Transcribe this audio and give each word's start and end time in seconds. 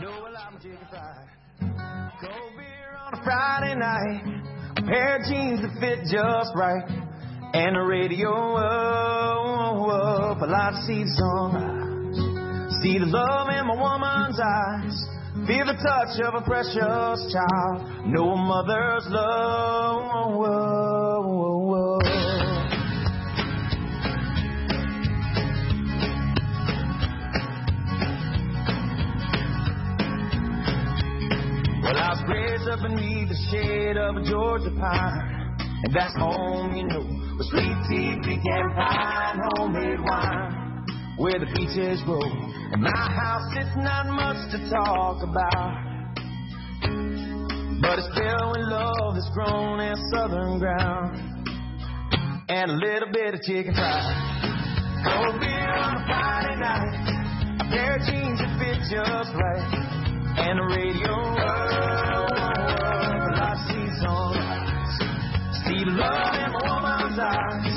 know 0.00 0.22
well 0.22 0.36
I'm 0.36 0.56
chicken 0.60 0.78
fried. 0.88 1.28
Cold 2.20 2.56
beer 2.56 2.96
on 3.04 3.14
a 3.14 3.22
Friday 3.22 3.74
night, 3.74 4.22
a 4.78 4.82
pair 4.82 5.16
of 5.16 5.24
jeans 5.28 5.60
that 5.60 5.76
fit 5.78 6.00
just 6.08 6.56
right, 6.56 6.88
and 7.52 7.76
the 7.76 7.80
radio 7.80 8.32
up, 8.56 10.40
a 10.40 10.46
lot 10.46 10.70
to 10.70 10.82
see 10.86 11.04
the 11.04 11.12
sunrise. 11.20 12.16
See 12.82 12.98
the 12.98 13.06
love 13.06 13.48
in 13.52 13.66
my 13.66 13.76
woman's 13.76 14.40
eyes. 14.40 14.96
Feel 15.46 15.66
the 15.66 15.76
touch 15.76 16.16
of 16.24 16.34
a 16.34 16.42
precious 16.44 17.32
child. 17.32 17.84
A 18.06 18.36
mother's 18.36 19.06
love. 19.08 19.50
Well, 31.90 31.98
I 31.98 32.10
was 32.14 32.22
raised 32.30 32.70
up 32.70 32.86
beneath 32.86 33.34
the 33.34 33.40
shade 33.50 33.98
of 33.98 34.14
a 34.14 34.22
Georgia 34.22 34.70
pine. 34.78 35.58
And 35.58 35.90
that's 35.90 36.14
home, 36.14 36.70
you 36.78 36.86
know, 36.86 37.02
with 37.34 37.50
sweet 37.50 37.74
tea, 37.90 38.14
pecan 38.22 38.70
pie, 38.78 39.34
homemade 39.58 39.98
wine. 39.98 40.86
Where 41.18 41.34
the 41.42 41.50
peaches 41.50 41.98
grow. 42.06 42.22
And 42.22 42.80
my 42.80 42.94
house, 42.94 43.42
it's 43.58 43.74
not 43.74 44.06
much 44.06 44.38
to 44.54 44.70
talk 44.70 45.18
about. 45.26 45.74
But 47.82 47.98
it's 47.98 48.10
filled 48.14 48.54
with 48.54 48.70
love 48.70 49.18
that's 49.18 49.30
grown 49.34 49.80
in 49.80 49.98
southern 50.14 50.60
ground. 50.62 51.10
And 52.50 52.70
a 52.70 52.74
little 52.86 53.10
bit 53.10 53.34
of 53.34 53.42
chicken 53.42 53.74
fried. 53.74 54.14
Cold 55.10 55.40
beer 55.42 55.74
on 55.74 55.98
a 55.98 56.06
Friday 56.06 56.54
night. 56.54 57.58
A 57.58 57.64
pair 57.66 57.96
of 57.98 58.02
jeans 58.06 58.38
that 58.38 58.54
fit 58.62 58.78
just 58.86 59.34
right. 59.34 59.89
And 60.42 60.58
the 60.58 60.64
radio 60.64 61.14
up, 61.36 62.32
I 63.36 63.54
see 63.68 63.86
sunrise. 64.00 64.96
See 65.64 65.84
the 65.84 65.92
love 66.00 66.34
in 66.34 66.50
my 66.52 66.62
woman's 66.64 67.18
eyes. 67.20 67.76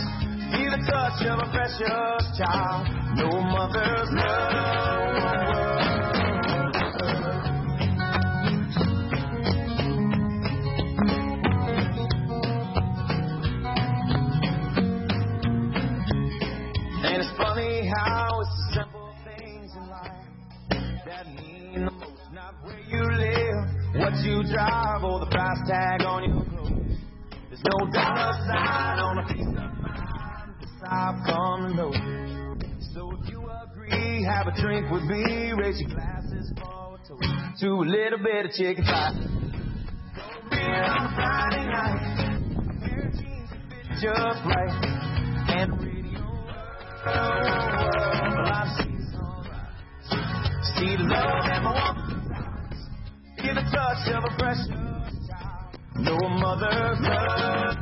Feel 0.55 0.71
the 0.71 0.81
touch 0.89 1.19
of 1.27 1.39
a 1.39 1.47
precious 1.51 2.23
child. 2.37 2.87
No 3.15 3.29
mother's 3.41 4.09
love. 4.11 5.02
You 24.23 24.43
drive, 24.43 25.03
or 25.03 25.19
the 25.19 25.27
price 25.27 25.59
tag 25.67 26.01
on 26.03 26.23
your 26.23 26.43
clothes. 26.45 26.97
There's 27.49 27.63
no 27.63 27.91
dollar 27.91 28.33
sign 28.47 28.99
on 28.99 29.17
a 29.19 29.27
piece 29.27 29.47
of 29.47 29.53
mind. 29.53 30.03
I've 30.85 31.25
come 31.25 31.67
to 31.67 31.75
know. 31.75 31.91
So 32.93 33.11
if 33.19 33.29
you 33.29 33.49
agree, 33.49 34.23
have 34.23 34.47
a 34.47 34.61
drink 34.61 34.91
with 34.91 35.03
me. 35.03 35.51
Raise 35.57 35.79
your 35.79 35.89
glasses 35.89 36.51
for 36.55 36.95
a 36.95 37.59
to 37.59 37.67
a 37.67 37.85
little 37.85 38.19
bit 38.19 38.45
of 38.45 38.51
chicken 38.51 38.83
pie. 38.83 39.13
Cold 40.15 40.49
beer 40.49 40.83
on 40.83 41.13
Friday 41.15 41.65
night. 41.67 42.39
Of 42.63 43.11
jeans 43.19 43.49
fit 43.69 43.85
just 44.01 44.45
right. 44.45 44.73
And 45.49 45.71
the 45.71 45.77
radio. 45.85 46.23
Well, 47.05 47.15
I 48.45 48.63
see 48.77 48.91
the 48.95 49.03
sunrise. 49.11 49.77
See 50.77 50.95
the 50.97 51.03
love 51.03 51.45
in 51.45 51.63
my 51.63 51.71
eyes. 51.71 52.12
Feel 53.43 53.55
the 53.55 53.61
touch 53.61 54.07
of 54.07 54.23
a. 54.23 54.69
Know 55.99 56.15
a 56.15 56.29
mother's 56.39 56.99
love. 57.01 57.77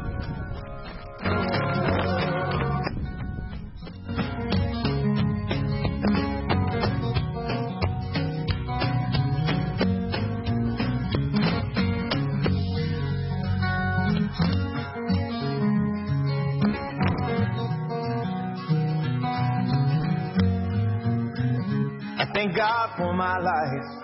I 22.17 22.25
thank 22.33 22.55
God 22.55 22.97
for 22.97 23.13
my 23.13 23.37
life. 23.37 24.00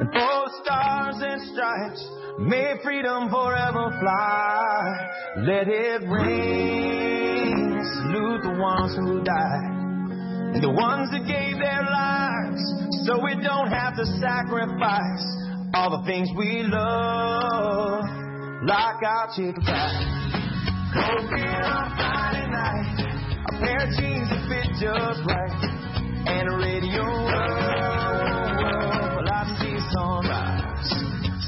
For 0.00 0.48
stars 0.64 1.16
and 1.20 1.42
stripes, 1.52 2.08
may 2.38 2.72
freedom 2.82 3.28
forever 3.28 3.92
fly. 4.00 5.10
Let 5.44 5.68
it 5.68 6.08
ring. 6.08 7.52
Salute 8.00 8.42
the 8.42 8.56
ones 8.58 8.96
who 8.96 9.22
died. 9.22 9.76
And 10.54 10.64
the 10.64 10.70
ones 10.70 11.10
that 11.12 11.26
gave 11.28 11.58
their 11.60 11.84
lives 11.84 12.62
so 13.04 13.22
we 13.22 13.34
don't 13.44 13.68
have 13.68 13.94
to 13.96 14.06
sacrifice 14.24 15.26
all 15.74 15.90
the 15.90 16.02
things 16.06 16.30
we 16.34 16.62
love, 16.64 18.00
like 18.64 19.04
our 19.04 19.28
chicken 19.36 19.60
pie. 19.60 20.16
Beer 21.28 21.60
on 21.60 21.92
Friday 21.94 22.48
night, 22.48 23.04
a 23.48 23.60
pair 23.60 23.84
of 23.84 23.90
jeans 24.00 24.30
that 24.30 24.48
fit 24.48 24.72
just 24.80 25.20
right 25.28 25.80
and 26.26 26.48
a 26.48 26.56
radio 26.56 27.50
see 28.30 28.39
sunrise. 29.92 30.90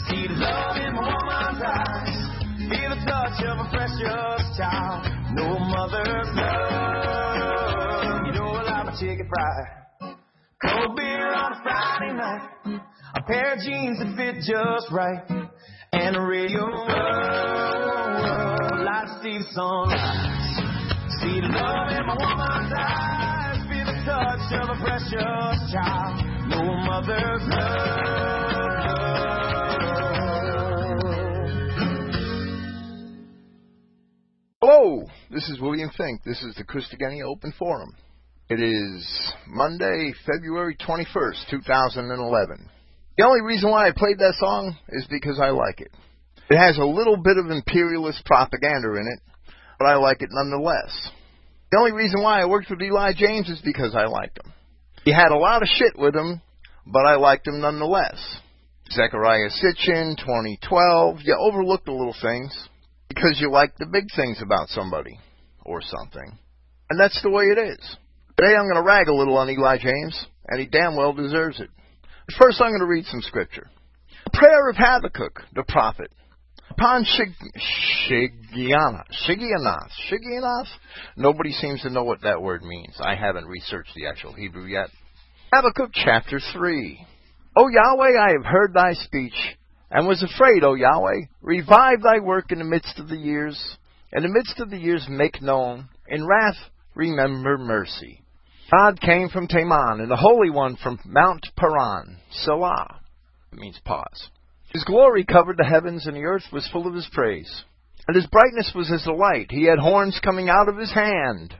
See 0.08 0.26
the 0.26 0.34
love 0.34 0.76
in 0.76 0.94
my 0.94 1.02
woman's 1.02 1.62
eyes. 1.62 2.14
Feel 2.70 2.90
the 2.90 3.00
touch 3.06 3.38
of 3.46 3.58
a 3.58 3.68
precious 3.70 4.42
child. 4.56 5.06
No 5.34 5.58
mother's 5.58 6.28
love. 6.34 8.26
You 8.26 8.32
know 8.32 8.50
I 8.50 8.62
love 8.62 8.86
my 8.86 8.94
chicken 8.98 9.28
fried. 9.28 10.16
Cold 10.62 10.96
beer 10.96 11.34
on 11.34 11.52
a 11.52 11.62
Friday 11.62 12.14
night. 12.14 12.80
A 13.14 13.22
pair 13.22 13.54
of 13.54 13.60
jeans 13.60 13.98
that 13.98 14.16
fit 14.16 14.36
just 14.42 14.90
right. 14.92 15.22
And 15.92 16.16
a 16.16 16.20
radio 16.22 16.66
I 18.88 19.20
see 19.22 19.38
the 19.38 19.44
sunrise. 19.52 20.56
See 21.20 21.40
the 21.40 21.48
love 21.48 21.90
in 21.90 22.06
my 22.06 22.16
woman's 22.18 22.72
eyes. 22.76 23.58
Feel 23.68 23.86
the 23.86 23.94
touch 24.04 24.52
of 24.62 24.70
a 24.70 24.80
precious 24.82 25.72
child. 25.72 26.31
Mother's 26.60 27.42
love. 27.48 28.02
Hello, 34.60 35.04
this 35.30 35.48
is 35.48 35.60
William 35.60 35.90
Fink. 35.96 36.22
This 36.24 36.42
is 36.42 36.54
the 36.56 36.64
Christogenea 36.64 37.24
Open 37.24 37.52
Forum. 37.58 37.96
It 38.48 38.60
is 38.60 39.32
Monday, 39.48 40.12
February 40.26 40.76
21st, 40.76 41.50
2011. 41.50 42.68
The 43.16 43.24
only 43.24 43.40
reason 43.40 43.70
why 43.70 43.88
I 43.88 43.92
played 43.96 44.18
that 44.18 44.34
song 44.38 44.76
is 44.90 45.06
because 45.10 45.40
I 45.40 45.50
like 45.50 45.80
it. 45.80 45.90
It 46.50 46.58
has 46.58 46.76
a 46.76 46.84
little 46.84 47.16
bit 47.16 47.38
of 47.38 47.50
imperialist 47.50 48.24
propaganda 48.26 48.94
in 48.96 49.06
it, 49.06 49.20
but 49.78 49.86
I 49.86 49.96
like 49.96 50.20
it 50.20 50.28
nonetheless. 50.30 51.10
The 51.70 51.78
only 51.78 51.92
reason 51.92 52.22
why 52.22 52.42
I 52.42 52.44
worked 52.44 52.68
with 52.68 52.82
Eli 52.82 53.12
James 53.16 53.48
is 53.48 53.62
because 53.64 53.94
I 53.96 54.04
liked 54.04 54.38
him. 54.38 54.52
He 55.04 55.12
had 55.12 55.32
a 55.32 55.38
lot 55.38 55.62
of 55.62 55.68
shit 55.68 55.98
with 55.98 56.14
him, 56.14 56.40
but 56.86 57.04
I 57.06 57.16
liked 57.16 57.46
him 57.46 57.60
nonetheless. 57.60 58.38
Zechariah 58.90 59.48
Sitchin, 59.50 60.16
2012, 60.16 61.18
you 61.24 61.36
overlook 61.38 61.84
the 61.84 61.92
little 61.92 62.14
things 62.20 62.68
because 63.08 63.38
you 63.40 63.50
like 63.50 63.76
the 63.76 63.86
big 63.86 64.04
things 64.14 64.40
about 64.42 64.68
somebody 64.68 65.18
or 65.64 65.80
something. 65.82 66.38
And 66.90 67.00
that's 67.00 67.20
the 67.22 67.30
way 67.30 67.44
it 67.44 67.58
is. 67.58 67.96
Today 68.36 68.54
I'm 68.54 68.66
going 68.66 68.76
to 68.76 68.86
rag 68.86 69.08
a 69.08 69.14
little 69.14 69.38
on 69.38 69.50
Eli 69.50 69.78
James, 69.78 70.26
and 70.48 70.60
he 70.60 70.66
damn 70.66 70.96
well 70.96 71.12
deserves 71.12 71.58
it. 71.58 71.70
First 72.38 72.60
I'm 72.60 72.70
going 72.70 72.80
to 72.80 72.86
read 72.86 73.06
some 73.06 73.22
scripture. 73.22 73.68
Prayer 74.32 74.70
of 74.70 74.76
Habakkuk, 74.76 75.40
the 75.54 75.64
prophet. 75.66 76.12
Upon 76.78 77.04
Shig- 77.04 77.34
Shigiana, 78.08 79.04
Shigianath? 80.08 80.66
Nobody 81.18 81.52
seems 81.52 81.82
to 81.82 81.90
know 81.90 82.02
what 82.02 82.22
that 82.22 82.40
word 82.40 82.62
means. 82.62 82.94
I 82.98 83.14
haven't 83.14 83.46
researched 83.46 83.94
the 83.94 84.06
actual 84.06 84.32
Hebrew 84.32 84.64
yet. 84.64 84.88
Habakkuk 85.52 85.90
chapter 85.92 86.40
3. 86.54 87.06
O 87.58 87.68
Yahweh, 87.68 88.18
I 88.18 88.32
have 88.32 88.46
heard 88.46 88.72
thy 88.72 88.94
speech, 88.94 89.34
and 89.90 90.08
was 90.08 90.22
afraid, 90.22 90.64
O 90.64 90.72
Yahweh. 90.72 91.26
Revive 91.42 92.00
thy 92.02 92.20
work 92.20 92.50
in 92.50 92.58
the 92.58 92.64
midst 92.64 92.98
of 92.98 93.08
the 93.08 93.18
years. 93.18 93.76
In 94.14 94.22
the 94.22 94.30
midst 94.30 94.58
of 94.58 94.70
the 94.70 94.78
years 94.78 95.06
make 95.10 95.42
known. 95.42 95.90
In 96.08 96.26
wrath 96.26 96.56
remember 96.94 97.58
mercy. 97.58 98.22
God 98.70 98.98
came 98.98 99.28
from 99.28 99.46
Teman, 99.46 100.00
and 100.00 100.10
the 100.10 100.16
Holy 100.16 100.48
One 100.48 100.76
from 100.76 100.98
Mount 101.04 101.46
Paran. 101.54 102.16
Selah. 102.30 103.00
It 103.52 103.58
means 103.58 103.78
pause. 103.84 104.30
His 104.72 104.84
glory 104.84 105.24
covered 105.24 105.58
the 105.58 105.64
heavens, 105.64 106.06
and 106.06 106.16
the 106.16 106.24
earth 106.24 106.44
was 106.52 106.68
full 106.72 106.86
of 106.86 106.94
his 106.94 107.08
praise. 107.12 107.64
And 108.08 108.16
his 108.16 108.26
brightness 108.26 108.72
was 108.74 108.90
as 108.90 109.04
the 109.04 109.12
light. 109.12 109.50
He 109.50 109.64
had 109.64 109.78
horns 109.78 110.18
coming 110.24 110.48
out 110.48 110.68
of 110.68 110.76
his 110.76 110.92
hand, 110.92 111.54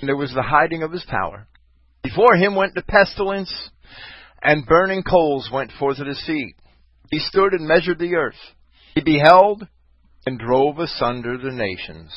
and 0.00 0.08
there 0.08 0.16
was 0.16 0.34
the 0.34 0.42
hiding 0.42 0.82
of 0.82 0.92
his 0.92 1.04
power. 1.08 1.46
Before 2.02 2.34
him 2.34 2.54
went 2.54 2.74
the 2.74 2.82
pestilence, 2.82 3.70
and 4.42 4.66
burning 4.66 5.02
coals 5.02 5.48
went 5.52 5.72
forth 5.78 5.98
of 5.98 6.06
his 6.06 6.22
feet. 6.26 6.56
He 7.10 7.18
stood 7.18 7.52
and 7.52 7.66
measured 7.66 7.98
the 7.98 8.14
earth. 8.14 8.34
He 8.94 9.00
beheld 9.00 9.66
and 10.26 10.38
drove 10.38 10.78
asunder 10.78 11.38
the 11.38 11.52
nations. 11.52 12.12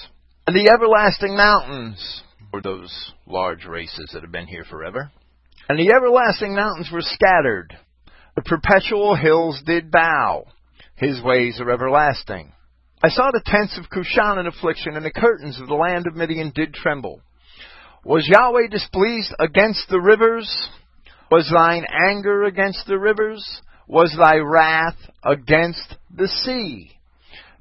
And 0.47 0.55
the 0.55 0.71
everlasting 0.71 1.37
mountains 1.37 2.23
were 2.51 2.61
those 2.61 3.13
large 3.27 3.65
races 3.65 4.09
that 4.13 4.23
have 4.23 4.31
been 4.31 4.47
here 4.47 4.65
forever. 4.69 5.11
And 5.69 5.77
the 5.77 5.93
everlasting 5.95 6.55
mountains 6.55 6.89
were 6.91 7.01
scattered. 7.01 7.77
The 8.35 8.41
perpetual 8.41 9.15
hills 9.15 9.61
did 9.65 9.91
bow. 9.91 10.45
His 10.95 11.21
ways 11.21 11.59
are 11.59 11.71
everlasting. 11.71 12.53
I 13.01 13.09
saw 13.09 13.31
the 13.31 13.41
tents 13.45 13.77
of 13.77 13.89
Cushan 13.89 14.39
in 14.39 14.47
affliction, 14.47 14.95
and 14.95 15.05
the 15.05 15.11
curtains 15.11 15.59
of 15.59 15.67
the 15.67 15.75
land 15.75 16.05
of 16.07 16.15
Midian 16.15 16.51
did 16.53 16.73
tremble. 16.73 17.21
Was 18.03 18.27
Yahweh 18.27 18.67
displeased 18.69 19.33
against 19.39 19.87
the 19.89 19.99
rivers? 19.99 20.69
Was 21.31 21.49
thine 21.53 21.85
anger 22.07 22.43
against 22.43 22.85
the 22.87 22.97
rivers? 22.97 23.61
Was 23.87 24.15
thy 24.17 24.37
wrath 24.37 24.97
against 25.23 25.95
the 26.13 26.27
sea? 26.27 26.91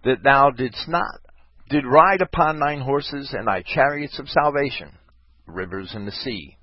That 0.05 0.23
thou 0.23 0.51
didst 0.51 0.89
not, 0.89 1.21
did 1.69 1.85
ride 1.87 2.23
upon 2.23 2.59
thine 2.59 2.81
horses 2.81 3.35
and 3.37 3.47
thy 3.47 3.63
chariots 3.63 4.19
of 4.19 4.29
salvation, 4.29 4.93
rivers 5.47 5.93
and 5.95 6.07
the 6.07 6.13
sea, 6.13 6.57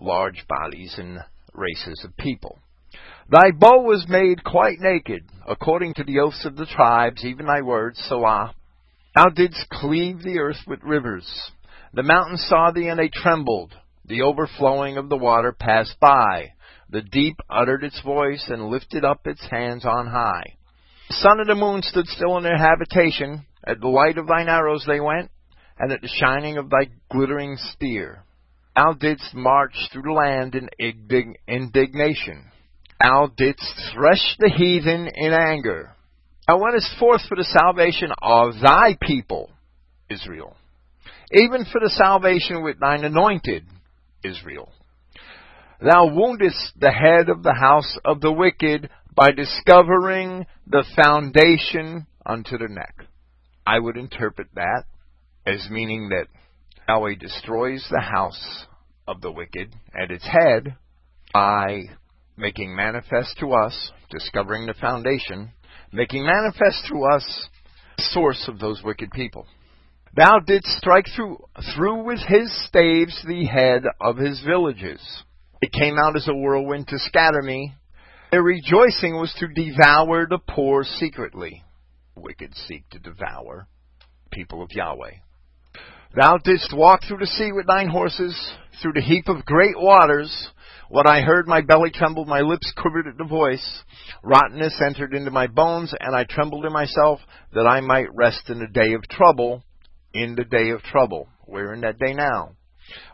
large 0.00 0.44
bodies 0.48 0.94
and 0.96 1.18
races 1.54 2.04
of 2.04 2.16
people. 2.16 2.58
Thy 3.32 3.50
bow 3.50 3.80
was 3.80 4.04
made 4.10 4.44
quite 4.44 4.78
naked, 4.78 5.24
according 5.48 5.94
to 5.94 6.04
the 6.04 6.18
oaths 6.18 6.44
of 6.44 6.54
the 6.54 6.66
tribes, 6.66 7.24
even 7.24 7.46
thy 7.46 7.62
words, 7.62 7.98
Selah. 8.06 8.54
Thou 9.14 9.24
didst 9.30 9.70
cleave 9.70 10.22
the 10.22 10.38
earth 10.38 10.60
with 10.66 10.82
rivers. 10.82 11.50
The 11.94 12.02
mountains 12.02 12.44
saw 12.46 12.72
thee, 12.72 12.88
and 12.88 12.98
they 12.98 13.08
trembled. 13.08 13.72
The 14.04 14.20
overflowing 14.20 14.98
of 14.98 15.08
the 15.08 15.16
water 15.16 15.50
passed 15.50 15.98
by. 15.98 16.52
The 16.90 17.00
deep 17.00 17.36
uttered 17.48 17.84
its 17.84 18.02
voice, 18.02 18.50
and 18.50 18.68
lifted 18.68 19.02
up 19.02 19.26
its 19.26 19.46
hands 19.50 19.86
on 19.86 20.08
high. 20.08 20.58
The 21.08 21.14
sun 21.14 21.40
and 21.40 21.48
the 21.48 21.54
moon 21.54 21.80
stood 21.80 22.08
still 22.08 22.36
in 22.36 22.42
their 22.42 22.58
habitation. 22.58 23.46
At 23.66 23.80
the 23.80 23.88
light 23.88 24.18
of 24.18 24.26
thine 24.26 24.50
arrows 24.50 24.84
they 24.86 25.00
went, 25.00 25.30
and 25.78 25.90
at 25.90 26.02
the 26.02 26.20
shining 26.20 26.58
of 26.58 26.68
thy 26.68 26.90
glittering 27.10 27.56
spear. 27.56 28.24
Thou 28.76 28.92
didst 28.92 29.34
march 29.34 29.74
through 29.90 30.02
the 30.02 30.12
land 30.12 30.54
in 30.54 30.68
indignation. 31.48 32.51
Thou 33.02 33.30
didst 33.36 33.92
thresh 33.94 34.36
the 34.38 34.50
heathen 34.50 35.08
in 35.14 35.32
anger. 35.32 35.90
Thou 36.46 36.58
wentest 36.58 36.98
forth 36.98 37.22
for 37.28 37.36
the 37.36 37.44
salvation 37.44 38.10
of 38.20 38.54
thy 38.60 38.96
people, 39.00 39.50
Israel 40.08 40.56
even 41.32 41.64
for 41.64 41.80
the 41.80 41.90
salvation 41.90 42.62
with 42.62 42.78
thine 42.78 43.04
anointed 43.04 43.64
Israel. 44.22 44.70
Thou 45.80 46.14
woundest 46.14 46.78
the 46.78 46.92
head 46.92 47.28
of 47.28 47.42
the 47.42 47.54
house 47.54 47.98
of 48.04 48.20
the 48.20 48.32
wicked 48.32 48.88
by 49.14 49.30
discovering 49.32 50.46
the 50.66 50.84
foundation 51.02 52.06
unto 52.24 52.58
the 52.58 52.68
neck. 52.68 52.94
I 53.66 53.78
would 53.78 53.96
interpret 53.96 54.48
that 54.54 54.84
as 55.46 55.68
meaning 55.70 56.10
that 56.10 56.26
Yahweh 56.88 57.14
destroys 57.18 57.86
the 57.90 58.00
house 58.00 58.66
of 59.08 59.20
the 59.20 59.32
wicked 59.32 59.74
at 60.00 60.10
its 60.10 60.24
head 60.24 60.76
by 61.32 61.84
making 62.36 62.74
manifest 62.74 63.38
to 63.40 63.52
us, 63.52 63.92
discovering 64.10 64.66
the 64.66 64.74
foundation, 64.74 65.52
making 65.92 66.24
manifest 66.24 66.86
to 66.88 67.04
us 67.04 67.48
the 67.96 68.02
source 68.12 68.48
of 68.48 68.58
those 68.58 68.82
wicked 68.82 69.10
people. 69.12 69.46
Thou 70.14 70.40
didst 70.40 70.68
strike 70.78 71.06
through, 71.16 71.38
through 71.74 72.04
with 72.04 72.20
his 72.26 72.66
staves 72.66 73.22
the 73.26 73.46
head 73.46 73.84
of 74.00 74.16
his 74.18 74.42
villages. 74.42 75.00
It 75.62 75.72
came 75.72 75.96
out 75.98 76.16
as 76.16 76.28
a 76.28 76.34
whirlwind 76.34 76.88
to 76.88 76.98
scatter 76.98 77.40
me. 77.40 77.74
Their 78.30 78.42
rejoicing 78.42 79.14
was 79.14 79.34
to 79.38 79.48
devour 79.48 80.26
the 80.26 80.38
poor 80.38 80.84
secretly. 80.84 81.62
Wicked 82.14 82.54
seek 82.66 82.88
to 82.90 82.98
devour 82.98 83.68
people 84.30 84.62
of 84.62 84.70
Yahweh. 84.72 85.12
Thou 86.14 86.38
didst 86.38 86.74
walk 86.76 87.02
through 87.06 87.18
the 87.18 87.26
sea 87.26 87.52
with 87.52 87.66
thine 87.66 87.88
horses, 87.88 88.36
through 88.82 88.92
the 88.94 89.00
heap 89.00 89.28
of 89.28 89.46
great 89.46 89.78
waters. 89.78 90.50
What 90.92 91.06
I 91.06 91.22
heard, 91.22 91.48
my 91.48 91.62
belly 91.62 91.90
trembled, 91.90 92.28
my 92.28 92.42
lips 92.42 92.70
quivered 92.76 93.06
at 93.06 93.16
the 93.16 93.24
voice. 93.24 93.82
Rottenness 94.22 94.78
entered 94.84 95.14
into 95.14 95.30
my 95.30 95.46
bones, 95.46 95.94
and 95.98 96.14
I 96.14 96.24
trembled 96.24 96.66
in 96.66 96.72
myself, 96.74 97.18
that 97.54 97.66
I 97.66 97.80
might 97.80 98.14
rest 98.14 98.50
in 98.50 98.58
the 98.58 98.66
day 98.66 98.92
of 98.92 99.08
trouble 99.08 99.64
in 100.12 100.34
the 100.34 100.44
day 100.44 100.68
of 100.68 100.82
trouble. 100.82 101.28
We're 101.46 101.72
in 101.72 101.80
that 101.80 101.98
day 101.98 102.12
now. 102.12 102.56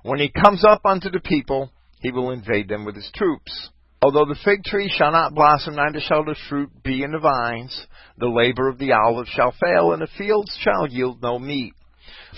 When 0.03 0.19
he 0.19 0.29
comes 0.29 0.65
up 0.65 0.81
unto 0.85 1.09
the 1.09 1.21
people, 1.21 1.71
he 2.01 2.11
will 2.11 2.33
invade 2.33 2.69
them 2.69 2.85
with 2.85 2.97
his 2.97 3.13
troops. 3.15 3.71
Although 4.03 4.25
the 4.25 4.41
fig 4.45 4.65
tree 4.65 4.93
shall 4.93 5.13
not 5.13 5.37
blossom, 5.37 5.77
neither 5.77 6.01
shall 6.01 6.25
the 6.25 6.35
fruit 6.49 6.83
be 6.83 7.05
in 7.05 7.13
the 7.13 7.21
vines, 7.21 7.87
the 8.17 8.27
labor 8.27 8.69
of 8.69 8.79
the 8.79 8.91
olive 8.91 9.29
shall 9.29 9.53
fail, 9.53 9.93
and 9.93 10.03
the 10.03 10.09
fields 10.19 10.59
shall 10.61 10.89
yield 10.89 11.23
no 11.23 11.39
meat. 11.39 11.75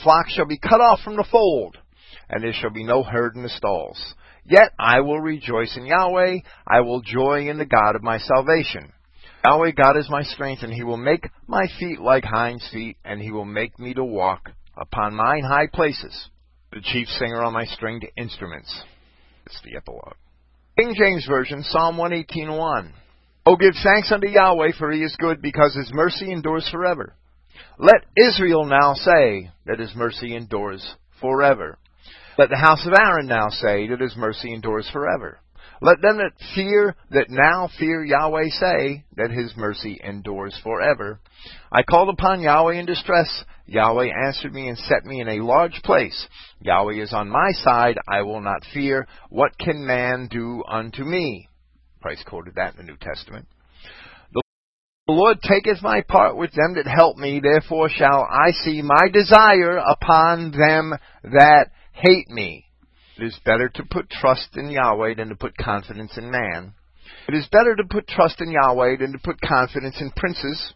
Flocks 0.03 0.35
shall 0.35 0.45
be 0.47 0.59
cut 0.59 0.83
off 0.83 1.01
from 1.01 1.17
the 1.17 1.27
fold, 1.33 1.79
and 2.29 2.45
there 2.45 2.53
shall 2.53 2.69
be 2.69 2.85
no 2.85 3.03
herd 3.03 3.37
in 3.37 3.43
the 3.43 3.49
stalls. 3.49 4.15
Yet 4.51 4.73
I 4.81 5.01
will 5.01 5.21
rejoice 5.21 5.77
in 5.77 5.87
Yahweh, 5.87 6.39
I 6.67 6.81
will 6.81 7.03
joy 7.03 7.49
in 7.49 7.57
the 7.57 7.65
God 7.65 7.95
of 7.95 8.03
my 8.03 8.19
salvation. 8.19 8.93
Yahweh 9.45 9.71
God 9.71 9.97
is 9.97 10.11
my 10.11 10.23
strength, 10.23 10.65
and 10.65 10.75
he 10.75 10.83
will 10.83 10.97
make 10.97 11.31
my 11.47 11.67
feet 11.79 12.01
like 12.01 12.25
hinds' 12.25 12.69
feet, 12.73 12.97
and 13.05 13.21
he 13.21 13.31
will 13.31 13.45
make 13.45 13.79
me 13.79 13.95
to 13.95 14.03
walk 14.03 14.51
upon 14.77 15.15
mine 15.15 15.45
high 15.45 15.69
places. 15.73 16.29
The 16.73 16.81
chief 16.81 17.07
singer 17.07 17.45
on 17.45 17.53
my 17.53 17.65
stringed 17.65 18.07
instruments. 18.17 18.83
It's 19.47 19.61
the 19.65 19.77
epilogue. 19.77 20.17
King 20.77 20.95
James 20.99 21.27
Version, 21.29 21.63
Psalm 21.63 21.97
118.1. 21.97 22.91
Oh, 23.47 23.57
give 23.57 23.75
thanks 23.85 24.11
unto 24.11 24.29
Yahweh, 24.29 24.73
for 24.77 24.91
he 24.91 25.05
is 25.05 25.17
good, 25.21 25.41
because 25.41 25.77
his 25.77 25.93
mercy 25.95 26.33
endures 26.33 26.69
forever. 26.71 27.15
Let 27.79 28.05
Israel 28.17 28.65
now 28.65 28.95
say 28.95 29.51
that 29.67 29.79
his 29.79 29.95
mercy 29.95 30.35
endures 30.35 30.97
forever. 31.21 31.79
Let 32.41 32.49
the 32.49 32.57
house 32.57 32.87
of 32.87 32.95
Aaron 32.99 33.27
now 33.27 33.51
say 33.51 33.87
that 33.89 34.01
his 34.01 34.17
mercy 34.17 34.55
endures 34.55 34.89
forever. 34.95 35.41
Let 35.83 36.01
them 36.01 36.17
that 36.17 36.33
fear, 36.55 36.97
that 37.11 37.27
now 37.29 37.69
fear 37.79 38.03
Yahweh 38.03 38.49
say 38.49 39.05
that 39.19 39.31
his 39.31 39.53
mercy 39.59 40.01
endures 40.03 40.59
forever. 40.63 41.21
I 41.71 41.83
called 41.83 42.09
upon 42.09 42.41
Yahweh 42.41 42.77
in 42.77 42.87
distress. 42.87 43.45
Yahweh 43.67 44.09
answered 44.25 44.55
me 44.55 44.69
and 44.69 44.79
set 44.79 45.05
me 45.05 45.21
in 45.21 45.29
a 45.29 45.45
large 45.45 45.83
place. 45.85 46.27
Yahweh 46.63 47.03
is 47.03 47.13
on 47.13 47.29
my 47.29 47.51
side. 47.53 47.99
I 48.09 48.23
will 48.23 48.41
not 48.41 48.65
fear. 48.73 49.07
What 49.29 49.59
can 49.59 49.87
man 49.87 50.27
do 50.31 50.65
unto 50.67 51.05
me? 51.05 51.47
Christ 52.01 52.25
quoted 52.25 52.55
that 52.55 52.73
in 52.73 52.79
the 52.79 52.91
New 52.91 52.97
Testament. 52.97 53.49
The 54.33 54.43
Lord 55.13 55.43
taketh 55.43 55.83
my 55.83 56.01
part 56.09 56.39
with 56.39 56.53
them 56.53 56.77
that 56.77 56.87
help 56.87 57.19
me. 57.19 57.41
Therefore 57.41 57.91
shall 57.91 58.27
I 58.31 58.53
see 58.53 58.81
my 58.81 59.09
desire 59.13 59.77
upon 59.77 60.53
them 60.53 60.95
that 61.25 61.73
hate 62.03 62.29
me. 62.29 62.67
It 63.17 63.25
is 63.25 63.39
better 63.45 63.69
to 63.69 63.83
put 63.91 64.09
trust 64.09 64.57
in 64.57 64.71
Yahweh 64.71 65.15
than 65.17 65.29
to 65.29 65.37
put 65.37 65.57
confidence 65.57 66.17
in 66.17 66.31
man. 66.31 66.75
It 67.29 67.35
is 67.35 67.47
better 67.53 67.77
to 67.77 67.85
put 67.85 68.09
trust 68.09 68.41
in 68.41 68.51
Yahweh 68.51 68.97
than 68.99 69.13
to 69.13 69.19
put 69.19 69.41
confidence 69.41 69.97
in 70.01 70.11
princes. 70.17 70.73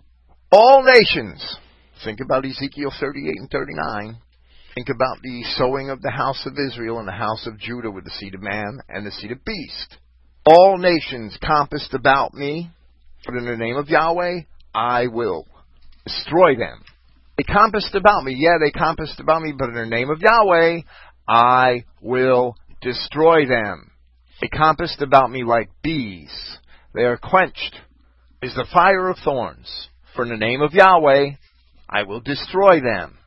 All 0.53 0.85
nations. 0.85 1.59
Think 2.05 2.21
about 2.21 2.45
Ezekiel 2.45 2.93
38 3.01 3.37
and 3.39 3.51
39. 3.51 4.19
Think 4.75 4.89
about 4.89 5.23
the 5.23 5.43
sowing 5.57 5.91
of 5.91 6.03
the 6.03 6.11
house 6.11 6.45
of 6.47 6.59
Israel 6.59 6.99
and 6.99 7.09
the 7.09 7.13
house 7.13 7.47
of 7.47 7.59
Judah 7.59 7.91
with 7.91 8.05
the 8.05 8.11
seed 8.11 8.35
of 8.35 8.43
man 8.43 8.81
and 8.89 9.07
the 9.07 9.13
seed 9.13 9.31
of 9.31 9.45
beast. 9.45 9.97
All 10.45 10.77
nations 10.77 11.39
compassed 11.43 11.95
about 11.95 12.35
me, 12.35 12.71
but 13.25 13.37
in 13.37 13.47
the 13.47 13.57
name 13.57 13.77
of 13.77 13.89
Yahweh, 13.89 14.41
I 14.75 15.07
will 15.07 15.47
destroy 16.05 16.57
them. 16.57 16.85
They 17.37 17.45
compassed 17.45 17.95
about 17.95 18.25
me. 18.25 18.35
Yeah, 18.37 18.59
they 18.61 18.71
compassed 18.71 19.19
about 19.21 19.43
me, 19.43 19.55
but 19.57 19.71
in 19.71 19.75
the 19.75 19.87
name 19.87 20.11
of 20.11 20.21
Yahweh, 20.21 20.81
I 21.29 21.85
will 22.01 22.57
destroy 22.81 23.47
them. 23.47 23.91
They 24.41 24.49
compassed 24.49 25.01
about 25.01 25.31
me 25.31 25.43
like 25.45 25.71
bees. 25.83 26.59
They 26.95 27.03
are 27.03 27.17
quenched. 27.17 27.77
Is 28.43 28.55
the 28.55 28.67
fire 28.73 29.09
of 29.09 29.17
thorns. 29.25 29.89
For 30.15 30.25
in 30.25 30.31
the 30.31 30.37
name 30.37 30.61
of 30.61 30.75
Yahweh, 30.75 31.31
I 31.89 32.03
will 32.03 32.21
destroy 32.21 32.81
them. 32.81 33.19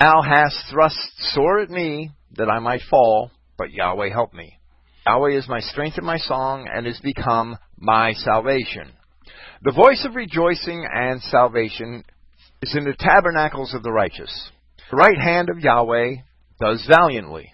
Thou 0.00 0.20
hast 0.22 0.56
thrust 0.70 0.98
sore 1.32 1.60
at 1.60 1.70
me 1.70 2.10
that 2.36 2.50
I 2.50 2.58
might 2.58 2.82
fall, 2.90 3.30
but 3.56 3.72
Yahweh 3.72 4.10
help 4.10 4.34
me. 4.34 4.58
Yahweh 5.06 5.36
is 5.36 5.48
my 5.48 5.60
strength 5.60 5.96
and 5.96 6.06
my 6.06 6.18
song, 6.18 6.68
and 6.72 6.86
is 6.86 7.00
become 7.00 7.56
my 7.78 8.12
salvation. 8.12 8.90
The 9.62 9.72
voice 9.72 10.04
of 10.04 10.16
rejoicing 10.16 10.86
and 10.92 11.22
salvation 11.22 12.04
is 12.62 12.74
in 12.76 12.84
the 12.84 12.96
tabernacles 12.98 13.74
of 13.74 13.82
the 13.82 13.92
righteous. 13.92 14.50
The 14.90 14.96
right 14.96 15.18
hand 15.18 15.48
of 15.50 15.60
Yahweh 15.60 16.16
does 16.60 16.86
valiantly. 16.88 17.52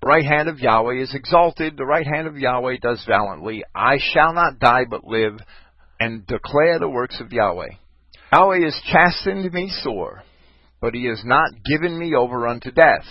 The 0.00 0.06
right 0.06 0.24
hand 0.24 0.48
of 0.48 0.60
Yahweh 0.60 1.02
is 1.02 1.14
exalted. 1.14 1.76
The 1.76 1.84
right 1.84 2.06
hand 2.06 2.28
of 2.28 2.38
Yahweh 2.38 2.76
does 2.80 3.04
valiantly. 3.06 3.64
I 3.74 3.98
shall 3.98 4.32
not 4.32 4.58
die 4.58 4.84
but 4.88 5.04
live 5.04 5.40
and 5.98 6.26
declare 6.26 6.78
the 6.78 6.88
works 6.88 7.20
of 7.20 7.32
Yahweh. 7.32 7.70
Yahweh 8.32 8.64
has 8.64 8.80
chastened 8.92 9.52
me 9.52 9.68
sore, 9.82 10.22
but 10.80 10.94
he 10.94 11.06
has 11.06 11.22
not 11.24 11.50
given 11.64 11.98
me 11.98 12.14
over 12.14 12.46
unto 12.46 12.70
death. 12.70 13.04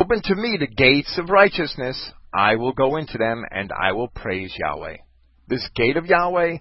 Open 0.00 0.22
to 0.24 0.34
me 0.34 0.56
the 0.58 0.66
gates 0.66 1.18
of 1.18 1.28
righteousness. 1.28 2.12
I 2.34 2.56
will 2.56 2.72
go 2.72 2.96
into 2.96 3.18
them, 3.18 3.44
and 3.50 3.70
I 3.72 3.92
will 3.92 4.08
praise 4.08 4.54
Yahweh. 4.58 4.96
this 5.48 5.68
gate 5.74 5.98
of 5.98 6.06
Yahweh, 6.06 6.56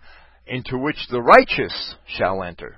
into 0.48 0.78
which 0.78 1.08
the 1.10 1.22
righteous 1.22 1.96
shall 2.08 2.44
enter. 2.44 2.78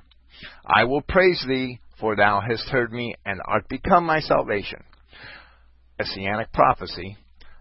I 0.66 0.84
will 0.84 1.02
praise 1.02 1.44
thee, 1.48 1.80
for 2.00 2.16
thou 2.16 2.42
hast 2.48 2.70
heard 2.70 2.92
me, 2.94 3.16
and 3.26 3.42
art 3.46 3.68
become 3.68 4.06
my 4.06 4.20
salvation. 4.20 4.84
Messianic 6.00 6.52
prophecy. 6.52 7.18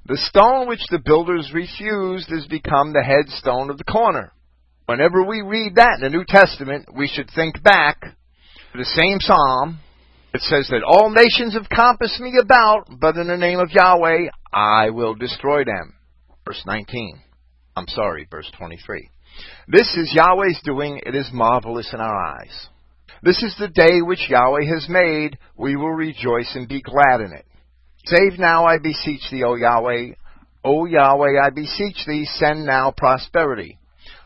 The 0.06 0.16
stone 0.16 0.68
which 0.68 0.84
the 0.90 0.98
builders 1.04 1.52
refused 1.54 2.28
has 2.30 2.46
become 2.46 2.92
the 2.92 3.02
headstone 3.02 3.70
of 3.70 3.78
the 3.78 3.84
corner. 3.84 4.32
Whenever 4.86 5.22
we 5.24 5.42
read 5.42 5.76
that 5.76 5.98
in 6.00 6.02
the 6.02 6.16
New 6.16 6.24
Testament, 6.26 6.88
we 6.94 7.08
should 7.08 7.30
think 7.34 7.62
back 7.62 8.00
to 8.00 8.78
the 8.78 8.84
same 8.84 9.20
psalm. 9.20 9.78
It 10.34 10.40
says 10.40 10.68
that 10.70 10.82
all 10.82 11.10
nations 11.10 11.54
have 11.54 11.68
compassed 11.68 12.20
me 12.20 12.34
about, 12.40 12.86
but 13.00 13.16
in 13.16 13.28
the 13.28 13.36
name 13.36 13.60
of 13.60 13.70
Yahweh 13.70 14.28
I 14.52 14.90
will 14.90 15.14
destroy 15.14 15.64
them. 15.64 15.94
Verse 16.44 16.62
19. 16.66 17.20
I'm 17.76 17.86
sorry, 17.88 18.26
verse 18.30 18.50
23. 18.58 19.08
This 19.68 19.94
is 19.96 20.12
Yahweh's 20.12 20.60
doing, 20.64 21.00
it 21.06 21.14
is 21.14 21.30
marvelous 21.32 21.90
in 21.92 22.00
our 22.00 22.14
eyes. 22.14 22.68
This 23.22 23.42
is 23.42 23.54
the 23.58 23.68
day 23.68 24.02
which 24.02 24.28
Yahweh 24.28 24.64
has 24.74 24.88
made, 24.88 25.38
we 25.56 25.76
will 25.76 25.92
rejoice 25.92 26.50
and 26.54 26.68
be 26.68 26.82
glad 26.82 27.20
in 27.20 27.32
it. 27.32 27.46
Save 28.04 28.38
now, 28.38 28.66
I 28.66 28.78
beseech 28.78 29.22
thee, 29.30 29.44
O 29.44 29.54
Yahweh. 29.54 30.14
O 30.64 30.86
Yahweh, 30.86 31.40
I 31.40 31.50
beseech 31.50 32.04
thee, 32.06 32.24
send 32.24 32.66
now 32.66 32.92
prosperity. 32.96 33.78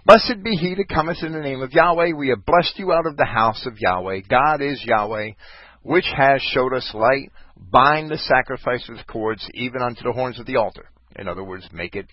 Blessed 0.07 0.43
be 0.43 0.53
he 0.53 0.75
that 0.77 0.89
cometh 0.89 1.23
in 1.23 1.33
the 1.33 1.41
name 1.41 1.63
of 1.63 1.73
Yahweh. 1.73 2.13
We 2.13 2.29
have 2.29 2.47
blessed 2.47 2.79
you 2.79 2.93
out 2.93 3.07
of 3.07 3.17
the 3.17 3.25
house 3.25 3.67
of 3.67 3.81
Yahweh. 3.81 4.21
God 4.29 4.63
is 4.63 4.83
Yahweh, 4.85 5.33
which 5.83 6.07
has 6.17 6.41
showed 6.43 6.73
us 6.73 6.91
light. 6.95 7.33
Bind 7.57 8.11
the 8.11 8.19
sacrifice 8.19 8.89
with 8.89 9.07
cords, 9.07 9.49
even 9.55 9.83
unto 9.83 10.05
the 10.05 10.13
horns 10.13 10.39
of 10.39 10.47
the 10.47 10.57
altar. 10.57 10.89
In 11.17 11.29
other 11.29 11.43
words, 11.43 11.69
make 11.73 11.97
it 11.97 12.07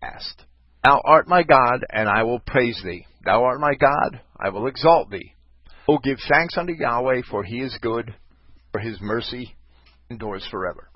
fast. 0.00 0.44
Thou 0.84 1.00
art 1.04 1.28
my 1.28 1.42
God, 1.42 1.84
and 1.90 2.08
I 2.08 2.22
will 2.22 2.40
praise 2.40 2.80
thee. 2.84 3.06
Thou 3.24 3.44
art 3.44 3.60
my 3.60 3.74
God, 3.74 4.20
I 4.38 4.50
will 4.50 4.66
exalt 4.66 5.10
thee. 5.10 5.34
O 5.88 5.98
give 5.98 6.18
thanks 6.28 6.56
unto 6.56 6.72
Yahweh, 6.72 7.22
for 7.30 7.44
he 7.44 7.60
is 7.60 7.76
good, 7.80 8.14
for 8.72 8.80
his 8.80 8.98
mercy 9.00 9.54
endures 10.10 10.46
forever. 10.50 10.88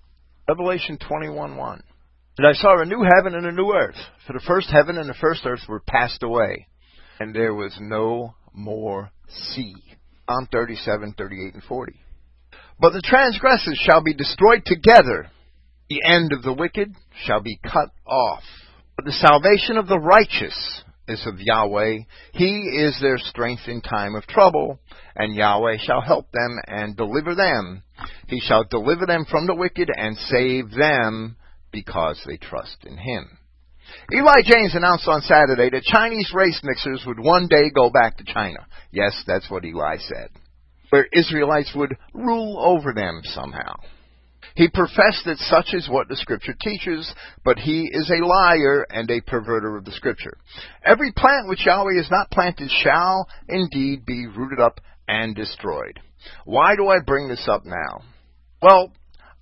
Revelation 0.49 0.97
21:1. 0.97 1.83
And 2.39 2.47
I 2.47 2.53
saw 2.55 2.81
a 2.81 2.87
new 2.87 3.03
heaven 3.03 3.35
and 3.35 3.47
a 3.47 3.53
new 3.53 3.73
earth, 3.75 3.99
for 4.27 4.33
the 4.33 4.45
first 4.47 4.71
heaven 4.71 4.97
and 4.97 5.09
the 5.09 5.15
first 5.21 5.45
earth 5.45 5.69
were 5.69 5.81
passed 5.81 6.23
away, 6.23 6.67
and 7.21 7.35
there 7.35 7.55
was 7.55 7.77
no 7.81 8.35
more 8.55 9.11
sea. 9.29 9.75
Psalm 10.31 10.49
37, 10.51 11.15
38, 11.19 11.55
and 11.55 11.63
40. 11.65 12.01
But 12.81 12.93
the 12.93 13.03
transgressors 13.03 13.79
shall 13.85 14.03
be 14.03 14.15
destroyed 14.15 14.63
together. 14.65 15.29
The 15.91 16.03
end 16.05 16.33
of 16.33 16.43
the 16.43 16.53
wicked 16.53 16.95
shall 17.25 17.41
be 17.41 17.59
cut 17.63 17.91
off. 18.07 18.43
But 18.97 19.05
the 19.05 19.13
salvation 19.13 19.77
of 19.77 19.87
the 19.87 19.99
righteous 19.99 20.83
is 21.09 21.27
of 21.27 21.41
Yahweh. 21.41 21.99
He 22.33 22.61
is 22.85 22.99
their 23.01 23.19
strength 23.19 23.63
in 23.67 23.81
time 23.81 24.15
of 24.15 24.27
trouble, 24.27 24.79
and 25.17 25.35
Yahweh 25.35 25.79
shall 25.81 26.01
help 26.01 26.31
them 26.33 26.59
and 26.67 26.97
deliver 26.97 27.35
them. 27.35 27.83
He 28.29 28.41
shall 28.41 28.65
deliver 28.65 29.07
them 29.07 29.25
from 29.31 29.47
the 29.47 29.55
wicked 29.55 29.91
and 29.95 30.17
save 30.17 30.71
them 30.71 31.37
because 31.73 32.23
they 32.27 32.37
trust 32.37 32.77
in 32.85 32.97
him. 32.97 33.39
Eli 34.13 34.43
James 34.45 34.75
announced 34.75 35.09
on 35.09 35.23
Saturday 35.23 35.71
that 35.71 35.83
Chinese 35.83 36.31
race 36.35 36.61
mixers 36.63 37.05
would 37.07 37.19
one 37.19 37.49
day 37.49 37.71
go 37.75 37.91
back 37.91 38.19
to 38.19 38.25
China. 38.25 38.67
Yes, 38.91 39.23
that's 39.27 39.51
what 39.51 39.65
Eli 39.65 39.97
said. 39.99 40.29
Where 40.91 41.07
Israelites 41.13 41.73
would 41.75 41.97
rule 42.13 42.59
over 42.59 42.93
them 42.95 43.21
somehow. 43.25 43.75
He 44.59 44.67
professed 44.67 45.25
that 45.27 45.39
such 45.39 45.73
is 45.73 45.89
what 45.89 46.09
the 46.09 46.17
Scripture 46.17 46.57
teaches, 46.61 47.15
but 47.45 47.61
he 47.61 47.89
is 47.93 48.11
a 48.11 48.27
liar 48.27 48.85
and 48.91 49.09
a 49.09 49.21
perverter 49.21 49.79
of 49.79 49.85
the 49.85 49.93
Scripture. 49.93 50.37
Every 50.85 51.13
plant 51.13 51.47
which 51.47 51.65
Yahweh 51.65 51.95
has 51.95 52.11
not 52.11 52.33
planted 52.33 52.69
shall 52.83 53.29
indeed 53.49 54.05
be 54.05 54.27
rooted 54.27 54.59
up 54.59 54.81
and 55.07 55.37
destroyed. 55.37 56.01
Why 56.45 56.75
do 56.75 56.89
I 56.89 56.99
bring 57.07 57.29
this 57.29 57.47
up 57.49 57.65
now? 57.65 58.03
Well, 58.61 58.91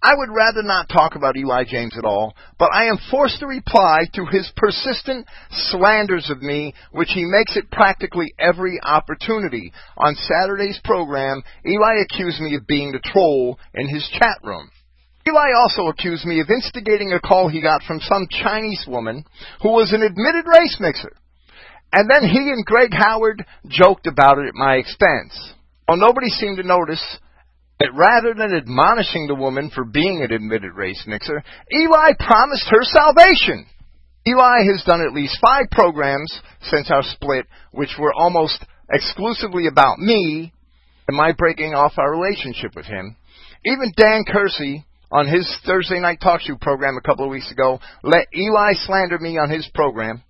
I 0.03 0.13
would 0.15 0.29
rather 0.37 0.63
not 0.63 0.91
talk 0.91 1.15
about 1.15 1.39
Eli 1.39 1.65
James 1.67 1.97
at 1.97 2.05
all, 2.05 2.37
but 2.59 2.69
I 2.75 2.85
am 2.85 2.99
forced 3.11 3.41
to 3.41 3.47
reply 3.47 4.01
to 4.17 4.27
his 4.27 4.53
persistent 4.55 5.27
slanders 5.51 6.29
of 6.29 6.43
me, 6.43 6.75
which 6.93 7.13
he 7.15 7.25
makes 7.25 7.57
at 7.57 7.71
practically 7.71 8.35
every 8.39 8.79
opportunity. 8.83 9.73
On 9.97 10.15
Saturday's 10.15 10.79
program, 10.85 11.43
Eli 11.67 12.03
accused 12.03 12.43
me 12.43 12.55
of 12.55 12.67
being 12.67 12.93
the 12.93 13.01
troll 13.03 13.59
in 13.73 13.89
his 13.89 14.07
chat 14.21 14.37
room. 14.45 14.69
Eli 15.29 15.53
also 15.57 15.89
accused 15.89 16.25
me 16.25 16.41
of 16.41 16.51
instigating 16.51 17.13
a 17.13 17.21
call 17.21 17.49
he 17.49 17.61
got 17.61 17.83
from 17.83 18.01
some 18.01 18.29
Chinese 18.31 18.85
woman 18.87 19.25
who 19.61 19.71
was 19.71 19.93
an 19.93 20.03
admitted 20.03 20.47
race 20.47 20.77
mixer. 20.79 21.13
And 21.93 22.09
then 22.09 22.29
he 22.29 22.39
and 22.51 22.65
Greg 22.65 22.93
Howard 22.93 23.45
joked 23.69 24.07
about 24.07 24.39
it 24.39 24.49
at 24.49 24.55
my 24.55 24.77
expense. 24.77 25.55
Well, 25.89 25.97
nobody 25.97 26.29
seemed 26.29 26.59
to 26.59 26.63
notice 26.63 27.03
that 27.81 27.95
rather 27.95 28.35
than 28.35 28.57
admonishing 28.57 29.27
the 29.27 29.35
woman 29.35 29.71
for 29.75 29.85
being 29.85 30.23
an 30.23 30.33
admitted 30.33 30.73
race 30.75 31.03
mixer, 31.07 31.43
Eli 31.73 32.13
promised 32.19 32.69
her 32.71 32.83
salvation. 32.83 33.67
Eli 34.27 34.65
has 34.73 34.83
done 34.85 35.01
at 35.01 35.13
least 35.13 35.39
five 35.45 35.67
programs 35.71 36.41
since 36.63 36.91
our 36.91 37.03
split, 37.03 37.47
which 37.73 37.95
were 37.99 38.13
almost 38.15 38.65
exclusively 38.91 39.67
about 39.67 39.99
me 39.99 40.53
and 41.07 41.17
my 41.17 41.33
breaking 41.37 41.75
off 41.75 41.93
our 41.99 42.11
relationship 42.11 42.75
with 42.75 42.87
him. 42.87 43.17
Even 43.65 43.93
Dan 43.97 44.25
Kersey, 44.27 44.85
on 45.11 45.29
his 45.29 45.47
Thursday 45.65 46.01
night 46.01 46.21
talk 46.21 46.41
show 46.41 46.57
program 46.61 46.97
a 46.97 47.07
couple 47.07 47.25
of 47.25 47.31
weeks 47.31 47.51
ago, 47.51 47.79
let 48.03 48.27
Eli 48.35 48.73
slander 48.75 49.19
me 49.19 49.39
on 49.39 49.51
his 49.51 49.69
program. 49.75 50.23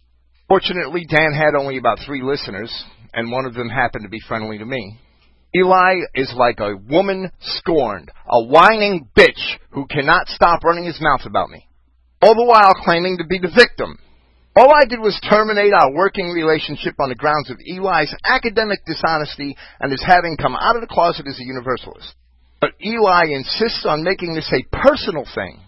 Fortunately, 0.48 1.06
Dan 1.08 1.32
had 1.32 1.58
only 1.58 1.78
about 1.78 1.98
three 2.04 2.22
listeners, 2.22 2.72
and 3.12 3.32
one 3.32 3.46
of 3.46 3.54
them 3.54 3.68
happened 3.68 4.04
to 4.04 4.10
be 4.10 4.20
friendly 4.28 4.58
to 4.58 4.66
me. 4.66 4.98
Eli 5.54 5.94
is 6.14 6.32
like 6.36 6.60
a 6.60 6.76
woman 6.76 7.30
scorned, 7.40 8.10
a 8.28 8.44
whining 8.44 9.08
bitch 9.16 9.56
who 9.70 9.86
cannot 9.86 10.28
stop 10.28 10.62
running 10.62 10.84
his 10.84 11.00
mouth 11.00 11.24
about 11.24 11.50
me, 11.50 11.66
all 12.20 12.34
the 12.34 12.44
while 12.44 12.74
claiming 12.74 13.18
to 13.18 13.26
be 13.26 13.38
the 13.38 13.52
victim. 13.54 13.98
All 14.54 14.72
I 14.72 14.86
did 14.86 15.00
was 15.00 15.18
terminate 15.28 15.72
our 15.72 15.92
working 15.92 16.30
relationship 16.30 16.94
on 16.98 17.08
the 17.08 17.14
grounds 17.14 17.50
of 17.50 17.58
Eli's 17.60 18.14
academic 18.24 18.80
dishonesty 18.86 19.56
and 19.80 19.90
his 19.90 20.02
having 20.06 20.36
come 20.36 20.56
out 20.56 20.76
of 20.76 20.82
the 20.82 20.88
closet 20.88 21.26
as 21.26 21.38
a 21.38 21.44
universalist. 21.44 22.14
But 22.60 22.72
Eli 22.84 23.26
insists 23.30 23.84
on 23.86 24.02
making 24.02 24.34
this 24.34 24.50
a 24.52 24.76
personal 24.76 25.26
thing. 25.34 25.60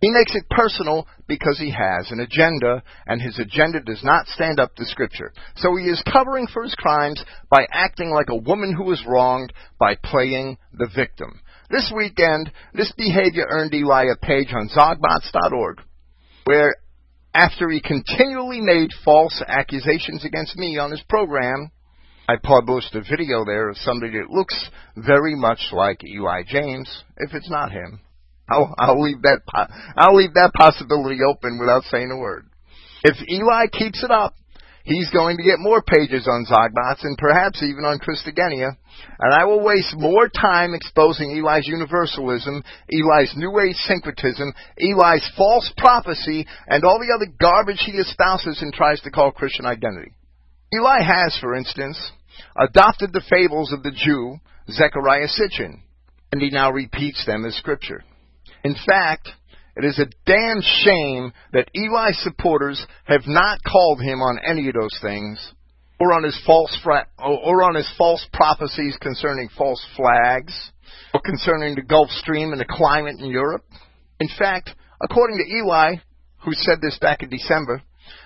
He 0.00 0.10
makes 0.10 0.34
it 0.34 0.50
personal 0.50 1.06
because 1.28 1.60
he 1.60 1.70
has 1.70 2.10
an 2.10 2.18
agenda, 2.18 2.82
and 3.06 3.22
his 3.22 3.38
agenda 3.38 3.80
does 3.80 4.02
not 4.02 4.26
stand 4.26 4.58
up 4.58 4.74
to 4.74 4.84
Scripture. 4.84 5.32
So 5.56 5.76
he 5.76 5.84
is 5.84 6.02
covering 6.12 6.48
for 6.48 6.64
his 6.64 6.74
crimes 6.74 7.24
by 7.48 7.68
acting 7.70 8.10
like 8.10 8.28
a 8.28 8.36
woman 8.36 8.74
who 8.74 8.82
was 8.82 9.04
wronged 9.06 9.52
by 9.78 9.94
playing 10.02 10.58
the 10.72 10.90
victim. 10.94 11.40
This 11.70 11.92
weekend, 11.94 12.50
this 12.74 12.92
behavior 12.96 13.46
earned 13.48 13.72
Eli 13.72 14.06
a 14.06 14.16
page 14.16 14.52
on 14.52 14.68
Zogbots.org, 14.68 15.80
where 16.44 16.74
after 17.32 17.70
he 17.70 17.80
continually 17.80 18.60
made 18.60 18.90
false 19.04 19.40
accusations 19.46 20.24
against 20.24 20.56
me 20.56 20.78
on 20.78 20.90
his 20.90 21.02
program, 21.08 21.70
I 22.28 22.36
published 22.36 22.94
a 22.94 23.00
video 23.00 23.44
there 23.44 23.68
of 23.68 23.76
somebody 23.78 24.12
that 24.18 24.30
looks 24.30 24.54
very 24.96 25.34
much 25.34 25.58
like 25.72 26.04
Eli 26.04 26.42
James, 26.46 27.04
if 27.16 27.34
it's 27.34 27.50
not 27.50 27.72
him. 27.72 28.00
I'll, 28.48 28.74
I'll 28.78 29.02
leave 29.02 29.22
that 29.22 29.40
I'll 29.96 30.16
leave 30.16 30.34
that 30.34 30.52
possibility 30.54 31.18
open 31.28 31.58
without 31.58 31.84
saying 31.84 32.10
a 32.10 32.16
word. 32.16 32.46
If 33.02 33.16
Eli 33.28 33.66
keeps 33.72 34.04
it 34.04 34.10
up, 34.10 34.34
he's 34.84 35.10
going 35.10 35.36
to 35.36 35.42
get 35.42 35.58
more 35.58 35.82
pages 35.82 36.28
on 36.28 36.46
Zogbots 36.46 37.02
and 37.02 37.18
perhaps 37.18 37.62
even 37.62 37.84
on 37.84 37.98
Christogenea, 37.98 38.76
and 39.18 39.34
I 39.34 39.44
will 39.44 39.64
waste 39.64 39.94
more 39.96 40.28
time 40.28 40.74
exposing 40.74 41.32
Eli's 41.32 41.66
universalism, 41.66 42.62
Eli's 42.88 43.34
New 43.36 43.58
Age 43.58 43.76
syncretism, 43.76 44.52
Eli's 44.78 45.28
false 45.36 45.72
prophecy, 45.76 46.46
and 46.68 46.84
all 46.84 47.00
the 47.00 47.12
other 47.14 47.32
garbage 47.40 47.82
he 47.84 47.98
espouses 47.98 48.62
and 48.62 48.72
tries 48.72 49.00
to 49.00 49.10
call 49.10 49.32
Christian 49.32 49.66
identity. 49.66 50.12
Eli 50.74 51.02
has, 51.02 51.36
for 51.40 51.54
instance, 51.54 51.98
adopted 52.56 53.12
the 53.12 53.22
fables 53.28 53.72
of 53.72 53.82
the 53.82 53.92
Jew 53.92 54.38
Zechariah 54.70 55.28
Sitchin, 55.28 55.82
and 56.30 56.40
he 56.40 56.50
now 56.50 56.70
repeats 56.70 57.24
them 57.26 57.44
as 57.44 57.54
scripture. 57.56 58.02
In 58.64 58.74
fact, 58.86 59.28
it 59.76 59.84
is 59.84 59.98
a 59.98 60.10
damn 60.26 60.60
shame 60.60 61.32
that 61.52 61.70
Eli's 61.74 62.18
supporters 62.22 62.86
have 63.04 63.26
not 63.26 63.58
called 63.64 64.00
him 64.00 64.20
on 64.20 64.38
any 64.44 64.68
of 64.68 64.74
those 64.74 64.98
things, 65.02 65.52
or 65.98 66.12
on 66.14 66.24
his 66.24 66.38
false 66.46 66.76
fra- 66.82 67.06
or 67.18 67.62
on 67.62 67.74
his 67.74 67.90
false 67.96 68.26
prophecies 68.32 68.96
concerning 69.00 69.48
false 69.56 69.84
flags, 69.96 70.72
or 71.14 71.20
concerning 71.20 71.74
the 71.74 71.82
Gulf 71.82 72.10
Stream 72.10 72.52
and 72.52 72.60
the 72.60 72.66
climate 72.66 73.16
in 73.18 73.26
Europe. 73.26 73.64
In 74.20 74.28
fact, 74.38 74.70
according 75.02 75.38
to 75.38 75.56
Eli, 75.56 75.96
who 76.44 76.52
said 76.52 76.80
this 76.80 76.98
back 76.98 77.22
in 77.22 77.28
December, 77.28 77.82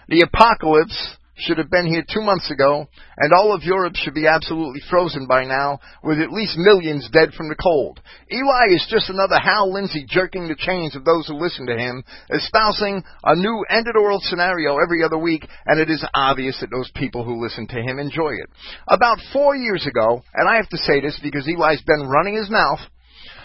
the 0.08 0.22
apocalypse 0.22 1.16
should 1.36 1.58
have 1.58 1.70
been 1.70 1.86
here 1.86 2.02
two 2.02 2.22
months 2.22 2.50
ago, 2.50 2.88
and 3.18 3.32
all 3.32 3.54
of 3.54 3.62
Europe 3.62 3.94
should 3.94 4.14
be 4.14 4.26
absolutely 4.26 4.80
frozen 4.88 5.26
by 5.26 5.44
now, 5.44 5.78
with 6.02 6.18
at 6.18 6.32
least 6.32 6.56
millions 6.56 7.08
dead 7.12 7.32
from 7.34 7.48
the 7.48 7.54
cold. 7.54 8.00
Eli 8.32 8.68
is 8.70 8.86
just 8.90 9.10
another 9.10 9.38
Hal 9.38 9.72
Lindsey 9.72 10.06
jerking 10.08 10.48
the 10.48 10.56
chains 10.56 10.96
of 10.96 11.04
those 11.04 11.26
who 11.26 11.34
listen 11.34 11.66
to 11.66 11.76
him, 11.76 12.02
espousing 12.30 13.04
a 13.24 13.36
new 13.36 13.64
end 13.68 13.86
of 13.86 13.94
the 13.94 14.02
world 14.02 14.22
scenario 14.22 14.78
every 14.78 15.02
other 15.02 15.18
week, 15.18 15.46
and 15.66 15.78
it 15.78 15.90
is 15.90 16.04
obvious 16.14 16.58
that 16.60 16.70
those 16.70 16.90
people 16.94 17.24
who 17.24 17.42
listen 17.42 17.66
to 17.66 17.82
him 17.82 17.98
enjoy 17.98 18.30
it. 18.30 18.48
About 18.88 19.18
four 19.32 19.54
years 19.54 19.86
ago, 19.86 20.22
and 20.34 20.48
I 20.48 20.56
have 20.56 20.68
to 20.70 20.78
say 20.78 21.00
this 21.00 21.20
because 21.22 21.46
Eli's 21.46 21.82
been 21.82 22.08
running 22.08 22.36
his 22.36 22.50
mouth, 22.50 22.80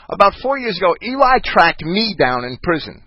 about 0.10 0.34
four 0.42 0.58
years 0.58 0.78
ago, 0.78 0.96
Eli 1.02 1.40
tracked 1.44 1.84
me 1.84 2.16
down 2.18 2.44
in 2.44 2.58
prison. 2.62 3.04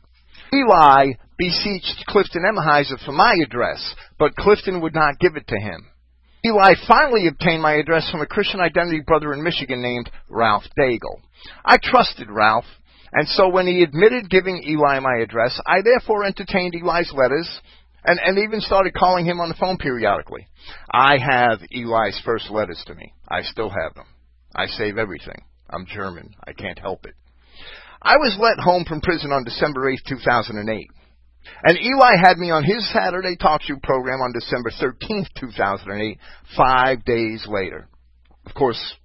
Eli 0.53 1.14
beseeched 1.38 2.05
Clifton 2.07 2.43
Emahiser 2.43 3.05
for 3.05 3.12
my 3.12 3.35
address, 3.45 3.95
but 4.19 4.37
Clifton 4.37 4.81
would 4.81 4.95
not 4.95 5.19
give 5.19 5.37
it 5.37 5.47
to 5.49 5.57
him. 5.57 5.87
Eli 6.45 6.75
finally 6.87 7.26
obtained 7.26 7.62
my 7.62 7.73
address 7.73 8.09
from 8.11 8.21
a 8.21 8.26
Christian 8.26 8.61
identity 8.61 9.00
brother 9.00 9.33
in 9.33 9.43
Michigan 9.43 9.81
named 9.81 10.11
Ralph 10.29 10.64
Daigle. 10.79 11.23
I 11.64 11.79
trusted 11.83 12.31
Ralph, 12.31 12.67
and 13.12 13.26
so 13.29 13.49
when 13.49 13.67
he 13.67 13.83
admitted 13.83 14.29
giving 14.29 14.62
Eli 14.62 14.99
my 15.00 15.23
address, 15.23 15.59
I 15.67 15.81
therefore 15.83 16.25
entertained 16.25 16.75
Eli's 16.75 17.12
letters 17.14 17.49
and, 18.05 18.21
and 18.23 18.38
even 18.38 18.61
started 18.61 18.93
calling 18.93 19.25
him 19.25 19.41
on 19.41 19.49
the 19.49 19.55
phone 19.55 19.79
periodically. 19.79 20.47
I 20.93 21.17
have 21.19 21.61
Eli's 21.73 22.21
first 22.25 22.50
letters 22.50 22.83
to 22.87 22.95
me. 22.95 23.14
I 23.26 23.43
still 23.43 23.71
have 23.71 23.95
them. 23.95 24.07
I 24.55 24.67
save 24.67 24.99
everything. 24.99 25.43
I'm 25.71 25.87
German. 25.87 26.35
I 26.47 26.53
can't 26.53 26.79
help 26.79 27.07
it. 27.07 27.14
I 28.03 28.17
was 28.17 28.37
let 28.38 28.62
home 28.62 28.85
from 28.85 29.00
prison 29.00 29.33
on 29.33 29.45
December 29.45 29.88
8, 29.91 30.00
2008. 30.07 30.91
And 31.62 31.78
Eli 31.78 32.16
had 32.16 32.38
me 32.38 32.50
on 32.50 32.64
his 32.64 32.90
Saturday 32.92 33.36
talk 33.36 33.62
show 33.62 33.76
program 33.82 34.20
on 34.20 34.32
December 34.32 34.70
13th, 34.70 35.28
2008, 35.38 36.18
five 36.56 37.04
days 37.04 37.46
later. 37.48 37.88
Of 38.46 38.54
course, 38.54 38.96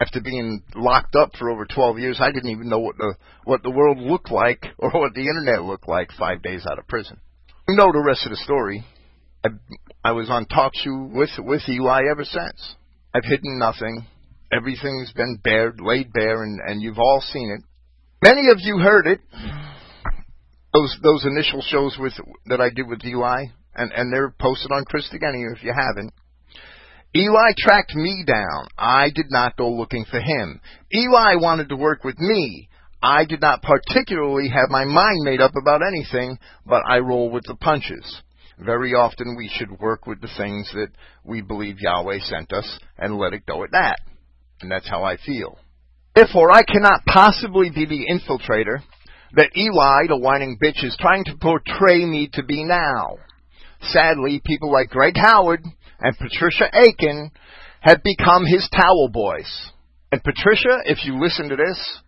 after 0.00 0.20
being 0.20 0.62
locked 0.74 1.14
up 1.14 1.30
for 1.38 1.50
over 1.50 1.66
12 1.66 1.98
years, 1.98 2.20
I 2.20 2.32
didn't 2.32 2.50
even 2.50 2.68
know 2.68 2.78
what 2.78 2.96
the, 2.96 3.14
what 3.44 3.62
the 3.62 3.70
world 3.70 3.98
looked 3.98 4.30
like 4.30 4.66
or 4.78 4.90
what 4.90 5.14
the 5.14 5.20
internet 5.20 5.62
looked 5.62 5.88
like 5.88 6.10
five 6.18 6.42
days 6.42 6.64
out 6.70 6.78
of 6.78 6.88
prison. 6.88 7.18
You 7.68 7.76
know 7.76 7.92
the 7.92 8.02
rest 8.04 8.24
of 8.24 8.30
the 8.30 8.36
story. 8.36 8.84
I, 9.44 9.48
I 10.02 10.12
was 10.12 10.28
on 10.30 10.46
talk 10.46 10.72
show 10.74 11.08
with, 11.12 11.30
with 11.38 11.62
Eli 11.68 12.02
ever 12.10 12.24
since. 12.24 12.74
I've 13.14 13.24
hidden 13.24 13.58
nothing. 13.58 14.06
Everything's 14.52 15.12
been 15.12 15.38
bared, 15.42 15.80
laid 15.80 16.12
bare, 16.12 16.42
and, 16.42 16.60
and 16.66 16.82
you've 16.82 16.98
all 16.98 17.22
seen 17.32 17.56
it. 17.56 17.64
Many 18.22 18.50
of 18.50 18.58
you 18.60 18.78
heard 18.78 19.06
it. 19.06 19.20
Those 20.72 20.96
those 21.02 21.24
initial 21.24 21.62
shows 21.62 21.96
with 21.98 22.12
that 22.46 22.60
I 22.60 22.70
did 22.70 22.86
with 22.86 23.04
Eli, 23.04 23.46
and 23.74 23.92
and 23.92 24.12
they're 24.12 24.30
posted 24.30 24.70
on 24.70 24.84
Chris 24.84 25.08
Christogenea 25.08 25.56
if 25.56 25.64
you 25.64 25.72
haven't. 25.76 26.12
Eli 27.14 27.52
tracked 27.58 27.94
me 27.96 28.24
down. 28.24 28.68
I 28.78 29.10
did 29.12 29.26
not 29.30 29.56
go 29.56 29.68
looking 29.68 30.04
for 30.08 30.20
him. 30.20 30.60
Eli 30.94 31.34
wanted 31.36 31.68
to 31.70 31.76
work 31.76 32.04
with 32.04 32.18
me. 32.20 32.68
I 33.02 33.24
did 33.24 33.40
not 33.40 33.62
particularly 33.62 34.48
have 34.48 34.68
my 34.68 34.84
mind 34.84 35.24
made 35.24 35.40
up 35.40 35.52
about 35.60 35.80
anything, 35.82 36.38
but 36.64 36.82
I 36.88 36.98
roll 36.98 37.30
with 37.30 37.44
the 37.46 37.56
punches. 37.56 38.22
Very 38.58 38.92
often 38.92 39.36
we 39.36 39.50
should 39.54 39.80
work 39.80 40.06
with 40.06 40.20
the 40.20 40.28
things 40.36 40.70
that 40.74 40.90
we 41.24 41.40
believe 41.40 41.80
Yahweh 41.80 42.18
sent 42.20 42.52
us 42.52 42.78
and 42.98 43.16
let 43.16 43.32
it 43.32 43.46
go 43.46 43.64
at 43.64 43.72
that. 43.72 43.96
And 44.60 44.70
that's 44.70 44.88
how 44.88 45.02
I 45.02 45.16
feel. 45.16 45.58
Therefore, 46.14 46.50
I 46.52 46.62
cannot 46.62 47.04
possibly 47.06 47.70
be 47.70 47.86
the 47.86 48.06
infiltrator 48.10 48.82
that 49.34 49.56
Eli, 49.56 50.06
the 50.08 50.18
whining 50.18 50.58
bitch, 50.62 50.84
is 50.84 50.96
trying 51.00 51.24
to 51.24 51.36
portray 51.40 52.04
me 52.04 52.28
to 52.34 52.42
be 52.42 52.64
now. 52.64 53.16
Sadly, 53.82 54.42
people 54.44 54.72
like 54.72 54.90
Greg 54.90 55.16
Howard 55.16 55.64
and 56.00 56.18
Patricia 56.18 56.68
Aiken 56.72 57.30
have 57.80 58.02
become 58.02 58.44
his 58.44 58.68
towel 58.70 59.08
boys. 59.12 59.70
And 60.12 60.22
Patricia, 60.22 60.82
if 60.84 61.04
you 61.04 61.20
listen 61.20 61.48
to 61.48 61.56
this, 61.56 61.98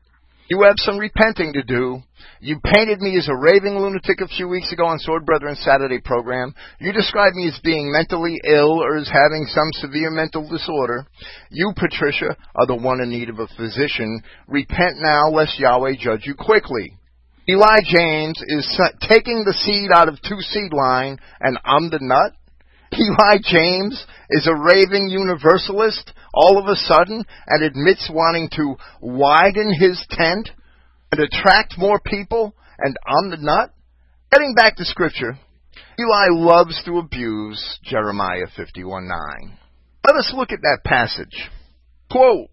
you 0.48 0.62
have 0.62 0.74
some 0.78 0.98
repenting 0.98 1.52
to 1.54 1.62
do. 1.62 2.02
You 2.40 2.58
painted 2.62 3.00
me 3.00 3.16
as 3.16 3.28
a 3.28 3.36
raving 3.36 3.78
lunatic 3.78 4.20
a 4.20 4.26
few 4.26 4.48
weeks 4.48 4.72
ago 4.72 4.84
on 4.84 4.98
Sword 4.98 5.24
Brethren 5.24 5.54
Saturday 5.54 6.00
program. 6.00 6.52
You 6.80 6.92
described 6.92 7.36
me 7.36 7.48
as 7.48 7.58
being 7.62 7.92
mentally 7.92 8.38
ill 8.44 8.82
or 8.82 8.96
as 8.96 9.08
having 9.08 9.46
some 9.48 9.70
severe 9.74 10.10
mental 10.10 10.48
disorder. 10.48 11.06
You, 11.50 11.72
Patricia, 11.76 12.36
are 12.56 12.66
the 12.66 12.74
one 12.74 13.00
in 13.00 13.10
need 13.10 13.30
of 13.30 13.38
a 13.38 13.46
physician. 13.56 14.20
Repent 14.48 14.96
now, 14.98 15.30
lest 15.30 15.58
Yahweh 15.58 15.94
judge 15.98 16.26
you 16.26 16.34
quickly. 16.34 16.98
Eli 17.48 17.80
James 17.84 18.40
is 18.46 18.80
taking 19.00 19.42
the 19.44 19.52
seed 19.52 19.90
out 19.92 20.08
of 20.08 20.22
two 20.22 20.40
seed 20.40 20.72
line, 20.72 21.18
and 21.40 21.58
I'm 21.64 21.90
the 21.90 21.98
nut. 22.00 22.32
Eli 22.92 23.38
James 23.42 24.06
is 24.30 24.46
a 24.46 24.54
raving 24.54 25.08
universalist 25.08 26.12
all 26.32 26.58
of 26.58 26.66
a 26.66 26.76
sudden 26.76 27.24
and 27.46 27.64
admits 27.64 28.08
wanting 28.12 28.48
to 28.52 28.76
widen 29.00 29.74
his 29.74 30.04
tent 30.10 30.50
and 31.10 31.20
attract 31.20 31.78
more 31.78 32.00
people, 32.04 32.54
and 32.78 32.96
I'm 33.06 33.30
the 33.30 33.38
nut. 33.38 33.74
Getting 34.30 34.54
back 34.54 34.76
to 34.76 34.84
scripture, 34.84 35.36
Eli 35.98 36.28
loves 36.30 36.80
to 36.84 36.98
abuse 36.98 37.78
Jeremiah 37.82 38.46
51 38.56 39.08
9. 39.08 39.58
Let 40.06 40.16
us 40.16 40.32
look 40.34 40.52
at 40.52 40.62
that 40.62 40.80
passage. 40.84 41.50
Quote, 42.10 42.48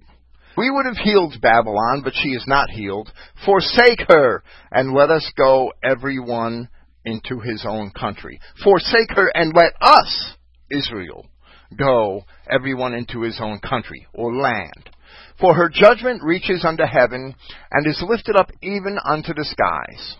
we 0.57 0.69
would 0.69 0.85
have 0.85 0.97
healed 0.97 1.35
Babylon, 1.41 2.01
but 2.03 2.13
she 2.15 2.29
is 2.29 2.45
not 2.47 2.69
healed. 2.69 3.11
Forsake 3.45 4.01
her, 4.09 4.43
and 4.71 4.93
let 4.93 5.09
us 5.09 5.31
go 5.37 5.71
everyone 5.83 6.69
into 7.05 7.39
his 7.39 7.65
own 7.67 7.91
country. 7.91 8.39
Forsake 8.63 9.11
her, 9.15 9.31
and 9.33 9.53
let 9.55 9.73
us, 9.81 10.35
Israel, 10.69 11.25
go 11.77 12.23
everyone 12.49 12.93
into 12.93 13.21
his 13.21 13.39
own 13.41 13.59
country, 13.59 14.07
or 14.13 14.35
land. 14.35 14.89
For 15.39 15.55
her 15.55 15.69
judgment 15.69 16.21
reaches 16.23 16.65
unto 16.65 16.83
heaven, 16.83 17.35
and 17.71 17.87
is 17.87 18.03
lifted 18.07 18.35
up 18.35 18.51
even 18.61 18.97
unto 19.05 19.33
the 19.33 19.45
skies. 19.45 20.17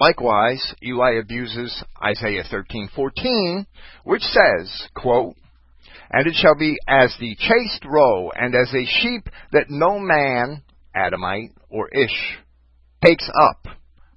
Likewise, 0.00 0.74
Eli 0.82 1.12
abuses 1.20 1.84
Isaiah 2.02 2.44
13:14, 2.50 3.66
which 4.04 4.22
says, 4.22 4.88
quote, 4.96 5.36
and 6.12 6.26
it 6.26 6.34
shall 6.34 6.54
be 6.54 6.76
as 6.86 7.14
the 7.18 7.34
chaste 7.36 7.84
roe, 7.86 8.30
and 8.30 8.54
as 8.54 8.72
a 8.74 8.84
sheep 9.00 9.28
that 9.52 9.70
no 9.70 9.98
man, 9.98 10.62
Adamite 10.94 11.52
or 11.70 11.88
Ish, 11.88 12.38
takes 13.02 13.28
up. 13.34 13.66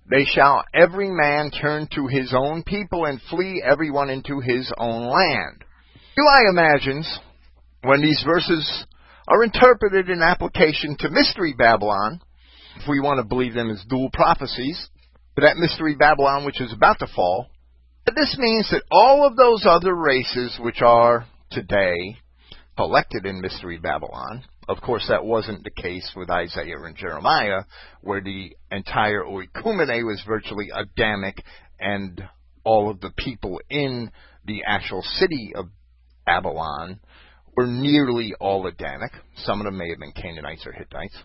They 0.10 0.26
shall 0.26 0.64
every 0.74 1.10
man 1.10 1.50
turn 1.50 1.88
to 1.96 2.08
his 2.08 2.34
own 2.38 2.64
people 2.64 3.06
and 3.06 3.20
flee 3.30 3.64
everyone 3.66 4.10
into 4.10 4.40
his 4.40 4.72
own 4.78 5.08
land. 5.08 5.64
Eli 6.18 6.50
imagines 6.50 7.20
when 7.82 8.02
these 8.02 8.24
verses 8.26 8.86
are 9.28 9.44
interpreted 9.44 10.10
in 10.10 10.22
application 10.22 10.96
to 11.00 11.10
Mystery 11.10 11.56
Babylon, 11.58 12.22
if 12.78 12.88
we 12.88 13.00
want 13.00 13.20
to 13.20 13.24
believe 13.24 13.54
them 13.54 13.72
as 13.72 13.84
dual 13.90 14.10
prophecies, 14.12 14.90
to 15.36 15.42
that 15.42 15.58
Mystery 15.58 15.96
Babylon 15.96 16.46
which 16.46 16.62
is 16.62 16.74
about 16.74 17.00
to 17.00 17.08
fall, 17.16 17.48
that 18.06 18.16
this 18.16 18.36
means 18.38 18.70
that 18.70 18.84
all 18.92 19.26
of 19.26 19.36
those 19.36 19.66
other 19.68 19.96
races 19.96 20.58
which 20.62 20.82
are 20.82 21.26
today 21.52 22.18
collected 22.78 23.26
in 23.26 23.42
Mystery 23.42 23.78
Babylon. 23.78 24.44
Of 24.68 24.82
course, 24.82 25.06
that 25.10 25.24
wasn't 25.24 25.64
the 25.64 25.82
case 25.82 26.12
with 26.16 26.30
Isaiah 26.30 26.78
and 26.84 26.96
Jeremiah, 26.96 27.62
where 28.02 28.22
the 28.22 28.56
entire 28.72 29.24
oikumene 29.24 30.06
was 30.06 30.24
virtually 30.28 30.70
Adamic, 30.74 31.44
and 31.80 32.22
all 32.64 32.90
of 32.90 33.00
the 33.00 33.12
people 33.16 33.62
in 33.70 34.12
the 34.46 34.64
actual 34.68 35.02
city 35.02 35.54
of 35.56 35.68
Babylon 36.26 37.00
were 37.56 37.68
nearly 37.68 38.34
all 38.40 38.68
Adamic. 38.68 39.12
Some 39.38 39.62
of 39.62 39.66
them 39.66 39.78
may 39.78 39.90
have 39.90 40.00
been 40.00 40.12
Canaanites 40.12 40.66
or 40.66 40.72
Hittites. 40.74 41.18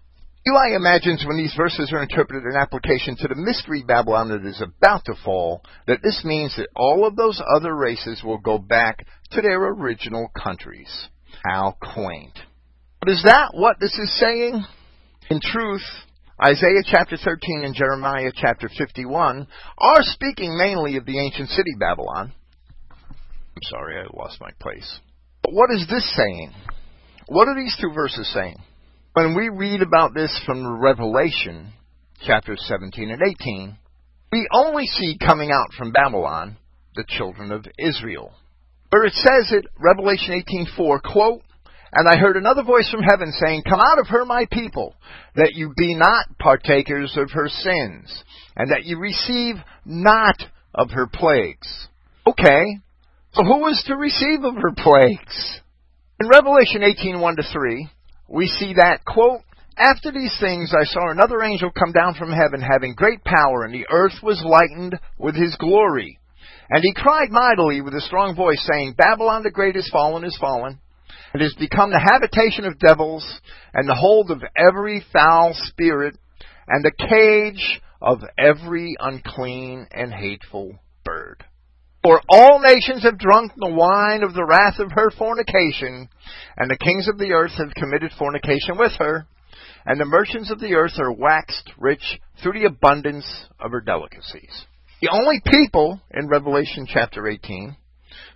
Eli 0.46 0.74
imagines 0.74 1.24
when 1.26 1.36
these 1.36 1.54
verses 1.54 1.92
are 1.92 2.02
interpreted 2.02 2.44
in 2.44 2.56
application 2.56 3.14
to 3.16 3.28
the 3.28 3.34
mystery 3.34 3.84
Babylon 3.86 4.28
that 4.28 4.46
is 4.46 4.62
about 4.62 5.04
to 5.04 5.14
fall, 5.22 5.62
that 5.86 6.00
this 6.02 6.22
means 6.24 6.56
that 6.56 6.68
all 6.74 7.06
of 7.06 7.14
those 7.14 7.42
other 7.54 7.76
races 7.76 8.22
will 8.24 8.38
go 8.38 8.56
back 8.56 9.06
to 9.32 9.42
their 9.42 9.62
original 9.62 10.30
countries. 10.36 11.08
How 11.44 11.76
quaint. 11.94 12.38
But 13.00 13.10
is 13.10 13.22
that 13.24 13.50
what 13.52 13.76
this 13.80 13.96
is 13.98 14.18
saying? 14.18 14.64
In 15.30 15.40
truth, 15.40 15.84
Isaiah 16.44 16.82
chapter 16.84 17.16
13 17.16 17.64
and 17.64 17.74
Jeremiah 17.74 18.32
chapter 18.34 18.68
51 18.76 19.46
are 19.78 20.02
speaking 20.02 20.56
mainly 20.56 20.96
of 20.96 21.06
the 21.06 21.18
ancient 21.18 21.48
city 21.50 21.72
Babylon. 21.78 22.32
I'm 22.90 23.62
sorry, 23.64 23.96
I 23.96 24.06
lost 24.16 24.40
my 24.40 24.50
place. 24.60 25.00
But 25.42 25.52
what 25.52 25.70
is 25.70 25.86
this 25.88 26.14
saying? 26.16 26.52
What 27.26 27.48
are 27.48 27.54
these 27.54 27.76
two 27.80 27.92
verses 27.92 28.30
saying? 28.32 28.56
When 29.12 29.34
we 29.36 29.48
read 29.48 29.82
about 29.82 30.14
this 30.14 30.40
from 30.46 30.80
Revelation 30.80 31.72
chapters 32.26 32.62
17 32.66 33.10
and 33.10 33.22
18, 33.22 33.76
we 34.32 34.48
only 34.52 34.86
see 34.86 35.18
coming 35.18 35.50
out 35.50 35.72
from 35.76 35.92
Babylon 35.92 36.56
the 36.94 37.04
children 37.08 37.52
of 37.52 37.66
Israel. 37.78 38.32
Where 38.90 39.04
it 39.04 39.14
says 39.14 39.52
it, 39.52 39.66
Revelation 39.78 40.42
18:4, 40.76 41.00
quote, 41.00 41.42
and 41.92 42.08
I 42.08 42.16
heard 42.16 42.36
another 42.36 42.62
voice 42.62 42.88
from 42.90 43.02
heaven 43.02 43.32
saying, 43.32 43.62
Come 43.68 43.80
out 43.80 43.98
of 43.98 44.08
her, 44.08 44.24
my 44.24 44.46
people, 44.50 44.94
that 45.34 45.52
you 45.54 45.72
be 45.76 45.94
not 45.94 46.26
partakers 46.38 47.16
of 47.16 47.30
her 47.32 47.48
sins, 47.48 48.24
and 48.56 48.70
that 48.70 48.84
you 48.84 48.98
receive 48.98 49.56
not 49.84 50.36
of 50.74 50.90
her 50.90 51.06
plagues. 51.06 51.88
Okay, 52.26 52.78
So 53.32 53.44
who 53.44 53.60
was 53.60 53.82
to 53.86 53.96
receive 53.96 54.44
of 54.44 54.54
her 54.56 54.72
plagues? 54.76 55.60
In 56.20 56.28
Revelation 56.28 56.82
18:1 56.82 57.36
to 57.36 57.42
3, 57.42 57.88
we 58.28 58.46
see 58.46 58.74
that 58.74 59.04
quote, 59.04 59.40
after 59.76 60.12
these 60.12 60.36
things 60.38 60.74
I 60.78 60.84
saw 60.84 61.10
another 61.10 61.42
angel 61.42 61.70
come 61.70 61.92
down 61.92 62.14
from 62.14 62.30
heaven 62.30 62.60
having 62.60 62.94
great 62.94 63.24
power 63.24 63.64
and 63.64 63.72
the 63.72 63.86
earth 63.90 64.22
was 64.22 64.42
lightened 64.44 64.98
with 65.16 65.34
his 65.34 65.56
glory. 65.56 66.19
And 66.70 66.84
he 66.84 66.94
cried 66.94 67.30
mightily 67.30 67.80
with 67.80 67.94
a 67.94 68.00
strong 68.00 68.36
voice 68.36 68.64
saying, 68.64 68.94
Babylon 68.96 69.42
the 69.42 69.50
great 69.50 69.74
is 69.74 69.90
fallen 69.92 70.24
is 70.24 70.38
fallen. 70.40 70.78
It 71.34 71.40
has 71.40 71.54
become 71.58 71.90
the 71.90 71.98
habitation 71.98 72.64
of 72.64 72.78
devils 72.78 73.40
and 73.74 73.88
the 73.88 73.94
hold 73.94 74.30
of 74.30 74.42
every 74.56 75.04
foul 75.12 75.52
spirit 75.54 76.16
and 76.68 76.84
the 76.84 76.92
cage 77.08 77.80
of 78.00 78.20
every 78.38 78.96
unclean 78.98 79.88
and 79.90 80.12
hateful 80.12 80.78
bird. 81.04 81.44
For 82.02 82.20
all 82.28 82.60
nations 82.60 83.02
have 83.02 83.18
drunk 83.18 83.52
the 83.56 83.74
wine 83.74 84.22
of 84.22 84.32
the 84.32 84.44
wrath 84.44 84.78
of 84.78 84.92
her 84.92 85.10
fornication, 85.10 86.08
and 86.56 86.70
the 86.70 86.78
kings 86.78 87.08
of 87.08 87.18
the 87.18 87.32
earth 87.32 87.52
have 87.58 87.74
committed 87.74 88.12
fornication 88.18 88.78
with 88.78 88.92
her, 88.98 89.26
and 89.84 90.00
the 90.00 90.06
merchants 90.06 90.50
of 90.50 90.60
the 90.60 90.74
earth 90.74 90.98
are 90.98 91.12
waxed 91.12 91.70
rich 91.78 92.18
through 92.42 92.54
the 92.54 92.64
abundance 92.64 93.26
of 93.60 93.72
her 93.72 93.82
delicacies. 93.82 94.66
The 95.00 95.08
only 95.10 95.40
people 95.46 95.98
in 96.10 96.28
Revelation 96.28 96.86
chapter 96.86 97.26
18 97.26 97.74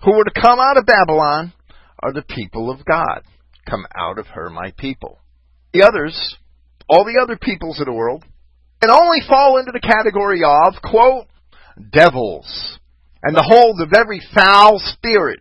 who 0.03 0.17
were 0.17 0.25
to 0.25 0.41
come 0.41 0.59
out 0.61 0.79
of 0.79 0.87
Babylon 0.87 1.53
are 2.03 2.13
the 2.13 2.23
people 2.23 2.71
of 2.71 2.87
God. 2.87 3.21
Come 3.69 3.87
out 3.95 4.19
of 4.19 4.27
her, 4.29 4.49
my 4.49 4.73
people. 4.79 5.19
The 5.75 5.83
others, 5.83 6.37
all 6.89 7.05
the 7.05 7.21
other 7.23 7.37
peoples 7.37 7.81
of 7.81 7.87
the 7.87 7.93
world, 7.93 8.25
can 8.81 8.91
only 8.91 9.21
fall 9.29 9.59
into 9.59 9.73
the 9.73 9.81
category 9.81 10.41
of, 10.43 10.75
quote, 10.83 11.27
devils, 11.93 12.79
and 13.23 13.37
the 13.37 13.43
hold 13.43 13.81
of 13.81 13.93
every 13.93 14.23
foul 14.35 14.79
spirit, 14.79 15.41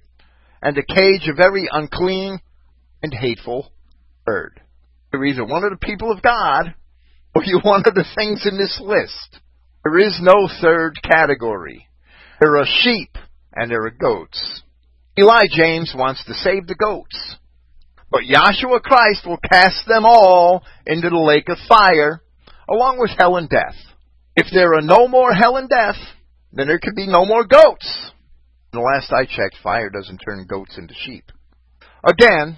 and 0.61 0.75
the 0.75 0.83
cage 0.83 1.29
of 1.29 1.39
every 1.39 1.69
unclean 1.71 2.39
and 3.01 3.13
hateful 3.13 3.71
bird. 4.25 4.59
You're 5.11 5.25
either 5.25 5.45
one 5.45 5.63
of 5.63 5.71
the 5.71 5.85
people 5.85 6.11
of 6.11 6.21
God, 6.21 6.73
or 7.33 7.43
you're 7.45 7.61
one 7.63 7.83
of 7.85 7.93
the 7.93 8.05
things 8.17 8.45
in 8.45 8.57
this 8.57 8.77
list. 8.83 9.39
There 9.83 9.99
is 9.99 10.19
no 10.21 10.47
third 10.61 10.95
category. 11.03 11.87
There 12.39 12.57
are 12.57 12.65
sheep, 12.65 13.17
and 13.53 13.69
there 13.69 13.85
are 13.85 13.91
goats. 13.91 14.63
Eli 15.19 15.43
James 15.51 15.93
wants 15.95 16.23
to 16.25 16.33
save 16.33 16.67
the 16.67 16.75
goats. 16.75 17.35
But 18.09 18.23
Yahshua 18.23 18.81
Christ 18.81 19.25
will 19.25 19.37
cast 19.37 19.85
them 19.87 20.05
all 20.05 20.63
into 20.85 21.09
the 21.09 21.17
lake 21.17 21.49
of 21.49 21.57
fire, 21.67 22.21
along 22.69 22.99
with 22.99 23.11
hell 23.17 23.35
and 23.37 23.49
death. 23.49 23.75
If 24.35 24.47
there 24.53 24.73
are 24.75 24.81
no 24.81 25.07
more 25.07 25.33
hell 25.33 25.57
and 25.57 25.69
death, 25.69 25.97
then 26.51 26.67
there 26.67 26.79
could 26.79 26.95
be 26.95 27.07
no 27.07 27.25
more 27.25 27.45
goats. 27.45 28.11
The 28.71 28.79
last 28.79 29.11
I 29.11 29.25
checked, 29.25 29.57
fire 29.61 29.89
doesn't 29.89 30.19
turn 30.19 30.47
goats 30.47 30.77
into 30.77 30.93
sheep. 30.93 31.25
Again, 32.03 32.57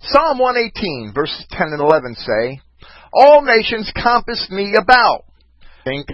Psalm 0.00 0.38
118, 0.38 1.12
verses 1.14 1.46
10 1.50 1.68
and 1.68 1.80
11 1.80 2.14
say, 2.14 2.60
All 3.12 3.42
nations 3.42 3.92
compassed 3.94 4.50
me 4.50 4.74
about. 4.76 5.24
Think 5.84 6.08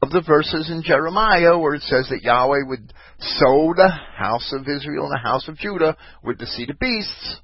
of 0.00 0.10
the 0.10 0.22
verses 0.26 0.70
in 0.70 0.82
Jeremiah 0.82 1.58
where 1.58 1.74
it 1.74 1.82
says 1.82 2.08
that 2.10 2.22
Yahweh 2.22 2.64
would 2.66 2.92
sow 3.18 3.74
the 3.74 3.90
house 4.16 4.52
of 4.52 4.68
Israel 4.68 5.06
and 5.06 5.12
the 5.12 5.28
house 5.28 5.48
of 5.48 5.58
Judah 5.58 5.96
with 6.22 6.38
the 6.38 6.46
seed 6.46 6.70
of 6.70 6.78
beasts. 6.78 7.40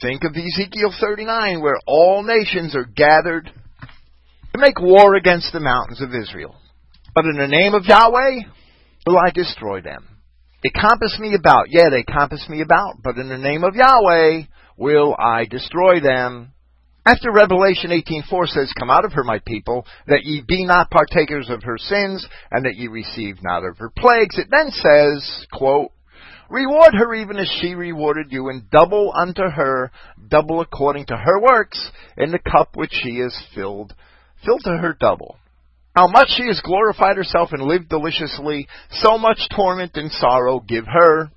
Think 0.00 0.22
of 0.22 0.32
Ezekiel 0.32 0.94
39 1.00 1.60
where 1.60 1.78
all 1.86 2.22
nations 2.22 2.76
are 2.76 2.84
gathered 2.84 3.50
to 4.52 4.58
make 4.58 4.80
war 4.80 5.16
against 5.16 5.52
the 5.52 5.60
mountains 5.60 6.00
of 6.00 6.14
Israel. 6.14 6.54
But 7.14 7.24
in 7.24 7.36
the 7.36 7.48
name 7.48 7.74
of 7.74 7.84
Yahweh, 7.84 8.42
will 9.06 9.18
I 9.18 9.30
destroy 9.30 9.80
them. 9.80 10.06
They 10.62 10.70
compass 10.70 11.16
me 11.20 11.34
about. 11.34 11.66
Yeah, 11.68 11.88
they 11.90 12.02
compass 12.02 12.46
me 12.48 12.62
about. 12.62 13.02
But 13.02 13.16
in 13.16 13.28
the 13.28 13.38
name 13.38 13.64
of 13.64 13.74
Yahweh, 13.74 14.42
will 14.76 15.16
I 15.18 15.44
destroy 15.46 16.00
them. 16.00 16.52
After 17.06 17.32
Revelation 17.32 17.90
18:4 17.90 18.46
says, 18.48 18.72
"Come 18.78 18.90
out 18.90 19.04
of 19.04 19.12
her, 19.14 19.24
my 19.24 19.38
people, 19.40 19.86
that 20.06 20.24
ye 20.24 20.42
be 20.46 20.64
not 20.64 20.90
partakers 20.90 21.48
of 21.48 21.62
her 21.62 21.78
sins, 21.78 22.26
and 22.50 22.64
that 22.64 22.76
ye 22.76 22.88
receive 22.88 23.42
not 23.42 23.64
of 23.64 23.78
her 23.78 23.90
plagues," 23.90 24.38
it 24.38 24.48
then 24.50 24.70
says, 24.70 25.46
quote, 25.52 25.90
Reward 26.50 26.94
her 26.94 27.14
even 27.14 27.36
as 27.36 27.48
she 27.60 27.74
rewarded 27.74 28.32
you, 28.32 28.48
and 28.48 28.70
double 28.70 29.12
unto 29.14 29.42
her, 29.42 29.90
double 30.28 30.60
according 30.60 31.04
to 31.06 31.16
her 31.16 31.40
works, 31.40 31.90
in 32.16 32.30
the 32.30 32.38
cup 32.38 32.74
which 32.74 32.92
she 32.92 33.18
has 33.18 33.36
filled, 33.54 33.94
fill 34.44 34.58
to 34.60 34.78
her 34.78 34.94
double. 34.98 35.36
How 35.94 36.06
much 36.06 36.30
she 36.30 36.46
has 36.46 36.60
glorified 36.60 37.16
herself 37.16 37.52
and 37.52 37.62
lived 37.62 37.88
deliciously, 37.90 38.66
so 38.90 39.18
much 39.18 39.48
torment 39.50 39.96
and 39.96 40.10
sorrow 40.10 40.60
give 40.60 40.86
her. 40.86 41.30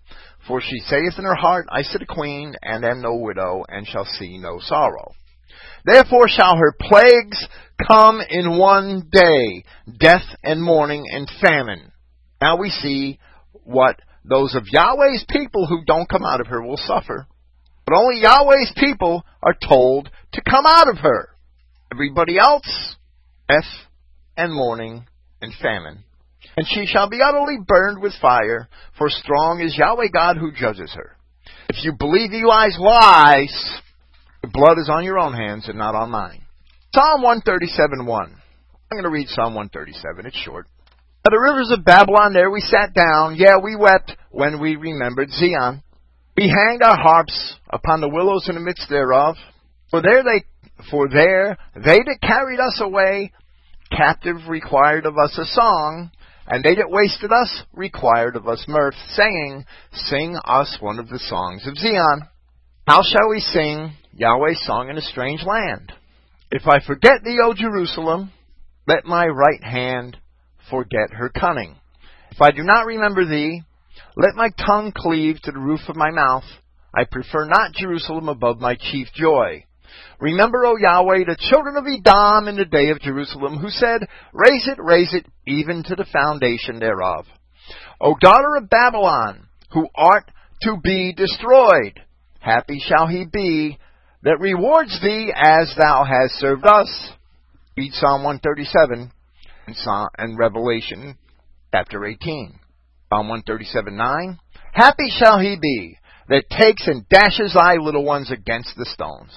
For 0.48 0.62
she 0.62 0.80
saith 0.80 1.18
in 1.18 1.26
her 1.26 1.36
heart, 1.36 1.68
I 1.70 1.82
sit 1.82 2.02
a 2.02 2.06
queen, 2.06 2.56
and 2.62 2.86
am 2.86 3.02
no 3.02 3.16
widow, 3.16 3.66
and 3.68 3.88
shall 3.88 4.06
see 4.06 4.38
no 4.38 4.60
sorrow. 4.60 5.14
Therefore 5.86 6.28
shall 6.28 6.58
her 6.58 6.76
plagues 6.80 7.48
come 7.88 8.22
in 8.30 8.58
one 8.58 9.10
day, 9.12 9.64
death 10.00 10.26
and 10.44 10.62
mourning 10.62 11.06
and 11.12 11.30
famine. 11.42 11.92
Now 12.42 12.58
we 12.58 12.70
see 12.70 13.20
what 13.64 14.00
those 14.24 14.56
of 14.56 14.68
Yahweh's 14.72 15.26
people 15.30 15.68
who 15.68 15.84
don't 15.86 16.10
come 16.10 16.24
out 16.24 16.42
of 16.42 16.48
her 16.48 16.62
will 16.62 16.78
suffer. 16.78 17.28
But 17.86 17.96
only 17.98 18.22
Yahweh's 18.22 18.74
people 18.78 19.24
are 19.42 19.56
told 19.68 20.10
to 20.34 20.42
come 20.42 20.66
out 20.66 20.88
of 20.90 21.00
her. 21.00 21.30
Everybody 21.92 22.38
else, 22.38 22.96
death 23.50 23.66
and 24.38 24.54
mourning 24.54 25.06
and 25.42 25.54
famine. 25.62 26.04
And 26.56 26.66
she 26.68 26.86
shall 26.86 27.10
be 27.10 27.22
utterly 27.24 27.58
burned 27.66 28.02
with 28.02 28.14
fire, 28.22 28.70
for 28.98 29.10
strong 29.10 29.62
is 29.62 29.78
Yahweh 29.78 30.08
God 30.14 30.38
who 30.38 30.52
judges 30.52 30.94
her. 30.96 31.16
If 31.70 31.84
you 31.84 31.94
believe 31.98 32.32
Eli's 32.32 32.78
lies, 32.80 33.82
the 34.42 34.50
blood 34.50 34.78
is 34.80 34.90
on 34.92 35.04
your 35.04 35.20
own 35.20 35.34
hands 35.34 35.68
and 35.68 35.78
not 35.78 35.96
on 35.96 36.10
mine. 36.10 36.42
Psalm 36.94 37.22
137 37.22 38.06
1. 38.06 38.24
I'm 38.92 38.98
going 38.98 39.04
to 39.04 39.10
read 39.10 39.28
Psalm 39.30 39.54
137. 39.56 40.26
It's 40.26 40.36
short. 40.38 40.68
The 41.24 41.40
rivers 41.40 41.72
of 41.72 41.86
Babylon, 41.86 42.34
there 42.34 42.50
we 42.50 42.62
sat 42.62 42.94
down. 42.94 43.36
Yeah, 43.38 43.58
we 43.64 43.76
wept 43.76 44.12
when 44.32 44.60
we 44.60 44.76
remembered 44.76 45.30
Zion. 45.30 45.84
We 46.36 46.50
hanged 46.50 46.82
our 46.82 46.98
harps 46.98 47.56
upon 47.70 48.02
the 48.02 48.10
willows 48.10 48.50
in 48.50 48.56
the 48.56 48.62
midst 48.62 48.90
thereof. 48.90 49.36
For 49.92 50.02
there 50.02 50.24
they, 50.24 50.44
for 50.90 51.08
there 51.08 51.58
they 51.76 52.00
that 52.00 52.18
carried 52.22 52.60
us 52.60 52.82
away 52.82 53.32
captive 53.96 54.50
required 54.50 55.06
of 55.06 55.18
us 55.18 55.38
a 55.38 55.46
song, 55.46 56.12
and 56.48 56.64
they 56.64 56.76
that 56.76 56.90
wasted 56.90 57.32
us 57.32 57.64
required 57.74 58.36
of 58.36 58.48
us 58.48 58.66
mirth, 58.68 58.96
saying, 59.10 59.66
Sing 59.94 60.38
us 60.44 60.78
one 60.80 60.98
of 60.98 61.10
the 61.10 61.20
songs 61.20 61.68
of 61.68 61.78
Zion. 61.78 62.28
How 62.88 63.02
shall 63.04 63.30
we 63.30 63.40
sing 63.40 63.94
Yahweh's 64.14 64.64
song 64.66 64.90
in 64.90 64.98
a 64.98 65.02
strange 65.02 65.44
land? 65.44 65.92
If 66.52 66.68
I 66.68 66.80
forget 66.86 67.24
thee, 67.24 67.40
O 67.44 67.54
Jerusalem, 67.54 68.32
let 68.88 69.06
my 69.06 69.26
right 69.26 69.64
hand 69.64 70.18
forget 70.70 71.14
her 71.14 71.30
cunning. 71.30 71.76
If 72.32 72.42
I 72.42 72.52
do 72.52 72.64
not 72.64 72.86
remember 72.86 73.26
thee, 73.26 73.62
let 74.18 74.36
my 74.36 74.50
tongue 74.66 74.92
cleave 74.96 75.42
to 75.44 75.52
the 75.52 75.60
roof 75.60 75.82
of 75.88 75.96
my 75.96 76.12
mouth. 76.12 76.44
I 76.94 77.06
prefer 77.06 77.46
not 77.46 77.74
Jerusalem 77.74 78.28
above 78.28 78.60
my 78.60 78.76
chief 78.76 79.08
joy. 79.14 79.64
Remember, 80.20 80.66
O 80.66 80.76
Yahweh, 80.78 81.26
the 81.26 81.38
children 81.50 81.78
of 81.78 81.86
Edom 81.88 82.48
in 82.48 82.58
the 82.58 82.66
day 82.66 82.90
of 82.90 83.00
Jerusalem, 83.00 83.58
who 83.58 83.70
said, 83.70 84.02
Raise 84.34 84.68
it, 84.68 84.78
raise 84.80 85.14
it, 85.14 85.26
even 85.48 85.84
to 85.84 85.96
the 85.96 86.06
foundation 86.12 86.80
thereof. 86.80 87.26
O 88.00 88.16
daughter 88.20 88.58
of 88.58 88.70
Babylon, 88.70 89.48
who 89.72 89.88
art 89.96 90.30
to 90.64 90.78
be 90.84 91.14
destroyed, 91.14 92.00
happy 92.40 92.82
shall 92.86 93.08
he 93.08 93.26
be 93.32 93.80
that 94.24 94.40
rewards 94.40 95.00
thee 95.02 95.34
as 95.36 95.74
thou 95.78 96.04
hast 96.04 96.34
served 96.40 96.66
us. 96.66 97.12
Read 97.78 97.94
Psalm 97.94 98.24
137 98.24 99.12
and, 100.18 100.38
Revelation 100.38 101.18
chapter 101.72 102.06
18. 102.06 102.60
Psalm 103.10 103.30
137 103.30 103.96
9. 103.96 104.40
Happy 104.74 105.10
shall 105.10 105.40
he 105.40 105.58
be 105.62 105.98
that 106.30 106.50
takes 106.50 106.88
and 106.88 107.08
dashes 107.10 107.54
thy 107.54 107.76
little 107.76 108.06
ones 108.06 108.32
against 108.32 108.76
the 108.78 108.86
stones. 108.86 109.32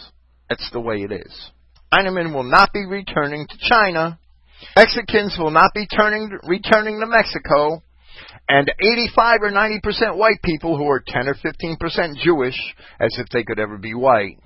That's 0.48 0.68
the 0.72 0.80
way 0.80 0.96
it 0.98 1.12
is. 1.12 1.50
Chinamen 1.92 2.34
will 2.34 2.48
not 2.48 2.72
be 2.72 2.84
returning 2.84 3.46
to 3.46 3.68
China. 3.68 4.18
Mexicans 4.76 5.36
will 5.38 5.50
not 5.50 5.72
be 5.74 5.86
turning, 5.86 6.38
returning 6.44 7.00
to 7.00 7.06
Mexico. 7.06 7.82
And 8.48 8.70
85 8.78 9.38
or 9.42 9.50
90% 9.50 10.16
white 10.16 10.42
people 10.44 10.76
who 10.76 10.88
are 10.88 11.02
10 11.04 11.28
or 11.28 11.34
15% 11.34 12.16
Jewish, 12.22 12.58
as 13.00 13.16
if 13.18 13.28
they 13.30 13.42
could 13.42 13.58
ever 13.58 13.78
be 13.78 13.94
white, 13.94 14.38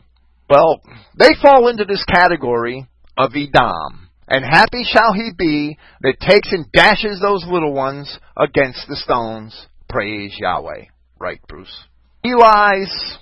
well, 0.48 0.80
they 1.18 1.30
fall 1.42 1.68
into 1.68 1.84
this 1.84 2.04
category 2.04 2.86
of 3.16 3.32
Edom. 3.34 4.08
And 4.28 4.44
happy 4.44 4.84
shall 4.84 5.14
he 5.14 5.30
be 5.36 5.78
that 6.02 6.20
takes 6.20 6.52
and 6.52 6.70
dashes 6.72 7.20
those 7.20 7.46
little 7.48 7.72
ones 7.72 8.18
against 8.36 8.86
the 8.86 8.96
stones. 8.96 9.66
Praise 9.88 10.34
Yahweh. 10.38 10.84
Right, 11.18 11.40
Bruce? 11.48 11.84
Eli's 12.22 13.18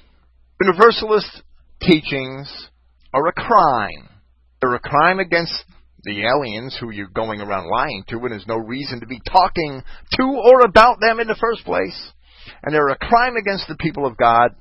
universalist 0.61 1.43
teachings 1.81 2.69
are 3.15 3.27
a 3.29 3.33
crime. 3.33 4.09
They're 4.61 4.75
a 4.75 4.81
crime 4.81 5.21
against 5.21 5.53
the 6.03 6.23
aliens 6.27 6.77
who 6.79 6.91
you're 6.91 7.09
going 7.09 7.41
around 7.41 7.69
lying 7.69 8.05
to, 8.09 8.17
and 8.17 8.31
there's 8.31 8.47
no 8.47 8.57
reason 8.57 9.01
to 9.01 9.07
be 9.07 9.21
talking 9.31 9.83
to 10.13 10.23
or 10.23 10.61
about 10.63 10.99
them 11.01 11.21
in 11.21 11.29
the 11.29 11.37
first 11.41 11.65
place. 11.65 12.13
and 12.63 12.75
they're 12.75 12.89
a 12.89 12.99
crime 12.99 13.37
against 13.37 13.67
the 13.69 13.77
people 13.77 14.07
of 14.07 14.17
God, 14.17 14.55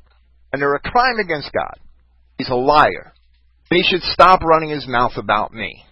and 0.51 0.61
they're 0.61 0.75
a 0.75 0.79
crime 0.79 1.19
against 1.19 1.51
God. 1.53 1.79
He's 2.37 2.49
a 2.49 2.55
liar. 2.55 3.13
He 3.69 3.83
should 3.83 4.01
stop 4.01 4.41
running 4.41 4.69
his 4.69 4.87
mouth 4.87 5.13
about 5.17 5.53
me. 5.53 5.83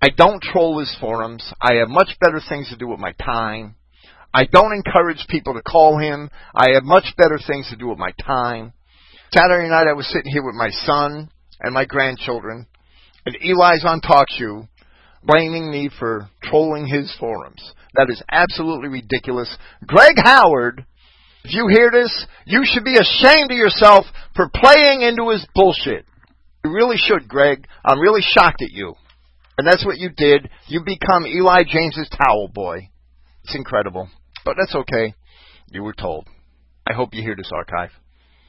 I 0.00 0.08
don't 0.10 0.42
troll 0.42 0.80
his 0.80 0.94
forums. 1.00 1.52
I 1.60 1.74
have 1.74 1.88
much 1.88 2.16
better 2.20 2.40
things 2.48 2.68
to 2.70 2.76
do 2.76 2.88
with 2.88 2.98
my 2.98 3.12
time. 3.12 3.76
I 4.34 4.44
don't 4.44 4.72
encourage 4.72 5.26
people 5.28 5.54
to 5.54 5.62
call 5.62 5.98
him. 5.98 6.30
I 6.54 6.70
have 6.70 6.84
much 6.84 7.14
better 7.16 7.38
things 7.46 7.68
to 7.70 7.76
do 7.76 7.88
with 7.88 7.98
my 7.98 8.12
time. 8.24 8.72
Saturday 9.32 9.68
night 9.68 9.86
I 9.88 9.92
was 9.92 10.06
sitting 10.08 10.32
here 10.32 10.44
with 10.44 10.54
my 10.54 10.70
son 10.70 11.30
and 11.60 11.72
my 11.72 11.84
grandchildren, 11.84 12.66
and 13.24 13.36
Eli's 13.36 13.84
on 13.84 14.00
TalkShoe 14.00 14.68
blaming 15.22 15.70
me 15.70 15.88
for 15.98 16.28
trolling 16.42 16.86
his 16.86 17.14
forums. 17.18 17.72
That 17.94 18.10
is 18.10 18.22
absolutely 18.30 18.88
ridiculous. 18.88 19.54
Greg 19.86 20.16
Howard, 20.16 20.84
if 21.44 21.54
you 21.54 21.68
hear 21.68 21.90
this, 21.90 22.26
you 22.44 22.62
should 22.64 22.84
be 22.84 22.96
ashamed 22.96 23.50
of 23.50 23.56
yourself 23.56 24.06
for 24.34 24.48
playing 24.54 25.02
into 25.02 25.30
his 25.30 25.46
bullshit. 25.54 26.06
You 26.64 26.72
really 26.72 26.96
should, 26.96 27.28
Greg. 27.28 27.66
I'm 27.84 28.00
really 28.00 28.22
shocked 28.22 28.62
at 28.62 28.70
you. 28.70 28.94
And 29.58 29.66
that's 29.66 29.84
what 29.84 29.98
you 29.98 30.10
did. 30.10 30.48
You 30.68 30.80
become 30.84 31.26
Eli 31.26 31.62
James's 31.68 32.08
towel 32.10 32.48
boy. 32.48 32.90
It's 33.44 33.54
incredible. 33.54 34.08
But 34.44 34.56
that's 34.58 34.74
okay. 34.74 35.14
You 35.70 35.82
were 35.82 35.94
told. 35.94 36.26
I 36.86 36.94
hope 36.94 37.10
you 37.12 37.22
hear 37.22 37.36
this 37.36 37.50
archive. 37.54 37.90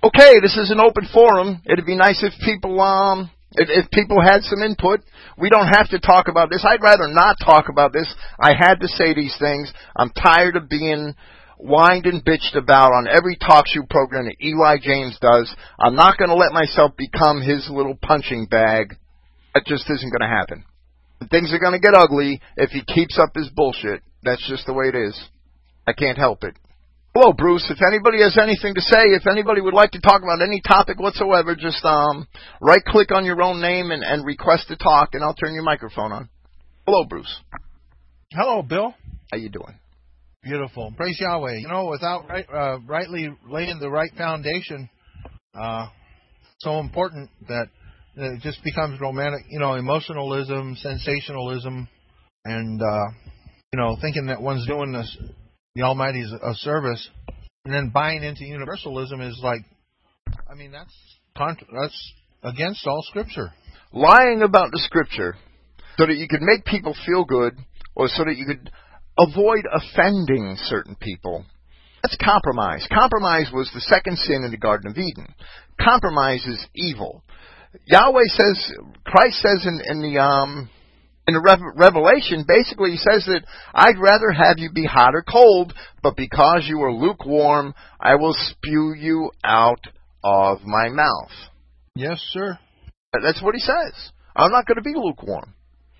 Okay, 0.03 0.39
this 0.41 0.57
is 0.57 0.71
an 0.71 0.79
open 0.79 1.07
forum. 1.13 1.61
It'd 1.65 1.85
be 1.85 1.95
nice 1.95 2.23
if 2.23 2.33
people 2.43 2.79
um 2.81 3.31
if, 3.53 3.69
if 3.69 3.91
people 3.91 4.21
had 4.21 4.41
some 4.41 4.61
input. 4.61 5.01
We 5.37 5.49
don't 5.49 5.67
have 5.67 5.89
to 5.89 5.99
talk 5.99 6.27
about 6.27 6.49
this. 6.49 6.65
I'd 6.67 6.81
rather 6.81 7.07
not 7.07 7.37
talk 7.43 7.65
about 7.69 7.93
this. 7.93 8.13
I 8.39 8.53
had 8.53 8.79
to 8.81 8.87
say 8.87 9.13
these 9.13 9.35
things. 9.39 9.71
I'm 9.95 10.09
tired 10.09 10.55
of 10.55 10.69
being 10.69 11.15
whined 11.63 12.05
and 12.05 12.23
bitched 12.23 12.55
about 12.55 12.91
on 12.91 13.07
every 13.07 13.37
talk 13.37 13.65
show 13.67 13.83
program 13.89 14.25
that 14.25 14.43
Eli 14.43 14.77
James 14.81 15.17
does. 15.21 15.53
I'm 15.79 15.95
not 15.95 16.17
going 16.17 16.29
to 16.29 16.35
let 16.35 16.51
myself 16.51 16.91
become 16.97 17.41
his 17.41 17.69
little 17.71 17.97
punching 18.01 18.47
bag. 18.47 18.95
That 19.53 19.65
just 19.65 19.89
isn't 19.89 20.11
going 20.11 20.29
to 20.29 20.35
happen. 20.35 20.65
Things 21.31 21.53
are 21.53 21.59
going 21.59 21.73
to 21.73 21.79
get 21.79 21.95
ugly 21.95 22.41
if 22.57 22.71
he 22.71 22.83
keeps 22.83 23.17
up 23.17 23.33
his 23.33 23.49
bullshit. 23.49 24.01
That's 24.23 24.45
just 24.49 24.65
the 24.65 24.73
way 24.73 24.85
it 24.87 24.95
is. 24.95 25.17
I 25.87 25.93
can't 25.93 26.17
help 26.17 26.43
it. 26.43 26.55
Hello, 27.15 27.31
Bruce. 27.31 27.69
If 27.69 27.77
anybody 27.85 28.23
has 28.23 28.37
anything 28.41 28.73
to 28.73 28.81
say, 28.81 29.13
if 29.13 29.27
anybody 29.27 29.61
would 29.61 29.75
like 29.75 29.91
to 29.91 30.01
talk 30.01 30.23
about 30.23 30.41
any 30.41 30.61
topic 30.61 30.99
whatsoever, 30.99 31.55
just 31.55 31.85
um, 31.85 32.27
right 32.59 32.83
click 32.83 33.11
on 33.11 33.23
your 33.23 33.41
own 33.41 33.61
name 33.61 33.91
and, 33.91 34.03
and 34.03 34.25
request 34.25 34.67
to 34.69 34.75
talk, 34.75 35.13
and 35.13 35.23
I'll 35.23 35.35
turn 35.35 35.53
your 35.53 35.63
microphone 35.63 36.11
on. 36.11 36.29
Hello, 36.87 37.05
Bruce. 37.05 37.39
Hello, 38.31 38.63
Bill. 38.63 38.95
How 39.31 39.37
you 39.37 39.49
doing? 39.49 39.77
Beautiful. 40.43 40.93
Praise 40.97 41.17
Yahweh. 41.21 41.59
You 41.59 41.69
know, 41.69 41.87
without 41.89 42.27
right, 42.27 42.45
uh, 42.53 42.79
rightly 42.85 43.29
laying 43.49 43.79
the 43.79 43.89
right 43.89 44.11
foundation, 44.17 44.89
uh, 45.57 45.87
so 46.59 46.79
important 46.79 47.29
that 47.47 47.67
it 48.17 48.41
just 48.41 48.61
becomes 48.61 48.99
romantic. 48.99 49.45
You 49.49 49.59
know, 49.59 49.75
emotionalism, 49.75 50.75
sensationalism, 50.81 51.87
and 52.43 52.81
uh, 52.81 53.05
you 53.71 53.79
know, 53.79 53.95
thinking 54.01 54.25
that 54.25 54.41
one's 54.41 54.67
doing 54.67 54.91
this, 54.91 55.17
the 55.75 55.83
Almighty's 55.83 56.31
a 56.31 56.53
service, 56.55 57.09
and 57.63 57.73
then 57.73 57.91
buying 57.93 58.21
into 58.21 58.43
universalism 58.43 59.21
is 59.21 59.39
like, 59.41 59.61
I 60.51 60.55
mean, 60.55 60.73
that's 60.73 60.93
contra- 61.37 61.67
that's 61.73 62.13
against 62.43 62.85
all 62.85 63.01
Scripture. 63.07 63.53
Lying 63.93 64.41
about 64.41 64.71
the 64.71 64.79
Scripture 64.79 65.37
so 65.97 66.05
that 66.05 66.17
you 66.17 66.27
could 66.27 66.41
make 66.41 66.65
people 66.65 66.93
feel 67.05 67.23
good, 67.23 67.53
or 67.95 68.09
so 68.09 68.25
that 68.25 68.35
you 68.35 68.45
could 68.45 68.69
avoid 69.17 69.65
offending 69.71 70.55
certain 70.57 70.95
people. 70.95 71.45
That's 72.01 72.17
compromise. 72.17 72.85
Compromise 72.91 73.49
was 73.53 73.71
the 73.73 73.81
second 73.81 74.17
sin 74.17 74.43
in 74.43 74.51
the 74.51 74.57
Garden 74.57 74.91
of 74.91 74.97
Eden. 74.97 75.33
Compromise 75.79 76.45
is 76.45 76.65
evil. 76.75 77.23
Yahweh 77.85 78.27
says, 78.27 78.71
Christ 79.05 79.41
says 79.41 79.65
in, 79.65 79.81
in 79.85 80.01
the 80.01 80.19
um, 80.19 80.69
in 81.27 81.35
the 81.35 81.39
Re- 81.39 81.71
Revelation, 81.75 82.45
basically 82.47 82.91
he 82.91 82.97
says 82.97 83.25
that 83.25 83.45
I'd 83.73 83.97
rather 83.97 84.31
have 84.31 84.57
you 84.57 84.71
be 84.71 84.85
hot 84.85 85.15
or 85.15 85.23
cold, 85.23 85.73
but 86.01 86.17
because 86.17 86.65
you 86.67 86.81
are 86.81 86.91
lukewarm, 86.91 87.73
I 87.99 88.15
will 88.15 88.35
spew 88.35 88.93
you 88.93 89.31
out 89.43 89.79
of 90.23 90.59
my 90.63 90.89
mouth. 90.89 91.31
Yes, 91.95 92.19
sir. 92.31 92.59
That's 93.13 93.41
what 93.41 93.55
he 93.55 93.61
says. 93.61 94.11
I'm 94.35 94.51
not 94.51 94.65
going 94.65 94.77
to 94.77 94.81
be 94.81 94.95
lukewarm. 94.95 95.53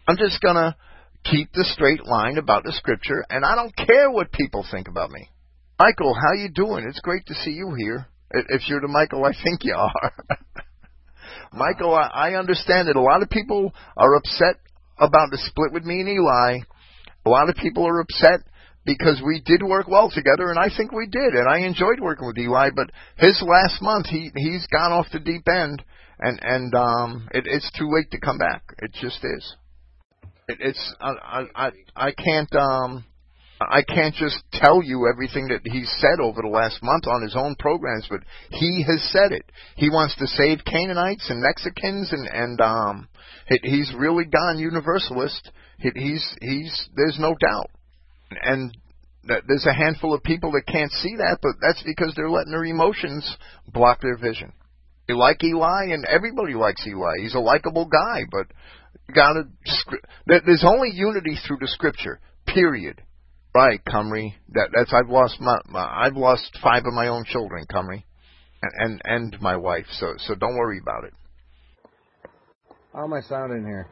I'm 0.08 0.18
just 0.18 0.42
going 0.42 0.56
to 0.56 0.76
keep 1.24 1.52
the 1.54 1.66
straight 1.66 2.06
line 2.06 2.38
about 2.38 2.64
the 2.64 2.74
scripture, 2.74 3.26
and 3.30 3.46
I 3.46 3.56
don't 3.56 3.76
care 3.76 4.12
what 4.12 4.32
people 4.32 4.66
think 4.70 4.88
about 4.88 5.12
me. 5.12 5.30
Michael, 5.80 6.14
how 6.14 6.34
you 6.34 6.50
doing? 6.50 6.86
It's 6.88 7.00
great 7.00 7.26
to 7.28 7.34
see 7.34 7.52
you 7.52 7.74
here. 7.78 8.08
If 8.32 8.68
you're 8.68 8.82
the 8.82 8.88
Michael 8.88 9.26
I 9.26 9.34
think 9.44 9.64
you 9.64 9.76
are. 9.76 10.14
Michael, 11.54 11.94
I, 11.94 12.34
understand 12.34 12.88
that 12.88 12.96
a 12.96 13.02
lot 13.02 13.22
of 13.22 13.30
people 13.30 13.74
are 13.96 14.16
upset 14.16 14.56
about 14.98 15.30
the 15.30 15.38
split 15.38 15.72
with 15.72 15.84
me 15.84 16.00
and 16.00 16.10
Eli. 16.10 16.60
A 17.26 17.30
lot 17.30 17.50
of 17.50 17.56
people 17.56 17.88
are 17.88 18.00
upset 18.00 18.42
because 18.86 19.22
we 19.26 19.42
did 19.46 19.62
work 19.62 19.88
well 19.88 20.10
together, 20.10 20.50
and 20.50 20.60
I 20.60 20.76
think 20.76 20.92
we 20.92 21.08
did, 21.08 21.34
and 21.34 21.48
I 21.48 21.60
enjoyed 21.60 22.00
working 22.00 22.28
with 22.28 22.38
Eli. 22.38 22.70
But 22.76 22.92
his 23.18 23.42
last 23.46 23.82
month, 23.82 24.08
he 24.08 24.32
he's 24.36 24.66
gone 24.68 24.92
off 24.92 25.08
the 25.12 25.20
deep 25.20 25.48
end, 25.48 25.84
and 26.20 26.40
and 26.42 26.76
um, 26.76 27.30
it, 27.32 27.46
it's 27.48 27.72
too 27.78 27.90
late 27.90 28.12
to 28.12 28.20
come 28.20 28.38
back. 28.38 28.64
It 28.80 28.94
just 28.94 29.24
is. 29.24 29.56
It, 30.48 30.58
it's 30.60 30.96
I 31.00 31.12
I 31.12 31.46
I, 31.56 31.72
I 31.96 32.12
can't 32.12 32.56
um. 32.56 33.06
I 33.62 33.82
can't 33.82 34.14
just 34.16 34.44
tell 34.52 34.84
you 34.84 35.08
everything 35.08 35.48
that 35.48 35.62
he's 35.64 35.90
said 36.00 36.20
over 36.22 36.42
the 36.42 36.50
last 36.50 36.84
month 36.84 37.08
on 37.08 37.22
his 37.22 37.34
own 37.34 37.56
programs, 37.56 38.06
but 38.10 38.20
he 38.50 38.84
has 38.86 39.02
said 39.14 39.32
it. 39.32 39.46
He 39.78 39.90
wants 39.90 40.16
to 40.18 40.28
save 40.28 40.66
Canaanites 40.66 41.30
and 41.30 41.42
Mexicans, 41.42 42.12
and 42.12 42.28
and 42.28 42.60
um, 42.60 43.08
he's 43.62 43.94
really 43.98 44.26
gone 44.26 44.60
universalist. 44.60 45.50
He's 45.78 46.36
he's 46.42 46.90
there's 46.96 47.18
no 47.20 47.36
doubt, 47.40 47.70
and 48.42 48.76
there's 49.48 49.66
a 49.66 49.74
handful 49.74 50.14
of 50.14 50.24
people 50.24 50.52
that 50.52 50.68
can't 50.68 50.92
see 50.92 51.16
that, 51.18 51.38
but 51.42 51.54
that's 51.62 51.84
because 51.84 52.14
they're 52.16 52.30
letting 52.30 52.52
their 52.52 52.66
emotions 52.66 53.38
block 53.72 54.02
their 54.02 54.18
vision. 54.18 54.52
They 55.08 55.14
like 55.14 55.44
Eli, 55.44 55.86
and 55.92 56.06
everybody 56.06 56.54
likes 56.54 56.86
Eli. 56.88 57.20
He's 57.22 57.36
a 57.36 57.40
likable 57.40 57.86
guy, 57.86 58.22
but 58.32 58.48
you 59.14 59.22
gotta. 59.22 60.42
There's 60.46 60.66
only 60.68 60.90
unity 60.94 61.38
through 61.48 61.58
the 61.60 61.68
Scripture. 61.68 62.20
Period. 62.46 63.02
Right, 63.56 63.80
Cumry. 63.86 64.34
That 64.50 64.70
that's 64.76 64.94
I've 64.94 65.10
lost 65.10 65.40
my, 65.40 65.60
my 65.68 65.84
I've 65.84 66.18
lost 66.18 66.58
five 66.62 66.84
of 66.86 66.94
my 66.94 67.08
own 67.08 67.24
children, 67.26 67.66
Cumry, 67.72 68.04
and, 68.62 69.02
and 69.04 69.34
and 69.34 69.42
my 69.42 69.58
wife. 69.58 69.86
So 69.92 70.14
so 70.18 70.36
don't 70.36 70.56
worry 70.56 70.80
about 70.82 71.04
it. 71.06 71.14
How 72.94 73.06
am 73.06 73.14
I 73.14 73.22
sounding 73.22 73.64
here? 73.64 73.90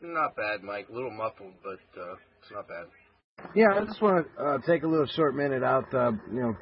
Not 0.00 0.36
bad, 0.36 0.62
Mike. 0.62 0.88
A 0.90 0.94
little 0.94 1.10
muffled, 1.10 1.54
but 1.62 2.00
uh, 2.00 2.14
it's 2.42 2.50
not 2.52 2.68
bad. 2.68 2.86
Yeah, 3.54 3.68
I 3.74 3.84
just 3.84 4.00
want 4.00 4.26
to 4.36 4.42
uh, 4.42 4.58
take 4.66 4.82
a 4.82 4.86
little 4.86 5.06
short 5.06 5.34
minute 5.34 5.62
out. 5.62 5.92
Uh, 5.92 6.12
you 6.30 6.40
know, 6.40 6.56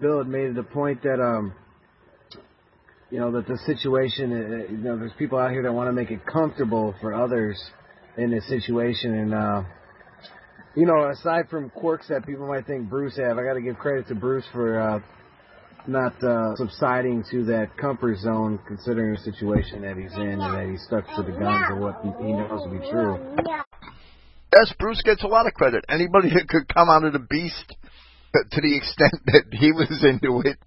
Bill 0.00 0.18
had 0.18 0.28
made 0.28 0.50
it 0.50 0.58
a 0.58 0.62
point 0.62 1.02
that 1.02 1.20
um, 1.20 1.54
you 3.10 3.18
know 3.18 3.32
that 3.32 3.46
the 3.46 3.58
situation. 3.66 4.32
Uh, 4.32 4.70
you 4.70 4.78
know, 4.78 4.98
there's 4.98 5.12
people 5.18 5.38
out 5.38 5.50
here 5.50 5.62
that 5.62 5.72
want 5.72 5.88
to 5.88 5.92
make 5.92 6.10
it 6.10 6.24
comfortable 6.26 6.94
for 7.00 7.14
others 7.14 7.58
in 8.16 8.30
this 8.30 8.46
situation, 8.48 9.14
and 9.14 9.34
uh, 9.34 9.62
you 10.74 10.86
know, 10.86 11.08
aside 11.10 11.48
from 11.48 11.70
quirks 11.70 12.08
that 12.08 12.26
people 12.26 12.46
might 12.46 12.66
think 12.66 12.88
Bruce 12.88 13.16
have, 13.16 13.38
I 13.38 13.44
got 13.44 13.54
to 13.54 13.60
give 13.60 13.76
credit 13.78 14.08
to 14.08 14.14
Bruce 14.14 14.44
for 14.52 14.78
uh, 14.78 15.00
not 15.86 16.22
uh, 16.22 16.54
subsiding 16.56 17.24
to 17.30 17.44
that 17.46 17.76
comfort 17.76 18.18
zone, 18.18 18.60
considering 18.66 19.14
the 19.14 19.20
situation 19.20 19.82
that 19.82 19.96
he's 19.96 20.12
in 20.14 20.40
and 20.40 20.40
that 20.40 20.68
he's 20.70 20.82
stuck 20.84 21.04
to 21.16 21.22
the 21.22 21.36
guns 21.38 21.64
of 21.72 21.78
what 21.78 22.00
he 22.02 22.32
knows 22.32 22.62
to 22.62 22.70
be 22.70 22.90
true. 22.90 23.18
Yes, 24.54 24.72
Bruce 24.78 25.00
gets 25.02 25.22
a 25.24 25.26
lot 25.26 25.46
of 25.46 25.54
credit. 25.54 25.84
Anybody 25.88 26.30
that 26.30 26.48
could 26.48 26.72
come 26.72 26.88
out 26.88 27.04
of 27.04 27.12
the 27.12 27.18
beast, 27.18 27.74
to 28.32 28.60
the 28.60 28.76
extent 28.76 29.14
that 29.26 29.44
he 29.52 29.72
was 29.72 30.04
into 30.04 30.42
it, 30.44 30.58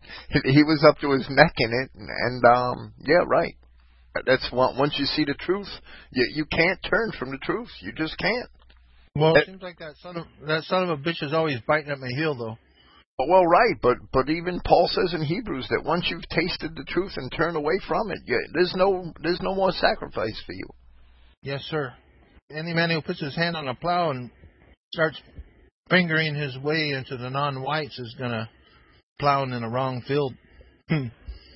he 0.45 0.63
was 0.63 0.83
up 0.87 0.97
to 0.99 1.11
his 1.11 1.27
neck 1.29 1.53
in 1.57 1.71
it, 1.71 1.91
and, 1.95 2.09
and 2.09 2.45
um, 2.45 2.93
yeah, 2.99 3.23
right. 3.25 3.55
That's 4.25 4.49
once 4.51 4.95
you 4.99 5.05
see 5.05 5.23
the 5.23 5.35
truth, 5.35 5.69
you 6.11 6.27
you 6.33 6.45
can't 6.45 6.79
turn 6.83 7.13
from 7.17 7.31
the 7.31 7.37
truth. 7.37 7.69
You 7.81 7.93
just 7.93 8.17
can't. 8.17 8.49
Well, 9.15 9.35
it 9.35 9.45
seems 9.45 9.61
like 9.61 9.79
that 9.79 9.95
son 10.01 10.17
of 10.17 10.25
that 10.47 10.63
son 10.63 10.83
of 10.83 10.89
a 10.89 11.01
bitch 11.01 11.23
is 11.23 11.33
always 11.33 11.59
biting 11.65 11.91
at 11.91 11.99
my 11.99 12.09
heel, 12.09 12.35
though. 12.35 12.57
Well, 13.29 13.45
right, 13.45 13.75
but 13.81 13.97
but 14.11 14.29
even 14.29 14.61
Paul 14.65 14.89
says 14.91 15.13
in 15.13 15.23
Hebrews 15.23 15.67
that 15.69 15.83
once 15.85 16.07
you've 16.09 16.27
tasted 16.29 16.75
the 16.75 16.85
truth 16.87 17.13
and 17.17 17.31
turned 17.31 17.55
away 17.55 17.79
from 17.87 18.11
it, 18.11 18.19
you, 18.25 18.39
there's 18.53 18.73
no 18.75 19.13
there's 19.21 19.41
no 19.41 19.55
more 19.55 19.71
sacrifice 19.71 20.41
for 20.45 20.53
you. 20.53 20.65
Yes, 21.41 21.61
sir. 21.69 21.93
Any 22.51 22.73
man 22.73 22.89
who 22.89 23.01
puts 23.01 23.21
his 23.21 23.35
hand 23.35 23.55
on 23.55 23.67
a 23.67 23.75
plow 23.75 24.11
and 24.11 24.29
starts 24.93 25.21
fingering 25.91 26.33
his 26.33 26.57
way 26.57 26.91
into 26.91 27.17
the 27.17 27.29
non-whites 27.29 27.99
is 27.99 28.15
gonna 28.17 28.49
plow 29.19 29.43
in 29.43 29.51
the 29.51 29.67
wrong 29.67 30.01
field. 30.07 30.33
Hmm. 30.89 31.07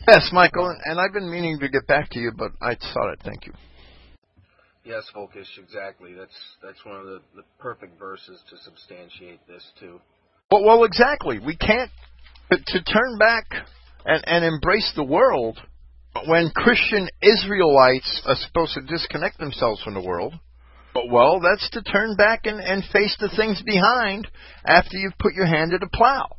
yes, 0.07 0.29
Michael, 0.31 0.77
and 0.85 0.99
I've 0.99 1.13
been 1.13 1.31
meaning 1.31 1.57
to 1.59 1.69
get 1.69 1.87
back 1.87 2.09
to 2.11 2.19
you, 2.19 2.31
but 2.37 2.51
I 2.61 2.75
saw 2.93 3.11
it. 3.11 3.19
Thank 3.23 3.47
you. 3.47 3.53
Yes, 4.83 5.03
Volkish, 5.15 5.57
exactly. 5.57 6.13
That's 6.13 6.37
that's 6.61 6.85
one 6.85 6.97
of 6.97 7.05
the, 7.05 7.21
the 7.35 7.43
perfect 7.57 7.97
verses 7.97 8.39
to 8.51 8.57
substantiate 8.57 9.39
this 9.47 9.63
too. 9.79 9.99
Well, 10.51 10.63
well, 10.63 10.83
exactly. 10.83 11.39
We 11.39 11.55
can't 11.55 11.89
to, 12.51 12.57
to 12.57 12.83
turn 12.83 13.17
back 13.17 13.45
and, 14.05 14.23
and 14.27 14.45
embrace 14.45 14.91
the 14.95 15.03
world 15.03 15.59
when 16.27 16.51
Christian 16.51 17.09
Israelites 17.21 18.21
are 18.25 18.35
supposed 18.35 18.75
to 18.75 18.81
disconnect 18.81 19.39
themselves 19.39 19.81
from 19.81 19.95
the 19.95 20.01
world. 20.01 20.35
But 20.95 21.09
well, 21.09 21.41
that's 21.41 21.69
to 21.71 21.81
turn 21.83 22.15
back 22.15 22.45
and, 22.45 22.57
and 22.61 22.81
face 22.85 23.17
the 23.19 23.29
things 23.35 23.61
behind 23.61 24.29
after 24.65 24.97
you've 24.97 25.17
put 25.19 25.33
your 25.33 25.45
hand 25.45 25.71
to 25.71 25.77
the 25.77 25.89
plow. 25.93 26.37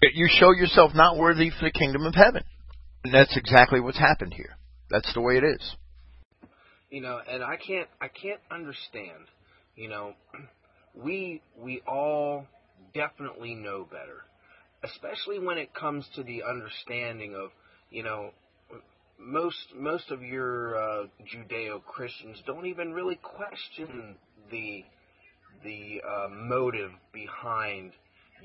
You 0.00 0.26
show 0.30 0.52
yourself 0.52 0.92
not 0.94 1.18
worthy 1.18 1.50
for 1.50 1.66
the 1.66 1.70
kingdom 1.70 2.06
of 2.06 2.14
heaven. 2.14 2.42
And 3.04 3.12
that's 3.12 3.36
exactly 3.36 3.78
what's 3.78 3.98
happened 3.98 4.32
here. 4.32 4.56
That's 4.88 5.12
the 5.12 5.20
way 5.20 5.36
it 5.36 5.44
is. 5.44 5.76
You 6.88 7.02
know, 7.02 7.20
and 7.30 7.44
I 7.44 7.56
can't 7.56 7.88
I 8.00 8.08
can't 8.08 8.40
understand. 8.50 9.28
You 9.76 9.90
know, 9.90 10.14
we 10.94 11.42
we 11.58 11.82
all 11.86 12.46
definitely 12.94 13.54
know 13.54 13.84
better, 13.84 14.24
especially 14.82 15.38
when 15.38 15.58
it 15.58 15.74
comes 15.74 16.06
to 16.16 16.22
the 16.22 16.42
understanding 16.42 17.34
of, 17.34 17.50
you 17.90 18.02
know, 18.02 18.30
most 19.20 19.74
most 19.76 20.10
of 20.10 20.22
your 20.22 20.76
uh, 20.76 21.06
Judeo 21.32 21.82
Christians 21.84 22.42
don't 22.46 22.66
even 22.66 22.92
really 22.92 23.16
question 23.22 24.16
the 24.50 24.84
the 25.62 26.00
uh, 26.08 26.28
motive 26.30 26.90
behind 27.12 27.92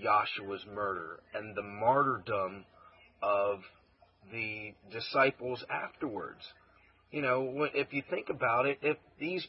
Yahshua's 0.03 0.65
murder 0.73 1.19
and 1.33 1.55
the 1.55 1.61
martyrdom 1.61 2.65
of 3.21 3.59
the 4.31 4.73
disciples 4.91 5.63
afterwards. 5.69 6.41
You 7.11 7.21
know, 7.21 7.67
if 7.73 7.93
you 7.93 8.03
think 8.09 8.29
about 8.29 8.65
it, 8.65 8.79
if 8.81 8.97
these 9.19 9.47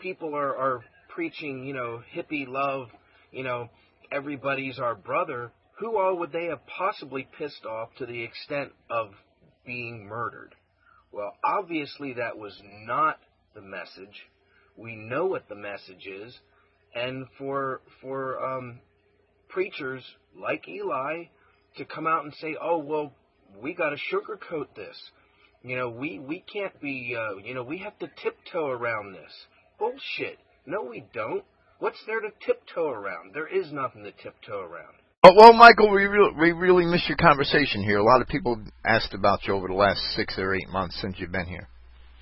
people 0.00 0.34
are, 0.34 0.54
are 0.54 0.84
preaching, 1.08 1.64
you 1.64 1.72
know, 1.72 2.02
hippie 2.14 2.46
love, 2.46 2.88
you 3.32 3.42
know, 3.42 3.70
everybody's 4.12 4.78
our 4.78 4.94
brother, 4.94 5.52
who 5.78 5.98
all 5.98 6.18
would 6.18 6.32
they 6.32 6.46
have 6.46 6.60
possibly 6.66 7.26
pissed 7.38 7.64
off 7.64 7.88
to 7.98 8.06
the 8.06 8.22
extent 8.22 8.72
of 8.90 9.12
being 9.64 10.06
murdered? 10.06 10.54
Well, 11.12 11.32
obviously 11.44 12.14
that 12.14 12.36
was 12.36 12.60
not 12.84 13.18
the 13.54 13.62
message. 13.62 14.26
We 14.76 14.96
know 14.96 15.26
what 15.26 15.48
the 15.48 15.54
message 15.54 16.06
is, 16.06 16.38
and 16.94 17.26
for 17.38 17.80
for 18.00 18.42
um, 18.44 18.80
preachers 19.48 20.04
like 20.38 20.68
Eli 20.68 21.24
to 21.76 21.84
come 21.84 22.06
out 22.06 22.24
and 22.24 22.34
say, 22.34 22.56
"Oh, 22.60 22.78
well, 22.78 23.12
we 23.60 23.74
got 23.74 23.90
to 23.90 23.96
sugarcoat 24.12 24.74
this," 24.74 24.96
you 25.62 25.76
know, 25.76 25.88
we 25.88 26.18
we 26.18 26.40
can't 26.40 26.78
be, 26.80 27.16
uh, 27.18 27.36
you 27.38 27.54
know, 27.54 27.62
we 27.62 27.78
have 27.78 27.98
to 27.98 28.08
tiptoe 28.22 28.68
around 28.68 29.14
this. 29.14 29.32
Bullshit. 29.78 30.38
No, 30.66 30.82
we 30.82 31.04
don't. 31.12 31.44
What's 31.78 32.02
there 32.06 32.20
to 32.20 32.30
tiptoe 32.44 32.88
around? 32.88 33.34
There 33.34 33.46
is 33.46 33.72
nothing 33.72 34.04
to 34.04 34.12
tiptoe 34.12 34.60
around. 34.60 34.94
Oh, 35.24 35.32
well, 35.34 35.52
Michael, 35.54 35.90
we 35.90 36.04
really, 36.04 36.32
we 36.38 36.52
really 36.52 36.84
missed 36.84 37.08
your 37.08 37.16
conversation 37.16 37.82
here. 37.82 37.98
A 37.98 38.04
lot 38.04 38.20
of 38.20 38.28
people 38.28 38.62
asked 38.84 39.12
about 39.12 39.40
you 39.44 39.54
over 39.54 39.66
the 39.66 39.74
last 39.74 40.00
six 40.14 40.38
or 40.38 40.54
eight 40.54 40.68
months 40.68 40.96
since 41.00 41.16
you've 41.18 41.32
been 41.32 41.46
here. 41.46 41.68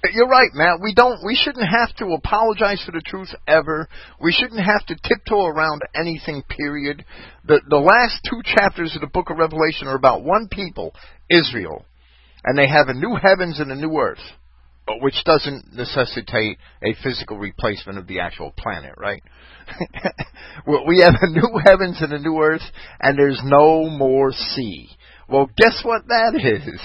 Uh, 0.02 0.08
you're 0.14 0.28
right, 0.28 0.48
Matt. 0.54 0.80
We 0.82 0.94
don't. 0.94 1.22
We 1.22 1.36
shouldn't 1.36 1.68
have 1.68 1.94
to 1.96 2.14
apologize 2.14 2.82
for 2.84 2.92
the 2.92 3.02
truth 3.04 3.28
ever. 3.46 3.88
We 4.22 4.32
shouldn't 4.32 4.64
have 4.64 4.86
to 4.86 4.96
tiptoe 5.06 5.44
around 5.44 5.82
anything. 5.94 6.42
Period. 6.48 7.04
The 7.44 7.60
the 7.68 7.76
last 7.76 8.20
two 8.28 8.40
chapters 8.42 8.94
of 8.94 9.02
the 9.02 9.06
Book 9.06 9.28
of 9.28 9.36
Revelation 9.36 9.86
are 9.86 9.96
about 9.96 10.24
one 10.24 10.48
people, 10.50 10.94
Israel, 11.28 11.84
and 12.42 12.56
they 12.56 12.68
have 12.68 12.88
a 12.88 12.94
new 12.94 13.16
heavens 13.20 13.60
and 13.60 13.70
a 13.70 13.76
new 13.76 13.98
earth 13.98 14.24
which 15.00 15.24
doesn't 15.24 15.72
necessitate 15.74 16.58
a 16.82 16.94
physical 17.02 17.38
replacement 17.38 17.98
of 17.98 18.06
the 18.06 18.20
actual 18.20 18.52
planet, 18.56 18.92
right? 18.98 19.22
we 20.66 21.00
have 21.00 21.14
a 21.20 21.30
new 21.30 21.58
heavens 21.64 21.98
and 22.00 22.12
a 22.12 22.18
new 22.18 22.38
earth, 22.38 22.62
and 23.00 23.18
there's 23.18 23.40
no 23.44 23.88
more 23.88 24.32
sea. 24.32 24.88
Well, 25.28 25.48
guess 25.56 25.80
what 25.84 26.06
that 26.08 26.34
is? 26.64 26.80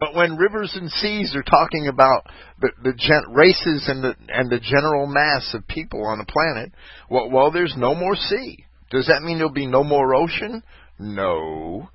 but 0.00 0.14
when 0.14 0.36
rivers 0.36 0.72
and 0.74 0.90
seas 0.90 1.36
are 1.36 1.44
talking 1.44 1.86
about 1.86 2.26
the, 2.60 2.70
the 2.82 2.92
gen- 2.92 3.32
races 3.32 3.84
and 3.86 4.02
the 4.02 4.14
and 4.28 4.50
the 4.50 4.58
general 4.58 5.06
mass 5.06 5.54
of 5.54 5.66
people 5.68 6.04
on 6.04 6.18
the 6.18 6.24
planet, 6.24 6.72
well, 7.08 7.30
well, 7.30 7.52
there's 7.52 7.74
no 7.76 7.94
more 7.94 8.16
sea. 8.16 8.64
Does 8.90 9.06
that 9.06 9.22
mean 9.22 9.38
there'll 9.38 9.52
be 9.52 9.66
no 9.66 9.84
more 9.84 10.16
ocean? 10.16 10.64
No, 10.98 11.88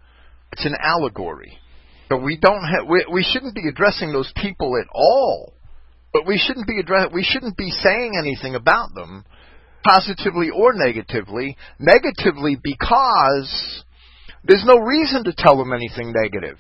it's 0.53 0.65
an 0.65 0.75
allegory. 0.81 1.59
So 2.09 2.17
we 2.17 2.37
don't 2.37 2.63
have, 2.63 2.87
we, 2.89 3.05
we 3.11 3.23
shouldn't 3.23 3.55
be 3.55 3.67
addressing 3.67 4.11
those 4.11 4.31
people 4.35 4.77
at 4.81 4.87
all. 4.93 5.53
But 6.13 6.25
we 6.25 6.37
shouldn't 6.37 6.67
be 6.67 6.79
address, 6.79 7.07
we 7.13 7.23
shouldn't 7.23 7.57
be 7.57 7.69
saying 7.69 8.13
anything 8.17 8.55
about 8.55 8.93
them, 8.95 9.25
positively 9.83 10.49
or 10.49 10.73
negatively. 10.73 11.57
Negatively 11.79 12.57
because 12.61 13.83
there's 14.43 14.65
no 14.65 14.77
reason 14.79 15.25
to 15.25 15.33
tell 15.37 15.57
them 15.57 15.73
anything 15.73 16.13
negative. 16.15 16.57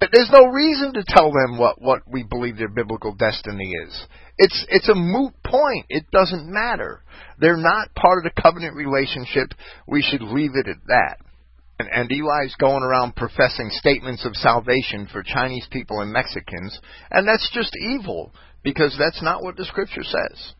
But 0.00 0.10
There's 0.12 0.30
no 0.32 0.46
reason 0.46 0.94
to 0.94 1.04
tell 1.06 1.30
them 1.30 1.58
what, 1.58 1.80
what 1.80 2.00
we 2.10 2.22
believe 2.22 2.56
their 2.56 2.70
biblical 2.70 3.14
destiny 3.14 3.70
is. 3.86 4.06
It's 4.38 4.66
it's 4.70 4.88
a 4.88 4.94
moot 4.94 5.34
point. 5.44 5.84
It 5.90 6.10
doesn't 6.10 6.50
matter. 6.50 7.02
They're 7.38 7.58
not 7.58 7.94
part 7.94 8.18
of 8.18 8.24
the 8.24 8.42
covenant 8.42 8.74
relationship. 8.74 9.52
We 9.86 10.00
should 10.00 10.22
leave 10.22 10.52
it 10.54 10.68
at 10.68 10.86
that. 10.86 11.18
And, 11.80 11.88
and 11.90 12.12
Eli's 12.12 12.54
going 12.56 12.82
around 12.82 13.16
professing 13.16 13.70
statements 13.70 14.26
of 14.26 14.36
salvation 14.36 15.08
for 15.10 15.22
Chinese 15.22 15.66
people 15.70 16.00
and 16.00 16.12
Mexicans, 16.12 16.78
and 17.10 17.26
that's 17.26 17.50
just 17.54 17.74
evil 17.74 18.34
because 18.62 18.94
that's 18.98 19.22
not 19.22 19.42
what 19.42 19.56
the 19.56 19.64
scripture 19.64 20.02
says. 20.04 20.52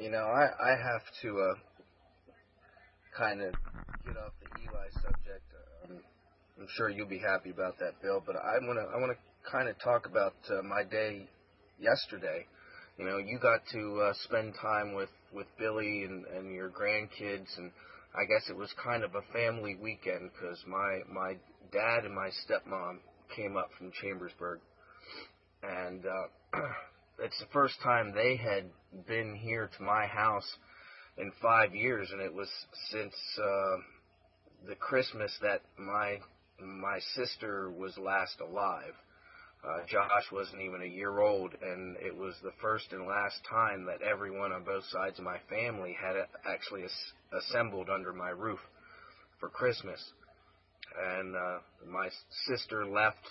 You 0.00 0.10
know, 0.10 0.24
I 0.24 0.48
I 0.60 0.70
have 0.70 1.02
to 1.22 1.38
uh, 1.38 1.54
kind 3.16 3.42
of 3.42 3.54
get 4.04 4.16
off 4.16 4.32
the 4.42 4.60
Eli 4.62 4.88
subject. 4.94 5.44
Um, 5.84 5.98
I'm 6.58 6.66
sure 6.76 6.90
you'll 6.90 7.06
be 7.06 7.20
happy 7.20 7.50
about 7.50 7.78
that, 7.78 8.02
Bill. 8.02 8.20
But 8.26 8.34
I 8.34 8.58
want 8.62 8.80
to 8.80 8.92
I 8.92 8.98
want 8.98 9.12
to 9.12 9.50
kind 9.50 9.68
of 9.68 9.78
talk 9.78 10.06
about 10.06 10.34
uh, 10.50 10.62
my 10.62 10.82
day 10.82 11.28
yesterday. 11.78 12.44
You 12.98 13.04
know, 13.04 13.18
you 13.18 13.38
got 13.40 13.60
to 13.70 14.00
uh, 14.00 14.12
spend 14.24 14.54
time 14.60 14.94
with 14.94 15.10
with 15.32 15.46
Billy 15.60 16.02
and 16.02 16.24
and 16.26 16.52
your 16.52 16.70
grandkids 16.70 17.56
and 17.56 17.70
I 18.16 18.24
guess 18.24 18.48
it 18.48 18.56
was 18.56 18.72
kind 18.82 19.04
of 19.04 19.14
a 19.14 19.20
family 19.32 19.76
weekend 19.80 20.30
because 20.32 20.58
my 20.66 21.00
my 21.12 21.36
dad 21.70 22.04
and 22.04 22.14
my 22.14 22.30
stepmom 22.46 22.98
came 23.34 23.58
up 23.58 23.68
from 23.76 23.92
Chambersburg, 24.00 24.60
and 25.62 26.02
uh, 26.06 26.58
it's 27.18 27.38
the 27.38 27.46
first 27.52 27.74
time 27.82 28.14
they 28.14 28.36
had 28.36 28.64
been 29.06 29.36
here 29.36 29.68
to 29.76 29.82
my 29.82 30.06
house 30.06 30.50
in 31.18 31.30
five 31.42 31.74
years, 31.74 32.08
and 32.10 32.22
it 32.22 32.32
was 32.32 32.48
since 32.90 33.14
uh, 33.38 33.76
the 34.66 34.76
Christmas 34.76 35.32
that 35.42 35.60
my 35.78 36.18
my 36.58 36.98
sister 37.14 37.70
was 37.70 37.98
last 37.98 38.40
alive. 38.40 38.94
Uh, 39.66 39.80
Josh 39.88 40.30
wasn't 40.30 40.62
even 40.62 40.82
a 40.82 40.86
year 40.86 41.18
old, 41.18 41.52
and 41.60 41.96
it 41.96 42.16
was 42.16 42.34
the 42.42 42.52
first 42.62 42.92
and 42.92 43.04
last 43.06 43.40
time 43.50 43.84
that 43.86 44.00
everyone 44.00 44.52
on 44.52 44.62
both 44.62 44.84
sides 44.92 45.18
of 45.18 45.24
my 45.24 45.38
family 45.50 45.96
had 46.00 46.14
actually 46.48 46.84
as- 46.84 47.42
assembled 47.42 47.90
under 47.90 48.12
my 48.12 48.28
roof 48.28 48.60
for 49.40 49.48
Christmas. 49.48 50.00
And 51.18 51.34
uh, 51.34 51.58
my 51.90 52.08
sister 52.46 52.86
left, 52.86 53.26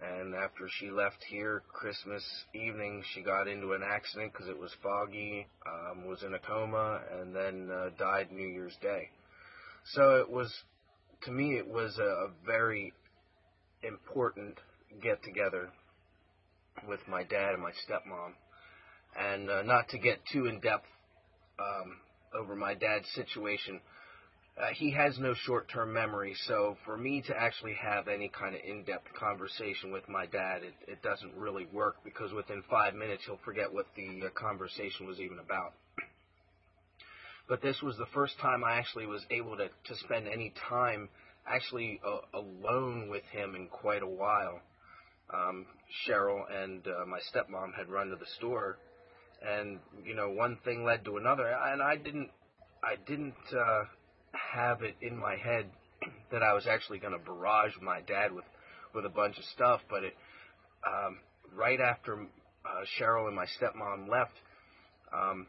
and 0.00 0.36
after 0.36 0.68
she 0.78 0.90
left 0.92 1.18
here 1.28 1.64
Christmas 1.72 2.22
evening, 2.54 3.02
she 3.12 3.22
got 3.22 3.48
into 3.48 3.72
an 3.72 3.82
accident 3.82 4.32
because 4.32 4.48
it 4.48 4.58
was 4.58 4.70
foggy, 4.84 5.48
um, 5.66 6.06
was 6.06 6.22
in 6.22 6.34
a 6.34 6.38
coma, 6.38 7.00
and 7.18 7.34
then 7.34 7.68
uh, 7.72 7.88
died 7.98 8.30
New 8.30 8.46
Year's 8.46 8.76
Day. 8.80 9.10
So 9.94 10.16
it 10.16 10.30
was, 10.30 10.52
to 11.24 11.32
me, 11.32 11.58
it 11.58 11.66
was 11.66 11.98
a, 11.98 12.02
a 12.02 12.28
very 12.46 12.92
important 13.82 14.58
get 15.02 15.22
together 15.22 15.70
with 16.88 17.00
my 17.08 17.22
dad 17.22 17.54
and 17.54 17.62
my 17.62 17.70
stepmom. 17.70 18.32
And 19.18 19.50
uh, 19.50 19.62
not 19.62 19.88
to 19.90 19.98
get 19.98 20.18
too 20.32 20.46
in 20.46 20.60
depth 20.60 20.86
um, 21.58 21.96
over 22.38 22.54
my 22.54 22.74
dad's 22.74 23.08
situation, 23.14 23.80
uh, 24.60 24.68
he 24.74 24.90
has 24.92 25.18
no 25.18 25.34
short 25.34 25.68
term 25.70 25.92
memory. 25.92 26.34
So 26.46 26.76
for 26.84 26.96
me 26.96 27.22
to 27.26 27.36
actually 27.36 27.74
have 27.74 28.08
any 28.08 28.28
kind 28.28 28.54
of 28.54 28.60
in 28.66 28.84
depth 28.84 29.12
conversation 29.18 29.90
with 29.90 30.08
my 30.08 30.26
dad, 30.26 30.62
it, 30.62 30.74
it 30.86 31.02
doesn't 31.02 31.34
really 31.36 31.66
work 31.72 31.96
because 32.04 32.32
within 32.32 32.62
five 32.70 32.94
minutes 32.94 33.22
he'll 33.26 33.40
forget 33.44 33.72
what 33.72 33.86
the 33.96 34.26
uh, 34.26 34.30
conversation 34.34 35.06
was 35.06 35.20
even 35.20 35.38
about. 35.38 35.72
But 37.48 37.62
this 37.62 37.80
was 37.80 37.96
the 37.96 38.06
first 38.12 38.34
time 38.40 38.64
I 38.64 38.72
actually 38.72 39.06
was 39.06 39.24
able 39.30 39.56
to, 39.56 39.68
to 39.68 39.96
spend 40.02 40.26
any 40.26 40.52
time 40.68 41.08
actually 41.46 42.00
uh, 42.04 42.36
alone 42.36 43.08
with 43.08 43.22
him 43.30 43.54
in 43.54 43.68
quite 43.68 44.02
a 44.02 44.08
while 44.08 44.60
um, 45.32 45.66
Cheryl 46.06 46.42
and 46.50 46.86
uh, 46.86 47.06
my 47.06 47.18
stepmom 47.18 47.74
had 47.76 47.88
run 47.88 48.08
to 48.08 48.16
the 48.16 48.26
store, 48.36 48.78
and 49.42 49.78
you 50.04 50.14
know 50.14 50.30
one 50.30 50.58
thing 50.64 50.84
led 50.84 51.04
to 51.04 51.16
another, 51.16 51.46
and 51.46 51.82
I 51.82 51.96
didn't 51.96 52.30
I 52.82 52.96
didn't 53.06 53.34
uh, 53.52 53.84
have 54.54 54.82
it 54.82 54.96
in 55.00 55.16
my 55.16 55.36
head 55.36 55.66
that 56.32 56.42
I 56.42 56.52
was 56.52 56.66
actually 56.66 56.98
going 56.98 57.12
to 57.12 57.18
barrage 57.18 57.72
my 57.80 58.00
dad 58.02 58.32
with 58.32 58.44
with 58.94 59.04
a 59.04 59.10
bunch 59.10 59.38
of 59.38 59.44
stuff, 59.44 59.80
but 59.90 60.04
it 60.04 60.14
um, 60.86 61.18
right 61.54 61.80
after 61.80 62.14
uh, 62.64 62.84
Cheryl 62.98 63.26
and 63.26 63.36
my 63.36 63.46
stepmom 63.60 64.08
left, 64.08 64.32
um, 65.12 65.46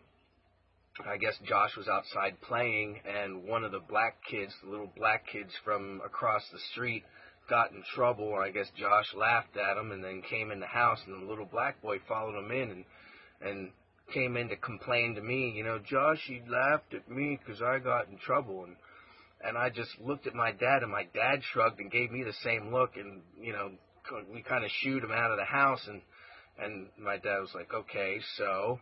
I 1.05 1.17
guess 1.17 1.35
Josh 1.47 1.75
was 1.77 1.87
outside 1.87 2.41
playing, 2.41 2.99
and 3.05 3.43
one 3.43 3.63
of 3.63 3.71
the 3.71 3.79
black 3.79 4.17
kids, 4.29 4.51
the 4.63 4.71
little 4.71 4.91
black 4.97 5.27
kids 5.31 5.51
from 5.63 6.01
across 6.03 6.41
the 6.51 6.59
street, 6.71 7.03
got 7.49 7.71
in 7.71 7.83
trouble. 7.95 8.35
I 8.35 8.51
guess 8.51 8.67
Josh 8.77 9.13
laughed 9.15 9.57
at 9.57 9.77
him, 9.77 9.91
and 9.91 10.03
then 10.03 10.21
came 10.29 10.51
in 10.51 10.59
the 10.59 10.67
house, 10.67 10.99
and 11.05 11.21
the 11.21 11.29
little 11.29 11.45
black 11.45 11.81
boy 11.81 11.97
followed 12.07 12.37
him 12.37 12.51
in, 12.51 12.71
and 12.71 12.85
and 13.41 13.71
came 14.13 14.37
in 14.37 14.49
to 14.49 14.55
complain 14.55 15.15
to 15.15 15.21
me. 15.21 15.51
You 15.55 15.63
know, 15.63 15.79
Josh, 15.79 16.21
he 16.25 16.41
laughed 16.47 16.93
at 16.93 17.09
me 17.09 17.39
because 17.43 17.61
I 17.61 17.79
got 17.79 18.07
in 18.07 18.17
trouble, 18.17 18.63
and 18.63 18.75
and 19.43 19.57
I 19.57 19.69
just 19.69 19.91
looked 19.99 20.27
at 20.27 20.33
my 20.33 20.51
dad, 20.51 20.83
and 20.83 20.91
my 20.91 21.07
dad 21.13 21.41
shrugged 21.51 21.79
and 21.79 21.91
gave 21.91 22.11
me 22.11 22.23
the 22.23 22.33
same 22.43 22.73
look, 22.73 22.95
and 22.95 23.21
you 23.39 23.53
know, 23.53 23.71
we 24.33 24.41
kind 24.41 24.63
of 24.63 24.71
shooed 24.81 25.03
him 25.03 25.11
out 25.11 25.31
of 25.31 25.37
the 25.37 25.45
house, 25.45 25.85
and 25.87 26.01
and 26.59 26.87
my 26.97 27.17
dad 27.17 27.39
was 27.39 27.51
like, 27.53 27.73
okay, 27.73 28.19
so, 28.35 28.79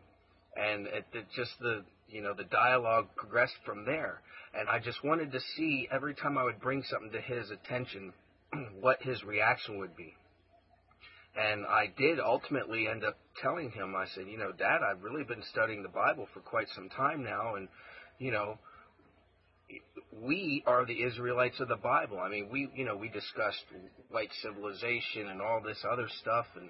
and 0.56 0.88
it, 0.88 1.06
it 1.14 1.26
just 1.36 1.52
the 1.60 1.84
you 2.08 2.22
know, 2.22 2.34
the 2.34 2.44
dialogue 2.46 3.08
progressed 3.16 3.58
from 3.66 3.86
there. 3.86 4.22
And 4.58 4.70
I 4.70 4.80
just 4.80 5.04
wanted 5.04 5.32
to 5.32 5.40
see 5.56 5.88
every 5.92 6.14
time 6.14 6.38
I 6.38 6.44
would 6.44 6.62
bring 6.62 6.84
something 6.84 7.12
to 7.12 7.22
his 7.22 7.50
attention, 7.50 8.14
what 8.82 9.02
his 9.02 9.24
reaction 9.24 9.80
would 9.80 9.96
be. 9.96 10.14
And 11.38 11.66
I 11.66 11.88
did 11.98 12.20
ultimately 12.20 12.88
end 12.88 13.04
up 13.04 13.18
telling 13.42 13.72
him, 13.72 13.94
I 13.96 14.06
said, 14.16 14.26
you 14.28 14.38
know, 14.38 14.52
Dad, 14.52 14.80
I've 14.90 15.04
really 15.04 15.26
been 15.26 15.44
studying 15.52 15.84
the 15.84 15.90
Bible 15.90 16.28
for 16.34 16.40
quite 16.40 16.68
some 16.74 16.88
time 16.90 17.24
now, 17.24 17.56
and, 17.56 17.68
you 18.20 18.32
know, 18.32 18.58
we 20.22 20.64
are 20.66 20.86
the 20.86 21.04
Israelites 21.04 21.60
of 21.60 21.68
the 21.68 21.76
Bible. 21.76 22.20
I 22.20 22.30
mean, 22.30 22.48
we, 22.50 22.70
you 22.74 22.86
know, 22.86 22.96
we 22.96 23.10
discussed 23.10 23.64
white 24.10 24.30
civilization 24.42 25.28
and 25.30 25.42
all 25.42 25.62
this 25.62 25.84
other 25.92 26.08
stuff, 26.22 26.46
and 26.56 26.70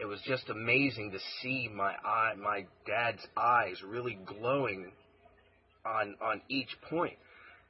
it 0.00 0.06
was 0.06 0.20
just 0.26 0.48
amazing 0.48 1.10
to 1.10 1.18
see 1.42 1.68
my 1.74 1.92
eye, 2.04 2.32
my 2.40 2.64
dad's 2.86 3.26
eyes 3.36 3.76
really 3.86 4.18
glowing 4.24 4.92
on 5.84 6.14
on 6.22 6.40
each 6.48 6.74
point. 6.88 7.18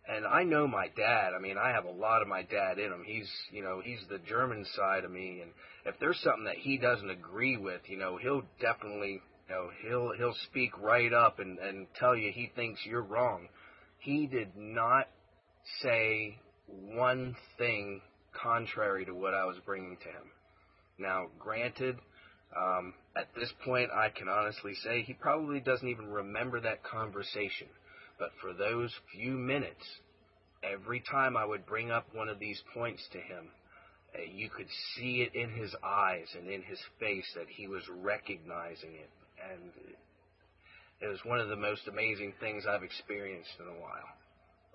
And 0.09 0.27
I 0.27 0.43
know 0.43 0.67
my 0.67 0.89
dad. 0.97 1.35
I 1.37 1.39
mean, 1.39 1.59
I 1.59 1.69
have 1.71 1.85
a 1.85 1.91
lot 1.91 2.23
of 2.23 2.29
my 2.29 2.43
dad 2.43 2.79
in 2.79 2.91
him. 2.91 3.05
He's, 3.05 3.29
you 3.53 3.63
know, 3.63 3.83
he's 3.85 4.01
the 4.09 4.19
German 4.19 4.65
side 4.75 5.05
of 5.05 5.11
me. 5.11 5.41
And 5.43 5.51
if 5.85 6.01
there's 6.01 6.19
something 6.21 6.45
that 6.45 6.57
he 6.57 6.79
doesn't 6.79 7.11
agree 7.11 7.59
with, 7.59 7.83
you 7.87 7.99
know, 7.99 8.17
he'll 8.17 8.43
definitely, 8.59 9.21
you 9.49 9.55
know, 9.55 9.69
he'll 9.87 10.13
he'll 10.17 10.37
speak 10.49 10.71
right 10.81 11.13
up 11.13 11.41
and 11.41 11.59
and 11.59 11.87
tell 11.99 12.17
you 12.17 12.33
he 12.33 12.51
thinks 12.57 12.81
you're 12.87 13.03
wrong. 13.03 13.49
He 13.99 14.27
did 14.27 14.57
not 14.57 15.09
say 15.83 16.39
one 16.67 17.37
thing 17.59 18.01
contrary 18.33 19.05
to 19.05 19.13
what 19.13 19.35
I 19.35 19.45
was 19.45 19.57
bringing 19.67 19.99
to 19.99 20.09
him. 20.09 20.31
Now, 20.99 21.27
granted, 21.39 21.97
um, 22.57 22.95
at 23.17 23.29
this 23.35 23.53
point, 23.65 23.91
I 23.93 24.09
can 24.09 24.29
honestly 24.29 24.73
say 24.83 25.03
he 25.03 25.13
probably 25.13 25.61
doesn't 25.61 25.87
even 25.87 26.09
remember 26.09 26.61
that 26.61 26.83
conversation. 26.83 27.69
But 28.19 28.31
for 28.41 28.53
those 28.53 28.93
few 29.13 29.33
minutes, 29.33 29.85
every 30.63 31.03
time 31.11 31.37
I 31.37 31.45
would 31.45 31.67
bring 31.67 31.91
up 31.91 32.07
one 32.13 32.29
of 32.29 32.39
these 32.39 32.61
points 32.75 33.03
to 33.13 33.19
him, 33.19 33.49
uh, 34.15 34.23
you 34.33 34.49
could 34.49 34.67
see 34.97 35.23
it 35.23 35.35
in 35.35 35.51
his 35.51 35.75
eyes 35.85 36.27
and 36.37 36.49
in 36.49 36.63
his 36.63 36.81
face 36.99 37.31
that 37.37 37.47
he 37.49 37.69
was 37.69 37.83
recognizing 38.03 38.95
it. 38.95 39.11
And 39.53 39.71
it 41.01 41.07
was 41.07 41.21
one 41.25 41.39
of 41.39 41.49
the 41.49 41.57
most 41.57 41.87
amazing 41.87 42.33
things 42.41 42.65
I've 42.69 42.83
experienced 42.83 43.51
in 43.61 43.67
a 43.67 43.81
while. 43.81 44.09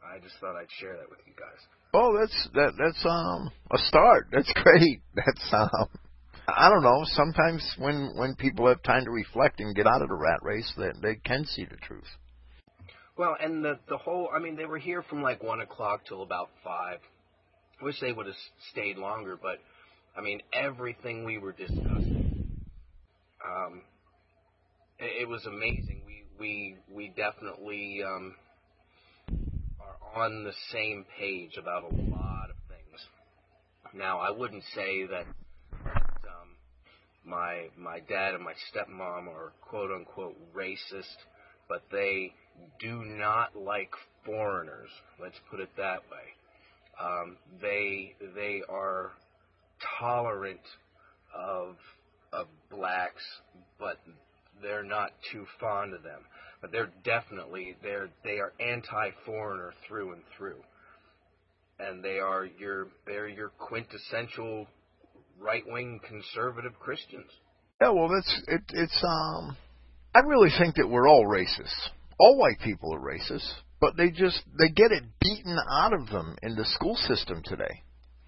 I 0.04 0.20
just 0.20 0.36
thought 0.40 0.56
I'd 0.56 0.72
share 0.80 0.96
that 0.98 1.10
with 1.10 1.20
you 1.26 1.34
guys. 1.38 1.60
Oh, 1.94 2.18
that's 2.18 2.50
that 2.54 2.74
that's 2.78 3.06
um 3.06 3.52
a 3.72 3.78
start. 3.78 4.28
That's 4.32 4.52
great. 4.64 5.02
That's 5.16 5.54
um 5.54 5.88
I 6.48 6.70
don't 6.70 6.84
know. 6.84 7.04
Sometimes 7.06 7.76
when 7.78 8.14
when 8.16 8.36
people 8.36 8.68
have 8.68 8.84
time 8.84 9.06
to 9.06 9.12
reflect 9.12 9.60
and 9.60 9.76
get 9.76 9.88
out 9.88 10.02
of 10.02 10.10
the 10.10 10.16
rat 10.16 10.40
race, 10.42 10.72
they 10.78 10.92
they 11.02 11.16
can 11.16 11.46
see 11.46 11.66
the 11.66 11.78
truth. 11.78 12.08
Well, 13.18 13.36
and 13.40 13.64
the 13.64 13.80
the 13.88 13.98
whole 13.98 14.30
I 14.34 14.40
mean, 14.40 14.56
they 14.56 14.66
were 14.66 14.80
here 14.80 15.04
from 15.04 15.22
like 15.22 15.44
one 15.44 15.62
o'clock 15.62 16.02
till 16.08 16.24
about 16.24 16.50
five. 16.64 17.00
I 17.80 17.86
wish 17.86 18.00
they 18.00 18.12
would 18.12 18.26
have 18.26 18.36
stayed 18.72 18.98
longer, 18.98 19.38
but 19.40 19.60
I 20.18 20.22
mean, 20.22 20.42
everything 20.54 21.26
we 21.26 21.38
were 21.38 21.52
discussing, 21.52 22.48
um, 23.46 23.82
it, 25.00 25.24
it 25.24 25.28
was 25.28 25.46
amazing. 25.46 26.02
We 26.06 26.24
we 26.40 26.78
we 26.92 27.08
definitely 27.10 28.02
um, 28.04 28.36
are 30.16 30.24
on 30.24 30.44
the 30.44 30.54
same 30.72 31.06
page 31.20 31.58
about 31.58 31.84
a 31.84 31.96
lot 31.96 32.50
of 32.50 32.56
things. 32.68 33.00
Now, 33.94 34.20
I 34.20 34.32
wouldn't 34.32 34.64
say 34.74 35.06
that 35.06 35.26
my 37.26 37.70
my 37.78 38.00
dad 38.00 38.34
and 38.36 38.44
my 38.44 38.54
stepmom 38.72 39.28
are 39.28 39.54
quote 39.62 39.92
unquote 39.92 40.36
racist, 40.54 41.18
but 41.70 41.84
they 41.92 42.34
do 42.80 43.04
not 43.04 43.56
like 43.56 43.92
foreigners. 44.26 44.90
Let's 45.22 45.40
put 45.50 45.60
it 45.60 45.70
that 45.78 46.00
way. 46.12 46.34
Um, 47.02 47.38
they 47.62 48.16
they 48.36 48.62
are 48.70 49.12
tolerant 50.00 50.62
of 51.36 51.76
of 52.32 52.48
blacks, 52.70 53.24
but 53.80 53.98
they're 54.62 54.84
not 54.84 55.12
too 55.32 55.46
fond 55.60 55.94
of 55.94 56.04
them. 56.04 56.22
But 56.62 56.72
they're 56.72 56.92
definitely 57.04 57.76
they're 57.82 58.10
they 58.24 58.40
are 58.40 58.54
anti-foreigner 58.60 59.74
through 59.88 60.14
and 60.14 60.22
through, 60.38 60.62
and 61.80 62.04
they 62.04 62.20
are 62.20 62.46
your 62.46 62.88
they're 63.06 63.28
your 63.28 63.50
quintessential 63.50 64.68
right 65.40 65.64
wing 65.68 66.00
conservative 66.08 66.80
Christians. 66.80 67.30
Yeah, 67.82 67.90
well, 67.90 68.08
that's 68.08 68.42
it, 68.48 68.62
it's 68.70 69.04
um. 69.04 69.58
I 70.16 70.20
really 70.20 70.52
think 70.60 70.76
that 70.76 70.88
we're 70.88 71.10
all 71.10 71.26
racist. 71.26 71.90
All 72.20 72.38
white 72.38 72.60
people 72.64 72.94
are 72.94 73.00
racist, 73.00 73.48
but 73.80 73.98
they 73.98 74.10
just 74.10 74.42
they 74.58 74.70
get 74.70 74.92
it 74.92 75.04
beaten 75.20 75.58
out 75.70 75.94
of 75.94 76.08
them 76.08 76.36
in 76.42 76.56
the 76.56 76.66
school 76.66 76.96
system 76.96 77.42
today. 77.44 77.84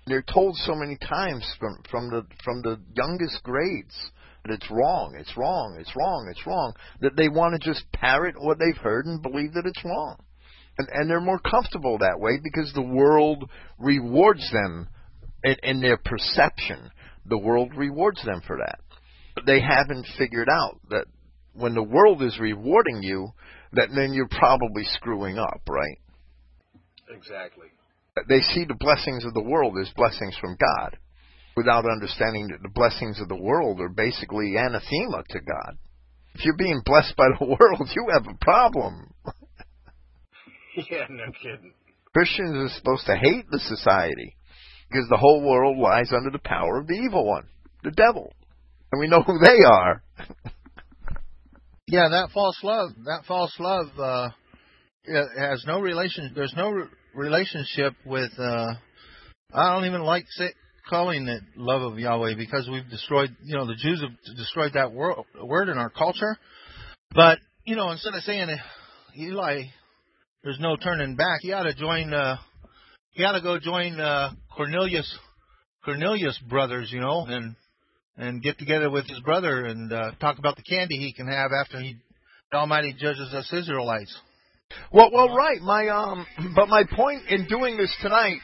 They're 0.08 0.24
told 0.24 0.56
so 0.58 0.76
many 0.76 0.98
times 0.98 1.46
from 1.60 1.78
from 1.90 2.10
the 2.10 2.26
from 2.44 2.62
the 2.62 2.80
youngest 2.96 3.44
grades 3.44 3.96
that 4.44 4.54
it's 4.54 4.70
wrong, 4.70 5.16
it's 5.20 5.36
wrong, 5.38 5.78
it's 5.80 5.96
wrong, 5.96 6.28
it's 6.30 6.46
wrong. 6.46 6.74
That 7.02 7.16
they 7.16 7.30
want 7.30 7.60
to 7.60 7.70
just 7.70 7.92
parrot 7.92 8.36
what 8.40 8.60
they've 8.60 8.82
heard 8.82 9.06
and 9.06 9.22
believe 9.22 9.54
that 9.54 9.66
it's 9.66 9.84
wrong. 9.84 10.18
And, 10.78 10.88
and 10.92 11.10
they're 11.10 11.22
more 11.22 11.40
comfortable 11.40 11.98
that 12.00 12.20
way 12.20 12.38
because 12.44 12.72
the 12.74 12.82
world 12.82 13.50
rewards 13.80 14.52
them 14.52 14.90
in, 15.44 15.56
in 15.64 15.82
their 15.82 15.98
perception 15.98 16.92
the 17.26 17.38
world 17.38 17.72
rewards 17.76 18.24
them 18.24 18.42
for 18.46 18.58
that. 18.58 18.80
But 19.34 19.46
they 19.46 19.60
haven't 19.60 20.08
figured 20.18 20.50
out 20.50 20.80
that 20.90 21.06
when 21.54 21.74
the 21.74 21.84
world 21.84 22.22
is 22.22 22.40
rewarding 22.40 23.02
you, 23.02 23.30
that 23.76 23.90
then 23.96 24.14
you're 24.14 24.28
probably 24.28 24.84
screwing 24.84 25.38
up, 25.38 25.62
right? 25.70 25.98
Exactly. 27.10 27.68
They 28.30 28.40
see 28.40 28.66
the 28.66 28.76
blessings 28.80 29.26
of 29.26 29.34
the 29.34 29.44
world 29.44 29.78
as 29.80 29.90
blessings 29.96 30.38
from 30.40 30.58
God 30.60 30.98
without 31.56 31.90
understanding 31.90 32.48
that 32.50 32.62
the 32.62 32.74
blessings 32.74 33.20
of 33.22 33.28
the 33.28 33.36
world 33.36 33.80
are 33.80 33.90
basically 33.90 34.56
anathema 34.58 35.24
to 35.30 35.40
God. 35.40 35.78
If 36.34 36.44
you're 36.44 36.58
being 36.58 36.82
blessed 36.86 37.16
by 37.16 37.28
the 37.40 37.46
world, 37.60 37.90
you 37.96 38.08
have 38.12 38.26
a 38.28 38.38
problem. 38.44 39.14
yeah, 40.76 41.06
no 41.10 41.32
kidding. 41.42 41.74
Christians 42.14 42.56
are 42.56 42.78
supposed 42.78 43.06
to 43.08 43.16
hate 43.16 43.46
the 43.52 43.60
society 43.60 44.36
because 44.90 45.08
the 45.10 45.18
whole 45.18 45.42
world 45.42 45.78
lies 45.78 46.14
under 46.16 46.30
the 46.30 46.40
power 46.40 46.80
of 46.80 46.88
the 46.88 46.94
evil 46.94 47.26
one, 47.26 47.48
the 47.84 47.92
devil. 47.92 48.32
And 48.92 49.00
we 49.00 49.08
know 49.08 49.22
who 49.22 49.38
they 49.40 49.64
are. 49.66 50.04
yeah, 51.88 52.08
that 52.10 52.30
false 52.34 52.58
love, 52.64 52.90
that 53.06 53.24
false 53.28 53.54
love 53.60 53.88
uh 54.00 54.30
has 55.38 55.64
no 55.68 55.80
relation 55.80 56.32
there's 56.36 56.54
no 56.58 56.72
re- 56.72 56.88
relationship 57.14 57.94
with 58.06 58.32
uh 58.40 58.74
I 59.54 59.74
don't 59.74 59.86
even 59.86 60.02
like 60.02 60.26
say, 60.32 60.50
calling 60.90 61.28
it 61.28 61.44
love 61.56 61.82
of 61.82 62.00
Yahweh 62.00 62.36
because 62.36 62.68
we've 62.70 62.90
destroyed, 62.90 63.36
you 63.44 63.56
know, 63.56 63.66
the 63.66 63.76
Jews 63.76 64.02
have 64.02 64.36
destroyed 64.36 64.74
that 64.74 64.92
wor- 64.92 65.24
word 65.42 65.70
in 65.70 65.78
our 65.78 65.90
culture. 65.90 66.36
But, 67.14 67.40
you 67.66 67.76
know, 67.76 67.92
instead 67.92 68.16
of 68.16 68.24
saying 68.24 68.50
Eli, 69.18 69.62
there's 70.44 70.60
no 70.60 70.76
turning 70.76 71.16
back, 71.16 71.40
you 71.44 71.54
ought 71.54 71.64
to 71.64 71.74
join 71.74 72.14
uh 72.14 72.38
he 73.16 73.24
ought 73.24 73.32
to 73.32 73.42
go 73.42 73.58
join 73.60 73.98
uh, 74.00 74.32
Cornelius 74.56 75.10
Cornelius 75.86 76.38
brothers, 76.50 76.92
you 76.92 77.00
know, 77.00 77.26
and 77.26 77.56
and 78.18 78.42
get 78.42 78.58
together 78.58 78.90
with 78.90 79.08
his 79.08 79.20
brother 79.22 79.66
and 79.66 79.92
uh, 79.92 80.12
talk 80.20 80.38
about 80.40 80.56
the 80.56 80.64
candy 80.64 80.98
he 80.98 81.14
can 81.14 81.28
have 81.28 81.52
after 81.52 81.80
he 81.80 81.98
Almighty 82.54 82.96
judges 82.98 83.34
us 83.34 83.52
Israelites. 83.52 84.16
Well, 84.92 85.12
well, 85.12 85.36
right. 85.36 85.60
My 85.62 85.88
um, 85.90 86.26
but 86.56 86.70
my 86.70 86.84
point 86.96 87.24
in 87.30 87.48
doing 87.48 87.78
this 87.78 87.94
tonight 88.02 88.40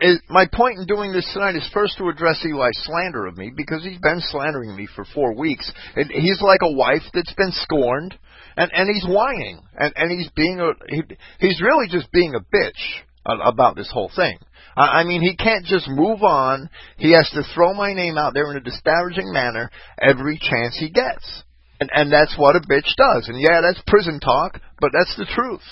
is 0.00 0.20
my 0.28 0.46
point 0.52 0.78
in 0.78 0.86
doing 0.86 1.12
this 1.12 1.28
tonight 1.32 1.56
is 1.56 1.68
first 1.72 1.96
to 1.98 2.08
address 2.08 2.44
Eli's 2.44 2.78
slander 2.82 3.26
of 3.26 3.36
me 3.36 3.50
because 3.56 3.82
he's 3.82 3.98
been 3.98 4.20
slandering 4.20 4.76
me 4.76 4.86
for 4.94 5.04
four 5.14 5.34
weeks. 5.34 5.70
And 5.96 6.10
he's 6.10 6.40
like 6.42 6.60
a 6.62 6.72
wife 6.72 7.02
that's 7.14 7.32
been 7.34 7.52
scorned, 7.52 8.16
and 8.56 8.70
and 8.72 8.88
he's 8.92 9.06
whining, 9.06 9.60
and 9.74 9.92
and 9.96 10.10
he's 10.10 10.30
being 10.36 10.60
a 10.60 10.72
he, 10.88 11.02
he's 11.40 11.60
really 11.62 11.88
just 11.88 12.10
being 12.12 12.34
a 12.34 12.40
bitch 12.40 13.04
about 13.26 13.76
this 13.76 13.90
whole 13.92 14.10
thing. 14.14 14.38
I 14.76 15.04
mean, 15.04 15.20
he 15.20 15.36
can't 15.36 15.64
just 15.64 15.88
move 15.88 16.22
on. 16.22 16.70
He 16.96 17.12
has 17.12 17.28
to 17.30 17.42
throw 17.54 17.74
my 17.74 17.92
name 17.92 18.16
out 18.16 18.34
there 18.34 18.50
in 18.50 18.56
a 18.56 18.60
disparaging 18.60 19.32
manner 19.32 19.70
every 20.00 20.38
chance 20.38 20.76
he 20.78 20.90
gets. 20.90 21.42
And 21.80 21.90
and 21.92 22.12
that's 22.12 22.36
what 22.38 22.56
a 22.56 22.60
bitch 22.60 22.94
does. 22.96 23.28
And 23.28 23.40
yeah, 23.40 23.60
that's 23.62 23.82
prison 23.86 24.20
talk, 24.20 24.60
but 24.80 24.92
that's 24.92 25.16
the 25.16 25.26
truth. 25.34 25.62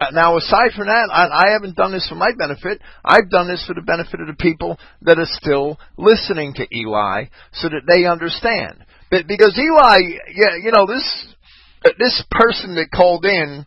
Uh, 0.00 0.10
Now, 0.12 0.36
aside 0.36 0.70
from 0.76 0.86
that, 0.86 1.10
I, 1.12 1.26
I 1.26 1.52
haven't 1.52 1.76
done 1.76 1.92
this 1.92 2.08
for 2.08 2.14
my 2.14 2.30
benefit. 2.38 2.80
I've 3.04 3.28
done 3.28 3.48
this 3.48 3.64
for 3.66 3.74
the 3.74 3.82
benefit 3.82 4.20
of 4.20 4.28
the 4.28 4.34
people 4.38 4.78
that 5.02 5.18
are 5.18 5.26
still 5.26 5.78
listening 5.96 6.54
to 6.54 6.66
Eli, 6.72 7.24
so 7.52 7.68
that 7.68 7.82
they 7.88 8.06
understand. 8.06 8.84
But 9.10 9.26
because 9.26 9.58
Eli, 9.58 9.98
yeah, 10.32 10.54
you 10.62 10.70
know 10.72 10.86
this 10.86 11.34
this 11.98 12.24
person 12.30 12.74
that 12.76 12.90
called 12.94 13.24
in 13.24 13.64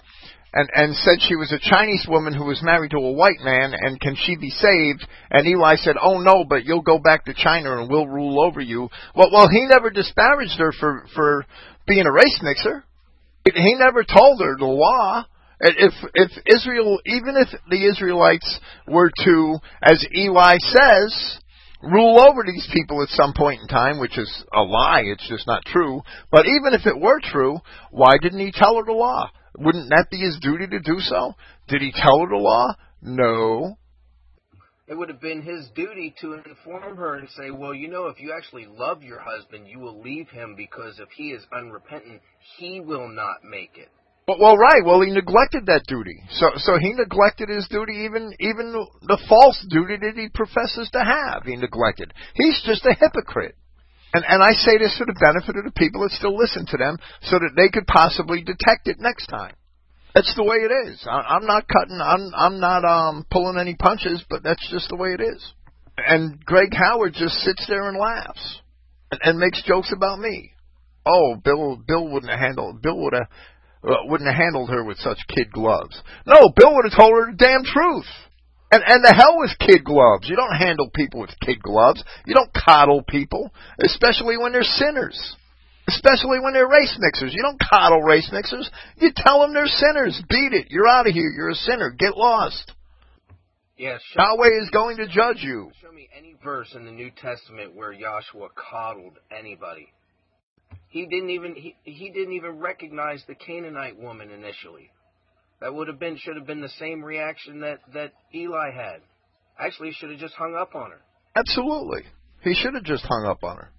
and 0.54 0.70
and 0.74 0.96
said 0.96 1.16
she 1.22 1.36
was 1.36 1.52
a 1.52 1.70
Chinese 1.70 2.06
woman 2.08 2.34
who 2.34 2.46
was 2.46 2.62
married 2.62 2.92
to 2.92 2.98
a 2.98 3.12
white 3.12 3.40
man, 3.42 3.74
and 3.74 4.00
can 4.00 4.16
she 4.16 4.36
be 4.36 4.50
saved? 4.50 5.08
And 5.30 5.48
Eli 5.48 5.76
said, 5.78 5.96
"Oh 6.02 6.20
no, 6.20 6.44
but 6.44 6.66
you'll 6.66 6.82
go 6.82 7.00
back 7.00 7.26
to 7.26 7.34
China 7.34 7.78
and 7.78 7.90
we'll 7.90 8.08
rule 8.08 8.44
over 8.44 8.60
you." 8.60 8.90
Well, 9.16 9.30
well, 9.32 9.48
he 9.50 9.66
never 9.66 9.90
disparaged 9.90 10.60
her 10.60 10.74
for 10.74 11.06
for 11.16 11.46
being 11.88 12.06
a 12.06 12.12
race 12.12 12.40
mixer. 12.42 12.84
He 13.46 13.76
never 13.76 14.04
told 14.04 14.42
her 14.42 14.56
the 14.58 14.66
law. 14.66 15.26
If 15.62 15.94
if 16.16 16.32
Israel, 16.48 17.00
even 17.06 17.36
if 17.38 17.50
the 17.70 17.86
Israelites 17.86 18.60
were 18.88 19.12
to, 19.24 19.60
as 19.84 20.06
Eli 20.16 20.58
says, 20.60 21.40
rule 21.84 22.20
over 22.20 22.44
these 22.44 22.68
people 22.74 23.02
at 23.04 23.10
some 23.10 23.34
point 23.34 23.62
in 23.62 23.68
time, 23.68 24.00
which 24.00 24.18
is 24.18 24.44
a 24.54 24.62
lie, 24.62 25.04
it's 25.06 25.28
just 25.30 25.48
not 25.48 25.64
true. 25.66 26.02
But 26.32 26.46
even 26.46 26.74
if 26.74 26.86
it 26.88 27.00
were 27.00 27.20
true, 27.24 27.60
why 27.92 28.14
didn't 28.22 28.40
he 28.40 28.52
tell 28.52 28.76
her 28.76 28.84
the 28.86 28.92
law? 28.92 29.30
Wouldn't 29.58 29.90
that 29.90 30.08
be 30.10 30.18
his 30.18 30.40
duty 30.42 30.68
to 30.68 30.80
do 30.80 31.00
so? 31.00 31.34
Did 31.68 31.82
he 31.82 31.92
tell 31.92 32.20
her 32.20 32.30
the 32.30 32.38
law? 32.38 32.74
No. 33.02 33.78
It 34.88 34.98
would 34.98 35.10
have 35.10 35.22
been 35.22 35.42
his 35.42 35.70
duty 35.74 36.14
to 36.22 36.34
inform 36.34 36.98
her 36.98 37.16
and 37.16 37.30
say, 37.30 37.50
well, 37.50 37.74
you 37.74 37.88
know, 37.88 38.08
if 38.08 38.20
you 38.20 38.34
actually 38.36 38.66
love 38.66 39.04
your 39.04 39.20
husband, 39.20 39.68
you 39.68 39.80
will 39.80 40.02
leave 40.02 40.30
him 40.30 40.56
because 40.58 41.00
if 41.00 41.08
he 41.16 41.32
is 41.32 41.46
unrepentant, 41.56 42.22
he 42.58 42.82
will 42.82 43.08
not 43.08 43.38
make 43.44 43.78
it. 43.78 43.90
Well, 44.28 44.38
well, 44.40 44.58
right. 44.58 44.84
Well, 44.86 45.02
he 45.02 45.12
neglected 45.12 45.66
that 45.66 45.84
duty. 45.88 46.22
So, 46.32 46.52
so 46.58 46.78
he 46.78 46.94
neglected 46.94 47.50
his 47.50 47.68
duty, 47.70 48.04
even 48.06 48.34
even 48.40 48.72
the 49.02 49.18
false 49.28 49.66
duty 49.70 49.98
that 49.98 50.14
he 50.16 50.30
professes 50.34 50.90
to 50.94 51.00
have. 51.00 51.44
He 51.44 51.56
neglected. 51.56 52.14
He's 52.36 52.62
just 52.66 52.86
a 52.86 52.96
hypocrite. 53.00 53.56
And 54.14 54.26
and 54.28 54.44
I 54.44 54.52
say 54.52 54.78
this 54.78 54.98
for 54.98 55.06
the 55.06 55.18
benefit 55.20 55.56
of 55.58 55.66
the 55.66 55.72
people 55.72 56.02
that 56.02 56.12
still 56.12 56.38
listen 56.38 56.66
to 56.68 56.78
them, 56.78 56.98
so 57.22 57.40
that 57.40 57.54
they 57.56 57.70
could 57.70 57.88
possibly 57.88 58.42
detect 58.44 58.88
it 58.88 59.00
next 59.00 59.28
time. 59.28 59.56
That's 60.14 60.36
the 60.36 60.44
way 60.44 60.58
it 60.58 60.72
is. 60.92 61.06
I, 61.10 61.36
I'm 61.36 61.46
not 61.46 61.68
cutting. 61.68 62.00
I'm 62.02 62.32
I'm 62.36 62.60
not 62.60 62.84
um 62.84 63.26
pulling 63.32 63.58
any 63.58 63.76
punches, 63.76 64.24
but 64.30 64.44
that's 64.44 64.68
just 64.70 64.90
the 64.90 64.98
way 64.98 65.10
it 65.18 65.22
is. 65.22 65.54
And 65.98 66.44
Greg 66.44 66.74
Howard 66.74 67.14
just 67.14 67.36
sits 67.36 67.66
there 67.68 67.88
and 67.88 67.98
laughs 67.98 68.62
and, 69.12 69.22
and 69.24 69.40
makes 69.40 69.64
jokes 69.64 69.94
about 69.96 70.20
me. 70.20 70.52
Oh, 71.06 71.36
Bill 71.44 71.78
Bill 71.88 72.08
wouldn't 72.08 72.32
have 72.32 72.40
handled. 72.40 72.82
Bill 72.82 72.98
would 72.98 73.14
have 73.14 73.28
uh, 73.84 74.04
wouldn't 74.06 74.30
have 74.30 74.38
handled 74.38 74.70
her 74.70 74.84
with 74.84 74.98
such 74.98 75.20
kid 75.30 75.52
gloves. 75.52 76.02
No, 76.26 76.52
Bill 76.56 76.76
would 76.76 76.92
have 76.92 76.98
told 76.98 77.14
her 77.14 77.32
the 77.32 77.38
damn 77.38 77.64
truth. 77.64 78.06
And 78.72 78.84
and 78.86 79.04
the 79.04 79.14
hell 79.14 79.38
with 79.38 79.52
kid 79.60 79.84
gloves. 79.84 80.30
You 80.30 80.36
don't 80.36 80.56
handle 80.56 80.90
people 80.90 81.20
with 81.20 81.32
kid 81.42 81.62
gloves. 81.62 82.04
You 82.26 82.34
don't 82.34 82.54
coddle 82.54 83.04
people, 83.04 83.52
especially 83.80 84.38
when 84.38 84.54
they're 84.54 84.64
sinners. 84.64 85.36
Especially 85.90 86.40
when 86.40 86.54
they're 86.54 86.70
race 86.70 86.96
mixers. 87.00 87.34
You 87.34 87.42
don't 87.42 87.60
coddle 87.60 88.02
race 88.02 88.30
mixers. 88.32 88.70
You 88.98 89.12
tell 89.16 89.42
them 89.42 89.54
they're 89.54 89.66
sinners. 89.66 90.22
Beat 90.30 90.54
it. 90.54 90.68
You're 90.70 90.88
out 90.88 91.08
of 91.08 91.14
here. 91.14 91.30
You're 91.36 91.50
a 91.50 91.56
sinner. 91.56 91.90
Get 91.92 92.16
lost. 92.16 92.72
Yeah, 93.78 93.98
show, 94.14 94.22
Yahweh 94.22 94.62
is 94.62 94.70
going 94.70 94.98
to 94.98 95.08
judge 95.08 95.42
you. 95.42 95.72
show 95.82 95.92
me 95.92 96.08
any 96.16 96.36
verse 96.44 96.72
in 96.76 96.86
the 96.86 96.92
New 96.92 97.10
Testament 97.10 97.76
where 97.76 97.92
Yahshua 97.92 98.50
coddled 98.56 99.18
anybody. 99.36 99.92
He 100.88 101.08
didn't 101.08 101.32
even 101.32 101.56
he, 101.56 101.76
he 101.84 102.10
didn't 102.12 102.34
even 102.34 102.60
recognize 102.60 103.24
the 103.28 103.34
Canaanite 103.34 103.98
woman 103.98 104.30
initially. 104.30 104.92
That 105.62 105.74
would 105.74 105.88
have 105.88 106.00
been 106.00 106.18
should 106.18 106.36
have 106.36 106.48
been 106.48 106.62
the 106.62 106.70
same 106.80 107.04
reaction 107.04 107.60
that 107.62 107.80
that 107.94 108.14
Eli 108.34 108.72
had. 108.72 109.02
Actually, 109.60 109.90
he 109.90 109.94
should 109.94 110.10
have 110.10 110.20
just 110.20 110.34
hung 110.34 110.56
up 110.56 110.74
on 110.74 110.90
her. 110.90 111.02
Absolutely. 111.36 112.02
He 112.44 112.56
should 112.56 112.74
have 112.74 112.84
just 112.84 113.04
hung 113.04 113.26
up 113.28 113.44
on 113.44 113.58
her. 113.58 113.72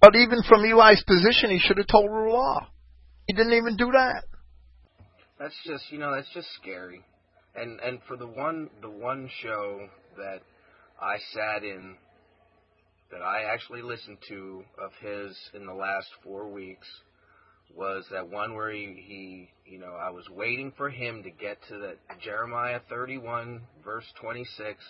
But 0.00 0.16
even 0.16 0.42
from 0.48 0.64
Eli's 0.64 1.02
position, 1.06 1.50
he 1.50 1.58
should 1.58 1.76
have 1.76 1.86
told 1.88 2.08
her 2.10 2.30
law. 2.30 2.68
He 3.26 3.34
didn't 3.34 3.52
even 3.52 3.76
do 3.76 3.90
that. 3.92 4.24
That's 5.38 5.56
just 5.66 5.84
you 5.90 5.98
know 5.98 6.14
that's 6.14 6.32
just 6.32 6.48
scary. 6.60 7.02
And 7.54 7.80
and 7.80 7.98
for 8.08 8.16
the 8.16 8.26
one 8.26 8.70
the 8.80 8.90
one 8.90 9.28
show 9.42 9.88
that 10.16 10.40
I 11.00 11.18
sat 11.34 11.64
in 11.64 11.96
that 13.10 13.20
I 13.20 13.52
actually 13.52 13.82
listened 13.82 14.18
to 14.28 14.64
of 14.82 14.90
his 15.00 15.36
in 15.54 15.66
the 15.66 15.74
last 15.74 16.08
four 16.24 16.48
weeks 16.48 16.86
was 17.74 18.04
that 18.10 18.28
one 18.28 18.54
where 18.54 18.70
he, 18.70 19.02
he 19.06 19.70
you 19.70 19.78
know 19.78 19.92
I 19.94 20.10
was 20.10 20.28
waiting 20.28 20.72
for 20.76 20.88
him 20.88 21.22
to 21.22 21.30
get 21.30 21.58
to 21.68 21.78
the 21.78 21.94
Jeremiah 22.22 22.80
31 22.88 23.62
verse 23.84 24.06
26 24.20 24.82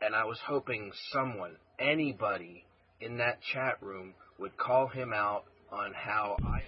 and 0.00 0.14
I 0.14 0.24
was 0.24 0.38
hoping 0.46 0.92
someone 1.12 1.56
anybody 1.78 2.64
in 3.00 3.18
that 3.18 3.38
chat 3.52 3.82
room 3.82 4.14
would 4.38 4.56
call 4.56 4.88
him 4.88 5.12
out 5.12 5.44
on 5.70 5.92
how 5.94 6.36
I 6.44 6.62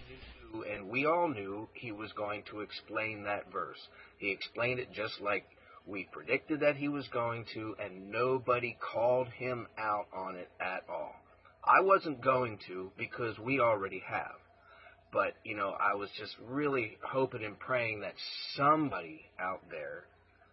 knew 0.52 0.64
and 0.64 0.88
we 0.88 1.06
all 1.06 1.28
knew 1.28 1.68
he 1.74 1.92
was 1.92 2.12
going 2.12 2.42
to 2.50 2.60
explain 2.60 3.24
that 3.24 3.52
verse. 3.52 3.78
He 4.18 4.30
explained 4.30 4.80
it 4.80 4.92
just 4.92 5.20
like 5.20 5.44
we 5.86 6.08
predicted 6.12 6.60
that 6.60 6.76
he 6.76 6.88
was 6.88 7.08
going 7.08 7.44
to, 7.54 7.74
and 7.82 8.10
nobody 8.10 8.76
called 8.92 9.28
him 9.28 9.66
out 9.78 10.06
on 10.14 10.36
it 10.36 10.48
at 10.60 10.84
all. 10.88 11.14
I 11.64 11.80
wasn't 11.80 12.22
going 12.22 12.58
to 12.68 12.90
because 12.96 13.38
we 13.38 13.60
already 13.60 14.02
have. 14.06 14.36
But, 15.12 15.34
you 15.44 15.56
know, 15.56 15.74
I 15.78 15.96
was 15.96 16.08
just 16.18 16.34
really 16.48 16.98
hoping 17.02 17.44
and 17.44 17.58
praying 17.58 18.00
that 18.00 18.14
somebody 18.56 19.22
out 19.40 19.62
there 19.70 20.04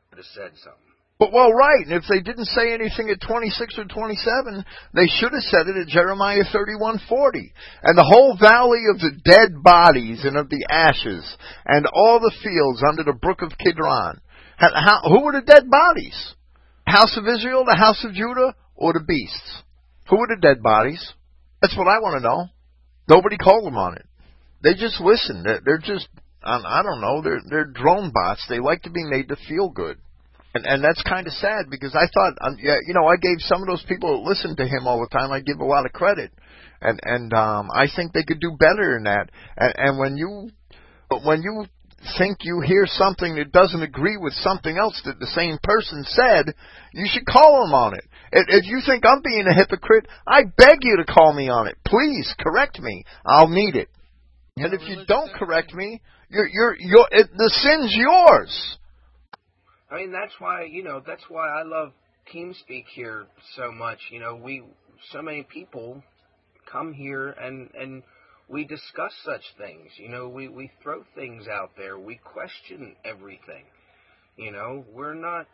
would 0.09 0.17
have 0.17 0.25
said 0.33 0.51
something. 0.63 0.87
But 1.19 1.33
well, 1.33 1.51
right. 1.51 1.85
And 1.85 1.93
if 1.93 2.03
they 2.07 2.21
didn't 2.21 2.45
say 2.45 2.73
anything 2.73 3.09
at 3.09 3.21
26 3.27 3.79
or 3.79 3.85
27, 3.85 4.65
they 4.93 5.07
should 5.07 5.33
have 5.33 5.49
said 5.49 5.67
it 5.67 5.75
at 5.75 5.87
Jeremiah 5.87 6.43
31:40. 6.53 7.51
And 7.81 7.97
the 7.97 8.05
whole 8.05 8.37
valley 8.39 8.83
of 8.93 8.99
the 8.99 9.17
dead 9.25 9.63
bodies 9.63 10.23
and 10.23 10.37
of 10.37 10.49
the 10.49 10.65
ashes, 10.69 11.25
and 11.65 11.87
all 11.87 12.19
the 12.19 12.35
fields 12.43 12.83
under 12.87 13.03
the 13.03 13.17
brook 13.17 13.41
of 13.41 13.57
Kidron. 13.57 14.21
How, 14.57 15.01
who 15.03 15.23
were 15.23 15.33
the 15.33 15.41
dead 15.41 15.69
bodies? 15.69 16.35
House 16.85 17.17
of 17.17 17.27
Israel, 17.27 17.65
the 17.65 17.75
house 17.75 18.03
of 18.03 18.13
Judah, 18.13 18.55
or 18.75 18.93
the 18.93 19.03
beasts? 19.05 19.63
Who 20.09 20.17
were 20.17 20.27
the 20.27 20.41
dead 20.41 20.61
bodies? 20.61 21.13
That's 21.61 21.75
what 21.75 21.87
I 21.87 21.99
want 21.99 22.21
to 22.21 22.27
know. 22.27 22.45
Nobody 23.09 23.37
called 23.37 23.65
them 23.65 23.77
on 23.77 23.95
it. 23.95 24.06
They 24.63 24.73
just 24.73 24.99
listen. 24.99 25.43
They're, 25.43 25.61
they're 25.63 25.77
just, 25.77 26.07
I 26.43 26.81
don't 26.83 27.01
know, 27.01 27.21
they're, 27.21 27.41
they're 27.49 27.65
drone 27.65 28.11
bots. 28.13 28.45
They 28.49 28.59
like 28.59 28.83
to 28.83 28.89
be 28.89 29.03
made 29.03 29.29
to 29.29 29.37
feel 29.47 29.69
good. 29.69 29.97
And, 30.55 30.65
and 30.65 30.83
that's 30.83 31.03
kind 31.03 31.27
of 31.27 31.33
sad 31.33 31.69
because 31.69 31.93
I 31.93 32.07
thought, 32.13 32.33
um, 32.41 32.57
yeah, 32.59 32.77
you 32.87 32.93
know, 32.93 33.05
I 33.05 33.17
gave 33.17 33.37
some 33.39 33.61
of 33.61 33.67
those 33.67 33.83
people 33.87 34.09
that 34.11 34.29
listen 34.29 34.55
to 34.55 34.65
him 34.65 34.87
all 34.87 34.99
the 34.99 35.15
time, 35.15 35.31
I 35.31 35.41
give 35.41 35.59
a 35.59 35.65
lot 35.65 35.85
of 35.85 35.93
credit, 35.93 36.31
and 36.81 36.99
and 37.03 37.33
um, 37.33 37.69
I 37.71 37.85
think 37.93 38.13
they 38.13 38.23
could 38.23 38.39
do 38.39 38.55
better 38.57 38.93
than 38.93 39.03
that. 39.03 39.29
And, 39.57 39.73
and 39.77 39.99
when 39.99 40.17
you, 40.17 40.49
when 41.23 41.43
you 41.43 41.65
think 42.17 42.39
you 42.41 42.61
hear 42.61 42.85
something 42.87 43.35
that 43.35 43.51
doesn't 43.51 43.83
agree 43.83 44.17
with 44.17 44.33
something 44.33 44.77
else 44.77 44.99
that 45.05 45.19
the 45.19 45.27
same 45.27 45.57
person 45.61 46.03
said, 46.07 46.53
you 46.93 47.05
should 47.11 47.25
call 47.25 47.65
them 47.65 47.73
on 47.73 47.93
it. 47.93 48.05
If 48.31 48.65
you 48.65 48.81
think 48.85 49.03
I'm 49.05 49.21
being 49.21 49.45
a 49.47 49.53
hypocrite, 49.53 50.07
I 50.25 50.43
beg 50.43 50.79
you 50.81 50.97
to 50.97 51.11
call 51.11 51.33
me 51.33 51.49
on 51.49 51.67
it. 51.67 51.77
Please 51.85 52.33
correct 52.39 52.79
me. 52.79 53.03
I'll 53.25 53.49
need 53.49 53.75
it. 53.75 53.89
And 54.57 54.73
if 54.73 54.81
you 54.87 55.05
don't 55.07 55.31
correct 55.33 55.73
me, 55.73 56.01
you're 56.29 56.47
you're 56.47 56.75
you're 56.79 57.07
it, 57.11 57.29
the 57.35 57.49
sin's 57.49 57.95
yours. 57.95 58.77
I 59.89 59.97
mean, 59.97 60.11
that's 60.11 60.33
why 60.39 60.63
you 60.65 60.83
know 60.83 61.01
that's 61.05 61.23
why 61.29 61.47
I 61.47 61.63
love 61.63 61.93
TeamSpeak 62.33 62.85
here 62.93 63.27
so 63.55 63.71
much. 63.71 63.99
You 64.11 64.19
know, 64.19 64.35
we 64.35 64.63
so 65.11 65.21
many 65.21 65.43
people 65.43 66.03
come 66.71 66.93
here 66.93 67.29
and 67.29 67.69
and 67.79 68.03
we 68.49 68.63
discuss 68.63 69.13
such 69.23 69.43
things. 69.57 69.91
You 69.97 70.09
know, 70.09 70.27
we 70.27 70.47
we 70.47 70.71
throw 70.81 71.03
things 71.15 71.47
out 71.47 71.71
there. 71.77 71.99
We 71.99 72.19
question 72.23 72.95
everything. 73.05 73.65
You 74.37 74.51
know, 74.51 74.85
we're 74.91 75.13
not 75.15 75.47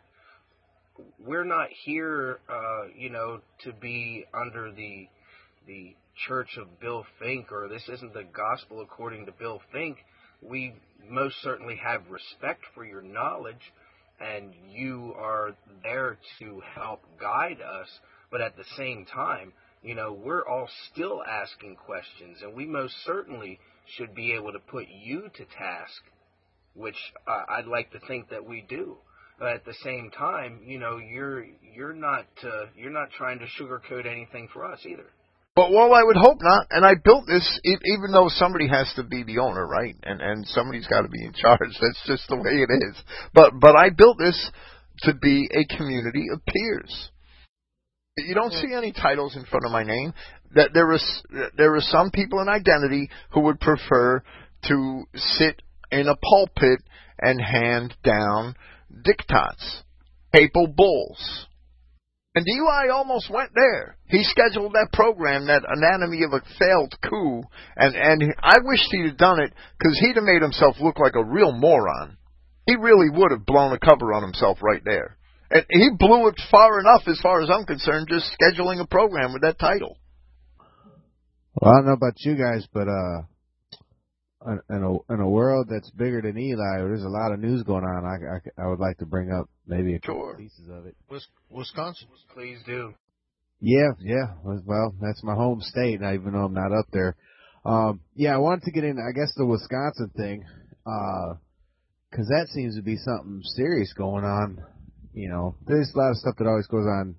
we're 1.18 1.44
not 1.44 1.68
here. 1.84 2.40
Uh, 2.48 2.88
you 2.96 3.10
know, 3.10 3.40
to 3.64 3.72
be 3.72 4.24
under 4.32 4.72
the 4.72 5.08
the 5.66 5.94
church 6.26 6.56
of 6.58 6.80
Bill 6.80 7.04
Fink 7.18 7.52
or 7.52 7.68
this 7.68 7.88
isn't 7.88 8.14
the 8.14 8.24
gospel 8.24 8.80
according 8.80 9.26
to 9.26 9.32
Bill 9.32 9.60
Fink. 9.72 9.98
We 10.40 10.74
most 11.08 11.36
certainly 11.42 11.76
have 11.76 12.02
respect 12.10 12.62
for 12.74 12.84
your 12.84 13.02
knowledge 13.02 13.72
and 14.20 14.52
you 14.70 15.14
are 15.18 15.54
there 15.82 16.18
to 16.38 16.62
help 16.74 17.02
guide 17.20 17.60
us, 17.60 17.88
but 18.30 18.40
at 18.40 18.56
the 18.56 18.64
same 18.76 19.06
time, 19.06 19.52
you 19.82 19.94
know, 19.94 20.12
we're 20.12 20.46
all 20.46 20.68
still 20.92 21.22
asking 21.22 21.76
questions, 21.76 22.38
and 22.42 22.54
we 22.54 22.64
most 22.64 22.94
certainly 23.04 23.58
should 23.96 24.14
be 24.14 24.32
able 24.32 24.52
to 24.52 24.58
put 24.58 24.86
you 24.88 25.28
to 25.34 25.44
task, 25.44 26.02
which 26.74 26.96
I'd 27.26 27.66
like 27.66 27.92
to 27.92 28.00
think 28.08 28.30
that 28.30 28.46
we 28.46 28.64
do. 28.66 28.96
But 29.38 29.52
at 29.52 29.64
the 29.64 29.74
same 29.82 30.10
time, 30.10 30.60
you 30.64 30.78
know, 30.78 30.96
you're 30.98 31.44
you're 31.74 31.92
not 31.92 32.26
uh, 32.42 32.66
you're 32.76 32.92
not 32.92 33.10
trying 33.10 33.40
to 33.40 33.46
sugarcoat 33.60 34.06
anything 34.06 34.48
for 34.52 34.64
us 34.64 34.78
either. 34.86 35.10
But 35.56 35.70
well, 35.70 35.94
I 35.94 36.02
would 36.02 36.16
hope 36.16 36.38
not. 36.40 36.66
And 36.70 36.84
I 36.84 36.94
built 37.02 37.26
this, 37.28 37.60
even 37.64 38.10
though 38.10 38.28
somebody 38.28 38.66
has 38.68 38.92
to 38.96 39.04
be 39.04 39.22
the 39.22 39.38
owner, 39.38 39.66
right? 39.66 39.94
And 40.02 40.20
and 40.20 40.46
somebody's 40.48 40.86
got 40.88 41.02
to 41.02 41.08
be 41.08 41.24
in 41.24 41.32
charge. 41.32 41.60
That's 41.80 42.02
just 42.06 42.28
the 42.28 42.36
way 42.36 42.62
it 42.62 42.70
is. 42.70 42.96
But 43.32 43.52
but 43.60 43.76
I 43.76 43.90
built 43.90 44.18
this 44.18 44.50
to 45.02 45.14
be 45.14 45.48
a 45.52 45.76
community 45.76 46.26
of 46.32 46.44
peers. 46.44 47.10
You 48.16 48.34
don't 48.34 48.52
see 48.52 48.72
any 48.76 48.92
titles 48.92 49.36
in 49.36 49.44
front 49.44 49.64
of 49.64 49.72
my 49.72 49.84
name. 49.84 50.12
That 50.54 50.70
there 50.74 50.92
is 50.92 51.22
there 51.56 51.74
are 51.74 51.80
some 51.80 52.10
people 52.10 52.40
in 52.40 52.48
identity 52.48 53.10
who 53.30 53.40
would 53.42 53.60
prefer 53.60 54.22
to 54.68 55.04
sit 55.14 55.62
in 55.92 56.08
a 56.08 56.16
pulpit 56.16 56.80
and 57.20 57.40
hand 57.40 57.94
down 58.02 58.56
diktats, 58.92 59.82
papal 60.32 60.66
bulls. 60.66 61.46
And 62.34 62.44
DUI 62.44 62.92
almost 62.92 63.30
went 63.30 63.50
there. 63.54 63.96
He 64.06 64.24
scheduled 64.24 64.72
that 64.72 64.92
program, 64.92 65.46
that 65.46 65.62
anatomy 65.68 66.24
of 66.24 66.32
a 66.32 66.42
failed 66.58 66.94
coup, 67.00 67.42
and 67.76 67.94
and 67.94 68.34
I 68.42 68.56
wished 68.64 68.88
he'd 68.90 69.06
have 69.06 69.16
done 69.16 69.38
it 69.38 69.52
because 69.78 69.98
he'd 70.00 70.16
have 70.16 70.24
made 70.24 70.42
himself 70.42 70.76
look 70.80 70.98
like 70.98 71.14
a 71.14 71.24
real 71.24 71.52
moron. 71.52 72.16
He 72.66 72.74
really 72.74 73.08
would 73.10 73.30
have 73.30 73.46
blown 73.46 73.72
a 73.72 73.78
cover 73.78 74.12
on 74.12 74.22
himself 74.22 74.58
right 74.62 74.82
there. 74.84 75.16
And 75.50 75.64
he 75.68 75.90
blew 75.96 76.26
it 76.28 76.40
far 76.50 76.80
enough, 76.80 77.02
as 77.06 77.20
far 77.20 77.40
as 77.40 77.50
I'm 77.50 77.66
concerned, 77.66 78.08
just 78.08 78.34
scheduling 78.40 78.80
a 78.80 78.86
program 78.86 79.32
with 79.32 79.42
that 79.42 79.58
title. 79.58 79.98
Well, 81.54 81.72
I 81.72 81.76
don't 81.76 81.86
know 81.86 81.92
about 81.92 82.14
you 82.16 82.34
guys, 82.34 82.66
but 82.72 82.88
uh, 82.88 83.22
in 84.46 84.82
a 84.82 85.12
in 85.14 85.20
a 85.20 85.28
world 85.28 85.68
that's 85.70 85.90
bigger 85.90 86.20
than 86.22 86.36
Eli, 86.38 86.78
there's 86.78 87.02
a 87.04 87.08
lot 87.08 87.32
of 87.32 87.40
news 87.40 87.62
going 87.62 87.84
on. 87.84 88.04
I 88.04 88.36
I, 88.60 88.64
I 88.64 88.68
would 88.68 88.80
like 88.80 88.98
to 88.98 89.06
bring 89.06 89.32
up 89.32 89.48
maybe 89.66 89.94
a 89.94 90.00
couple 90.00 90.20
Sure. 90.22 90.36
pieces 90.36 90.68
of 90.70 90.86
it. 90.86 90.96
Wis- 91.10 91.26
Wisconsin. 91.50 92.08
Please 92.32 92.58
do. 92.66 92.94
Yeah, 93.60 93.92
yeah. 94.00 94.34
Well, 94.42 94.94
that's 95.00 95.22
my 95.22 95.34
home 95.34 95.60
state, 95.62 96.00
and 96.00 96.14
even 96.14 96.32
though 96.32 96.44
I'm 96.44 96.52
not 96.52 96.72
up 96.72 96.86
there, 96.92 97.16
um, 97.64 98.00
yeah, 98.14 98.34
I 98.34 98.38
wanted 98.38 98.64
to 98.64 98.70
get 98.72 98.84
in. 98.84 98.98
I 98.98 99.12
guess 99.18 99.32
the 99.36 99.46
Wisconsin 99.46 100.10
thing, 100.16 100.44
because 100.84 102.28
that 102.28 102.48
seems 102.52 102.76
to 102.76 102.82
be 102.82 102.96
something 102.96 103.40
serious 103.56 103.92
going 103.94 104.24
on. 104.24 104.58
You 105.14 105.30
know, 105.30 105.56
there's 105.66 105.90
a 105.94 105.98
lot 105.98 106.10
of 106.10 106.16
stuff 106.16 106.34
that 106.38 106.46
always 106.46 106.66
goes 106.66 106.86
on 106.86 107.14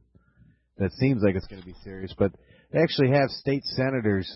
that 0.77 0.91
seems 0.93 1.23
like 1.23 1.35
it's 1.35 1.47
going 1.47 1.61
to 1.61 1.65
be 1.67 1.75
serious, 1.83 2.13
but 2.17 2.31
they 2.71 2.79
actually 2.79 3.09
have 3.11 3.29
state 3.29 3.63
senators 3.63 4.27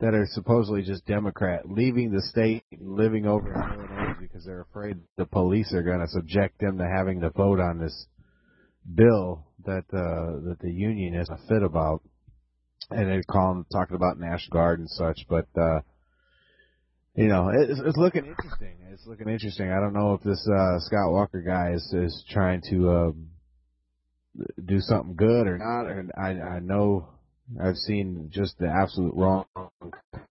that 0.00 0.14
are 0.14 0.26
supposedly 0.32 0.82
just 0.82 1.06
Democrat 1.06 1.70
leaving 1.70 2.10
the 2.10 2.22
state, 2.22 2.64
living 2.78 3.26
over 3.26 3.52
in 3.52 3.60
Illinois 3.60 4.14
because 4.20 4.44
they're 4.44 4.60
afraid 4.60 4.96
the 5.16 5.24
police 5.24 5.72
are 5.72 5.82
going 5.82 6.00
to 6.00 6.08
subject 6.08 6.60
them 6.60 6.78
to 6.78 6.84
having 6.84 7.20
to 7.20 7.30
vote 7.30 7.60
on 7.60 7.78
this 7.78 8.06
bill 8.94 9.46
that 9.64 9.84
uh, 9.92 10.48
that 10.48 10.58
the 10.60 10.70
union 10.70 11.14
is 11.14 11.28
a 11.28 11.38
fit 11.48 11.62
about, 11.62 12.02
and 12.90 13.08
they're 13.08 13.22
calling 13.22 13.64
talking 13.72 13.96
about 13.96 14.18
National 14.18 14.52
Guard 14.52 14.80
and 14.80 14.90
such. 14.90 15.26
But 15.28 15.46
uh, 15.56 15.80
you 17.14 17.28
know, 17.28 17.50
it's, 17.52 17.80
it's 17.82 17.96
looking 17.96 18.26
interesting. 18.26 18.76
It's 18.92 19.06
looking 19.06 19.28
interesting. 19.28 19.70
I 19.70 19.80
don't 19.80 19.94
know 19.94 20.14
if 20.14 20.22
this 20.22 20.46
uh, 20.46 20.78
Scott 20.80 21.10
Walker 21.10 21.40
guy 21.40 21.72
is 21.72 21.92
is 21.92 22.24
trying 22.30 22.62
to 22.70 22.90
um, 22.90 23.26
do 24.62 24.80
something 24.80 25.16
good 25.16 25.46
or 25.46 25.58
not. 25.58 25.90
And 25.90 26.12
I 26.16 26.56
I 26.56 26.60
know 26.60 27.08
I've 27.62 27.76
seen 27.76 28.30
just 28.32 28.58
the 28.58 28.68
absolute 28.68 29.14
wrong 29.14 29.46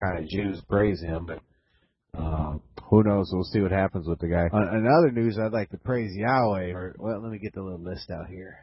kind 0.01 0.23
of 0.23 0.27
Jews 0.27 0.61
praise 0.69 1.01
him, 1.01 1.25
but. 1.25 1.39
Uh, 2.17 2.57
who 2.89 3.03
knows? 3.03 3.29
We'll 3.33 3.43
see 3.43 3.59
what 3.59 3.71
happens 3.71 4.07
with 4.07 4.19
the 4.19 4.27
guy. 4.27 4.47
On, 4.53 4.63
on 4.63 4.87
other 4.87 5.11
news, 5.11 5.37
I'd 5.37 5.51
like 5.51 5.71
to 5.71 5.77
praise 5.77 6.15
Yahweh. 6.15 6.71
Or, 6.71 6.95
well, 6.97 7.21
let 7.21 7.29
me 7.29 7.39
get 7.39 7.53
the 7.53 7.61
little 7.61 7.83
list 7.83 8.09
out 8.09 8.27
here. 8.27 8.57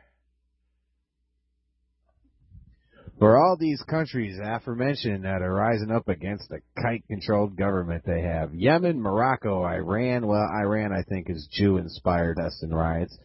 For 3.18 3.36
all 3.36 3.56
these 3.58 3.82
countries 3.82 4.38
aforementioned 4.42 5.24
that 5.24 5.42
are 5.42 5.52
rising 5.52 5.90
up 5.90 6.08
against 6.08 6.48
the 6.48 6.60
kite-controlled 6.80 7.56
government 7.56 8.04
they 8.06 8.22
have, 8.22 8.54
Yemen, 8.54 9.00
Morocco, 9.00 9.64
Iran. 9.64 10.26
Well, 10.26 10.48
Iran, 10.64 10.92
I 10.92 11.02
think, 11.02 11.28
is 11.28 11.46
Jew-inspired 11.52 12.38
us 12.40 12.58
and 12.62 12.74
riots. 12.74 13.16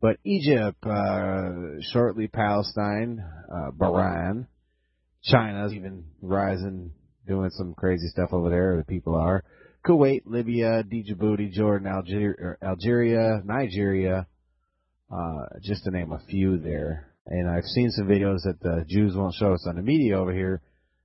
But 0.00 0.18
Egypt, 0.24 0.84
uh, 0.86 1.80
shortly 1.92 2.28
Palestine, 2.28 3.24
uh, 3.52 3.72
Bahrain, 3.72 4.46
China's 5.24 5.72
even 5.72 6.04
rising, 6.20 6.92
doing 7.26 7.50
some 7.50 7.74
crazy 7.74 8.08
stuff 8.08 8.32
over 8.32 8.50
there. 8.50 8.76
The 8.76 8.84
people 8.84 9.14
are. 9.14 9.44
Kuwait, 9.86 10.22
Libya, 10.26 10.84
Djibouti, 10.84 11.50
Jordan, 11.50 11.88
Algeria, 11.88 12.56
Algeria 12.62 13.42
Nigeria, 13.44 14.26
uh, 15.12 15.46
just 15.62 15.84
to 15.84 15.90
name 15.90 16.12
a 16.12 16.20
few 16.28 16.58
there. 16.58 17.12
And 17.26 17.48
I've 17.48 17.64
seen 17.64 17.90
some 17.90 18.06
videos 18.06 18.42
that 18.44 18.60
the 18.60 18.84
Jews 18.88 19.14
won't 19.16 19.34
show 19.34 19.52
us 19.52 19.66
on 19.68 19.76
the 19.76 19.82
media 19.82 20.18
over 20.18 20.32
here. 20.32 20.60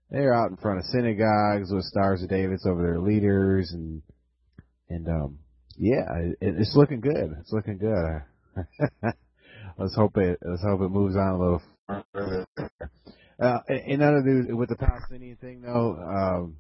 They're 0.09 0.33
out 0.33 0.51
in 0.51 0.57
front 0.57 0.79
of 0.79 0.85
synagogues 0.85 1.71
with 1.71 1.83
stars 1.83 2.23
of 2.23 2.29
David's 2.29 2.65
over 2.65 2.81
their 2.81 2.99
leaders, 2.99 3.71
and 3.73 4.01
and 4.89 5.07
um, 5.07 5.39
yeah, 5.77 6.05
it, 6.17 6.37
it's 6.39 6.75
looking 6.75 7.01
good. 7.01 7.35
It's 7.41 7.51
looking 7.51 7.77
good. 7.77 8.21
let's 9.77 9.95
hope 9.95 10.17
it 10.17 10.39
let's 10.41 10.63
hope 10.63 10.81
it 10.81 10.89
moves 10.89 11.15
on 11.15 11.27
a 11.27 11.39
little 11.39 11.61
further. 12.13 12.47
Uh, 13.39 13.59
in 13.67 14.01
other 14.01 14.21
news, 14.23 14.47
with 14.49 14.69
the 14.69 14.75
Palestinian 14.75 15.37
thing 15.37 15.61
though, 15.61 15.95
um, 15.95 16.57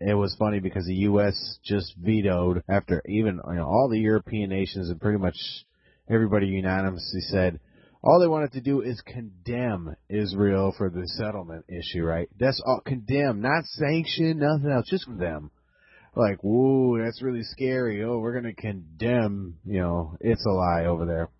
it 0.00 0.14
was 0.14 0.36
funny 0.38 0.60
because 0.60 0.86
the 0.86 0.94
U.S. 0.94 1.58
just 1.64 1.94
vetoed 1.96 2.62
after 2.68 3.02
even 3.08 3.40
you 3.48 3.54
know 3.54 3.66
all 3.66 3.88
the 3.90 3.98
European 3.98 4.50
nations 4.50 4.88
and 4.88 5.00
pretty 5.00 5.18
much 5.18 5.36
everybody 6.08 6.46
unanimously 6.46 7.20
said 7.22 7.58
all 8.04 8.20
they 8.20 8.26
wanted 8.26 8.52
to 8.52 8.60
do 8.60 8.80
is 8.80 9.00
condemn 9.02 9.94
Israel 10.08 10.74
for 10.76 10.90
the 10.90 11.06
settlement 11.06 11.66
issue, 11.68 12.02
right? 12.02 12.28
That's 12.38 12.60
all 12.66 12.80
condemn, 12.84 13.40
not 13.40 13.64
sanction, 13.64 14.38
nothing 14.38 14.70
else, 14.70 14.90
just 14.90 15.04
condemn. 15.04 15.52
Like, 16.16 16.38
whoa, 16.42 16.98
that's 17.02 17.22
really 17.22 17.44
scary. 17.44 18.02
Oh, 18.02 18.18
we're 18.18 18.34
gonna 18.34 18.54
condemn, 18.54 19.58
you 19.64 19.80
know, 19.80 20.16
it's 20.20 20.44
a 20.44 20.50
lie 20.50 20.86
over 20.86 21.06
there. 21.06 21.30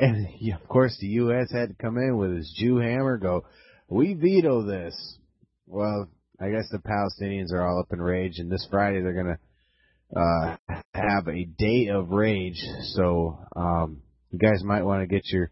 And 0.00 0.26
of 0.54 0.68
course, 0.68 0.96
the 0.98 1.06
U.S. 1.08 1.52
had 1.52 1.68
to 1.68 1.74
come 1.74 1.98
in 1.98 2.16
with 2.16 2.34
his 2.34 2.52
Jew 2.58 2.78
hammer, 2.78 3.18
go, 3.18 3.44
we 3.88 4.14
veto 4.14 4.64
this. 4.64 4.94
Well, 5.66 6.08
I 6.40 6.48
guess 6.50 6.68
the 6.70 6.78
Palestinians 6.78 7.52
are 7.52 7.66
all 7.66 7.80
up 7.80 7.92
in 7.92 8.00
rage, 8.00 8.38
and 8.38 8.50
this 8.50 8.66
Friday 8.70 9.02
they're 9.02 9.12
gonna 9.12 9.38
uh, 10.16 10.56
have 10.94 11.28
a 11.28 11.44
day 11.44 11.88
of 11.88 12.10
rage. 12.10 12.60
So 12.94 13.38
um, 13.54 14.02
you 14.30 14.38
guys 14.38 14.64
might 14.64 14.84
want 14.84 15.02
to 15.02 15.06
get 15.06 15.28
your 15.30 15.50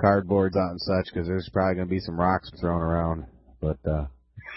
cardboards 0.00 0.56
out 0.56 0.70
and 0.70 0.80
such 0.80 1.12
because 1.12 1.28
there's 1.28 1.50
probably 1.52 1.74
gonna 1.74 1.86
be 1.86 2.00
some 2.00 2.18
rocks 2.18 2.50
thrown 2.60 2.80
around. 2.80 3.26
But 3.60 3.78
uh, 3.86 4.06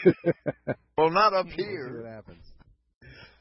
Well, 0.97 1.09
not 1.09 1.33
up 1.33 1.45
see 1.49 1.61
what 1.63 1.67
here. 1.67 2.05
happens. 2.09 2.43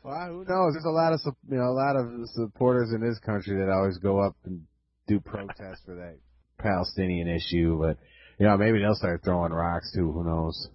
Well, 0.03 0.27
who 0.27 0.45
knows? 0.49 0.75
There's 0.75 0.85
a 0.85 0.91
lot 0.91 1.13
of 1.13 1.21
you 1.49 1.57
know 1.57 1.69
a 1.71 1.73
lot 1.79 1.97
of 1.97 2.29
supporters 2.31 2.93
in 2.93 3.01
this 3.01 3.19
country 3.21 3.59
that 3.59 3.71
always 3.71 3.99
go 3.99 4.19
up 4.19 4.35
and 4.45 4.63
do 5.07 5.21
protests 5.21 5.83
for 5.85 5.95
that 5.97 6.17
Palestinian 6.59 7.29
issue, 7.29 7.79
but 7.81 7.99
you 8.39 8.47
know 8.47 8.57
maybe 8.57 8.79
they'll 8.79 8.95
start 8.95 9.23
throwing 9.25 9.53
rocks 9.53 9.93
too. 9.95 10.11
Who 10.13 10.25
knows? 10.25 10.69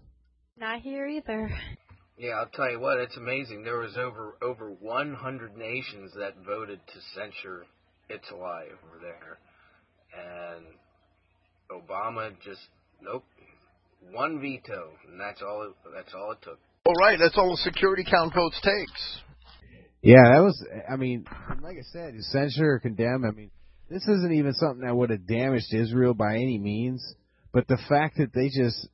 Not 0.57 0.81
here 0.81 1.07
either. 1.07 1.49
Yeah, 2.17 2.31
I'll 2.31 2.49
tell 2.53 2.69
you 2.69 2.81
what, 2.81 2.99
it's 2.99 3.15
amazing. 3.15 3.63
There 3.63 3.77
was 3.77 3.95
over 3.97 4.35
over 4.41 4.71
100 4.71 5.57
nations 5.57 6.11
that 6.17 6.33
voted 6.45 6.81
to 6.85 6.99
censure 7.15 7.65
It's 8.09 8.29
a 8.29 8.35
Lie 8.35 8.65
over 8.65 8.99
there, 9.01 9.39
and 10.13 10.65
Obama 11.71 12.31
just 12.43 12.59
nope, 13.01 13.23
one 14.11 14.41
veto, 14.41 14.91
and 15.07 15.19
that's 15.19 15.41
all. 15.41 15.63
It, 15.63 15.93
that's 15.95 16.13
all 16.13 16.31
it 16.33 16.39
took. 16.41 16.59
Well, 16.85 16.95
right. 16.95 17.17
That's 17.19 17.37
all 17.37 17.51
the 17.51 17.57
Security 17.57 18.03
Count 18.09 18.33
votes 18.33 18.59
takes. 18.61 19.21
Yeah, 20.01 20.23
that 20.33 20.39
was. 20.41 20.65
I 20.91 20.95
mean, 20.95 21.25
like 21.61 21.77
I 21.77 21.83
said, 21.91 22.13
censure 22.21 22.73
or 22.73 22.79
condemn. 22.79 23.25
I 23.25 23.31
mean, 23.31 23.51
this 23.89 24.03
isn't 24.03 24.33
even 24.33 24.53
something 24.53 24.85
that 24.85 24.95
would 24.95 25.09
have 25.09 25.27
damaged 25.27 25.73
Israel 25.73 26.13
by 26.13 26.35
any 26.35 26.57
means. 26.57 27.15
But 27.51 27.67
the 27.67 27.79
fact 27.89 28.17
that 28.17 28.33
they 28.33 28.49
just, 28.49 28.87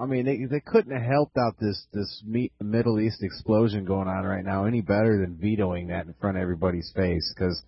I 0.00 0.06
mean, 0.06 0.24
they 0.24 0.44
they 0.50 0.60
couldn't 0.60 0.92
have 0.92 1.02
helped 1.02 1.36
out 1.36 1.56
this 1.60 1.86
this 1.92 2.24
Middle 2.60 3.00
East 3.00 3.22
explosion 3.22 3.84
going 3.84 4.08
on 4.08 4.24
right 4.24 4.44
now 4.44 4.64
any 4.64 4.80
better 4.80 5.20
than 5.20 5.38
vetoing 5.38 5.88
that 5.88 6.06
in 6.06 6.14
front 6.20 6.38
of 6.38 6.42
everybody's 6.42 6.90
face. 6.96 7.32
Because, 7.34 7.62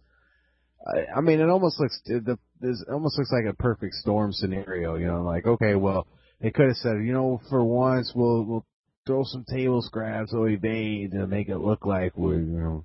I, 0.87 1.19
I 1.19 1.21
mean, 1.21 1.41
it 1.41 1.51
almost 1.51 1.79
looks 1.79 2.01
the 2.07 2.39
this 2.61 2.83
almost 2.91 3.19
looks 3.19 3.33
like 3.33 3.53
a 3.53 3.57
perfect 3.57 3.95
storm 3.95 4.33
scenario. 4.33 4.97
You 4.97 5.07
know, 5.07 5.23
like 5.23 5.47
okay, 5.47 5.75
well, 5.75 6.07
they 6.41 6.51
could 6.51 6.69
have 6.69 6.77
said, 6.77 7.05
you 7.05 7.13
know, 7.13 7.43
for 7.51 7.63
once 7.63 8.13
we'll 8.15 8.45
we'll 8.45 8.67
throw 9.07 9.25
some 9.25 9.45
table 9.45 9.83
scraps 9.83 10.33
we 10.33 10.57
bathe 10.57 11.13
to 11.13 11.27
make 11.27 11.49
it 11.49 11.59
look 11.59 11.85
like 11.85 12.17
we're, 12.17 12.35
you 12.37 12.59
know. 12.59 12.85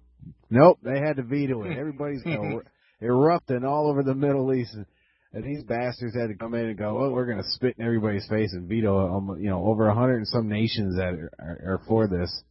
Nope, 0.50 0.80
they 0.84 1.00
had 1.00 1.18
to 1.18 1.24
veto 1.24 1.64
it. 1.64 1.78
Everybody's 1.78 2.26
know, 2.26 2.62
erupting 3.02 3.64
all 3.66 3.90
over 3.90 4.04
the 4.04 4.16
Middle 4.16 4.54
East, 4.54 4.74
and, 4.74 4.86
and 5.34 5.44
these 5.44 5.64
bastards 5.64 6.16
had 6.16 6.28
to 6.30 6.36
come 6.36 6.54
in 6.54 6.66
and 6.66 6.78
go, 6.78 6.98
"Oh, 6.98 7.12
we're 7.12 7.26
going 7.26 7.38
to 7.38 7.50
spit 7.50 7.76
in 7.78 7.86
everybody's 7.86 8.28
face 8.28 8.54
and 8.54 8.68
veto, 8.70 9.16
um, 9.16 9.38
you 9.40 9.50
know, 9.50 9.66
over 9.66 9.88
a 9.88 9.96
hundred 9.96 10.18
and 10.18 10.28
some 10.28 10.48
nations 10.48 10.96
that 10.96 11.14
are, 11.14 11.32
are, 11.40 11.74
are 11.74 11.82
for 11.88 12.08
this." 12.08 12.44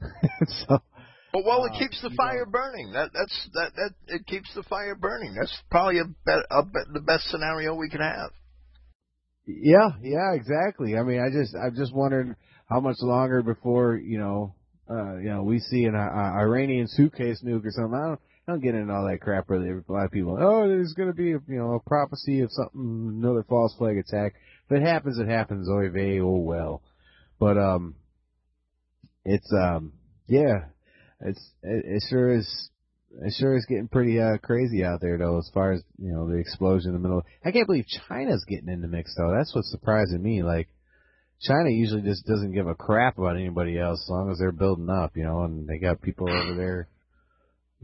so, 0.66 0.78
But 1.32 1.44
well, 1.44 1.64
it 1.64 1.72
Uh, 1.74 1.78
keeps 1.78 2.00
the 2.02 2.10
fire 2.10 2.46
burning. 2.46 2.92
That 2.92 3.10
that's 3.12 3.48
that 3.54 3.72
that 3.76 3.90
it 4.08 4.26
keeps 4.26 4.52
the 4.54 4.62
fire 4.64 4.94
burning. 4.94 5.34
That's 5.38 5.56
probably 5.70 5.98
a, 6.00 6.04
bet 6.26 6.44
a 6.50 6.62
bet 6.64 6.86
the 6.92 7.00
best 7.00 7.24
scenario 7.30 7.74
we 7.74 7.88
can 7.88 8.00
have. 8.00 8.30
Yeah, 9.46 9.90
yeah, 10.00 10.32
exactly. 10.32 10.96
I 10.96 11.02
mean, 11.02 11.20
I 11.20 11.28
just, 11.30 11.54
I'm 11.54 11.74
just 11.76 11.94
wondering 11.94 12.34
how 12.68 12.80
much 12.80 12.96
longer 13.00 13.42
before 13.42 13.96
you 13.96 14.18
know, 14.18 14.54
uh, 14.90 15.16
you 15.16 15.28
know, 15.28 15.42
we 15.42 15.58
see 15.58 15.84
an 15.84 15.94
uh, 15.94 15.98
Iranian 15.98 16.86
suitcase 16.88 17.42
nuke 17.44 17.66
or 17.66 17.70
something. 17.70 17.94
I 17.94 18.08
don't, 18.08 18.20
Don't 18.46 18.62
get 18.62 18.74
into 18.74 18.92
all 18.92 19.06
that 19.06 19.22
crap. 19.22 19.48
Really, 19.48 19.70
a 19.70 19.92
lot 19.92 20.04
of 20.04 20.10
people, 20.10 20.36
oh, 20.38 20.68
there's 20.68 20.92
going 20.92 21.08
to 21.08 21.14
be, 21.14 21.28
you 21.28 21.42
know, 21.48 21.74
a 21.74 21.80
prophecy 21.80 22.40
of 22.40 22.50
something, 22.52 23.20
another 23.22 23.44
false 23.48 23.74
flag 23.78 23.96
attack. 23.96 24.34
If 24.68 24.76
it 24.76 24.82
happens, 24.82 25.18
it 25.18 25.28
happens. 25.28 25.68
Oy 25.68 25.88
vey, 25.88 26.20
oh 26.20 26.36
well. 26.36 26.82
But 27.38 27.56
um, 27.56 27.94
it's 29.24 29.50
um, 29.52 29.92
yeah, 30.26 30.66
it's 31.20 31.40
it, 31.62 31.84
it 31.86 32.02
sure 32.10 32.34
is 32.34 32.70
it 33.22 33.32
sure 33.38 33.56
is 33.56 33.66
getting 33.66 33.88
pretty 33.88 34.20
uh, 34.20 34.36
crazy 34.42 34.84
out 34.84 35.00
there, 35.00 35.16
though, 35.16 35.38
as 35.38 35.50
far 35.54 35.72
as 35.72 35.82
you 35.98 36.12
know 36.12 36.28
the 36.28 36.36
explosion 36.36 36.94
in 36.94 36.94
the 36.94 37.08
middle. 37.08 37.22
I 37.44 37.50
can't 37.50 37.66
believe 37.66 37.86
China's 38.08 38.44
getting 38.46 38.68
in 38.68 38.82
the 38.82 38.88
mix, 38.88 39.14
though. 39.16 39.32
That's 39.34 39.54
what's 39.54 39.70
surprising 39.70 40.22
me. 40.22 40.42
Like 40.42 40.68
China 41.40 41.70
usually 41.70 42.02
just 42.02 42.26
doesn't 42.26 42.52
give 42.52 42.66
a 42.66 42.74
crap 42.74 43.16
about 43.18 43.36
anybody 43.36 43.78
else 43.78 44.02
as 44.04 44.10
long 44.10 44.30
as 44.30 44.38
they're 44.38 44.52
building 44.52 44.90
up, 44.90 45.16
you 45.16 45.24
know, 45.24 45.44
and 45.44 45.66
they 45.66 45.78
got 45.78 46.02
people 46.02 46.28
over 46.28 46.54
there 46.54 46.88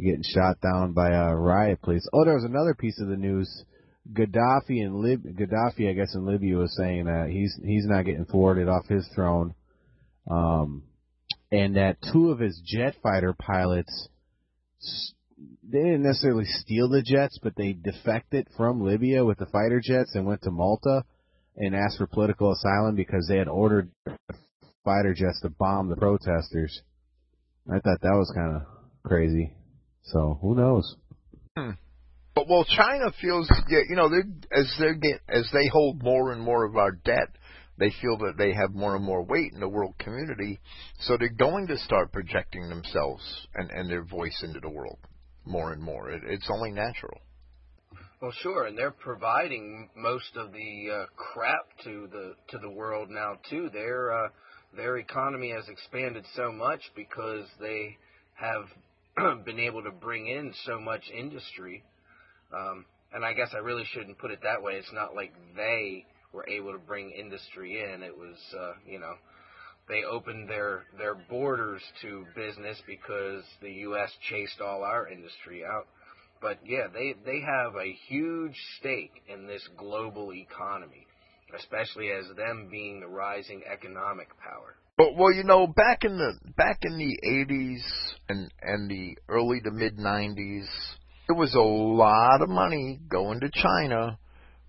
getting 0.01 0.22
shot 0.22 0.61
down 0.61 0.92
by 0.92 1.11
a 1.11 1.34
riot 1.34 1.80
police. 1.82 2.07
Oh, 2.12 2.24
there 2.24 2.34
was 2.34 2.44
another 2.44 2.74
piece 2.74 3.01
of 3.01 3.09
the 3.09 3.16
news. 3.16 3.64
Gaddafi 4.12 4.84
and 4.84 4.96
Lib 4.96 5.22
Gaddafi, 5.22 5.88
I 5.88 5.92
guess 5.92 6.14
in 6.14 6.26
Libya, 6.26 6.57
was 6.57 6.74
saying 6.76 7.05
that 7.05 7.28
he's 7.30 7.59
he's 7.64 7.86
not 7.86 8.05
getting 8.05 8.24
thwarted 8.24 8.68
off 8.68 8.86
his 8.88 9.07
throne, 9.14 9.55
um, 10.30 10.84
and 11.53 11.76
that 11.76 11.98
two 12.12 12.30
of 12.30 12.38
his 12.38 12.61
jet 12.64 12.96
fighter 13.03 13.34
pilots 13.34 14.09
they 15.70 15.78
didn't 15.78 16.03
necessarily 16.03 16.44
steal 16.44 16.88
the 16.88 17.03
jets, 17.03 17.38
but 17.42 17.55
they 17.57 17.72
defected 17.72 18.48
from 18.57 18.82
Libya 18.82 19.24
with 19.24 19.38
the 19.38 19.46
fighter 19.46 19.80
jets 19.82 20.14
and 20.14 20.26
went 20.26 20.42
to 20.42 20.51
Malta 20.51 21.05
and 21.57 21.74
asked 21.74 21.98
for 21.98 22.07
political 22.07 22.53
asylum 22.53 22.96
because 22.96 23.26
they 23.28 23.36
had 23.36 23.48
ordered 23.48 23.90
fighter 24.84 25.14
jets 25.14 25.40
to 25.42 25.51
bomb 25.51 25.88
the 25.88 25.96
protesters. 25.96 26.82
I 27.68 27.78
thought 27.78 28.01
that 28.01 28.16
was 28.16 28.32
kind 28.34 28.57
of 28.57 28.62
crazy. 29.05 29.55
So 30.05 30.38
who 30.40 30.55
knows? 30.55 30.96
Hmm. 31.57 31.70
But 32.34 32.48
well, 32.48 32.64
China 32.64 33.12
feels, 33.20 33.51
you 33.68 33.96
know, 33.96 34.09
they 34.09 34.22
as 34.57 34.74
they 34.78 34.94
get 34.94 35.20
as 35.28 35.48
they 35.53 35.66
hold 35.72 36.03
more 36.03 36.32
and 36.32 36.40
more 36.40 36.64
of 36.64 36.76
our 36.76 36.92
debt, 36.92 37.28
they 37.78 37.92
feel 38.01 38.18
that 38.18 38.34
they 38.38 38.53
have 38.53 38.72
more 38.72 38.94
and 38.94 39.05
more 39.05 39.24
weight 39.24 39.53
in 39.53 39.61
the 39.61 39.68
world 39.68 39.94
community, 39.98 40.61
so 41.01 41.16
they're 41.16 41.28
going 41.28 41.66
to 41.68 41.78
start 41.78 42.12
projecting 42.12 42.68
themselves 42.68 43.46
and, 43.55 43.70
and 43.70 43.90
their 43.90 44.05
voice 44.05 44.42
into 44.42 44.61
the 44.61 44.70
world 44.70 44.98
more 45.44 45.72
and 45.72 45.82
more. 45.82 46.11
It, 46.11 46.22
it's 46.26 46.48
only 46.53 46.70
natural. 46.70 47.20
Well, 48.20 48.32
sure, 48.42 48.66
and 48.66 48.76
they're 48.76 48.90
providing 48.90 49.88
most 49.96 50.36
of 50.36 50.53
the 50.53 50.90
uh, 50.92 51.07
crap 51.16 51.66
to 51.84 52.07
the 52.12 52.34
to 52.51 52.59
the 52.59 52.70
world 52.70 53.09
now 53.11 53.38
too. 53.48 53.70
Their 53.72 54.12
uh, 54.12 54.28
their 54.76 54.98
economy 54.98 55.51
has 55.51 55.66
expanded 55.68 56.24
so 56.36 56.53
much 56.53 56.82
because 56.94 57.46
they 57.59 57.96
have 58.34 58.64
been 59.44 59.60
able 59.60 59.82
to 59.82 59.90
bring 59.90 60.26
in 60.26 60.52
so 60.64 60.80
much 60.80 61.02
industry. 61.16 61.82
Um, 62.54 62.84
and 63.12 63.24
I 63.24 63.32
guess 63.32 63.50
I 63.54 63.58
really 63.58 63.84
shouldn't 63.92 64.18
put 64.18 64.30
it 64.30 64.40
that 64.42 64.62
way. 64.62 64.74
It's 64.74 64.92
not 64.92 65.14
like 65.14 65.32
they 65.56 66.04
were 66.32 66.48
able 66.48 66.72
to 66.72 66.78
bring 66.78 67.10
industry 67.10 67.82
in. 67.82 68.02
It 68.02 68.16
was, 68.16 68.36
uh, 68.58 68.72
you 68.86 68.98
know, 68.98 69.14
they 69.88 70.04
opened 70.04 70.48
their 70.48 70.84
their 70.98 71.14
borders 71.14 71.82
to 72.02 72.24
business 72.36 72.80
because 72.86 73.42
the 73.60 73.72
U.S. 73.88 74.10
chased 74.28 74.60
all 74.60 74.84
our 74.84 75.08
industry 75.08 75.64
out. 75.64 75.86
But 76.40 76.58
yeah, 76.64 76.86
they 76.92 77.14
they 77.24 77.40
have 77.40 77.74
a 77.74 77.92
huge 78.08 78.56
stake 78.78 79.22
in 79.28 79.46
this 79.46 79.66
global 79.76 80.32
economy, 80.32 81.06
especially 81.58 82.10
as 82.10 82.24
them 82.36 82.68
being 82.70 83.00
the 83.00 83.08
rising 83.08 83.62
economic 83.70 84.28
power. 84.38 84.76
But 85.01 85.16
well, 85.16 85.32
you 85.32 85.44
know, 85.44 85.66
back 85.66 86.05
in 86.05 86.18
the 86.18 86.34
back 86.59 86.80
in 86.82 86.98
the 86.98 87.16
80s 87.26 87.80
and 88.28 88.53
and 88.61 88.90
the 88.90 89.16
early 89.30 89.59
to 89.62 89.70
mid 89.70 89.96
90s, 89.96 90.66
there 91.26 91.38
was 91.38 91.55
a 91.55 91.59
lot 91.59 92.42
of 92.42 92.51
money 92.51 93.01
going 93.09 93.40
to 93.40 93.48
China 93.51 94.18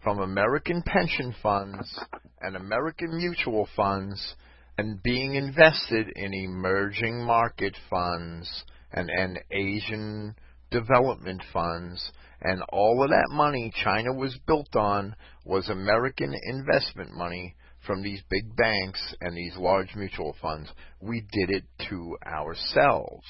from 0.02 0.20
American 0.20 0.84
pension 0.86 1.36
funds 1.44 2.00
and 2.40 2.56
American 2.56 3.18
mutual 3.18 3.68
funds 3.76 4.36
and 4.78 5.04
being 5.04 5.36
invested 5.36 6.08
in 6.16 6.34
emerging 6.34 7.26
market 7.26 7.76
funds 7.90 8.64
and, 8.94 9.10
and 9.10 9.38
Asian 9.52 10.34
development 10.72 11.44
funds. 11.52 12.10
And 12.42 12.62
all 12.70 13.04
of 13.04 13.10
that 13.10 13.28
money 13.32 13.70
China 13.84 14.14
was 14.14 14.40
built 14.48 14.78
on 14.78 15.14
was 15.44 15.68
American 15.68 16.34
investment 16.42 17.12
money 17.18 17.54
from 17.86 18.04
these 18.04 18.22
big 18.30 18.56
banks 18.56 19.16
and 19.22 19.36
these 19.36 19.56
large 19.58 19.96
mutual 19.96 20.36
funds. 20.42 20.70
We 21.00 21.22
did 21.32 21.50
it 21.50 21.64
to 21.90 22.18
ourselves. 22.26 23.26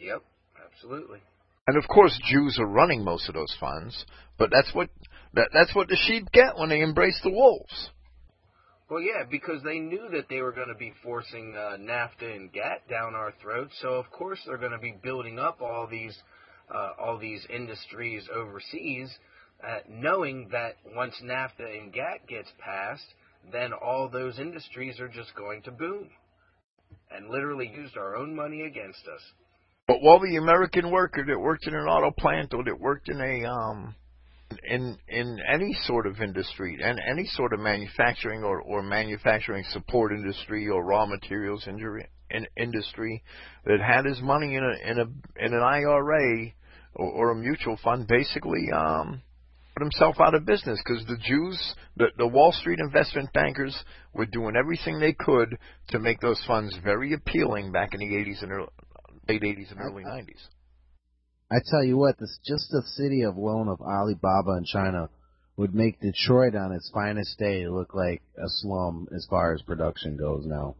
Yep, 0.00 0.22
absolutely. 0.64 1.20
And 1.66 1.76
of 1.76 1.88
course, 1.88 2.18
Jews 2.30 2.58
are 2.60 2.66
running 2.66 3.04
most 3.04 3.28
of 3.28 3.34
those 3.34 3.54
funds, 3.58 4.04
but 4.38 4.50
that's 4.50 4.74
what 4.74 4.90
that, 5.32 5.48
that's 5.52 5.74
what 5.74 5.88
the 5.88 5.96
sheep 5.96 6.30
get 6.32 6.56
when 6.58 6.68
they 6.68 6.80
embrace 6.80 7.18
the 7.24 7.30
wolves. 7.30 7.90
Well, 8.90 9.00
yeah, 9.00 9.24
because 9.28 9.62
they 9.62 9.78
knew 9.78 10.08
that 10.12 10.28
they 10.28 10.40
were 10.42 10.52
going 10.52 10.68
to 10.68 10.78
be 10.78 10.92
forcing 11.02 11.54
uh, 11.56 11.78
NAFTA 11.78 12.36
and 12.36 12.52
GATT 12.52 12.88
down 12.88 13.14
our 13.14 13.32
throats, 13.40 13.74
so 13.80 13.94
of 13.94 14.10
course 14.10 14.38
they're 14.46 14.58
going 14.58 14.72
to 14.72 14.78
be 14.78 14.94
building 15.02 15.38
up 15.38 15.62
all 15.62 15.88
these 15.90 16.16
uh, 16.72 16.90
all 17.00 17.18
these 17.18 17.46
industries 17.48 18.28
overseas, 18.34 19.10
uh, 19.66 19.78
knowing 19.88 20.48
that 20.52 20.76
once 20.94 21.14
NAFTA 21.24 21.78
and 21.78 21.92
GATT 21.92 22.28
gets 22.28 22.48
passed, 22.58 23.06
then 23.52 23.72
all 23.72 24.08
those 24.08 24.38
industries 24.38 25.00
are 25.00 25.08
just 25.08 25.34
going 25.34 25.62
to 25.62 25.70
boom, 25.70 26.08
and 27.10 27.28
literally 27.28 27.70
used 27.74 27.96
our 27.96 28.16
own 28.16 28.34
money 28.34 28.62
against 28.62 29.02
us. 29.06 29.22
But 29.86 30.00
while 30.00 30.20
the 30.20 30.36
American 30.36 30.90
worker 30.90 31.24
that 31.26 31.38
worked 31.38 31.66
in 31.66 31.74
an 31.74 31.86
auto 31.86 32.10
plant 32.18 32.54
or 32.54 32.64
that 32.64 32.80
worked 32.80 33.08
in 33.08 33.20
a 33.20 33.44
um, 33.44 33.94
in 34.66 34.98
in 35.08 35.38
any 35.46 35.76
sort 35.84 36.06
of 36.06 36.20
industry 36.20 36.78
and 36.82 36.98
any 37.10 37.26
sort 37.26 37.52
of 37.52 37.60
manufacturing 37.60 38.44
or, 38.44 38.60
or 38.62 38.82
manufacturing 38.82 39.64
support 39.70 40.12
industry 40.12 40.68
or 40.68 40.84
raw 40.84 41.06
materials 41.06 41.66
injury, 41.66 42.06
in, 42.30 42.46
industry 42.56 43.22
that 43.64 43.80
had 43.80 44.04
his 44.04 44.20
money 44.20 44.54
in 44.54 44.64
a 44.64 44.90
in 44.90 44.98
a 44.98 45.44
in 45.44 45.54
an 45.54 45.62
IRA 45.62 46.52
or, 46.94 47.10
or 47.10 47.30
a 47.32 47.36
mutual 47.36 47.78
fund 47.82 48.06
basically 48.06 48.70
um 48.72 49.22
put 49.74 49.82
himself 49.82 50.16
out 50.20 50.34
of 50.34 50.46
business 50.46 50.80
because 50.84 51.04
the 51.06 51.18
Jews, 51.26 51.74
the, 51.96 52.06
the 52.16 52.26
Wall 52.26 52.52
Street 52.52 52.78
investment 52.78 53.32
bankers, 53.32 53.76
were 54.12 54.26
doing 54.26 54.54
everything 54.56 55.00
they 55.00 55.12
could 55.12 55.58
to 55.88 55.98
make 55.98 56.20
those 56.20 56.42
funds 56.46 56.76
very 56.82 57.12
appealing 57.12 57.72
back 57.72 57.92
in 57.92 58.00
the 58.00 58.14
80s 58.14 58.42
and 58.42 58.52
early, 58.52 58.68
late 59.28 59.42
80s 59.42 59.70
and 59.72 59.80
early 59.80 60.04
90s. 60.04 60.46
I 61.50 61.56
tell 61.70 61.84
you 61.84 61.96
what, 61.96 62.18
this 62.18 62.38
just 62.46 62.70
the 62.70 62.82
city 62.96 63.22
of 63.22 63.36
loan 63.36 63.68
of 63.68 63.80
Alibaba 63.80 64.56
in 64.58 64.64
China 64.64 65.08
would 65.56 65.74
make 65.74 66.00
Detroit 66.00 66.54
on 66.54 66.72
its 66.72 66.90
finest 66.92 67.38
day 67.38 67.66
look 67.68 67.94
like 67.94 68.22
a 68.36 68.48
slum 68.48 69.06
as 69.14 69.26
far 69.28 69.54
as 69.54 69.62
production 69.62 70.16
goes 70.16 70.44
now. 70.46 70.74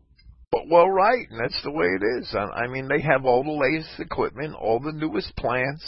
Well, 0.70 0.88
right, 0.88 1.28
and 1.30 1.40
that's 1.40 1.60
the 1.62 1.70
way 1.70 1.86
it 1.86 2.02
is. 2.20 2.34
I 2.34 2.68
mean, 2.68 2.88
they 2.88 3.00
have 3.02 3.24
all 3.24 3.42
the 3.42 3.50
latest 3.50 3.98
equipment, 3.98 4.54
all 4.54 4.80
the 4.80 4.92
newest 4.92 5.34
plants, 5.36 5.84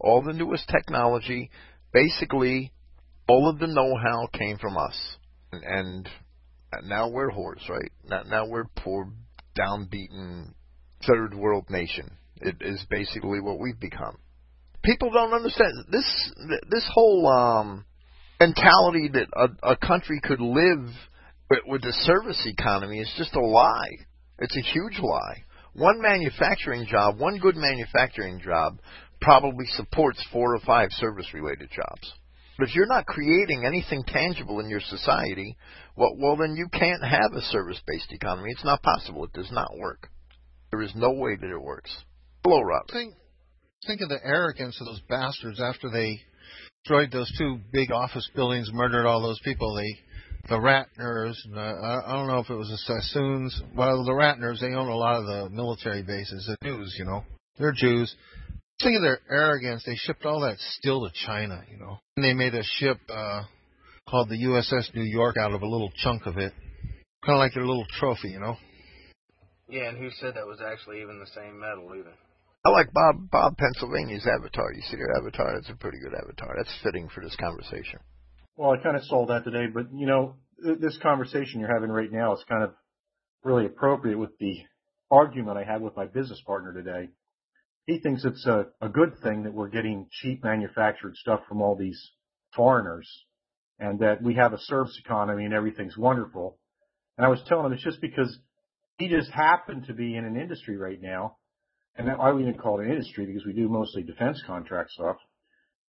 all 0.00 0.22
the 0.22 0.32
newest 0.32 0.68
technology. 0.68 1.50
Basically, 1.96 2.72
all 3.26 3.48
of 3.48 3.58
the 3.58 3.66
know-how 3.66 4.28
came 4.38 4.58
from 4.58 4.76
us, 4.76 5.16
and, 5.52 5.64
and 6.72 6.88
now 6.88 7.08
we're 7.08 7.30
whores, 7.30 7.66
right? 7.70 7.90
Now, 8.04 8.22
now 8.24 8.46
we're 8.46 8.66
poor, 8.76 9.08
downbeaten 9.58 10.52
third 11.06 11.32
world 11.34 11.70
nation. 11.70 12.10
It 12.42 12.56
is 12.60 12.84
basically 12.90 13.40
what 13.40 13.58
we've 13.58 13.80
become 13.80 14.18
people 14.86 15.10
don't 15.10 15.34
understand 15.34 15.72
this. 15.90 16.32
This 16.70 16.88
whole 16.94 17.26
um, 17.26 17.84
mentality 18.40 19.10
that 19.12 19.26
a, 19.34 19.72
a 19.72 19.76
country 19.76 20.20
could 20.22 20.40
live 20.40 20.88
with, 21.50 21.60
with 21.66 21.82
the 21.82 21.92
service 21.92 22.40
economy 22.46 23.00
is 23.00 23.12
just 23.18 23.34
a 23.34 23.40
lie. 23.40 23.90
It's 24.38 24.56
a 24.56 24.60
huge 24.60 24.98
lie. 25.02 25.42
One 25.74 26.00
manufacturing 26.00 26.86
job, 26.86 27.18
one 27.18 27.38
good 27.38 27.56
manufacturing 27.56 28.40
job, 28.40 28.78
probably 29.26 29.66
supports 29.74 30.24
four 30.32 30.54
or 30.54 30.60
five 30.60 30.88
service-related 30.92 31.68
jobs. 31.74 32.14
But 32.56 32.68
if 32.68 32.76
you're 32.76 32.86
not 32.86 33.06
creating 33.06 33.64
anything 33.66 34.04
tangible 34.06 34.60
in 34.60 34.70
your 34.70 34.80
society, 34.80 35.56
well, 35.96 36.14
well, 36.16 36.36
then 36.36 36.54
you 36.54 36.68
can't 36.72 37.02
have 37.02 37.32
a 37.34 37.40
service-based 37.40 38.12
economy. 38.12 38.50
It's 38.52 38.64
not 38.64 38.84
possible. 38.84 39.24
It 39.24 39.32
does 39.32 39.50
not 39.50 39.76
work. 39.78 40.08
There 40.70 40.80
is 40.80 40.92
no 40.94 41.10
way 41.10 41.34
that 41.34 41.50
it 41.50 41.60
works. 41.60 41.92
Hello, 42.44 42.60
Robert. 42.62 42.92
Think, 42.92 43.14
think 43.88 44.00
of 44.00 44.10
the 44.10 44.24
arrogance 44.24 44.80
of 44.80 44.86
those 44.86 45.02
bastards 45.08 45.60
after 45.60 45.90
they 45.90 46.20
destroyed 46.84 47.10
those 47.10 47.32
two 47.36 47.58
big 47.72 47.90
office 47.90 48.30
buildings, 48.36 48.70
murdered 48.72 49.06
all 49.06 49.20
those 49.20 49.40
people. 49.40 49.74
They, 49.74 50.48
the 50.48 50.60
Ratners, 50.60 51.34
uh, 51.52 52.06
I 52.06 52.12
don't 52.12 52.28
know 52.28 52.38
if 52.38 52.48
it 52.48 52.54
was 52.54 52.68
the 52.68 52.78
Sassoons. 52.78 53.60
Well, 53.74 54.04
the 54.04 54.12
Ratners, 54.12 54.60
they 54.60 54.68
own 54.68 54.86
a 54.86 54.94
lot 54.94 55.16
of 55.16 55.26
the 55.26 55.50
military 55.50 56.04
bases. 56.04 56.48
The 56.48 56.68
Jews, 56.68 56.94
you 56.96 57.06
know, 57.06 57.24
they're 57.58 57.72
Jews. 57.72 58.14
Think 58.82 58.96
of 58.96 59.02
their 59.02 59.20
arrogance. 59.30 59.82
They 59.86 59.96
shipped 59.96 60.24
all 60.26 60.40
that 60.40 60.58
steel 60.58 61.08
to 61.08 61.10
China, 61.26 61.62
you 61.70 61.78
know. 61.78 61.98
And 62.16 62.24
they 62.24 62.34
made 62.34 62.54
a 62.54 62.62
ship, 62.62 62.98
uh, 63.08 63.42
called 64.08 64.28
the 64.28 64.36
USS 64.36 64.94
New 64.94 65.02
York 65.02 65.36
out 65.36 65.52
of 65.52 65.62
a 65.62 65.66
little 65.66 65.90
chunk 65.96 66.26
of 66.26 66.36
it, 66.36 66.52
kind 67.24 67.36
of 67.36 67.38
like 67.38 67.54
their 67.54 67.64
little 67.64 67.86
trophy, 67.98 68.28
you 68.28 68.40
know. 68.40 68.56
Yeah, 69.68 69.88
and 69.88 69.98
who 69.98 70.10
said 70.20 70.34
that 70.34 70.46
was 70.46 70.60
actually 70.60 71.02
even 71.02 71.18
the 71.18 71.26
same 71.26 71.58
metal 71.58 71.90
either? 71.98 72.12
I 72.64 72.70
like 72.70 72.92
Bob 72.92 73.30
Bob 73.30 73.56
Pennsylvania's 73.56 74.26
avatar. 74.26 74.72
You 74.72 74.82
see 74.82 74.96
their 74.96 75.16
avatar? 75.16 75.54
That's 75.54 75.70
a 75.70 75.76
pretty 75.76 75.98
good 75.98 76.14
avatar. 76.14 76.54
That's 76.56 76.74
fitting 76.82 77.08
for 77.14 77.22
this 77.22 77.36
conversation. 77.36 78.00
Well, 78.56 78.72
I 78.72 78.82
kind 78.82 78.96
of 78.96 79.04
saw 79.04 79.26
that 79.26 79.44
today, 79.44 79.66
but 79.72 79.86
you 79.92 80.06
know, 80.06 80.36
th- 80.62 80.78
this 80.78 80.98
conversation 81.02 81.60
you're 81.60 81.72
having 81.72 81.90
right 81.90 82.10
now 82.10 82.34
is 82.34 82.44
kind 82.48 82.62
of 82.62 82.74
really 83.44 83.66
appropriate 83.66 84.18
with 84.18 84.36
the 84.38 84.58
argument 85.10 85.58
I 85.58 85.64
had 85.64 85.80
with 85.80 85.96
my 85.96 86.06
business 86.06 86.42
partner 86.46 86.72
today. 86.72 87.08
He 87.86 88.00
thinks 88.00 88.24
it's 88.24 88.46
a, 88.46 88.66
a 88.80 88.88
good 88.88 89.20
thing 89.22 89.44
that 89.44 89.54
we're 89.54 89.68
getting 89.68 90.08
cheap 90.10 90.42
manufactured 90.42 91.16
stuff 91.16 91.40
from 91.48 91.62
all 91.62 91.76
these 91.76 92.10
foreigners 92.54 93.08
and 93.78 94.00
that 94.00 94.22
we 94.22 94.34
have 94.34 94.52
a 94.52 94.58
service 94.58 94.98
economy 95.04 95.44
and 95.44 95.54
everything's 95.54 95.96
wonderful. 95.96 96.58
And 97.16 97.26
I 97.26 97.28
was 97.28 97.40
telling 97.46 97.66
him 97.66 97.72
it's 97.72 97.84
just 97.84 98.00
because 98.00 98.36
he 98.98 99.08
just 99.08 99.30
happened 99.30 99.86
to 99.86 99.94
be 99.94 100.16
in 100.16 100.24
an 100.24 100.36
industry 100.36 100.76
right 100.76 101.00
now, 101.00 101.36
and 101.96 102.10
I 102.10 102.30
wouldn't 102.30 102.60
call 102.60 102.80
it 102.80 102.86
an 102.86 102.92
industry 102.92 103.26
because 103.26 103.44
we 103.46 103.52
do 103.52 103.68
mostly 103.68 104.02
defense 104.02 104.42
contract 104.46 104.90
stuff, 104.90 105.16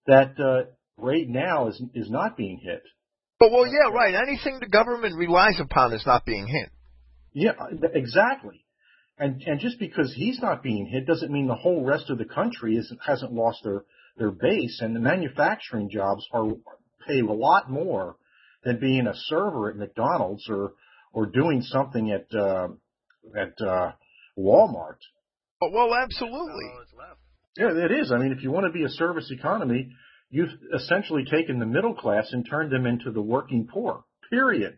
that 0.07 0.39
uh, 0.39 0.69
right 0.97 1.27
now 1.27 1.67
is 1.67 1.81
is 1.93 2.09
not 2.09 2.37
being 2.37 2.59
hit. 2.61 2.83
But 3.39 3.51
well, 3.51 3.65
yeah, 3.65 3.93
right. 3.93 4.15
Anything 4.15 4.59
the 4.59 4.67
government 4.67 5.15
relies 5.17 5.59
upon 5.59 5.93
is 5.93 6.05
not 6.05 6.25
being 6.25 6.47
hit. 6.47 6.69
Yeah, 7.33 7.51
exactly. 7.93 8.65
And 9.19 9.41
and 9.43 9.59
just 9.59 9.79
because 9.79 10.13
he's 10.15 10.39
not 10.39 10.61
being 10.61 10.85
hit 10.85 11.07
doesn't 11.07 11.31
mean 11.31 11.47
the 11.47 11.55
whole 11.55 11.83
rest 11.83 12.09
of 12.09 12.17
the 12.17 12.25
country 12.25 12.75
isn't 12.77 12.99
hasn't 13.05 13.33
lost 13.33 13.63
their 13.63 13.83
their 14.17 14.31
base. 14.31 14.79
And 14.81 14.95
the 14.95 14.99
manufacturing 14.99 15.89
jobs 15.89 16.25
are 16.31 16.51
pay 17.07 17.19
a 17.21 17.25
lot 17.25 17.69
more 17.69 18.15
than 18.63 18.79
being 18.79 19.07
a 19.07 19.13
server 19.15 19.69
at 19.69 19.75
McDonald's 19.75 20.47
or 20.49 20.73
or 21.13 21.25
doing 21.25 21.61
something 21.63 22.11
at 22.11 22.27
uh, 22.37 22.67
at 23.35 23.59
uh, 23.59 23.93
Walmart. 24.37 24.97
Oh, 25.61 25.71
well, 25.71 25.95
absolutely. 25.95 26.65
Yeah, 27.57 27.71
it 27.71 27.91
is. 27.91 28.11
I 28.11 28.19
mean, 28.19 28.31
if 28.31 28.43
you 28.43 28.51
want 28.51 28.67
to 28.67 28.71
be 28.71 28.83
a 28.83 28.89
service 28.89 29.31
economy, 29.31 29.89
you've 30.29 30.51
essentially 30.75 31.25
taken 31.25 31.57
the 31.57 31.65
middle 31.65 31.95
class 31.95 32.27
and 32.31 32.47
turned 32.47 32.71
them 32.71 32.85
into 32.85 33.11
the 33.11 33.21
working 33.21 33.67
poor. 33.71 34.03
Period. 34.29 34.77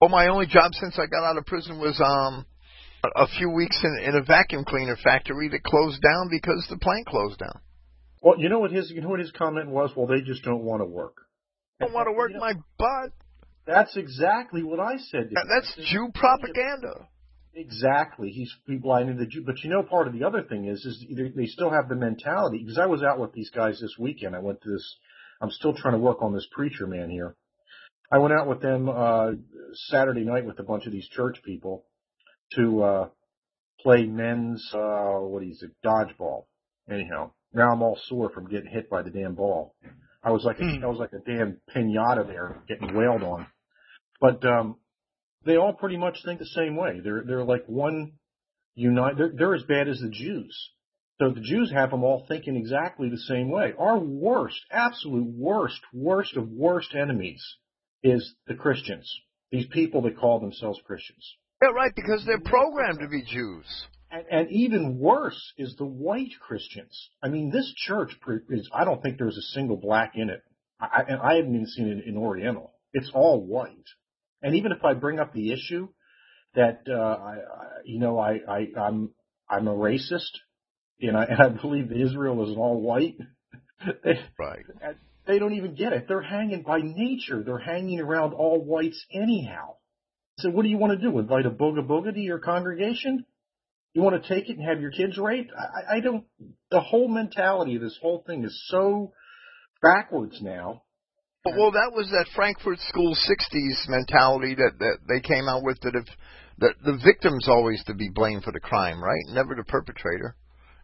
Well, 0.00 0.10
my 0.10 0.28
only 0.28 0.46
job 0.46 0.72
since 0.74 0.98
I 0.98 1.06
got 1.06 1.24
out 1.24 1.38
of 1.38 1.46
prison 1.46 1.78
was 1.78 1.98
um 2.04 2.44
a 3.16 3.26
few 3.26 3.50
weeks 3.50 3.78
in, 3.82 3.98
in 4.04 4.16
a 4.16 4.22
vacuum 4.22 4.64
cleaner 4.64 4.96
factory 4.96 5.48
that 5.48 5.62
closed 5.62 6.00
down 6.02 6.28
because 6.30 6.66
the 6.68 6.78
plant 6.78 7.06
closed 7.06 7.38
down. 7.38 7.60
Well, 8.22 8.38
you 8.38 8.48
know 8.48 8.58
what 8.58 8.70
his 8.70 8.90
you 8.90 9.00
know 9.00 9.08
what 9.08 9.20
his 9.20 9.32
comment 9.32 9.70
was? 9.70 9.90
Well, 9.96 10.06
they 10.06 10.20
just 10.20 10.44
don't 10.44 10.62
want 10.62 10.82
to 10.82 10.86
work. 10.86 11.14
I 11.80 11.86
don't 11.86 11.94
want 11.94 12.08
to 12.08 12.12
work 12.12 12.30
You 12.30 12.36
know, 12.36 12.40
my 12.40 12.52
butt. 12.78 13.12
That's 13.66 13.96
exactly 13.96 14.62
what 14.62 14.80
I 14.80 14.96
said. 14.98 15.30
To 15.30 15.34
That- 15.34 15.44
him. 15.44 15.48
That's 15.48 15.90
Jew 15.90 16.10
propaganda. 16.14 17.08
Exactly. 17.54 18.30
He's 18.30 18.52
he 18.66 18.76
blinded 18.76 19.18
the 19.18 19.26
Jew. 19.26 19.42
But 19.44 19.62
you 19.64 19.70
know, 19.70 19.82
part 19.82 20.06
of 20.06 20.12
the 20.12 20.24
other 20.24 20.42
thing 20.42 20.66
is, 20.66 20.84
is 20.84 21.04
they- 21.14 21.30
they 21.34 21.46
still 21.46 21.70
have 21.70 21.88
the 21.88 21.96
mentality. 21.96 22.58
Because 22.58 22.78
I 22.78 22.86
was 22.86 23.02
out 23.02 23.18
with 23.18 23.32
these 23.32 23.50
guys 23.50 23.80
this 23.80 23.96
weekend. 23.98 24.36
I 24.36 24.40
went 24.40 24.60
to 24.62 24.70
this. 24.70 24.96
I'm 25.40 25.50
still 25.50 25.72
trying 25.72 25.94
to 25.94 25.98
work 26.00 26.22
on 26.22 26.34
this 26.34 26.46
preacher 26.52 26.86
man 26.86 27.08
here. 27.08 27.34
I 28.12 28.18
went 28.18 28.34
out 28.34 28.46
with 28.46 28.60
them 28.60 28.88
uh 28.88 29.32
Saturday 29.72 30.24
night 30.24 30.44
with 30.44 30.58
a 30.58 30.64
bunch 30.64 30.84
of 30.86 30.92
these 30.92 31.08
church 31.08 31.42
people 31.42 31.86
to 32.56 32.82
uh 32.82 33.08
play 33.80 34.04
men's 34.04 34.68
uh 34.74 35.18
what 35.20 35.42
is 35.42 35.62
it 35.62 35.70
dodgeball. 35.84 36.44
Anyhow, 36.90 37.32
now 37.52 37.72
I'm 37.72 37.82
all 37.82 37.98
sore 38.08 38.30
from 38.30 38.48
getting 38.48 38.70
hit 38.70 38.90
by 38.90 39.02
the 39.02 39.10
damn 39.10 39.34
ball. 39.34 39.74
I 40.22 40.32
was 40.32 40.44
like 40.44 40.58
a, 40.60 40.80
I 40.82 40.86
was 40.86 40.98
like 40.98 41.12
a 41.12 41.18
damn 41.18 41.58
pinata 41.74 42.26
there 42.26 42.62
getting 42.68 42.94
wailed 42.94 43.22
on. 43.22 43.46
But 44.20 44.44
um 44.44 44.76
they 45.44 45.56
all 45.56 45.72
pretty 45.72 45.96
much 45.96 46.18
think 46.24 46.38
the 46.38 46.46
same 46.46 46.76
way. 46.76 47.00
They're 47.02 47.22
they're 47.26 47.44
like 47.44 47.64
one 47.66 48.12
unite. 48.74 49.16
They're 49.16 49.32
they're 49.34 49.54
as 49.54 49.62
bad 49.64 49.88
as 49.88 50.00
the 50.00 50.10
Jews. 50.10 50.70
So 51.20 51.30
the 51.30 51.42
Jews 51.42 51.70
have 51.70 51.90
them 51.90 52.02
all 52.02 52.24
thinking 52.26 52.56
exactly 52.56 53.10
the 53.10 53.18
same 53.18 53.50
way. 53.50 53.74
Our 53.78 53.98
worst, 53.98 54.58
absolute 54.70 55.26
worst, 55.26 55.80
worst 55.92 56.34
of 56.34 56.48
worst 56.48 56.94
enemies 56.94 57.44
is 58.02 58.34
the 58.46 58.54
Christians. 58.54 59.10
These 59.50 59.66
people 59.66 60.00
that 60.02 60.16
call 60.16 60.40
themselves 60.40 60.80
Christians. 60.82 61.36
Yeah, 61.62 61.68
right, 61.74 61.94
because 61.94 62.24
they're 62.26 62.40
programmed 62.40 63.00
to 63.00 63.08
be 63.08 63.22
Jews. 63.22 63.66
And, 64.10 64.24
and 64.30 64.50
even 64.50 64.98
worse 64.98 65.52
is 65.58 65.76
the 65.76 65.84
white 65.86 66.32
Christians. 66.40 67.10
I 67.22 67.28
mean, 67.28 67.50
this 67.50 67.72
church 67.86 68.12
pre- 68.20 68.40
is, 68.48 68.68
I 68.74 68.84
don't 68.84 69.02
think 69.02 69.18
there's 69.18 69.36
a 69.36 69.54
single 69.54 69.76
black 69.76 70.12
in 70.14 70.30
it. 70.30 70.42
I, 70.80 70.86
I- 70.86 71.04
and 71.08 71.20
I 71.20 71.34
haven't 71.36 71.54
even 71.54 71.66
seen 71.66 71.88
it 71.88 72.06
in 72.06 72.16
Oriental. 72.16 72.72
It's 72.92 73.10
all 73.14 73.44
white. 73.44 73.86
And 74.42 74.56
even 74.56 74.72
if 74.72 74.84
I 74.84 74.94
bring 74.94 75.20
up 75.20 75.32
the 75.34 75.52
issue 75.52 75.88
that, 76.54 76.82
uh, 76.88 76.94
I, 76.94 77.34
I, 77.34 77.66
you 77.84 78.00
know, 78.00 78.18
I, 78.18 78.38
I, 78.48 78.66
I'm, 78.80 79.10
I'm 79.48 79.68
a 79.68 79.74
racist 79.74 80.30
and 81.00 81.16
I, 81.16 81.24
and 81.28 81.40
I 81.40 81.48
believe 81.50 81.92
Israel 81.92 82.50
is 82.50 82.56
all 82.56 82.80
white. 82.80 83.16
they, 84.02 84.20
Right. 84.38 84.64
they 85.26 85.38
don't 85.38 85.52
even 85.54 85.74
get 85.74 85.92
it. 85.92 86.06
They're 86.08 86.22
hanging 86.22 86.62
by 86.62 86.80
nature. 86.82 87.42
They're 87.44 87.58
hanging 87.58 88.00
around 88.00 88.32
all 88.32 88.64
whites 88.64 89.04
anyhow. 89.12 89.74
So 90.40 90.50
what 90.50 90.62
do 90.62 90.68
you 90.68 90.78
want 90.78 90.98
to 90.98 91.10
do? 91.10 91.18
Invite 91.18 91.46
a 91.46 91.50
booga 91.50 91.86
booga 91.86 92.12
to 92.12 92.20
your 92.20 92.38
congregation? 92.38 93.24
You 93.94 94.02
want 94.02 94.22
to 94.22 94.28
take 94.28 94.48
it 94.48 94.56
and 94.56 94.66
have 94.66 94.80
your 94.80 94.92
kids 94.92 95.18
raped? 95.18 95.50
I, 95.56 95.96
I 95.96 96.00
don't. 96.00 96.24
The 96.70 96.80
whole 96.80 97.08
mentality 97.08 97.76
of 97.76 97.82
this 97.82 97.98
whole 98.00 98.22
thing 98.26 98.44
is 98.44 98.62
so 98.68 99.12
backwards 99.82 100.40
now. 100.40 100.82
Well, 101.44 101.72
that 101.72 101.92
was 101.94 102.08
that 102.10 102.26
Frankfurt 102.34 102.78
School 102.88 103.14
'60s 103.14 103.88
mentality 103.88 104.54
that 104.56 104.72
that 104.78 104.98
they 105.08 105.20
came 105.20 105.48
out 105.48 105.62
with. 105.64 105.80
That 105.80 105.94
if 105.96 106.06
that 106.58 106.74
the 106.84 107.00
victim's 107.04 107.48
always 107.48 107.82
to 107.84 107.94
be 107.94 108.10
blamed 108.14 108.44
for 108.44 108.52
the 108.52 108.60
crime, 108.60 109.02
right? 109.02 109.22
Never 109.30 109.54
the 109.54 109.64
perpetrator. 109.64 110.36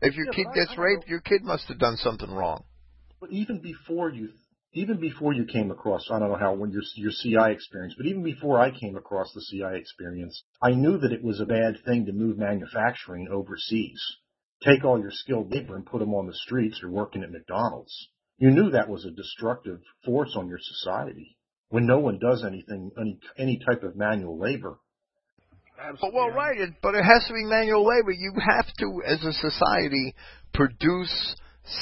If 0.03 0.15
your 0.15 0.27
Yeah, 0.27 0.33
kid 0.33 0.47
I- 0.49 0.55
gets 0.55 0.73
I 0.73 0.75
don't 0.77 0.85
raped, 0.85 1.09
your 1.09 1.21
kid 1.21 1.43
must 1.45 1.69
have 1.69 1.79
done 1.79 1.97
something 1.97 2.31
wrong. 2.31 2.65
But 3.21 3.31
even 3.31 3.61
before 3.61 4.11
you, 4.11 4.31
even 4.77 5.01
before 5.01 5.33
you 5.33 5.47
came 5.47 5.70
across, 5.70 6.07
I 6.11 6.18
don't 6.18 6.31
know 6.31 6.37
how 6.37 6.55
when 6.55 6.70
your 6.70 6.83
your 6.97 7.11
CI 7.11 7.53
experience, 7.53 7.95
but 7.97 8.07
even 8.07 8.22
before 8.22 8.61
I 8.61 8.70
came 8.70 8.97
across 8.97 9.33
the 9.33 9.45
CI 9.51 9.79
experience, 9.79 10.43
I 10.62 10.72
knew 10.72 10.99
that 10.99 11.12
it 11.12 11.24
was 11.24 11.41
a 11.41 11.47
bad 11.47 11.79
thing 11.85 12.05
to 12.07 12.12
move 12.12 12.37
manufacturing 12.37 13.29
overseas. 13.33 14.01
Take 14.62 14.85
all 14.85 15.01
your 15.01 15.11
skilled 15.11 15.51
labor 15.51 15.77
and 15.77 15.87
put 15.87 16.01
them 16.01 16.14
on 16.14 16.27
the 16.27 16.35
streets 16.35 16.83
or 16.83 16.91
working 16.91 17.22
at 17.22 17.33
McDonald's. 17.33 18.09
You 18.39 18.51
knew 18.51 18.70
that 18.70 18.89
was 18.89 19.07
a 19.07 19.11
destructive 19.11 19.81
force 20.05 20.35
on 20.37 20.49
your 20.49 20.61
society 20.61 21.39
when 21.70 21.87
no 21.87 21.99
one 21.99 22.18
does 22.18 22.45
anything, 22.45 22.91
any 23.01 23.18
any 23.39 23.59
type 23.66 23.83
of 23.83 23.97
manual 23.97 24.39
labor. 24.39 24.79
But, 26.01 26.12
well, 26.12 26.31
right, 26.31 26.57
but 26.83 26.95
it 26.95 27.05
has 27.05 27.24
to 27.29 27.35
be 27.35 27.45
manual 27.45 27.87
labor. 27.87 28.11
You 28.11 28.33
have 28.47 28.66
to, 28.79 29.03
as 29.07 29.24
a 29.24 29.33
society, 29.33 30.14
produce 30.55 31.37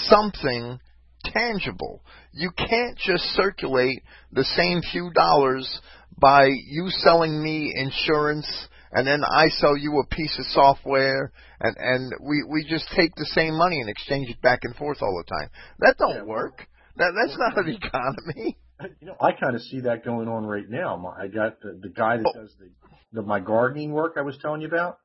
something 0.09 0.79
tangible. 1.25 2.03
You 2.33 2.51
can't 2.57 2.97
just 2.99 3.25
circulate 3.35 4.03
the 4.33 4.45
same 4.45 4.83
few 4.93 5.11
dollars 5.13 5.81
by 6.19 6.47
you 6.47 6.89
selling 6.91 7.43
me 7.43 7.73
insurance 7.75 8.69
and 8.95 9.07
then 9.07 9.25
I 9.25 9.49
sell 9.49 9.77
you 9.77 9.99
a 9.99 10.07
piece 10.07 10.39
of 10.39 10.47
software 10.47 11.33
and 11.61 11.77
and 11.79 12.13
we 12.23 12.45
we 12.49 12.65
just 12.65 12.89
take 12.97 13.15
the 13.17 13.27
same 13.27 13.59
money 13.59 13.81
and 13.81 13.91
exchange 13.91 14.31
it 14.31 14.41
back 14.41 14.61
and 14.63 14.75
forth 14.77 14.99
all 15.03 15.23
the 15.23 15.29
time. 15.29 15.51
That 15.81 15.97
don't 15.99 16.15
Yeah. 16.17 16.23
work. 16.23 16.67
That 16.97 17.13
that's 17.21 17.37
not 17.37 17.59
an 17.59 17.75
economy. 17.83 18.57
You 19.01 19.09
know, 19.09 19.17
I 19.21 19.33
kind 19.33 19.57
of 19.57 19.63
see 19.63 19.81
that 19.81 20.05
going 20.05 20.29
on 20.29 20.47
right 20.47 20.69
now. 20.69 20.97
My- 20.97 21.25
I 21.25 21.27
got 21.29 21.61
the, 21.61 21.79
the 21.81 21.89
guy 21.89 22.19
that 22.19 22.33
oh. 22.37 22.41
does 22.41 22.55
the, 22.59 22.71
the 23.13 23.23
my 23.23 23.41
gardening 23.41 23.93
work 23.93 24.15
I 24.17 24.23
was 24.23 24.39
telling 24.41 24.61
you 24.61 24.69
about. 24.69 24.99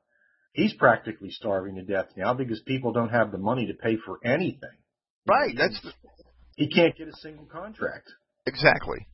He's 0.53 0.73
practically 0.73 1.29
starving 1.31 1.75
to 1.75 1.83
death 1.83 2.07
now 2.17 2.33
because 2.33 2.59
people 2.61 2.91
don't 2.91 3.09
have 3.09 3.31
the 3.31 3.37
money 3.37 3.67
to 3.67 3.73
pay 3.73 3.97
for 4.03 4.19
anything. 4.23 4.77
Right. 5.27 5.53
That's 5.55 5.79
the, 5.81 5.93
He 6.59 6.67
can't 6.67 6.95
get 6.97 7.07
a 7.07 7.15
single 7.21 7.45
contract. 7.45 8.07
Exactly. 8.45 9.07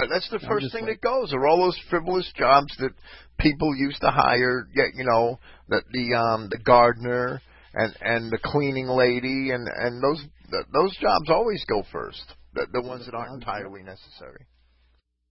Uh, 0.00 0.06
That's 0.12 0.28
the 0.30 0.40
I'm 0.42 0.48
first 0.48 0.72
thing 0.72 0.84
like- 0.86 1.00
that 1.00 1.08
goes. 1.08 1.32
Are 1.32 1.46
all 1.46 1.58
those 1.58 1.78
frivolous 1.90 2.30
jobs 2.36 2.74
that 2.78 2.90
people 3.38 3.74
used 3.76 4.00
to 4.00 4.10
hire? 4.10 4.64
Get 4.74 4.94
you 4.96 5.04
know 5.04 5.38
the 5.68 5.82
the 5.92 6.14
um 6.14 6.48
the 6.50 6.58
gardener 6.58 7.40
and 7.74 7.94
and 8.00 8.30
the 8.32 8.38
cleaning 8.38 8.88
lady 8.88 9.50
and 9.50 9.66
and 9.68 10.02
those 10.02 10.20
th 10.50 10.66
those 10.72 10.96
jobs 10.98 11.30
always 11.30 11.64
go 11.68 11.82
first. 11.92 12.22
The 12.54 12.66
the 12.72 12.82
ones 12.82 13.06
that 13.06 13.14
aren't 13.14 13.34
entirely 13.34 13.82
necessary. 13.82 14.46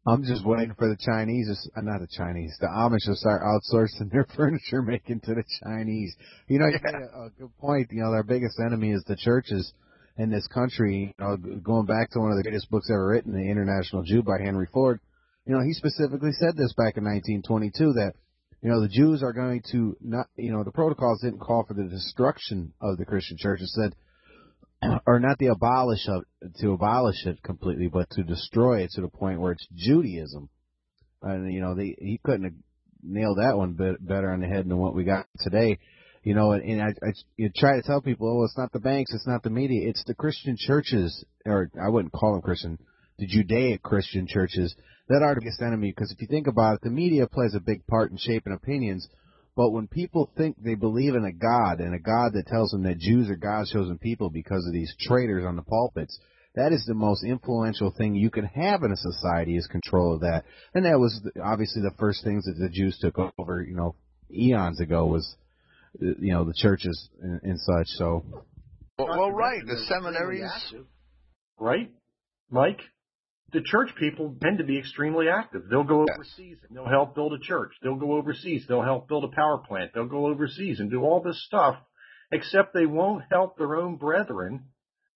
I'm 0.05 0.23
just 0.23 0.45
waiting 0.45 0.73
for 0.79 0.87
the 0.87 0.95
Chinese, 1.05 1.49
uh, 1.75 1.81
not 1.81 1.99
the 1.99 2.07
Chinese, 2.07 2.55
the 2.61 2.67
Amish 2.67 3.03
to 3.07 3.15
start 3.15 3.41
outsourcing 3.43 4.09
their 4.13 4.25
furniture 4.37 4.81
making 4.81 5.19
to 5.21 5.35
the 5.35 5.43
Chinese. 5.61 6.15
You 6.47 6.59
know, 6.59 6.67
you 6.67 6.79
Yeah. 6.81 6.91
made 6.91 7.03
a, 7.03 7.23
a 7.25 7.29
good 7.37 7.57
point. 7.57 7.87
You 7.91 8.03
know, 8.03 8.11
their 8.13 8.23
biggest 8.23 8.57
enemy 8.65 8.91
is 8.93 9.03
the 9.05 9.17
churches 9.17 9.73
in 10.17 10.29
this 10.29 10.47
country. 10.47 11.13
You 11.17 11.25
know, 11.25 11.37
going 11.37 11.85
back 11.85 12.11
to 12.11 12.19
one 12.19 12.31
of 12.31 12.37
the 12.37 12.43
greatest 12.43 12.69
books 12.69 12.89
ever 12.91 13.07
written, 13.07 13.33
The 13.33 13.49
International 13.49 14.03
Jew 14.03 14.23
by 14.23 14.39
Henry 14.43 14.67
Ford. 14.71 14.99
You 15.45 15.53
know, 15.53 15.61
he 15.61 15.73
specifically 15.73 16.31
said 16.33 16.57
this 16.57 16.73
back 16.73 16.97
in 16.97 17.05
1922 17.05 17.93
that 17.93 18.13
you 18.61 18.69
know 18.69 18.81
the 18.81 18.89
Jews 18.89 19.23
are 19.23 19.33
going 19.33 19.61
to 19.71 19.95
not. 20.01 20.27
You 20.35 20.51
know, 20.51 20.63
the 20.63 20.71
protocols 20.71 21.21
didn't 21.21 21.39
call 21.39 21.63
for 21.65 21.73
the 21.73 21.87
destruction 21.87 22.73
of 22.81 22.97
the 22.97 23.05
Christian 23.05 23.37
church. 23.39 23.61
It 23.61 23.69
said 23.69 23.95
or 25.05 25.19
not 25.19 25.37
the 25.37 25.47
abolish 25.47 26.07
of 26.07 26.23
to 26.59 26.71
abolish 26.71 27.25
it 27.25 27.41
completely, 27.43 27.87
but 27.87 28.09
to 28.11 28.23
destroy 28.23 28.81
it 28.81 28.91
to 28.91 29.01
the 29.01 29.07
point 29.07 29.39
where 29.39 29.53
it's 29.53 29.67
Judaism. 29.75 30.49
And 31.21 31.53
you 31.53 31.61
know, 31.61 31.75
they, 31.75 31.95
he 31.97 32.19
couldn't 32.23 32.43
have 32.43 32.53
nailed 33.03 33.37
that 33.37 33.57
one 33.57 33.77
better 33.99 34.31
on 34.31 34.41
the 34.41 34.47
head 34.47 34.67
than 34.67 34.77
what 34.77 34.95
we 34.95 35.03
got 35.03 35.27
today. 35.39 35.79
You 36.23 36.35
know, 36.35 36.51
and, 36.51 36.63
and 36.63 36.81
I, 36.81 36.87
I 37.05 37.13
you 37.37 37.49
try 37.55 37.75
to 37.75 37.81
tell 37.81 38.01
people, 38.01 38.27
oh, 38.27 38.43
it's 38.43 38.57
not 38.57 38.71
the 38.71 38.79
banks, 38.79 39.13
it's 39.13 39.27
not 39.27 39.43
the 39.43 39.49
media, 39.49 39.87
it's 39.87 40.03
the 40.05 40.15
Christian 40.15 40.57
churches, 40.57 41.23
or 41.45 41.69
I 41.81 41.89
wouldn't 41.89 42.13
call 42.13 42.33
them 42.33 42.41
Christian, 42.41 42.77
the 43.17 43.27
Judaic 43.27 43.81
Christian 43.81 44.27
churches 44.27 44.75
that 45.09 45.21
are 45.23 45.35
the 45.35 45.41
biggest 45.41 45.61
enemy. 45.61 45.91
Because 45.91 46.11
if 46.11 46.21
you 46.21 46.27
think 46.27 46.47
about 46.47 46.75
it, 46.75 46.81
the 46.81 46.89
media 46.89 47.27
plays 47.27 47.55
a 47.55 47.59
big 47.59 47.85
part 47.87 48.11
in 48.11 48.17
shaping 48.17 48.53
opinions. 48.53 49.07
But 49.55 49.71
when 49.71 49.87
people 49.87 50.29
think 50.37 50.57
they 50.61 50.75
believe 50.75 51.15
in 51.15 51.25
a 51.25 51.31
God 51.31 51.79
and 51.79 51.95
a 51.95 51.99
God 51.99 52.33
that 52.33 52.45
tells 52.47 52.71
them 52.71 52.83
that 52.83 52.99
Jews 52.99 53.29
are 53.29 53.35
God's 53.35 53.71
chosen 53.71 53.97
people 53.97 54.29
because 54.29 54.65
of 54.67 54.73
these 54.73 54.93
traitors 54.99 55.45
on 55.45 55.55
the 55.55 55.63
pulpits, 55.63 56.19
that 56.53 56.71
is 56.71 56.85
the 56.85 56.93
most 56.93 57.23
influential 57.23 57.91
thing 57.91 58.15
you 58.15 58.29
can 58.29 58.45
have 58.45 58.83
in 58.83 58.91
a 58.91 58.97
society 58.97 59.57
is 59.57 59.65
control 59.67 60.13
of 60.13 60.21
that. 60.21 60.43
And 60.73 60.85
that 60.85 60.99
was 60.99 61.21
obviously 61.43 61.81
the 61.81 61.95
first 61.97 62.23
things 62.23 62.45
that 62.45 62.57
the 62.59 62.69
Jews 62.69 62.97
took 62.99 63.17
over, 63.39 63.63
you 63.63 63.75
know, 63.75 63.95
eons 64.31 64.79
ago 64.79 65.05
was, 65.05 65.35
you 65.99 66.33
know, 66.33 66.43
the 66.43 66.53
churches 66.55 67.09
and, 67.21 67.41
and 67.43 67.59
such. 67.59 67.87
So, 67.97 68.23
well, 68.97 69.07
well, 69.07 69.31
right, 69.31 69.61
the 69.65 69.77
seminaries, 69.87 70.51
right, 71.59 71.91
Mike? 72.49 72.79
The 73.53 73.61
church 73.61 73.89
people 73.97 74.35
tend 74.41 74.57
to 74.57 74.65
be 74.65 74.77
extremely 74.77 75.27
active. 75.29 75.63
They'll 75.69 75.85
go 75.85 76.01
overseas 76.01 76.57
and 76.67 76.75
they'll 76.75 76.89
help 76.89 77.15
build 77.15 77.33
a 77.33 77.39
church. 77.39 77.71
They'll 77.81 77.95
go 77.95 78.13
overseas. 78.17 78.65
They'll 78.67 78.83
help 78.83 79.07
build 79.07 79.23
a 79.23 79.33
power 79.33 79.59
plant. 79.65 79.91
They'll 79.93 80.05
go 80.05 80.27
overseas 80.27 80.81
and 80.81 80.91
do 80.91 81.03
all 81.03 81.21
this 81.21 81.41
stuff, 81.45 81.75
except 82.29 82.73
they 82.73 82.85
won't 82.85 83.23
help 83.31 83.57
their 83.57 83.77
own 83.77 83.95
brethren 83.95 84.65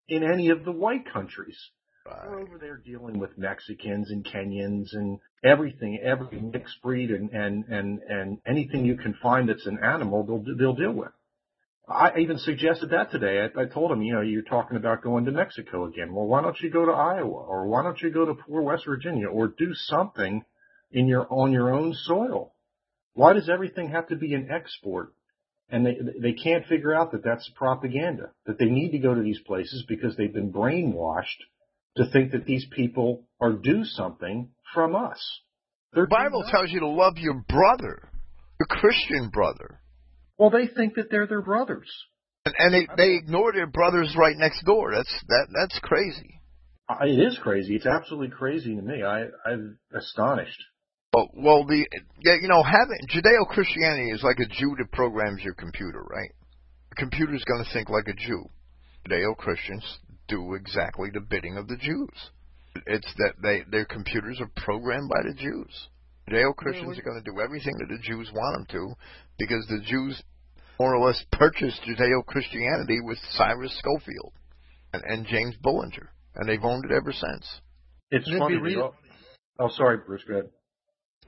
in 0.08 0.22
any 0.22 0.48
of 0.48 0.64
the 0.64 0.72
white 0.72 1.12
countries. 1.12 1.58
They're 2.04 2.40
over 2.40 2.58
there 2.58 2.78
dealing 2.78 3.18
with 3.18 3.38
Mexicans 3.38 4.10
and 4.10 4.24
Kenyans 4.24 4.92
and 4.92 5.20
everything, 5.44 6.00
every 6.02 6.40
mixed 6.40 6.82
breed 6.82 7.10
and, 7.10 7.30
and, 7.30 7.64
and, 7.66 8.00
and 8.08 8.38
anything 8.44 8.84
you 8.84 8.96
can 8.96 9.14
find 9.22 9.48
that's 9.48 9.66
an 9.66 9.78
animal, 9.82 10.24
they'll, 10.24 10.56
they'll 10.56 10.74
deal 10.74 10.92
with. 10.92 11.12
I 11.88 12.18
even 12.18 12.38
suggested 12.38 12.90
that 12.90 13.10
today. 13.10 13.40
I, 13.40 13.60
I 13.60 13.64
told 13.66 13.92
him, 13.92 14.02
you 14.02 14.14
know, 14.14 14.20
you're 14.20 14.42
talking 14.42 14.76
about 14.76 15.02
going 15.02 15.26
to 15.26 15.32
Mexico 15.32 15.84
again. 15.86 16.12
Well, 16.12 16.26
why 16.26 16.42
don't 16.42 16.60
you 16.60 16.70
go 16.70 16.86
to 16.86 16.92
Iowa 16.92 17.44
or 17.44 17.66
why 17.66 17.82
don't 17.82 18.00
you 18.00 18.10
go 18.10 18.24
to 18.24 18.34
poor 18.34 18.62
West 18.62 18.84
Virginia 18.86 19.28
or 19.28 19.48
do 19.48 19.72
something 19.74 20.44
in 20.90 21.06
your, 21.06 21.26
on 21.30 21.52
your 21.52 21.72
own 21.72 21.94
soil? 21.94 22.54
Why 23.14 23.32
does 23.32 23.48
everything 23.48 23.90
have 23.90 24.08
to 24.08 24.16
be 24.16 24.34
an 24.34 24.48
export? 24.50 25.12
And 25.68 25.86
they, 25.86 25.98
they 26.20 26.32
can't 26.32 26.66
figure 26.66 26.94
out 26.94 27.12
that 27.12 27.24
that's 27.24 27.50
propaganda, 27.54 28.30
that 28.46 28.58
they 28.58 28.66
need 28.66 28.90
to 28.90 28.98
go 28.98 29.14
to 29.14 29.22
these 29.22 29.40
places 29.46 29.84
because 29.88 30.16
they've 30.16 30.32
been 30.32 30.52
brainwashed 30.52 31.42
to 31.96 32.10
think 32.10 32.32
that 32.32 32.46
these 32.46 32.66
people 32.74 33.24
are 33.40 33.52
due 33.52 33.84
something 33.84 34.50
from 34.74 34.94
us. 34.94 35.20
They're 35.92 36.04
the 36.04 36.08
Bible 36.08 36.44
tells 36.50 36.70
you 36.70 36.80
to 36.80 36.88
love 36.88 37.18
your 37.18 37.44
brother, 37.48 38.08
your 38.58 38.66
Christian 38.68 39.30
brother. 39.30 39.80
Well, 40.38 40.50
they 40.50 40.66
think 40.66 40.94
that 40.94 41.10
they're 41.10 41.26
their 41.26 41.42
brothers. 41.42 41.90
And, 42.44 42.54
and 42.58 42.74
they, 42.74 42.88
they 42.96 43.14
ignore 43.14 43.52
their 43.52 43.66
brothers 43.66 44.14
right 44.16 44.36
next 44.36 44.64
door. 44.64 44.92
That's 44.94 45.14
that 45.28 45.46
that's 45.54 45.78
crazy. 45.80 46.40
Uh, 46.88 47.04
it 47.04 47.18
is 47.18 47.38
crazy. 47.40 47.76
It's 47.76 47.86
absolutely 47.86 48.30
crazy 48.30 48.74
to 48.74 48.82
me. 48.82 49.02
I, 49.02 49.26
I'm 49.46 49.78
astonished. 49.94 50.60
Well, 51.12 51.28
well, 51.34 51.64
the 51.66 51.86
yeah, 52.24 52.36
you 52.40 52.48
know, 52.48 52.62
having 52.62 53.06
Judeo 53.08 53.46
Christianity 53.46 54.10
is 54.10 54.22
like 54.22 54.38
a 54.38 54.48
Jew 54.48 54.74
that 54.78 54.90
programs 54.92 55.42
your 55.42 55.54
computer, 55.54 56.02
right? 56.02 56.30
The 56.90 56.96
computer's 56.96 57.44
going 57.44 57.62
to 57.64 57.70
think 57.72 57.88
like 57.88 58.08
a 58.08 58.14
Jew. 58.14 58.48
Judeo 59.06 59.36
Christians 59.36 59.84
do 60.32 60.54
exactly 60.54 61.10
the 61.12 61.20
bidding 61.20 61.56
of 61.56 61.68
the 61.68 61.76
Jews. 61.76 62.30
It's 62.86 63.12
that 63.18 63.34
they 63.42 63.62
their 63.70 63.84
computers 63.84 64.40
are 64.40 64.50
programmed 64.64 65.10
by 65.10 65.28
the 65.28 65.34
Jews. 65.34 65.88
Judeo 66.28 66.54
Christians 66.56 66.98
are 66.98 67.02
going 67.02 67.22
to 67.22 67.30
do 67.30 67.40
everything 67.40 67.74
that 67.78 67.88
the 67.88 67.98
Jews 68.02 68.30
want 68.32 68.56
them 68.56 68.66
to, 68.78 68.94
because 69.38 69.66
the 69.66 69.80
Jews 69.84 70.22
more 70.78 70.94
or 70.94 71.06
less 71.06 71.22
purchased 71.32 71.82
Judeo 71.82 72.24
Christianity 72.24 73.00
with 73.02 73.18
Cyrus 73.32 73.76
Scofield 73.78 74.32
and, 74.92 75.02
and 75.04 75.26
James 75.26 75.54
Bullinger, 75.62 76.10
and 76.36 76.48
they've 76.48 76.64
owned 76.64 76.84
it 76.84 76.92
ever 76.92 77.12
since. 77.12 77.60
It's 78.10 78.26
It'd 78.26 78.38
funny. 78.38 78.54
be 78.56 78.74
to 78.74 78.80
rea- 78.80 78.90
oh, 79.58 79.70
sorry, 79.76 79.98
Bruce. 80.06 80.22
Go 80.26 80.34
ahead. 80.34 80.50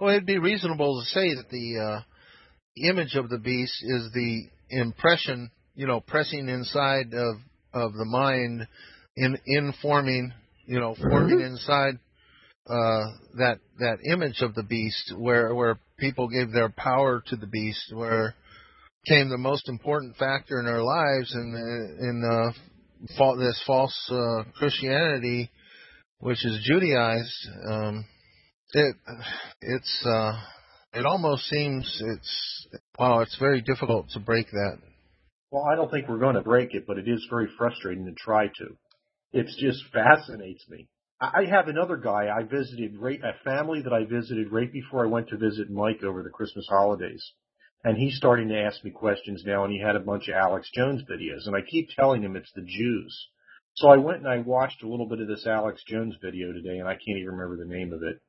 Well, 0.01 0.11
it'd 0.11 0.27
be 0.27 0.39
reasonable 0.39 1.01
to 1.01 1.07
say 1.07 1.35
that 1.35 1.51
the 1.51 1.79
uh, 1.79 2.89
image 2.89 3.15
of 3.15 3.29
the 3.29 3.39
beast 3.39 3.77
is 3.83 4.11
the 4.13 4.49
impression, 4.71 5.51
you 5.75 5.87
know, 5.87 6.01
pressing 6.01 6.49
inside 6.49 7.13
of 7.13 7.37
of 7.73 7.93
the 7.93 8.05
mind, 8.05 8.67
in 9.17 9.39
informing, 9.47 10.33
you 10.67 10.81
know, 10.81 10.97
forming 11.01 11.41
inside 11.41 11.99
uh, 12.67 13.05
that 13.39 13.59
that 13.79 13.99
image 14.11 14.41
of 14.41 14.55
the 14.55 14.63
beast, 14.63 15.13
where 15.17 15.55
where 15.55 15.79
people 15.99 16.29
gave 16.29 16.53
their 16.53 16.71
power 16.71 17.23
to 17.27 17.37
the 17.37 17.47
beast, 17.47 17.93
where 17.93 18.35
came 19.07 19.29
the 19.29 19.39
most 19.39 19.69
important 19.69 20.17
factor 20.17 20.59
in 20.59 20.67
their 20.67 20.83
lives, 20.83 21.33
in 21.35 21.97
in 22.01 22.25
uh, 22.25 22.53
fa- 23.17 23.37
this 23.39 23.63
false 23.67 23.95
uh, 24.11 24.45
Christianity, 24.57 25.51
which 26.19 26.45
is 26.45 26.67
Judaized. 26.67 27.49
Um, 27.69 28.07
it 28.73 28.97
it's 29.61 30.07
uh 30.07 30.33
it 30.95 31.07
almost 31.07 31.45
seems 31.45 32.03
it's 32.05 32.67
wow 32.99 33.21
it's 33.21 33.37
very 33.39 33.61
difficult 33.61 34.09
to 34.11 34.21
break 34.21 34.51
that 34.51 34.79
Well, 35.51 35.65
I 35.65 35.77
don't 35.77 35.91
think 35.91 36.09
we're 36.09 36.19
going 36.19 36.35
to 36.35 36.43
break 36.43 36.75
it, 36.75 36.85
but 36.87 36.99
it 36.99 37.07
is 37.07 37.25
very 37.31 37.49
frustrating 37.57 38.07
to 38.07 38.13
try 38.13 38.49
to. 38.49 38.77
It 39.35 39.47
just 39.59 39.85
fascinates 39.93 40.65
me. 40.69 40.89
I 41.21 41.43
I 41.43 41.45
have 41.47 41.69
another 41.69 41.97
guy 41.97 42.29
I 42.29 42.43
visited, 42.45 42.97
right, 42.99 43.21
a 43.23 43.35
family 43.45 43.83
that 43.83 43.93
I 43.93 44.05
visited 44.05 44.53
right 44.53 44.73
before 44.73 45.05
I 45.05 45.09
went 45.09 45.29
to 45.29 45.37
visit 45.37 45.71
Mike 45.71 46.03
over 46.03 46.23
the 46.23 46.31
Christmas 46.31 46.67
holidays. 46.69 47.33
And 47.83 47.99
he's 47.99 48.17
starting 48.17 48.49
to 48.49 48.59
ask 48.59 48.83
me 48.83 48.91
questions 48.91 49.43
now, 49.45 49.65
and 49.65 49.73
he 49.73 49.79
had 49.79 49.97
a 49.97 50.01
bunch 50.01 50.29
of 50.29 50.35
Alex 50.35 50.71
Jones 50.75 51.03
videos, 51.03 51.47
and 51.47 51.55
I 51.55 51.61
keep 51.61 51.91
telling 51.91 52.23
him 52.23 52.35
it's 52.35 52.53
the 52.55 52.63
Jews. 52.63 53.29
So 53.75 53.89
I 53.89 53.97
went 53.97 54.19
and 54.19 54.29
I 54.29 54.39
watched 54.39 54.83
a 54.83 54.89
little 54.89 55.09
bit 55.09 55.21
of 55.21 55.29
this 55.29 55.47
Alex 55.47 55.83
Jones 55.87 56.15
video 56.23 56.53
today, 56.53 56.79
and 56.79 56.89
I 56.89 56.95
can't 56.95 57.19
even 57.19 57.35
remember 57.35 57.57
the 57.57 57.71
name 57.71 57.93
of 57.93 58.03
it. 58.03 58.21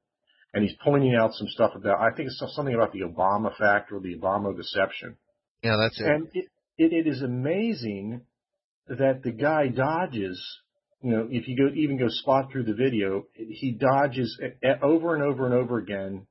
And 0.54 0.64
he's 0.64 0.76
pointing 0.84 1.16
out 1.16 1.34
some 1.34 1.48
stuff 1.48 1.72
about, 1.76 2.00
I 2.00 2.16
think 2.16 2.28
it's 2.28 2.44
something 2.56 2.74
about 2.74 2.94
the 2.94 3.02
Obama 3.02 3.56
factor, 3.56 4.00
the 4.00 4.18
Obama 4.18 4.56
deception. 4.56 5.18
yeah 5.64 5.76
that's 5.80 6.00
it 6.00 6.08
And 6.08 6.28
it, 6.34 6.46
it, 6.78 6.94
it 6.94 7.08
is 7.08 7.22
amazing 7.22 8.22
that 8.88 9.22
the 9.24 9.32
guy 9.32 9.68
dodges, 9.68 10.42
you 11.06 11.12
know, 11.12 11.28
if 11.30 11.48
you 11.48 11.56
go, 11.56 11.72
even 11.76 12.00
go 12.00 12.08
spot 12.10 12.52
through 12.52 12.64
the 12.64 12.74
video, 12.74 13.26
he 13.36 13.78
dodges 13.80 14.42
over 14.82 15.14
and 15.14 15.24
over 15.24 15.46
and 15.46 15.54
over 15.54 15.78
again 15.78 16.26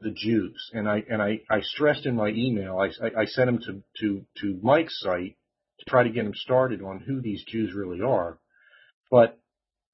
the 0.00 0.12
Jews. 0.12 0.70
And 0.72 0.88
I, 0.88 1.02
and 1.10 1.20
I, 1.20 1.40
I 1.50 1.60
stressed 1.60 2.06
in 2.06 2.16
my 2.16 2.28
email, 2.28 2.78
I, 2.78 2.86
I, 3.20 3.26
sent 3.26 3.50
him 3.50 3.58
to, 3.58 3.82
to, 4.00 4.24
to 4.40 4.60
Mike's 4.62 4.98
site 5.00 5.36
to 5.78 5.90
try 5.90 6.04
to 6.04 6.08
get 6.08 6.24
him 6.24 6.32
started 6.36 6.80
on 6.80 7.00
who 7.00 7.20
these 7.20 7.44
Jews 7.46 7.74
really 7.74 8.00
are. 8.00 8.38
But 9.10 9.38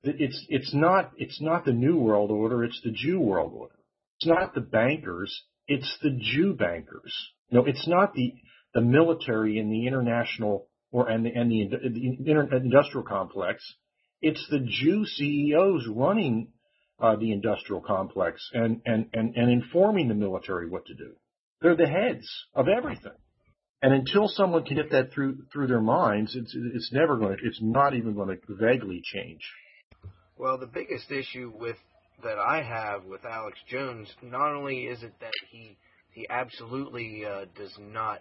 it's, 0.05 0.47
it's 0.49 0.73
not, 0.73 1.11
it's 1.17 1.41
not 1.41 1.65
the 1.65 1.73
New 1.73 1.99
World 1.99 2.31
Order, 2.31 2.63
it's 2.63 2.81
the 2.85 2.93
Jew 2.93 3.19
World 3.19 3.53
Order. 3.53 3.75
It's 4.21 4.29
not 4.29 4.55
the 4.55 4.61
bankers, 4.61 5.43
it's 5.67 5.99
the 6.05 6.17
Jew 6.17 6.55
bankers. 6.55 7.13
No, 7.51 7.65
it's 7.65 7.89
not 7.89 8.15
the, 8.15 8.35
the 8.75 8.81
military 8.81 9.59
and 9.59 9.73
the 9.73 9.89
international 9.89 10.69
or 10.93 11.09
and 11.09 11.27
the 11.27 11.31
and 11.31 11.51
the, 11.51 11.69
the 12.23 12.57
industrial 12.57 13.05
complex. 13.05 13.65
It's 14.23 14.47
the 14.51 14.61
Jew 14.61 15.05
CEOs 15.07 15.87
running 15.89 16.49
uh, 17.01 17.17
the 17.17 17.33
industrial 17.33 17.81
complex 17.81 18.43
and, 18.53 18.83
and 18.85 19.07
and 19.15 19.35
and 19.35 19.51
informing 19.51 20.09
the 20.09 20.15
military 20.15 20.69
what 20.69 20.87
to 20.87 20.95
do. 20.95 21.13
They're 21.63 21.77
the 21.77 21.87
heads 21.87 22.29
of 22.55 22.69
everything. 22.69 23.13
And 23.83 23.95
until 23.95 24.29
someone 24.29 24.65
can 24.65 24.77
get 24.77 24.91
that 24.91 25.13
through 25.13 25.39
through 25.53 25.69
their 25.69 25.81
minds, 25.81 26.37
it's 26.37 26.55
it's 26.55 26.93
never 26.93 27.17
going 27.17 27.39
to. 27.39 27.47
It's 27.47 27.61
not 27.63 27.95
even 27.95 28.15
going 28.15 28.29
to 28.29 28.55
vaguely 28.55 29.01
change. 29.03 29.41
Well, 30.37 30.59
the 30.59 30.67
biggest 30.67 31.11
issue 31.11 31.53
with 31.59 31.77
that 32.23 32.39
I 32.39 32.63
have 32.63 33.05
with 33.05 33.25
Alex 33.25 33.59
Jones, 33.71 34.09
not 34.23 34.55
only 34.55 34.85
is 34.85 35.03
it 35.03 35.15
that 35.21 35.33
he 35.51 35.79
he 36.13 36.27
absolutely 36.29 37.25
uh, 37.25 37.47
does 37.57 37.75
not 37.79 38.21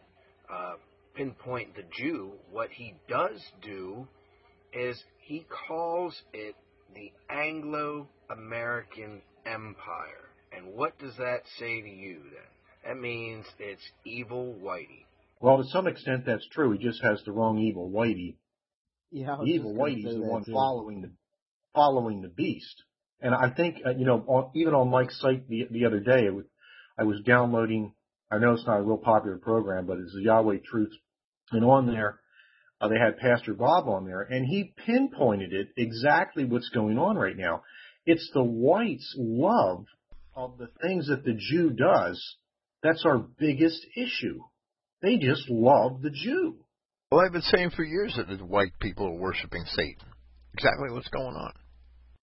uh, 0.49 0.75
pinpoint 1.15 1.75
the 1.75 1.83
Jew. 1.97 2.33
What 2.51 2.69
he 2.71 2.93
does 3.09 3.41
do 3.61 4.07
is 4.73 5.03
he 5.29 5.45
calls 5.67 6.19
it 6.33 6.55
the 6.95 7.11
Anglo-American 7.29 9.21
Empire. 9.45 10.25
And 10.51 10.73
what 10.73 10.97
does 10.97 11.15
that 11.17 11.41
say 11.59 11.81
to 11.81 11.87
you 11.87 12.17
then? 12.23 12.49
That 12.87 12.99
means 12.99 13.45
it's 13.59 13.83
evil 14.03 14.55
whitey. 14.59 15.05
Well, 15.39 15.57
to 15.57 15.69
some 15.69 15.85
extent, 15.85 16.25
that's 16.25 16.47
true. 16.51 16.71
He 16.71 16.83
just 16.83 17.03
has 17.03 17.21
the 17.25 17.31
wrong 17.31 17.59
evil 17.59 17.91
whitey. 17.91 18.37
Yeah, 19.11 19.37
evil 19.45 19.69
just 19.71 19.77
gonna 19.77 19.95
Whitey's 19.95 20.15
the 20.15 20.21
one 20.21 20.45
too. 20.45 20.51
following 20.51 21.01
the 21.01 21.11
following 21.75 22.21
the 22.23 22.29
beast. 22.29 22.83
And 23.21 23.35
I 23.35 23.51
think 23.51 23.77
uh, 23.85 23.91
you 23.91 24.05
know, 24.05 24.23
on, 24.25 24.51
even 24.55 24.73
on 24.73 24.89
Mike's 24.89 25.19
site 25.21 25.47
the 25.47 25.67
the 25.69 25.85
other 25.85 25.99
day, 25.99 26.25
it 26.25 26.33
was, 26.33 26.45
I 26.97 27.03
was 27.03 27.21
downloading. 27.21 27.93
I 28.31 28.39
know 28.39 28.53
it's 28.53 28.65
not 28.65 28.79
a 28.79 28.83
real 28.83 28.97
popular 28.97 29.37
program, 29.37 29.85
but 29.85 29.99
it's 29.99 30.13
the 30.15 30.23
Yahweh 30.23 30.57
Truth, 30.65 30.91
and 31.51 31.63
on 31.63 31.85
there, 31.85 32.19
Uh, 32.81 32.87
they 32.87 32.97
had 32.97 33.17
Pastor 33.17 33.53
Bob 33.53 33.87
on 33.87 34.05
there, 34.05 34.21
and 34.21 34.45
he 34.45 34.73
pinpointed 34.85 35.53
it 35.53 35.69
exactly 35.75 36.45
what's 36.45 36.69
going 36.69 36.97
on 36.97 37.17
right 37.17 37.35
now. 37.35 37.63
It's 38.05 38.29
the 38.33 38.43
whites' 38.43 39.15
love 39.17 39.85
of 40.33 40.57
the 40.57 40.69
things 40.81 41.07
that 41.07 41.25
the 41.25 41.33
Jew 41.37 41.71
does. 41.71 42.37
That's 42.81 43.05
our 43.05 43.17
biggest 43.17 43.85
issue. 43.97 44.39
They 45.01 45.17
just 45.17 45.49
love 45.49 46.01
the 46.01 46.09
Jew. 46.09 46.57
Well, 47.11 47.21
I've 47.21 47.33
been 47.33 47.41
saying 47.41 47.71
for 47.71 47.83
years 47.83 48.15
that 48.15 48.27
the 48.27 48.45
white 48.45 48.79
people 48.79 49.07
are 49.07 49.19
worshiping 49.19 49.65
Satan. 49.65 50.07
Exactly 50.53 50.91
what's 50.91 51.09
going 51.09 51.35
on. 51.35 51.53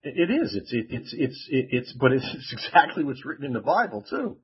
It 0.03 0.31
is. 0.31 0.55
It's 0.55 0.73
it, 0.73 0.87
it's 0.91 1.15
it's 1.17 1.49
it, 1.51 1.67
it's 1.71 1.93
but 1.99 2.13
it's, 2.13 2.29
it's 2.33 2.53
exactly 2.67 3.03
what's 3.03 3.25
written 3.25 3.45
in 3.45 3.53
the 3.53 3.61
Bible 3.61 4.05
too. 4.09 4.39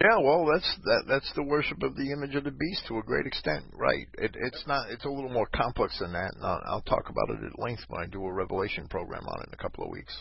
Yeah, 0.00 0.18
well, 0.18 0.44
that's 0.52 0.76
that 0.84 1.04
that's 1.08 1.32
the 1.34 1.42
worship 1.42 1.82
of 1.82 1.96
the 1.96 2.10
image 2.12 2.34
of 2.34 2.44
the 2.44 2.50
beast 2.50 2.82
to 2.88 2.98
a 2.98 3.02
great 3.02 3.26
extent, 3.26 3.64
right? 3.72 4.06
It, 4.18 4.34
it's 4.34 4.64
not. 4.66 4.90
It's 4.90 5.04
a 5.04 5.08
little 5.08 5.30
more 5.30 5.48
complex 5.54 5.98
than 6.00 6.12
that, 6.12 6.34
and 6.34 6.44
I'll, 6.44 6.60
I'll 6.66 6.82
talk 6.82 7.08
about 7.08 7.30
it 7.30 7.44
at 7.44 7.58
length 7.58 7.82
when 7.88 8.02
I 8.02 8.06
do 8.06 8.24
a 8.24 8.32
Revelation 8.32 8.88
program 8.88 9.24
on 9.26 9.40
it 9.42 9.48
in 9.48 9.54
a 9.54 9.62
couple 9.62 9.84
of 9.84 9.90
weeks. 9.90 10.14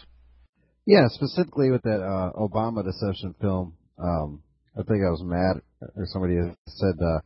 Yeah, 0.86 1.07
specifically 1.09 1.71
with 1.71 1.82
that 1.84 2.01
uh, 2.01 2.32
Obama 2.34 2.84
deception 2.84 3.34
film. 3.41 3.76
Um, 3.97 4.43
I 4.78 4.84
think 4.84 5.03
I 5.05 5.09
was 5.09 5.24
mad, 5.24 5.61
or 5.95 6.05
somebody 6.05 6.38
said 6.67 6.95
uh, 7.01 7.19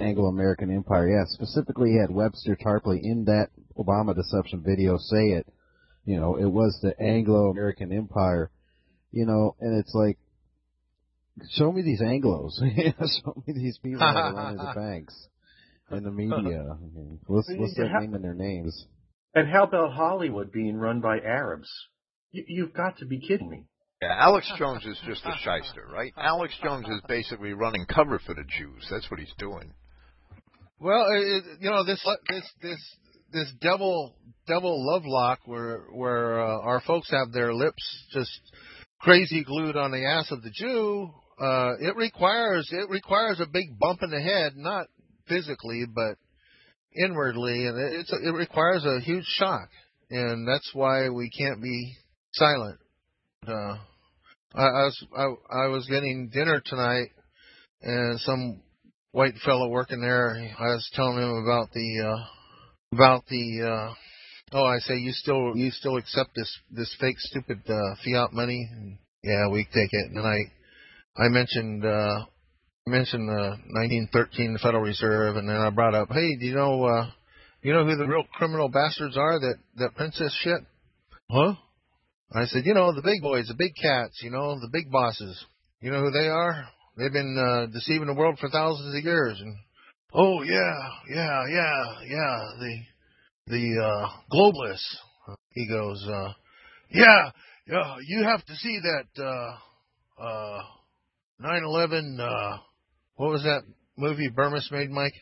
Anglo-American 0.00 0.70
Empire. 0.70 1.08
Yeah, 1.08 1.24
specifically 1.26 1.96
had 2.00 2.14
Webster 2.14 2.56
Tarpley 2.56 3.00
in 3.02 3.24
that 3.26 3.48
Obama 3.78 4.14
deception 4.14 4.62
video 4.66 4.98
say 4.98 5.32
it. 5.32 5.46
You 6.04 6.20
know, 6.20 6.36
it 6.36 6.46
was 6.46 6.78
the 6.82 6.94
Anglo-American 7.00 7.92
Empire. 7.92 8.50
You 9.10 9.26
know, 9.26 9.54
and 9.60 9.78
it's 9.78 9.94
like, 9.94 10.18
show 11.50 11.72
me 11.72 11.82
these 11.82 12.00
Anglos. 12.00 12.52
show 13.24 13.42
me 13.46 13.54
these 13.54 13.78
people 13.82 14.00
that 14.00 14.16
are 14.16 14.34
running 14.34 14.58
the 14.58 14.72
banks 14.76 15.28
and 15.90 16.04
the 16.04 16.10
media. 16.10 16.64
I 16.70 16.76
mean, 16.94 17.20
what's 17.26 17.50
what's 17.56 17.76
their 17.76 18.00
name 18.00 18.14
and 18.14 18.24
their 18.24 18.34
names? 18.34 18.86
And 19.34 19.48
how 19.50 19.64
about 19.64 19.92
Hollywood 19.92 20.52
being 20.52 20.76
run 20.76 21.00
by 21.00 21.18
Arabs? 21.18 21.68
You, 22.30 22.44
you've 22.46 22.74
got 22.74 22.98
to 22.98 23.06
be 23.06 23.20
kidding 23.20 23.50
me. 23.50 23.64
Yeah, 24.00 24.16
Alex 24.18 24.50
Jones 24.58 24.84
is 24.84 25.00
just 25.06 25.24
a 25.24 25.32
shyster, 25.38 25.86
right? 25.92 26.12
Alex 26.16 26.54
Jones 26.62 26.86
is 26.88 27.00
basically 27.08 27.52
running 27.52 27.86
cover 27.86 28.20
for 28.24 28.34
the 28.34 28.44
Jews. 28.58 28.86
That's 28.90 29.10
what 29.10 29.18
he's 29.18 29.32
doing. 29.38 29.72
Well, 30.78 31.06
it, 31.10 31.44
you 31.60 31.70
know 31.70 31.84
this 31.84 32.04
this 32.28 32.44
this 32.62 32.96
this 33.32 33.52
double 33.60 34.16
double 34.46 34.86
love 34.86 35.04
lock 35.04 35.40
where 35.46 35.84
where 35.92 36.40
uh, 36.40 36.60
our 36.60 36.80
folks 36.80 37.10
have 37.10 37.32
their 37.32 37.54
lips 37.54 37.82
just 38.12 38.40
crazy 39.00 39.44
glued 39.44 39.76
on 39.76 39.90
the 39.90 40.04
ass 40.04 40.30
of 40.30 40.42
the 40.42 40.50
Jew. 40.50 41.10
Uh, 41.40 41.72
it 41.80 41.96
requires 41.96 42.68
it 42.70 42.88
requires 42.88 43.40
a 43.40 43.46
big 43.46 43.78
bump 43.78 44.00
in 44.02 44.10
the 44.10 44.20
head, 44.20 44.52
not 44.56 44.86
physically 45.28 45.84
but 45.92 46.16
inwardly, 46.96 47.66
and 47.66 47.76
it's 47.78 48.12
it 48.12 48.34
requires 48.34 48.84
a 48.84 49.00
huge 49.00 49.24
shock, 49.24 49.68
and 50.10 50.46
that's 50.46 50.70
why 50.72 51.08
we 51.08 51.30
can't 51.30 51.62
be 51.62 51.96
silent. 52.34 52.78
Uh, 53.46 53.76
I, 54.54 54.62
I 54.62 54.84
was 54.84 55.06
I, 55.16 55.22
I 55.64 55.66
was 55.66 55.86
getting 55.86 56.30
dinner 56.32 56.62
tonight, 56.64 57.08
and 57.82 58.20
some 58.20 58.62
white 59.10 59.34
fellow 59.44 59.68
working 59.68 60.00
there. 60.00 60.36
I 60.58 60.66
was 60.66 60.88
telling 60.94 61.18
him 61.18 61.44
about 61.44 61.72
the 61.72 62.00
uh, 62.00 62.24
about 62.92 63.24
the. 63.26 63.62
Uh, 63.62 63.94
oh, 64.52 64.64
I 64.64 64.78
say 64.78 64.94
you 64.94 65.12
still 65.12 65.56
you 65.56 65.70
still 65.70 65.96
accept 65.96 66.30
this 66.36 66.58
this 66.70 66.94
fake 67.00 67.18
stupid 67.18 67.60
uh, 67.68 67.94
fiat 68.04 68.32
money? 68.32 68.68
Yeah, 69.22 69.48
we 69.50 69.64
take 69.64 69.90
it. 69.90 70.10
And 70.12 70.26
I 70.26 70.36
I 71.16 71.28
mentioned 71.28 71.84
uh, 71.84 72.24
mentioned 72.86 73.28
the 73.28 73.56
1913 73.70 74.58
Federal 74.60 74.82
Reserve, 74.82 75.36
and 75.36 75.48
then 75.48 75.56
I 75.56 75.70
brought 75.70 75.94
up, 75.94 76.08
hey, 76.10 76.36
do 76.36 76.46
you 76.46 76.54
know 76.54 76.84
uh, 76.84 77.10
you 77.62 77.72
know 77.72 77.84
who 77.84 77.96
the 77.96 78.06
real 78.06 78.24
criminal 78.32 78.68
bastards 78.68 79.16
are 79.16 79.38
that 79.38 79.54
that 79.76 79.94
print 79.94 80.14
this 80.18 80.36
shit? 80.42 80.60
Huh? 81.30 81.54
I 82.32 82.46
said, 82.46 82.66
you 82.66 82.74
know, 82.74 82.92
the 82.92 83.02
big 83.02 83.22
boys, 83.22 83.46
the 83.46 83.54
big 83.54 83.74
cats, 83.80 84.20
you 84.22 84.30
know, 84.30 84.58
the 84.58 84.68
big 84.72 84.90
bosses. 84.90 85.44
You 85.80 85.92
know 85.92 86.00
who 86.00 86.10
they 86.10 86.28
are? 86.28 86.64
They've 86.96 87.12
been 87.12 87.38
uh, 87.38 87.66
deceiving 87.72 88.06
the 88.06 88.14
world 88.14 88.38
for 88.40 88.48
thousands 88.48 88.96
of 88.96 89.04
years. 89.04 89.40
And 89.40 89.54
oh 90.12 90.42
yeah, 90.42 90.88
yeah, 91.14 91.42
yeah, 91.48 91.84
yeah, 92.08 92.38
the 92.58 92.78
the 93.46 93.84
uh, 93.84 94.08
globalists. 94.32 95.38
He 95.50 95.68
goes, 95.68 96.04
uh, 96.08 96.32
yeah, 96.90 97.30
yeah. 97.68 97.96
You 98.04 98.24
have 98.24 98.44
to 98.44 98.54
see 98.56 98.80
that 98.82 99.24
uh, 99.24 100.22
uh, 100.22 100.62
9/11. 101.40 102.20
Uh, 102.20 102.58
what 103.16 103.30
was 103.30 103.42
that 103.42 103.62
movie 103.96 104.30
Bermas 104.30 104.70
made, 104.70 104.90
Mike? 104.90 105.14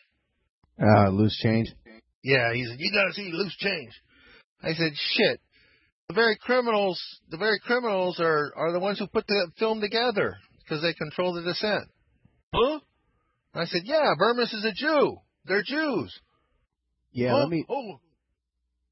Uh, 0.81 1.09
loose 1.09 1.37
change. 1.41 1.71
Yeah, 2.23 2.53
he 2.53 2.65
said 2.65 2.77
you 2.79 2.91
got 2.93 3.07
to 3.07 3.13
see 3.13 3.31
loose 3.31 3.55
change. 3.57 3.91
I 4.61 4.73
said, 4.73 4.93
shit. 4.95 5.41
The 6.07 6.15
very 6.15 6.37
criminals, 6.37 7.01
the 7.29 7.37
very 7.37 7.59
criminals 7.59 8.19
are 8.19 8.53
are 8.55 8.71
the 8.71 8.79
ones 8.79 8.99
who 8.99 9.07
put 9.07 9.27
the 9.27 9.51
film 9.57 9.81
together 9.81 10.35
because 10.59 10.81
they 10.81 10.93
control 10.93 11.33
the 11.33 11.41
dissent. 11.41 11.89
Huh? 12.53 12.79
I 13.53 13.65
said, 13.65 13.81
yeah, 13.85 14.13
Bermas 14.19 14.53
is 14.53 14.65
a 14.65 14.73
Jew. 14.73 15.17
They're 15.45 15.63
Jews. 15.63 16.17
Yeah, 17.11 17.33
oh, 17.33 17.39
let 17.39 17.49
me. 17.49 17.65
Oh. 17.69 17.99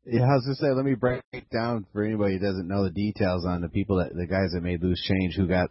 Yeah, 0.06 0.24
I 0.24 0.36
was 0.36 0.44
gonna 0.46 0.56
say, 0.56 0.76
let 0.76 0.86
me 0.86 0.96
break 0.96 1.22
down 1.52 1.86
for 1.94 2.04
anybody 2.04 2.38
who 2.38 2.46
doesn't 2.46 2.68
know 2.68 2.84
the 2.84 2.92
details 2.92 3.46
on 3.46 3.62
the 3.62 3.70
people 3.70 3.98
that 3.98 4.14
the 4.16 4.28
guys 4.28 4.52
that 4.54 4.62
made 4.62 4.82
Loose 4.82 5.02
Change, 5.04 5.36
who 5.36 5.48
got, 5.48 5.70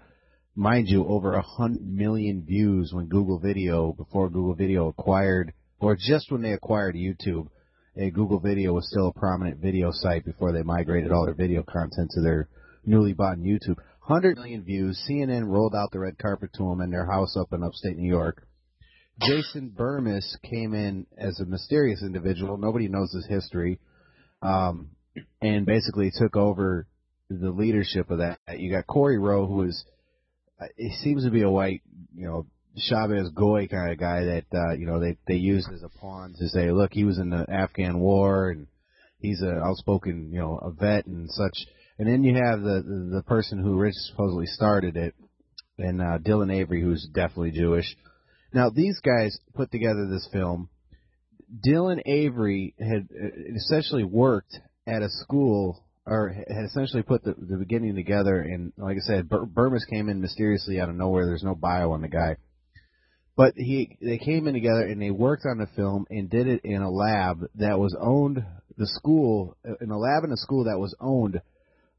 mind 0.60 0.88
you, 0.88 1.06
over 1.06 1.34
a 1.34 1.42
hundred 1.42 1.86
million 1.86 2.44
views 2.44 2.92
when 2.92 3.06
Google 3.06 3.38
Video 3.38 3.94
before 3.94 4.28
Google 4.28 4.54
Video 4.54 4.88
acquired, 4.88 5.54
or 5.80 5.96
just 5.96 6.30
when 6.30 6.42
they 6.42 6.52
acquired 6.52 6.94
YouTube. 6.94 7.48
A 7.96 8.10
Google 8.10 8.38
Video 8.38 8.72
was 8.72 8.88
still 8.88 9.08
a 9.08 9.18
prominent 9.18 9.58
video 9.58 9.90
site 9.90 10.24
before 10.24 10.52
they 10.52 10.62
migrated 10.62 11.10
all 11.10 11.24
their 11.24 11.34
video 11.34 11.62
content 11.62 12.10
to 12.12 12.20
their 12.20 12.48
newly 12.84 13.14
bought 13.14 13.38
YouTube. 13.38 13.76
100 14.06 14.36
million 14.36 14.62
views. 14.62 15.02
CNN 15.08 15.46
rolled 15.48 15.74
out 15.74 15.90
the 15.92 15.98
red 15.98 16.18
carpet 16.18 16.50
to 16.54 16.68
them 16.68 16.80
in 16.82 16.90
their 16.90 17.06
house 17.06 17.36
up 17.36 17.52
in 17.52 17.62
upstate 17.62 17.96
New 17.96 18.08
York. 18.08 18.46
Jason 19.22 19.74
Bermas 19.76 20.36
came 20.42 20.74
in 20.74 21.06
as 21.18 21.40
a 21.40 21.46
mysterious 21.46 22.02
individual. 22.02 22.56
Nobody 22.58 22.88
knows 22.88 23.12
his 23.12 23.26
history. 23.26 23.80
Um, 24.42 24.90
and 25.42 25.66
basically 25.66 26.10
took 26.16 26.36
over 26.36 26.86
the 27.28 27.50
leadership 27.50 28.10
of 28.10 28.18
that. 28.18 28.38
You 28.56 28.70
got 28.70 28.86
Corey 28.86 29.18
Rowe, 29.18 29.46
who 29.46 29.62
is, 29.62 29.84
he 30.76 30.90
seems 31.02 31.24
to 31.24 31.30
be 31.30 31.42
a 31.42 31.50
white, 31.50 31.82
you 32.14 32.26
know, 32.26 32.46
Shabbos 32.76 33.30
Goy 33.30 33.66
kind 33.68 33.92
of 33.92 33.98
guy 33.98 34.24
that, 34.24 34.44
uh, 34.54 34.72
you 34.74 34.86
know, 34.86 35.00
they, 35.00 35.16
they 35.26 35.34
use 35.34 35.68
as 35.72 35.82
a 35.82 35.88
pawn 35.88 36.34
to 36.38 36.48
say, 36.48 36.70
look, 36.70 36.92
he 36.92 37.04
was 37.04 37.18
in 37.18 37.30
the 37.30 37.46
Afghan 37.50 37.98
war 37.98 38.50
and 38.50 38.66
he's 39.18 39.42
a 39.42 39.60
outspoken, 39.60 40.30
you 40.32 40.40
know, 40.40 40.58
a 40.58 40.70
vet 40.70 41.06
and 41.06 41.28
such. 41.30 41.66
And 41.98 42.08
then 42.08 42.24
you 42.24 42.34
have 42.34 42.62
the 42.62 42.82
the, 42.82 43.16
the 43.16 43.22
person 43.22 43.62
who 43.62 43.78
Rich 43.78 43.94
supposedly 44.10 44.46
started 44.46 44.96
it, 44.96 45.14
and 45.78 46.00
uh, 46.00 46.18
Dylan 46.18 46.52
Avery, 46.52 46.80
who's 46.80 47.06
definitely 47.12 47.50
Jewish. 47.50 47.94
Now 48.54 48.70
these 48.70 48.98
guys 49.00 49.38
put 49.54 49.70
together 49.70 50.08
this 50.08 50.28
film. 50.32 50.70
Dylan 51.66 52.00
Avery 52.06 52.74
had 52.78 53.08
uh, 53.12 53.54
essentially 53.54 54.04
worked 54.04 54.58
at 54.86 55.02
a 55.02 55.08
school, 55.10 55.84
or 56.06 56.30
had 56.30 56.64
essentially 56.64 57.02
put 57.02 57.22
the, 57.22 57.34
the 57.34 57.56
beginning 57.56 57.94
together. 57.94 58.40
And 58.40 58.72
like 58.76 58.96
I 58.96 59.00
said, 59.00 59.28
Bur- 59.28 59.46
Bermas 59.46 59.86
came 59.88 60.08
in 60.08 60.20
mysteriously 60.20 60.80
out 60.80 60.88
of 60.88 60.96
nowhere. 60.96 61.26
There's 61.26 61.44
no 61.44 61.54
bio 61.54 61.92
on 61.92 62.02
the 62.02 62.08
guy, 62.08 62.36
but 63.36 63.54
he 63.56 63.96
they 64.00 64.18
came 64.18 64.46
in 64.46 64.54
together 64.54 64.82
and 64.82 65.00
they 65.00 65.10
worked 65.10 65.44
on 65.46 65.58
the 65.58 65.68
film 65.76 66.06
and 66.10 66.30
did 66.30 66.46
it 66.46 66.62
in 66.64 66.82
a 66.82 66.90
lab 66.90 67.42
that 67.56 67.78
was 67.78 67.96
owned. 68.00 68.44
The 68.76 68.86
school 68.86 69.56
in 69.80 69.90
a 69.90 69.98
lab 69.98 70.24
in 70.24 70.32
a 70.32 70.36
school 70.36 70.64
that 70.64 70.78
was 70.78 70.94
owned 71.00 71.40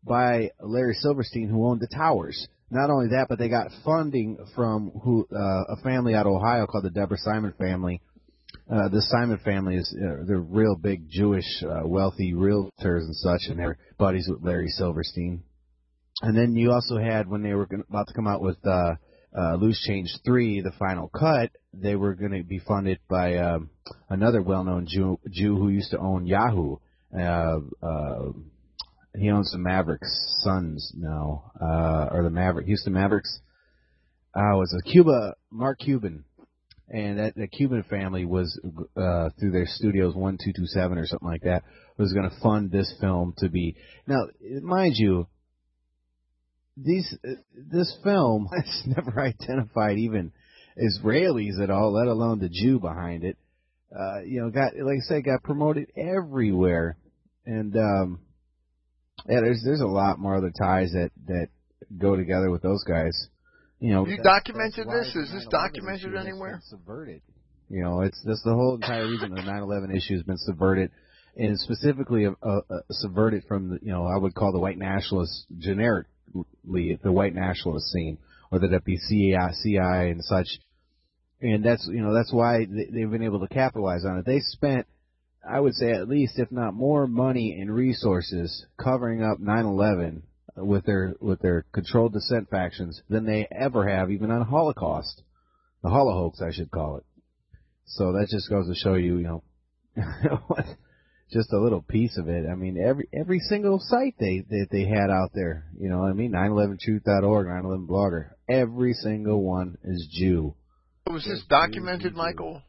by 0.03 0.49
Larry 0.60 0.95
Silverstein, 0.95 1.48
who 1.48 1.68
owned 1.68 1.80
the 1.80 1.95
towers. 1.95 2.48
Not 2.72 2.90
only 2.90 3.10
that, 3.10 3.28
but 3.30 3.38
they 3.38 3.49
got 3.49 3.69
funding 3.86 4.38
from 4.56 4.91
who 5.03 5.28
uh, 5.32 5.73
a 5.73 5.76
family 5.84 6.15
out 6.15 6.26
of 6.26 6.34
Ohio 6.34 6.65
called 6.65 6.86
the 6.86 6.90
Deborah 6.90 7.18
Simon 7.18 7.53
family. 7.60 8.02
Uh, 8.72 8.88
the 8.88 9.02
Simon 9.02 9.38
family 9.43 9.76
is 9.76 9.93
uh, 9.98 10.23
they're 10.26 10.39
real 10.39 10.77
big 10.77 11.10
Jewish 11.10 11.61
uh, 11.61 11.81
wealthy 11.85 12.31
realtors 12.31 13.02
and 13.02 13.15
such, 13.15 13.41
and 13.49 13.60
they're 13.60 13.77
buddies 13.98 14.30
with 14.30 14.41
Larry 14.41 14.69
Silverstein. 14.69 15.43
And 16.22 16.38
then 16.38 16.56
you 16.56 16.72
also 16.72 16.98
had 16.98 17.27
when 17.27 17.43
they 17.43 17.53
were 17.53 17.65
gonna, 17.65 17.84
about 17.89 18.07
to 18.07 18.14
come 18.14 18.27
out 18.27 18.41
with 18.41 18.57
uh, 18.65 18.95
uh, 19.38 19.56
Loose 19.56 19.84
Change 19.85 20.10
Three, 20.23 20.61
the 20.61 20.72
final 20.80 21.10
cut, 21.10 21.52
they 21.73 21.98
were 21.98 22.14
going 22.14 22.31
to 22.31 22.43
be 22.43 22.60
funded 22.60 22.99
by 23.10 23.38
um, 23.38 23.72
another 24.10 24.41
well-known 24.41 24.88
Jew, 24.88 25.19
Jew 25.30 25.57
who 25.57 25.68
used 25.68 25.91
to 25.91 25.99
own 25.99 26.26
Yahoo. 26.26 26.77
Uh, 27.14 27.60
uh, 27.84 28.31
he 29.18 29.30
owns 29.31 29.52
the 29.52 29.57
Mavericks 29.57 30.38
Suns 30.43 30.93
now, 30.95 31.52
uh, 31.61 32.07
or 32.10 32.23
the 32.23 32.30
Maverick 32.30 32.68
Houston 32.68 32.93
Mavericks. 32.93 33.41
Uh, 34.34 34.56
was 34.56 34.73
a 34.73 34.89
Cuba 34.89 35.35
Mark 35.52 35.80
Cuban, 35.80 36.23
and 36.93 37.19
that 37.19 37.35
the 37.35 37.47
Cuban 37.47 37.84
family 37.84 38.26
was 38.26 38.59
uh, 38.97 39.30
through 39.39 39.51
their 39.51 39.65
studios 39.65 40.13
one 40.13 40.38
two 40.43 40.51
two 40.53 40.68
seven 40.68 40.97
or 40.97 41.05
something 41.07 41.27
like 41.27 41.43
that 41.43 41.63
was 41.97 42.13
going 42.13 42.30
to 42.30 42.39
fund 42.41 42.69
this 42.69 42.93
film 42.99 43.34
to 43.38 43.49
be 43.49 43.76
now, 44.07 44.27
mind 44.61 44.93
you. 44.97 45.27
These 46.77 47.18
this 47.53 47.95
film 48.03 48.47
has 48.55 48.84
never 48.85 49.19
identified 49.22 49.97
even 49.97 50.31
Israelis 50.77 51.61
at 51.61 51.69
all, 51.69 51.93
let 51.93 52.07
alone 52.07 52.39
the 52.39 52.49
Jew 52.49 52.80
behind 52.80 53.23
it. 53.23 53.38
uh, 53.97 54.22
you 54.22 54.41
know, 54.41 54.49
got 54.49 54.73
like 54.76 54.97
I 54.97 55.07
said, 55.07 55.26
got 55.26 55.43
promoted 55.43 55.88
everywhere, 55.97 56.97
and 57.45 57.76
um, 57.76 58.19
yeah, 59.27 59.41
there's 59.41 59.61
there's 59.65 59.81
a 59.81 59.85
lot 59.88 60.19
more 60.19 60.38
other 60.38 60.51
ties 60.57 60.91
that 60.93 61.11
that 61.27 61.47
go 61.97 62.15
together 62.15 62.49
with 62.49 62.61
those 62.61 62.84
guys. 62.88 63.27
You 63.82 63.94
know, 63.94 64.06
You 64.06 64.18
documented 64.24 64.88
this? 64.88 65.16
Is 65.16 65.32
this 65.32 65.48
documented 65.49 66.16
anywhere? 66.16 66.62
Subverted. 66.66 67.22
You 67.68 67.84
know, 67.84 68.02
it's 68.02 68.22
that's 68.24 68.44
the 68.44 68.53
whole 68.53 68.76
entire 68.76 69.08
reason 69.08 69.34
the 69.34 69.41
9/11 69.41 69.95
issue 69.95 70.14
has 70.14 70.24
been 70.24 70.38
subverted, 70.38 70.91
and 71.36 71.60
specifically 71.60 72.28
uh, 72.28 72.32
uh, 72.44 72.62
subverted 72.91 73.44
from 73.48 73.70
the 73.70 73.80
you 73.82 73.91
know 73.91 74.06
I 74.06 74.18
would 74.18 74.36
call 74.36 74.52
the 74.52 74.60
white 74.60 74.78
nationalist 74.78 75.48
generically 75.58 76.99
the 77.02 77.12
white 77.12 77.34
nationalist 77.34 77.88
scene, 77.88 78.20
whether 78.49 78.68
that 78.68 78.86
be 78.86 78.98
CI, 79.10 79.36
CI 79.64 80.12
and 80.12 80.24
such. 80.24 80.48
And 81.41 81.66
that's 81.66 81.88
you 81.91 82.03
know 82.03 82.14
that's 82.14 82.32
why 82.32 82.66
they- 82.66 82.90
they've 82.91 83.10
been 83.10 83.24
able 83.24 83.40
to 83.40 83.48
capitalize 83.48 84.06
on 84.06 84.20
it. 84.20 84.26
They 84.26 84.41
spent, 84.41 84.86
I 85.44 85.60
would 85.60 85.74
say, 85.74 85.91
at 85.91 86.08
least 86.08 86.38
if 86.38 86.52
not 86.52 86.76
more 86.76 87.08
money 87.08 87.60
and 87.60 87.74
resources 87.74 88.68
covering 88.78 89.24
up 89.24 89.40
9/11 89.40 90.22
with 90.56 90.86
their 90.86 91.15
with 91.19 91.40
their 91.40 91.65
controlled 91.73 92.14
dissent 92.14 92.49
factions 92.49 93.02
than 93.10 93.26
they 93.26 93.48
ever 93.52 93.88
have, 93.88 94.11
even 94.11 94.32
on 94.32 94.45
Holocaust, 94.45 95.23
the 95.84 95.90
Holocaust, 95.90 96.41
I 96.41 96.52
should 96.52 96.72
call 96.72 96.98
it. 96.98 97.06
So 97.86 98.14
that 98.14 98.28
just 98.30 98.49
goes 98.49 98.68
to 98.68 98.76
show 98.76 98.94
you, 98.95 99.18
you 99.18 99.23
know, 99.23 99.44
just 101.32 101.52
a 101.53 101.60
little 101.60 101.82
piece 101.82 102.18
of 102.18 102.30
it. 102.30 102.45
I 102.49 102.56
mean, 102.56 102.78
every 102.78 103.07
every 103.14 103.40
single 103.40 103.80
site 103.80 104.15
they 104.19 104.44
that 104.49 104.68
they 104.72 104.86
had 104.86 105.10
out 105.10 105.32
there, 105.34 105.65
you 105.80 105.90
know, 105.90 105.99
what 105.99 106.10
I 106.10 106.14
mean, 106.14 106.32
911truth.org, 106.32 107.48
911blogger, 107.48 108.30
every 108.49 108.94
single 108.94 109.41
one 109.44 109.78
is 109.84 110.07
Jew. 110.11 110.56
Was 111.07 111.26
this 111.26 111.44
documented, 111.49 112.15
Michael? 112.15 112.61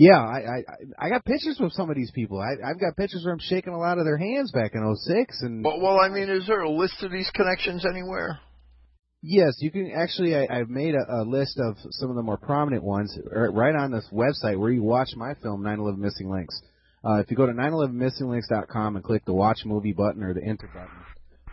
Yeah, 0.00 0.20
I, 0.20 0.38
I 0.38 1.06
I- 1.06 1.08
got 1.10 1.24
pictures 1.24 1.58
with 1.58 1.72
some 1.72 1.90
of 1.90 1.96
these 1.96 2.12
people. 2.12 2.38
I 2.40 2.52
I've 2.64 2.78
got 2.78 2.96
pictures 2.96 3.22
where 3.24 3.32
I'm 3.34 3.40
shaking 3.40 3.72
a 3.72 3.78
lot 3.78 3.98
of 3.98 4.04
their 4.04 4.16
hands 4.16 4.52
back 4.52 4.70
in 4.74 4.96
'06, 4.96 5.42
and 5.42 5.64
Well, 5.64 5.80
well, 5.80 5.98
I 5.98 6.08
mean, 6.08 6.30
is 6.30 6.46
there 6.46 6.60
a 6.60 6.70
list 6.70 7.02
of 7.02 7.10
these 7.10 7.28
connections 7.34 7.84
anywhere? 7.84 8.38
Yes, 9.22 9.56
you 9.58 9.72
can 9.72 9.90
actually. 9.90 10.36
I, 10.36 10.46
I've 10.48 10.68
made 10.70 10.94
a, 10.94 11.22
a 11.22 11.22
list 11.24 11.58
of 11.58 11.76
some 11.90 12.10
of 12.10 12.14
the 12.14 12.22
more 12.22 12.36
prominent 12.36 12.84
ones 12.84 13.18
right 13.32 13.74
on 13.74 13.90
this 13.90 14.06
website 14.12 14.56
where 14.56 14.70
you 14.70 14.84
watch 14.84 15.08
my 15.16 15.34
film 15.42 15.64
9/11 15.64 15.98
Missing 15.98 16.30
Links. 16.30 16.62
Uh, 17.04 17.14
if 17.14 17.28
you 17.28 17.36
go 17.36 17.46
to 17.46 17.52
911missinglinks.com 17.52 18.94
and 18.94 19.04
click 19.04 19.24
the 19.24 19.34
Watch 19.34 19.64
Movie 19.64 19.94
button 19.94 20.22
or 20.22 20.32
the 20.32 20.44
Enter 20.44 20.68
button, 20.72 20.96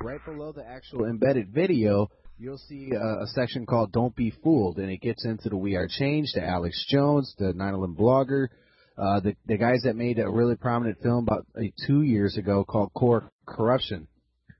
right 0.01 0.23
below 0.23 0.51
the 0.51 0.63
actual 0.67 1.05
embedded 1.05 1.49
video, 1.51 2.09
you'll 2.37 2.57
see 2.57 2.91
a, 2.91 3.23
a 3.23 3.27
section 3.27 3.65
called 3.65 3.91
"Don't 3.91 4.15
Be 4.15 4.31
Fooled," 4.43 4.77
and 4.77 4.89
it 4.89 5.01
gets 5.01 5.25
into 5.25 5.49
the 5.49 5.57
We 5.57 5.75
Are 5.75 5.87
Change, 5.87 6.31
to 6.33 6.43
Alex 6.43 6.85
Jones, 6.89 7.33
the 7.37 7.53
9/11 7.53 7.95
blogger, 7.95 8.47
uh, 8.97 9.19
the 9.19 9.35
the 9.45 9.57
guys 9.57 9.81
that 9.83 9.95
made 9.95 10.19
a 10.19 10.29
really 10.29 10.55
prominent 10.55 11.01
film 11.01 11.23
about 11.23 11.45
uh, 11.57 11.61
two 11.85 12.01
years 12.01 12.37
ago 12.37 12.63
called 12.63 12.93
Core 12.93 13.31
Corruption. 13.45 14.07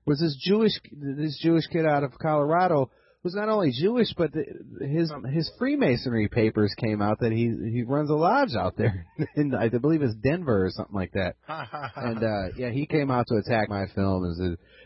Was 0.05 0.19
this 0.19 0.37
Jewish 0.39 0.73
this 0.91 1.39
Jewish 1.41 1.67
kid 1.67 1.85
out 1.85 2.03
of 2.03 2.17
Colorado 2.19 2.91
was 3.25 3.35
not 3.35 3.49
only 3.49 3.71
Jewish 3.77 4.13
but 4.17 4.31
the, 4.31 4.45
his 4.87 5.11
his 5.33 5.51
Freemasonry 5.59 6.29
papers 6.29 6.73
came 6.77 7.01
out 7.01 7.19
that 7.19 7.33
he 7.33 7.53
he 7.73 7.83
runs 7.83 8.09
a 8.09 8.13
lodge 8.13 8.53
out 8.57 8.77
there 8.77 9.05
in 9.35 9.53
I 9.53 9.67
believe 9.67 10.01
it's 10.01 10.15
Denver 10.15 10.65
or 10.67 10.69
something 10.71 10.95
like 10.95 11.11
that. 11.13 11.35
And 11.97 12.23
uh 12.23 12.53
yeah, 12.55 12.69
he 12.69 12.85
came 12.85 13.11
out 13.11 13.25
to 13.27 13.35
attack 13.35 13.67
my 13.67 13.85
film 13.93 14.23
and 14.23 14.37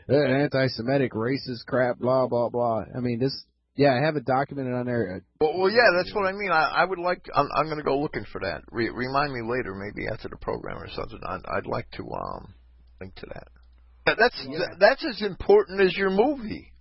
said 0.07 0.15
"Eh, 0.15 0.41
anti-Semitic, 0.43 1.11
racist 1.13 1.65
crap, 1.67 1.99
blah 1.99 2.25
blah 2.27 2.49
blah. 2.49 2.85
I 2.97 2.99
mean 3.01 3.19
this. 3.19 3.43
Yeah, 3.75 3.93
I 3.93 4.03
have 4.05 4.15
it 4.17 4.25
documented 4.25 4.73
on 4.73 4.85
there. 4.87 5.21
Well, 5.39 5.57
well, 5.57 5.69
yeah, 5.69 5.87
that's 5.95 6.13
what 6.13 6.25
I 6.25 6.33
mean. 6.33 6.51
I, 6.51 6.81
I 6.81 6.83
would 6.83 6.99
like. 6.99 7.21
I'm, 7.33 7.47
I'm 7.55 7.67
going 7.67 7.77
to 7.77 7.83
go 7.83 7.97
looking 7.97 8.25
for 8.29 8.41
that. 8.41 8.63
Re, 8.71 8.89
remind 8.89 9.31
me 9.31 9.39
later, 9.41 9.73
maybe 9.73 10.05
after 10.11 10.27
the 10.27 10.35
program 10.35 10.77
or 10.79 10.89
something. 10.89 11.19
I'd, 11.25 11.45
I'd 11.47 11.65
like 11.65 11.89
to 11.91 12.03
um 12.11 12.53
link 12.99 13.15
to 13.15 13.25
that. 13.33 13.47
That- 14.05 14.17
That's 14.17 14.47
that's 14.79 15.05
as 15.05 15.21
important 15.21 15.79
as 15.79 15.95
your 15.95 16.09
movie. 16.09 16.73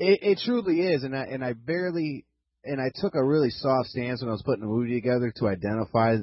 It, 0.00 0.20
it 0.22 0.38
truly 0.42 0.80
is, 0.80 1.04
and 1.04 1.14
I 1.14 1.24
and 1.24 1.44
I 1.44 1.52
barely 1.52 2.24
and 2.64 2.80
I 2.80 2.90
took 2.94 3.14
a 3.14 3.22
really 3.22 3.50
soft 3.50 3.90
stance 3.90 4.22
when 4.22 4.30
I 4.30 4.32
was 4.32 4.42
putting 4.42 4.62
the 4.62 4.66
movie 4.66 4.94
together 4.94 5.30
to 5.36 5.48
identify 5.48 6.16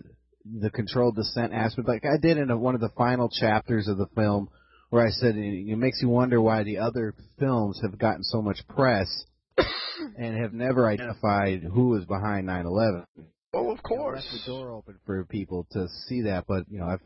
the 0.44 0.72
controlled 0.72 1.16
dissent 1.16 1.54
aspect, 1.54 1.88
like 1.88 2.04
I 2.04 2.18
did 2.18 2.40
in 2.40 2.50
a, 2.50 2.58
one 2.58 2.74
of 2.74 2.82
the 2.82 2.90
final 2.98 3.30
chapters 3.30 3.88
of 3.88 3.98
the 3.98 4.08
film, 4.16 4.50
where 4.90 5.06
I 5.06 5.12
said 5.12 5.36
it, 5.36 5.70
it 5.70 5.78
makes 5.78 6.02
you 6.02 6.10
wonder 6.10 6.42
why 6.42 6.64
the 6.64 6.80
other 6.80 7.14
films 7.38 7.80
have 7.84 8.00
gotten 8.00 8.24
so 8.24 8.42
much 8.42 8.68
press 8.68 9.26
and 10.18 10.38
have 10.38 10.54
never 10.54 10.88
identified 10.88 11.62
who 11.62 11.90
was 11.90 12.04
behind 12.06 12.48
9/11. 12.48 13.06
Well, 13.54 13.72
of 13.72 13.80
You 13.90 13.96
know, 13.98 14.04
course. 14.04 14.16
left 14.32 14.46
the 14.46 14.52
door 14.52 14.72
open 14.72 15.00
for 15.06 15.24
people 15.26 15.66
to 15.72 15.88
see 16.08 16.24
that, 16.24 16.46
but 16.48 16.66
you 16.70 16.80
know, 16.80 16.86
I've 16.88 17.02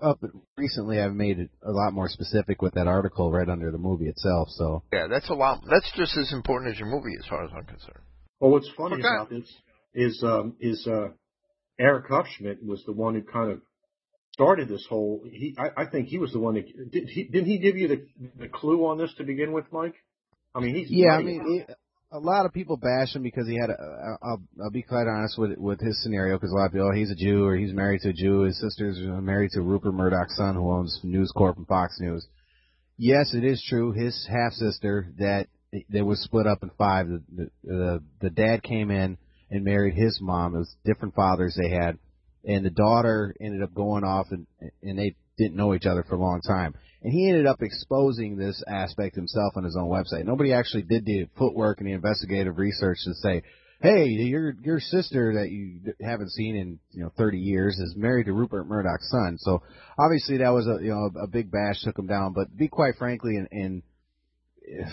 up 0.00 0.20
recently 0.56 0.98
I've 1.00 1.14
made 1.14 1.38
it 1.38 1.50
a 1.62 1.70
lot 1.70 1.92
more 1.92 2.08
specific 2.08 2.62
with 2.62 2.74
that 2.74 2.86
article 2.86 3.30
right 3.30 3.48
under 3.48 3.70
the 3.70 3.78
movie 3.78 4.08
itself. 4.08 4.48
So 4.50 4.82
Yeah, 4.92 5.06
that's 5.08 5.28
a 5.30 5.34
lot. 5.34 5.62
That's 5.68 5.90
just 5.96 6.16
as 6.16 6.32
important 6.32 6.72
as 6.72 6.78
your 6.78 6.88
movie, 6.88 7.16
as 7.18 7.26
far 7.26 7.44
as 7.44 7.50
I'm 7.54 7.64
concerned. 7.66 8.00
Well, 8.40 8.50
what's 8.52 8.70
funny 8.76 8.94
Okay. 8.94 9.02
about 9.02 9.30
this 9.30 9.44
is 9.94 10.22
um, 10.24 10.56
is 10.60 10.86
uh, 10.86 11.08
Eric 11.78 12.08
Hufschmid 12.08 12.64
was 12.66 12.82
the 12.86 12.92
one 12.92 13.14
who 13.14 13.22
kind 13.22 13.52
of 13.52 13.60
started 14.32 14.68
this 14.68 14.86
whole. 14.88 15.22
He, 15.30 15.54
I, 15.58 15.82
I 15.82 15.86
think 15.86 16.08
he 16.08 16.18
was 16.18 16.32
the 16.32 16.40
one 16.40 16.54
that 16.54 16.90
did 16.90 17.08
he, 17.08 17.24
didn't 17.24 17.48
he 17.48 17.58
give 17.58 17.76
you 17.76 17.88
the 17.88 18.06
the 18.38 18.48
clue 18.48 18.86
on 18.86 18.98
this 18.98 19.12
to 19.18 19.24
begin 19.24 19.52
with, 19.52 19.66
Mike? 19.70 19.94
I 20.54 20.60
mean, 20.60 20.74
he's 20.74 20.88
Yeah, 20.90 21.12
I 21.12 21.22
mean, 21.22 21.66
it, 21.68 21.76
a 22.12 22.18
lot 22.18 22.44
of 22.44 22.52
people 22.52 22.76
bash 22.76 23.14
him 23.16 23.22
because 23.22 23.48
he 23.48 23.56
had. 23.56 23.70
A, 23.70 24.18
I'll, 24.22 24.42
I'll 24.62 24.70
be 24.70 24.82
quite 24.82 25.06
honest 25.08 25.38
with 25.38 25.56
with 25.56 25.80
his 25.80 26.00
scenario 26.02 26.36
because 26.36 26.52
a 26.52 26.54
lot 26.54 26.66
of 26.66 26.72
people, 26.72 26.90
oh, 26.92 26.94
he's 26.94 27.10
a 27.10 27.16
Jew 27.16 27.44
or 27.44 27.56
he's 27.56 27.72
married 27.72 28.02
to 28.02 28.10
a 28.10 28.12
Jew. 28.12 28.42
His 28.42 28.60
sister's 28.60 28.98
married 29.00 29.50
to 29.52 29.62
Rupert 29.62 29.94
Murdoch's 29.94 30.36
son, 30.36 30.54
who 30.54 30.70
owns 30.70 31.00
News 31.02 31.32
Corp 31.34 31.56
and 31.56 31.66
Fox 31.66 31.98
News. 32.00 32.26
Yes, 32.98 33.34
it 33.34 33.44
is 33.44 33.64
true. 33.66 33.92
His 33.92 34.28
half 34.30 34.52
sister 34.52 35.12
that 35.18 35.48
that 35.88 36.04
was 36.04 36.22
split 36.22 36.46
up 36.46 36.62
in 36.62 36.70
five. 36.76 37.08
The, 37.08 37.22
the 37.34 37.50
the 37.64 38.02
the 38.20 38.30
dad 38.30 38.62
came 38.62 38.90
in 38.90 39.16
and 39.50 39.64
married 39.64 39.94
his 39.94 40.20
mom. 40.20 40.54
It 40.54 40.58
was 40.58 40.76
different 40.84 41.14
fathers 41.14 41.58
they 41.60 41.70
had, 41.70 41.98
and 42.44 42.64
the 42.64 42.70
daughter 42.70 43.34
ended 43.40 43.62
up 43.62 43.74
going 43.74 44.04
off 44.04 44.26
and 44.30 44.46
and 44.82 44.98
they 44.98 45.16
didn't 45.38 45.56
know 45.56 45.74
each 45.74 45.86
other 45.86 46.04
for 46.06 46.16
a 46.16 46.20
long 46.20 46.42
time. 46.42 46.74
And 47.02 47.12
he 47.12 47.28
ended 47.28 47.46
up 47.46 47.62
exposing 47.62 48.36
this 48.36 48.62
aspect 48.68 49.16
himself 49.16 49.54
on 49.56 49.64
his 49.64 49.76
own 49.76 49.88
website. 49.88 50.24
Nobody 50.24 50.52
actually 50.52 50.82
did 50.82 51.04
the 51.04 51.26
footwork 51.36 51.78
and 51.80 51.88
the 51.88 51.92
investigative 51.92 52.58
research 52.58 52.98
to 53.04 53.14
say, 53.14 53.42
"Hey, 53.80 54.06
your 54.06 54.54
your 54.62 54.78
sister 54.78 55.34
that 55.34 55.50
you 55.50 55.94
haven't 56.00 56.30
seen 56.30 56.54
in 56.54 56.78
you 56.92 57.02
know 57.02 57.12
30 57.18 57.38
years 57.38 57.76
is 57.80 57.96
married 57.96 58.26
to 58.26 58.32
Rupert 58.32 58.68
Murdoch's 58.68 59.10
son." 59.10 59.36
So 59.38 59.62
obviously 59.98 60.38
that 60.38 60.50
was 60.50 60.68
a 60.68 60.78
you 60.80 60.90
know 60.90 61.10
a 61.20 61.26
big 61.26 61.50
bash 61.50 61.82
took 61.82 61.98
him 61.98 62.06
down. 62.06 62.34
But 62.34 62.56
be 62.56 62.68
quite 62.68 62.94
frankly, 62.96 63.36
and, 63.36 63.48
and 63.50 63.82
if, 64.62 64.88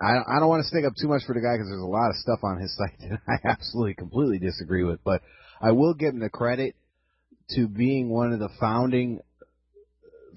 I 0.00 0.18
I 0.28 0.38
don't 0.38 0.48
want 0.48 0.62
to 0.62 0.68
stick 0.68 0.84
up 0.84 0.94
too 0.94 1.08
much 1.08 1.22
for 1.26 1.34
the 1.34 1.40
guy 1.40 1.56
because 1.56 1.70
there's 1.70 1.82
a 1.82 1.86
lot 1.86 2.10
of 2.10 2.16
stuff 2.16 2.44
on 2.44 2.60
his 2.60 2.76
site 2.78 3.00
that 3.00 3.18
I 3.26 3.48
absolutely 3.48 3.94
completely 3.94 4.38
disagree 4.38 4.84
with. 4.84 5.00
But 5.02 5.22
I 5.60 5.72
will 5.72 5.94
give 5.94 6.14
him 6.14 6.20
the 6.20 6.30
credit 6.30 6.76
to 7.56 7.66
being 7.66 8.10
one 8.10 8.32
of 8.32 8.38
the 8.38 8.50
founding 8.60 9.20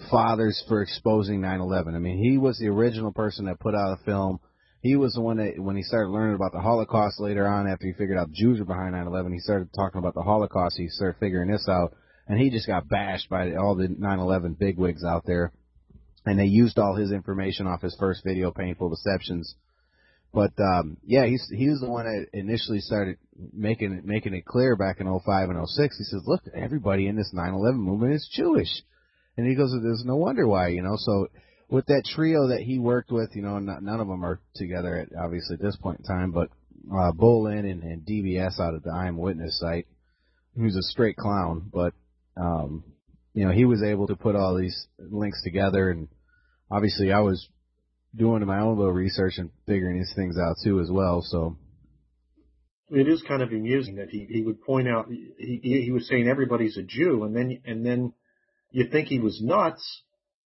fathers 0.10 0.64
for 0.68 0.82
exposing 0.82 1.42
9/11. 1.42 1.96
I 1.96 2.00
mean, 2.00 2.18
he 2.18 2.38
was 2.38 2.58
the 2.58 2.68
original 2.68 3.12
person 3.12 3.46
that 3.46 3.60
put 3.60 3.76
out 3.76 4.00
a 4.00 4.04
film. 4.04 4.40
He 4.82 4.96
was 4.96 5.14
the 5.14 5.22
one 5.22 5.38
that, 5.38 5.60
when 5.60 5.76
he 5.76 5.84
started 5.84 6.10
learning 6.10 6.36
about 6.36 6.54
the 6.54 6.60
Holocaust 6.60 7.20
later 7.20 7.48
on, 7.48 7.68
after 7.68 7.86
he 7.86 7.94
figured 7.94 8.18
out 8.18 8.32
Jews 8.32 8.60
were 8.60 8.66
behind 8.66 8.96
9/11, 8.96 9.34
he 9.34 9.40
started 9.40 9.70
talking 9.74 10.00
about 10.00 10.16
the 10.16 10.24
Holocaust. 10.24 10.78
He 10.78 10.88
started 10.90 11.20
figuring 11.20 11.52
this 11.52 11.68
out, 11.70 11.94
and 12.28 12.40
he 12.40 12.50
just 12.50 12.68
got 12.68 12.90
bashed 12.90 13.30
by 13.30 13.54
all 13.56 13.76
the 13.76 13.88
9/11 13.88 14.58
bigwigs 14.58 15.04
out 15.04 15.26
there, 15.26 15.52
and 16.26 16.40
they 16.40 16.46
used 16.46 16.80
all 16.80 16.96
his 16.96 17.12
information 17.12 17.68
off 17.68 17.82
his 17.82 17.96
first 18.00 18.24
video, 18.24 18.52
Painful 18.52 18.90
Deceptions. 18.90 19.56
But 20.34 20.54
um, 20.60 20.98
yeah, 21.06 21.26
he's 21.26 21.48
he 21.50 21.70
was 21.70 21.82
the 21.82 21.90
one 21.90 22.06
that 22.06 22.28
initially 22.34 22.80
started 22.80 23.18
making 23.54 24.02
making 24.06 24.34
it 24.34 24.46
clear 24.46 24.76
back 24.76 25.02
in 25.02 25.08
05 25.08 25.50
and 25.50 25.68
06. 25.68 25.98
He 25.98 26.04
says, 26.06 26.24
"Look, 26.26 26.42
everybody 26.56 27.08
in 27.08 27.18
this 27.18 27.34
9/11 27.34 27.76
movement 27.76 28.14
is 28.14 28.30
Jewish." 28.32 28.84
And 29.38 29.48
he 29.48 29.56
goes, 29.56 29.72
"There's 29.72 30.06
no 30.06 30.18
wonder 30.18 30.48
why, 30.48 30.70
you 30.70 30.82
know." 30.82 30.96
So 30.98 31.28
with 31.70 31.86
that 31.88 32.04
trio 32.06 32.50
that 32.50 32.62
he 32.62 32.80
worked 32.80 33.12
with, 33.12 33.36
you 33.36 33.42
know, 33.42 33.58
not, 33.60 33.82
none 33.82 34.00
of 34.00 34.08
them 34.08 34.26
are 34.26 34.42
together 34.56 34.98
at 34.98 35.10
obviously 35.18 35.56
at 35.56 35.62
this 35.62 35.78
point 35.78 36.00
in 36.00 36.06
time, 36.06 36.32
but 36.32 36.50
uh, 36.92 37.12
Bollyn 37.14 37.70
and, 37.70 37.84
and 37.84 38.06
DBS 38.06 38.60
out 38.60 38.74
of 38.74 38.84
the 38.84 38.92
I 38.92 39.08
Am 39.08 39.18
Witness 39.18 39.60
site, 39.60 39.88
who's 40.56 40.76
a 40.76 40.84
straight 40.84 41.16
clown, 41.16 41.70
but 41.72 41.94
um, 42.36 42.84
you 43.34 43.46
know, 43.46 43.52
he 43.52 43.66
was 43.66 43.82
able 43.84 44.08
to 44.08 44.16
put 44.16 44.36
all 44.36 44.56
these 44.56 44.88
links 45.00 45.42
together, 45.44 45.90
and 45.90 46.10
obviously 46.70 47.12
I 47.12 47.20
was 47.20 47.48
doing 48.16 48.46
my 48.46 48.60
own 48.60 48.78
little 48.78 48.94
research 48.94 49.36
and 49.38 49.52
figuring 49.66 49.98
these 49.98 50.14
things 50.16 50.38
out 50.38 50.58
too 50.64 50.82
as 50.82 50.90
well. 50.92 51.22
So 51.22 51.58
it 52.90 53.08
is 53.08 53.24
kind 53.26 53.42
of 53.42 53.50
amusing 53.50 53.96
that 53.96 54.10
he 54.10 54.28
he 54.30 54.42
would 54.42 54.62
point 54.62 54.90
out 54.90 55.08
he 55.10 55.60
he 55.64 55.82
he 55.84 55.92
was 55.92 56.08
saying 56.08 56.28
everybody's 56.28 56.78
a 56.78 56.84
Jew, 56.84 57.24
and 57.24 57.36
then 57.36 57.62
and 57.66 57.86
then 57.86 58.14
you 58.72 58.88
think 58.92 59.08
he 59.08 59.20
was 59.20 59.42
nuts, 59.42 59.84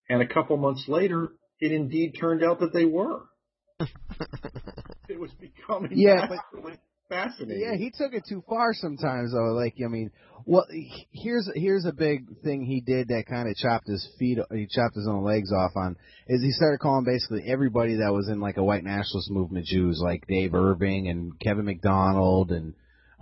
and 0.08 0.20
a 0.22 0.26
couple 0.26 0.56
months 0.56 0.84
later, 0.88 1.28
it 1.60 1.72
indeed 1.72 2.16
turned 2.20 2.42
out 2.44 2.60
that 2.60 2.72
they 2.72 2.84
were. 2.84 3.22
it 5.08 5.18
was 5.20 5.30
becoming 5.40 5.92
Yeah, 5.94 6.26
but- 6.28 6.78
fascinating. 7.08 7.62
Yeah, 7.62 7.76
he 7.76 7.90
took 7.96 8.12
it 8.14 8.24
too 8.28 8.42
far 8.48 8.72
sometimes 8.74 9.32
though. 9.32 9.52
Like 9.54 9.74
I 9.84 9.88
mean, 9.88 10.10
Well, 10.44 10.64
he- 10.70 11.06
here's 11.12 11.48
here's 11.54 11.84
a 11.84 11.92
big 11.92 12.24
thing 12.42 12.64
he 12.64 12.80
did 12.80 13.08
that 13.08 13.26
kind 13.28 13.48
of 13.48 13.54
chopped 13.56 13.86
his 13.86 14.08
feet, 14.18 14.38
he 14.52 14.66
chopped 14.68 14.96
his 14.96 15.06
own 15.08 15.22
legs 15.22 15.52
off 15.52 15.70
on. 15.76 15.96
Is 16.26 16.42
he 16.42 16.50
started 16.50 16.78
calling 16.80 17.04
basically 17.04 17.44
everybody 17.46 17.96
that 17.96 18.12
was 18.12 18.28
in 18.28 18.40
like 18.40 18.56
a 18.56 18.64
white 18.64 18.82
nationalist 18.82 19.30
movement 19.30 19.66
Jews, 19.66 20.00
like 20.02 20.26
Dave 20.26 20.52
Irving 20.54 21.08
and 21.08 21.38
Kevin 21.38 21.66
MacDonald, 21.66 22.50
and 22.50 22.74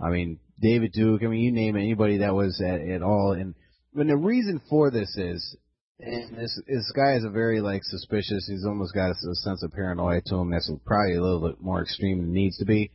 I 0.03 0.09
mean 0.09 0.39
David 0.59 0.91
Duke. 0.93 1.21
I 1.23 1.27
mean, 1.27 1.41
you 1.41 1.51
name 1.51 1.75
anybody 1.75 2.17
that 2.19 2.33
was 2.33 2.59
at, 2.65 2.81
at 2.81 3.03
all. 3.03 3.33
And 3.33 3.53
when 3.95 4.07
the 4.07 4.17
reason 4.17 4.61
for 4.69 4.91
this 4.91 5.15
is, 5.15 5.55
and 5.99 6.37
this 6.37 6.59
this 6.67 6.91
guy 6.93 7.15
is 7.15 7.23
a 7.23 7.29
very 7.29 7.61
like 7.61 7.83
suspicious. 7.83 8.45
He's 8.47 8.65
almost 8.65 8.93
got 8.93 9.11
a, 9.11 9.29
a 9.31 9.35
sense 9.35 9.63
of 9.63 9.71
paranoia 9.71 10.21
to 10.25 10.35
him 10.35 10.51
that's 10.51 10.69
probably 10.85 11.15
a 11.15 11.21
little 11.21 11.47
bit 11.47 11.61
more 11.61 11.81
extreme 11.81 12.19
than 12.19 12.31
it 12.31 12.33
needs 12.33 12.57
to 12.57 12.65
be. 12.65 12.91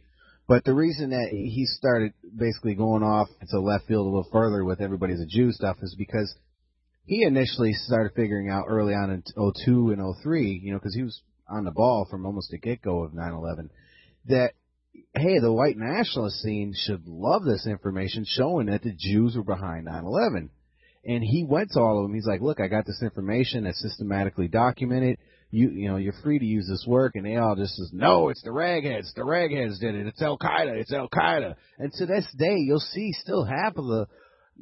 But 0.46 0.64
the 0.64 0.74
reason 0.74 1.10
that 1.10 1.28
he 1.30 1.64
started 1.64 2.12
basically 2.36 2.74
going 2.74 3.02
off 3.02 3.28
into 3.40 3.60
left 3.60 3.86
field 3.86 4.06
a 4.06 4.10
little 4.10 4.28
further 4.30 4.62
with 4.62 4.82
everybody's 4.82 5.20
a 5.20 5.26
Jew 5.26 5.52
stuff 5.52 5.78
is 5.80 5.94
because 5.96 6.34
he 7.06 7.22
initially 7.22 7.72
started 7.72 8.12
figuring 8.14 8.50
out 8.50 8.66
early 8.68 8.92
on 8.92 9.10
in 9.10 9.22
02 9.24 9.92
and 9.92 10.14
03, 10.22 10.60
you 10.62 10.72
know, 10.72 10.78
because 10.78 10.94
he 10.94 11.02
was 11.02 11.22
on 11.48 11.64
the 11.64 11.70
ball 11.70 12.06
from 12.10 12.26
almost 12.26 12.50
the 12.50 12.58
get-go 12.58 13.04
of 13.04 13.12
9/11, 13.12 13.70
that 14.26 14.52
hey, 15.14 15.38
the 15.38 15.52
white 15.52 15.78
nationalist 15.78 16.42
scene 16.42 16.74
should 16.76 17.06
love 17.06 17.44
this 17.44 17.66
information 17.66 18.26
showing 18.26 18.66
that 18.66 18.82
the 18.82 18.92
Jews 18.92 19.36
were 19.36 19.44
behind 19.44 19.86
9/11. 19.86 20.50
And 21.04 21.24
he 21.24 21.44
went 21.44 21.70
to 21.72 21.80
all 21.80 21.98
of 21.98 22.04
them. 22.04 22.14
He's 22.14 22.26
like, 22.26 22.40
"Look, 22.40 22.60
I 22.60 22.68
got 22.68 22.86
this 22.86 23.02
information 23.02 23.64
that's 23.64 23.80
systematically 23.80 24.48
documented. 24.48 25.18
You, 25.50 25.70
you 25.70 25.88
know, 25.88 25.96
you're 25.96 26.14
free 26.22 26.38
to 26.38 26.44
use 26.44 26.68
this 26.68 26.84
work." 26.86 27.12
And 27.14 27.24
they 27.24 27.36
all 27.36 27.56
just 27.56 27.74
says, 27.74 27.90
"No, 27.92 28.28
it's 28.28 28.42
the 28.42 28.50
ragheads. 28.50 29.14
The 29.14 29.22
ragheads 29.22 29.80
did 29.80 29.94
it. 29.94 30.06
It's 30.06 30.20
Al 30.20 30.38
Qaeda. 30.38 30.78
It's 30.78 30.92
Al 30.92 31.08
Qaeda." 31.08 31.54
And 31.78 31.92
to 31.92 32.06
this 32.06 32.26
day, 32.36 32.56
you'll 32.58 32.80
see 32.80 33.12
still 33.12 33.44
half 33.44 33.76
of 33.76 33.86
the, 33.86 34.06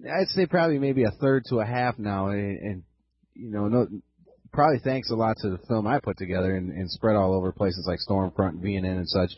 I'd 0.06 0.28
say 0.28 0.46
probably 0.46 0.78
maybe 0.78 1.04
a 1.04 1.10
third 1.20 1.44
to 1.48 1.58
a 1.58 1.66
half 1.66 1.98
now, 1.98 2.28
and, 2.28 2.58
and 2.58 2.82
you 3.34 3.50
know, 3.50 3.66
no, 3.66 3.88
probably 4.52 4.78
thanks 4.82 5.10
a 5.10 5.14
lot 5.14 5.36
to 5.38 5.50
the 5.50 5.58
film 5.68 5.86
I 5.86 6.00
put 6.00 6.18
together 6.18 6.54
and, 6.54 6.70
and 6.70 6.90
spread 6.90 7.16
all 7.16 7.34
over 7.34 7.52
places 7.52 7.84
like 7.86 7.98
Stormfront 8.08 8.50
and 8.50 8.62
VNN 8.62 8.98
and 8.98 9.08
such. 9.08 9.30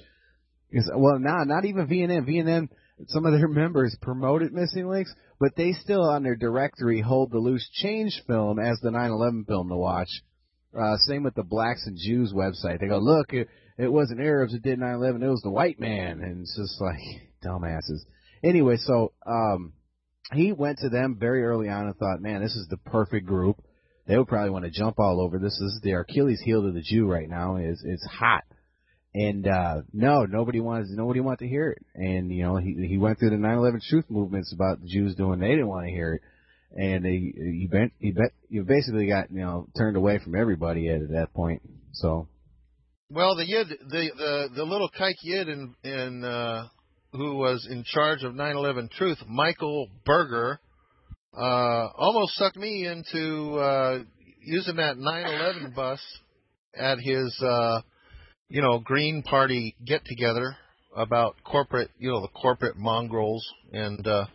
Well, 0.94 1.18
not 1.18 1.47
not 1.48 1.64
even 1.64 1.89
VNN. 1.89 2.28
VNN, 2.28 2.68
some 3.09 3.27
of 3.27 3.32
their 3.32 3.48
members 3.48 3.97
promoted 4.01 4.52
Missing 4.52 4.89
Links, 4.89 5.14
but 5.39 5.56
they 5.56 5.72
still 5.72 6.02
on 6.02 6.22
their 6.22 6.36
directory 6.36 7.01
hold 7.01 7.31
the 7.31 7.39
Loose 7.39 7.68
Change 7.72 8.22
film 8.27 8.59
as 8.59 8.78
the 8.81 8.90
9/11 8.90 9.47
film 9.47 9.68
to 9.68 9.77
watch. 9.77 10.09
Uh, 10.78 10.97
same 11.09 11.24
with 11.24 11.35
the 11.35 11.43
Blacks 11.43 11.86
and 11.86 11.97
Jews 11.97 12.32
website. 12.32 12.78
They 12.81 12.86
go, 12.86 12.98
look, 12.98 13.32
it, 13.32 13.48
it 13.77 13.93
wasn't 13.93 14.20
Arabs 14.20 14.52
that 14.52 14.62
did 14.62 14.78
9/11, 14.78 15.22
it 15.22 15.28
was 15.28 15.43
the 15.43 15.51
white 15.51 15.81
man, 15.81 16.20
and 16.20 16.43
it's 16.43 16.56
just 16.56 16.81
like 16.81 17.01
dumbasses. 17.44 18.02
Anyway, 18.43 18.77
so 18.77 19.12
um, 19.27 19.72
he 20.32 20.52
went 20.52 20.78
to 20.78 20.89
them 20.89 21.16
very 21.18 21.44
early 21.44 21.68
on 21.68 21.86
and 21.86 21.97
thought, 21.97 22.20
man, 22.20 22.40
this 22.40 22.55
is 22.55 22.68
the 22.68 22.77
perfect 22.77 23.27
group. 23.27 23.62
They 24.06 24.16
would 24.16 24.28
probably 24.28 24.51
want 24.51 24.64
to 24.64 24.70
jump 24.70 24.98
all 24.98 25.20
over 25.20 25.39
this. 25.39 25.59
This 25.59 25.74
is 25.74 25.81
the 25.82 25.93
Achilles 25.93 26.40
heel 26.40 26.62
to 26.62 26.72
the 26.72 26.82
Jew 26.82 27.06
right 27.06 27.28
now. 27.28 27.56
is 27.56 27.82
It's 27.85 28.05
hot. 28.06 28.44
And 29.12 29.47
uh 29.47 29.82
no, 29.93 30.24
nobody 30.24 30.61
wants 30.61 30.91
nobody 30.93 31.20
wanted 31.20 31.41
to 31.41 31.49
hear 31.49 31.70
it. 31.70 31.85
And 31.95 32.31
you 32.31 32.45
know, 32.45 32.57
he 32.57 32.87
he 32.87 32.97
went 32.97 33.19
through 33.19 33.31
the 33.31 33.37
9/11 33.37 33.81
truth 33.89 34.05
movements 34.09 34.53
about 34.53 34.81
the 34.81 34.89
Jews 34.89 35.16
doing. 35.16 35.41
They 35.41 35.49
didn't 35.49 35.66
want 35.69 35.87
to 35.87 35.93
hear 35.93 36.15
it, 36.15 36.23
and 36.81 37.05
he 37.05 37.32
he 37.37 37.69
bet 37.70 37.91
he 37.99 38.12
bet 38.12 38.31
you 38.49 38.62
basically 38.62 39.09
got 39.09 39.32
you 39.32 39.41
know 39.41 39.66
turned 39.77 39.97
away 39.97 40.19
from 40.23 40.37
everybody 40.37 40.89
at, 40.89 41.03
at 41.03 41.11
that 41.11 41.35
point. 41.35 41.62
So 41.93 42.28
Well, 43.11 43.35
the 43.35 43.47
yid, 43.47 43.69
the 43.69 44.11
the 44.16 44.49
the 44.55 44.65
little 44.65 44.91
kike 44.91 45.15
yid 45.23 45.49
in 45.49 45.74
in 45.82 46.24
uh, 46.24 46.69
who 47.12 47.37
was 47.37 47.66
in 47.69 47.82
charge 47.85 48.23
of 48.23 48.35
9/11 48.35 48.91
Truth, 48.93 49.19
Michael 49.27 49.89
Berger, 50.07 50.61
uh, 51.37 51.89
almost 51.97 52.37
sucked 52.37 52.57
me 52.57 52.87
into 52.87 53.57
uh, 53.59 53.99
using 54.41 54.77
that 54.77 54.97
9/11 54.97 55.74
bus 55.74 56.01
at 56.74 56.99
his 57.01 57.37
uh, 57.43 57.81
you 58.51 58.60
know 58.60 58.78
Green 58.81 59.22
Party 59.22 59.74
get 59.85 60.05
together 60.05 60.56
about 60.94 61.36
corporate, 61.44 61.90
you 61.98 62.10
know, 62.10 62.20
the 62.20 62.28
corporate 62.28 62.77
mongrels 62.77 63.44
and. 63.72 64.06
uh 64.06 64.27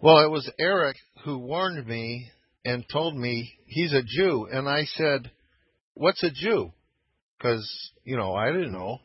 well, 0.00 0.24
it 0.24 0.30
was 0.30 0.48
Eric 0.60 0.96
who 1.24 1.38
warned 1.38 1.84
me 1.84 2.30
and 2.64 2.84
told 2.92 3.16
me 3.16 3.54
he's 3.66 3.92
a 3.92 4.02
Jew, 4.06 4.46
and 4.52 4.68
I 4.68 4.84
said, 4.84 5.32
"What's 5.94 6.22
a 6.22 6.30
Jew?" 6.30 6.70
Because 7.36 7.68
you 8.04 8.16
know 8.16 8.32
I 8.32 8.52
didn't 8.52 8.70
know. 8.70 8.98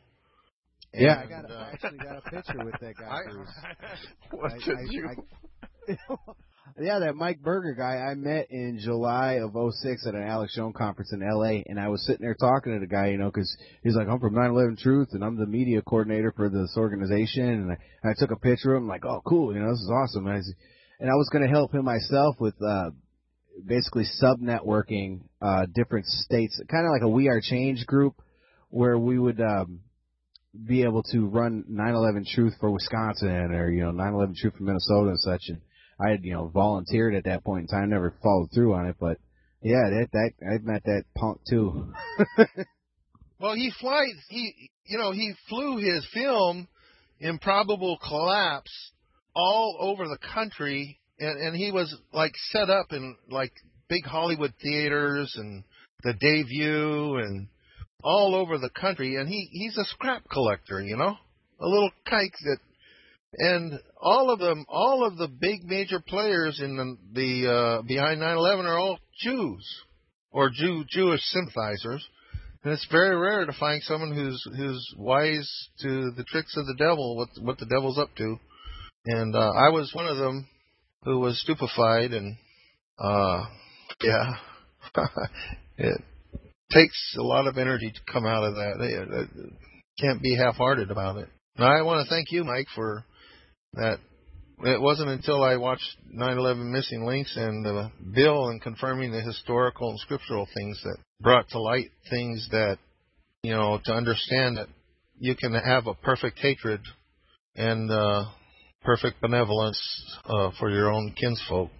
yeah, 0.94 1.16
I 1.18 1.22
And, 1.22 1.30
got 1.30 1.50
uh, 1.50 1.54
I 1.54 1.70
actually 1.72 1.98
got 1.98 2.18
a 2.18 2.30
picture 2.30 2.64
with 2.64 2.74
that 2.80 2.94
guy. 2.96 3.06
I- 3.10 3.28
Bruce. 3.28 3.48
What's 4.30 4.68
I- 4.68 4.70
a 4.70 4.76
I- 4.76 4.92
Jew? 4.92 5.08
I- 5.08 5.96
yeah, 6.80 6.98
that 7.00 7.14
Mike 7.14 7.40
Berger 7.40 7.74
guy 7.74 7.96
I 8.10 8.14
met 8.14 8.50
in 8.50 8.78
July 8.82 9.34
of 9.34 9.52
'06 9.54 10.06
at 10.06 10.14
an 10.14 10.22
Alex 10.22 10.54
Jones 10.56 10.74
conference 10.76 11.12
in 11.12 11.22
L.A. 11.22 11.64
And 11.68 11.78
I 11.78 11.88
was 11.88 12.04
sitting 12.06 12.24
there 12.24 12.34
talking 12.34 12.72
to 12.74 12.80
the 12.80 12.86
guy, 12.86 13.08
you 13.08 13.18
know, 13.18 13.30
because 13.30 13.54
he's 13.82 13.94
like, 13.94 14.08
I'm 14.08 14.18
from 14.20 14.34
9/11 14.34 14.78
Truth, 14.78 15.08
and 15.12 15.22
I'm 15.24 15.36
the 15.36 15.46
media 15.46 15.82
coordinator 15.82 16.32
for 16.36 16.48
this 16.48 16.74
organization. 16.76 17.48
And 17.48 17.72
I, 17.72 17.76
and 18.02 18.10
I 18.10 18.14
took 18.18 18.30
a 18.30 18.36
picture 18.40 18.74
of 18.74 18.82
him, 18.82 18.88
like, 18.88 19.04
oh, 19.04 19.22
cool, 19.24 19.54
you 19.54 19.60
know, 19.60 19.70
this 19.70 19.80
is 19.80 19.90
awesome. 19.90 20.26
And 20.26 20.34
I, 20.34 20.38
was- 20.38 20.54
and 21.00 21.10
I 21.10 21.14
was 21.14 21.28
going 21.30 21.42
to 21.42 21.50
help 21.50 21.74
him 21.74 21.84
myself 21.84 22.36
with 22.38 22.54
uh, 22.62 22.90
basically 23.66 24.04
sub 24.04 24.40
networking 24.40 25.22
uh, 25.42 25.66
different 25.74 26.06
states, 26.06 26.60
kind 26.70 26.86
of 26.86 26.92
like 26.92 27.02
a 27.02 27.08
We 27.08 27.28
Are 27.28 27.40
Change 27.42 27.84
group, 27.86 28.14
where 28.70 28.98
we 28.98 29.18
would. 29.18 29.40
Um, 29.40 29.80
be 30.68 30.84
able 30.84 31.02
to 31.02 31.26
run 31.26 31.64
9/11 31.68 32.28
Truth 32.32 32.54
for 32.60 32.70
Wisconsin 32.70 33.28
or 33.52 33.72
you 33.72 33.82
know 33.82 33.90
9/11 33.90 34.36
Truth 34.36 34.54
for 34.56 34.62
Minnesota 34.62 35.08
and 35.08 35.18
such. 35.18 35.42
And 35.48 35.58
I 36.00 36.10
had 36.10 36.24
you 36.24 36.32
know 36.32 36.48
volunteered 36.48 37.14
at 37.14 37.24
that 37.24 37.44
point 37.44 37.62
in 37.62 37.66
time, 37.68 37.90
never 37.90 38.14
followed 38.22 38.50
through 38.52 38.74
on 38.74 38.86
it, 38.86 38.96
but 38.98 39.18
yeah, 39.62 39.90
that 39.90 40.08
that 40.12 40.30
I 40.46 40.58
met 40.58 40.84
that 40.84 41.04
punk 41.16 41.40
too. 41.48 41.92
well, 43.40 43.54
he 43.54 43.70
flies. 43.80 44.14
He 44.28 44.70
you 44.86 44.98
know 44.98 45.12
he 45.12 45.34
flew 45.48 45.78
his 45.78 46.06
film 46.12 46.68
Improbable 47.20 47.98
Collapse 48.06 48.92
all 49.34 49.76
over 49.80 50.08
the 50.08 50.18
country, 50.34 51.00
and 51.18 51.38
and 51.40 51.56
he 51.56 51.70
was 51.70 51.94
like 52.12 52.32
set 52.50 52.68
up 52.70 52.92
in 52.92 53.16
like 53.30 53.52
big 53.88 54.04
Hollywood 54.04 54.52
theaters 54.60 55.34
and 55.36 55.64
the 56.02 56.12
debut 56.14 57.16
and 57.16 57.48
all 58.02 58.34
over 58.34 58.58
the 58.58 58.70
country, 58.70 59.16
and 59.16 59.28
he 59.28 59.48
he's 59.50 59.78
a 59.78 59.84
scrap 59.86 60.28
collector, 60.30 60.82
you 60.82 60.96
know, 60.96 61.16
a 61.60 61.66
little 61.66 61.90
kike 62.06 62.36
that, 62.44 62.58
and 63.38 63.78
all 64.00 64.30
of 64.30 64.38
them, 64.38 64.64
all 64.68 65.06
of 65.06 65.16
the 65.16 65.28
big 65.28 65.64
major 65.64 66.00
players 66.00 66.60
in 66.60 66.76
the, 66.76 66.96
the 67.12 67.50
uh, 67.50 67.82
behind 67.82 68.20
9/11 68.20 68.64
are 68.64 68.78
all 68.78 68.98
Jews 69.20 69.66
or 70.30 70.50
Jew 70.50 70.84
Jewish 70.88 71.20
sympathizers, 71.22 72.06
and 72.62 72.72
it's 72.72 72.86
very 72.90 73.16
rare 73.16 73.44
to 73.46 73.52
find 73.58 73.82
someone 73.82 74.12
who's 74.12 74.42
who's 74.56 74.94
wise 74.96 75.50
to 75.80 76.10
the 76.16 76.24
tricks 76.24 76.56
of 76.56 76.66
the 76.66 76.76
devil, 76.78 77.16
what 77.16 77.28
what 77.40 77.58
the 77.58 77.66
devil's 77.66 77.98
up 77.98 78.14
to, 78.16 78.36
and 79.06 79.34
uh, 79.34 79.50
I 79.50 79.70
was 79.70 79.90
one 79.94 80.06
of 80.06 80.18
them 80.18 80.46
who 81.04 81.20
was 81.20 81.40
stupefied, 81.40 82.12
and 82.12 82.36
uh, 82.98 83.44
yeah, 84.02 84.34
it 85.78 86.00
takes 86.72 87.16
a 87.18 87.22
lot 87.22 87.46
of 87.46 87.58
energy 87.58 87.90
to 87.90 88.12
come 88.12 88.26
out 88.26 88.44
of 88.44 88.54
that. 88.54 88.74
They, 88.78 88.96
uh, 88.96 89.46
can't 90.00 90.20
be 90.20 90.34
half-hearted 90.36 90.90
about 90.90 91.18
it. 91.18 91.28
And 91.56 91.64
I 91.64 91.82
want 91.82 92.04
to 92.04 92.10
thank 92.12 92.32
you, 92.32 92.42
Mike, 92.42 92.66
for 92.74 93.04
that. 93.76 93.98
It 94.64 94.80
wasn't 94.80 95.10
until 95.10 95.42
I 95.42 95.56
watched 95.56 95.96
9/11 96.14 96.70
Missing 96.70 97.04
Links 97.04 97.36
and 97.36 97.66
uh, 97.66 97.88
Bill 98.14 98.48
and 98.48 98.62
confirming 98.62 99.10
the 99.10 99.20
historical 99.20 99.90
and 99.90 99.98
scriptural 99.98 100.46
things 100.54 100.80
that 100.84 100.96
brought 101.20 101.48
to 101.50 101.60
light 101.60 101.90
things 102.08 102.48
that 102.52 102.78
you 103.42 103.52
know 103.52 103.80
to 103.84 103.92
understand 103.92 104.56
that 104.56 104.68
you 105.18 105.34
can 105.34 105.52
have 105.54 105.86
a 105.86 105.94
perfect 105.94 106.38
hatred 106.38 106.80
and 107.56 107.90
uh, 107.90 108.24
perfect 108.84 109.20
benevolence 109.20 109.80
uh, 110.24 110.50
for 110.58 110.70
your 110.70 110.90
own 110.90 111.14
kinsfolk. 111.20 111.70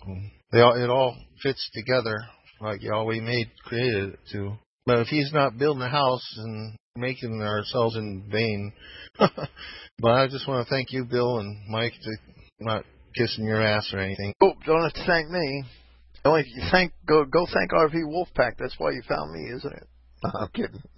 They 0.52 0.60
all, 0.60 0.82
it 0.82 0.90
all 0.90 1.16
fits 1.42 1.70
together 1.74 2.16
like 2.60 2.82
Yahweh 2.82 3.20
made 3.20 3.50
created 3.64 4.14
it 4.14 4.18
to. 4.32 4.54
But 4.86 5.00
if 5.00 5.08
he's 5.08 5.32
not 5.32 5.58
building 5.58 5.82
a 5.82 5.88
house 5.88 6.34
and 6.38 6.76
making 6.96 7.42
ourselves 7.42 7.96
in 7.96 8.24
vain. 8.30 8.72
but 9.18 10.10
I 10.10 10.28
just 10.28 10.46
want 10.46 10.66
to 10.66 10.70
thank 10.72 10.92
you, 10.92 11.04
Bill 11.04 11.38
and 11.38 11.68
Mike, 11.68 11.92
for 11.92 12.12
not 12.60 12.84
kissing 13.16 13.44
your 13.44 13.62
ass 13.62 13.90
or 13.92 13.98
anything. 13.98 14.32
Oh, 14.40 14.52
don't 14.64 14.82
have 14.82 14.92
to 14.92 15.04
thank 15.06 15.28
me. 15.28 15.64
Only 16.24 16.44
you 16.46 16.62
thank 16.70 16.92
go 17.06 17.24
go 17.24 17.46
thank 17.52 17.72
RV 17.72 17.94
Wolfpack. 18.06 18.52
That's 18.58 18.76
why 18.78 18.90
you 18.90 19.02
found 19.08 19.32
me, 19.32 19.50
isn't 19.56 19.72
it? 19.72 19.86
I'm 20.24 20.48
kidding. 20.48 20.82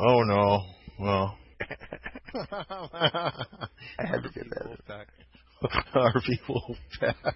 Oh 0.00 0.22
no, 0.22 0.62
well. 1.00 1.36
I 2.94 3.32
had 3.98 4.22
to 4.22 4.30
get 4.32 4.44
that. 4.86 5.06
RV 5.92 6.38
Wolfpack. 6.48 7.34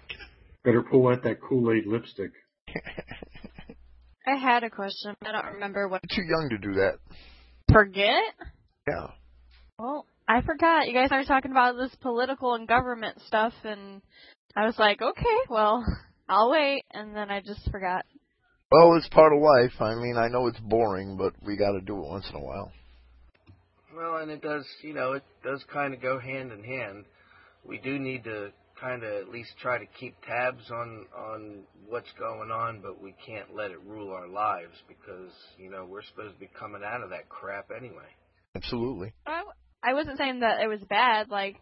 Better 0.63 0.81
pull 0.81 1.09
out 1.09 1.23
that 1.23 1.41
Kool 1.41 1.73
Aid 1.73 1.85
lipstick. 1.85 2.31
I 4.25 4.35
had 4.35 4.63
a 4.63 4.69
question. 4.69 5.15
I 5.25 5.31
don't 5.31 5.53
remember 5.55 5.87
what. 5.87 6.01
You're 6.09 6.23
too 6.23 6.29
young 6.29 6.49
to 6.49 6.57
do 6.57 6.73
that. 6.75 6.99
Forget? 7.71 8.23
Yeah. 8.87 9.07
Well, 9.77 10.05
I 10.27 10.41
forgot. 10.41 10.87
You 10.87 10.93
guys 10.93 11.09
are 11.11 11.23
talking 11.23 11.51
about 11.51 11.75
this 11.75 11.93
political 12.01 12.53
and 12.55 12.67
government 12.67 13.19
stuff, 13.27 13.53
and 13.63 14.01
I 14.55 14.65
was 14.65 14.77
like, 14.77 15.01
okay, 15.01 15.37
well, 15.49 15.83
I'll 16.29 16.51
wait, 16.51 16.83
and 16.93 17.15
then 17.15 17.29
I 17.29 17.41
just 17.41 17.69
forgot. 17.71 18.05
Well, 18.71 18.95
it's 18.95 19.09
part 19.09 19.33
of 19.33 19.41
life. 19.41 19.73
I 19.81 19.95
mean, 19.95 20.15
I 20.17 20.29
know 20.29 20.47
it's 20.47 20.59
boring, 20.59 21.17
but 21.17 21.33
we 21.45 21.57
got 21.57 21.73
to 21.73 21.81
do 21.81 21.97
it 21.97 22.07
once 22.07 22.27
in 22.29 22.35
a 22.35 22.43
while. 22.43 22.71
Well, 23.95 24.17
and 24.17 24.31
it 24.31 24.41
does, 24.41 24.65
you 24.81 24.93
know, 24.93 25.13
it 25.13 25.23
does 25.43 25.63
kind 25.71 25.93
of 25.93 26.01
go 26.01 26.19
hand 26.19 26.51
in 26.51 26.63
hand. 26.63 27.05
We 27.65 27.77
do 27.77 27.99
need 27.99 28.23
to 28.23 28.51
kind 28.83 29.03
of 29.03 29.13
at 29.13 29.29
least 29.29 29.51
try 29.61 29.77
to 29.77 29.85
keep 29.99 30.15
tabs 30.27 30.69
on 30.69 31.05
on 31.17 31.63
what's 31.87 32.11
going 32.19 32.51
on, 32.51 32.81
but 32.81 33.01
we 33.01 33.15
can't 33.25 33.55
let 33.55 33.71
it 33.71 33.81
rule 33.85 34.11
our 34.11 34.27
lives 34.27 34.75
because 34.87 35.31
you 35.57 35.69
know 35.69 35.85
we're 35.89 36.03
supposed 36.03 36.33
to 36.33 36.39
be 36.39 36.49
coming 36.59 36.81
out 36.85 37.01
of 37.01 37.09
that 37.11 37.29
crap 37.29 37.69
anyway. 37.75 38.09
Absolutely. 38.55 39.13
I, 39.25 39.43
I 39.81 39.93
wasn't 39.93 40.17
saying 40.17 40.41
that 40.41 40.61
it 40.61 40.67
was 40.67 40.81
bad. 40.81 41.29
Like, 41.29 41.55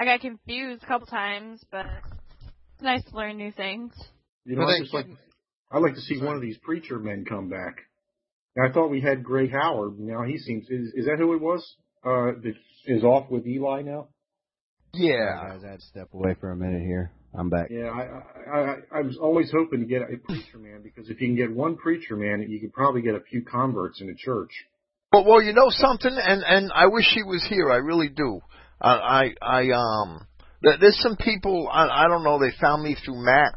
I 0.00 0.04
got 0.04 0.20
confused 0.20 0.82
a 0.82 0.86
couple 0.86 1.06
times, 1.06 1.62
but 1.70 1.86
it's 2.74 2.82
nice 2.82 3.04
to 3.04 3.16
learn 3.16 3.36
new 3.36 3.52
things. 3.52 3.92
You 4.44 4.56
know, 4.56 4.64
I 4.64 4.80
just 4.80 4.94
like 4.94 5.06
I'd 5.70 5.82
like 5.82 5.94
to 5.94 6.00
see 6.00 6.22
one 6.22 6.34
of 6.34 6.42
these 6.42 6.58
preacher 6.58 6.98
men 6.98 7.24
come 7.28 7.50
back. 7.50 7.76
I 8.60 8.72
thought 8.72 8.88
we 8.88 9.00
had 9.00 9.22
Greg 9.22 9.52
Howard. 9.52 10.00
Now 10.00 10.24
he 10.24 10.38
seems 10.38 10.64
is, 10.68 10.92
is 10.94 11.06
that 11.06 11.18
who 11.18 11.34
it 11.34 11.40
was? 11.40 11.76
Uh, 12.04 12.32
that 12.42 12.54
is 12.86 13.04
off 13.04 13.30
with 13.30 13.46
Eli 13.46 13.82
now. 13.82 14.08
Yeah. 14.94 15.48
guys, 15.48 15.60
I 15.64 15.70
had 15.70 15.80
to 15.80 15.86
step 15.86 16.08
away 16.12 16.34
for 16.40 16.50
a 16.50 16.56
minute 16.56 16.82
here. 16.82 17.12
I'm 17.34 17.50
back. 17.50 17.68
Yeah, 17.70 17.90
I, 17.90 18.50
I 18.50 18.58
I 18.58 18.76
I 18.98 19.02
was 19.02 19.18
always 19.20 19.50
hoping 19.52 19.80
to 19.80 19.86
get 19.86 20.02
a 20.02 20.16
preacher 20.16 20.58
man 20.58 20.80
because 20.82 21.10
if 21.10 21.20
you 21.20 21.28
can 21.28 21.36
get 21.36 21.54
one 21.54 21.76
preacher 21.76 22.16
man, 22.16 22.44
you 22.48 22.58
could 22.58 22.72
probably 22.72 23.02
get 23.02 23.14
a 23.14 23.20
few 23.20 23.42
converts 23.42 24.00
in 24.00 24.08
a 24.08 24.14
church. 24.14 24.50
Well, 25.12 25.24
well, 25.24 25.42
you 25.42 25.52
know 25.52 25.68
something, 25.68 26.10
and 26.10 26.42
and 26.42 26.72
I 26.74 26.86
wish 26.86 27.06
he 27.14 27.22
was 27.22 27.44
here. 27.48 27.70
I 27.70 27.76
really 27.76 28.08
do. 28.08 28.40
I 28.80 28.90
I, 28.90 29.34
I 29.42 29.70
um, 29.72 30.26
there's 30.62 30.98
some 31.02 31.16
people 31.16 31.68
I 31.70 32.04
I 32.04 32.08
don't 32.08 32.24
know. 32.24 32.38
They 32.38 32.52
found 32.60 32.82
me 32.82 32.96
through 33.04 33.22
Matt. 33.22 33.54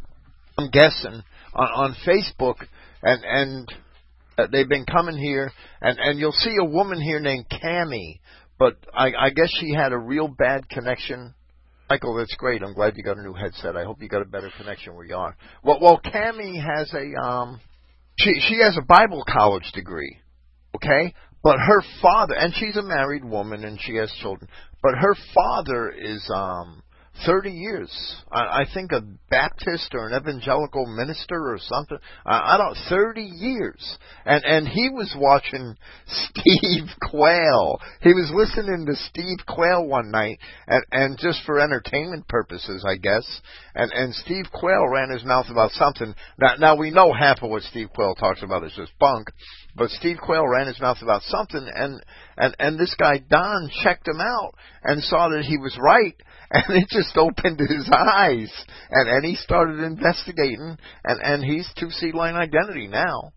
I'm 0.58 0.70
guessing 0.70 1.24
on 1.54 1.68
on 1.68 1.96
Facebook, 2.06 2.66
and 3.02 3.24
and 3.24 3.74
uh, 4.38 4.48
they've 4.52 4.70
been 4.70 4.86
coming 4.86 5.18
here, 5.18 5.52
and 5.82 5.98
and 5.98 6.20
you'll 6.20 6.32
see 6.34 6.56
a 6.60 6.66
woman 6.66 7.02
here 7.02 7.20
named 7.20 7.46
Cammy, 7.50 8.20
but 8.62 8.78
I 8.94 9.12
I 9.18 9.30
guess 9.32 9.50
she 9.60 9.74
had 9.74 9.92
a 9.92 9.98
real 9.98 10.28
bad 10.28 10.70
connection. 10.70 11.34
Michael, 11.90 12.16
that's 12.16 12.36
great. 12.36 12.62
I'm 12.62 12.74
glad 12.74 12.96
you 12.96 13.04
got 13.04 13.18
a 13.18 13.24
new 13.24 13.34
headset. 13.34 13.76
I 13.76 13.84
hope 13.84 14.02
you 14.02 14.08
got 14.08 14.22
a 14.22 14.26
better 14.26 14.52
connection 14.58 14.96
where 14.96 15.06
you 15.06 15.16
are. 15.16 15.36
Well, 15.64 15.80
well, 15.82 16.00
Cammy 16.06 16.54
has 16.64 16.94
a 16.94 17.22
um, 17.22 17.60
she 18.20 18.40
she 18.48 18.60
has 18.62 18.78
a 18.78 18.86
Bible 18.86 19.24
college 19.28 19.70
degree 19.74 20.22
okay? 20.76 21.14
But 21.44 21.58
her 21.58 21.82
father, 22.02 22.36
and 22.36 22.54
she's 22.56 22.78
a 22.78 22.84
married 22.84 23.26
woman 23.26 23.64
and 23.66 23.80
she 23.82 23.96
has 23.96 24.12
children, 24.22 24.50
but 24.82 24.94
her 24.96 25.16
father 25.34 25.90
is, 25.90 26.24
um, 26.34 26.84
30 27.26 27.52
years. 27.52 28.16
I, 28.32 28.62
I 28.62 28.66
think 28.74 28.92
a 28.92 29.02
Baptist 29.30 29.94
or 29.94 30.08
an 30.08 30.16
evangelical 30.16 30.86
minister 30.86 31.54
or 31.54 31.60
something. 31.60 31.98
I, 32.26 32.56
I 32.56 32.58
don't, 32.58 32.78
30 32.90 33.22
years. 33.22 33.98
And, 34.26 34.44
and 34.44 34.68
he 34.68 34.90
was 34.90 35.14
watching 35.18 35.76
Steve 36.08 36.90
Quayle. 37.10 37.80
He 38.02 38.14
was 38.14 38.32
listening 38.34 38.86
to 38.88 38.96
Steve 38.96 39.46
Quayle 39.48 39.86
one 39.86 40.10
night 40.10 40.40
and, 40.68 40.84
and 40.92 41.18
just 41.18 41.42
for 41.46 41.60
entertainment 41.60 42.28
purposes, 42.28 42.86
I 42.88 42.96
guess. 42.96 43.42
And, 43.76 43.92
and 43.92 44.16
Steve 44.16 44.46
Quayle 44.52 44.88
ran 44.88 45.12
his 45.12 45.26
mouth 45.26 45.48
about 45.50 45.72
something. 45.72 46.16
Now, 46.40 46.56
now 46.60 46.76
we 46.76 46.92
know 46.92 47.14
half 47.14 47.44
of 47.44 47.50
what 47.50 47.64
Steve 47.64 47.90
Quayle 47.94 48.16
talks 48.16 48.42
about 48.42 48.64
is 48.64 48.74
just 48.76 48.92
bunk. 49.00 49.30
But 49.76 49.90
Steve 49.92 50.18
Quayle 50.22 50.48
ran 50.48 50.68
his 50.68 50.82
mouth 50.82 50.98
about 51.02 51.22
something, 51.24 51.66
and 51.74 52.04
and 52.38 52.56
and 52.60 52.78
this 52.78 52.94
guy 52.96 53.20
Don 53.20 53.70
checked 53.84 54.08
him 54.08 54.20
out 54.20 54.56
and 54.84 55.02
saw 55.02 55.30
that 55.30 55.46
he 55.46 55.58
was 55.58 55.78
right, 55.80 56.16
and 56.54 56.84
it 56.84 56.90
just 56.90 57.16
opened 57.16 57.60
his 57.60 57.90
eyes, 57.94 58.52
and 58.90 59.10
and 59.10 59.26
he 59.26 59.36
started 59.36 59.80
investigating, 59.80 60.78
and 61.06 61.22
and 61.24 61.44
he's 61.44 61.70
two 61.80 61.90
seed 61.92 62.14
line 62.14 62.36
identity 62.36 62.88
now. 62.88 63.32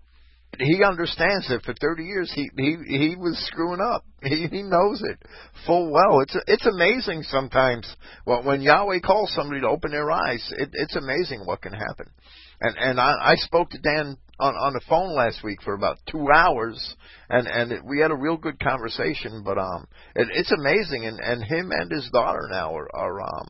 He 0.59 0.82
understands 0.85 1.49
that 1.49 1.62
for 1.65 1.74
30 1.81 2.05
years 2.05 2.32
he 2.32 2.49
he 2.57 2.77
he 2.86 3.16
was 3.16 3.39
screwing 3.47 3.81
up. 3.81 4.05
He 4.23 4.49
he 4.49 4.62
knows 4.62 5.01
it 5.03 5.19
full 5.65 5.93
well. 5.93 6.20
It's 6.20 6.36
it's 6.49 6.66
amazing 6.66 7.23
sometimes 7.24 7.86
when 8.24 8.45
when 8.45 8.62
Yahweh 8.62 9.01
calls 9.01 9.32
somebody 9.32 9.61
to 9.61 9.69
open 9.69 9.93
their 9.93 10.11
eyes. 10.11 10.45
It, 10.57 10.70
it's 10.73 10.97
amazing 10.97 11.43
what 11.45 11.62
can 11.62 11.73
happen. 11.73 12.07
And 12.61 12.77
and 12.77 13.01
I, 13.01 13.15
I 13.20 13.35
spoke 13.36 13.70
to 13.70 13.78
Dan 13.78 14.16
on 14.39 14.55
on 14.55 14.73
the 14.73 14.81
phone 14.89 15.15
last 15.15 15.43
week 15.44 15.62
for 15.62 15.74
about 15.74 15.98
two 16.11 16.27
hours, 16.32 16.97
and 17.28 17.47
and 17.47 17.73
it, 17.73 17.85
we 17.85 18.01
had 18.01 18.11
a 18.11 18.16
real 18.16 18.36
good 18.36 18.59
conversation. 18.59 19.43
But 19.44 19.59
um, 19.59 19.86
it, 20.15 20.28
it's 20.32 20.52
amazing, 20.52 21.06
and 21.06 21.19
and 21.20 21.43
him 21.43 21.70
and 21.70 21.90
his 21.90 22.09
daughter 22.12 22.48
now 22.51 22.77
are 22.77 22.89
are 22.94 23.20
um 23.20 23.48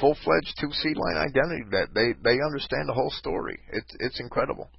full 0.00 0.16
fledged 0.24 0.54
two 0.60 0.72
seed 0.72 0.96
line 0.96 1.16
identity. 1.16 1.64
That 1.70 1.88
they 1.94 2.14
they 2.22 2.38
understand 2.44 2.88
the 2.88 2.94
whole 2.94 3.10
story. 3.10 3.58
It's 3.72 3.94
it's 4.00 4.20
incredible. 4.20 4.70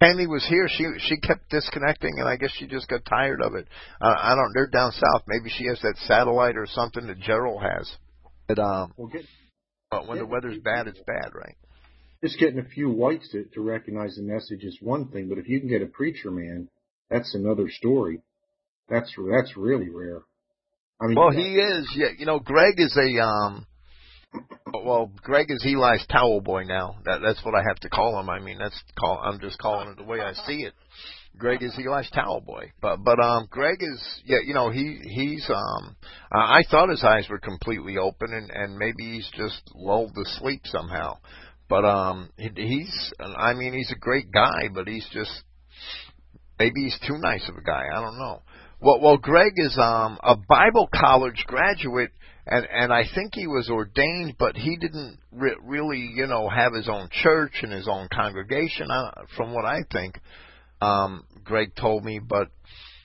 Tammy 0.00 0.26
was 0.26 0.46
here. 0.48 0.68
She 0.68 0.86
she 0.98 1.18
kept 1.18 1.50
disconnecting, 1.50 2.18
and 2.18 2.28
I 2.28 2.36
guess 2.36 2.52
she 2.56 2.66
just 2.66 2.88
got 2.88 3.04
tired 3.04 3.42
of 3.42 3.54
it. 3.54 3.66
Uh, 4.00 4.14
I 4.16 4.34
don't. 4.34 4.52
They're 4.54 4.68
down 4.68 4.92
south. 4.92 5.22
Maybe 5.26 5.50
she 5.50 5.66
has 5.66 5.80
that 5.82 5.96
satellite 6.06 6.56
or 6.56 6.66
something 6.66 7.06
that 7.08 7.18
Gerald 7.18 7.62
has. 7.62 7.90
But 8.46 8.58
um, 8.60 8.94
Well, 8.96 9.08
get 9.08 9.24
but 9.90 10.06
when 10.06 10.18
the 10.18 10.26
weather's 10.26 10.58
bad, 10.62 10.86
it's 10.86 11.00
bad, 11.06 11.34
right? 11.34 11.56
Just 12.22 12.38
getting 12.38 12.58
a 12.58 12.64
few 12.64 12.90
whites 12.90 13.28
to, 13.32 13.44
to 13.54 13.60
recognize 13.60 14.16
the 14.16 14.22
message 14.22 14.64
is 14.64 14.78
one 14.80 15.08
thing, 15.08 15.28
but 15.28 15.38
if 15.38 15.48
you 15.48 15.60
can 15.60 15.68
get 15.68 15.82
a 15.82 15.86
preacher 15.86 16.30
man, 16.30 16.68
that's 17.10 17.34
another 17.34 17.68
story. 17.70 18.22
That's 18.88 19.12
that's 19.30 19.56
really 19.56 19.88
rare. 19.88 20.22
I 21.00 21.06
mean, 21.06 21.16
Well, 21.16 21.30
he 21.30 21.54
is. 21.54 21.92
Yeah, 21.94 22.08
you 22.18 22.26
know, 22.26 22.40
Greg 22.40 22.74
is 22.78 22.96
a 22.96 23.22
um. 23.22 23.66
Well, 24.72 25.10
Greg 25.22 25.46
is 25.48 25.64
Eli's 25.64 26.04
towel 26.06 26.40
boy 26.40 26.64
now. 26.64 26.96
That 27.04 27.20
that's 27.22 27.42
what 27.44 27.54
I 27.54 27.62
have 27.66 27.78
to 27.80 27.88
call 27.88 28.18
him. 28.18 28.28
I 28.28 28.40
mean, 28.40 28.58
that's 28.58 28.78
call. 28.98 29.20
I'm 29.22 29.40
just 29.40 29.58
calling 29.58 29.88
it 29.88 29.96
the 29.96 30.04
way 30.04 30.20
I 30.20 30.32
see 30.32 30.64
it. 30.64 30.74
Greg 31.38 31.62
is 31.62 31.78
Eli's 31.78 32.10
towel 32.10 32.40
boy. 32.40 32.72
But 32.80 32.98
but 33.04 33.20
um, 33.20 33.46
Greg 33.50 33.78
is 33.80 34.02
yeah. 34.24 34.38
You 34.44 34.54
know, 34.54 34.70
he 34.70 34.98
he's 35.02 35.48
um. 35.48 35.96
I 36.32 36.64
thought 36.70 36.90
his 36.90 37.04
eyes 37.04 37.28
were 37.30 37.38
completely 37.38 37.96
open, 37.96 38.32
and 38.32 38.50
and 38.50 38.76
maybe 38.76 39.14
he's 39.14 39.30
just 39.34 39.62
lulled 39.74 40.14
to 40.14 40.24
sleep 40.24 40.62
somehow. 40.64 41.18
But 41.68 41.84
um, 41.84 42.30
he, 42.36 42.50
he's. 42.54 43.12
I 43.20 43.54
mean, 43.54 43.74
he's 43.74 43.92
a 43.92 43.98
great 43.98 44.30
guy, 44.32 44.68
but 44.72 44.88
he's 44.88 45.06
just 45.12 45.30
maybe 46.58 46.84
he's 46.84 46.98
too 47.06 47.18
nice 47.18 47.48
of 47.48 47.56
a 47.56 47.62
guy. 47.62 47.84
I 47.92 48.00
don't 48.00 48.18
know. 48.18 48.42
Well, 48.80 49.00
well, 49.00 49.16
Greg 49.18 49.52
is 49.56 49.76
um 49.78 50.18
a 50.22 50.36
Bible 50.36 50.88
college 50.94 51.44
graduate, 51.46 52.10
and 52.46 52.66
and 52.72 52.92
I 52.92 53.04
think 53.14 53.34
he 53.34 53.46
was 53.46 53.68
ordained, 53.68 54.36
but 54.38 54.56
he 54.56 54.76
didn't 54.76 55.18
re- 55.32 55.56
really, 55.62 56.10
you 56.14 56.26
know, 56.26 56.48
have 56.48 56.72
his 56.74 56.88
own 56.88 57.08
church 57.10 57.60
and 57.62 57.72
his 57.72 57.88
own 57.88 58.08
congregation. 58.12 58.90
Uh, 58.90 59.10
from 59.36 59.52
what 59.52 59.64
I 59.64 59.80
think, 59.92 60.18
um, 60.80 61.24
Greg 61.44 61.74
told 61.76 62.04
me, 62.04 62.18
but 62.18 62.48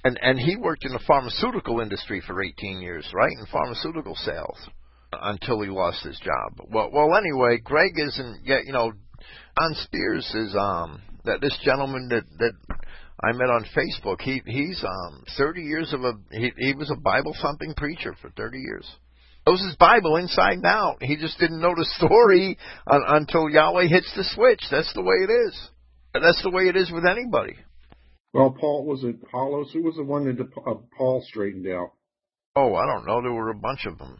and 0.03 0.17
and 0.21 0.39
he 0.39 0.55
worked 0.55 0.85
in 0.85 0.93
the 0.93 1.03
pharmaceutical 1.05 1.79
industry 1.79 2.21
for 2.25 2.41
18 2.41 2.79
years, 2.81 3.05
right, 3.13 3.33
in 3.37 3.45
pharmaceutical 3.47 4.15
sales 4.15 4.69
until 5.21 5.61
he 5.61 5.69
lost 5.69 6.03
his 6.03 6.19
job. 6.19 6.67
Well, 6.69 6.89
well, 6.91 7.15
anyway, 7.15 7.59
Greg 7.63 7.93
isn't 7.97 8.45
yet, 8.45 8.65
you 8.65 8.73
know, 8.73 8.91
Don 9.57 9.75
Spears 9.75 10.29
is 10.33 10.55
um 10.59 11.01
that 11.25 11.41
this 11.41 11.57
gentleman 11.63 12.09
that 12.09 12.23
that 12.39 12.53
I 13.23 13.31
met 13.33 13.49
on 13.49 13.65
Facebook. 13.75 14.21
He 14.21 14.41
he's 14.45 14.83
um 14.83 15.23
30 15.37 15.61
years 15.61 15.93
of 15.93 16.03
a 16.03 16.13
he 16.31 16.51
he 16.57 16.73
was 16.73 16.91
a 16.91 16.99
Bible 16.99 17.35
thumping 17.41 17.73
preacher 17.75 18.15
for 18.21 18.29
30 18.31 18.57
years. 18.59 18.89
Knows 19.45 19.61
his 19.61 19.75
Bible 19.75 20.15
inside 20.15 20.53
and 20.53 20.65
out. 20.65 21.03
He 21.03 21.17
just 21.17 21.37
didn't 21.37 21.59
know 21.61 21.73
the 21.75 21.85
story 21.97 22.57
un, 22.87 23.01
until 23.07 23.49
Yahweh 23.49 23.87
hits 23.87 24.11
the 24.15 24.23
switch. 24.23 24.63
That's 24.71 24.93
the 24.93 25.01
way 25.01 25.15
it 25.15 25.31
is. 25.31 25.69
That's 26.13 26.41
the 26.43 26.49
way 26.49 26.63
it 26.63 26.77
is 26.77 26.91
with 26.91 27.05
anybody. 27.05 27.55
well, 28.33 28.51
Paul 28.51 28.85
was 28.85 29.03
it 29.03 29.17
Apollos? 29.23 29.71
Who 29.73 29.83
was 29.83 29.95
the 29.95 30.03
one 30.03 30.25
that 30.25 30.39
uh, 30.39 30.75
Paul 30.97 31.23
straightened 31.27 31.67
out? 31.67 31.91
Oh, 32.55 32.75
I 32.75 32.85
don't 32.85 33.05
know. 33.05 33.21
There 33.21 33.33
were 33.33 33.49
a 33.49 33.55
bunch 33.55 33.85
of 33.85 33.97
them. 33.97 34.19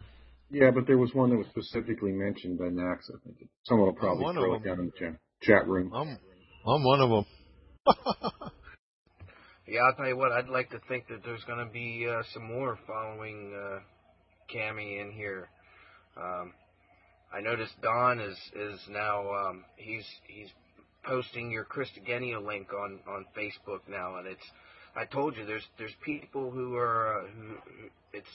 Yeah, 0.54 0.70
but 0.70 0.86
there 0.86 0.98
was 0.98 1.12
one 1.14 1.30
that 1.30 1.36
was 1.36 1.46
specifically 1.48 2.12
mentioned 2.12 2.58
by 2.58 2.68
Max. 2.70 3.10
I 3.12 3.18
think 3.24 3.48
someone 3.64 3.88
will 3.88 3.94
probably 3.94 4.24
One 4.24 4.36
of 4.36 4.42
throw 4.42 4.54
it 4.54 4.64
them. 4.64 4.68
down 4.68 4.80
in 4.80 4.86
the 4.86 4.92
chat, 4.92 5.16
chat 5.42 5.68
room. 5.68 5.92
I'm 5.92 6.16
I'm 6.66 6.84
one 6.84 7.00
of 7.00 7.10
them. 7.10 7.24
Yeah, 9.66 9.80
I'll 9.80 9.94
tell 9.94 10.08
you 10.08 10.16
what. 10.16 10.30
I'd 10.30 10.48
like 10.48 10.70
to 10.70 10.80
think 10.88 11.08
that 11.08 11.24
there's 11.24 11.42
going 11.44 11.66
to 11.66 11.72
be 11.72 12.06
uh, 12.06 12.22
some 12.34 12.44
more 12.46 12.78
following 12.86 13.54
uh, 13.54 13.78
Cammy 14.54 15.00
in 15.00 15.10
here. 15.10 15.48
Um, 16.18 16.52
I 17.32 17.40
noticed 17.40 17.72
Don 17.82 18.20
is 18.20 18.36
is 18.54 18.78
now 18.90 19.24
um, 19.32 19.64
he's 19.76 20.04
he's 20.28 20.48
posting 21.04 21.50
your 21.50 21.64
Christogenea 21.64 22.44
link 22.46 22.68
on 22.72 23.00
on 23.08 23.24
Facebook 23.36 23.80
now, 23.88 24.16
and 24.18 24.26
it's 24.28 24.44
I 24.94 25.06
told 25.06 25.36
you 25.36 25.46
there's 25.46 25.66
there's 25.78 25.94
people 26.04 26.50
who 26.50 26.76
are 26.76 27.20
uh, 27.22 27.26
who, 27.34 27.46
who 27.48 27.88
it's 28.12 28.28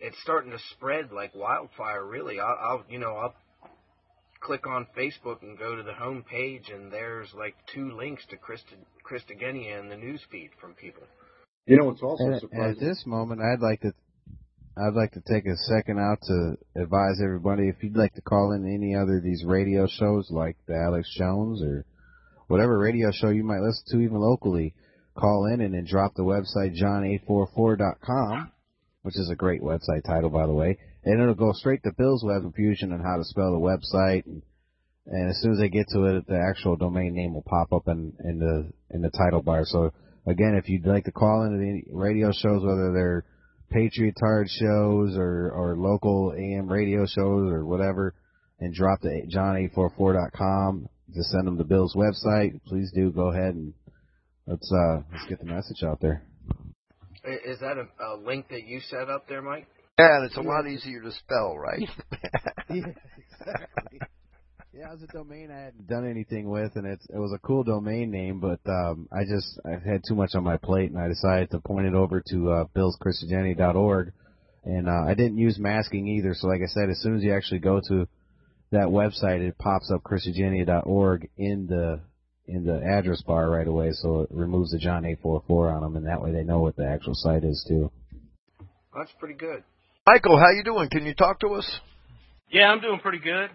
it's 0.00 0.16
starting 0.22 0.50
to 0.52 0.58
spread 0.72 1.12
like 1.12 1.34
wildfire. 1.34 2.04
Really, 2.04 2.40
I'll, 2.40 2.58
I'll 2.60 2.84
you 2.88 2.98
know 2.98 3.14
I'll 3.16 3.34
click 4.40 4.66
on 4.66 4.86
Facebook 4.96 5.42
and 5.42 5.58
go 5.58 5.76
to 5.76 5.82
the 5.82 5.92
home 5.92 6.24
page, 6.28 6.70
and 6.72 6.92
there's 6.92 7.28
like 7.36 7.54
two 7.72 7.92
links 7.92 8.24
to 8.30 8.36
Christ- 8.36 8.64
Christogenea 9.08 9.80
in 9.80 9.88
the 9.88 9.96
news 9.96 10.22
feed 10.30 10.50
from 10.60 10.74
people. 10.74 11.02
You 11.66 11.76
know, 11.76 11.90
it's 11.90 12.02
also 12.02 12.32
At, 12.52 12.70
at 12.70 12.80
this 12.80 13.04
moment, 13.06 13.40
I'd 13.42 13.60
like 13.60 13.82
to 13.82 13.92
I'd 14.76 14.94
like 14.94 15.12
to 15.12 15.20
take 15.20 15.46
a 15.46 15.56
second 15.56 15.98
out 15.98 16.18
to 16.22 16.56
advise 16.74 17.20
everybody 17.22 17.68
if 17.68 17.82
you'd 17.82 17.96
like 17.96 18.14
to 18.14 18.22
call 18.22 18.52
in 18.52 18.64
any 18.64 18.94
other 18.94 19.18
of 19.18 19.22
these 19.22 19.44
radio 19.44 19.86
shows 19.86 20.30
like 20.30 20.56
the 20.66 20.74
Alex 20.74 21.12
Jones 21.18 21.62
or 21.62 21.84
whatever 22.46 22.78
radio 22.78 23.10
show 23.12 23.28
you 23.28 23.44
might 23.44 23.60
listen 23.60 23.84
to 23.88 24.00
even 24.00 24.18
locally, 24.18 24.74
call 25.16 25.46
in 25.46 25.60
and 25.60 25.74
then 25.74 25.84
drop 25.84 26.14
the 26.14 26.22
website 26.22 26.74
john844.com, 26.80 28.52
which 29.02 29.16
is 29.16 29.30
a 29.30 29.36
great 29.36 29.62
website 29.62 30.04
title 30.06 30.30
by 30.30 30.46
the 30.46 30.52
way, 30.52 30.78
and 31.04 31.20
it'll 31.20 31.34
go 31.34 31.52
straight 31.52 31.82
to 31.82 31.92
Bill's 31.96 32.24
Web 32.24 32.42
Confusion 32.42 32.92
on 32.92 33.00
how 33.00 33.16
to 33.16 33.24
spell 33.24 33.52
the 33.52 33.58
website 33.58 34.26
and 34.26 34.42
and 35.06 35.30
as 35.30 35.40
soon 35.40 35.52
as 35.52 35.58
they 35.58 35.68
get 35.68 35.88
to 35.88 36.04
it, 36.04 36.26
the 36.26 36.38
actual 36.38 36.76
domain 36.76 37.14
name 37.14 37.34
will 37.34 37.42
pop 37.42 37.72
up 37.72 37.88
in, 37.88 38.12
in 38.24 38.38
the 38.38 38.70
in 38.94 39.02
the 39.02 39.10
title 39.10 39.42
bar. 39.42 39.64
So 39.64 39.92
again, 40.26 40.54
if 40.54 40.68
you'd 40.68 40.86
like 40.86 41.04
to 41.04 41.12
call 41.12 41.44
into 41.44 41.58
the 41.58 41.82
radio 41.92 42.30
shows, 42.32 42.62
whether 42.62 42.92
they're 42.92 43.24
Patriot 43.70 44.14
Tard 44.18 44.48
shows 44.48 45.16
or 45.16 45.50
or 45.50 45.76
local 45.76 46.34
AM 46.36 46.68
radio 46.68 47.06
shows 47.06 47.50
or 47.50 47.64
whatever, 47.64 48.14
and 48.60 48.74
drop 48.74 49.00
the 49.00 49.22
john844.com 49.34 50.88
to 51.14 51.24
send 51.24 51.46
them 51.46 51.58
to 51.58 51.64
Bill's 51.64 51.94
website, 51.94 52.60
please 52.66 52.92
do 52.94 53.10
go 53.10 53.32
ahead 53.32 53.54
and 53.54 53.74
let's 54.46 54.70
uh 54.72 55.02
let's 55.12 55.26
get 55.28 55.40
the 55.40 55.46
message 55.46 55.82
out 55.82 56.00
there. 56.00 56.24
I- 57.24 57.50
Is 57.50 57.60
that 57.60 57.76
a, 57.78 57.86
a 58.04 58.16
link 58.16 58.48
that 58.50 58.64
you 58.66 58.80
set 58.80 59.08
up 59.10 59.28
there, 59.28 59.42
Mike? 59.42 59.66
Yeah, 59.98 60.16
and 60.16 60.24
it's 60.26 60.36
a 60.36 60.40
lot 60.40 60.66
easier 60.66 61.02
to 61.02 61.12
spell, 61.12 61.58
right? 61.58 61.80
yeah, 62.70 62.86
exactly. 63.18 64.00
Yeah, 64.72 64.86
it 64.86 65.00
was 65.00 65.02
a 65.02 65.12
domain 65.12 65.50
I 65.50 65.64
hadn't 65.64 65.88
done 65.88 66.08
anything 66.08 66.48
with, 66.48 66.76
and 66.76 66.86
it's 66.86 67.04
it 67.12 67.18
was 67.18 67.32
a 67.34 67.38
cool 67.46 67.64
domain 67.64 68.10
name, 68.10 68.38
but 68.40 68.60
um, 68.70 69.08
I 69.12 69.24
just 69.24 69.58
I 69.66 69.70
had 69.72 70.02
too 70.06 70.14
much 70.14 70.34
on 70.34 70.44
my 70.44 70.56
plate, 70.56 70.90
and 70.90 70.98
I 70.98 71.08
decided 71.08 71.50
to 71.50 71.60
point 71.60 71.86
it 71.86 71.94
over 71.94 72.22
to 72.30 72.50
uh, 72.50 72.64
billschristianity.org, 72.76 74.12
and 74.64 74.88
uh, 74.88 75.04
I 75.06 75.14
didn't 75.14 75.38
use 75.38 75.58
masking 75.58 76.06
either. 76.06 76.34
So, 76.34 76.46
like 76.46 76.60
I 76.62 76.68
said, 76.68 76.88
as 76.88 77.00
soon 77.02 77.16
as 77.16 77.22
you 77.24 77.34
actually 77.34 77.58
go 77.58 77.80
to 77.88 78.06
that 78.70 78.86
website, 78.86 79.40
it 79.40 79.58
pops 79.58 79.90
up 79.90 80.04
christianity.org 80.04 81.28
in 81.36 81.66
the 81.66 82.00
in 82.50 82.64
the 82.64 82.82
address 82.82 83.22
bar 83.22 83.48
right 83.48 83.66
away, 83.66 83.92
so 83.92 84.22
it 84.22 84.28
removes 84.30 84.72
the 84.72 84.78
John 84.78 85.04
eight 85.04 85.20
four 85.22 85.42
four 85.46 85.70
on 85.70 85.82
them, 85.82 85.96
and 85.96 86.06
that 86.06 86.20
way 86.20 86.32
they 86.32 86.42
know 86.42 86.58
what 86.60 86.76
the 86.76 86.86
actual 86.86 87.14
site 87.14 87.44
is 87.44 87.64
too. 87.68 87.90
That's 88.94 89.12
pretty 89.18 89.34
good. 89.34 89.62
Michael, 90.06 90.38
how 90.38 90.50
you 90.50 90.64
doing? 90.64 90.88
Can 90.90 91.06
you 91.06 91.14
talk 91.14 91.40
to 91.40 91.54
us? 91.54 91.80
Yeah, 92.50 92.64
I'm 92.64 92.80
doing 92.80 92.98
pretty 93.00 93.18
good. 93.20 93.50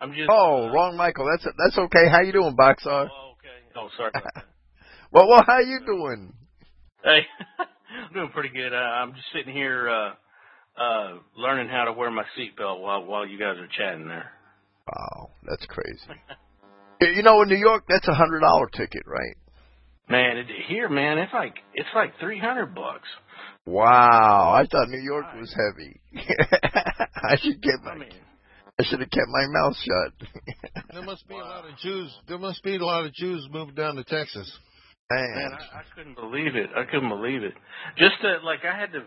I'm 0.00 0.10
just. 0.10 0.28
Oh, 0.30 0.68
wrong, 0.68 0.96
Michael. 0.96 1.26
That's 1.30 1.46
that's 1.56 1.78
okay. 1.78 2.08
How 2.10 2.20
you 2.20 2.32
doing, 2.32 2.56
Boxar? 2.56 3.08
Oh, 3.08 3.32
okay. 3.32 3.76
Oh, 3.76 3.88
sorry. 3.96 4.12
Well, 5.12 5.28
well, 5.28 5.44
how 5.46 5.60
you 5.60 5.80
doing? 5.86 6.34
hey, 7.04 7.20
I'm 7.58 8.12
doing 8.12 8.28
pretty 8.30 8.48
good. 8.48 8.72
Uh, 8.72 8.76
I'm 8.76 9.12
just 9.12 9.26
sitting 9.32 9.54
here 9.54 9.88
uh, 9.88 10.12
uh, 10.78 11.18
learning 11.38 11.68
how 11.68 11.84
to 11.84 11.92
wear 11.92 12.10
my 12.10 12.24
seatbelt 12.36 12.80
while 12.82 13.04
while 13.04 13.26
you 13.26 13.38
guys 13.38 13.56
are 13.56 13.68
chatting 13.78 14.08
there. 14.08 14.32
Wow, 14.86 15.30
that's 15.48 15.64
crazy. 15.66 16.00
you 17.00 17.22
know, 17.22 17.42
in 17.42 17.48
New 17.48 17.56
York, 17.56 17.84
that's 17.88 18.08
a 18.08 18.14
hundred 18.14 18.40
dollar 18.40 18.66
ticket, 18.68 19.02
right? 19.06 19.36
Man, 20.08 20.36
it, 20.36 20.46
here, 20.68 20.88
man, 20.88 21.18
it's 21.18 21.32
like 21.32 21.54
it's 21.74 21.88
like 21.94 22.12
three 22.20 22.38
hundred 22.38 22.74
bucks. 22.74 23.08
Wow, 23.66 24.52
I 24.54 24.66
thought 24.70 24.88
New 24.88 25.02
York 25.02 25.26
was 25.38 25.52
heavy. 25.52 26.00
I 27.16 27.36
should 27.36 27.60
get 27.60 27.82
my. 27.82 27.92
I 27.92 27.98
mean, 27.98 28.08
I 28.78 28.84
should 28.84 29.00
have 29.00 29.10
kept 29.10 29.28
my 29.28 29.46
mouth 29.48 29.76
shut. 29.76 30.28
There 30.92 31.04
must 31.04 31.28
be 31.28 31.34
a 31.34 31.38
lot 31.38 31.68
of 31.68 31.76
Jews. 31.78 32.14
There 32.26 32.38
must 32.38 32.62
be 32.62 32.76
a 32.76 32.84
lot 32.84 33.04
of 33.04 33.12
Jews 33.12 33.46
moving 33.50 33.74
down 33.74 33.96
to 33.96 34.04
Texas. 34.04 34.50
man, 35.10 35.28
Man, 35.34 35.52
I, 35.52 35.78
I 35.80 35.82
couldn't 35.94 36.14
believe 36.14 36.56
it. 36.56 36.70
I 36.74 36.84
couldn't 36.84 37.10
believe 37.10 37.42
it. 37.42 37.52
Just 37.98 38.14
to, 38.22 38.38
like 38.42 38.60
I 38.64 38.78
had 38.78 38.92
to, 38.92 39.02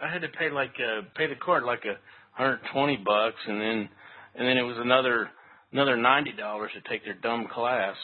I 0.00 0.10
had 0.12 0.22
to 0.22 0.28
pay 0.28 0.50
like 0.50 0.72
uh, 0.80 1.02
pay 1.14 1.28
the 1.28 1.36
court 1.36 1.64
like 1.64 1.84
a 1.84 1.94
hundred 2.32 2.60
twenty 2.72 2.96
bucks, 2.96 3.36
and 3.46 3.60
then 3.60 3.88
and 4.34 4.48
then 4.48 4.56
it 4.56 4.62
was 4.62 4.78
another 4.78 5.30
another 5.72 5.96
ninety 5.96 6.32
dollars 6.32 6.70
to 6.74 6.88
take 6.88 7.04
their 7.04 7.14
dumb 7.14 7.48
class, 7.52 7.96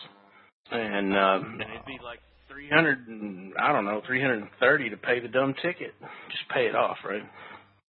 and 0.70 1.16
um, 1.16 1.58
and 1.60 1.70
it'd 1.70 1.86
be 1.86 1.98
like 2.02 2.20
three 2.50 2.68
hundred 2.68 3.06
and 3.08 3.52
I 3.58 3.72
don't 3.72 3.84
know 3.84 4.02
three 4.06 4.20
hundred 4.20 4.40
and 4.42 4.50
thirty 4.60 4.90
to 4.90 4.96
pay 4.96 5.20
the 5.20 5.28
dumb 5.28 5.54
ticket. 5.62 5.94
Just 6.30 6.48
pay 6.52 6.66
it 6.66 6.74
off, 6.74 6.98
right? 7.04 7.22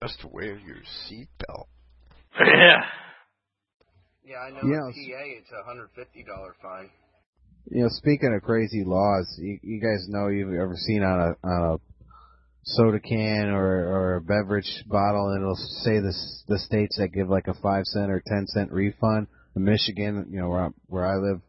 just 0.02 0.24
wear 0.32 0.56
your 0.58 0.78
seatbelt. 1.08 1.66
yeah. 2.40 2.80
Yeah, 4.24 4.36
I 4.36 4.50
know. 4.50 4.60
Yeah, 4.62 4.86
in 4.86 4.92
PA, 4.92 5.24
it's 5.38 5.50
a 5.50 5.64
hundred 5.66 5.88
fifty 5.96 6.24
dollar 6.24 6.54
fine. 6.62 6.88
You 7.70 7.82
know, 7.82 7.88
speaking 7.90 8.32
of 8.34 8.42
crazy 8.42 8.84
laws, 8.84 9.26
you, 9.38 9.58
you 9.62 9.80
guys 9.80 10.06
know 10.08 10.28
you've 10.28 10.54
ever 10.54 10.76
seen 10.76 11.02
on 11.02 11.20
a 11.20 11.46
on 11.46 11.74
a 11.74 11.76
soda 12.64 13.00
can 13.00 13.48
or 13.48 13.88
or 13.88 14.16
a 14.16 14.20
beverage 14.20 14.84
bottle, 14.86 15.30
and 15.30 15.42
it'll 15.42 15.56
say 15.56 15.98
the 15.98 16.14
the 16.48 16.58
states 16.58 16.96
that 16.98 17.08
give 17.08 17.28
like 17.28 17.48
a 17.48 17.54
five 17.54 17.84
cent 17.86 18.10
or 18.10 18.22
ten 18.26 18.46
cent 18.46 18.70
refund. 18.70 19.26
In 19.56 19.64
Michigan, 19.64 20.28
you 20.30 20.40
know 20.40 20.48
where 20.48 20.66
I, 20.66 20.68
where 20.86 21.06
I 21.06 21.16
live, 21.16 21.40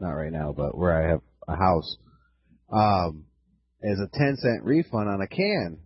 not 0.00 0.10
right 0.10 0.32
now, 0.32 0.52
but 0.56 0.76
where 0.76 0.96
I 0.96 1.10
have 1.10 1.20
a 1.48 1.56
house, 1.56 1.96
um, 2.72 3.24
is 3.82 4.00
a 4.00 4.08
ten 4.16 4.36
cent 4.36 4.62
refund 4.62 5.08
on 5.08 5.20
a 5.20 5.26
can. 5.26 5.78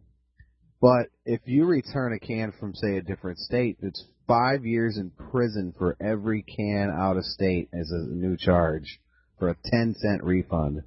But 0.81 1.07
if 1.25 1.41
you 1.47 1.65
return 1.65 2.13
a 2.13 2.19
can 2.19 2.53
from 2.61 2.75
say 2.75 2.97
a 2.97 3.03
different 3.03 3.39
state, 3.39 3.79
it's 3.83 4.05
five 4.29 4.65
years 4.65 4.97
in 4.97 5.11
prison 5.31 5.75
for 5.77 5.97
every 6.01 6.43
can 6.43 6.91
out 6.91 7.17
of 7.17 7.25
state 7.25 7.69
as 7.73 7.91
a 7.91 8.07
new 8.07 8.37
charge 8.37 9.01
for 9.39 9.49
a 9.49 9.57
ten 9.65 9.95
cent 9.99 10.23
refund. 10.23 10.83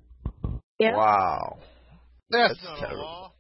Yeah. 0.80 0.96
Wow. 0.96 1.60
That's, 2.30 2.54
That's 2.54 2.64
not 2.64 2.80
terrible. 2.80 3.02
a 3.02 3.04
law. 3.04 3.34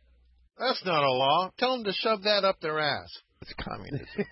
That's 0.59 0.85
not 0.85 1.03
a 1.03 1.11
law. 1.11 1.51
Tell 1.57 1.75
them 1.75 1.85
to 1.85 1.93
shove 1.93 2.23
that 2.23 2.43
up 2.43 2.59
their 2.61 2.79
ass. 2.79 3.09
It's 3.41 3.53
communism. 3.53 4.25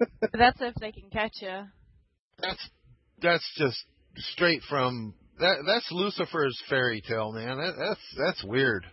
That's 0.32 0.60
if 0.60 0.74
they 0.76 0.92
can 0.92 1.10
catch 1.10 1.34
you. 1.40 1.64
That's 2.40 2.68
that's 3.20 3.52
just 3.56 3.84
straight 4.32 4.62
from 4.68 5.14
that. 5.38 5.64
That's 5.66 5.90
Lucifer's 5.90 6.60
fairy 6.68 7.02
tale, 7.06 7.32
man. 7.32 7.58
That, 7.58 7.74
that's 7.78 8.00
that's 8.16 8.44
weird. 8.44 8.84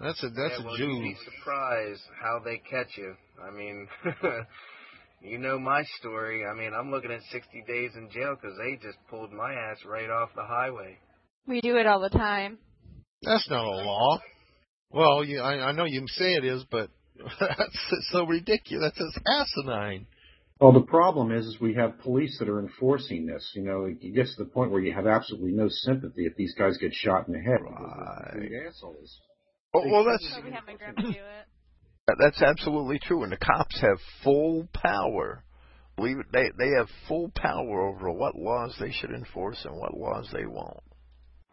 That's 0.00 0.22
a 0.22 0.28
that's 0.28 0.58
yeah, 0.58 0.64
well, 0.64 0.74
a 0.74 0.78
you'd 0.78 1.02
be 1.02 1.16
surprised 1.24 2.02
how 2.22 2.40
they 2.44 2.58
catch 2.70 2.96
you. 2.96 3.14
I 3.42 3.50
mean, 3.50 3.88
you 5.22 5.38
know 5.38 5.58
my 5.58 5.82
story. 5.98 6.44
I 6.46 6.54
mean, 6.54 6.72
I'm 6.72 6.90
looking 6.90 7.10
at 7.10 7.20
60 7.32 7.64
days 7.66 7.90
in 7.96 8.08
jail 8.10 8.36
because 8.40 8.56
they 8.58 8.76
just 8.76 8.98
pulled 9.10 9.32
my 9.32 9.52
ass 9.52 9.78
right 9.84 10.08
off 10.08 10.30
the 10.36 10.44
highway. 10.44 10.98
We 11.46 11.60
do 11.60 11.76
it 11.76 11.86
all 11.86 12.00
the 12.00 12.10
time. 12.10 12.58
That's 13.22 13.48
not 13.50 13.64
a 13.64 13.68
law. 13.68 14.18
Well, 14.90 15.24
you, 15.24 15.40
I, 15.40 15.68
I 15.68 15.72
know 15.72 15.84
you 15.84 16.04
say 16.08 16.34
it 16.34 16.44
is, 16.44 16.64
but 16.70 16.90
that's 17.40 18.08
so 18.12 18.24
ridiculous. 18.24 18.92
That's 18.96 19.18
asinine. 19.26 20.06
Well, 20.60 20.72
the 20.72 20.80
problem 20.80 21.30
is, 21.30 21.46
is 21.46 21.60
we 21.60 21.74
have 21.74 22.00
police 22.00 22.36
that 22.40 22.48
are 22.48 22.58
enforcing 22.58 23.26
this. 23.26 23.48
You 23.54 23.62
know, 23.62 23.84
it 23.84 24.14
gets 24.14 24.34
to 24.36 24.44
the 24.44 24.50
point 24.50 24.72
where 24.72 24.80
you 24.80 24.92
have 24.92 25.06
absolutely 25.06 25.52
no 25.52 25.68
sympathy 25.68 26.26
if 26.26 26.34
these 26.36 26.54
guys 26.58 26.76
get 26.78 26.92
shot 26.92 27.28
in 27.28 27.34
the 27.34 27.40
head. 27.40 27.60
Right. 27.62 28.48
they're 28.50 28.66
assholes. 28.68 29.20
well, 29.72 29.88
well, 29.88 30.04
that's 30.04 30.28
So 30.34 30.42
we 30.44 30.50
have 30.50 30.66
my 30.66 30.74
grandpa 30.74 31.02
do 31.02 31.10
it. 31.10 32.16
that's 32.18 32.42
absolutely 32.42 32.98
true, 32.98 33.22
and 33.22 33.30
the 33.30 33.36
cops 33.36 33.80
have 33.80 33.98
full 34.24 34.68
power. 34.74 35.44
Believe 35.96 36.18
it, 36.18 36.26
they 36.32 36.50
they 36.58 36.70
have 36.76 36.88
full 37.06 37.30
power 37.36 37.88
over 37.88 38.10
what 38.10 38.34
laws 38.36 38.74
they 38.80 38.92
should 38.92 39.10
enforce 39.10 39.64
and 39.64 39.76
what 39.76 39.96
laws 39.96 40.28
they 40.32 40.46
won't. 40.46 40.82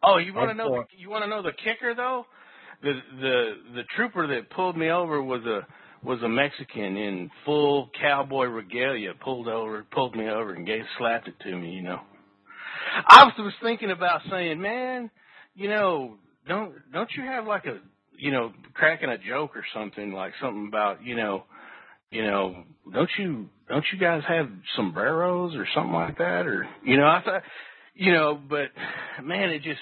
Oh, 0.04 0.18
you 0.18 0.34
want 0.34 0.52
to 0.52 0.56
know? 0.56 0.70
The, 0.70 0.84
you 0.98 1.10
want 1.10 1.24
to 1.24 1.30
know 1.30 1.42
the 1.44 1.52
kicker 1.52 1.94
though? 1.96 2.26
The 2.82 2.94
the 3.22 3.54
the 3.76 3.84
trooper 3.96 4.28
that 4.28 4.50
pulled 4.52 4.78
me 4.78 4.90
over 4.90 5.22
was 5.22 5.42
a 5.46 5.66
was 6.06 6.22
a 6.24 6.30
Mexican 6.30 6.98
in 6.98 7.32
full 7.44 7.90
cowboy 8.00 8.46
regalia. 8.46 9.14
Pulled 9.24 9.48
over, 9.48 9.86
pulled 9.92 10.16
me 10.16 10.30
over, 10.30 10.54
and 10.54 10.66
gave 10.66 10.84
slapped 10.98 11.28
it 11.28 11.36
to 11.42 11.56
me. 11.56 11.72
You 11.72 11.84
know, 11.84 12.00
I 13.08 13.26
was 13.38 13.54
thinking 13.62 13.92
about 13.92 14.22
saying, 14.30 14.62
man, 14.62 15.10
you 15.56 15.70
know, 15.70 16.16
don't 16.48 16.74
don't 16.94 17.10
you 17.18 17.24
have 17.24 17.46
like 17.46 17.66
a 17.66 17.80
you 18.18 18.32
know 18.32 18.54
cracking 18.74 19.10
a 19.10 19.18
joke 19.18 19.56
or 19.56 19.66
something 19.74 20.12
like 20.12 20.34
something 20.42 20.68
about 20.68 21.04
you 21.04 21.16
know 21.16 21.44
you 22.12 22.24
know 22.24 22.64
don't 22.92 23.10
you 23.18 23.50
don't 23.68 23.86
you 23.92 24.00
guys 24.00 24.22
have 24.28 24.50
sombreros 24.76 25.56
or 25.56 25.68
something 25.74 25.94
like 25.94 26.18
that 26.18 26.46
or 26.46 26.68
you 26.84 26.98
know 26.98 27.06
I 27.06 27.22
thought 27.24 27.44
you 27.94 28.14
know 28.14 28.40
but 28.48 28.68
man 29.24 29.50
it 29.50 29.64
just 29.64 29.80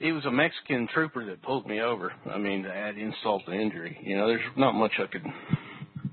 it 0.00 0.12
was 0.12 0.24
a 0.24 0.30
Mexican 0.30 0.88
trooper 0.92 1.24
that 1.26 1.42
pulled 1.42 1.66
me 1.66 1.80
over. 1.80 2.12
I 2.30 2.38
mean 2.38 2.62
to 2.64 2.74
add 2.74 2.96
insult 2.98 3.42
to 3.46 3.52
injury. 3.52 3.98
You 4.02 4.16
know 4.16 4.26
there's 4.26 4.40
not 4.56 4.72
much 4.74 4.92
I 4.98 5.06
could. 5.06 5.24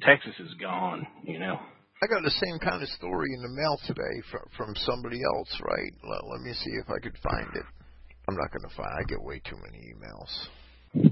Texas 0.02 0.34
is 0.40 0.54
gone. 0.60 1.06
You 1.24 1.40
know. 1.40 1.60
I 2.04 2.08
got 2.08 2.24
the 2.24 2.32
same 2.32 2.58
kind 2.60 2.82
of 2.82 2.90
story 2.90 3.28
in 3.36 3.44
the 3.44 3.50
mail 3.50 3.80
today 3.86 4.22
from 4.32 4.42
from 4.58 4.76
somebody 4.76 5.20
else, 5.24 5.62
right? 5.62 5.94
Let, 6.04 6.32
let 6.32 6.42
me 6.42 6.54
see 6.54 6.72
if 6.72 6.90
I 6.90 7.00
could 7.02 7.18
find 7.22 7.48
it. 7.56 7.66
I'm 8.28 8.36
not 8.36 8.52
going 8.52 8.70
to 8.70 8.76
find. 8.76 8.90
I 9.00 9.04
get 9.08 9.22
way 9.22 9.42
too 9.44 9.58
many 9.58 9.94
emails. 9.94 11.12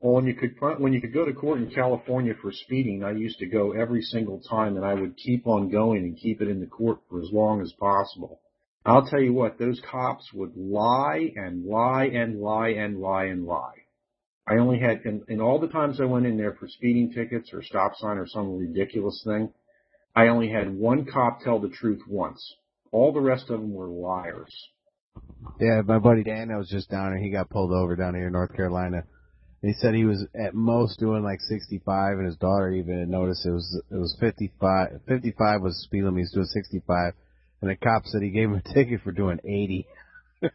Well, 0.00 0.14
when 0.14 0.26
you 0.26 0.34
could 0.34 0.54
when 0.78 0.92
you 0.92 1.00
could 1.00 1.12
go 1.12 1.26
to 1.26 1.32
court 1.32 1.60
in 1.60 1.70
California 1.70 2.32
for 2.40 2.50
speeding, 2.52 3.04
I 3.04 3.10
used 3.12 3.38
to 3.40 3.46
go 3.46 3.72
every 3.72 4.02
single 4.02 4.40
time, 4.48 4.76
and 4.76 4.84
I 4.84 4.94
would 4.94 5.16
keep 5.16 5.46
on 5.46 5.70
going 5.70 6.04
and 6.04 6.16
keep 6.16 6.40
it 6.40 6.48
in 6.48 6.60
the 6.60 6.66
court 6.66 7.00
for 7.08 7.20
as 7.20 7.28
long 7.32 7.60
as 7.60 7.72
possible. 7.78 8.40
I'll 8.84 9.06
tell 9.06 9.20
you 9.20 9.32
what, 9.32 9.58
those 9.58 9.80
cops 9.90 10.32
would 10.32 10.56
lie 10.56 11.32
and 11.36 11.64
lie 11.66 12.06
and 12.06 12.40
lie 12.40 12.70
and 12.70 12.98
lie 12.98 13.24
and 13.24 13.44
lie. 13.44 13.74
I 14.48 14.54
only 14.56 14.80
had, 14.80 15.02
in, 15.04 15.22
in 15.28 15.40
all 15.40 15.60
the 15.60 15.68
times 15.68 16.00
I 16.00 16.06
went 16.06 16.26
in 16.26 16.36
there 16.36 16.54
for 16.58 16.66
speeding 16.66 17.12
tickets 17.12 17.50
or 17.52 17.62
stop 17.62 17.94
sign 17.96 18.16
or 18.16 18.26
some 18.26 18.56
ridiculous 18.56 19.22
thing, 19.24 19.52
I 20.16 20.28
only 20.28 20.50
had 20.50 20.74
one 20.74 21.04
cop 21.04 21.40
tell 21.40 21.60
the 21.60 21.68
truth 21.68 22.00
once. 22.08 22.54
All 22.90 23.12
the 23.12 23.20
rest 23.20 23.50
of 23.50 23.60
them 23.60 23.72
were 23.72 23.86
liars. 23.86 24.52
Yeah, 25.60 25.82
my 25.84 25.98
buddy 25.98 26.24
Dan 26.24 26.48
that 26.48 26.58
was 26.58 26.68
just 26.68 26.90
down 26.90 27.10
there. 27.10 27.22
He 27.22 27.30
got 27.30 27.50
pulled 27.50 27.72
over 27.72 27.94
down 27.96 28.14
here 28.14 28.26
in 28.26 28.32
North 28.32 28.54
Carolina. 28.56 29.04
He 29.62 29.74
said 29.74 29.94
he 29.94 30.04
was 30.04 30.26
at 30.34 30.54
most 30.54 30.98
doing 30.98 31.22
like 31.22 31.40
65, 31.40 32.18
and 32.18 32.26
his 32.26 32.36
daughter 32.36 32.72
even 32.72 33.10
noticed 33.10 33.44
it 33.44 33.50
was 33.50 33.82
it 33.90 33.96
was 33.96 34.16
55. 34.18 35.00
55 35.06 35.60
was 35.60 35.82
speed 35.84 36.04
limit. 36.04 36.18
He 36.18 36.22
was 36.22 36.32
doing 36.32 36.46
65, 36.46 37.12
and 37.60 37.70
the 37.70 37.76
cop 37.76 38.04
said 38.06 38.22
he 38.22 38.30
gave 38.30 38.48
him 38.48 38.54
a 38.64 38.74
ticket 38.74 39.00
for 39.02 39.12
doing 39.12 39.38
80. 39.44 39.86
I 40.42 40.48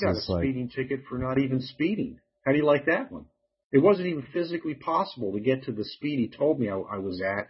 got 0.00 0.10
a 0.10 0.14
just 0.14 0.28
like- 0.28 0.42
speeding 0.44 0.68
ticket 0.68 1.04
for 1.08 1.18
not 1.18 1.38
even 1.38 1.60
speeding. 1.60 2.18
How 2.44 2.52
do 2.52 2.58
you 2.58 2.64
like 2.64 2.86
that 2.86 3.10
one? 3.10 3.26
It 3.72 3.78
wasn't 3.78 4.06
even 4.06 4.26
physically 4.32 4.74
possible 4.74 5.32
to 5.32 5.40
get 5.40 5.64
to 5.64 5.72
the 5.72 5.84
speed 5.84 6.18
he 6.20 6.28
told 6.28 6.60
me 6.60 6.68
I, 6.70 6.76
I 6.76 6.98
was 6.98 7.20
at 7.20 7.48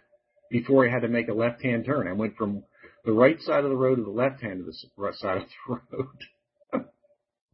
before 0.49 0.87
I 0.87 0.91
had 0.91 1.03
to 1.03 1.07
make 1.07 1.27
a 1.27 1.33
left-hand 1.33 1.85
turn. 1.85 2.07
I 2.07 2.13
went 2.13 2.35
from 2.35 2.63
the 3.05 3.11
right 3.13 3.39
side 3.41 3.63
of 3.63 3.69
the 3.69 3.75
road 3.75 3.97
to 3.97 4.03
the 4.03 4.09
left-hand 4.09 4.59
of 4.61 4.65
the 4.65 4.73
right 4.97 5.13
side 5.13 5.37
of 5.37 5.43
the 5.67 5.79
road. 6.73 6.85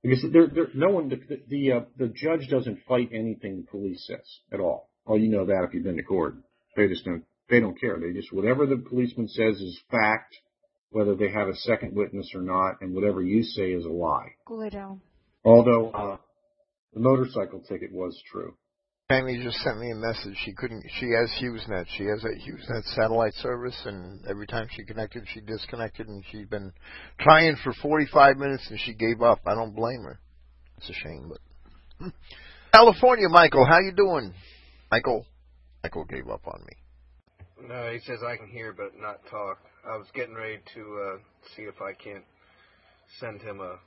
because 0.02 0.26
there, 0.32 0.48
there, 0.48 0.68
no 0.74 0.90
one, 0.90 1.10
the 1.10 1.20
the, 1.50 1.72
uh, 1.74 1.80
the 1.98 2.08
judge 2.08 2.48
doesn't 2.50 2.80
fight 2.88 3.10
anything 3.14 3.58
the 3.58 3.68
police 3.70 4.06
says 4.08 4.26
at 4.52 4.62
all. 4.62 4.90
Oh, 5.06 5.16
you 5.16 5.28
know 5.30 5.46
that 5.46 5.66
if 5.68 5.74
you've 5.74 5.84
been 5.84 5.98
to 5.98 6.04
court. 6.04 6.36
They 6.78 6.88
just 6.88 7.04
don't. 7.06 7.26
They 7.50 7.60
don't 7.60 7.80
care. 7.80 8.00
They 8.00 8.14
just 8.14 8.32
whatever 8.34 8.66
the 8.66 8.78
policeman 8.78 9.28
says 9.28 9.60
is 9.60 9.80
fact, 9.92 10.34
whether 10.94 11.16
they 11.16 11.30
have 11.30 11.48
a 11.48 11.56
second 11.56 11.96
witness 11.96 12.32
or 12.34 12.42
not, 12.42 12.82
and 12.82 12.94
whatever 12.94 13.22
you 13.22 13.44
say 13.44 13.72
is 13.72 13.86
a 13.86 13.90
lie. 13.90 14.30
Cool. 14.46 15.00
Although 15.44 15.90
uh, 15.92 16.18
the 16.94 17.00
motorcycle 17.00 17.60
ticket 17.68 17.92
was 17.92 18.22
true. 18.32 18.56
Tammy 19.10 19.42
just 19.44 19.58
sent 19.58 19.80
me 19.80 19.92
a 19.92 19.96
message. 19.96 20.36
She 20.46 20.54
couldn't. 20.54 20.84
She 21.00 21.08
has 21.08 21.30
HughesNet. 21.42 21.86
She 21.98 22.06
has 22.06 22.24
a 22.24 22.30
HughesNet 22.30 22.84
satellite 22.96 23.34
service, 23.34 23.80
and 23.86 24.26
every 24.30 24.48
time 24.48 24.68
she 24.72 24.86
connected, 24.86 25.26
she 25.34 25.42
disconnected, 25.42 26.08
and 26.08 26.24
she's 26.32 26.48
been 26.48 26.72
trying 27.20 27.58
for 27.64 27.74
45 27.74 28.38
minutes, 28.38 28.66
and 28.70 28.80
she 28.80 28.94
gave 28.94 29.22
up. 29.22 29.42
I 29.46 29.56
don't 29.56 29.76
blame 29.76 30.04
her. 30.04 30.20
It's 30.78 30.90
a 30.90 30.94
shame, 30.94 31.30
but 31.30 32.12
California, 32.74 33.28
Michael, 33.30 33.66
how 33.66 33.80
you 33.80 33.92
doing? 33.92 34.34
Michael, 34.90 35.26
Michael 35.84 36.06
gave 36.06 36.28
up 36.30 36.48
on 36.48 36.62
me. 36.62 36.76
No, 37.68 37.90
he 37.92 38.00
says 38.00 38.20
I 38.26 38.36
can 38.36 38.48
hear 38.48 38.74
but 38.74 38.92
not 39.00 39.20
talk. 39.32 39.60
I 39.90 39.96
was 39.98 40.08
getting 40.14 40.36
ready 40.36 40.60
to 40.76 40.82
uh, 40.82 41.18
see 41.56 41.64
if 41.64 41.76
I 41.82 41.94
can't 41.94 42.24
send 43.20 43.42
him 43.42 43.60
a, 43.62 43.80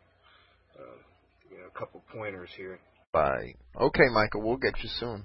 uh, 0.78 0.96
you 1.50 1.58
know, 1.58 1.66
a 1.74 1.78
couple 1.78 2.02
pointers 2.12 2.48
here. 2.56 2.78
Bye. 3.12 3.54
Okay, 3.78 4.08
Michael, 4.12 4.42
we'll 4.42 4.56
get 4.56 4.74
you 4.82 4.88
soon. 4.98 5.24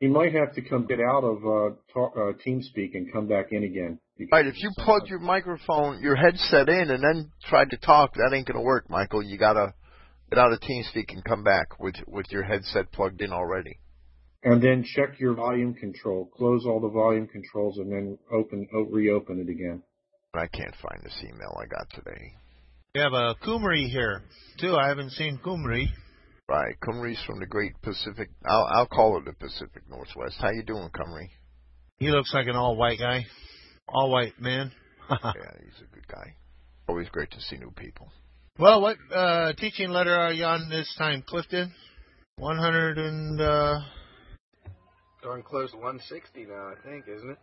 He 0.00 0.08
might 0.08 0.34
have 0.34 0.54
to 0.54 0.62
come 0.62 0.86
get 0.86 1.00
out 1.00 1.24
of 1.24 1.38
uh, 1.38 1.74
talk, 1.92 2.12
uh, 2.16 2.32
TeamSpeak 2.46 2.94
and 2.94 3.12
come 3.12 3.26
back 3.26 3.46
in 3.50 3.64
again. 3.64 3.98
because 4.16 4.30
Right, 4.32 4.46
if 4.46 4.54
you 4.62 4.70
plug 4.78 5.08
your 5.08 5.18
microphone, 5.18 6.02
your 6.02 6.16
headset 6.16 6.68
in, 6.68 6.90
and 6.90 7.02
then 7.02 7.32
try 7.44 7.64
to 7.64 7.76
talk, 7.78 8.14
that 8.14 8.34
ain't 8.34 8.46
gonna 8.46 8.62
work, 8.62 8.88
Michael. 8.88 9.22
You 9.22 9.38
gotta 9.38 9.74
get 10.30 10.38
out 10.38 10.52
of 10.52 10.60
TeamSpeak 10.60 11.12
and 11.12 11.24
come 11.24 11.44
back 11.44 11.78
with 11.78 11.96
with 12.06 12.26
your 12.30 12.42
headset 12.42 12.92
plugged 12.92 13.20
in 13.20 13.32
already. 13.32 13.78
And 14.42 14.62
then 14.62 14.84
check 14.84 15.20
your 15.20 15.34
volume 15.34 15.74
control. 15.74 16.30
Close 16.36 16.64
all 16.66 16.80
the 16.80 16.88
volume 16.88 17.26
controls 17.26 17.76
and 17.78 17.92
then 17.92 18.18
open, 18.32 18.66
oh, 18.74 18.84
reopen 18.90 19.38
it 19.38 19.50
again. 19.50 19.82
I 20.32 20.46
can't 20.46 20.74
find 20.80 21.02
this 21.02 21.18
email 21.22 21.54
I 21.60 21.66
got 21.66 21.90
today. 21.90 22.32
We 22.94 23.00
have 23.00 23.12
a 23.12 23.34
Kumri 23.44 23.88
here 23.88 24.22
too. 24.58 24.76
I 24.76 24.88
haven't 24.88 25.10
seen 25.10 25.38
Kumri. 25.44 25.86
Right, 26.48 26.74
Cumry's 26.80 27.22
from 27.24 27.38
the 27.38 27.46
Great 27.46 27.80
Pacific. 27.82 28.30
I'll 28.44 28.66
I'll 28.72 28.86
call 28.86 29.18
it 29.18 29.24
the 29.24 29.32
Pacific 29.32 29.82
Northwest. 29.88 30.36
How 30.40 30.50
you 30.50 30.64
doing, 30.64 30.88
Cumry? 30.92 31.28
He 31.98 32.08
looks 32.08 32.34
like 32.34 32.48
an 32.48 32.56
all 32.56 32.76
white 32.76 32.98
guy, 32.98 33.24
all 33.88 34.10
white 34.10 34.40
man. 34.40 34.72
yeah, 35.10 35.18
he's 35.62 35.80
a 35.80 35.94
good 35.94 36.08
guy. 36.08 36.34
Always 36.88 37.08
great 37.10 37.30
to 37.30 37.40
see 37.40 37.56
new 37.56 37.70
people. 37.76 38.10
Well, 38.58 38.80
what 38.80 38.96
uh, 39.14 39.52
teaching 39.52 39.90
letter 39.90 40.14
are 40.14 40.32
you 40.32 40.44
on 40.44 40.68
this 40.68 40.92
time, 40.98 41.22
Clifton? 41.24 41.72
One 42.36 42.56
hundred 42.58 42.98
and 42.98 43.40
uh, 43.40 43.78
Darn 45.22 45.42
close 45.42 45.70
to 45.72 45.76
160 45.76 46.46
now, 46.46 46.72
I 46.72 46.88
think, 46.88 47.04
isn't 47.08 47.30
it? 47.30 47.38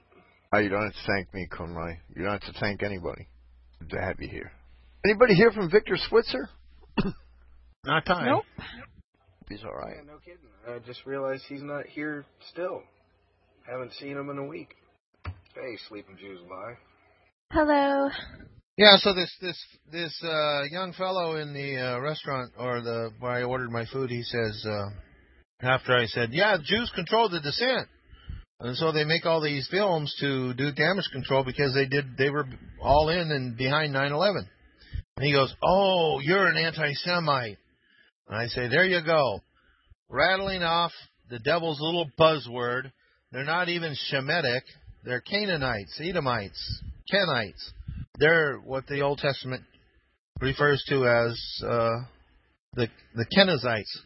Oh, 0.54 0.60
you 0.60 0.70
don't 0.70 0.84
have 0.84 0.94
to 0.94 1.08
thank 1.08 1.34
me, 1.34 1.48
Kunrai. 1.52 1.98
You 2.16 2.24
don't 2.24 2.32
have 2.32 2.54
to 2.54 2.60
thank 2.60 2.82
anybody. 2.82 3.28
To 3.90 4.02
have 4.02 4.16
you 4.20 4.28
here. 4.28 4.52
Anybody 5.06 5.36
here 5.36 5.52
from 5.52 5.70
Victor 5.70 5.98
Switzer? 6.10 6.50
not 7.86 8.06
time. 8.06 8.26
Nope. 8.26 8.44
He's 9.50 9.64
all 9.64 9.76
right. 9.76 9.98
Yeah, 9.98 10.12
no 10.12 10.18
kidding. 10.20 10.40
I 10.68 10.80
just 10.86 11.06
realized 11.06 11.44
he's 11.48 11.62
not 11.62 11.86
here 11.86 12.26
still. 12.52 12.82
Haven't 13.70 13.94
seen 13.94 14.18
him 14.18 14.30
in 14.30 14.38
a 14.38 14.46
week. 14.46 14.74
Hey, 15.26 15.78
sleeping 15.88 16.18
Jews, 16.18 16.40
bye. 16.50 16.74
Hello. 17.52 18.10
Yeah, 18.78 18.98
so 18.98 19.14
this 19.14 19.34
this 19.42 19.58
this 19.92 20.24
uh, 20.24 20.64
young 20.70 20.94
fellow 20.94 21.36
in 21.36 21.54
the 21.54 21.78
uh, 21.78 22.00
restaurant 22.00 22.52
or 22.58 22.82
the 22.82 23.12
where 23.20 23.32
I 23.32 23.44
ordered 23.44 23.72
my 23.72 23.86
food, 23.92 24.10
he 24.10 24.22
says 24.22 24.66
uh, 24.68 24.90
after 25.62 25.96
I 25.96 26.06
said, 26.06 26.34
"Yeah, 26.34 26.58
Jews 26.64 26.92
control 26.94 27.30
the 27.30 27.40
dissent," 27.40 27.88
and 28.60 28.76
so 28.78 28.92
they 28.92 29.06
make 29.06 29.26
all 29.26 29.42
these 29.42 29.68
films 29.70 30.14
to 30.20 30.54
do 30.54 30.72
damage 30.72 31.10
control 31.12 31.44
because 31.44 31.74
they 31.74 31.88
did 31.88 32.18
they 32.18 32.30
were 32.30 32.46
all 32.82 33.10
in 33.10 33.32
and 33.32 33.58
behind 33.58 33.94
9/11. 33.94 34.48
And 35.18 35.26
he 35.26 35.34
goes, 35.34 35.54
"Oh, 35.64 36.20
you're 36.20 36.48
an 36.48 36.58
anti-Semite," 36.58 37.58
and 38.28 38.38
I 38.38 38.48
say, 38.48 38.68
"There 38.68 38.86
you 38.86 39.02
go, 39.02 39.42
rattling 40.10 40.64
off 40.64 40.94
the 41.30 41.40
devil's 41.40 41.82
little 41.82 42.10
buzzword. 42.20 42.92
They're 43.32 43.44
not 43.44 43.70
even 43.70 43.96
Shemitic; 44.12 44.62
they're 45.04 45.22
Canaanites, 45.22 46.00
Edomites, 46.00 46.84
Kenites." 47.12 47.72
They're 48.20 48.58
what 48.58 48.88
the 48.88 49.02
Old 49.02 49.20
Testament 49.20 49.64
refers 50.40 50.84
to 50.90 51.08
as 51.08 51.64
uh, 51.64 51.96
the 52.74 52.90
the 53.16 53.26
Kenizzites. 53.36 54.04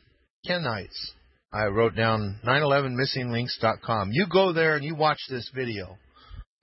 Kenites. 0.47 1.11
I 1.53 1.65
wrote 1.65 1.95
down 1.95 2.39
911missinglinks.com. 2.45 4.09
You 4.11 4.27
go 4.31 4.53
there 4.53 4.75
and 4.75 4.85
you 4.85 4.95
watch 4.95 5.19
this 5.29 5.49
video. 5.53 5.97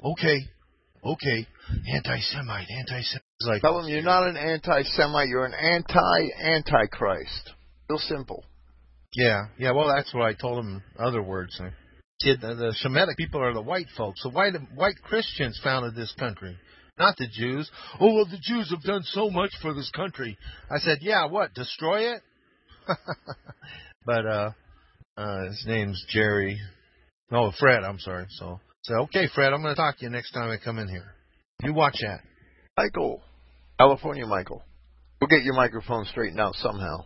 Okay, 0.03 0.39
okay, 1.05 1.47
anti-Semite, 1.95 2.69
anti-Semite. 2.71 3.23
Like 3.43 3.61
Tell 3.61 3.81
him 3.81 3.89
you're 3.89 4.03
not 4.03 4.27
an 4.27 4.37
anti-Semite. 4.37 5.29
You're 5.29 5.45
an 5.45 5.55
anti-Antichrist. 5.55 7.51
Real 7.91 7.99
simple. 7.99 8.45
Yeah, 9.15 9.47
yeah. 9.59 9.73
Well, 9.73 9.93
that's 9.95 10.13
what 10.15 10.25
I 10.25 10.33
told 10.33 10.65
him. 10.65 10.83
in 10.99 11.05
Other 11.05 11.23
words, 11.23 11.61
the, 12.21 12.37
the 12.37 12.75
Semitic 12.79 13.17
people 13.17 13.43
are 13.43 13.53
the 13.53 13.61
white 13.61 13.87
folks. 13.97 14.23
The 14.23 14.31
white 14.31 14.55
white 14.75 14.97
Christians 15.03 15.61
founded 15.63 15.95
this 15.95 16.15
country, 16.19 16.57
not 16.99 17.17
the 17.19 17.27
Jews. 17.31 17.71
Oh 18.01 18.15
well, 18.15 18.27
the 18.27 18.41
Jews 18.41 18.71
have 18.71 18.83
done 18.83 19.03
so 19.05 19.29
much 19.29 19.51
for 19.61 19.75
this 19.75 19.91
country. 19.95 20.39
I 20.71 20.79
said, 20.79 20.99
yeah, 21.03 21.27
what? 21.27 21.53
Destroy 21.55 22.15
it? 22.15 22.23
but 24.07 24.27
uh, 24.27 24.51
uh, 25.19 25.47
his 25.47 25.65
name's 25.67 26.03
Jerry. 26.09 26.61
No, 27.31 27.53
Fred. 27.59 27.83
I'm 27.83 27.99
sorry. 27.99 28.27
So, 28.31 28.61
so 28.83 28.95
okay, 29.03 29.29
Fred. 29.35 29.53
I'm 29.53 29.63
going 29.63 29.75
to 29.75 29.81
talk 29.81 29.99
to 29.99 30.05
you 30.05 30.11
next 30.11 30.31
time 30.31 30.51
I 30.51 30.57
come 30.63 30.79
in 30.79 30.89
here. 30.89 31.15
You 31.63 31.75
watch 31.75 31.97
that. 32.03 32.21
Michael. 32.77 33.21
California 33.79 34.27
Michael. 34.27 34.63
We'll 35.21 35.29
get 35.29 35.43
your 35.43 35.55
microphone 35.55 36.05
straightened 36.05 36.41
out 36.41 36.55
somehow. 36.55 37.05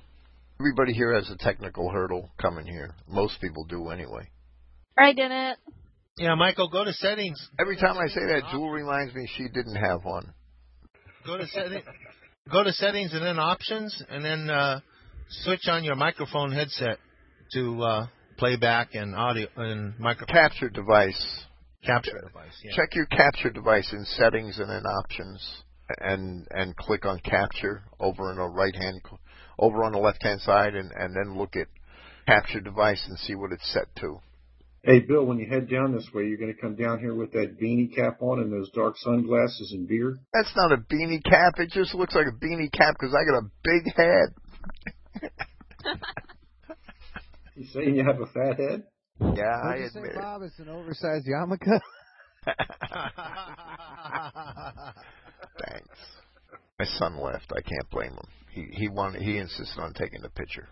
Everybody 0.61 0.93
here 0.93 1.15
has 1.15 1.31
a 1.31 1.37
technical 1.39 1.91
hurdle 1.91 2.31
coming 2.41 2.67
here. 2.67 2.95
Most 3.09 3.41
people 3.41 3.65
do 3.65 3.89
anyway. 3.89 4.29
I 4.99 5.15
didn't. 5.15 5.57
Yeah, 6.19 6.35
Michael, 6.35 6.69
go 6.69 6.85
to 6.85 6.93
settings. 6.93 7.43
Every 7.59 7.77
time 7.77 7.97
I 7.97 8.07
say 8.09 8.21
that, 8.21 8.43
Jewel 8.53 8.71
reminds 8.71 9.15
me 9.15 9.27
she 9.37 9.45
didn't 9.45 9.77
have 9.77 10.05
one. 10.05 10.33
Go 11.25 11.39
to 11.39 11.47
settings. 11.47 11.85
go 12.51 12.63
to 12.63 12.73
settings 12.73 13.15
and 13.15 13.25
then 13.25 13.39
options, 13.39 14.03
and 14.11 14.23
then 14.23 14.51
uh, 14.51 14.81
switch 15.31 15.67
on 15.69 15.85
your 15.85 15.97
microphone 15.97 16.53
headset 16.53 16.99
to 17.55 17.83
uh, 17.83 18.07
playback 18.39 18.95
and 18.95 19.15
audio 19.15 19.47
and 19.57 19.99
micro 19.99 20.27
Capture 20.27 20.69
device. 20.69 21.45
capture 21.85 22.21
device. 22.27 22.53
Yeah. 22.65 22.73
Check 22.77 22.95
your 22.95 23.07
capture 23.07 23.51
device 23.51 23.93
in 23.93 24.05
settings 24.05 24.59
and 24.59 24.71
in 24.71 24.85
options, 24.85 25.63
and 26.01 26.47
and 26.51 26.77
click 26.77 27.05
on 27.05 27.19
capture 27.21 27.83
over 28.01 28.31
in 28.31 28.37
the 28.39 28.45
right 28.45 28.75
hand, 28.75 29.01
over 29.59 29.85
on 29.85 29.93
the 29.93 29.99
left 29.99 30.23
hand 30.23 30.41
side, 30.41 30.75
and 30.75 30.91
and 30.93 31.15
then 31.15 31.37
look 31.39 31.57
at 31.57 31.67
capture 32.27 32.61
device 32.61 33.05
and 33.09 33.19
see 33.19 33.35
what 33.35 33.53
it's 33.53 33.73
set 33.73 33.87
to. 33.97 34.19
Hey, 34.85 34.99
Bill, 34.99 35.25
when 35.25 35.39
you 35.39 35.47
head 35.49 35.71
down 35.71 35.93
this 35.95 36.09
way, 36.13 36.25
you're 36.25 36.39
going 36.39 36.53
to 36.53 36.61
come 36.61 36.75
down 36.75 36.99
here 36.99 37.15
with 37.15 37.31
that 37.33 37.57
beanie 37.61 37.95
cap 37.95 38.17
on 38.21 38.41
and 38.41 38.53
those 38.53 38.69
dark 38.71 38.97
sunglasses 38.99 39.71
and 39.73 39.87
beard. 39.87 40.19
That's 40.35 40.51
not 40.57 40.73
a 40.73 40.77
beanie 40.77 41.23
cap. 41.23 41.55
It 41.59 41.71
just 41.71 41.95
looks 41.95 42.17
like 42.17 42.27
a 42.27 42.45
beanie 42.45 42.73
cap 42.73 42.97
because 42.99 43.15
I 43.15 43.23
got 43.31 43.39
a 43.39 43.51
big 43.63 43.95
head. 43.95 44.35
You 47.55 47.67
saying 47.73 47.97
you 47.97 48.05
have 48.05 48.21
a 48.21 48.27
fat 48.27 48.59
head? 48.59 48.85
Yeah, 49.21 49.27
What'd 49.27 49.65
I 49.65 49.77
you 49.77 49.89
say, 49.91 49.99
admit 49.99 50.13
it. 50.13 50.21
Bob? 50.21 50.43
It's 50.43 50.59
an 50.59 50.69
oversized 50.69 51.27
yarmulke. 51.27 51.81
Thanks. 55.65 55.99
My 56.79 56.85
son 56.99 57.19
left. 57.21 57.53
I 57.55 57.61
can't 57.61 57.89
blame 57.91 58.13
him. 58.13 58.27
He 58.51 58.67
he 58.73 58.89
wanted 58.89 59.23
he 59.23 59.39
insisted 59.39 59.81
on 59.81 59.93
taking 59.95 60.23
the 60.23 60.29
picture. 60.31 60.69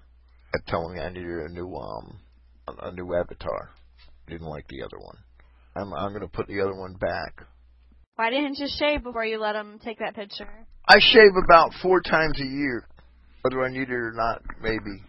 kept 0.55 0.67
telling 0.69 0.95
me 0.95 1.01
I 1.01 1.11
needed 1.11 1.31
a 1.31 1.49
new 1.51 1.75
um 1.77 2.19
a, 2.67 2.89
a 2.89 2.93
new 2.93 3.15
avatar. 3.15 3.71
Didn't 4.27 4.49
like 4.49 4.67
the 4.69 4.83
other 4.83 4.99
one. 4.99 5.17
I'm 5.77 5.93
I'm 5.95 6.13
gonna 6.13 6.29
put 6.29 6.49
the 6.49 6.61
other 6.61 6.75
one 6.75 6.95
back. 6.95 7.43
Why 8.17 8.31
didn't 8.31 8.59
you 8.59 8.67
shave 8.69 9.03
before 9.03 9.25
you 9.25 9.39
let 9.39 9.55
him 9.55 9.79
take 9.85 9.99
that 10.01 10.15
picture? 10.15 10.67
I 10.89 10.97
shave 10.99 11.33
about 11.45 11.73
four 11.83 12.01
times 12.01 12.41
a 12.41 12.45
year, 12.45 12.85
whether 13.43 13.63
I 13.65 13.71
need 13.71 13.89
it 13.89 13.93
or 13.93 14.13
not. 14.13 14.43
Maybe. 14.61 15.03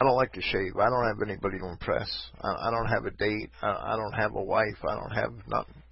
I 0.00 0.04
don't 0.04 0.16
like 0.16 0.32
to 0.34 0.42
shave. 0.42 0.76
I 0.76 0.88
don't 0.90 1.06
have 1.06 1.20
anybody 1.22 1.58
to 1.58 1.68
impress. 1.68 2.08
I, 2.40 2.68
I 2.68 2.70
don't 2.70 2.86
have 2.86 3.04
a 3.04 3.10
date. 3.10 3.50
I, 3.60 3.68
I 3.68 3.96
don't 3.96 4.12
have 4.12 4.34
a 4.36 4.42
wife. 4.42 4.76
I 4.88 4.94
don't 4.94 5.10
have 5.10 5.32
nothing. 5.48 5.82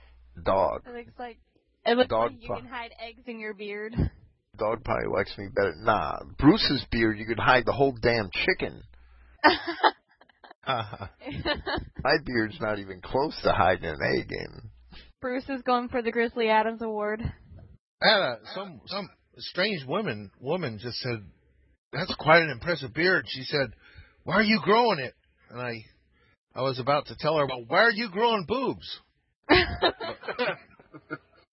Dog. 0.45 0.83
It 0.87 0.95
looks 0.95 1.19
like 1.19 1.39
it 1.85 1.97
looks 1.97 2.11
Dog 2.11 2.33
like 2.33 2.43
you 2.43 2.49
fuck. 2.49 2.59
can 2.59 2.69
hide 2.69 2.93
eggs 3.05 3.23
in 3.27 3.41
your 3.41 3.55
beard. 3.55 3.95
Dog 4.59 4.85
probably 4.85 5.09
likes 5.13 5.37
me 5.37 5.49
better. 5.55 5.75
Nah, 5.79 6.19
Bruce's 6.39 6.85
beard, 6.91 7.19
you 7.19 7.27
could 7.27 7.39
hide 7.39 7.67
the 7.67 7.73
whole 7.73 7.95
damn 8.01 8.31
chicken. 8.33 8.83
My 10.67 12.17
beard's 12.25 12.59
not 12.61 12.79
even 12.79 13.01
close 13.03 13.39
to 13.43 13.53
hiding 13.53 13.85
an 13.85 13.99
egg 14.03 14.31
in. 14.31 14.71
Bruce 15.21 15.49
is 15.49 15.63
going 15.63 15.89
for 15.89 16.03
the 16.03 16.11
Grizzly 16.11 16.49
Adams 16.49 16.83
Award. 16.83 17.21
I 18.03 18.09
had 18.09 18.21
a, 18.21 18.39
some 18.55 18.81
some 18.87 19.09
strange 19.39 19.85
woman 19.87 20.31
woman 20.41 20.79
just 20.81 20.99
said, 20.99 21.25
"That's 21.93 22.15
quite 22.17 22.43
an 22.43 22.51
impressive 22.51 22.93
beard." 22.95 23.27
She 23.29 23.43
said, 23.43 23.73
"Why 24.27 24.35
are 24.35 24.43
you 24.43 24.61
growing 24.63 24.99
it?" 24.99 25.15
And 25.51 25.61
I 25.61 25.85
I 26.53 26.63
was 26.63 26.81
about 26.81 27.07
to 27.07 27.17
tell 27.17 27.39
her, 27.39 27.47
"Well, 27.47 27.65
why 27.69 27.79
are 27.79 27.93
you 27.93 28.11
growing 28.11 28.45
boobs?" 28.47 29.01
I 29.49 29.63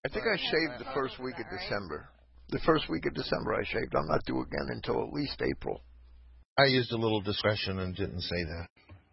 think 0.09 0.25
I 0.25 0.37
shaved 0.37 0.79
the 0.79 0.91
first 0.93 1.19
week 1.19 1.37
of 1.37 1.45
December. 1.49 2.09
The 2.49 2.59
first 2.65 2.89
week 2.89 3.05
of 3.05 3.13
December 3.13 3.53
I 3.53 3.63
shaved. 3.63 3.95
I'm 3.95 4.07
not 4.07 4.25
due 4.25 4.41
again 4.41 4.69
until 4.69 5.03
at 5.03 5.13
least 5.13 5.41
April. 5.41 5.83
I 6.57 6.65
used 6.65 6.91
a 6.91 6.97
little 6.97 7.21
discretion 7.21 7.79
and 7.79 7.95
didn't 7.95 8.21
say 8.21 8.43
that. 8.43 8.67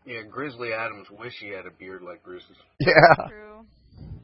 Yeah, 0.07 0.23
Grizzly 0.23 0.73
Adams 0.73 1.09
wish 1.11 1.35
he 1.39 1.51
had 1.51 1.67
a 1.67 1.71
beard 1.71 2.03
like 2.03 2.25
Bruce's. 2.25 2.57
Yeah. 2.81 3.29
True. 3.29 3.67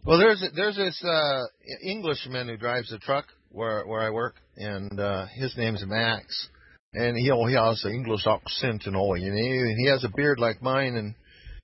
Well, 0.04 0.18
there's 0.18 0.42
there's 0.54 0.76
this 0.76 1.04
uh 1.04 1.44
Englishman 1.82 2.48
who 2.48 2.56
drives 2.56 2.90
a 2.90 2.98
truck 2.98 3.26
where 3.50 3.86
where 3.86 4.00
I 4.00 4.10
work, 4.10 4.36
and 4.56 4.98
uh 4.98 5.26
his 5.26 5.54
name's 5.58 5.84
Max, 5.84 6.48
and 6.96 7.16
he 7.16 7.24
he 7.24 7.54
has 7.54 7.84
an 7.84 7.92
English 7.92 8.26
accent 8.26 8.84
and 8.86 8.96
all, 8.96 9.16
you 9.16 9.30
know, 9.30 9.36
and 9.36 9.78
he 9.78 9.86
has 9.88 10.02
a 10.02 10.16
beard 10.16 10.38
like 10.40 10.62
mine, 10.62 10.96
and 10.96 11.14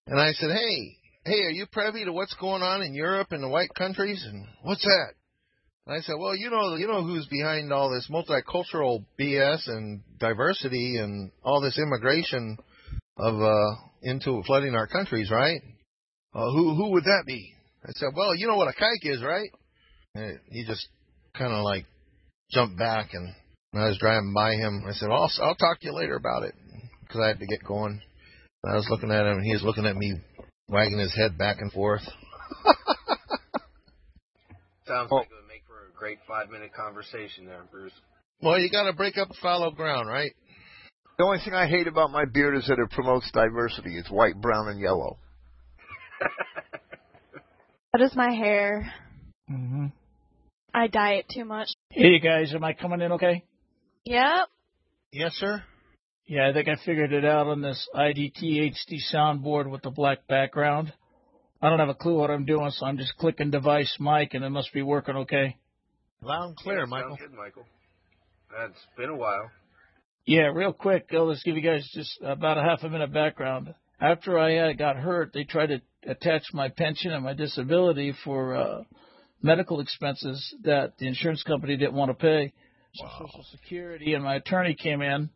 and 0.06 0.20
I 0.20 0.32
said, 0.32 0.50
hey, 0.50 0.96
hey, 1.24 1.40
are 1.46 1.50
you 1.50 1.66
privy 1.72 2.04
to 2.04 2.12
what's 2.12 2.34
going 2.34 2.62
on 2.62 2.82
in 2.82 2.94
Europe 2.94 3.28
and 3.30 3.42
the 3.42 3.48
white 3.48 3.72
countries, 3.76 4.22
and 4.28 4.46
what's 4.62 4.82
that? 4.84 5.14
And 5.86 5.96
I 5.96 6.00
said, 6.00 6.16
well, 6.18 6.36
you 6.36 6.50
know, 6.50 6.76
you 6.76 6.86
know 6.86 7.02
who's 7.02 7.26
behind 7.26 7.72
all 7.72 7.90
this 7.90 8.10
multicultural 8.10 9.04
BS 9.18 9.68
and 9.68 10.02
diversity 10.20 10.98
and 10.98 11.30
all 11.42 11.62
this 11.62 11.78
immigration 11.78 12.58
of 13.16 13.40
uh 13.40 13.74
into 14.02 14.42
flooding 14.46 14.74
our 14.74 14.86
countries, 14.86 15.30
right? 15.30 15.62
Uh, 16.34 16.50
who 16.52 16.74
who 16.74 16.90
would 16.90 17.04
that 17.04 17.24
be? 17.26 17.52
I 17.84 17.92
said, 17.92 18.10
well, 18.14 18.34
you 18.34 18.46
know 18.46 18.56
what 18.56 18.68
a 18.68 18.72
kike 18.72 19.10
is, 19.10 19.22
right? 19.22 19.50
And 20.14 20.38
he 20.50 20.64
just 20.66 20.86
kind 21.36 21.52
of 21.52 21.64
like 21.64 21.86
jumped 22.50 22.78
back, 22.78 23.10
and 23.14 23.34
when 23.72 23.82
I 23.82 23.88
was 23.88 23.98
driving 23.98 24.32
by 24.34 24.52
him, 24.54 24.84
I 24.86 24.92
said, 24.92 25.08
well, 25.08 25.22
I'll, 25.22 25.32
I'll 25.48 25.54
talk 25.56 25.80
to 25.80 25.86
you 25.86 25.94
later 25.94 26.14
about 26.16 26.44
it, 26.44 26.54
because 27.00 27.20
I 27.22 27.28
had 27.28 27.40
to 27.40 27.46
get 27.46 27.64
going. 27.64 28.00
And 28.62 28.72
I 28.72 28.76
was 28.76 28.86
looking 28.90 29.10
at 29.10 29.26
him, 29.26 29.38
and 29.38 29.44
he 29.46 29.52
was 29.52 29.62
looking 29.64 29.86
at 29.86 29.96
me, 29.96 30.14
wagging 30.68 30.98
his 30.98 31.14
head 31.16 31.36
back 31.36 31.56
and 31.60 31.72
forth. 31.72 32.02
Sounds 34.86 35.08
Oh. 35.10 35.16
like 35.16 35.26
it 35.26 35.34
would 35.34 35.48
make 35.48 35.62
for 35.66 35.86
a 35.88 35.98
great 35.98 36.18
five 36.28 36.50
minute 36.50 36.72
conversation 36.74 37.46
there, 37.46 37.62
Bruce. 37.70 37.92
Well, 38.42 38.58
you 38.58 38.70
got 38.70 38.84
to 38.84 38.92
break 38.92 39.16
up 39.18 39.28
the 39.28 39.36
fallow 39.40 39.70
ground, 39.70 40.08
right? 40.08 40.32
The 41.18 41.24
only 41.24 41.38
thing 41.44 41.54
I 41.54 41.66
hate 41.68 41.86
about 41.86 42.10
my 42.10 42.24
beard 42.24 42.56
is 42.56 42.66
that 42.66 42.78
it 42.78 42.90
promotes 42.90 43.30
diversity. 43.32 43.96
It's 43.96 44.10
white, 44.10 44.40
brown, 44.40 44.68
and 44.68 44.80
yellow. 44.80 45.18
That 47.94 48.00
is 48.00 48.16
my 48.16 48.30
hair. 48.32 48.90
hmm 49.48 49.88
I 50.72 50.86
dye 50.86 51.16
it 51.16 51.26
too 51.30 51.44
much. 51.44 51.68
Hey, 51.90 52.06
you 52.08 52.20
guys, 52.20 52.54
am 52.54 52.64
I 52.64 52.72
coming 52.72 53.02
in 53.02 53.12
okay? 53.12 53.44
Yep. 54.04 54.48
Yes, 55.12 55.32
sir. 55.34 55.62
Yeah, 56.26 56.48
I 56.48 56.52
think 56.52 56.68
I 56.68 56.76
figured 56.84 57.12
it 57.12 57.24
out 57.24 57.46
on 57.46 57.60
this 57.60 57.88
IDT 57.94 58.72
HD 58.72 58.98
soundboard 59.12 59.70
with 59.70 59.82
the 59.82 59.90
black 59.90 60.26
background. 60.26 60.92
I 61.60 61.68
don't 61.68 61.78
have 61.78 61.88
a 61.88 61.94
clue 61.94 62.18
what 62.18 62.30
I'm 62.30 62.44
doing, 62.44 62.70
so 62.70 62.86
I'm 62.86 62.96
just 62.96 63.16
clicking 63.18 63.50
device 63.50 63.96
mic, 64.00 64.34
and 64.34 64.44
it 64.44 64.50
must 64.50 64.72
be 64.72 64.82
working 64.82 65.16
okay. 65.18 65.56
Loud 66.20 66.48
and 66.48 66.56
clear, 66.56 66.80
Yeah, 66.80 66.84
Michael. 66.86 67.16
Sounds 67.16 67.20
good, 67.20 67.36
Michael. 67.36 67.64
It's 68.64 68.86
been 68.96 69.10
a 69.10 69.16
while. 69.16 69.50
Yeah, 70.26 70.50
real 70.54 70.72
quick, 70.72 71.08
I'll 71.12 71.32
just 71.32 71.44
give 71.44 71.56
you 71.56 71.62
guys 71.62 71.88
just 71.94 72.18
about 72.22 72.58
a 72.58 72.62
half 72.62 72.82
a 72.82 72.88
minute 72.88 73.12
background. 73.12 73.74
After 74.00 74.38
I 74.38 74.56
uh, 74.56 74.72
got 74.72 74.96
hurt, 74.96 75.32
they 75.32 75.44
tried 75.44 75.66
to 75.68 75.82
attach 76.06 76.42
my 76.52 76.68
pension 76.68 77.12
and 77.12 77.24
my 77.24 77.34
disability 77.34 78.14
for 78.24 78.56
uh, 78.56 78.82
medical 79.42 79.80
expenses 79.80 80.54
that 80.64 80.94
the 80.98 81.06
insurance 81.06 81.42
company 81.42 81.76
didn't 81.76 81.94
want 81.94 82.10
to 82.10 82.14
pay. 82.14 82.52
So 82.94 83.06
Social 83.18 83.44
Security 83.50 84.12
and 84.12 84.22
my 84.22 84.34
attorney 84.34 84.74
came 84.74 85.00
in 85.00 85.30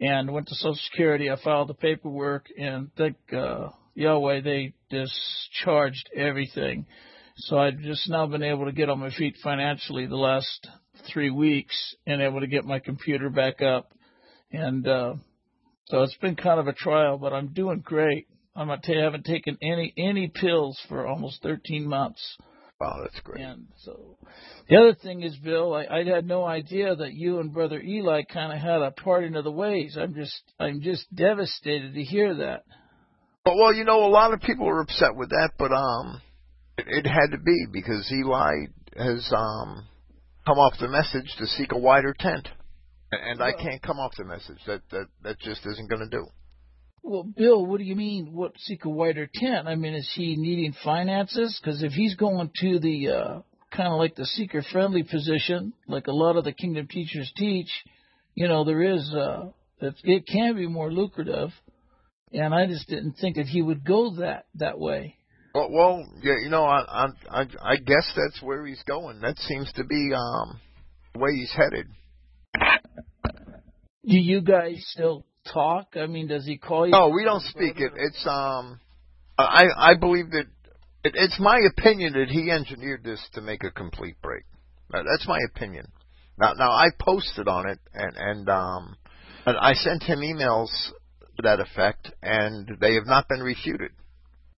and 0.00 0.32
went 0.32 0.48
to 0.48 0.54
Social 0.54 0.78
Security. 0.90 1.30
I 1.30 1.36
filed 1.36 1.68
the 1.68 1.74
paperwork 1.74 2.46
and 2.58 2.90
thank 2.96 3.16
uh, 3.30 3.68
Yahweh 3.94 4.40
they 4.40 4.72
discharged 4.88 6.08
everything. 6.16 6.86
So 7.36 7.58
I've 7.58 7.78
just 7.80 8.08
now 8.08 8.26
been 8.26 8.42
able 8.42 8.64
to 8.64 8.72
get 8.72 8.88
on 8.88 9.00
my 9.00 9.10
feet 9.10 9.36
financially 9.42 10.06
the 10.06 10.16
last 10.16 10.66
three 11.12 11.30
weeks 11.30 11.94
and 12.06 12.22
able 12.22 12.40
to 12.40 12.46
get 12.46 12.64
my 12.64 12.78
computer 12.78 13.28
back 13.28 13.60
up. 13.60 13.92
And 14.50 14.88
uh, 14.88 15.14
so 15.86 16.02
it's 16.04 16.16
been 16.22 16.36
kind 16.36 16.58
of 16.58 16.68
a 16.68 16.72
trial, 16.72 17.18
but 17.18 17.34
I'm 17.34 17.48
doing 17.48 17.80
great. 17.80 18.28
I'm 18.56 18.68
not 18.68 18.88
I 18.88 19.02
haven't 19.02 19.26
taken 19.26 19.58
any 19.60 19.92
any 19.98 20.28
pills 20.28 20.80
for 20.88 21.06
almost 21.06 21.42
13 21.42 21.86
months. 21.86 22.38
Wow, 22.84 22.98
that's 23.02 23.20
great. 23.20 23.42
And 23.42 23.66
so 23.82 24.18
the 24.68 24.76
other 24.76 24.94
thing 24.94 25.22
is, 25.22 25.36
Bill, 25.36 25.74
I, 25.74 25.86
I 25.86 26.04
had 26.04 26.26
no 26.26 26.44
idea 26.44 26.94
that 26.94 27.14
you 27.14 27.40
and 27.40 27.52
Brother 27.52 27.80
Eli 27.80 28.22
kind 28.30 28.52
of 28.52 28.58
had 28.58 28.82
a 28.82 28.90
parting 28.90 29.36
of 29.36 29.44
the 29.44 29.50
ways. 29.50 29.96
I'm 29.98 30.14
just 30.14 30.42
I'm 30.60 30.82
just 30.82 31.06
devastated 31.14 31.94
to 31.94 32.02
hear 32.02 32.34
that. 32.36 32.64
But, 33.44 33.54
well, 33.56 33.74
you 33.74 33.84
know, 33.84 34.04
a 34.04 34.08
lot 34.08 34.32
of 34.32 34.40
people 34.40 34.68
are 34.68 34.80
upset 34.80 35.14
with 35.14 35.30
that, 35.30 35.50
but 35.58 35.70
um, 35.72 36.20
it, 36.78 36.86
it 36.88 37.06
had 37.06 37.32
to 37.32 37.38
be 37.38 37.66
because 37.72 38.10
Eli 38.12 38.52
has 38.96 39.32
um 39.34 39.86
come 40.46 40.58
off 40.58 40.74
the 40.78 40.88
message 40.88 41.30
to 41.38 41.46
seek 41.46 41.72
a 41.72 41.78
wider 41.78 42.14
tent, 42.18 42.48
and, 43.12 43.40
and 43.40 43.42
I 43.42 43.52
can't 43.52 43.82
come 43.82 43.98
off 43.98 44.12
the 44.18 44.24
message. 44.24 44.58
That 44.66 44.82
that 44.90 45.06
that 45.22 45.40
just 45.40 45.64
isn't 45.66 45.88
going 45.88 46.08
to 46.08 46.18
do. 46.18 46.26
Well, 47.06 47.22
Bill, 47.22 47.66
what 47.66 47.78
do 47.78 47.84
you 47.84 47.96
mean? 47.96 48.32
What 48.32 48.58
seek 48.58 48.86
a 48.86 48.88
wider 48.88 49.28
tent? 49.32 49.68
I 49.68 49.74
mean, 49.74 49.92
is 49.92 50.10
he 50.14 50.36
needing 50.36 50.74
finances? 50.82 51.60
Because 51.60 51.82
if 51.82 51.92
he's 51.92 52.14
going 52.14 52.50
to 52.60 52.78
the 52.78 53.08
uh, 53.10 53.40
kind 53.70 53.92
of 53.92 53.98
like 53.98 54.14
the 54.14 54.24
seeker-friendly 54.24 55.02
position, 55.02 55.74
like 55.86 56.06
a 56.06 56.12
lot 56.12 56.36
of 56.36 56.44
the 56.44 56.52
kingdom 56.52 56.88
teachers 56.88 57.30
teach, 57.36 57.68
you 58.34 58.48
know, 58.48 58.64
there 58.64 58.80
is 58.80 59.12
uh, 59.14 59.50
it, 59.80 59.94
it 60.02 60.26
can 60.26 60.56
be 60.56 60.66
more 60.66 60.90
lucrative, 60.90 61.50
and 62.32 62.54
I 62.54 62.66
just 62.66 62.88
didn't 62.88 63.18
think 63.20 63.36
that 63.36 63.48
he 63.48 63.60
would 63.60 63.84
go 63.84 64.16
that 64.20 64.46
that 64.54 64.78
way. 64.78 65.18
Well, 65.54 65.70
well, 65.70 66.06
yeah, 66.22 66.38
you 66.42 66.48
know, 66.48 66.64
I 66.64 66.84
I 66.88 67.06
I 67.30 67.46
I 67.62 67.76
guess 67.76 68.10
that's 68.16 68.42
where 68.42 68.64
he's 68.64 68.82
going. 68.84 69.20
That 69.20 69.38
seems 69.40 69.70
to 69.74 69.84
be 69.84 70.12
um 70.14 70.58
the 71.12 71.20
way 71.20 71.32
he's 71.34 71.52
headed. 71.52 71.86
Do 74.06 74.18
you 74.18 74.40
guys 74.40 74.82
still 74.88 75.26
talk? 75.52 75.88
I 75.96 76.06
mean, 76.06 76.26
does 76.28 76.44
he 76.46 76.58
call 76.58 76.86
you? 76.86 76.92
No, 76.92 77.08
we 77.08 77.24
don't 77.24 77.42
speak 77.42 77.78
it. 77.78 77.92
It's 77.96 78.26
um, 78.26 78.80
I 79.38 79.66
I 79.76 79.94
believe 79.98 80.30
that 80.30 80.46
it, 81.04 81.12
it's 81.14 81.38
my 81.38 81.58
opinion 81.70 82.14
that 82.14 82.28
he 82.28 82.50
engineered 82.50 83.04
this 83.04 83.20
to 83.34 83.40
make 83.40 83.64
a 83.64 83.70
complete 83.70 84.20
break. 84.22 84.44
That's 84.90 85.26
my 85.26 85.38
opinion. 85.50 85.86
Now 86.38 86.52
now 86.54 86.70
I 86.70 86.88
posted 86.98 87.48
on 87.48 87.68
it 87.68 87.78
and 87.92 88.16
and 88.16 88.48
um, 88.48 88.96
and 89.46 89.56
I 89.56 89.74
sent 89.74 90.02
him 90.02 90.20
emails 90.20 90.68
to 91.36 91.42
that 91.42 91.60
effect, 91.60 92.10
and 92.22 92.76
they 92.80 92.94
have 92.94 93.06
not 93.06 93.28
been 93.28 93.42
refuted. 93.42 93.90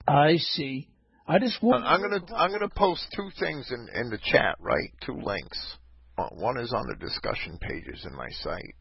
I 0.07 0.37
see. 0.37 0.89
I 1.27 1.39
just 1.39 1.63
want. 1.63 1.85
I'm 1.85 2.01
gonna 2.01 2.21
I'm 2.35 2.51
gonna 2.51 2.69
post 2.69 3.07
two 3.17 3.31
things 3.41 3.71
in 3.71 3.89
in 3.99 4.11
the 4.11 4.19
chat, 4.23 4.57
right? 4.61 4.91
Two 5.05 5.15
links. 5.15 5.77
Uh, 6.19 6.29
One 6.33 6.59
is 6.59 6.73
on 6.73 6.87
the 6.89 6.97
discussion 6.97 7.59
pages 7.61 8.05
in 8.09 8.15
my 8.15 8.29
site. 8.43 8.75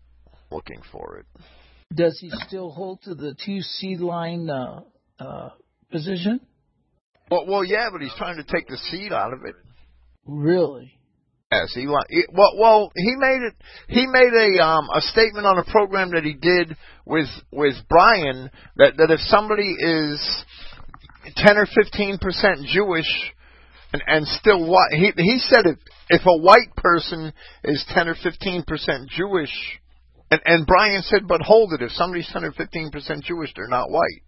Looking 0.51 0.81
for 0.91 1.17
it. 1.17 1.25
Does 1.93 2.17
he 2.19 2.31
still 2.47 2.71
hold 2.71 3.01
to 3.03 3.15
the 3.15 3.35
two 3.45 3.61
seed 3.61 3.99
line 3.99 4.49
uh, 4.49 4.81
uh, 5.19 5.49
position? 5.91 6.39
Well, 7.29 7.45
well, 7.47 7.63
yeah, 7.63 7.89
but 7.91 8.01
he's 8.01 8.13
trying 8.17 8.37
to 8.37 8.43
take 8.43 8.67
the 8.67 8.77
seed 8.77 9.11
out 9.11 9.33
of 9.33 9.39
it. 9.45 9.55
Really? 10.25 10.97
Yes, 11.51 11.73
he 11.75 11.87
well, 11.87 12.57
well, 12.57 12.91
he 12.95 13.13
made 13.17 13.41
it. 13.43 13.53
He 13.87 14.07
made 14.07 14.33
a 14.33 14.63
um 14.63 14.87
a 14.93 15.01
statement 15.01 15.45
on 15.45 15.59
a 15.59 15.63
program 15.65 16.11
that 16.11 16.23
he 16.23 16.33
did 16.33 16.75
with 17.05 17.27
with 17.51 17.75
Brian 17.89 18.49
that 18.77 18.97
that 18.97 19.11
if 19.11 19.19
somebody 19.19 19.75
is 19.77 20.45
ten 21.35 21.57
or 21.57 21.67
fifteen 21.67 22.17
percent 22.17 22.65
Jewish 22.65 23.33
and 23.91 24.01
and 24.07 24.27
still 24.27 24.65
white, 24.65 24.93
he 24.93 25.11
he 25.15 25.37
said 25.39 25.65
if 25.65 25.77
if 26.09 26.21
a 26.25 26.37
white 26.41 26.75
person 26.75 27.31
is 27.63 27.85
ten 27.89 28.07
or 28.07 28.15
fifteen 28.23 28.63
percent 28.63 29.09
Jewish 29.09 29.53
And, 30.33 30.41
and 30.45 30.65
Brian 30.65 31.03
said, 31.03 31.27
but 31.27 31.41
hold 31.41 31.73
it, 31.73 31.83
if 31.83 31.91
somebody's 31.91 32.27
10 32.33 32.43
or 32.43 32.53
15% 32.53 33.21
Jewish, 33.21 33.51
they're 33.55 33.67
not 33.67 33.91
white. 33.91 34.23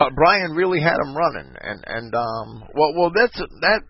Uh, 0.00 0.10
Brian 0.12 0.50
really 0.50 0.80
had 0.80 0.96
him 0.96 1.16
running, 1.16 1.54
and 1.60 1.84
and 1.86 2.12
um, 2.12 2.64
well, 2.74 2.94
well, 2.96 3.12
that's 3.14 3.38
that 3.60 3.82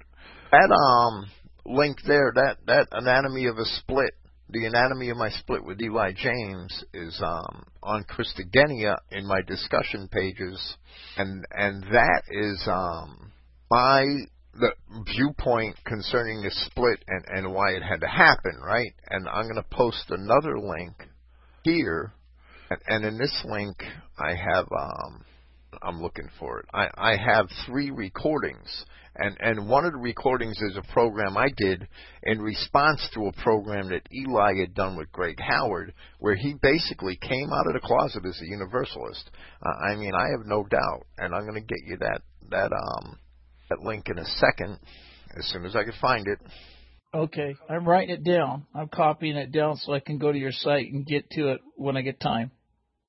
that 0.50 0.70
um 0.70 1.24
link 1.64 1.96
there, 2.06 2.30
that 2.34 2.58
that 2.66 2.88
anatomy 2.92 3.46
of 3.46 3.56
a 3.56 3.64
split, 3.64 4.12
the 4.50 4.66
anatomy 4.66 5.08
of 5.08 5.16
my 5.16 5.30
split 5.30 5.64
with 5.64 5.80
Eli 5.80 6.12
James 6.12 6.84
is 6.92 7.18
um 7.24 7.64
on 7.82 8.04
Christogenea 8.04 8.98
in 9.12 9.26
my 9.26 9.40
discussion 9.46 10.06
pages, 10.12 10.76
and 11.16 11.46
and 11.50 11.82
that 11.84 12.22
is 12.30 12.62
um 12.70 13.32
my 13.70 14.04
the 14.52 14.72
viewpoint 15.16 15.76
concerning 15.86 16.42
the 16.42 16.50
split 16.50 17.02
and 17.08 17.24
and 17.28 17.54
why 17.54 17.70
it 17.70 17.82
had 17.82 18.02
to 18.02 18.08
happen, 18.08 18.60
right? 18.62 18.92
And 19.08 19.26
I'm 19.26 19.44
going 19.44 19.54
to 19.54 19.74
post 19.74 20.04
another 20.10 20.58
link 20.58 20.92
here, 21.64 22.12
and, 22.70 22.80
and 22.86 23.04
in 23.04 23.18
this 23.18 23.44
link 23.46 23.76
I 24.18 24.34
have 24.34 24.66
um 24.72 25.24
I'm 25.82 26.00
looking 26.00 26.28
for 26.38 26.60
it. 26.60 26.66
I, 26.72 26.88
I 26.96 27.16
have 27.16 27.48
three 27.66 27.90
recordings, 27.90 28.84
and 29.16 29.36
and 29.40 29.68
one 29.68 29.84
of 29.84 29.92
the 29.92 29.98
recordings 29.98 30.56
is 30.60 30.76
a 30.76 30.92
program 30.92 31.36
I 31.36 31.48
did 31.56 31.86
in 32.22 32.40
response 32.40 33.06
to 33.14 33.26
a 33.26 33.42
program 33.42 33.88
that 33.88 34.08
Eli 34.12 34.60
had 34.60 34.74
done 34.74 34.96
with 34.96 35.10
Greg 35.12 35.38
Howard, 35.40 35.92
where 36.18 36.36
he 36.36 36.54
basically 36.60 37.16
came 37.16 37.52
out 37.52 37.66
of 37.66 37.74
the 37.74 37.86
closet 37.86 38.24
as 38.26 38.40
a 38.40 38.46
Universalist. 38.46 39.30
Uh, 39.64 39.92
I 39.92 39.96
mean, 39.96 40.12
I 40.14 40.30
have 40.36 40.46
no 40.46 40.64
doubt, 40.64 41.06
and 41.18 41.34
I'm 41.34 41.46
going 41.46 41.60
to 41.60 41.60
get 41.60 41.86
you 41.86 41.96
that 41.98 42.22
that 42.50 42.72
um 42.72 43.18
that 43.70 43.80
link 43.80 44.08
in 44.08 44.18
a 44.18 44.24
second, 44.24 44.78
as 45.38 45.46
soon 45.46 45.64
as 45.64 45.74
I 45.74 45.84
can 45.84 45.94
find 46.00 46.26
it. 46.28 46.38
Okay, 47.14 47.54
I'm 47.70 47.88
writing 47.88 48.12
it 48.12 48.24
down. 48.24 48.66
I'm 48.74 48.88
copying 48.88 49.36
it 49.36 49.52
down 49.52 49.76
so 49.76 49.92
I 49.92 50.00
can 50.00 50.18
go 50.18 50.32
to 50.32 50.38
your 50.38 50.50
site 50.50 50.90
and 50.90 51.06
get 51.06 51.30
to 51.30 51.52
it 51.52 51.60
when 51.76 51.96
I 51.96 52.02
get 52.02 52.18
time. 52.18 52.50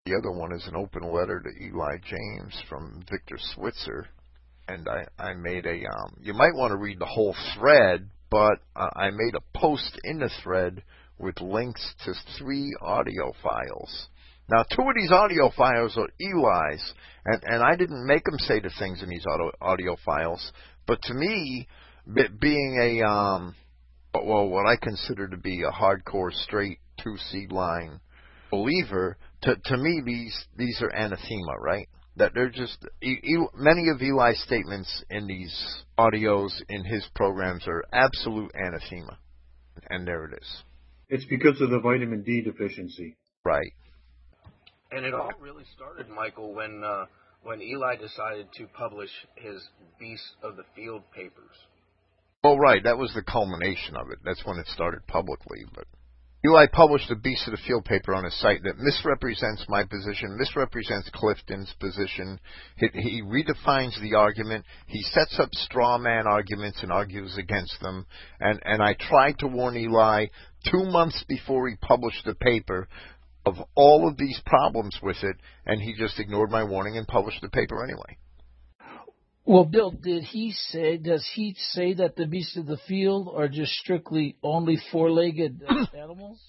The 0.05 0.15
other 0.15 0.31
one 0.31 0.53
is 0.53 0.67
an 0.67 0.75
open 0.75 1.11
letter 1.11 1.41
to 1.41 1.65
Eli 1.65 1.97
James 2.07 2.61
from 2.69 3.03
Victor 3.09 3.37
Switzer, 3.55 4.05
and 4.67 4.87
I 4.87 5.07
I 5.17 5.33
made 5.33 5.65
a 5.65 5.87
um. 5.87 6.17
You 6.21 6.35
might 6.35 6.53
want 6.53 6.69
to 6.69 6.77
read 6.77 6.99
the 6.99 7.07
whole 7.07 7.35
thread, 7.57 8.07
but 8.29 8.59
uh, 8.75 8.89
I 8.95 9.09
made 9.09 9.33
a 9.33 9.57
post 9.57 9.99
in 10.03 10.19
the 10.19 10.29
thread 10.43 10.83
with 11.17 11.41
links 11.41 11.95
to 12.05 12.13
three 12.37 12.75
audio 12.83 13.33
files. 13.41 14.07
Now, 14.47 14.63
two 14.69 14.83
of 14.83 14.95
these 14.95 15.11
audio 15.11 15.49
files 15.57 15.97
are 15.97 16.09
Eli's, 16.21 16.93
and 17.25 17.41
and 17.43 17.63
I 17.63 17.75
didn't 17.75 18.05
make 18.05 18.27
him 18.27 18.37
say 18.37 18.59
the 18.59 18.69
things 18.77 19.01
in 19.01 19.09
these 19.09 19.25
audio 19.25 19.51
audio 19.59 19.95
files, 20.05 20.51
but 20.85 21.01
to 21.01 21.13
me, 21.15 21.67
being 22.39 22.77
a 22.79 23.03
um, 23.03 23.55
well, 24.23 24.47
what 24.47 24.67
I 24.67 24.75
consider 24.75 25.27
to 25.27 25.37
be 25.37 25.63
a 25.63 25.71
hardcore 25.71 26.31
straight 26.31 26.79
two 27.03 27.17
seed 27.31 27.51
line 27.51 27.99
believer, 28.51 29.17
to 29.41 29.55
to 29.55 29.77
me 29.77 30.01
these 30.05 30.45
these 30.57 30.81
are 30.81 30.89
anathema, 30.89 31.57
right? 31.59 31.87
That 32.17 32.31
they're 32.33 32.49
just 32.49 32.85
many 33.55 33.89
of 33.89 34.01
Eli's 34.01 34.41
statements 34.43 35.03
in 35.09 35.27
these 35.27 35.83
audios 35.97 36.51
in 36.69 36.85
his 36.85 37.05
programs 37.15 37.67
are 37.67 37.83
absolute 37.91 38.51
anathema, 38.53 39.17
and 39.89 40.07
there 40.07 40.25
it 40.25 40.39
is. 40.41 40.63
It's 41.09 41.25
because 41.25 41.59
of 41.61 41.69
the 41.69 41.79
vitamin 41.79 42.23
D 42.23 42.41
deficiency. 42.41 43.15
Right. 43.43 43.73
And 44.91 45.05
it 45.05 45.13
all 45.13 45.31
really 45.39 45.65
started, 45.75 46.09
Michael, 46.09 46.53
when 46.53 46.83
uh, 46.83 47.05
when 47.43 47.61
Eli 47.61 47.95
decided 47.97 48.47
to 48.53 48.65
publish 48.67 49.09
his 49.35 49.61
Beast 49.99 50.23
of 50.41 50.55
the 50.55 50.63
Field 50.75 51.03
papers. 51.11 51.55
Oh, 52.45 52.57
right. 52.57 52.83
That 52.83 52.99
was 52.99 53.11
the 53.15 53.23
culmination 53.23 53.95
of 53.95 54.11
it. 54.11 54.19
That's 54.23 54.45
when 54.45 54.59
it 54.59 54.67
started 54.67 55.07
publicly, 55.07 55.65
but 55.73 55.87
Eli 56.45 56.67
published 56.71 57.09
a 57.09 57.15
Beast 57.15 57.47
of 57.47 57.53
the 57.53 57.61
Field 57.65 57.85
paper 57.85 58.13
on 58.13 58.23
his 58.23 58.39
site 58.39 58.61
that 58.65 58.77
misrepresents 58.77 59.65
my 59.67 59.83
position, 59.83 60.37
misrepresents 60.37 61.09
Clifton's 61.11 61.73
position. 61.79 62.39
He, 62.77 62.87
he, 62.93 63.23
redefines 63.23 63.99
the 63.99 64.13
argument. 64.13 64.63
He 64.85 65.01
sets 65.01 65.39
up 65.39 65.49
straw 65.53 65.97
man 65.97 66.27
arguments 66.27 66.83
and 66.83 66.91
argues 66.91 67.35
against 67.39 67.81
them. 67.81 68.05
And, 68.39 68.61
and 68.63 68.83
I 68.83 68.93
tried 68.93 69.39
to 69.39 69.47
warn 69.47 69.75
Eli 69.75 70.27
two 70.71 70.83
months 70.83 71.25
before 71.27 71.67
he 71.67 71.77
published 71.77 72.25
the 72.25 72.35
paper 72.35 72.87
of 73.47 73.55
all 73.73 74.07
of 74.07 74.17
these 74.17 74.39
problems 74.45 74.95
with 75.01 75.17
it, 75.23 75.37
and 75.65 75.81
he 75.81 75.95
just 75.97 76.19
ignored 76.19 76.51
my 76.51 76.63
warning 76.63 76.95
and 76.95 77.07
published 77.07 77.41
the 77.41 77.49
paper 77.49 77.83
anyway. 77.83 78.17
Well, 79.45 79.65
Bill, 79.65 79.91
did 79.91 80.23
he 80.23 80.51
say? 80.51 80.97
Does 80.97 81.27
he 81.35 81.55
say 81.71 81.93
that 81.93 82.15
the 82.15 82.25
beasts 82.25 82.57
of 82.57 82.65
the 82.65 82.79
field 82.87 83.31
are 83.35 83.47
just 83.47 83.73
strictly 83.73 84.37
only 84.41 84.77
four-legged 84.91 85.61
animals? 85.97 86.39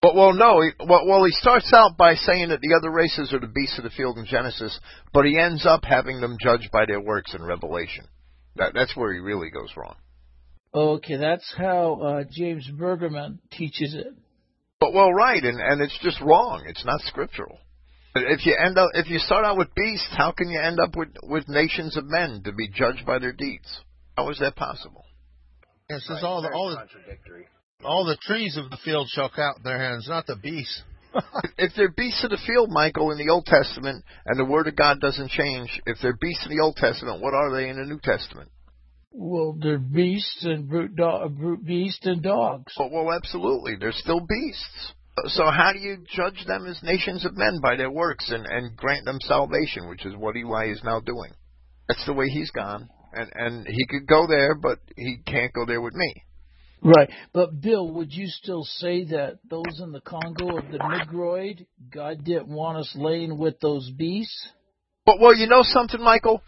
Well, 0.00 0.14
well, 0.14 0.32
no. 0.32 0.60
He, 0.60 0.70
well, 0.86 1.06
well, 1.06 1.24
he 1.24 1.32
starts 1.32 1.72
out 1.74 1.96
by 1.96 2.14
saying 2.14 2.50
that 2.50 2.60
the 2.60 2.76
other 2.78 2.90
races 2.90 3.32
are 3.32 3.40
the 3.40 3.48
beasts 3.48 3.78
of 3.78 3.84
the 3.84 3.90
field 3.90 4.18
in 4.18 4.26
Genesis, 4.26 4.78
but 5.12 5.24
he 5.24 5.36
ends 5.36 5.66
up 5.66 5.84
having 5.84 6.20
them 6.20 6.36
judged 6.40 6.70
by 6.70 6.86
their 6.86 7.00
works 7.00 7.34
in 7.34 7.42
Revelation. 7.42 8.06
That, 8.54 8.72
that's 8.74 8.96
where 8.96 9.12
he 9.12 9.18
really 9.18 9.50
goes 9.50 9.70
wrong. 9.76 9.96
Okay, 10.72 11.16
that's 11.16 11.52
how 11.56 11.94
uh, 11.94 12.24
James 12.30 12.70
Bergerman 12.72 13.38
teaches 13.50 13.94
it. 13.94 14.14
But 14.78 14.92
well, 14.92 15.12
right, 15.12 15.42
and 15.42 15.58
and 15.58 15.80
it's 15.80 15.98
just 16.02 16.20
wrong. 16.20 16.64
It's 16.66 16.84
not 16.84 17.00
scriptural. 17.00 17.58
If 18.16 18.46
you 18.46 18.56
end 18.56 18.78
up, 18.78 18.90
if 18.94 19.08
you 19.08 19.18
start 19.18 19.44
out 19.44 19.58
with 19.58 19.74
beasts, 19.74 20.08
how 20.16 20.32
can 20.32 20.48
you 20.48 20.60
end 20.60 20.80
up 20.80 20.96
with 20.96 21.08
with 21.22 21.48
nations 21.48 21.96
of 21.96 22.04
men 22.06 22.42
to 22.44 22.52
be 22.52 22.68
judged 22.68 23.04
by 23.06 23.18
their 23.18 23.32
deeds? 23.32 23.80
How 24.16 24.30
is 24.30 24.38
that 24.38 24.56
possible? 24.56 25.04
It 25.88 26.02
says 26.02 26.22
all 26.22 26.42
the 26.42 26.50
all 26.50 26.70
the 26.70 27.84
all 27.84 28.04
the 28.04 28.16
trees 28.22 28.56
of 28.56 28.70
the 28.70 28.78
field 28.84 29.08
shall 29.10 29.30
count 29.30 29.62
their 29.62 29.78
hands, 29.78 30.08
not 30.08 30.26
the 30.26 30.36
beasts. 30.36 30.82
if 31.58 31.72
they're 31.76 31.90
beasts 31.90 32.24
of 32.24 32.30
the 32.30 32.40
field, 32.46 32.70
Michael, 32.70 33.10
in 33.10 33.18
the 33.18 33.30
Old 33.32 33.46
Testament, 33.46 34.04
and 34.26 34.38
the 34.38 34.44
Word 34.44 34.66
of 34.66 34.76
God 34.76 35.00
doesn't 35.00 35.30
change, 35.30 35.80
if 35.86 35.98
they're 36.02 36.16
beasts 36.20 36.46
in 36.48 36.56
the 36.56 36.62
Old 36.62 36.76
Testament, 36.76 37.22
what 37.22 37.34
are 37.34 37.54
they 37.54 37.68
in 37.68 37.76
the 37.76 37.84
New 37.84 38.00
Testament? 38.02 38.50
Well, 39.12 39.56
they're 39.58 39.78
beasts 39.78 40.44
and 40.44 40.68
brute, 40.68 40.94
do- 40.94 41.28
brute 41.30 41.64
beasts 41.64 42.04
and 42.04 42.22
dogs. 42.22 42.74
Well, 42.78 42.90
well, 42.90 43.12
absolutely, 43.12 43.76
they're 43.76 43.92
still 43.92 44.20
beasts. 44.20 44.92
So 45.26 45.44
how 45.50 45.72
do 45.72 45.78
you 45.78 45.98
judge 46.14 46.44
them 46.46 46.66
as 46.66 46.82
nations 46.82 47.24
of 47.24 47.36
men 47.36 47.60
by 47.62 47.76
their 47.76 47.90
works 47.90 48.30
and, 48.30 48.44
and 48.46 48.76
grant 48.76 49.06
them 49.06 49.18
salvation, 49.22 49.88
which 49.88 50.04
is 50.04 50.14
what 50.16 50.36
Eli 50.36 50.70
is 50.70 50.82
now 50.84 51.00
doing? 51.00 51.32
That's 51.88 52.04
the 52.04 52.12
way 52.12 52.28
he's 52.28 52.50
gone. 52.50 52.88
And 53.12 53.30
and 53.34 53.66
he 53.66 53.86
could 53.86 54.06
go 54.06 54.26
there, 54.26 54.54
but 54.54 54.78
he 54.94 55.18
can't 55.26 55.52
go 55.52 55.64
there 55.64 55.80
with 55.80 55.94
me. 55.94 56.22
Right. 56.82 57.10
But 57.32 57.60
Bill, 57.60 57.90
would 57.92 58.12
you 58.12 58.26
still 58.26 58.64
say 58.64 59.04
that 59.06 59.38
those 59.48 59.80
in 59.80 59.92
the 59.92 60.02
Congo 60.02 60.58
of 60.58 60.70
the 60.70 60.78
Negroid, 60.78 61.66
God 61.92 62.22
didn't 62.22 62.48
want 62.48 62.78
us 62.78 62.92
laying 62.94 63.38
with 63.38 63.58
those 63.60 63.90
beasts? 63.96 64.50
But 65.06 65.20
well, 65.20 65.34
you 65.34 65.46
know 65.46 65.62
something, 65.62 66.02
Michael. 66.02 66.42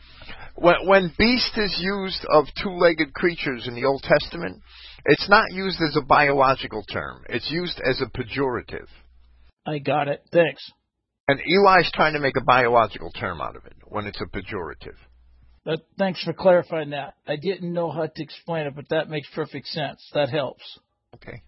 When 0.57 0.86
when 0.86 1.15
beast 1.16 1.57
is 1.57 1.74
used 1.81 2.27
of 2.28 2.47
two-legged 2.62 3.15
creatures 3.15 3.66
in 3.66 3.74
the 3.74 3.85
Old 3.85 4.03
Testament, 4.03 4.61
it's 5.05 5.29
not 5.29 5.53
used 5.53 5.81
as 5.81 5.97
a 5.97 6.05
biological 6.05 6.83
term. 6.85 7.25
It's 7.29 7.51
used 7.51 7.81
as 7.85 8.01
a 8.01 8.07
pejorative. 8.07 8.87
I 9.66 9.79
got 9.79 10.09
it. 10.09 10.23
Thanks. 10.33 10.70
And 11.29 11.41
Eli's 11.41 11.91
trying 11.93 12.15
to 12.15 12.20
make 12.20 12.37
a 12.37 12.45
biological 12.45 13.11
term 13.11 13.41
out 13.41 13.57
of 13.57 13.66
it 13.66 13.75
when 13.85 14.07
it's 14.07 14.20
a 14.20 14.27
pejorative. 14.27 14.97
But 15.65 15.81
thanks 15.99 16.23
for 16.25 16.33
clarifying 16.33 16.91
that. 16.91 17.15
I 17.27 17.37
didn't 17.37 17.73
know 17.73 17.91
how 17.91 18.07
to 18.07 18.23
explain 18.23 18.66
it, 18.66 18.75
but 18.75 18.89
that 18.89 19.11
makes 19.11 19.29
perfect 19.35 19.66
sense. 19.66 20.01
That 20.15 20.31
helps. 20.31 20.62
Okay. 21.15 21.43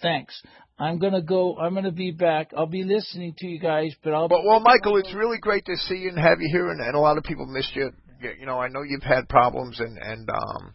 Thanks. 0.00 0.40
I'm 0.78 0.98
gonna 0.98 1.22
go. 1.22 1.56
I'm 1.58 1.74
gonna 1.74 1.90
be 1.92 2.12
back. 2.12 2.52
I'll 2.56 2.66
be 2.66 2.84
listening 2.84 3.34
to 3.38 3.46
you 3.46 3.58
guys, 3.58 3.94
but 4.02 4.14
I'll. 4.14 4.28
Well, 4.28 4.46
well 4.46 4.60
Michael, 4.60 4.96
it's 4.96 5.12
really 5.12 5.38
great 5.38 5.64
to 5.66 5.76
see 5.76 5.96
you 5.96 6.10
and 6.10 6.18
have 6.18 6.40
you 6.40 6.48
here, 6.50 6.70
and, 6.70 6.80
and 6.80 6.94
a 6.94 7.00
lot 7.00 7.18
of 7.18 7.24
people 7.24 7.46
missed 7.46 7.74
you. 7.74 7.90
You 8.22 8.46
know, 8.46 8.58
I 8.58 8.68
know 8.68 8.82
you've 8.82 9.02
had 9.02 9.28
problems, 9.28 9.80
and 9.80 9.98
and 9.98 10.30
um, 10.30 10.74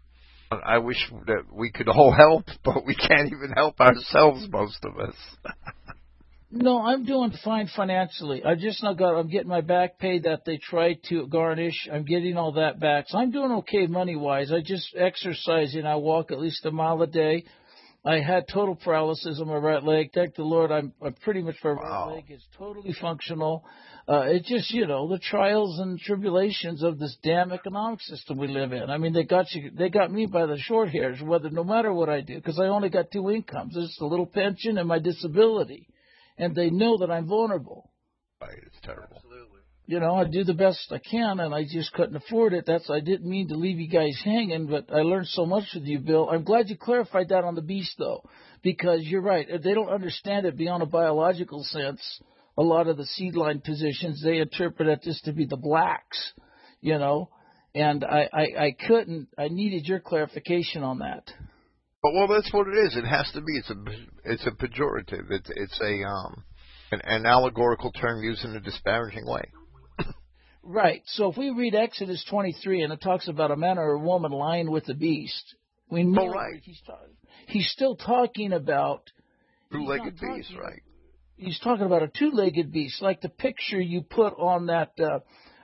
I 0.63 0.79
wish 0.79 1.11
that 1.27 1.43
we 1.51 1.71
could 1.71 1.87
all 1.87 2.11
help, 2.17 2.45
but 2.63 2.85
we 2.85 2.95
can't 2.95 3.27
even 3.27 3.51
help 3.55 3.79
ourselves, 3.79 4.47
most 4.49 4.83
of 4.83 4.99
us. 4.99 5.15
no, 6.51 6.81
I'm 6.81 7.05
doing 7.05 7.33
fine 7.43 7.69
financially. 7.75 8.43
I 8.43 8.55
just 8.55 8.83
now 8.83 8.93
got. 8.93 9.15
I'm 9.15 9.29
getting 9.29 9.49
my 9.49 9.61
back 9.61 9.99
pay 9.99 10.19
that 10.19 10.45
they 10.45 10.57
tried 10.57 10.99
to 11.09 11.27
garnish. 11.27 11.87
I'm 11.91 12.05
getting 12.05 12.37
all 12.37 12.53
that 12.53 12.79
back, 12.79 13.05
so 13.07 13.17
I'm 13.17 13.31
doing 13.31 13.51
okay 13.59 13.87
money 13.87 14.15
wise. 14.15 14.51
I 14.51 14.61
just 14.61 14.95
exercise 14.95 15.75
and 15.75 15.87
I 15.87 15.95
walk 15.95 16.31
at 16.31 16.39
least 16.39 16.65
a 16.65 16.71
mile 16.71 17.01
a 17.01 17.07
day. 17.07 17.45
I 18.05 18.19
had 18.19 18.49
total 18.49 18.75
paralysis 18.75 19.39
on 19.39 19.47
my 19.47 19.55
right 19.55 19.81
leg. 19.81 20.11
Thank 20.13 20.35
the 20.35 20.43
Lord, 20.43 20.71
I'm, 20.71 20.91
I'm 21.01 21.13
pretty 21.13 21.41
much 21.41 21.55
my 21.63 21.71
wow. 21.71 22.07
right 22.07 22.15
leg 22.15 22.31
is 22.31 22.43
totally 22.57 22.93
functional. 22.99 23.63
Uh, 24.07 24.23
it's 24.27 24.49
just 24.49 24.71
you 24.71 24.85
know 24.85 25.07
the 25.07 25.19
trials 25.19 25.79
and 25.79 25.97
tribulations 25.97 26.83
of 26.83 26.99
this 26.99 27.15
damn 27.23 27.53
economic 27.53 28.01
system 28.01 28.37
we 28.37 28.49
live 28.49 28.73
in. 28.73 28.89
I 28.89 28.97
mean, 28.97 29.13
they 29.13 29.23
got 29.23 29.49
you, 29.53 29.71
they 29.71 29.89
got 29.89 30.11
me 30.11 30.25
by 30.25 30.45
the 30.45 30.57
short 30.57 30.89
hairs. 30.89 31.21
Whether 31.21 31.49
no 31.49 31.63
matter 31.63 31.93
what 31.93 32.09
I 32.09 32.19
do, 32.19 32.35
because 32.35 32.59
I 32.59 32.65
only 32.65 32.89
got 32.89 33.11
two 33.11 33.29
incomes, 33.31 33.73
just 33.73 34.01
a 34.01 34.05
little 34.05 34.25
pension 34.25 34.77
and 34.77 34.87
my 34.87 34.99
disability, 34.99 35.87
and 36.37 36.53
they 36.53 36.69
know 36.69 36.97
that 36.97 37.09
I'm 37.09 37.27
vulnerable. 37.27 37.89
Right, 38.41 38.57
it's 38.67 38.81
terrible. 38.83 39.15
Absolutely. 39.15 39.32
You 39.85 39.99
know, 39.99 40.15
I 40.15 40.23
do 40.25 40.43
the 40.43 40.53
best 40.53 40.91
I 40.91 40.99
can, 40.99 41.39
and 41.39 41.53
I 41.53 41.63
just 41.63 41.91
couldn't 41.93 42.15
afford 42.15 42.53
it. 42.53 42.65
That's 42.65 42.89
I 42.89 43.01
didn't 43.01 43.29
mean 43.29 43.49
to 43.49 43.55
leave 43.55 43.79
you 43.79 43.89
guys 43.89 44.19
hanging, 44.23 44.67
but 44.67 44.93
I 44.93 45.01
learned 45.01 45.27
so 45.27 45.45
much 45.45 45.65
with 45.73 45.83
you, 45.83 45.99
Bill. 45.99 46.29
I'm 46.29 46.43
glad 46.43 46.69
you 46.69 46.77
clarified 46.77 47.29
that 47.29 47.43
on 47.43 47.55
the 47.55 47.61
beast, 47.61 47.95
though, 47.97 48.23
because 48.61 49.01
you're 49.03 49.21
right. 49.21 49.45
They 49.61 49.73
don't 49.73 49.89
understand 49.89 50.45
it 50.45 50.57
beyond 50.57 50.83
a 50.83 50.87
biological 50.87 51.63
sense, 51.65 52.01
a 52.57 52.63
lot 52.63 52.87
of 52.87 52.95
the 52.95 53.05
seed 53.05 53.35
line 53.35 53.59
positions 53.59 54.21
they 54.23 54.37
interpret 54.37 54.87
it 54.87 55.01
just 55.01 55.25
to 55.25 55.33
be 55.33 55.45
the 55.45 55.57
blacks, 55.57 56.31
you 56.79 56.97
know, 56.97 57.29
and 57.75 58.05
I 58.05 58.29
I, 58.31 58.63
I 58.65 58.75
couldn't. 58.87 59.27
I 59.37 59.49
needed 59.49 59.85
your 59.85 59.99
clarification 59.99 60.83
on 60.83 60.99
that. 60.99 61.29
But 62.01 62.13
well, 62.13 62.27
that's 62.27 62.53
what 62.53 62.67
it 62.67 62.77
is. 62.77 62.95
It 62.95 63.05
has 63.05 63.29
to 63.33 63.41
be. 63.41 63.57
It's 63.57 63.69
a 63.69 63.75
it's 64.23 64.47
a 64.47 64.51
pejorative. 64.51 65.29
It's 65.29 65.49
it's 65.53 65.81
a 65.81 66.07
um 66.07 66.43
an, 66.91 67.01
an 67.03 67.25
allegorical 67.25 67.91
term 67.91 68.23
used 68.23 68.45
in 68.45 68.55
a 68.55 68.61
disparaging 68.61 69.25
way. 69.25 69.43
Right. 70.63 71.01
So 71.07 71.29
if 71.29 71.37
we 71.37 71.49
read 71.51 71.75
Exodus 71.75 72.23
23 72.29 72.83
and 72.83 72.93
it 72.93 73.01
talks 73.01 73.27
about 73.27 73.51
a 73.51 73.57
man 73.57 73.77
or 73.77 73.91
a 73.93 73.99
woman 73.99 74.31
lying 74.31 74.71
with 74.71 74.85
the 74.85 74.93
beast, 74.93 75.55
we 75.89 76.03
know 76.03 76.23
Oh, 76.23 76.27
right. 76.29 76.61
he's 76.63 76.81
he's 77.47 77.69
still 77.69 77.95
talking 77.95 78.53
about 78.53 79.11
Two-legged 79.71 80.19
beast, 80.19 80.49
talking- 80.51 80.57
right? 80.57 80.81
he's 81.35 81.59
talking 81.59 81.85
about 81.85 82.03
a 82.03 82.07
two-legged 82.07 82.71
beast, 82.71 83.01
like 83.01 83.19
the 83.21 83.29
picture 83.29 83.81
you 83.81 84.01
put 84.01 84.33
on 84.39 84.67
that. 84.67 84.93
Uh, 84.99 85.19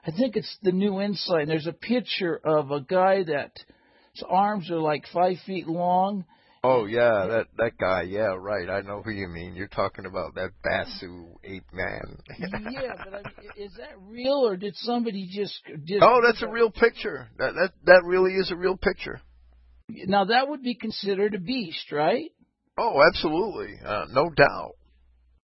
I 0.05 0.11
think 0.11 0.35
it's 0.35 0.57
the 0.63 0.71
New 0.73 0.99
Ensign. 0.99 1.47
There's 1.47 1.67
a 1.67 1.73
picture 1.73 2.35
of 2.43 2.71
a 2.71 2.81
guy 2.81 3.23
that 3.23 3.53
his 4.13 4.23
arms 4.27 4.69
are 4.69 4.79
like 4.79 5.05
five 5.13 5.37
feet 5.45 5.67
long. 5.67 6.25
Oh 6.63 6.85
yeah, 6.85 7.27
that 7.27 7.47
that 7.57 7.77
guy. 7.79 8.01
Yeah, 8.01 8.35
right. 8.37 8.69
I 8.69 8.81
know 8.81 9.01
who 9.01 9.11
you 9.11 9.29
mean. 9.29 9.55
You're 9.55 9.67
talking 9.67 10.05
about 10.05 10.35
that 10.35 10.51
Basu 10.61 11.27
ape 11.43 11.63
man. 11.71 12.17
yeah, 12.37 12.93
but 12.97 13.13
I 13.13 13.21
mean, 13.41 13.51
is 13.55 13.71
that 13.77 13.93
real 14.01 14.45
or 14.45 14.57
did 14.57 14.75
somebody 14.75 15.29
just? 15.31 15.61
just 15.85 16.03
oh, 16.03 16.21
that's 16.25 16.43
a 16.43 16.49
real 16.49 16.69
picture. 16.69 17.29
That 17.37 17.53
that 17.53 17.71
that 17.85 18.01
really 18.03 18.33
is 18.33 18.51
a 18.51 18.57
real 18.57 18.75
picture. 18.75 19.21
Now 19.87 20.25
that 20.25 20.49
would 20.49 20.61
be 20.61 20.75
considered 20.75 21.33
a 21.33 21.39
beast, 21.39 21.91
right? 21.93 22.31
Oh, 22.77 23.01
absolutely, 23.07 23.75
uh, 23.85 24.05
no 24.11 24.29
doubt. 24.29 24.75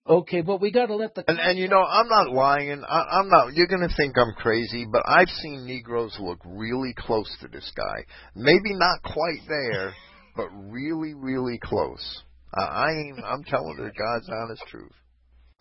Okay, 0.07 0.41
but 0.41 0.61
we 0.61 0.71
got 0.71 0.87
to 0.87 0.95
let 0.95 1.15
the 1.15 1.23
And 1.27 1.39
and 1.39 1.57
you 1.57 1.67
know, 1.69 1.81
I'm 1.81 2.09
not 2.09 2.29
lying. 2.29 2.83
I, 2.87 3.19
I'm 3.19 3.29
not. 3.29 3.53
You're 3.55 3.67
gonna 3.67 3.89
think 3.95 4.17
I'm 4.17 4.33
crazy, 4.33 4.85
but 4.91 5.01
I've 5.07 5.29
seen 5.29 5.65
Negroes 5.65 6.17
look 6.19 6.39
really 6.45 6.93
close 6.95 7.33
to 7.41 7.47
this 7.47 7.71
guy. 7.75 8.03
Maybe 8.35 8.73
not 8.73 9.01
quite 9.01 9.41
there, 9.47 9.93
but 10.35 10.49
really, 10.51 11.13
really 11.13 11.59
close. 11.61 12.23
Uh, 12.55 12.61
I 12.61 12.91
ain't. 12.91 13.19
I'm 13.23 13.43
telling 13.43 13.77
the 13.77 13.91
God's 13.97 14.29
honest 14.29 14.63
truth. 14.69 14.91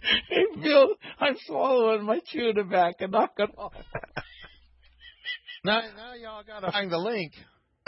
Hey, 0.02 0.44
Bill, 0.62 0.88
I'm 1.18 1.36
swallowing 1.46 2.04
my 2.04 2.20
chew 2.26 2.52
tobacco. 2.52 3.06
Knock 3.06 3.32
it 3.38 3.50
off. 3.56 3.72
Now, 5.64 5.80
now 5.96 6.14
y'all 6.14 6.42
gotta 6.46 6.70
find 6.70 6.92
the 6.92 6.98
link. 6.98 7.32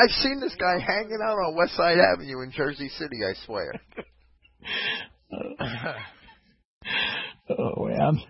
I've 0.00 0.10
seen 0.10 0.40
this 0.40 0.56
guy 0.58 0.78
hanging 0.78 1.18
out 1.22 1.36
on 1.36 1.56
West 1.56 1.76
Side 1.76 1.98
Avenue 1.98 2.42
in 2.42 2.50
Jersey 2.50 2.88
City. 2.88 3.18
I 3.22 3.34
swear. 3.44 3.72
Oh 7.48 7.86
man. 7.86 8.20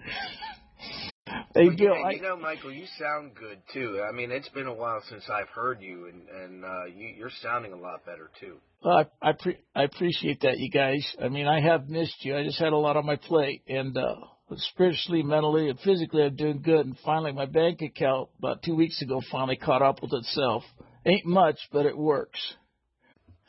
Hey, 1.55 1.69
But, 1.69 1.79
Bill, 1.79 1.95
yeah, 1.95 2.07
I, 2.07 2.11
you 2.13 2.23
know, 2.23 2.37
Michael, 2.37 2.73
you 2.73 2.85
sound 2.99 3.35
good 3.35 3.59
too. 3.73 4.03
I 4.07 4.13
mean, 4.13 4.31
it's 4.31 4.49
been 4.51 4.67
a 4.67 4.75
while 4.75 5.03
since 5.09 5.25
I've 5.31 5.49
heard 5.49 5.81
you, 5.81 6.09
and 6.09 6.29
and 6.29 6.65
uh, 6.65 6.85
you, 6.87 7.09
you're 7.09 7.31
sounding 7.43 7.73
a 7.73 7.77
lot 7.77 8.05
better 8.05 8.31
too. 8.41 8.57
Well, 8.83 9.05
I 9.23 9.31
I, 9.31 9.33
pre- 9.33 9.59
I 9.75 9.85
appreciate 9.85 10.41
that, 10.43 10.59
you 10.59 10.71
guys. 10.71 11.05
I 11.23 11.29
mean, 11.29 11.47
I 11.47 11.61
have 11.61 11.89
missed 11.89 12.25
you. 12.25 12.37
I 12.37 12.45
just 12.45 12.59
had 12.59 12.73
a 12.73 12.77
lot 12.77 12.97
on 12.97 13.07
my 13.07 13.17
plate, 13.17 13.63
and 13.69 13.97
uh, 13.97 14.15
spiritually, 14.55 15.23
mentally, 15.23 15.69
and 15.69 15.79
physically, 15.81 16.23
I'm 16.25 16.37
doing 16.37 16.63
good. 16.63 16.87
And 16.87 16.97
finally, 17.05 17.33
my 17.33 17.47
bank 17.47 17.81
account 17.83 18.29
about 18.39 18.63
two 18.63 18.75
weeks 18.75 19.01
ago 19.03 19.21
finally 19.31 19.57
caught 19.57 19.83
up 19.83 20.03
with 20.03 20.13
itself. 20.13 20.63
Ain't 21.05 21.27
much, 21.27 21.59
but 21.73 21.87
it 21.87 21.97
works. 21.97 22.55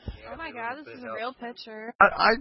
Yeah, 0.08 0.34
Oh 0.34 0.38
my 0.38 0.52
god, 0.52 0.78
this 0.86 0.98
is 0.98 1.04
a 1.04 1.14
real 1.14 1.34
picture. 1.34 1.94
I, 2.00 2.06
I 2.06 2.32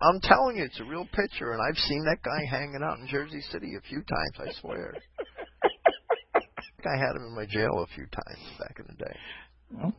I'm 0.00 0.20
telling 0.22 0.56
you, 0.56 0.64
it's 0.64 0.80
a 0.80 0.84
real 0.84 1.06
picture, 1.12 1.52
and 1.52 1.60
I've 1.60 1.78
seen 1.78 2.04
that 2.04 2.22
guy 2.22 2.44
hanging 2.50 2.82
out 2.82 2.98
in 2.98 3.06
Jersey 3.08 3.40
City 3.50 3.74
a 3.76 3.80
few 3.88 4.02
times. 4.02 4.36
I 4.38 4.60
swear. 4.60 4.94
I 6.84 6.96
had 6.98 7.14
him 7.14 7.26
in 7.28 7.34
my 7.36 7.46
jail 7.46 7.84
a 7.84 7.86
few 7.94 8.06
times 8.06 8.58
back 8.58 8.76
in 8.80 8.86
the 8.88 9.04
day. 9.04 9.92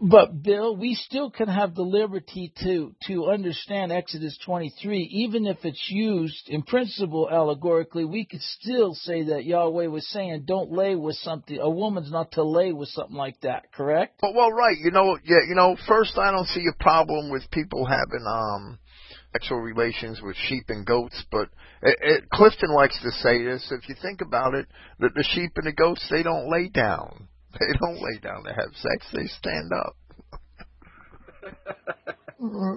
But 0.00 0.42
Bill, 0.42 0.76
we 0.76 0.94
still 0.94 1.30
can 1.30 1.48
have 1.48 1.74
the 1.74 1.82
liberty 1.82 2.52
to 2.62 2.94
to 3.06 3.30
understand 3.30 3.92
Exodus 3.92 4.38
23, 4.44 5.02
even 5.24 5.46
if 5.46 5.64
it's 5.64 5.86
used 5.90 6.48
in 6.48 6.62
principle 6.62 7.28
allegorically. 7.30 8.04
We 8.04 8.24
could 8.24 8.42
still 8.42 8.94
say 8.94 9.24
that 9.24 9.44
Yahweh 9.44 9.86
was 9.86 10.06
saying, 10.08 10.44
"Don't 10.46 10.72
lay 10.72 10.94
with 10.94 11.16
something. 11.16 11.58
A 11.58 11.70
woman's 11.70 12.10
not 12.10 12.32
to 12.32 12.42
lay 12.42 12.72
with 12.72 12.88
something 12.88 13.16
like 13.16 13.40
that." 13.42 13.72
Correct? 13.72 14.18
But 14.20 14.34
well, 14.34 14.52
right, 14.52 14.76
you 14.78 14.90
know, 14.90 15.18
yeah, 15.24 15.40
you 15.48 15.54
know. 15.54 15.76
First, 15.86 16.18
I 16.18 16.30
don't 16.30 16.46
see 16.48 16.64
a 16.66 16.82
problem 16.82 17.30
with 17.30 17.50
people 17.50 17.86
having 17.86 18.26
um 18.26 18.78
sexual 19.32 19.58
relations 19.58 20.20
with 20.20 20.36
sheep 20.36 20.64
and 20.68 20.84
goats, 20.84 21.24
but 21.30 21.48
it, 21.82 21.98
it, 22.00 22.30
Clifton 22.30 22.74
likes 22.74 23.00
to 23.02 23.10
say 23.12 23.42
this. 23.44 23.70
If 23.70 23.88
you 23.88 23.94
think 24.00 24.20
about 24.20 24.54
it, 24.54 24.66
that 24.98 25.14
the 25.14 25.22
sheep 25.22 25.52
and 25.56 25.66
the 25.66 25.72
goats 25.72 26.06
they 26.10 26.22
don't 26.22 26.50
lay 26.50 26.68
down. 26.68 27.28
They 27.58 27.72
don't 27.80 28.00
lay 28.00 28.18
down 28.22 28.44
to 28.44 28.52
have 28.52 28.74
sex. 28.74 29.06
They 29.12 29.26
stand 29.26 29.72
up. 29.72 29.96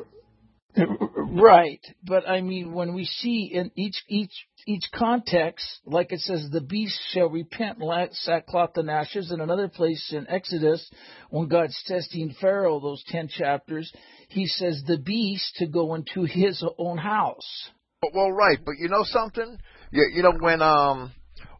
Right, 1.36 1.82
but 2.04 2.28
I 2.28 2.42
mean, 2.42 2.74
when 2.74 2.94
we 2.94 3.06
see 3.06 3.52
in 3.54 3.72
each 3.76 4.04
each 4.08 4.48
each 4.66 4.84
context, 4.94 5.66
like 5.86 6.12
it 6.12 6.20
says, 6.22 6.48
the 6.52 6.62
beast 6.62 7.00
shall 7.12 7.30
repent 7.30 7.80
like 7.80 8.12
sackcloth 8.14 8.78
and 8.78 8.90
ashes. 8.90 9.32
In 9.32 9.42
another 9.42 9.68
place 9.68 10.12
in 10.16 10.28
Exodus, 10.30 10.90
when 11.30 11.48
God's 11.48 11.80
testing 11.86 12.36
Pharaoh, 12.40 12.80
those 12.80 13.04
ten 13.08 13.28
chapters, 13.28 13.92
He 14.30 14.48
says 14.48 14.84
the 14.86 14.98
beast 14.98 15.56
to 15.58 15.68
go 15.68 15.94
into 15.96 16.24
his 16.24 16.64
own 16.78 16.98
house. 16.98 17.70
Well, 18.14 18.32
right, 18.32 18.58
but 18.64 18.76
you 18.80 18.90
know 18.90 19.04
something? 19.04 19.58
You, 19.92 20.10
you 20.16 20.24
know 20.24 20.34
when 20.40 20.62
um 20.62 21.12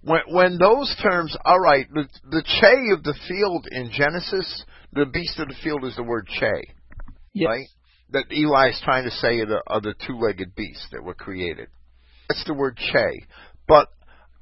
when 0.04 0.22
when 0.28 0.58
those 0.58 0.94
terms, 1.02 1.36
all 1.46 1.60
right, 1.60 1.88
the 1.94 2.08
the 2.30 2.44
che 2.44 2.92
of 2.94 3.04
the 3.04 3.16
field 3.28 3.68
in 3.72 3.92
Genesis, 3.92 4.64
the 4.92 5.06
beast 5.06 5.40
of 5.40 5.48
the 5.48 5.56
field 5.64 5.86
is 5.86 5.96
the 5.96 6.04
word 6.04 6.28
che, 6.28 6.74
Yes. 7.34 7.48
right? 7.48 7.68
That 8.12 8.32
Eli 8.32 8.70
is 8.70 8.82
trying 8.84 9.06
to 9.06 9.12
say 9.12 9.40
are 9.40 9.46
the, 9.46 9.64
are 9.66 9.82
the 9.82 9.96
two-legged 10.06 10.56
beasts 10.56 10.88
that 10.92 11.04
were 11.04 11.16
created. 11.16 11.68
That's 12.30 12.44
the 12.46 12.54
word 12.54 12.78
che. 12.78 13.26
But 13.68 13.88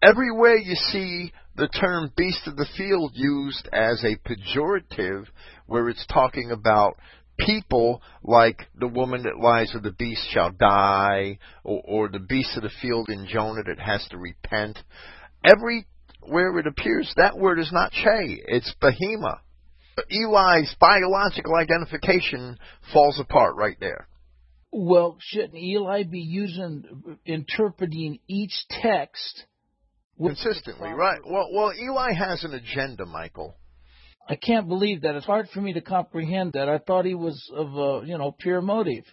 everywhere 0.01 0.57
you 0.57 0.75
see 0.75 1.31
the 1.55 1.67
term 1.67 2.11
beast 2.17 2.47
of 2.47 2.55
the 2.57 2.67
field 2.77 3.11
used 3.13 3.69
as 3.71 4.03
a 4.03 4.17
pejorative, 4.27 5.25
where 5.67 5.89
it's 5.89 6.05
talking 6.07 6.51
about 6.51 6.97
people 7.39 8.01
like 8.23 8.67
the 8.77 8.87
woman 8.87 9.23
that 9.23 9.39
lies 9.39 9.71
with 9.73 9.83
the 9.83 9.91
beast 9.91 10.27
shall 10.31 10.51
die, 10.51 11.37
or, 11.63 11.81
or 11.85 12.09
the 12.09 12.19
beast 12.19 12.57
of 12.57 12.63
the 12.63 12.71
field 12.81 13.09
in 13.09 13.27
Jonah 13.27 13.63
that 13.63 13.79
has 13.79 14.05
to 14.09 14.17
repent. 14.17 14.79
Everywhere 15.43 16.59
it 16.59 16.67
appears, 16.67 17.11
that 17.17 17.37
word 17.37 17.59
is 17.59 17.71
not 17.71 17.91
che, 17.91 18.41
it's 18.45 18.73
behema. 18.81 19.39
Eli's 20.09 20.73
biological 20.79 21.55
identification 21.55 22.57
falls 22.93 23.19
apart 23.19 23.55
right 23.55 23.77
there. 23.79 24.07
Well, 24.71 25.17
shouldn't 25.19 25.55
Eli 25.55 26.03
be 26.03 26.19
using 26.19 27.17
interpreting 27.25 28.19
each 28.27 28.53
text 28.69 29.45
Consistently, 30.27 30.89
right? 30.89 31.19
Well, 31.25 31.47
well, 31.51 31.73
Eli 31.73 32.13
has 32.13 32.43
an 32.43 32.53
agenda, 32.53 33.05
Michael. 33.05 33.55
I 34.29 34.35
can't 34.35 34.67
believe 34.67 35.01
that. 35.01 35.15
It's 35.15 35.25
hard 35.25 35.49
for 35.49 35.61
me 35.61 35.73
to 35.73 35.81
comprehend 35.81 36.53
that. 36.53 36.69
I 36.69 36.77
thought 36.77 37.05
he 37.05 37.15
was 37.15 37.49
of 37.53 37.67
a 37.75 38.07
you 38.07 38.17
know 38.17 38.31
pure 38.37 38.61
motive. 38.61 39.03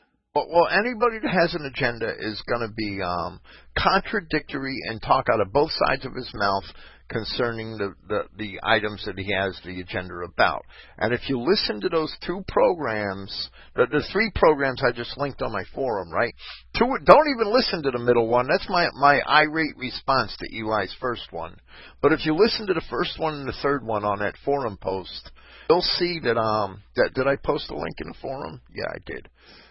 Well, 0.49 0.69
anybody 0.69 1.19
that 1.23 1.33
has 1.33 1.55
an 1.55 1.65
agenda 1.65 2.13
is 2.19 2.43
going 2.49 2.69
to 2.69 2.73
be 2.75 3.01
um, 3.03 3.41
contradictory 3.77 4.77
and 4.89 5.03
talk 5.03 5.27
out 5.33 5.41
of 5.41 5.53
both 5.53 5.71
sides 5.87 6.05
of 6.05 6.15
his 6.15 6.31
mouth 6.35 6.65
concerning 7.09 7.79
the, 7.79 7.95
the 8.09 8.23
the 8.37 8.61
items 8.63 9.03
that 9.07 9.19
he 9.19 9.33
has 9.33 9.59
the 9.65 9.81
agenda 9.81 10.15
about. 10.25 10.63
And 10.99 11.13
if 11.13 11.29
you 11.29 11.41
listen 11.41 11.81
to 11.81 11.89
those 11.89 12.15
two 12.27 12.45
programs, 12.49 13.49
the, 13.75 13.87
the 13.91 14.07
three 14.13 14.31
programs 14.35 14.83
I 14.87 14.93
just 14.93 15.17
linked 15.17 15.41
on 15.43 15.53
my 15.53 15.65
forum, 15.75 16.13
right? 16.13 16.35
Two, 16.79 16.87
don't 17.05 17.29
even 17.35 17.53
listen 17.53 17.83
to 17.83 17.91
the 17.91 17.99
middle 17.99 18.29
one. 18.29 18.47
That's 18.49 18.69
my 18.69 18.89
my 18.95 19.21
irate 19.27 19.77
response 19.77 20.37
to 20.39 20.59
Eli's 20.59 20.95
first 21.01 21.33
one. 21.33 21.57
But 22.03 22.13
if 22.13 22.27
you 22.27 22.35
listen 22.35 22.67
to 22.67 22.75
the 22.75 22.85
first 22.91 23.19
one 23.19 23.35
and 23.35 23.49
the 23.49 23.59
third 23.63 23.85
one 23.85 24.05
on 24.05 24.19
that 24.19 24.35
forum 24.45 24.77
post, 24.81 25.31
you'll 25.71 25.81
see 25.81 26.21
that 26.25 26.37
um 26.37 26.83
that 26.97 27.15
did 27.15 27.27
I 27.27 27.37
post 27.37 27.71
a 27.71 27.75
link 27.75 27.95
in 28.01 28.09
the 28.09 28.19
forum? 28.21 28.61
Yeah, 28.75 28.89
I 28.91 28.99
did. 29.07 29.29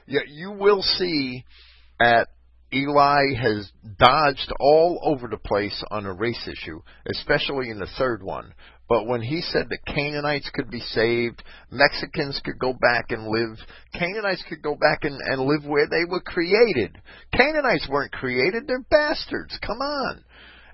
Yeah, 0.08 0.22
you 0.28 0.52
will 0.52 0.82
see 0.82 1.44
at 2.00 2.30
Eli 2.74 3.34
has 3.42 3.72
dodged 3.98 4.52
all 4.60 5.00
over 5.04 5.28
the 5.28 5.38
place 5.38 5.84
on 5.92 6.06
a 6.06 6.14
race 6.14 6.48
issue, 6.48 6.82
especially 7.08 7.70
in 7.70 7.80
the 7.80 7.88
third 7.98 8.24
one. 8.24 8.54
But 8.90 9.06
when 9.06 9.22
he 9.22 9.42
said 9.42 9.68
that 9.70 9.94
Canaanites 9.94 10.50
could 10.54 10.70
be 10.70 10.80
saved, 10.80 11.44
Mexicans 11.72 12.40
could 12.44 12.58
go 12.58 12.74
back 12.74 13.12
and 13.12 13.28
live, 13.28 13.58
Canaanites 13.94 14.44
could 14.48 14.62
go 14.62 14.76
back 14.76 15.04
and, 15.04 15.20
and 15.26 15.42
live 15.42 15.66
where 15.66 15.88
they 15.88 16.06
were 16.10 16.22
created. 16.22 16.98
Canaanites 17.34 17.88
weren't 17.90 18.14
created, 18.14 18.64
they're 18.66 18.86
bastards. 18.90 19.58
Come 19.66 19.80
on. 19.82 20.24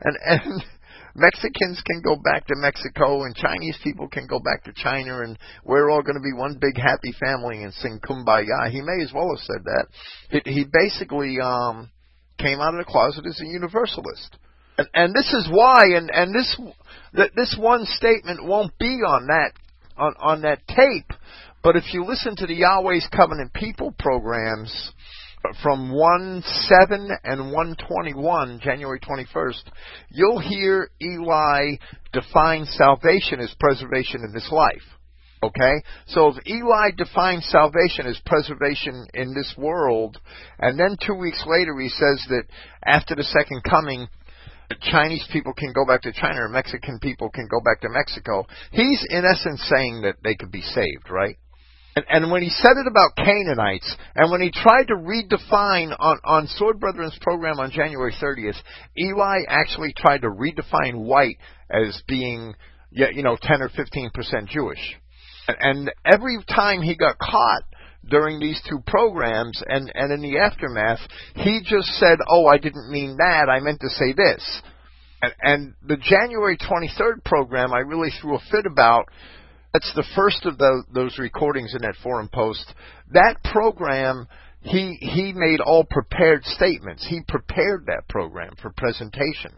And 0.02 0.18
and 0.26 0.64
Mexicans 1.16 1.82
can 1.86 2.02
go 2.02 2.16
back 2.16 2.48
to 2.48 2.56
Mexico 2.58 3.24
and 3.24 3.36
Chinese 3.36 3.78
people 3.84 4.08
can 4.08 4.26
go 4.26 4.40
back 4.40 4.64
to 4.64 4.74
China 4.74 5.22
and 5.22 5.38
we're 5.64 5.90
all 5.90 6.02
going 6.02 6.16
to 6.16 6.22
be 6.22 6.34
one 6.34 6.58
big 6.60 6.76
happy 6.76 7.14
family 7.20 7.64
and 7.64 7.74
sing 7.74 8.00
kumbaya. 8.04 8.72
He 8.72 8.82
may 8.82 9.04
as 9.04 9.14
well 9.14 9.30
have 9.30 9.46
said 9.46 9.64
that. 9.66 9.86
He, 10.30 10.52
he 10.52 10.66
basically 10.72 11.38
um 11.40 11.92
came 12.40 12.60
out 12.60 12.74
of 12.74 12.80
the 12.80 12.92
closet 12.92 13.26
as 13.28 13.40
a 13.42 13.46
universalist. 13.46 14.38
And, 14.78 14.90
and 14.94 15.14
this 15.14 15.32
is 15.34 15.48
why 15.52 15.84
and 15.96 16.10
and 16.10 16.34
this 16.34 16.60
this 17.36 17.56
one 17.60 17.86
statement 17.86 18.44
won't 18.44 18.78
be 18.80 19.02
on 19.06 19.28
that 19.28 19.52
on 19.98 20.16
on 20.20 20.42
that 20.42 20.68
tape. 20.68 21.14
But 21.62 21.78
if 21.78 21.94
you 21.94 22.06
listen 22.06 22.36
to 22.38 22.48
the 22.48 22.56
Yahweh's 22.56 23.08
Covenant 23.16 23.54
People 23.54 23.94
programs, 23.98 24.92
from 25.62 25.92
1 25.92 26.44
7 26.46 27.10
and 27.24 27.52
121, 27.52 28.60
January 28.64 29.00
21st, 29.00 29.64
you'll 30.10 30.40
hear 30.40 30.90
Eli 31.02 31.76
define 32.12 32.66
salvation 32.66 33.40
as 33.40 33.54
preservation 33.60 34.22
in 34.24 34.34
this 34.34 34.50
life. 34.52 34.84
Okay? 35.44 35.84
So 36.08 36.30
if 36.30 36.48
Eli 36.48 36.92
defines 36.96 37.46
salvation 37.48 38.08
as 38.08 38.20
preservation 38.26 39.06
in 39.14 39.34
this 39.34 39.54
world, 39.58 40.18
and 40.60 40.80
then 40.80 40.96
two 41.06 41.16
weeks 41.16 41.44
later 41.46 41.78
he 41.80 41.90
says 41.90 42.26
that 42.30 42.44
after 42.86 43.16
the 43.16 43.24
second 43.24 43.62
coming, 43.70 44.08
Chinese 44.82 45.28
people 45.32 45.54
can 45.54 45.74
go 45.74 45.86
back 45.86 46.02
to 46.04 46.14
China 46.14 46.44
or 46.44 46.50
Mexican 46.50 47.00
people 47.00 47.30
can 47.30 47.48
go 47.52 47.60
back 47.60 47.82
to 47.82 47.90
Mexico, 47.90 48.48
he's 48.72 49.06
in 49.10 49.26
essence 49.26 49.62
saying 49.70 50.02
that 50.04 50.16
they 50.24 50.36
could 50.36 50.52
be 50.52 50.62
saved, 50.62 51.10
right? 51.10 51.38
And, 51.96 52.06
and 52.10 52.32
when 52.32 52.42
he 52.42 52.50
said 52.50 52.74
it 52.78 52.88
about 52.88 53.16
Canaanites, 53.16 53.96
and 54.16 54.32
when 54.32 54.42
he 54.42 54.52
tried 54.52 54.86
to 54.86 54.96
redefine 54.96 55.96
on, 56.00 56.20
on 56.24 56.48
Sword 56.48 56.80
Brethren's 56.80 57.18
program 57.22 57.60
on 57.60 57.72
January 57.72 58.14
30th, 58.22 58.58
Eli 58.98 59.42
actually 59.48 59.94
tried 59.96 60.22
to 60.22 60.30
redefine 60.30 61.06
white 61.06 61.38
as 61.70 62.02
being, 62.08 62.56
you 62.92 63.24
know, 63.24 63.38
10 63.42 63.62
or 63.62 63.70
15 63.70 64.10
percent 64.14 64.50
Jewish. 64.50 64.80
And, 65.48 65.58
and 65.60 65.92
every 66.06 66.38
time 66.50 66.82
he 66.82 66.96
got 66.96 67.18
caught 67.20 67.64
during 68.10 68.40
these 68.40 68.62
two 68.70 68.80
programs 68.86 69.62
and, 69.66 69.92
and 69.94 70.12
in 70.12 70.22
the 70.22 70.40
aftermath, 70.40 71.00
he 71.36 71.62
just 71.64 71.88
said, 72.00 72.18
oh, 72.28 72.48
I 72.48 72.58
didn't 72.58 72.92
mean 72.92 73.18
that, 73.18 73.50
I 73.50 73.60
meant 73.60 73.80
to 73.82 73.90
say 73.90 74.14
this. 74.14 74.62
And, 75.22 75.34
and 75.42 75.74
the 75.88 75.98
January 75.98 76.58
23rd 76.58 77.24
program, 77.24 77.74
I 77.74 77.80
really 77.80 78.10
threw 78.22 78.36
a 78.36 78.42
fit 78.52 78.66
about 78.66 79.06
that's 79.74 79.92
the 79.96 80.06
first 80.16 80.46
of 80.46 80.58
the, 80.60 80.84
those 80.94 81.18
recordings 81.18 81.74
in 81.74 81.82
that 81.82 81.96
forum 82.04 82.30
post. 82.32 82.74
That 83.12 83.38
program, 83.44 84.28
he 84.62 84.98
he 85.02 85.34
made 85.34 85.60
all 85.60 85.84
prepared 85.84 86.46
statements. 86.46 87.06
He 87.08 87.22
prepared 87.28 87.88
that 87.88 88.08
program 88.08 88.54
for 88.62 88.72
presentation, 88.78 89.52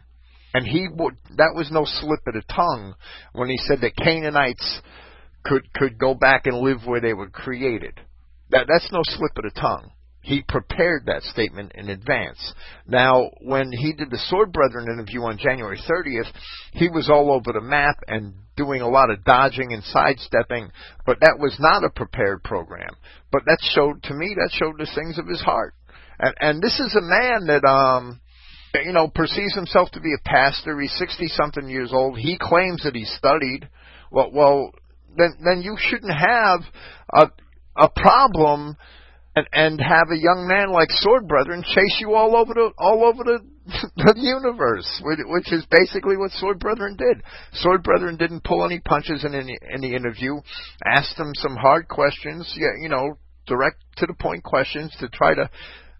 and 0.54 0.66
he 0.66 0.88
would 0.90 1.16
that 1.36 1.54
was 1.54 1.70
no 1.70 1.84
slip 1.84 2.22
of 2.28 2.34
the 2.34 2.44
tongue 2.54 2.96
when 3.34 3.50
he 3.50 3.58
said 3.58 3.82
that 3.82 3.98
Canaanites 3.98 4.82
could 5.44 5.72
could 5.74 5.98
go 5.98 6.14
back 6.14 6.48
and 6.48 6.58
live 6.58 6.86
where 6.86 7.02
they 7.02 7.14
were 7.14 7.30
created. 7.30 8.00
That 8.52 8.68
that's 8.70 8.92
no 8.94 9.02
slip 9.04 9.38
of 9.38 9.44
the 9.44 9.60
tongue. 9.60 9.92
He 10.26 10.41
prepared 10.41 11.06
that 11.06 11.22
statement 11.22 11.73
in 11.76 11.88
advance. 11.88 12.39
Now, 12.88 13.30
when 13.41 13.72
he 13.72 13.93
did 13.93 14.10
the 14.10 14.18
Sword 14.27 14.52
Brethren 14.52 14.88
interview 14.91 15.22
on 15.22 15.38
January 15.38 15.77
30th, 15.77 16.31
he 16.73 16.89
was 16.89 17.11
all 17.11 17.31
over 17.31 17.53
the 17.53 17.64
map 17.64 17.97
and 18.07 18.34
doing 18.57 18.81
a 18.81 18.89
lot 18.89 19.11
of 19.11 19.23
dodging 19.23 19.72
and 19.72 19.84
sidestepping, 19.84 20.72
but 21.06 21.19
that 21.19 21.38
was 21.39 21.56
not 21.60 21.84
a 21.84 21.91
prepared 21.91 22.41
program. 22.41 22.89
But 23.31 23.43
that 23.45 23.60
showed, 23.61 24.02
to 24.03 24.15
me, 24.15 24.35
that 24.35 24.49
showed 24.52 24.80
the 24.80 24.89
things 24.95 25.19
of 25.19 25.27
his 25.27 25.41
heart. 25.41 25.76
And, 26.18 26.34
and 26.39 26.61
this 26.61 26.80
is 26.80 26.95
a 26.95 27.02
man 27.02 27.45
that, 27.45 27.64
um, 27.64 28.19
you 28.84 28.93
know, 28.93 29.07
perceives 29.07 29.53
himself 29.53 29.91
to 29.91 29.99
be 29.99 30.15
a 30.15 30.27
pastor. 30.27 30.81
He's 30.81 30.97
60 30.97 31.27
something 31.27 31.69
years 31.69 31.91
old. 31.93 32.18
He 32.18 32.39
claims 32.41 32.81
that 32.84 32.95
he 32.95 33.06
studied. 33.06 33.69
Well, 34.11 34.31
well, 34.34 34.72
then, 35.15 35.35
then 35.45 35.61
you 35.61 35.77
shouldn't 35.77 36.18
have 36.18 36.61
a, 37.14 37.30
a 37.76 37.89
problem 37.89 38.76
and, 39.36 39.48
and 39.52 39.82
have 39.82 40.07
a 40.12 40.18
young 40.18 40.48
man 40.48 40.72
like 40.72 40.90
Sword 40.91 41.28
Brethren 41.28 41.64
chase 41.64 41.98
you 41.99 42.14
all 42.14 42.36
over 42.36 42.53
the 42.53 42.72
all 42.78 43.03
over 43.06 43.24
the, 43.24 43.40
the 43.98 44.14
universe, 44.18 45.02
which 45.03 45.52
is 45.52 45.66
basically 45.70 46.18
what 46.18 46.32
Sword 46.32 46.60
Brethren 46.60 46.95
did. 46.98 47.22
Sword 47.53 47.84
Brethren 47.84 48.18
didn't 48.18 48.44
pull 48.44 48.64
any 48.64 48.80
punches 48.80 49.24
in 49.26 49.36
any, 49.36 49.57
in 49.74 49.82
the 49.82 49.95
interview, 49.95 50.36
asked 50.86 51.18
them 51.18 51.34
some 51.36 51.56
hard 51.56 51.88
questions, 51.88 52.53
you 52.56 52.90
know, 52.90 53.18
direct 53.45 53.78
to 53.98 54.06
the 54.06 54.14
point 54.14 54.44
questions 54.44 54.95
to 54.99 55.10
try 55.10 55.34
to 55.34 55.49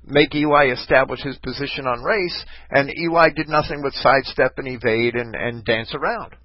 make 0.08 0.34
Eli 0.36 0.68
establish 0.72 1.22
his 1.22 1.38
position 1.38 1.88
on 1.88 2.04
race, 2.04 2.46
and 2.70 2.92
Eli 2.96 3.30
did 3.36 3.50
nothing 3.50 3.82
but 3.82 3.94
sidestep 3.94 4.54
and 4.58 4.68
evade 4.68 5.16
and, 5.16 5.36
and 5.36 5.66
dance 5.66 5.94
around. 5.94 6.36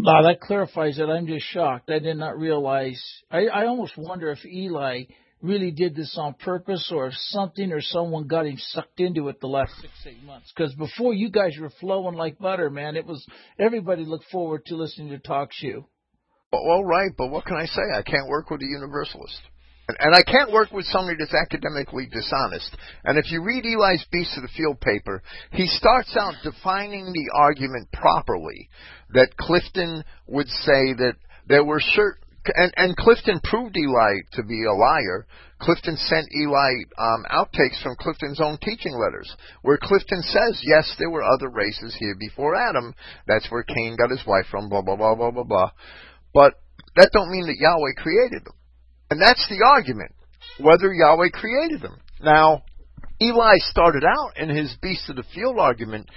Wow, 0.00 0.22
that 0.22 0.40
clarifies 0.40 0.98
it. 0.98 1.08
I'm 1.08 1.26
just 1.26 1.46
shocked. 1.46 1.88
I 1.88 2.00
did 2.00 2.18
not 2.18 2.38
realize. 2.38 3.02
I, 3.30 3.46
I 3.46 3.66
almost 3.66 3.96
wonder 3.96 4.30
if 4.30 4.44
Eli 4.44 5.04
really 5.42 5.70
did 5.70 5.94
this 5.94 6.16
on 6.18 6.34
purpose 6.34 6.90
or 6.94 7.08
if 7.08 7.14
something 7.28 7.72
or 7.72 7.80
someone 7.80 8.26
got 8.26 8.46
him 8.46 8.56
sucked 8.58 9.00
into 9.00 9.28
it 9.28 9.40
the 9.40 9.46
last 9.46 9.72
six, 9.80 9.92
eight 10.06 10.22
months. 10.24 10.52
Because 10.54 10.74
before 10.74 11.14
you 11.14 11.30
guys 11.30 11.52
were 11.60 11.70
flowing 11.80 12.16
like 12.16 12.38
butter, 12.38 12.70
man, 12.70 12.96
it 12.96 13.06
was 13.06 13.24
everybody 13.58 14.04
looked 14.04 14.30
forward 14.30 14.64
to 14.66 14.76
listening 14.76 15.10
to 15.10 15.18
TalkShoe. 15.18 15.84
Well, 16.52 16.84
right, 16.84 17.10
but 17.16 17.30
what 17.30 17.44
can 17.44 17.56
I 17.56 17.66
say? 17.66 17.82
I 17.94 18.02
can't 18.02 18.28
work 18.28 18.50
with 18.50 18.62
a 18.62 18.66
universalist. 18.66 19.40
And 19.88 20.14
I 20.16 20.22
can't 20.22 20.50
work 20.50 20.72
with 20.72 20.84
somebody 20.86 21.16
that's 21.18 21.34
academically 21.34 22.08
dishonest. 22.10 22.76
And 23.04 23.18
if 23.18 23.30
you 23.30 23.42
read 23.44 23.64
Eli's 23.64 24.04
Beast 24.10 24.36
of 24.36 24.42
the 24.42 24.48
Field 24.56 24.80
paper, 24.80 25.22
he 25.52 25.66
starts 25.66 26.16
out 26.16 26.34
defining 26.42 27.12
the 27.12 27.30
argument 27.36 27.92
properly. 27.92 28.68
That 29.10 29.36
Clifton 29.38 30.02
would 30.26 30.48
say 30.48 30.94
that 30.94 31.14
there 31.46 31.64
were 31.64 31.80
certain 31.80 32.25
and, 32.54 32.72
and 32.76 32.96
Clifton 32.96 33.40
proved 33.42 33.76
Eli 33.76 34.20
to 34.32 34.42
be 34.42 34.64
a 34.64 34.72
liar. 34.72 35.26
Clifton 35.60 35.96
sent 35.96 36.26
Eli 36.34 36.72
um, 36.98 37.24
outtakes 37.30 37.82
from 37.82 37.96
Clifton's 37.98 38.40
own 38.40 38.58
teaching 38.62 38.92
letters, 38.92 39.34
where 39.62 39.78
Clifton 39.80 40.22
says, 40.22 40.60
yes, 40.62 40.94
there 40.98 41.10
were 41.10 41.22
other 41.22 41.48
races 41.48 41.96
here 41.98 42.14
before 42.18 42.54
Adam. 42.54 42.94
That's 43.26 43.50
where 43.50 43.62
Cain 43.62 43.96
got 43.96 44.10
his 44.10 44.26
wife 44.26 44.46
from, 44.50 44.68
blah, 44.68 44.82
blah, 44.82 44.96
blah, 44.96 45.14
blah, 45.14 45.30
blah, 45.30 45.44
blah. 45.44 45.70
But 46.34 46.54
that 46.96 47.10
don't 47.12 47.30
mean 47.30 47.46
that 47.46 47.58
Yahweh 47.58 47.94
created 47.96 48.44
them. 48.44 48.54
And 49.10 49.20
that's 49.20 49.46
the 49.48 49.64
argument, 49.64 50.12
whether 50.60 50.92
Yahweh 50.92 51.30
created 51.32 51.80
them. 51.80 51.98
Now, 52.20 52.62
Eli 53.20 53.56
started 53.70 54.04
out 54.04 54.36
in 54.36 54.48
his 54.48 54.74
beast 54.82 55.08
of 55.08 55.16
the 55.16 55.24
field 55.34 55.58
argument 55.58 56.08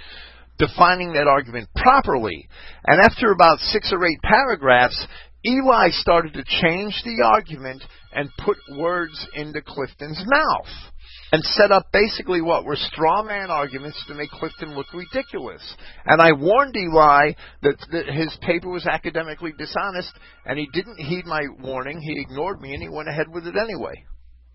defining 0.58 1.14
that 1.14 1.26
argument 1.26 1.68
properly. 1.74 2.48
And 2.86 3.00
after 3.00 3.32
about 3.32 3.58
six 3.60 3.90
or 3.92 4.04
eight 4.04 4.20
paragraphs, 4.22 5.06
Eli 5.44 5.90
started 5.90 6.34
to 6.34 6.44
change 6.44 6.94
the 7.04 7.22
argument 7.24 7.82
and 8.12 8.28
put 8.44 8.56
words 8.76 9.26
into 9.34 9.62
Clifton's 9.62 10.22
mouth 10.26 10.92
and 11.32 11.42
set 11.44 11.70
up 11.70 11.86
basically 11.92 12.42
what 12.42 12.64
were 12.64 12.76
straw 12.76 13.22
man 13.22 13.50
arguments 13.50 14.02
to 14.06 14.14
make 14.14 14.30
Clifton 14.30 14.74
look 14.74 14.92
ridiculous. 14.92 15.62
And 16.04 16.20
I 16.20 16.32
warned 16.32 16.76
Eli 16.76 17.32
that, 17.62 17.76
that 17.92 18.06
his 18.06 18.36
paper 18.42 18.68
was 18.68 18.86
academically 18.86 19.52
dishonest, 19.56 20.12
and 20.44 20.58
he 20.58 20.68
didn't 20.72 20.98
heed 20.98 21.26
my 21.26 21.42
warning. 21.60 22.00
He 22.00 22.20
ignored 22.20 22.60
me, 22.60 22.74
and 22.74 22.82
he 22.82 22.88
went 22.88 23.08
ahead 23.08 23.28
with 23.32 23.46
it 23.46 23.54
anyway. 23.56 24.04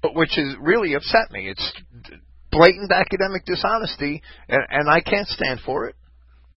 But 0.02 0.16
which 0.16 0.38
is 0.38 0.56
really 0.60 0.94
upset 0.94 1.32
me. 1.32 1.50
It's 1.50 1.74
blatant 2.52 2.92
academic 2.92 3.46
dishonesty, 3.46 4.22
and, 4.50 4.62
and 4.70 4.90
I 4.90 5.00
can't 5.00 5.28
stand 5.28 5.62
for 5.66 5.88
it. 5.88 5.96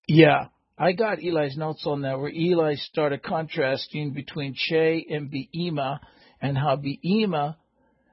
Yeah, 0.09 0.46
I 0.78 0.92
got 0.92 1.18
Eli's 1.18 1.56
notes 1.56 1.84
on 1.86 2.02
that 2.02 2.20
where 2.20 2.30
Eli 2.30 2.76
started 2.76 3.22
contrasting 3.22 4.12
between 4.12 4.55
Che 4.55 5.06
and 5.10 5.28
Behema 5.28 5.98
and 6.40 6.56
how 6.56 6.76
Behema 6.76 7.56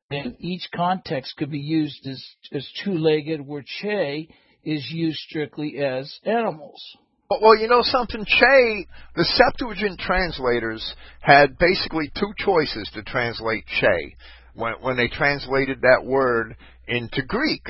in 0.10 0.36
each 0.40 0.68
context 0.76 1.36
could 1.38 1.52
be 1.52 1.60
used 1.60 2.08
as, 2.08 2.24
as 2.52 2.68
two-legged 2.84 3.46
where 3.46 3.64
Che 3.82 4.28
is 4.64 4.90
used 4.92 5.20
strictly 5.20 5.78
as 5.78 6.20
animals. 6.24 6.82
Well, 7.30 7.56
you 7.56 7.68
know 7.68 7.82
something, 7.84 8.26
Che, 8.26 8.88
the 9.16 9.26
Septuagint 9.26 10.00
translators 10.00 10.96
had 11.22 11.60
basically 11.60 12.12
two 12.16 12.34
choices 12.38 12.90
to 12.94 13.04
translate 13.04 13.66
Che 13.80 14.16
when, 14.56 14.74
when 14.82 14.98
they 14.98 15.08
translated 15.08 15.82
that 15.82 16.04
word 16.04 16.56
into 16.88 17.22
Greek. 17.28 17.68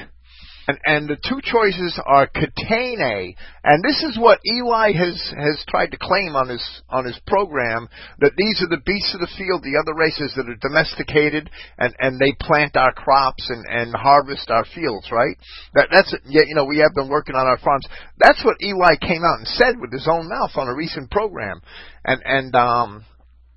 And, 0.67 0.79
and 0.85 1.07
the 1.07 1.17
two 1.17 1.41
choices 1.43 1.99
are 2.05 2.27
katene, 2.27 3.35
and 3.63 3.83
this 3.83 4.01
is 4.03 4.17
what 4.17 4.39
Eli 4.45 4.93
has 4.93 5.33
has 5.37 5.63
tried 5.69 5.91
to 5.91 5.97
claim 5.97 6.35
on 6.35 6.49
his 6.49 6.81
on 6.89 7.05
his 7.05 7.19
program 7.27 7.87
that 8.19 8.33
these 8.35 8.61
are 8.63 8.69
the 8.69 8.81
beasts 8.83 9.13
of 9.13 9.21
the 9.21 9.29
field, 9.37 9.61
the 9.61 9.77
other 9.77 9.93
races 9.93 10.33
that 10.35 10.49
are 10.49 10.57
domesticated 10.61 11.49
and 11.77 11.95
and 11.99 12.19
they 12.19 12.33
plant 12.39 12.75
our 12.75 12.93
crops 12.93 13.47
and 13.49 13.65
and 13.69 13.93
harvest 13.93 14.49
our 14.49 14.65
fields, 14.73 15.11
right? 15.11 15.37
That 15.75 15.89
that's 15.91 16.15
yeah, 16.25 16.41
you 16.47 16.55
know 16.55 16.65
we 16.65 16.79
have 16.79 16.95
been 16.95 17.09
working 17.09 17.35
on 17.35 17.45
our 17.45 17.59
farms. 17.59 17.85
That's 18.17 18.43
what 18.43 18.57
Eli 18.61 18.95
came 19.01 19.23
out 19.23 19.39
and 19.39 19.47
said 19.47 19.79
with 19.79 19.91
his 19.91 20.07
own 20.09 20.27
mouth 20.29 20.51
on 20.55 20.67
a 20.67 20.75
recent 20.75 21.11
program, 21.11 21.61
and 22.03 22.21
and 22.25 22.55
um 22.55 23.05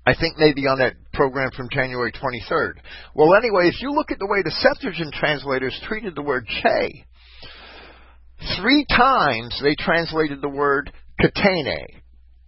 I 0.09 0.19
think 0.19 0.39
maybe 0.39 0.65
on 0.65 0.79
that 0.79 0.95
program 1.13 1.51
from 1.55 1.69
January 1.69 2.11
23rd. 2.11 2.73
Well, 3.13 3.35
anyway, 3.35 3.67
if 3.67 3.79
you 3.79 3.91
look 3.91 4.09
at 4.09 4.17
the 4.17 4.25
way 4.25 4.41
the 4.43 4.49
Septuagint 4.49 5.13
translators 5.13 5.79
treated 5.87 6.15
the 6.15 6.23
word 6.23 6.47
che, 6.47 7.05
three 8.59 8.87
times 8.89 9.59
they 9.61 9.75
translated 9.77 10.41
the 10.41 10.49
word 10.49 10.91
Katene. 11.21 12.01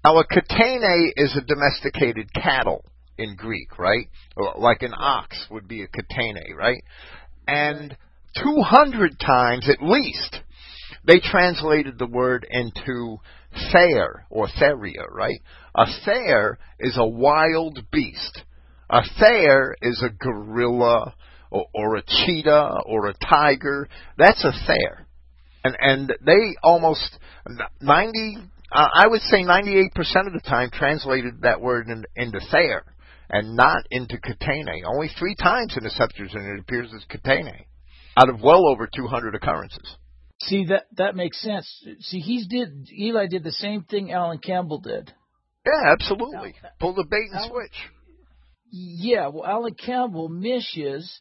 Now, 0.04 0.18
a 0.18 0.26
katene 0.26 1.12
is 1.16 1.38
a 1.38 1.46
domesticated 1.46 2.34
cattle 2.34 2.84
in 3.20 3.36
Greek, 3.36 3.78
right? 3.78 4.08
Like 4.58 4.82
an 4.82 4.96
ox 4.98 5.46
would 5.52 5.68
be 5.68 5.84
a 5.84 5.88
katene, 5.88 6.56
right? 6.58 6.84
And 7.48 7.96
200 8.44 9.20
times 9.20 9.70
at 9.70 9.86
least 9.86 10.40
they 11.06 11.20
translated 11.20 12.00
the 12.00 12.08
word 12.08 12.48
into 12.50 13.18
thayer 13.72 14.26
or 14.30 14.48
theria, 14.48 15.06
right? 15.10 15.40
A 15.76 15.86
thayer 16.06 16.58
is 16.80 16.98
a 16.98 17.08
wild 17.08 17.80
beast. 17.92 18.42
A 18.90 19.02
thayer 19.20 19.76
is 19.82 20.04
a 20.04 20.10
gorilla 20.10 21.16
or, 21.50 21.66
or 21.74 21.96
a 21.96 22.04
cheetah 22.04 22.82
or 22.86 23.08
a 23.08 23.14
tiger. 23.14 23.88
That's 24.18 24.44
a 24.44 24.52
thayer. 24.68 25.06
And 25.64 25.78
and 25.80 26.14
they 26.26 26.56
almost 26.64 27.18
90 27.82 28.38
uh, 28.72 28.88
I 28.94 29.08
would 29.08 29.22
say 29.22 29.44
98% 29.44 29.90
of 30.28 30.34
the 30.34 30.42
time 30.48 30.70
translated 30.72 31.42
that 31.42 31.60
word 31.60 31.88
in, 31.88 32.06
into 32.16 32.40
thayer 32.52 32.86
and 33.30 33.56
not 33.56 33.86
into 33.92 34.18
katene. 34.18 34.86
Only 34.86 35.10
three 35.20 35.36
times 35.36 35.76
in 35.78 35.84
the 35.84 35.90
Septuagint 35.90 36.46
it 36.46 36.60
appears 36.62 36.90
as 36.96 37.04
katene 37.10 37.66
out 38.18 38.30
of 38.30 38.42
well 38.42 38.68
over 38.68 38.90
200 38.94 39.36
occurrences. 39.36 39.98
See 40.48 40.66
that 40.66 40.88
that 40.98 41.16
makes 41.16 41.40
sense. 41.42 41.68
See, 42.00 42.20
he's 42.20 42.48
did 42.48 42.90
Eli 42.92 43.28
did 43.28 43.44
the 43.44 43.52
same 43.52 43.84
thing 43.84 44.12
Alan 44.12 44.40
Campbell 44.40 44.80
did. 44.80 45.14
Yeah, 45.66 45.92
absolutely. 45.92 46.56
Pull 46.80 46.96
the 46.96 47.06
bait 47.10 47.28
and 47.32 47.40
Alan, 47.40 47.50
switch. 47.50 47.90
Yeah, 48.72 49.28
well, 49.28 49.46
Alan 49.46 49.76
Campbell 49.76 50.30
misses 50.30 51.20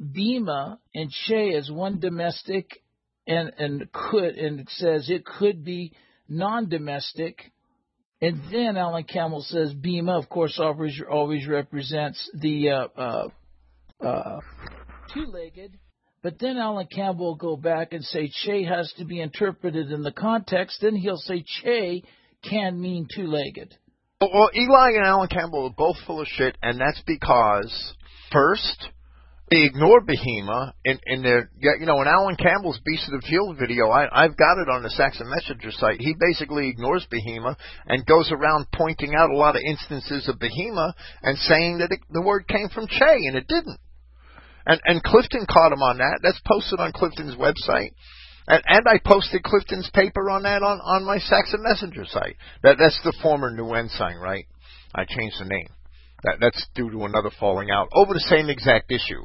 Behema 0.00 0.78
and 0.94 1.10
Che 1.10 1.54
as 1.54 1.70
one 1.70 2.00
domestic, 2.00 2.82
and 3.26 3.50
and 3.56 3.90
could 3.92 4.36
and 4.36 4.68
says 4.68 5.08
it 5.08 5.24
could 5.24 5.64
be 5.64 5.92
non-domestic. 6.28 7.52
And 8.20 8.42
then 8.52 8.76
Alan 8.76 9.04
Campbell 9.04 9.40
says 9.40 9.72
Behema, 9.72 10.18
of 10.22 10.28
course, 10.28 10.58
always 10.58 11.00
always 11.10 11.46
represents 11.46 12.30
the 12.34 12.70
uh, 12.70 12.88
uh, 12.94 13.28
uh, 14.04 14.40
two-legged 15.14 15.78
but 16.22 16.38
then 16.38 16.56
Alan 16.58 16.86
Campbell 16.86 17.26
will 17.26 17.34
go 17.36 17.56
back 17.56 17.92
and 17.92 18.04
say 18.04 18.30
Che 18.44 18.64
has 18.64 18.92
to 18.98 19.04
be 19.04 19.20
interpreted 19.20 19.90
in 19.90 20.02
the 20.02 20.12
context. 20.12 20.78
Then 20.80 20.96
he'll 20.96 21.16
say 21.16 21.44
Che 21.62 22.02
can 22.42 22.80
mean 22.80 23.06
two 23.14 23.26
legged. 23.26 23.74
Well, 24.20 24.50
Eli 24.54 24.90
and 24.96 25.06
Alan 25.06 25.28
Campbell 25.28 25.66
are 25.66 25.74
both 25.76 25.96
full 26.06 26.20
of 26.20 26.26
shit, 26.26 26.56
and 26.62 26.78
that's 26.78 27.02
because, 27.06 27.94
first, 28.30 28.88
they 29.50 29.64
ignore 29.64 30.02
Behema 30.02 30.72
in, 30.84 30.98
in 31.06 31.22
their, 31.22 31.50
you 31.58 31.86
know, 31.86 32.02
in 32.02 32.06
Alan 32.06 32.36
Campbell's 32.36 32.78
Beast 32.84 33.10
of 33.10 33.20
the 33.20 33.26
Field 33.26 33.56
video, 33.58 33.88
I, 33.88 34.06
I've 34.12 34.36
got 34.36 34.58
it 34.60 34.68
on 34.68 34.82
the 34.82 34.90
Saxon 34.90 35.28
Messenger 35.28 35.70
site. 35.72 36.00
He 36.00 36.14
basically 36.20 36.68
ignores 36.68 37.06
Behema 37.10 37.56
and 37.86 38.04
goes 38.04 38.30
around 38.30 38.66
pointing 38.74 39.14
out 39.14 39.30
a 39.30 39.36
lot 39.36 39.56
of 39.56 39.62
instances 39.66 40.28
of 40.28 40.38
Behema 40.38 40.92
and 41.22 41.38
saying 41.38 41.78
that 41.78 41.90
it, 41.90 42.00
the 42.10 42.22
word 42.22 42.46
came 42.46 42.68
from 42.68 42.86
Che, 42.86 43.16
and 43.26 43.36
it 43.36 43.48
didn't. 43.48 43.80
And, 44.70 44.80
and 44.84 45.02
Clifton 45.02 45.46
caught 45.50 45.72
him 45.72 45.82
on 45.82 45.98
that. 45.98 46.20
That's 46.22 46.40
posted 46.46 46.78
on 46.78 46.92
Clifton's 46.92 47.34
website. 47.34 47.90
And, 48.46 48.62
and 48.68 48.86
I 48.86 49.00
posted 49.04 49.42
Clifton's 49.42 49.90
paper 49.92 50.30
on 50.30 50.44
that 50.44 50.62
on, 50.62 50.78
on 50.78 51.04
my 51.04 51.18
Saxon 51.18 51.64
Messenger 51.64 52.04
site. 52.04 52.36
That, 52.62 52.76
that's 52.78 53.00
the 53.02 53.12
former 53.20 53.50
New 53.50 53.74
Ensign, 53.74 54.18
right? 54.18 54.46
I 54.94 55.06
changed 55.06 55.40
the 55.40 55.46
name. 55.46 55.66
That, 56.22 56.36
that's 56.40 56.64
due 56.76 56.88
to 56.88 57.04
another 57.04 57.30
falling 57.40 57.68
out 57.72 57.88
over 57.92 58.14
the 58.14 58.20
same 58.20 58.48
exact 58.48 58.92
issue. 58.92 59.24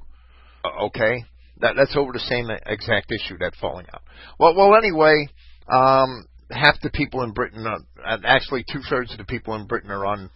Uh, 0.64 0.86
okay? 0.88 1.26
That, 1.60 1.76
that's 1.78 1.96
over 1.96 2.12
the 2.12 2.20
same 2.20 2.50
exact 2.66 3.12
issue, 3.12 3.38
that 3.38 3.54
falling 3.62 3.86
out. 3.94 4.02
Well, 4.40 4.56
well, 4.56 4.76
anyway, 4.76 5.28
um, 5.72 6.26
half 6.50 6.82
the 6.82 6.90
people 6.90 7.22
in 7.22 7.34
Britain, 7.34 7.68
are, 7.68 8.20
actually 8.26 8.66
two 8.74 8.82
thirds 8.90 9.12
of 9.12 9.20
the 9.20 9.26
people 9.26 9.54
in 9.54 9.68
Britain 9.68 9.92
are 9.92 10.08
on, 10.08 10.32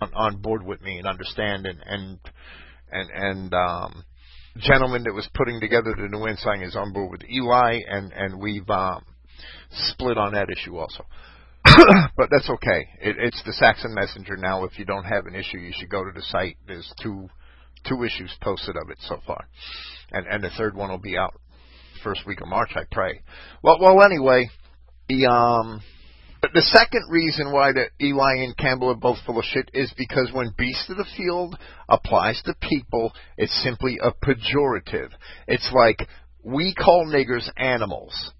on, 0.00 0.14
on 0.14 0.40
board 0.40 0.64
with 0.64 0.80
me 0.80 0.96
and 0.96 1.06
understand 1.06 1.66
and, 1.66 1.78
and, 1.84 2.18
and, 2.90 3.10
and, 3.10 3.52
um, 3.52 4.04
gentleman 4.60 5.04
that 5.04 5.14
was 5.14 5.28
putting 5.34 5.60
together 5.60 5.94
the 5.96 6.08
New 6.08 6.24
Ensign 6.24 6.62
is 6.62 6.76
on 6.76 6.92
board 6.92 7.10
with 7.10 7.30
Eli, 7.30 7.80
and 7.88 8.12
and 8.12 8.40
we've 8.40 8.68
um, 8.70 9.04
split 9.70 10.18
on 10.18 10.32
that 10.32 10.48
issue 10.50 10.76
also. 10.76 11.04
but 12.16 12.28
that's 12.30 12.48
okay. 12.48 12.88
It, 13.00 13.16
it's 13.18 13.42
the 13.44 13.52
Saxon 13.52 13.94
Messenger 13.94 14.36
now. 14.36 14.64
If 14.64 14.78
you 14.78 14.84
don't 14.84 15.04
have 15.04 15.26
an 15.26 15.34
issue, 15.34 15.58
you 15.58 15.72
should 15.74 15.90
go 15.90 16.04
to 16.04 16.10
the 16.14 16.22
site. 16.22 16.56
There's 16.66 16.92
two 17.02 17.28
two 17.88 18.02
issues 18.02 18.34
posted 18.40 18.76
of 18.76 18.90
it 18.90 18.98
so 19.00 19.20
far, 19.26 19.46
and 20.12 20.26
and 20.26 20.42
the 20.42 20.50
third 20.50 20.76
one 20.76 20.90
will 20.90 20.98
be 20.98 21.16
out 21.16 21.34
first 22.02 22.26
week 22.26 22.40
of 22.40 22.48
March, 22.48 22.70
I 22.76 22.82
pray. 22.90 23.20
Well, 23.62 23.78
well, 23.80 24.02
anyway, 24.02 24.48
the 25.08 25.26
um 25.26 25.82
the 26.52 26.62
second 26.62 27.04
reason 27.10 27.52
why 27.52 27.72
the 27.72 27.86
Eli 28.04 28.44
and 28.44 28.56
Campbell 28.56 28.90
are 28.90 28.96
both 28.96 29.18
full 29.24 29.38
of 29.38 29.44
shit 29.44 29.70
is 29.74 29.92
because 29.96 30.30
when 30.32 30.54
beast 30.56 30.90
of 30.90 30.96
the 30.96 31.06
field 31.16 31.56
applies 31.88 32.40
to 32.44 32.54
people, 32.60 33.12
it's 33.36 33.62
simply 33.62 33.98
a 34.02 34.12
pejorative. 34.12 35.10
It's 35.46 35.70
like 35.72 36.08
we 36.42 36.74
call 36.74 37.06
niggers 37.06 37.48
animals. 37.56 38.32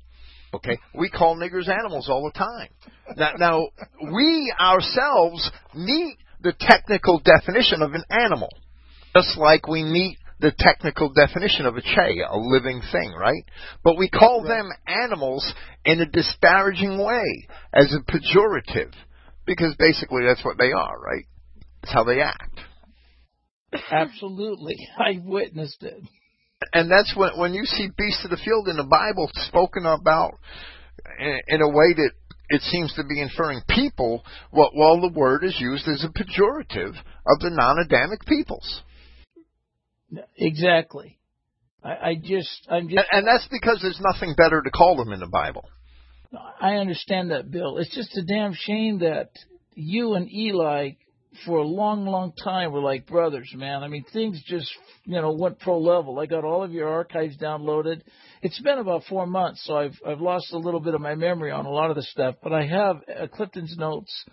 Okay? 0.55 0.79
We 0.95 1.11
call 1.11 1.37
niggers 1.37 1.69
animals 1.69 2.09
all 2.09 2.25
the 2.25 2.39
time. 2.39 2.69
Now, 3.17 3.33
now 3.39 3.69
we 4.13 4.53
ourselves 4.61 5.51
meet 5.75 6.19
the 6.41 6.55
technical 6.59 7.21
definition 7.21 7.83
of 7.83 7.95
an 7.95 8.05
animal. 8.11 8.51
Just 9.15 9.37
like 9.39 9.67
we 9.67 9.83
meet 9.83 10.19
the 10.41 10.53
technical 10.59 11.13
definition 11.13 11.67
of 11.67 11.77
a 11.77 11.83
che, 11.83 12.21
a 12.29 12.37
living 12.37 12.83
thing, 12.93 13.13
right? 13.19 13.45
But 13.83 13.97
we 13.97 14.09
call 14.09 14.43
right. 14.43 14.49
them 14.49 14.71
animals 14.87 15.53
in 15.85 16.01
a 16.01 16.07
disparaging 16.07 16.99
way, 16.99 17.49
as 17.73 17.95
a 17.95 18.11
pejorative, 18.11 18.93
because 19.47 19.75
basically 19.79 20.25
that's 20.27 20.45
what 20.45 20.59
they 20.59 20.73
are, 20.73 21.01
right? 21.01 21.25
It's 21.83 21.93
how 21.93 22.05
they 22.05 22.21
act. 22.21 22.61
Absolutely, 23.91 24.77
I 24.99 25.21
witnessed 25.25 25.83
it. 25.83 26.03
And 26.73 26.91
that's 26.91 27.15
when 27.17 27.39
when 27.39 27.55
you 27.55 27.65
see 27.65 27.89
beasts 27.97 28.25
of 28.25 28.31
the 28.31 28.41
field 28.43 28.69
in 28.69 28.77
the 28.77 28.85
Bible 28.85 29.31
spoken 29.35 29.85
about 29.85 30.39
in, 31.19 31.39
in 31.49 31.61
a 31.61 31.69
way 31.69 31.93
that 31.95 32.11
it 32.49 32.63
seems 32.63 32.93
to 32.95 33.05
be 33.05 33.21
inferring 33.21 33.61
people, 33.69 34.25
well, 34.53 34.71
well, 34.75 35.01
the 35.01 35.13
word 35.13 35.45
is 35.45 35.57
used 35.59 35.87
as 35.89 36.05
a 36.05 36.09
pejorative 36.09 36.91
of 36.91 37.41
the 37.41 37.51
non-Adamic 37.51 38.25
peoples. 38.25 38.83
Exactly. 40.37 41.19
I, 41.83 41.91
I 41.91 42.15
just, 42.15 42.67
I'm 42.69 42.89
just, 42.89 42.99
and, 43.13 43.27
and 43.27 43.27
that's 43.27 43.49
because 43.51 43.79
there's 43.83 44.01
nothing 44.01 44.35
better 44.37 44.63
to 44.63 44.71
call 44.71 44.97
them 44.97 45.13
in 45.13 45.21
the 45.21 45.27
Bible. 45.27 45.69
I 46.61 46.75
understand 46.75 47.31
that, 47.31 47.51
Bill. 47.51 47.79
It's 47.79 47.95
just 47.95 48.17
a 48.17 48.25
damn 48.25 48.53
shame 48.55 48.99
that 48.99 49.31
you 49.75 50.15
and 50.15 50.31
Eli, 50.31 50.93
for 51.45 51.59
a 51.59 51.67
long, 51.67 52.07
long 52.07 52.33
time, 52.43 52.73
were 52.73 52.81
like 52.81 53.07
brothers, 53.07 53.53
man. 53.55 53.83
I 53.83 53.89
mean, 53.89 54.05
things 54.13 54.43
just, 54.47 54.71
you 55.05 55.21
know, 55.21 55.33
went 55.33 55.61
pro 55.61 55.79
level. 55.79 56.19
I 56.19 56.27
got 56.27 56.45
all 56.45 56.63
of 56.63 56.73
your 56.73 56.89
archives 56.89 57.37
downloaded. 57.39 58.01
It's 58.43 58.61
been 58.61 58.79
about 58.79 59.05
four 59.09 59.27
months, 59.27 59.63
so 59.65 59.77
I've 59.77 59.99
I've 60.07 60.21
lost 60.21 60.53
a 60.53 60.59
little 60.59 60.81
bit 60.81 60.95
of 60.95 61.01
my 61.01 61.15
memory 61.15 61.53
on 61.53 61.67
a 61.67 61.71
lot 61.71 61.91
of 61.91 61.97
the 61.97 62.03
stuff, 62.03 62.37
but 62.43 62.53
I 62.53 62.67
have 62.67 62.97
uh, 63.09 63.27
Clifton's 63.29 63.77
notes 63.79 64.25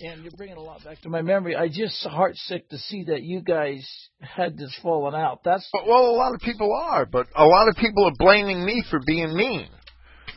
and 0.00 0.22
you're 0.22 0.32
bringing 0.36 0.56
a 0.56 0.60
lot 0.60 0.84
back 0.84 1.00
to 1.02 1.08
my 1.08 1.22
memory. 1.22 1.56
I 1.56 1.68
just 1.68 2.04
heart 2.06 2.36
sick 2.36 2.68
to 2.70 2.78
see 2.78 3.04
that 3.04 3.22
you 3.22 3.40
guys 3.40 3.86
had 4.20 4.56
this 4.56 4.76
fallen 4.82 5.14
out. 5.14 5.40
That's 5.44 5.68
well, 5.72 6.10
a 6.10 6.16
lot 6.16 6.34
of 6.34 6.40
people 6.40 6.72
are, 6.72 7.04
but 7.06 7.26
a 7.34 7.44
lot 7.44 7.68
of 7.68 7.76
people 7.76 8.06
are 8.06 8.12
blaming 8.18 8.64
me 8.64 8.84
for 8.90 9.00
being 9.04 9.34
mean. 9.34 9.68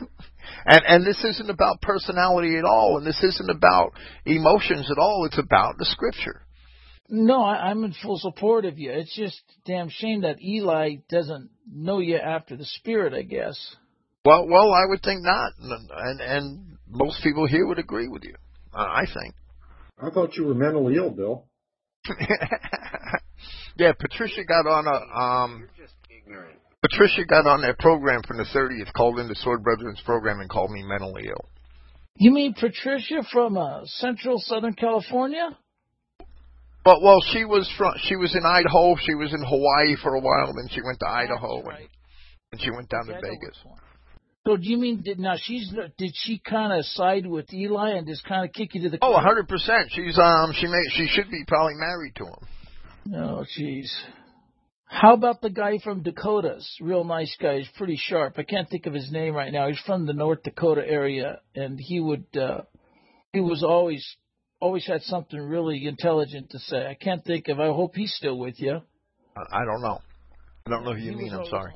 and 0.66 0.82
and 0.86 1.06
this 1.06 1.22
isn't 1.24 1.50
about 1.50 1.80
personality 1.80 2.56
at 2.58 2.64
all, 2.64 2.98
and 2.98 3.06
this 3.06 3.22
isn't 3.22 3.50
about 3.50 3.92
emotions 4.26 4.90
at 4.90 4.98
all. 4.98 5.24
It's 5.26 5.38
about 5.38 5.78
the 5.78 5.84
scripture. 5.84 6.42
No, 7.08 7.42
I, 7.42 7.70
I'm 7.70 7.84
in 7.84 7.94
full 8.02 8.18
support 8.18 8.64
of 8.64 8.78
you. 8.78 8.90
It's 8.90 9.14
just 9.14 9.40
damn 9.66 9.90
shame 9.90 10.22
that 10.22 10.42
Eli 10.42 10.96
doesn't 11.10 11.50
know 11.70 11.98
you 11.98 12.16
after 12.16 12.56
the 12.56 12.64
Spirit. 12.64 13.14
I 13.14 13.22
guess. 13.22 13.76
Well, 14.24 14.46
well, 14.48 14.72
I 14.72 14.86
would 14.88 15.02
think 15.02 15.22
not, 15.22 15.52
and 15.58 16.20
and 16.20 16.78
most 16.88 17.22
people 17.22 17.46
here 17.46 17.66
would 17.66 17.78
agree 17.78 18.08
with 18.08 18.24
you. 18.24 18.34
I 18.74 19.04
think. 19.04 19.34
I 20.02 20.10
thought 20.10 20.36
you 20.36 20.46
were 20.46 20.54
mentally 20.54 20.96
ill, 20.96 21.10
Bill. 21.10 21.46
yeah, 23.76 23.92
Patricia 23.92 24.44
got 24.44 24.66
on 24.66 24.86
a 24.86 25.18
um. 25.18 25.68
Just 25.78 25.94
ignorant. 26.10 26.58
Patricia 26.82 27.24
got 27.24 27.46
on 27.46 27.62
that 27.62 27.78
program 27.78 28.22
from 28.26 28.38
the 28.38 28.44
30th, 28.44 28.92
called 28.92 29.20
in 29.20 29.28
the 29.28 29.36
Sword 29.36 29.62
Brethren's 29.62 30.00
program 30.00 30.40
and 30.40 30.50
called 30.50 30.72
me 30.72 30.82
mentally 30.82 31.28
ill. 31.28 31.48
You 32.16 32.32
mean 32.32 32.54
Patricia 32.54 33.22
from 33.30 33.56
uh, 33.56 33.84
Central 33.84 34.38
Southern 34.40 34.74
California? 34.74 35.56
But 36.84 37.00
well, 37.00 37.22
she 37.32 37.44
was 37.44 37.72
from 37.78 37.94
she 38.02 38.16
was 38.16 38.34
in 38.34 38.42
Idaho. 38.44 38.96
She 38.96 39.14
was 39.14 39.32
in 39.32 39.42
Hawaii 39.44 39.96
for 40.02 40.16
a 40.16 40.20
while. 40.20 40.52
Then 40.52 40.68
she 40.70 40.80
went 40.82 40.98
to 40.98 41.08
Idaho 41.08 41.62
right. 41.62 41.78
and, 41.78 41.88
and 42.50 42.60
she 42.60 42.70
went 42.70 42.88
down 42.88 43.06
to 43.06 43.14
Vegas. 43.14 43.56
So 44.46 44.56
do 44.56 44.68
you 44.68 44.76
mean 44.76 45.02
did 45.02 45.20
now 45.20 45.34
she's 45.40 45.72
did 45.98 46.12
she 46.14 46.38
kind 46.38 46.72
of 46.72 46.84
side 46.84 47.26
with 47.26 47.52
Eli 47.52 47.90
and 47.90 48.06
just 48.06 48.24
kind 48.24 48.44
of 48.44 48.52
kick 48.52 48.74
you 48.74 48.82
to 48.82 48.90
the? 48.90 48.98
Oh, 49.00 49.14
a 49.14 49.20
hundred 49.20 49.48
percent. 49.48 49.90
She's 49.92 50.18
um 50.18 50.52
she 50.58 50.66
may 50.66 50.82
she 50.90 51.06
should 51.06 51.30
be 51.30 51.44
probably 51.46 51.74
married 51.76 52.14
to 52.16 52.24
him. 52.26 53.14
Oh, 53.14 53.44
jeez. 53.56 53.88
How 54.84 55.14
about 55.14 55.40
the 55.40 55.50
guy 55.50 55.78
from 55.82 56.02
Dakotas? 56.02 56.76
Real 56.80 57.04
nice 57.04 57.34
guy. 57.40 57.58
He's 57.58 57.68
pretty 57.78 57.96
sharp. 57.96 58.34
I 58.36 58.42
can't 58.42 58.68
think 58.68 58.86
of 58.86 58.92
his 58.92 59.10
name 59.10 59.34
right 59.34 59.52
now. 59.52 59.68
He's 59.68 59.80
from 59.86 60.06
the 60.06 60.12
North 60.12 60.42
Dakota 60.42 60.82
area, 60.86 61.40
and 61.54 61.78
he 61.80 61.98
would 61.98 62.26
uh, 62.36 62.62
he 63.32 63.40
was 63.40 63.62
always 63.62 64.04
always 64.60 64.86
had 64.86 65.02
something 65.02 65.40
really 65.40 65.86
intelligent 65.86 66.50
to 66.50 66.58
say. 66.58 66.86
I 66.86 66.94
can't 66.94 67.24
think 67.24 67.48
of. 67.48 67.58
I 67.58 67.66
hope 67.66 67.94
he's 67.94 68.14
still 68.14 68.38
with 68.38 68.60
you. 68.60 68.80
I 69.36 69.64
don't 69.64 69.82
know. 69.82 70.00
I 70.66 70.70
don't 70.70 70.84
know 70.84 70.92
who 70.92 71.00
you 71.00 71.12
He 71.12 71.16
mean. 71.16 71.32
I'm 71.32 71.46
sorry. 71.46 71.72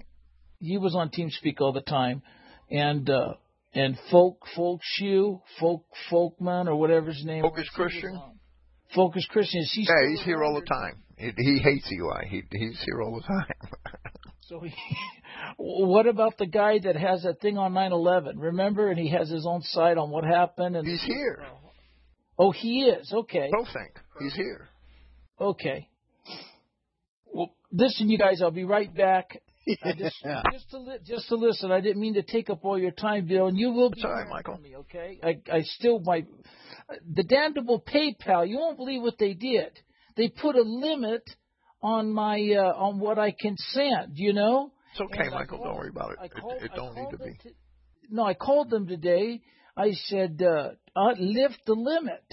He 0.61 0.79
was 0.79 0.95
on 0.95 1.11
TeamSpeak 1.11 1.61
all 1.61 1.73
the 1.73 1.81
time, 1.81 2.23
and 2.71 3.09
uh 3.09 3.35
and 3.75 3.99
folk 4.11 4.39
folk 4.55 4.81
shoe 4.83 5.41
folk 5.61 5.85
folkman 6.11 6.67
or 6.67 6.77
whatever 6.77 7.09
his 7.09 7.25
name. 7.25 7.43
Focus 7.43 7.69
Christian? 7.75 8.21
Focus 8.95 9.27
Christian. 9.31 9.61
Is 9.61 9.73
he 9.75 9.83
Yeah, 9.83 10.09
he's 10.11 10.25
here 10.25 10.43
all 10.43 10.55
the 10.55 10.67
time. 10.67 11.03
He, 11.17 11.31
he 11.37 11.59
hates 11.59 11.91
Eli. 11.93 12.27
He 12.27 12.43
he's 12.51 12.83
here 12.85 13.03
all 13.03 13.15
the 13.17 13.27
time. 13.27 13.71
So 14.49 14.61
he, 14.61 14.73
what 15.57 16.07
about 16.07 16.39
the 16.39 16.47
guy 16.47 16.79
that 16.79 16.97
has 16.97 17.23
that 17.25 17.41
thing 17.41 17.59
on 17.59 17.73
9/11? 17.73 18.35
Remember, 18.37 18.91
and 18.91 18.99
he 18.99 19.11
has 19.11 19.29
his 19.29 19.47
own 19.47 19.63
site 19.63 19.99
on 19.99 20.11
what 20.11 20.25
happened. 20.25 20.77
And 20.77 20.87
he's 20.87 21.03
here. 21.03 21.45
Oh, 22.39 22.53
he 22.53 22.85
is. 22.85 23.13
Okay. 23.13 23.49
Don't 23.51 23.65
think 23.67 23.99
he's 24.21 24.35
here. 24.35 24.69
Okay. 25.41 25.89
Well, 27.33 27.55
listen, 27.73 28.09
you 28.09 28.19
guys. 28.19 28.41
I'll 28.41 28.51
be 28.51 28.65
right 28.65 28.95
back. 28.95 29.43
I 29.83 29.93
just, 29.93 30.17
just 30.53 30.71
to 30.71 30.79
li- 30.79 30.99
just 31.05 31.29
to 31.29 31.37
listen. 31.37 31.73
I 31.73 31.81
didn't 31.81 32.01
mean 32.01 32.15
to 32.15 32.23
take 32.23 32.51
up 32.51 32.65
all 32.65 32.79
your 32.79 32.91
time, 32.93 33.27
Bill, 33.27 33.47
and 33.49 33.59
you 33.59 33.73
will 33.73 33.91
be 33.91 33.97
It's 33.99 34.05
all 34.05 34.11
right, 34.13 34.19
hearing 34.19 34.31
Michael. 34.31 34.59
me. 34.59 34.77
Okay. 34.77 35.19
I 35.23 35.41
I 35.53 35.63
still 35.63 36.01
my 36.01 36.25
the 37.15 37.25
damnable 37.25 37.81
PayPal. 37.83 38.49
You 38.49 38.59
won't 38.59 38.77
believe 38.77 39.03
what 39.03 39.19
they 39.19 39.35
did. 39.35 39.79
They 40.17 40.29
put 40.29 40.57
a 40.57 40.63
limit 40.63 41.23
on 41.83 42.13
my 42.13 42.37
uh, 42.57 42.73
on 42.77 42.99
what 43.01 43.19
I 43.19 43.33
can 43.33 43.57
send. 43.57 44.13
You 44.17 44.33
know. 44.33 44.73
It's 44.93 45.01
okay, 45.13 45.25
And 45.25 45.35
Michael. 45.35 45.59
called- 45.59 45.69
Don't 45.69 45.77
worry 45.77 45.89
about 45.91 46.13
it. 46.13 46.19
I 46.21 46.25
It, 46.27 46.63
it 46.63 46.71
don't 46.75 46.95
need 46.95 47.11
to 47.11 47.19
be. 47.19 47.37
no, 48.09 48.25
I 48.25 48.35
called 48.35 48.71
them 48.71 48.87
today. 48.87 49.43
I 49.77 49.91
said, 49.93 50.41
uh, 50.43 50.71
uh, 50.99 51.13
lift 51.19 51.59
the 51.67 51.75
limit. 51.75 52.25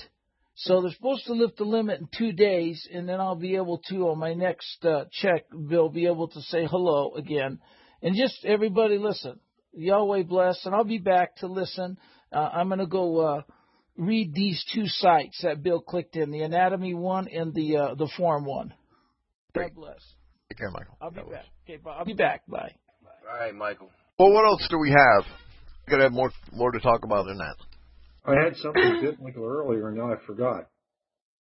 So 0.55 0.81
they're 0.81 0.91
supposed 0.91 1.25
to 1.25 1.33
lift 1.33 1.57
the 1.57 1.63
limit 1.63 1.99
in 1.99 2.07
two 2.15 2.31
days, 2.31 2.87
and 2.93 3.09
then 3.09 3.19
I'll 3.19 3.35
be 3.35 3.55
able 3.55 3.79
to, 3.89 4.09
on 4.09 4.19
my 4.19 4.33
next 4.33 4.85
uh, 4.85 5.05
check 5.11 5.45
bill, 5.67 5.89
be 5.89 6.05
able 6.05 6.27
to 6.27 6.41
say 6.41 6.65
hello 6.65 7.13
again. 7.15 7.59
And 8.01 8.15
just 8.15 8.45
everybody 8.45 8.97
listen. 8.97 9.39
Yahweh 9.73 10.23
bless, 10.23 10.63
and 10.65 10.75
I'll 10.75 10.83
be 10.83 10.99
back 10.99 11.37
to 11.37 11.47
listen. 11.47 11.97
Uh, 12.31 12.49
I'm 12.53 12.67
going 12.67 12.79
to 12.79 12.85
go 12.85 13.19
uh, 13.19 13.41
read 13.97 14.33
these 14.33 14.63
two 14.73 14.85
sites 14.85 15.41
that 15.41 15.63
Bill 15.63 15.81
clicked 15.81 16.15
in, 16.15 16.29
the 16.29 16.41
anatomy 16.41 16.93
one 16.93 17.27
and 17.27 17.53
the 17.53 17.77
uh, 17.77 17.95
the 17.95 18.09
form 18.15 18.45
one. 18.45 18.73
Great. 19.53 19.73
God 19.73 19.81
bless. 19.81 19.99
Take 20.49 20.59
care, 20.59 20.71
Michael. 20.71 20.97
I'll 21.01 21.09
be 21.09 21.17
God 21.17 21.25
bless. 21.27 21.39
back. 21.39 21.49
Okay, 21.67 21.77
bye. 21.77 21.95
I'll 21.97 22.05
be 22.05 22.13
back. 22.13 22.45
Bye. 22.47 22.73
All 23.31 23.39
right, 23.39 23.55
Michael. 23.55 23.89
Well, 24.19 24.31
what 24.31 24.45
else 24.45 24.67
do 24.69 24.77
we 24.77 24.89
have? 24.89 25.25
We 25.87 25.91
gotta 25.91 26.03
have 26.03 26.13
more 26.13 26.31
more 26.51 26.71
to 26.71 26.79
talk 26.79 27.03
about 27.03 27.25
than 27.25 27.37
that. 27.39 27.55
I 28.25 28.35
had 28.35 28.55
something 28.57 29.01
biblical 29.01 29.45
earlier, 29.45 29.89
and 29.89 29.97
now 29.97 30.13
I 30.13 30.15
forgot. 30.25 30.69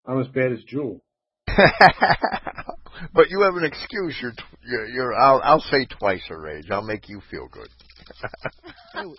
I'm 0.06 0.20
as 0.20 0.28
bad 0.28 0.52
as 0.52 0.62
Jewel. 0.64 1.00
but 1.46 3.30
you 3.30 3.42
have 3.42 3.54
an 3.54 3.64
excuse. 3.64 4.18
You're 4.20 4.32
you're, 4.64 4.86
you're 4.86 5.14
I'll, 5.14 5.40
I'll 5.44 5.60
say 5.60 5.86
twice 5.86 6.22
her 6.28 6.48
age. 6.48 6.66
I'll 6.70 6.82
make 6.82 7.08
you 7.08 7.20
feel 7.30 7.48
good. 7.48 7.68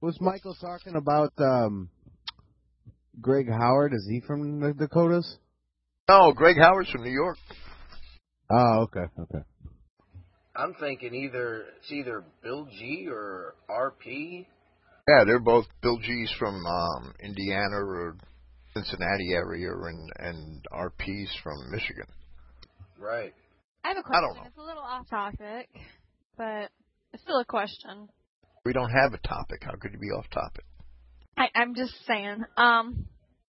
Was 0.00 0.16
Michael 0.20 0.54
talking 0.60 0.94
about 0.96 1.32
um, 1.38 1.90
Greg 3.20 3.48
Howard? 3.50 3.92
Is 3.92 4.06
he 4.08 4.20
from 4.20 4.60
the 4.60 4.72
Dakotas? 4.72 5.36
no, 6.08 6.32
Greg 6.32 6.56
Howard's 6.58 6.90
from 6.90 7.02
New 7.02 7.10
York. 7.10 7.38
Oh, 8.50 8.82
okay, 8.82 9.04
okay. 9.18 9.44
I'm 10.56 10.74
thinking 10.74 11.14
either 11.14 11.66
it's 11.78 11.92
either 11.92 12.24
Bill 12.42 12.66
G 12.66 13.08
or 13.10 13.54
RP. 13.68 14.46
Yeah, 15.08 15.24
they're 15.24 15.40
both 15.40 15.66
Bill 15.82 15.98
G's 15.98 16.32
from 16.38 16.64
um, 16.66 17.14
Indiana 17.22 17.76
or 17.76 18.16
Cincinnati 18.74 19.32
area, 19.32 19.70
and 19.72 20.10
and 20.16 20.64
RP's 20.72 21.34
from 21.42 21.70
Michigan. 21.70 22.06
Right. 22.98 23.34
I 23.84 23.88
have 23.88 23.96
a 23.96 24.02
question. 24.02 24.24
I 24.24 24.26
don't 24.26 24.36
know. 24.36 24.46
It's 24.46 24.58
a 24.58 24.62
little 24.62 24.82
off 24.82 25.08
topic, 25.08 25.68
but 26.36 26.70
it's 27.12 27.22
still 27.22 27.40
a 27.40 27.44
question. 27.44 28.08
We 28.64 28.72
don't 28.72 28.90
have 28.90 29.14
a 29.14 29.28
topic. 29.28 29.62
How 29.62 29.74
could 29.80 29.92
you 29.92 29.98
be 29.98 30.10
off 30.10 30.28
topic? 30.30 30.64
I, 31.36 31.48
I'm 31.54 31.74
just 31.74 31.94
saying. 32.06 32.44
Um, 32.56 33.06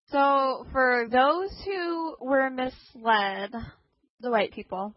so 0.07 0.65
for 0.71 1.07
those 1.11 1.49
who 1.65 2.15
were 2.21 2.49
misled, 2.49 3.51
the 4.21 4.31
white 4.31 4.53
people, 4.53 4.95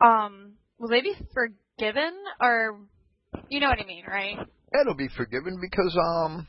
um, 0.00 0.52
will 0.78 0.88
they 0.88 1.00
be 1.00 1.14
forgiven 1.34 2.12
or, 2.40 2.78
you 3.48 3.60
know 3.60 3.68
what 3.68 3.80
I 3.80 3.86
mean, 3.86 4.04
right? 4.06 4.38
It'll 4.78 4.94
be 4.94 5.08
forgiven 5.16 5.58
because 5.60 5.96
um, 5.98 6.46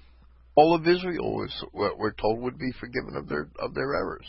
all 0.55 0.75
of 0.75 0.87
Israel 0.87 1.35
was 1.35 1.65
what 1.71 1.97
we're 1.97 2.13
told 2.13 2.41
would 2.41 2.57
be 2.57 2.71
forgiven 2.79 3.15
of 3.15 3.27
their 3.27 3.49
of 3.59 3.73
their 3.73 3.95
errors. 3.95 4.25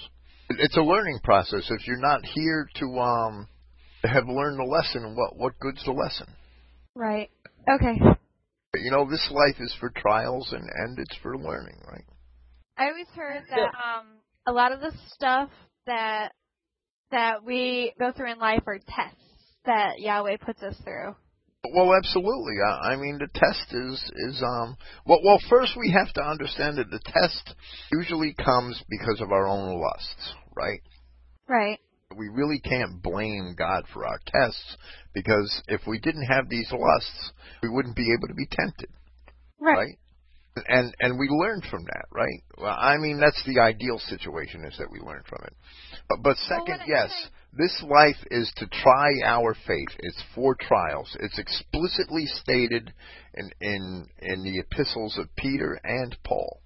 It's 0.48 0.77
a 0.77 0.82
learning 0.82 1.20
process. 1.23 1.70
If 1.70 1.86
you're 1.86 1.97
not 1.97 2.24
here 2.24 2.69
to 2.77 2.98
um 2.98 3.48
have 4.05 4.27
learned 4.28 4.59
the 4.59 4.64
lesson, 4.64 5.16
what 5.16 5.36
what 5.36 5.59
good's 5.59 5.85
the 5.85 5.93
lesson? 5.93 6.27
Right. 6.94 7.31
Okay. 7.69 8.01
You 8.74 8.90
know, 8.90 9.09
this 9.09 9.31
life 9.31 9.56
is 9.60 9.74
for 9.81 9.90
trials 9.90 10.52
and 10.52 10.62
and 10.62 10.98
it's 10.98 11.16
for 11.23 11.36
learning, 11.36 11.81
right? 11.86 12.05
I 12.77 12.89
always 12.89 13.09
heard 13.14 13.43
that 13.51 13.60
um 13.60 14.06
a 14.47 14.52
lot 14.52 14.73
of 14.73 14.81
the 14.81 14.93
stuff 15.14 15.51
that 15.86 16.32
that 17.10 17.44
we 17.44 17.93
go 17.98 18.12
through 18.12 18.32
in 18.32 18.39
life 18.39 18.62
are 18.66 18.78
tests 18.78 19.19
that 19.66 20.01
Yahweh 20.01 20.39
puts 20.39 20.62
us 20.62 20.77
through. 20.82 21.14
Well, 21.70 21.94
absolutely. 21.94 22.56
I, 22.66 22.93
I 22.93 22.97
mean, 22.97 23.18
the 23.18 23.28
test 23.32 23.66
is 23.72 24.10
is 24.16 24.43
um. 24.43 24.76
Well, 25.06 25.20
well, 25.24 25.39
first 25.48 25.76
we 25.78 25.93
have 25.97 26.12
to 26.14 26.22
understand 26.22 26.78
that 26.78 26.90
the 26.90 26.98
test 27.05 27.55
usually 27.93 28.34
comes 28.34 28.82
because 28.90 29.20
of 29.20 29.30
our 29.30 29.47
own 29.47 29.80
lusts, 29.80 30.34
right? 30.56 30.80
Right. 31.48 31.78
We 32.16 32.28
really 32.28 32.59
can't 32.59 33.01
blame 33.02 33.55
God 33.56 33.84
for 33.94 34.05
our 34.06 34.18
tests 34.26 34.76
because 35.14 35.62
if 35.68 35.80
we 35.86 35.98
didn't 36.01 36.26
have 36.26 36.48
these 36.48 36.70
lusts, 36.72 37.32
we 37.62 37.68
wouldn't 37.70 37.97
be 37.97 38.12
able 38.12 38.28
to 38.28 38.34
be 38.34 38.47
tempted, 38.51 38.90
Right. 39.60 39.76
right? 39.76 39.98
And 40.66 40.94
and 40.98 41.18
we 41.18 41.28
learn 41.30 41.62
from 41.70 41.84
that, 41.84 42.06
right? 42.10 42.43
Well, 42.59 42.76
I 42.76 42.98
mean, 42.98 43.18
that's 43.20 43.43
the 43.47 43.60
ideal 43.60 43.98
situation 44.01 44.64
is 44.64 44.76
that 44.78 44.90
we 44.90 44.98
learn 44.98 45.22
from 45.28 45.44
it. 45.44 45.55
But 46.09 46.18
but 46.24 46.36
second, 46.39 46.80
I- 46.82 46.86
yes, 46.89 47.28
this 47.53 47.83
life 47.87 48.16
is 48.31 48.51
to 48.57 48.66
try 48.66 49.20
our 49.24 49.55
faith. 49.66 49.91
It's 49.99 50.23
for 50.35 50.55
trials. 50.55 51.15
It's 51.20 51.39
explicitly 51.39 52.27
stated 52.27 52.93
in 53.35 53.51
in 53.61 54.07
in 54.20 54.43
the 54.43 54.59
epistles 54.59 55.19
of 55.19 55.35
Peter 55.37 55.79
and 55.85 56.16
Paul. 56.24 56.61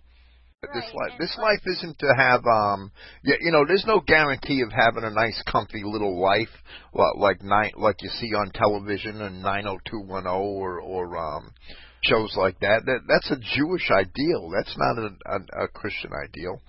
That 0.62 0.70
This 0.72 0.84
Right, 0.84 1.10
life, 1.10 1.18
this 1.18 1.38
life 1.38 1.60
isn't 1.66 1.98
to 1.98 2.14
have, 2.16 2.46
um, 2.46 2.90
yeah, 3.22 3.36
you 3.40 3.52
know, 3.52 3.66
there's 3.66 3.84
no 3.86 4.00
guarantee 4.00 4.62
of 4.62 4.72
having 4.72 5.04
a 5.04 5.10
nice, 5.10 5.42
comfy 5.46 5.82
little 5.84 6.18
life 6.20 6.48
li- 6.94 7.14
like 7.18 7.42
nine, 7.42 7.72
like 7.76 8.00
you 8.00 8.08
see 8.08 8.32
on 8.34 8.50
television 8.52 9.20
and 9.20 9.42
90210 9.42 10.26
or 10.26 10.80
or 10.80 11.16
um, 11.18 11.52
shows 12.02 12.34
like 12.36 12.58
that. 12.60 12.86
That 12.86 13.00
that's 13.08 13.30
a 13.30 13.56
Jewish 13.56 13.90
ideal. 13.90 14.50
That's 14.50 14.76
not 14.78 14.98
a, 14.98 15.10
a, 15.26 15.64
a 15.64 15.68
Christian 15.68 16.12
ideal. 16.12 16.62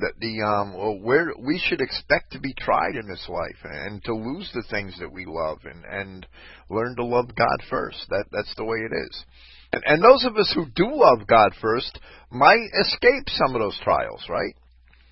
That 0.00 0.14
the 0.18 0.42
um, 0.42 0.74
well, 0.76 0.98
where 0.98 1.32
we 1.38 1.58
should 1.58 1.80
expect 1.80 2.32
to 2.32 2.40
be 2.40 2.54
tried 2.58 2.96
in 2.96 3.08
this 3.08 3.26
life 3.28 3.58
and 3.64 4.02
to 4.04 4.14
lose 4.14 4.50
the 4.54 4.64
things 4.70 4.96
that 4.98 5.12
we 5.12 5.24
love 5.26 5.58
and 5.64 5.84
and 5.84 6.26
learn 6.68 6.96
to 6.96 7.04
love 7.04 7.34
God 7.36 7.58
first. 7.68 8.06
That 8.08 8.24
that's 8.32 8.54
the 8.56 8.64
way 8.64 8.78
it 8.78 8.92
is. 8.94 9.24
And, 9.72 9.82
and 9.86 10.02
those 10.02 10.24
of 10.24 10.36
us 10.36 10.50
who 10.54 10.66
do 10.74 10.88
love 10.92 11.26
God 11.28 11.52
first 11.60 11.98
might 12.30 12.68
escape 12.80 13.28
some 13.28 13.54
of 13.54 13.60
those 13.60 13.78
trials, 13.84 14.24
right? 14.28 14.54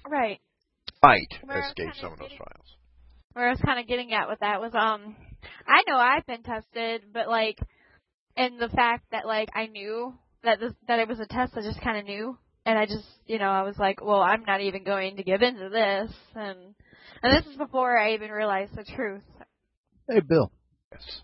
Right. 0.09 0.40
Might 1.02 1.28
Where 1.44 1.60
escape 1.60 1.94
some 2.01 2.12
of 2.12 2.19
those 2.19 2.28
getting- 2.31 2.39
trials. 2.39 2.66
where 3.35 3.47
I 3.47 3.51
was 3.51 3.60
kind 3.60 3.78
of 3.78 3.86
getting 3.86 4.12
at 4.12 4.28
with 4.28 4.40
that 4.40 4.60
was 4.60 4.74
um 4.74 5.15
I 5.66 5.82
know 5.86 5.97
I've 5.97 6.27
been 6.27 6.43
tested, 6.43 7.02
but 7.12 7.28
like 7.28 7.59
in 8.36 8.59
the 8.59 8.69
fact 8.69 9.05
that 9.12 9.27
like 9.27 9.48
I 9.55 9.66
knew 9.66 10.15
that 10.44 10.60
this, 10.60 10.73
that 10.86 10.98
it 10.98 11.09
was 11.09 11.20
a 11.20 11.27
test, 11.27 11.52
I 11.56 11.62
just 11.62 11.81
kind 11.81 11.98
of 11.98 12.05
knew, 12.05 12.36
and 12.69 12.78
I 12.78 12.85
just 12.85 13.07
you 13.27 13.39
know 13.39 13.49
I 13.49 13.62
was 13.62 13.77
like, 13.78 14.05
well, 14.05 14.20
I'm 14.20 14.45
not 14.45 14.61
even 14.61 14.85
going 14.85 15.16
to 15.16 15.23
give 15.23 15.40
into 15.40 15.70
this, 15.70 16.12
and 16.35 16.74
and 17.23 17.36
this 17.36 17.51
is 17.51 17.57
before 17.57 17.99
I 17.99 18.12
even 18.12 18.31
realized 18.31 18.77
the 18.77 18.85
truth. 18.85 19.23
Hey, 20.07 20.20
Bill. 20.20 20.53
Yes. 20.93 21.23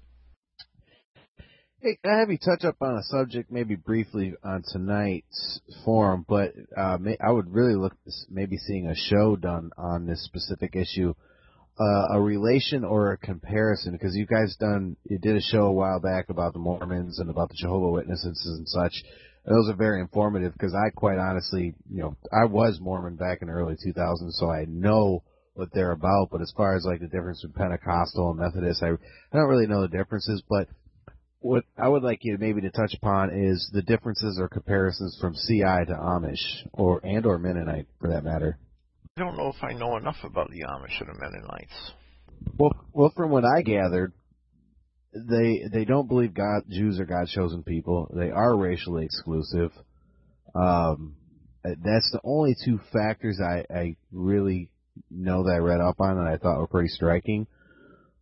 Hey, 1.81 1.99
I 2.03 2.19
have 2.21 2.31
you 2.31 2.39
touch 2.39 2.65
up 2.65 2.77
on 2.81 2.97
a 2.97 3.03
subject 3.03 3.53
maybe 3.53 3.75
briefly 3.75 4.33
on 4.43 4.65
tonight's 4.73 5.61
forum, 5.85 6.25
but 6.27 6.55
uh, 6.75 6.97
may, 6.99 7.19
I 7.23 7.31
would 7.31 7.53
really 7.53 7.75
look 7.75 7.93
maybe 8.31 8.57
seeing 8.57 8.87
a 8.87 8.95
show 8.97 9.37
done 9.37 9.71
on 9.77 10.07
this 10.07 10.25
specific 10.25 10.75
issue, 10.75 11.13
uh, 11.79 12.15
a 12.15 12.21
relation 12.23 12.85
or 12.85 13.13
a 13.13 13.19
comparison, 13.19 13.93
because 13.93 14.17
you 14.17 14.25
guys 14.25 14.57
done 14.59 14.97
you 15.05 15.19
did 15.19 15.37
a 15.37 15.43
show 15.43 15.67
a 15.67 15.73
while 15.73 16.01
back 16.01 16.31
about 16.31 16.55
the 16.55 16.59
Mormons 16.59 17.19
and 17.19 17.29
about 17.29 17.51
the 17.51 17.59
Jehovah 17.59 17.91
Witnesses 17.91 18.43
and 18.57 18.67
such. 18.67 19.05
Those 19.47 19.69
are 19.69 19.77
very 19.77 20.01
informative 20.01 20.53
because 20.55 20.75
I 20.75 20.91
quite 20.91 21.19
honestly, 21.19 21.75
you 21.91 22.01
know, 22.01 22.17
I 22.33 22.47
was 22.47 22.81
Mormon 22.81 23.17
back 23.17 23.43
in 23.43 23.49
the 23.49 23.55
early 23.55 23.75
2000s, 23.75 24.33
so 24.33 24.51
I 24.51 24.65
know 24.67 25.23
what 25.53 25.69
they're 25.73 25.93
about. 25.93 26.29
But 26.31 26.41
as 26.41 26.53
far 26.57 26.77
as 26.77 26.85
like 26.85 27.01
the 27.01 27.09
difference 27.09 27.43
between 27.43 27.69
Pentecostal 27.69 28.31
and 28.31 28.41
Methodist, 28.41 28.83
I 28.83 28.89
I 28.89 29.37
don't 29.37 29.49
really 29.49 29.67
know 29.67 29.83
the 29.83 29.89
differences, 29.89 30.43
but 30.49 30.69
what 31.41 31.65
I 31.77 31.89
would 31.89 32.03
like 32.03 32.21
you 32.23 32.39
maybe 32.39 32.63
to 32.63 32.71
touch 32.71 32.95
upon 32.95 33.31
is 33.31 33.69
the 33.73 33.83
differences 33.83 34.39
or 34.41 34.49
comparisons 34.49 35.19
from 35.21 35.35
CI 35.35 35.85
to 35.89 35.95
Amish, 35.95 36.67
or 36.73 37.05
and 37.05 37.27
or 37.27 37.39
Mennonite 37.39 37.87
for 38.01 38.09
that 38.09 38.25
matter. 38.25 38.59
I 39.17 39.21
don't 39.21 39.37
know 39.37 39.53
if 39.55 39.63
I 39.63 39.75
know 39.75 39.99
enough 39.99 40.17
about 40.25 40.51
the 40.51 40.63
Amish 40.63 41.01
and 41.01 41.09
the 41.11 41.21
Mennonites. 41.21 41.93
Well, 42.59 42.73
well, 42.93 43.13
from 43.15 43.31
what 43.31 43.45
I 43.45 43.61
gathered, 43.61 44.15
they 45.15 45.65
they 45.73 45.85
don't 45.85 46.09
believe 46.09 46.35
God 46.35 46.63
Jews 46.69 46.99
are 46.99 47.05
God 47.05 47.29
chosen 47.29 47.63
people. 47.63 48.11
They 48.15 48.31
are 48.31 48.57
racially 48.57 49.05
exclusive. 49.05 49.71
Um, 50.55 51.17
that's 51.63 52.11
the 52.13 52.21
only 52.25 52.55
two 52.65 52.79
factors 52.93 53.41
I, 53.41 53.65
I 53.75 53.97
really 54.13 54.71
know 55.11 55.45
that 55.45 55.55
I 55.55 55.59
read 55.59 55.81
up 55.81 56.01
on 56.01 56.19
and 56.19 56.29
I 56.29 56.37
thought 56.37 56.59
were 56.59 56.67
pretty 56.67 56.89
striking. 56.89 57.47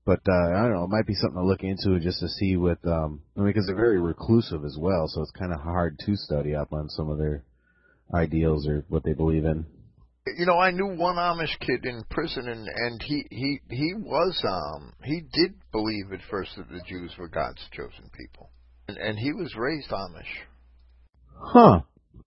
But 0.04 0.20
uh, 0.28 0.32
I 0.32 0.62
don't 0.62 0.72
know, 0.72 0.84
it 0.84 0.90
might 0.90 1.06
be 1.06 1.14
something 1.14 1.40
to 1.40 1.46
look 1.46 1.62
into 1.62 2.00
just 2.00 2.20
to 2.20 2.28
see 2.28 2.56
what 2.56 2.78
um, 2.84 3.20
I 3.36 3.40
mean 3.40 3.48
because 3.48 3.66
they're 3.66 3.76
very 3.76 4.00
reclusive 4.00 4.64
as 4.64 4.76
well, 4.78 5.06
so 5.08 5.22
it's 5.22 5.30
kind 5.30 5.52
of 5.52 5.60
hard 5.60 5.98
to 6.06 6.16
study 6.16 6.54
up 6.54 6.72
on 6.72 6.88
some 6.88 7.08
of 7.08 7.18
their 7.18 7.44
ideals 8.12 8.66
or 8.66 8.84
what 8.88 9.04
they 9.04 9.12
believe 9.12 9.44
in. 9.44 9.64
You 10.26 10.46
know, 10.46 10.58
I 10.58 10.70
knew 10.70 10.86
one 10.86 11.16
Amish 11.16 11.58
kid 11.60 11.84
in 11.84 12.04
prison, 12.08 12.48
and 12.48 12.68
and 12.68 13.02
he 13.02 13.24
he 13.30 13.60
he 13.68 13.94
was 13.94 14.40
um 14.48 14.92
he 15.02 15.20
did 15.32 15.54
believe 15.72 16.12
at 16.12 16.20
first 16.30 16.52
that 16.56 16.68
the 16.68 16.80
Jews 16.86 17.12
were 17.18 17.28
God's 17.28 17.60
chosen 17.72 18.08
people, 18.16 18.50
and 18.86 18.96
and 18.96 19.18
he 19.18 19.32
was 19.32 19.54
raised 19.56 19.90
Amish. 19.90 20.46
Huh. 21.34 21.80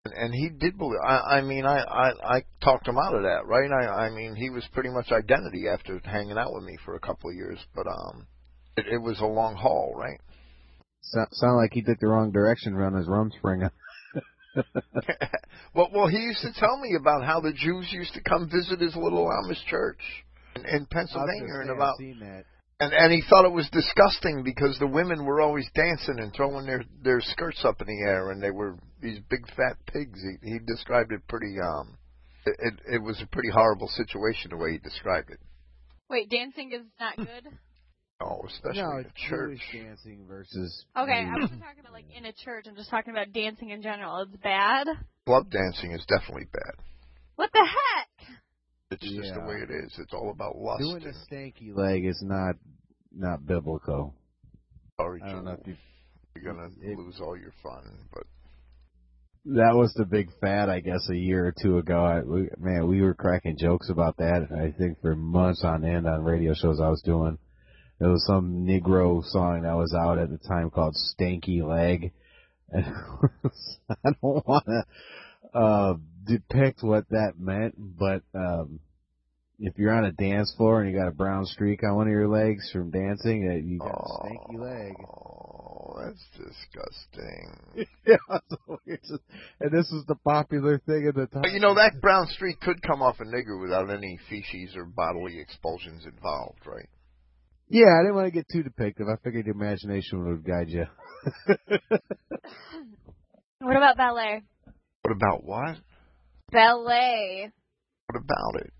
And 0.03 0.34
he 0.34 0.49
did 0.49 0.77
believe. 0.77 0.99
I, 1.07 1.38
I 1.38 1.41
mean, 1.41 1.65
I, 1.65 1.80
I 1.80 2.38
I 2.38 2.43
talked 2.61 2.88
him 2.88 2.97
out 2.97 3.15
of 3.15 3.23
that, 3.23 3.45
right? 3.45 3.72
I 3.72 4.07
I 4.07 4.09
mean, 4.09 4.35
he 4.35 4.49
was 4.49 4.67
pretty 4.73 4.89
much 4.89 5.11
identity 5.11 5.67
after 5.72 5.99
hanging 6.03 6.38
out 6.38 6.53
with 6.53 6.63
me 6.63 6.77
for 6.84 6.95
a 6.95 6.99
couple 6.99 7.30
of 7.30 7.35
years, 7.35 7.59
but 7.73 7.88
um, 7.88 8.27
it, 8.76 8.85
it 8.91 9.01
was 9.01 9.19
a 9.22 9.26
long 9.26 9.55
haul, 9.55 9.93
right? 9.95 10.19
So, 11.01 11.26
sound 11.31 11.57
like 11.57 11.72
he 11.73 11.81
took 11.81 11.99
the 11.99 12.07
wrong 12.07 12.31
direction 12.31 12.73
around 12.73 12.95
his 12.95 13.07
Rumspringa. 13.07 13.72
well, 15.76 15.90
well, 15.94 16.07
he 16.07 16.18
used 16.18 16.41
to 16.41 16.53
tell 16.60 16.77
me 16.80 16.95
about 16.99 17.26
how 17.26 17.40
the 17.40 17.53
Jews 17.53 17.88
used 17.91 18.14
to 18.14 18.22
come 18.22 18.49
visit 18.49 18.80
his 18.80 18.95
little 18.95 19.30
Amish 19.30 19.64
church 19.69 19.99
in, 20.56 20.65
in 20.65 20.86
Pennsylvania, 20.86 21.61
and 21.61 21.69
about 21.69 21.95
and 22.80 22.94
and 22.94 23.11
he 23.11 23.23
thought 23.30 23.45
it 23.45 23.53
was 23.53 23.69
disgusting 23.72 24.44
because 24.44 24.77
the 24.80 24.88
women 24.88 25.26
were 25.26 25.41
always 25.41 25.68
dancing 25.76 26.19
and 26.19 26.34
throwing 26.34 26.65
their 26.65 26.84
their 27.03 27.22
skirts 27.22 27.64
up 27.64 27.82
in 27.82 27.88
the 27.88 28.10
air, 28.10 28.32
and 28.32 28.41
they 28.41 28.52
were 28.52 28.77
these 29.02 29.19
big 29.30 29.45
fat 29.56 29.77
pigs. 29.88 30.19
He 30.22 30.49
he 30.49 30.60
described 30.65 31.11
it 31.11 31.27
pretty 31.27 31.56
um, 31.60 31.98
it 32.45 32.56
it, 32.60 32.95
it 32.95 33.02
was 33.02 33.22
a 33.22 33.27
pretty 33.27 33.49
horrible 33.49 33.88
situation 33.88 34.52
the 34.52 34.57
way 34.57 34.73
he 34.73 34.77
described 34.80 35.30
it. 35.32 35.40
Wait, 36.10 36.30
dancing 36.30 36.72
is 36.72 36.86
not 36.99 37.18
good. 37.18 37.48
Oh, 38.21 38.41
especially 38.47 38.81
no, 38.81 38.97
in 38.99 39.05
a 39.05 39.29
church. 39.29 39.59
Jewish 39.71 39.83
dancing 39.85 40.25
versus. 40.27 40.85
Okay, 40.97 41.25
I 41.25 41.33
wasn't 41.39 41.61
talking 41.63 41.81
about 41.81 41.93
like 41.93 42.05
in 42.15 42.25
a 42.25 42.31
church. 42.33 42.65
I'm 42.67 42.75
just 42.75 42.89
talking 42.89 43.11
about 43.11 43.33
dancing 43.33 43.71
in 43.71 43.81
general. 43.81 44.19
It's 44.21 44.41
bad. 44.41 44.87
Club 45.25 45.49
dancing 45.49 45.91
is 45.91 46.05
definitely 46.07 46.47
bad. 46.53 46.75
What 47.35 47.49
the 47.51 47.59
heck? 47.65 48.29
It's 48.91 49.01
just 49.01 49.33
the 49.33 49.41
way 49.41 49.55
it 49.55 49.69
is. 49.69 49.93
It's 49.99 50.13
all 50.13 50.29
about 50.31 50.57
lust. 50.57 50.79
Doing 50.81 51.03
a 51.03 51.33
stanky 51.33 51.75
leg 51.75 52.05
is 52.05 52.21
not 52.23 52.55
not 53.13 53.45
biblical. 53.45 54.13
Oh, 54.97 55.03
sorry, 55.03 55.21
I 55.23 55.31
don't 55.33 55.43
know 55.43 55.57
if 55.59 55.67
you. 55.67 55.75
you're 56.35 56.53
gonna 56.53 56.69
it- 56.81 56.97
lose 56.97 57.19
all 57.19 57.35
your 57.37 57.51
fun, 57.61 57.83
but 58.13 58.23
That 59.45 59.75
was 59.75 59.93
the 59.95 60.05
big 60.05 60.29
fad, 60.39 60.69
I 60.69 60.79
guess, 60.79 61.09
a 61.09 61.15
year 61.15 61.45
or 61.47 61.53
two 61.61 61.79
ago. 61.79 62.03
I, 62.03 62.21
we, 62.21 62.47
man, 62.57 62.87
we 62.87 63.01
were 63.01 63.13
cracking 63.13 63.57
jokes 63.57 63.89
about 63.89 64.15
that. 64.17 64.47
I 64.55 64.71
think 64.77 65.01
for 65.01 65.15
months 65.15 65.63
on 65.65 65.83
end 65.83 66.07
on 66.07 66.23
radio 66.23 66.53
shows 66.53 66.79
I 66.79 66.87
was 66.89 67.01
doing. 67.01 67.37
There 67.99 68.09
was 68.09 68.26
some 68.26 68.65
Negro 68.65 69.23
song 69.23 69.61
that 69.61 69.76
was 69.76 69.93
out 69.93 70.19
at 70.19 70.30
the 70.30 70.38
time 70.38 70.69
called 70.69 70.95
"Stanky 70.95 71.63
Leg," 71.63 72.11
and 72.69 72.85
I 73.89 74.11
don't 74.22 74.47
want 74.47 74.65
to 74.65 75.57
uh, 75.57 75.93
depict 76.26 76.84
what 76.84 77.07
that 77.09 77.39
meant, 77.39 77.76
but 77.77 78.23
um, 78.34 78.80
if 79.59 79.77
you're 79.77 79.93
on 79.93 80.03
a 80.03 80.11
dance 80.11 80.53
floor 80.57 80.81
and 80.81 80.91
you 80.91 80.97
got 80.97 81.07
a 81.07 81.11
brown 81.11 81.45
streak 81.45 81.84
on 81.84 81.95
one 81.95 82.07
of 82.07 82.11
your 82.11 82.27
legs 82.27 82.69
from 82.72 82.91
dancing, 82.91 83.47
uh, 83.49 83.53
you 83.53 83.80
got 83.80 83.91
a 83.91 84.27
stanky 84.27 84.59
leg. 84.59 84.93
Oh, 84.99 85.95
that's 86.03 86.26
disgusting. 86.38 87.88
yeah, 88.05 88.17
so 88.49 88.80
just, 88.88 89.23
and 89.61 89.72
this 89.72 89.89
was 89.91 90.03
the 90.07 90.15
popular 90.15 90.80
thing 90.80 91.07
at 91.07 91.15
the 91.15 91.27
time. 91.27 91.43
But 91.43 91.53
you 91.53 91.61
know 91.61 91.76
that 91.76 92.01
brown 92.01 92.27
streak 92.27 92.59
could 92.59 92.81
come 92.81 93.01
off 93.01 93.22
a 93.22 93.23
nigger 93.23 93.61
without 93.61 93.89
any 93.89 94.19
feces 94.30 94.76
or 94.76 94.84
bodily 94.84 95.39
expulsions 95.39 96.05
involved, 96.05 96.59
right? 96.65 96.89
Yeah, 97.67 97.87
I 97.99 98.03
didn't 98.03 98.15
want 98.15 98.27
to 98.27 98.31
get 98.31 98.47
too 98.51 98.63
depictive. 98.63 99.11
I 99.11 99.17
figured 99.23 99.45
the 99.45 99.51
imagination 99.51 100.25
would 100.27 100.45
guide 100.45 100.69
you. 100.69 100.85
What 103.65 103.77
about 103.77 103.97
ballet? 103.97 104.43
What 105.01 105.15
about 105.15 105.43
what? 105.43 105.77
Ballet. 106.51 107.51
What 108.05 108.21
about 108.21 108.61
it? 108.61 108.73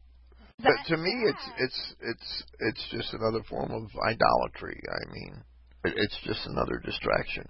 That, 0.59 0.77
But 0.77 0.95
to 0.95 0.97
me, 1.01 1.11
it's 1.25 1.49
it's 1.57 1.93
it's 2.01 2.43
it's 2.59 2.87
just 2.91 3.13
another 3.15 3.43
form 3.49 3.71
of 3.71 3.89
idolatry. 4.07 4.79
I 4.87 5.11
mean, 5.11 5.43
it, 5.85 5.93
it's 5.97 6.19
just 6.23 6.45
another 6.45 6.79
distraction. 6.85 7.47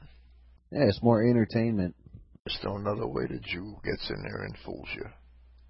Yeah, 0.72 0.86
it's 0.88 1.04
more 1.04 1.28
entertainment. 1.28 1.96
It's 2.46 2.56
still 2.56 2.78
another 2.78 3.06
way 3.06 3.26
the 3.28 3.40
Jew 3.40 3.76
gets 3.84 4.10
in 4.10 4.24
there 4.24 4.44
and 4.44 4.56
fools 4.64 4.88
you. 4.96 5.06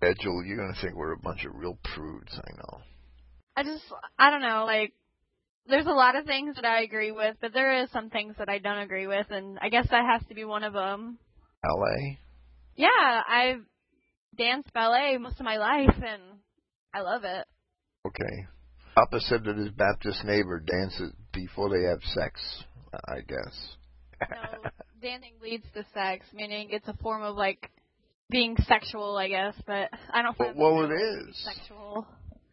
Yeah, 0.04 0.14
Joel, 0.22 0.46
you're 0.46 0.58
gonna 0.58 0.78
think 0.80 0.96
we're 0.96 1.14
a 1.14 1.20
bunch 1.20 1.46
of 1.46 1.56
real 1.56 1.80
prudes. 1.96 2.38
I 2.38 2.52
know. 2.58 2.82
I 3.58 3.64
just, 3.64 3.84
I 4.20 4.30
don't 4.30 4.42
know, 4.42 4.66
like, 4.66 4.94
there's 5.68 5.86
a 5.88 5.92
lot 5.92 6.16
of 6.16 6.26
things 6.26 6.56
that 6.56 6.66
I 6.66 6.82
agree 6.82 7.12
with, 7.12 7.38
but 7.42 7.54
there 7.54 7.82
is 7.84 7.90
some 7.92 8.10
things 8.10 8.36
that 8.38 8.50
I 8.50 8.60
don't 8.60 8.80
agree 8.80 9.08
with, 9.08 9.28
and 9.30 9.58
I 9.62 9.70
guess 9.70 9.88
that 9.90 10.06
has 10.06 10.28
to 10.30 10.36
be 10.36 10.46
one 10.46 10.64
of 10.64 10.74
them. 10.74 11.18
Ballet. 11.64 12.20
Yeah, 12.76 12.88
I've 13.28 13.62
danced 14.38 14.72
ballet 14.74 15.18
most 15.18 15.40
of 15.40 15.46
my 15.46 15.58
life, 15.58 15.96
and 15.96 16.22
I 16.94 17.02
love 17.02 17.24
it. 17.24 17.46
Okay. 18.08 18.46
Opposite 18.98 19.44
that 19.44 19.58
his 19.58 19.70
Baptist 19.72 20.24
neighbor 20.24 20.60
dances 20.60 21.12
before 21.34 21.70
they 21.70 21.84
have 21.88 22.02
sex. 22.14 22.40
I 23.10 23.20
guess. 23.28 23.76
No, 24.30 24.70
dancing 25.02 25.34
leads 25.42 25.66
to 25.74 25.86
sex, 25.94 26.26
meaning 26.34 26.70
it's 26.72 26.88
a 26.88 26.94
form 27.02 27.24
of, 27.24 27.36
like, 27.36 27.70
being 28.30 28.56
sexual, 28.68 29.18
I 29.18 29.28
guess, 29.28 29.54
but 29.68 29.90
I 30.14 30.22
don't 30.22 30.38
find 30.38 30.56
Well, 30.58 30.76
well, 30.76 30.90
it 30.90 30.94
is. 30.94 31.44
sexual. 31.44 32.08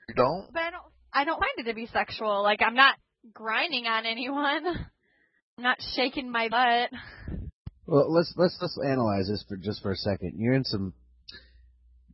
You 0.08 0.14
don't? 0.16 0.52
But 0.52 0.62
I 0.62 0.70
don't, 0.70 0.82
I 1.14 1.24
don't 1.24 1.38
find 1.38 1.52
it 1.58 1.70
to 1.70 1.74
be 1.74 1.86
sexual. 1.86 2.42
Like, 2.42 2.60
I'm 2.60 2.74
not 2.74 2.96
grinding 3.32 3.86
on 3.86 4.06
anyone. 4.06 4.66
I'm 5.58 5.64
not 5.64 5.78
shaking 5.94 6.30
my 6.30 6.48
butt. 6.48 6.90
Well, 7.86 8.12
let's 8.12 8.32
let's 8.36 8.56
let's 8.60 8.78
analyze 8.84 9.28
this 9.28 9.44
for 9.48 9.56
just 9.56 9.82
for 9.82 9.92
a 9.92 9.96
second. 9.96 10.34
You're 10.36 10.54
in 10.54 10.64
some 10.64 10.94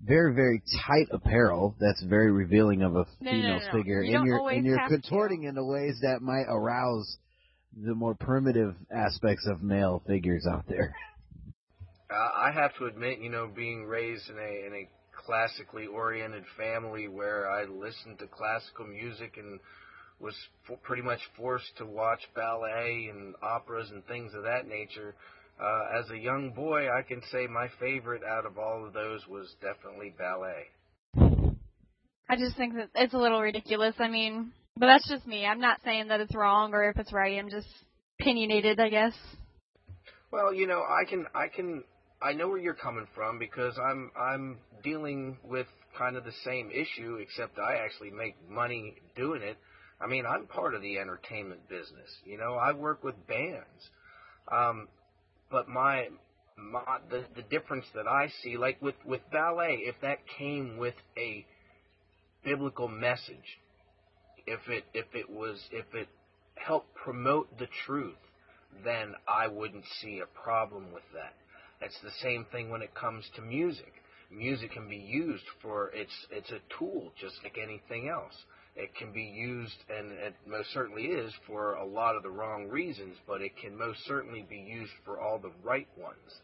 very 0.02 0.34
very 0.34 0.62
tight 0.86 1.06
apparel 1.12 1.74
that's 1.80 2.02
very 2.02 2.30
revealing 2.32 2.82
of 2.82 2.92
a 2.96 3.06
No, 3.20 3.30
no, 3.30 3.30
female 3.30 3.58
no, 3.60 3.66
no. 3.66 3.72
figure, 3.72 4.02
You 4.02 4.16
and 4.18 4.26
you're 4.26 4.50
and 4.50 4.66
you're 4.66 4.78
have 4.78 4.90
to. 4.90 5.00
contorting 5.00 5.44
in 5.44 5.54
the 5.54 5.64
ways 5.64 5.98
that 6.02 6.20
might 6.22 6.46
arouse 6.48 7.16
the 7.76 7.94
more 7.94 8.14
primitive 8.14 8.74
aspects 8.90 9.46
of 9.46 9.62
male 9.62 10.02
figures 10.06 10.46
out 10.50 10.64
there. 10.68 10.94
Uh, 12.10 12.14
I 12.14 12.50
have 12.52 12.74
to 12.78 12.86
admit, 12.86 13.18
you 13.20 13.28
know, 13.28 13.48
being 13.54 13.84
raised 13.84 14.30
in 14.30 14.36
a 14.38 14.66
in 14.66 14.72
a 14.74 14.88
classically 15.26 15.86
oriented 15.86 16.44
family 16.56 17.06
where 17.08 17.50
I 17.50 17.64
listened 17.64 18.18
to 18.20 18.26
classical 18.26 18.86
music 18.86 19.34
and 19.36 19.60
was 20.20 20.34
pretty 20.82 21.02
much 21.02 21.20
forced 21.36 21.76
to 21.78 21.86
watch 21.86 22.20
ballet 22.34 23.08
and 23.10 23.34
operas 23.42 23.90
and 23.90 24.04
things 24.06 24.32
of 24.34 24.42
that 24.42 24.66
nature. 24.66 25.14
Uh, 25.60 25.98
as 25.98 26.10
a 26.10 26.16
young 26.16 26.50
boy, 26.50 26.88
I 26.90 27.02
can 27.02 27.20
say 27.32 27.46
my 27.46 27.68
favorite 27.80 28.22
out 28.24 28.46
of 28.46 28.58
all 28.58 28.84
of 28.86 28.92
those 28.92 29.26
was 29.28 29.54
definitely 29.60 30.14
ballet. 30.16 30.66
I 32.30 32.36
just 32.36 32.56
think 32.56 32.74
that 32.74 32.90
it's 32.94 33.14
a 33.14 33.18
little 33.18 33.40
ridiculous. 33.40 33.94
I 33.98 34.08
mean, 34.08 34.52
but 34.76 34.86
that's 34.86 35.08
just 35.08 35.26
me. 35.26 35.46
I'm 35.46 35.60
not 35.60 35.80
saying 35.84 36.08
that 36.08 36.20
it's 36.20 36.34
wrong 36.34 36.74
or 36.74 36.90
if 36.90 36.98
it's 36.98 37.12
right. 37.12 37.38
I'm 37.38 37.50
just 37.50 37.66
opinionated, 38.20 38.78
I 38.78 38.88
guess. 38.88 39.14
Well, 40.30 40.52
you 40.52 40.66
know, 40.66 40.82
I 40.82 41.08
can 41.08 41.26
I 41.34 41.48
can 41.48 41.84
I 42.20 42.32
know 42.34 42.48
where 42.48 42.58
you're 42.58 42.74
coming 42.74 43.06
from 43.14 43.38
because 43.38 43.78
I'm 43.78 44.10
I'm 44.18 44.58
dealing 44.84 45.38
with 45.42 45.66
kind 45.96 46.16
of 46.16 46.24
the 46.24 46.32
same 46.44 46.70
issue 46.70 47.16
except 47.16 47.58
I 47.58 47.76
actually 47.76 48.10
make 48.10 48.36
money 48.48 48.96
doing 49.16 49.42
it. 49.42 49.56
I 50.00 50.06
mean, 50.06 50.24
I'm 50.26 50.46
part 50.46 50.74
of 50.74 50.82
the 50.82 50.98
entertainment 50.98 51.68
business. 51.68 52.10
You 52.24 52.38
know, 52.38 52.54
I 52.54 52.72
work 52.72 53.02
with 53.02 53.14
bands. 53.26 53.90
Um 54.50 54.88
but 55.50 55.68
my 55.68 56.08
my 56.56 56.98
the 57.10 57.24
the 57.36 57.42
difference 57.42 57.86
that 57.94 58.06
I 58.06 58.28
see 58.42 58.56
like 58.56 58.80
with 58.82 58.96
with 59.04 59.20
ballet 59.30 59.82
if 59.84 59.94
that 60.02 60.18
came 60.38 60.76
with 60.76 60.94
a 61.16 61.46
biblical 62.44 62.88
message 62.88 63.58
if 64.46 64.60
it 64.68 64.84
if 64.94 65.06
it 65.14 65.30
was 65.30 65.58
if 65.70 65.86
it 65.94 66.08
helped 66.56 66.94
promote 66.94 67.58
the 67.58 67.68
truth 67.86 68.16
then 68.84 69.14
I 69.26 69.48
wouldn't 69.48 69.84
see 70.02 70.20
a 70.20 70.26
problem 70.42 70.92
with 70.92 71.04
that. 71.14 71.34
It's 71.80 71.98
the 72.02 72.10
same 72.22 72.44
thing 72.52 72.70
when 72.70 72.82
it 72.82 72.94
comes 72.94 73.24
to 73.36 73.42
music. 73.42 73.92
Music 74.30 74.72
can 74.72 74.88
be 74.88 74.96
used 74.96 75.44
for 75.62 75.90
it's 75.94 76.26
it's 76.30 76.50
a 76.50 76.60
tool 76.78 77.12
just 77.20 77.36
like 77.42 77.56
anything 77.62 78.08
else. 78.08 78.34
It 78.78 78.94
can 78.94 79.12
be 79.12 79.22
used, 79.22 79.76
and 79.90 80.12
it 80.12 80.34
most 80.46 80.72
certainly 80.72 81.02
is, 81.04 81.32
for 81.46 81.74
a 81.74 81.84
lot 81.84 82.16
of 82.16 82.22
the 82.22 82.30
wrong 82.30 82.68
reasons, 82.68 83.16
but 83.26 83.42
it 83.42 83.52
can 83.60 83.76
most 83.76 83.98
certainly 84.06 84.46
be 84.48 84.58
used 84.58 84.92
for 85.04 85.20
all 85.20 85.38
the 85.38 85.52
right 85.64 85.88
ones. 85.98 86.40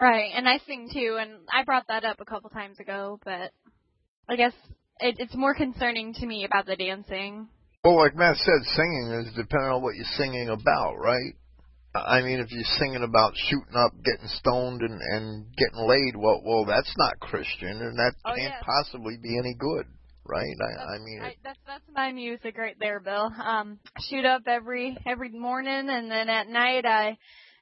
Right, 0.00 0.30
and 0.34 0.48
I 0.48 0.58
sing 0.66 0.90
too, 0.92 1.16
and 1.18 1.40
I 1.50 1.64
brought 1.64 1.86
that 1.88 2.04
up 2.04 2.20
a 2.20 2.24
couple 2.24 2.50
times 2.50 2.78
ago, 2.78 3.18
but 3.24 3.52
I 4.28 4.36
guess 4.36 4.52
it, 5.00 5.16
it's 5.18 5.34
more 5.34 5.54
concerning 5.54 6.12
to 6.14 6.26
me 6.26 6.44
about 6.44 6.66
the 6.66 6.76
dancing. 6.76 7.48
Well, 7.84 7.96
like 7.96 8.14
Matt 8.14 8.36
said, 8.36 8.62
singing 8.76 9.24
is 9.26 9.34
depending 9.34 9.70
on 9.70 9.82
what 9.82 9.96
you're 9.96 10.04
singing 10.16 10.48
about, 10.48 10.96
right? 10.98 11.34
I 11.94 12.22
mean, 12.22 12.40
if 12.40 12.50
you're 12.50 12.78
singing 12.78 13.02
about 13.02 13.34
shooting 13.48 13.76
up, 13.76 13.92
getting 14.04 14.28
stoned, 14.28 14.80
and 14.82 15.00
and 15.00 15.46
getting 15.56 15.86
laid, 15.86 16.16
well, 16.16 16.40
well, 16.44 16.64
that's 16.64 16.94
not 16.96 17.20
Christian, 17.20 17.80
and 17.82 17.98
that 17.98 18.14
Oh, 18.24 18.34
can't 18.34 18.54
yes. 18.54 18.62
possibly 18.64 19.18
be 19.22 19.38
any 19.38 19.54
good, 19.58 19.86
right? 20.26 20.56
I, 20.60 20.94
I 20.94 20.98
mean, 20.98 21.20
I, 21.22 21.34
that's 21.44 21.58
that's 21.66 21.84
my 21.94 22.12
music 22.12 22.56
right 22.58 22.76
there, 22.78 23.00
Bill. 23.00 23.30
Um, 23.44 23.78
shoot 24.08 24.24
up 24.24 24.42
every 24.46 24.96
every 25.06 25.30
morning, 25.30 25.88
and 25.88 26.10
then 26.10 26.28
at 26.28 26.48
night 26.48 26.84
I 26.86 27.16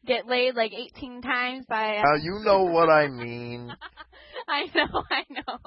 get 0.07 0.27
laid 0.27 0.55
like 0.55 0.73
18 0.73 1.23
times 1.23 1.67
by. 1.69 1.97
now 2.03 2.15
you 2.23 2.41
know 2.45 2.65
what 2.65 2.89
I 2.89 3.09
mean. 3.09 3.71
I 4.49 4.65
know, 4.75 5.05
I 5.11 5.25
know. 5.31 5.59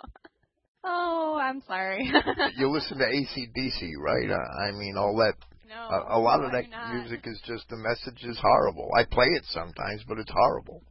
Oh, 0.84 1.40
I'm 1.42 1.62
sorry. 1.68 2.12
you 2.58 2.70
listen 2.70 2.98
to 2.98 3.06
ACDC, 3.06 3.92
right? 4.00 4.30
I, 4.30 4.68
I 4.68 4.72
mean, 4.72 4.96
all 4.98 5.16
that. 5.18 5.36
no, 5.70 5.76
A, 5.76 6.18
a 6.18 6.20
lot 6.20 6.40
no, 6.42 6.48
of 6.48 6.52
that 6.52 6.66
music 6.94 7.22
is 7.26 7.40
just 7.46 7.70
the 7.70 7.78
message 7.78 8.24
is 8.24 8.38
horrible. 8.42 8.90
I 8.98 9.06
play 9.06 9.28
it 9.28 9.44
sometimes, 9.50 10.04
but 10.08 10.18
it's 10.18 10.32
horrible. 10.32 10.82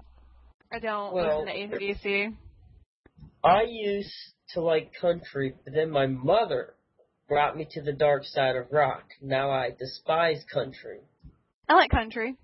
I 0.73 0.79
don't 0.79 1.13
Well, 1.13 1.45
listen 1.45 1.69
to 1.71 1.77
ACDC. 1.79 2.35
I 3.45 3.63
used 3.69 4.13
to 4.51 4.61
like 4.61 4.93
country, 5.01 5.55
but 5.65 5.75
then 5.75 5.91
my 5.91 6.07
mother 6.07 6.75
brought 7.29 7.57
me 7.57 7.67
to 7.73 7.83
the 7.83 7.93
dark 7.93 8.25
side 8.25 8.57
of 8.57 8.67
rock. 8.71 9.05
Now 9.21 9.51
I 9.51 9.71
despise 9.79 10.45
country. 10.53 11.01
I 11.69 11.75
like 11.75 11.91
country, 11.91 12.37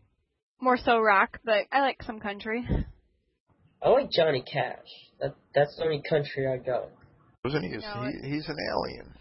more 0.61 0.77
so 0.77 0.99
rock, 0.99 1.39
but 1.45 1.67
I 1.71 1.81
like 1.81 2.03
some 2.03 2.19
country. 2.21 2.67
I 3.83 3.89
like 3.91 4.11
Johnny 4.11 4.43
Cash. 4.43 4.89
That 5.21 5.37
that's 5.55 5.77
the 5.77 5.85
only 5.85 6.03
country 6.09 6.49
I 6.49 6.57
go. 6.57 6.89
Wasn't 7.45 7.65
he? 7.65 7.71
No, 7.71 8.11
he 8.23 8.31
he's 8.31 8.49
an 8.49 8.57
alien. 8.73 9.15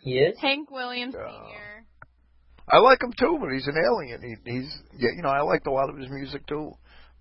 He 0.00 0.18
is. 0.18 0.38
Hank 0.40 0.70
Williams 0.70 1.14
Yeah. 1.16 1.26
Sr. 1.26 1.86
I 2.72 2.78
like 2.78 3.02
him 3.02 3.12
too, 3.18 3.38
but 3.40 3.50
he's 3.52 3.66
an 3.66 3.76
alien. 3.76 4.22
He, 4.22 4.50
he's 4.50 4.78
yeah, 4.96 5.10
you 5.16 5.22
know, 5.22 5.28
I 5.28 5.42
liked 5.42 5.66
a 5.66 5.70
lot 5.70 5.90
of 5.90 5.98
his 5.98 6.08
music 6.08 6.46
too, 6.46 6.72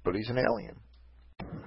but 0.05 0.15
he's 0.15 0.29
an 0.29 0.37
alien. 0.37 0.77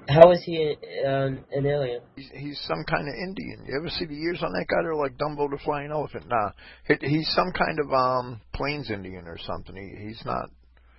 How 0.08 0.30
is 0.32 0.42
he 0.44 0.76
um, 1.06 1.44
an 1.52 1.66
alien? 1.66 2.00
He's, 2.16 2.30
he's 2.34 2.60
some 2.68 2.84
kind 2.88 3.08
of 3.08 3.14
Indian. 3.14 3.64
You 3.66 3.78
ever 3.80 3.88
see 3.88 4.04
the 4.04 4.14
ears 4.20 4.42
on 4.42 4.52
that 4.52 4.66
guy? 4.68 4.82
They're 4.82 4.94
like 4.94 5.16
Dumbo 5.16 5.50
the 5.50 5.58
Flying 5.64 5.90
Elephant. 5.90 6.28
Nah, 6.28 6.50
he, 6.86 6.94
he's 7.08 7.28
some 7.34 7.52
kind 7.52 7.78
of 7.80 7.92
um 7.92 8.40
Plains 8.52 8.90
Indian 8.90 9.26
or 9.26 9.38
something. 9.38 9.74
He, 9.74 10.08
he's 10.08 10.22
not. 10.24 10.50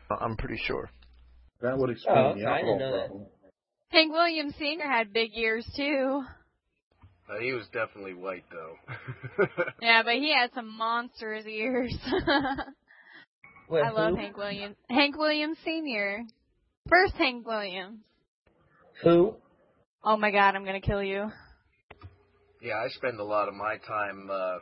I'm 0.09 0.35
pretty 0.37 0.59
sure. 0.65 0.89
That 1.61 1.77
would 1.77 1.89
explain 1.91 2.17
Oh, 2.17 2.33
the 2.35 2.41
okay, 2.41 2.45
I 2.45 2.57
didn't 2.61 2.69
alcohol 2.69 2.79
know 2.79 2.97
that. 2.97 3.29
Hank 3.89 4.11
Williams 4.11 4.53
Sr. 4.59 4.89
had 4.89 5.13
big 5.13 5.31
ears 5.35 5.65
too. 5.75 6.23
Uh, 7.29 7.39
he 7.39 7.53
was 7.53 7.65
definitely 7.73 8.13
white, 8.13 8.43
though. 8.51 9.45
Yeah, 9.81 10.03
but 10.03 10.13
he 10.15 10.33
had 10.33 10.51
some 10.53 10.77
monstrous 10.77 11.45
ears. 11.47 11.95
Wait, 13.69 13.81
I 13.83 13.89
love 13.89 14.11
who? 14.11 14.17
Hank 14.17 14.37
Williams. 14.37 14.75
Hank 14.89 15.17
Williams 15.17 15.57
Sr. 15.63 16.23
First 16.87 17.15
Hank 17.15 17.47
Williams. 17.47 17.99
Who? 19.03 19.35
Oh 20.03 20.17
my 20.17 20.31
god, 20.31 20.55
I'm 20.55 20.63
gonna 20.63 20.79
kill 20.79 21.03
you. 21.03 21.31
yeah, 22.61 22.75
I 22.75 22.87
spend 22.89 23.19
a 23.19 23.23
lot 23.23 23.47
of 23.47 23.53
my 23.53 23.77
time 23.77 24.29
uh, 24.31 24.57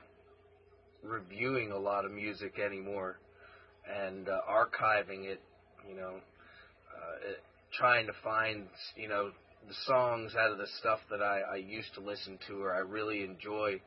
reviewing 1.04 1.72
a 1.72 1.78
lot 1.78 2.06
of 2.06 2.12
music 2.12 2.60
anymore 2.60 3.20
and 3.88 4.28
uh, 4.28 4.40
archiving 4.50 5.26
it. 5.26 5.40
You 5.88 5.96
know, 5.96 6.16
uh, 6.16 7.30
it, 7.30 7.44
trying 7.78 8.08
to 8.08 8.14
find 8.24 8.68
you 8.96 9.08
know 9.08 9.32
the 9.68 9.76
songs 9.86 10.34
out 10.36 10.52
of 10.52 10.58
the 10.58 10.68
stuff 10.80 11.00
that 11.12 11.22
I, 11.22 11.42
I 11.54 11.56
used 11.58 11.94
to 11.96 12.02
listen 12.02 12.40
to 12.48 12.62
or 12.62 12.74
I 12.74 12.80
really 12.80 13.24
enjoy. 13.24 13.82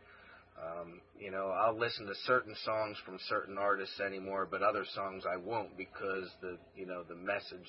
Um, 0.58 1.00
you 1.20 1.30
know, 1.30 1.48
I'll 1.48 1.78
listen 1.78 2.06
to 2.06 2.14
certain 2.24 2.54
songs 2.64 2.96
from 3.04 3.18
certain 3.28 3.58
artists 3.58 4.00
anymore, 4.00 4.48
but 4.50 4.62
other 4.62 4.86
songs 4.94 5.24
I 5.30 5.36
won't 5.36 5.76
because 5.76 6.30
the 6.40 6.56
you 6.76 6.86
know 6.86 7.02
the 7.02 7.16
message. 7.16 7.68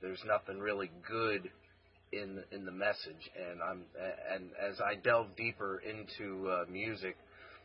There's 0.00 0.22
nothing 0.26 0.58
really 0.58 0.90
good 1.08 1.50
in 2.16 2.42
in 2.52 2.64
the 2.64 2.72
message, 2.72 3.30
and 3.36 3.60
I'm 3.62 3.82
and 4.32 4.50
as 4.60 4.80
I 4.80 4.94
delve 4.96 5.36
deeper 5.36 5.80
into 5.80 6.48
uh, 6.48 6.64
music, 6.70 7.16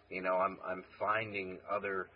you 0.09 0.21
know, 0.21 0.35
I'm 0.35 0.57
I'm 0.65 0.83
finding 0.99 1.59
other 1.71 2.07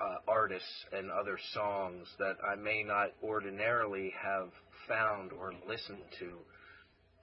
uh, 0.00 0.16
artists 0.26 0.84
and 0.92 1.10
other 1.10 1.38
songs 1.54 2.06
that 2.18 2.36
I 2.46 2.56
may 2.56 2.82
not 2.82 3.12
ordinarily 3.22 4.12
have 4.22 4.50
found 4.88 5.32
or 5.32 5.52
listened 5.68 6.04
to, 6.18 6.30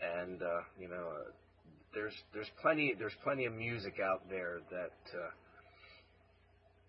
and 0.02 0.42
uh, 0.42 0.62
you 0.80 0.88
know, 0.88 0.96
uh, 0.96 1.32
there's 1.94 2.14
there's 2.34 2.50
plenty 2.62 2.96
there's 2.98 3.16
plenty 3.24 3.46
of 3.46 3.54
music 3.54 3.96
out 4.04 4.30
there 4.30 4.60
that 4.72 5.18
uh, 5.18 5.32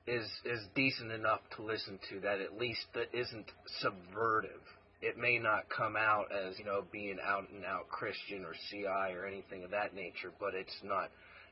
is 0.07 0.27
is 0.45 0.61
decent 0.75 1.13
enough 1.13 1.41
to 1.57 1.63
listen 1.63 1.99
to 2.11 2.21
that 2.21 2.41
at 2.41 2.59
least 2.59 2.81
that 2.95 3.13
isn't 3.13 3.47
subvertive. 3.83 4.65
It 5.03 5.17
may 5.17 5.39
not 5.39 5.65
come 5.75 5.97
out 5.97 6.27
as 6.31 6.59
you 6.59 6.65
know 6.65 6.85
being 6.93 7.17
out 7.25 7.49
and 7.51 7.65
out 7.65 7.89
Christian 7.89 8.45
or 8.45 8.53
CI 8.71 9.15
or 9.15 9.27
anything 9.27 9.65
of 9.65 9.71
that 9.71 9.95
nature, 9.95 10.33
but 10.39 10.55
it's 10.55 10.77
not 10.83 11.11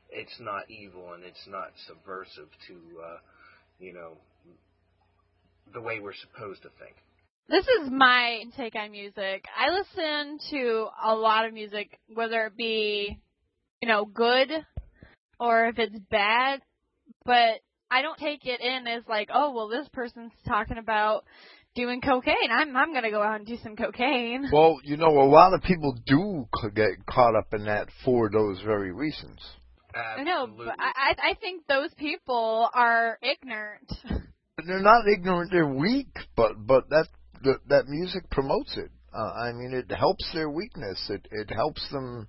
it's 0.09 0.39
not 0.39 0.69
evil 0.69 1.13
and 1.13 1.23
it's 1.23 1.47
not 1.47 1.71
subversive 1.87 2.49
to 2.67 2.73
uh, 3.01 3.17
you 3.79 3.93
know 3.93 4.13
the 5.73 5.81
way 5.81 5.99
we're 5.99 6.13
supposed 6.13 6.61
to 6.63 6.69
think. 6.79 6.95
This 7.49 7.65
is 7.65 7.89
my 7.91 8.43
take 8.55 8.75
on 8.75 8.91
music. 8.91 9.45
I 9.57 9.71
listen 9.71 10.37
to 10.51 10.87
a 11.03 11.15
lot 11.15 11.45
of 11.45 11.53
music, 11.53 11.99
whether 12.13 12.45
it 12.45 12.55
be, 12.55 13.19
you 13.81 13.87
know, 13.87 14.05
good 14.05 14.49
or 15.39 15.65
if 15.67 15.79
it's 15.79 15.97
bad, 16.11 16.61
but 17.25 17.61
I 17.89 18.03
don't 18.03 18.19
take 18.19 18.45
it 18.45 18.61
in 18.61 18.85
as 18.85 19.01
like, 19.09 19.29
oh, 19.33 19.51
well, 19.51 19.67
this 19.67 19.87
person's 19.91 20.31
talking 20.47 20.77
about 20.77 21.25
doing 21.75 22.01
cocaine. 22.01 22.51
I'm 22.51 22.75
I'm 22.75 22.93
gonna 22.93 23.11
go 23.11 23.21
out 23.21 23.37
and 23.37 23.47
do 23.47 23.57
some 23.63 23.75
cocaine. 23.75 24.49
Well, 24.51 24.79
you 24.83 24.97
know, 24.97 25.19
a 25.19 25.29
lot 25.29 25.53
of 25.53 25.61
people 25.63 25.95
do 26.05 26.47
get 26.75 27.05
caught 27.05 27.35
up 27.35 27.53
in 27.53 27.65
that 27.65 27.87
for 28.03 28.29
those 28.29 28.61
very 28.61 28.91
reasons. 28.91 29.39
I 29.93 30.23
know, 30.23 30.47
but 30.47 30.75
I 30.79 30.91
I 30.95 31.29
I 31.31 31.33
think 31.35 31.65
those 31.67 31.93
people 31.95 32.69
are 32.73 33.17
ignorant. 33.21 33.91
They're 34.67 34.81
not 34.81 35.07
ignorant; 35.07 35.51
they're 35.51 35.73
weak. 35.73 36.09
But 36.35 36.65
but 36.65 36.89
that 36.89 37.07
that, 37.43 37.59
that 37.69 37.87
music 37.87 38.29
promotes 38.29 38.77
it. 38.77 38.91
Uh, 39.13 39.31
I 39.31 39.53
mean, 39.53 39.73
it 39.73 39.93
helps 39.95 40.29
their 40.33 40.49
weakness. 40.49 41.09
It 41.09 41.27
it 41.31 41.49
helps 41.49 41.89
them 41.91 42.27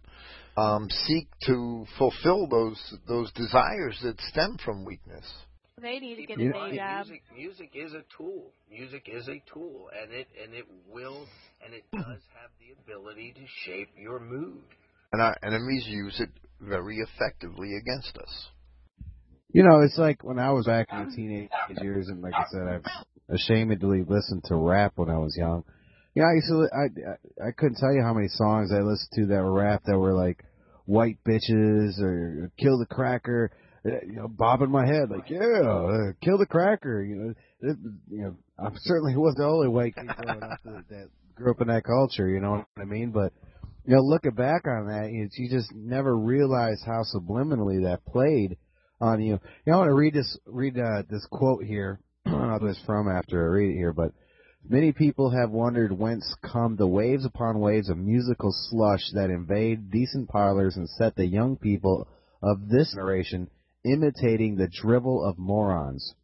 um, 0.57 0.89
seek 0.91 1.29
to 1.47 1.87
fulfill 1.99 2.47
those 2.47 2.81
those 3.09 3.33
desires 3.33 3.99
that 4.03 4.21
stem 4.21 4.59
from 4.65 4.85
weakness. 4.85 5.27
They 5.83 5.99
need 5.99 6.17
to 6.17 6.27
get 6.27 6.39
You 6.39 6.51
a 6.51 6.53
know, 6.53 6.71
day 6.71 6.77
job. 6.77 7.07
Music, 7.07 7.23
music 7.35 7.71
is 7.75 7.93
a 7.95 8.03
tool. 8.17 8.53
Music 8.71 9.09
is 9.11 9.29
a 9.29 9.43
tool, 9.53 9.89
and 10.01 10.13
it 10.13 10.29
and 10.43 10.55
it 10.55 10.67
will 10.93 11.27
and 11.65 11.75
it 11.75 11.85
does 11.93 12.05
have 12.35 12.51
the 12.61 12.73
ability 12.83 13.33
to 13.35 13.41
shape 13.65 13.89
your 13.97 14.21
mood. 14.21 14.63
And 15.13 15.23
our 15.23 15.37
enemies 15.43 15.85
use 15.87 16.21
it 16.21 16.31
very 16.61 16.99
effectively 16.99 17.77
against 17.77 18.17
us. 18.19 18.49
You 19.53 19.65
know, 19.65 19.81
it's 19.81 19.99
like 19.99 20.23
when 20.23 20.39
I 20.39 20.53
was 20.53 20.67
back 20.67 20.89
in 20.93 21.07
the 21.07 21.17
teenage 21.17 21.51
years, 21.83 22.09
and 22.09 22.23
like 22.23 22.35
I 22.35 22.45
said, 22.53 22.69
I've 22.69 22.85
ashamedly 23.35 24.09
listened 24.09 24.45
to 24.45 24.55
rap 24.57 24.93
when 24.97 25.11
I 25.11 25.19
was 25.19 25.37
young. 25.37 25.65
Yeah, 26.15 26.25
I 26.25 26.35
used 26.35 26.49
to. 26.49 26.59
li- 26.59 26.69
I 26.73 27.45
I- 27.45 27.49
I 27.49 27.51
couldn't 27.53 27.79
tell 27.79 27.93
you 27.93 28.03
how 28.03 28.15
many 28.15 28.29
songs 28.29 28.73
I 28.73 28.81
listened 28.81 29.11
to 29.15 29.27
that 29.35 29.43
were 29.43 29.53
rap 29.53 29.83
that 29.87 29.99
were 29.99 30.13
like 30.13 30.45
white 30.85 31.19
bitches 31.27 32.01
or 32.01 32.51
kill 32.59 32.79
the 32.79 32.87
cracker. 32.87 33.51
You 33.85 34.13
know, 34.13 34.29
bobbing 34.29 34.71
my 34.71 34.87
head 34.87 35.11
like, 35.11 35.31
yeah, 35.31 35.41
uh, 35.41 36.13
kill 36.23 36.37
the 36.37 36.47
cracker. 36.47 37.03
You 37.03 37.17
know, 37.17 37.35
it, 37.61 37.77
you 38.11 38.23
know, 38.23 38.37
I 38.59 38.71
certainly 38.77 39.17
wasn't 39.17 39.39
the 39.39 39.45
only 39.45 39.69
white 39.69 39.95
kid 39.95 40.07
growing 40.07 40.43
up 40.43 40.59
that, 40.65 40.85
that 40.91 41.09
grew 41.35 41.53
up 41.53 41.61
in 41.61 41.69
that 41.69 41.85
culture. 41.85 42.29
You 42.29 42.41
know 42.41 42.51
what 42.51 42.67
I 42.79 42.85
mean? 42.85 43.11
But 43.11 43.33
you 43.87 43.95
know, 43.95 44.03
looking 44.03 44.33
back 44.33 44.67
on 44.67 44.87
that, 44.89 45.11
you, 45.11 45.29
you 45.35 45.51
just 45.51 45.73
never 45.75 46.17
realized 46.17 46.83
how 46.85 47.05
subliminally 47.15 47.85
that 47.85 48.05
played 48.05 48.59
on 49.01 49.23
you. 49.23 49.41
You 49.65 49.73
know, 49.73 49.75
I 49.75 49.79
want 49.79 49.89
to 49.89 49.95
read 49.95 50.15
this 50.15 50.39
read 50.47 50.79
uh, 50.79 51.03
this 51.09 51.27
quote 51.31 51.65
here. 51.65 52.01
I 52.27 52.31
don't 52.31 52.49
know 52.49 52.59
who 52.59 52.67
it's 52.67 52.83
from 52.85 53.09
after 53.09 53.43
I 53.43 53.47
read 53.47 53.71
it 53.71 53.79
here, 53.79 53.95
but 53.95 54.13
many 54.69 54.93
people 54.93 55.31
have 55.31 55.51
wondered 55.51 55.99
whence 55.99 56.35
come 56.43 56.77
the 56.77 56.87
waves 56.87 57.25
upon 57.25 57.61
waves 57.61 57.89
of 57.89 57.97
musical 57.97 58.51
slush 58.53 59.11
that 59.15 59.31
invade 59.31 59.91
decent 59.91 60.29
parlors 60.29 60.77
and 60.77 60.87
set 60.87 61.17
the 61.17 61.27
young 61.27 61.57
people 61.57 62.07
of 62.43 62.69
this 62.69 62.93
generation 62.93 63.49
imitating 63.85 64.57
the 64.57 64.69
drivel 64.69 65.25
of 65.25 65.39
morons. 65.39 66.15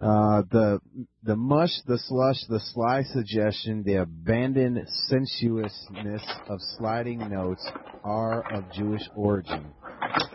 Uh, 0.00 0.42
the 0.50 0.80
the 1.22 1.36
mush, 1.36 1.70
the 1.86 1.98
slush, 1.98 2.44
the 2.48 2.58
sly 2.58 3.04
suggestion, 3.04 3.84
the 3.84 3.94
abandoned 3.94 4.88
sensuousness 5.06 6.22
of 6.48 6.58
sliding 6.76 7.20
notes 7.30 7.64
are 8.02 8.42
of 8.52 8.64
Jewish 8.72 9.08
origin. 9.14 9.64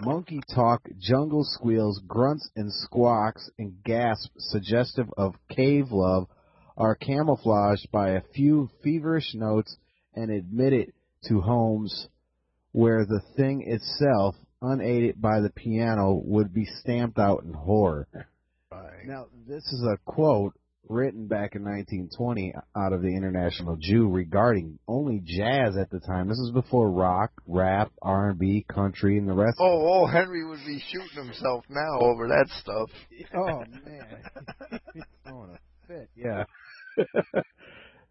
Monkey 0.01 0.39
talk, 0.55 0.87
jungle 0.99 1.43
squeals, 1.43 1.99
grunts 2.07 2.49
and 2.55 2.71
squawks, 2.71 3.49
and 3.59 3.83
gasps 3.83 4.29
suggestive 4.37 5.07
of 5.17 5.35
cave 5.49 5.91
love 5.91 6.27
are 6.77 6.95
camouflaged 6.95 7.91
by 7.91 8.11
a 8.11 8.21
few 8.33 8.69
feverish 8.83 9.33
notes 9.33 9.75
and 10.15 10.31
admitted 10.31 10.93
to 11.25 11.41
homes 11.41 12.07
where 12.71 13.05
the 13.05 13.21
thing 13.35 13.63
itself, 13.67 14.35
unaided 14.61 15.21
by 15.21 15.39
the 15.39 15.49
piano, 15.49 16.21
would 16.23 16.53
be 16.53 16.65
stamped 16.65 17.19
out 17.19 17.43
in 17.43 17.53
horror. 17.53 18.07
Now, 19.05 19.27
this 19.47 19.63
is 19.71 19.83
a 19.83 19.97
quote 20.03 20.53
written 20.89 21.27
back 21.27 21.55
in 21.55 21.63
1920 21.63 22.53
out 22.75 22.93
of 22.93 23.01
the 23.01 23.15
International 23.15 23.77
Jew 23.79 24.09
regarding 24.09 24.79
only 24.87 25.21
jazz 25.23 25.77
at 25.77 25.89
the 25.89 25.99
time. 25.99 26.27
This 26.27 26.39
is 26.39 26.51
before 26.51 26.89
rock, 26.91 27.31
rap, 27.47 27.91
R&B, 28.01 28.65
country, 28.67 29.17
and 29.17 29.27
the 29.27 29.33
rest. 29.33 29.57
Oh, 29.59 30.03
oh, 30.03 30.05
Henry 30.07 30.45
would 30.45 30.59
be 30.65 30.83
shooting 30.91 31.25
himself 31.25 31.65
now 31.69 31.99
over 31.99 32.27
that 32.27 32.47
stuff. 32.61 32.89
Oh 33.33 33.59
man, 33.85 34.79
He's 34.93 35.03
throwing 35.25 35.51
a 35.51 35.87
fit. 35.87 36.09
Yeah. 36.15 36.43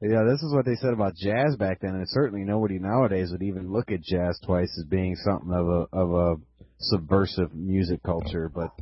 yeah, 0.02 0.24
this 0.24 0.42
is 0.42 0.52
what 0.52 0.66
they 0.66 0.74
said 0.76 0.92
about 0.92 1.16
jazz 1.16 1.56
back 1.56 1.80
then, 1.80 1.94
and 1.94 2.06
certainly 2.08 2.44
nobody 2.44 2.78
nowadays 2.78 3.30
would 3.30 3.42
even 3.42 3.72
look 3.72 3.90
at 3.90 4.02
jazz 4.02 4.38
twice 4.44 4.76
as 4.78 4.84
being 4.84 5.16
something 5.16 5.52
of 5.52 5.66
a 5.66 5.86
of 5.96 6.12
a 6.12 6.34
subversive 6.78 7.54
music 7.54 8.02
culture. 8.02 8.50
But 8.54 8.72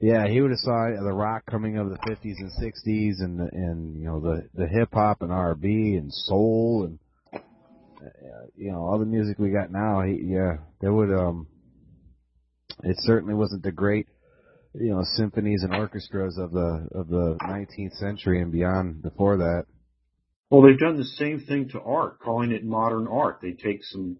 yeah, 0.00 0.26
he 0.26 0.40
would 0.40 0.50
have 0.50 0.60
saw 0.60 0.88
the 0.90 1.12
rock 1.12 1.42
coming 1.50 1.76
of 1.76 1.90
the 1.90 1.98
fifties 2.06 2.38
and 2.38 2.50
sixties, 2.52 3.20
and 3.20 3.38
the, 3.38 3.48
and 3.52 3.96
you 4.00 4.06
know 4.06 4.20
the 4.20 4.48
the 4.54 4.66
hip 4.66 4.88
hop 4.92 5.20
and 5.20 5.30
R 5.30 5.52
and 5.62 6.12
soul 6.12 6.86
and 6.86 6.98
uh, 7.34 8.46
you 8.56 8.72
know 8.72 8.78
all 8.78 8.98
the 8.98 9.04
music 9.04 9.38
we 9.38 9.50
got 9.50 9.70
now. 9.70 10.00
He, 10.00 10.20
yeah, 10.24 10.58
there 10.80 10.94
would 10.94 11.10
um, 11.10 11.46
it 12.84 12.96
certainly 13.00 13.34
wasn't 13.34 13.64
the 13.64 13.72
great 13.72 14.06
you 14.72 14.94
know 14.94 15.02
symphonies 15.14 15.62
and 15.62 15.74
orchestras 15.74 16.38
of 16.38 16.52
the 16.52 16.88
of 16.94 17.08
the 17.08 17.36
19th 17.42 17.98
century 17.98 18.40
and 18.40 18.50
beyond 18.50 19.02
before 19.02 19.36
that. 19.36 19.66
Well, 20.50 20.62
they've 20.62 20.78
done 20.78 20.96
the 20.96 21.04
same 21.04 21.40
thing 21.40 21.68
to 21.70 21.80
art, 21.80 22.20
calling 22.20 22.52
it 22.52 22.64
modern 22.64 23.06
art. 23.06 23.40
They 23.42 23.52
take 23.52 23.84
some 23.84 24.18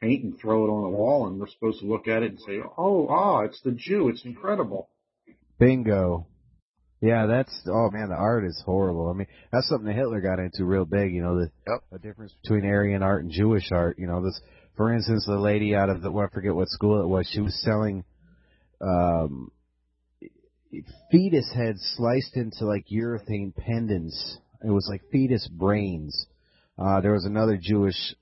paint 0.00 0.24
and 0.24 0.38
throw 0.38 0.64
it 0.64 0.70
on 0.70 0.84
a 0.84 0.90
wall, 0.90 1.26
and 1.26 1.38
we're 1.38 1.48
supposed 1.48 1.80
to 1.80 1.86
look 1.86 2.08
at 2.08 2.22
it 2.22 2.30
and 2.30 2.40
say, 2.40 2.60
"Oh, 2.78 3.06
ah, 3.08 3.40
it's 3.40 3.60
the 3.62 3.72
Jew. 3.72 4.08
It's 4.08 4.24
incredible." 4.24 4.88
Bingo. 5.58 6.26
Yeah, 7.02 7.26
that's 7.26 7.62
oh 7.66 7.90
man, 7.90 8.08
the 8.10 8.14
art 8.14 8.44
is 8.44 8.62
horrible. 8.64 9.08
I 9.08 9.14
mean, 9.14 9.26
that's 9.52 9.68
something 9.68 9.86
that 9.86 9.96
Hitler 9.96 10.20
got 10.20 10.38
into 10.38 10.64
real 10.64 10.84
big. 10.84 11.12
You 11.12 11.22
know, 11.22 11.38
the 11.38 11.50
Yep. 11.66 11.80
the 11.92 11.98
difference 11.98 12.34
between 12.42 12.64
Aryan 12.64 13.02
art 13.02 13.24
and 13.24 13.32
Jewish 13.32 13.70
art. 13.72 13.98
You 13.98 14.06
know, 14.06 14.22
this, 14.22 14.38
for 14.76 14.92
instance, 14.92 15.24
the 15.26 15.38
lady 15.38 15.74
out 15.74 15.88
of 15.88 16.02
the 16.02 16.10
well, 16.10 16.26
I 16.26 16.34
forget 16.34 16.54
what 16.54 16.68
school 16.68 17.02
it 17.02 17.06
was. 17.06 17.26
She 17.26 17.40
was 17.40 17.58
selling 17.62 18.04
um, 18.82 19.50
fetus 21.10 21.50
heads 21.54 21.80
sliced 21.96 22.36
into 22.36 22.66
like 22.66 22.86
urethane 22.92 23.54
pendants. 23.54 24.38
It 24.64 24.70
was 24.70 24.86
like 24.88 25.02
fetus 25.10 25.48
brains. 25.48 26.26
Uh, 26.78 27.00
there 27.00 27.12
was 27.12 27.24
another 27.24 27.58
Jewish 27.60 28.14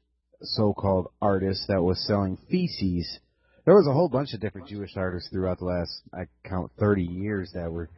so-called 0.43 1.09
artist 1.20 1.65
that 1.69 1.82
was 1.82 2.05
selling 2.06 2.39
feces. 2.51 3.19
There 3.65 3.74
was 3.74 3.86
a 3.86 3.93
whole 3.93 4.09
bunch 4.09 4.35
of 4.35 4.40
different 4.40 4.69
Jewish 4.69 4.97
artists 4.97 5.28
throughout 5.31 5.59
the 5.59 5.66
last, 5.66 6.01
I 6.12 6.27
count, 6.48 6.73
30 6.78 7.02
years 7.02 7.51
that 7.55 7.70
were 7.70 7.90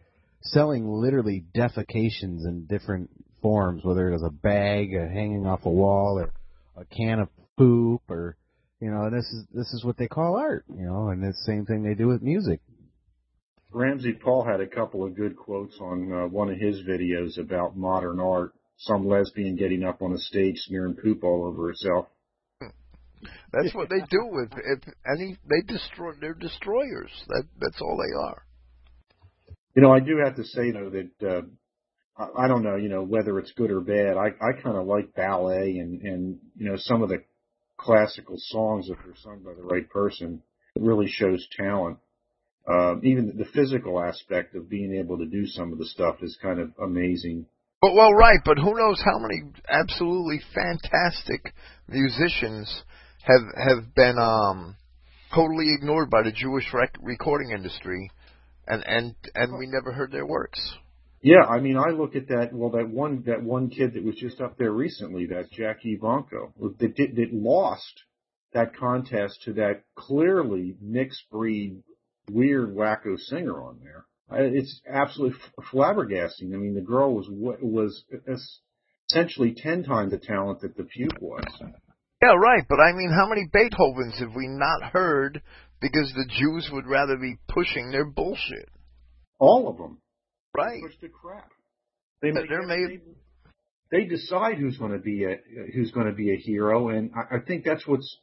selling 0.43 0.89
literally 0.89 1.45
defecations 1.55 2.47
in 2.47 2.67
different 2.69 3.11
forms, 3.43 3.85
whether 3.85 4.09
it 4.09 4.12
was 4.12 4.23
a 4.23 4.31
bag 4.31 4.95
uh, 4.95 5.07
hanging 5.12 5.47
off 5.47 5.67
a 5.67 5.71
wall 5.71 6.19
or 6.19 6.33
a 6.81 6.85
can 6.87 7.21
of 7.21 7.29
poop 7.57 8.03
or, 8.09 8.37
you 8.81 8.91
know, 8.91 9.11
this 9.11 9.27
is, 9.27 9.45
this 9.53 9.73
is 9.73 9.85
what 9.85 9.97
they 9.99 10.09
call 10.09 10.37
art, 10.37 10.65
you 10.69 10.87
know, 10.87 11.09
and 11.09 11.23
it's 11.25 11.39
the 11.45 11.53
same 11.53 11.67
thing 11.67 11.83
they 11.83 11.95
do 11.95 12.09
with 12.09 12.23
music. 12.23 12.61
Ramsey 13.73 14.13
Paul 14.13 14.45
had 14.45 14.61
a 14.61 14.67
couple 14.67 15.05
of 15.05 15.15
good 15.15 15.37
quotes 15.37 15.77
on 15.81 16.13
uh, 16.13 16.27
one 16.27 16.51
of 16.51 16.59
his 16.59 16.83
videos 16.83 17.39
about 17.39 17.77
modern 17.77 18.19
art. 18.19 18.53
Some 18.79 19.07
lesbian 19.07 19.57
getting 19.57 19.85
up 19.85 20.03
on 20.03 20.13
a 20.13 20.19
stage 20.19 20.57
smearing 20.61 20.97
poop 20.97 21.23
all 21.23 21.45
over 21.45 21.69
herself. 21.69 22.07
That's 23.53 23.75
what 23.75 23.91
they 23.91 24.01
do 24.11 24.29
with 24.31 24.51
if 24.53 24.95
any. 25.07 25.37
They 25.49 25.61
destroy. 25.67 26.13
They're 26.21 26.35
destroyers. 26.35 27.11
That 27.29 27.45
that's 27.61 27.81
all 27.83 27.99
they 27.99 28.19
are. 28.19 28.43
You 29.77 29.83
know, 29.83 29.93
I 29.93 30.01
do 30.01 30.17
have 30.25 30.37
to 30.37 30.45
say 30.45 30.71
though 30.71 30.91
that 30.91 31.29
uh, 31.29 31.43
I, 32.17 32.45
I 32.45 32.49
don't 32.49 32.63
know, 32.63 32.77
you 32.77 32.89
know, 32.89 33.03
whether 33.03 33.39
it's 33.39 33.53
good 33.53 33.71
or 33.71 33.81
bad. 33.81 34.17
I 34.17 34.29
I 34.41 34.53
kind 34.63 34.77
of 34.77 34.87
like 34.87 35.15
ballet 35.15 35.77
and 35.79 36.01
and 36.01 36.39
you 36.57 36.71
know 36.71 36.77
some 36.79 37.03
of 37.03 37.11
the 37.11 37.23
classical 37.77 38.37
songs 38.39 38.89
if 38.89 38.97
they're 39.05 39.15
sung 39.23 39.43
by 39.45 39.53
the 39.53 39.63
right 39.63 39.89
person. 39.91 40.43
It 40.75 40.83
really 40.83 41.09
shows 41.09 41.47
talent. 41.57 41.99
Um, 42.71 43.01
even 43.03 43.37
the 43.37 43.47
physical 43.47 44.01
aspect 44.01 44.55
of 44.55 44.69
being 44.69 44.95
able 44.95 45.19
to 45.19 45.27
do 45.27 45.47
some 45.47 45.73
of 45.73 45.79
the 45.79 45.87
stuff 45.87 46.17
is 46.23 46.39
kind 46.41 46.61
of 46.61 46.71
amazing. 46.81 47.47
But 47.81 47.95
well, 47.95 48.13
right. 48.13 48.39
But 48.45 48.59
who 48.59 48.77
knows 48.77 49.03
how 49.05 49.19
many 49.19 49.53
absolutely 49.69 50.41
fantastic 50.55 51.53
musicians 51.89 52.83
have 53.23 53.43
have 53.57 53.95
been 53.95 54.19
um 54.19 54.77
totally 55.35 55.75
ignored 55.75 56.11
by 56.11 56.23
the 56.23 56.33
Jewish 56.33 56.73
rec- 56.73 56.97
recording 57.01 57.51
industry, 57.51 58.11
and 58.67 58.85
and 58.87 59.15
and 59.35 59.59
we 59.59 59.67
never 59.67 59.93
heard 59.93 60.13
their 60.13 60.27
works. 60.27 60.61
Yeah, 61.23 61.45
I 61.49 61.61
mean, 61.61 61.77
I 61.77 61.91
look 61.91 62.17
at 62.17 62.29
that. 62.29 62.53
Well, 62.53 62.71
that 62.71 62.89
one 62.89 63.25
that 63.27 63.43
one 63.43 63.69
kid 63.71 63.95
that 63.95 64.05
was 64.05 64.16
just 64.16 64.40
up 64.40 64.57
there 64.59 64.73
recently, 64.73 65.27
that 65.27 65.51
Jackie 65.51 65.99
Evancho, 65.99 66.53
that 66.79 66.95
did, 66.95 67.16
that 67.16 67.32
lost 67.32 68.05
that 68.53 68.77
contest 68.77 69.43
to 69.45 69.53
that 69.55 69.82
clearly 69.95 70.77
mixed 70.81 71.23
breed, 71.31 71.82
weird 72.33 72.75
wacko 72.75 73.19
singer 73.19 73.63
on 73.63 73.81
there. 73.83 74.05
It's 74.33 74.81
absolutely 74.89 75.39
flabbergasting. 75.73 76.55
I 76.55 76.57
mean, 76.57 76.75
the 76.75 76.81
girl 76.81 77.15
was 77.15 77.27
was 77.29 78.05
essentially 79.11 79.55
ten 79.57 79.83
times 79.83 80.13
the 80.13 80.19
talent 80.19 80.61
that 80.61 80.77
the 80.77 80.85
puke 80.85 81.21
was. 81.21 81.45
Yeah, 82.23 82.35
right. 82.35 82.65
But 82.69 82.81
I 82.81 82.93
mean, 82.93 83.11
how 83.11 83.29
many 83.29 83.49
Beethovens 83.53 84.21
have 84.21 84.35
we 84.35 84.47
not 84.47 84.93
heard 84.93 85.43
because 85.81 86.13
the 86.15 86.29
Jews 86.29 86.71
would 86.73 86.87
rather 86.87 87.17
be 87.17 87.39
pushing 87.49 87.91
their 87.91 88.05
bullshit? 88.05 88.69
All 89.39 89.69
of 89.69 89.79
them. 89.79 89.99
Right. 90.57 90.81
Push 90.83 91.01
the 91.01 91.09
crap. 91.09 91.51
They 92.23 92.31
make, 92.31 92.49
they're 92.49 92.67
made- 92.67 93.01
they 93.91 94.05
decide 94.05 94.59
who's 94.59 94.77
going 94.79 94.93
to 94.93 94.99
be 94.99 95.25
a 95.25 95.37
who's 95.75 95.91
going 95.91 96.07
to 96.07 96.13
be 96.13 96.33
a 96.33 96.37
hero, 96.37 96.91
and 96.91 97.11
I, 97.17 97.37
I 97.37 97.41
think 97.41 97.65
that's 97.65 97.87
what's 97.87 98.17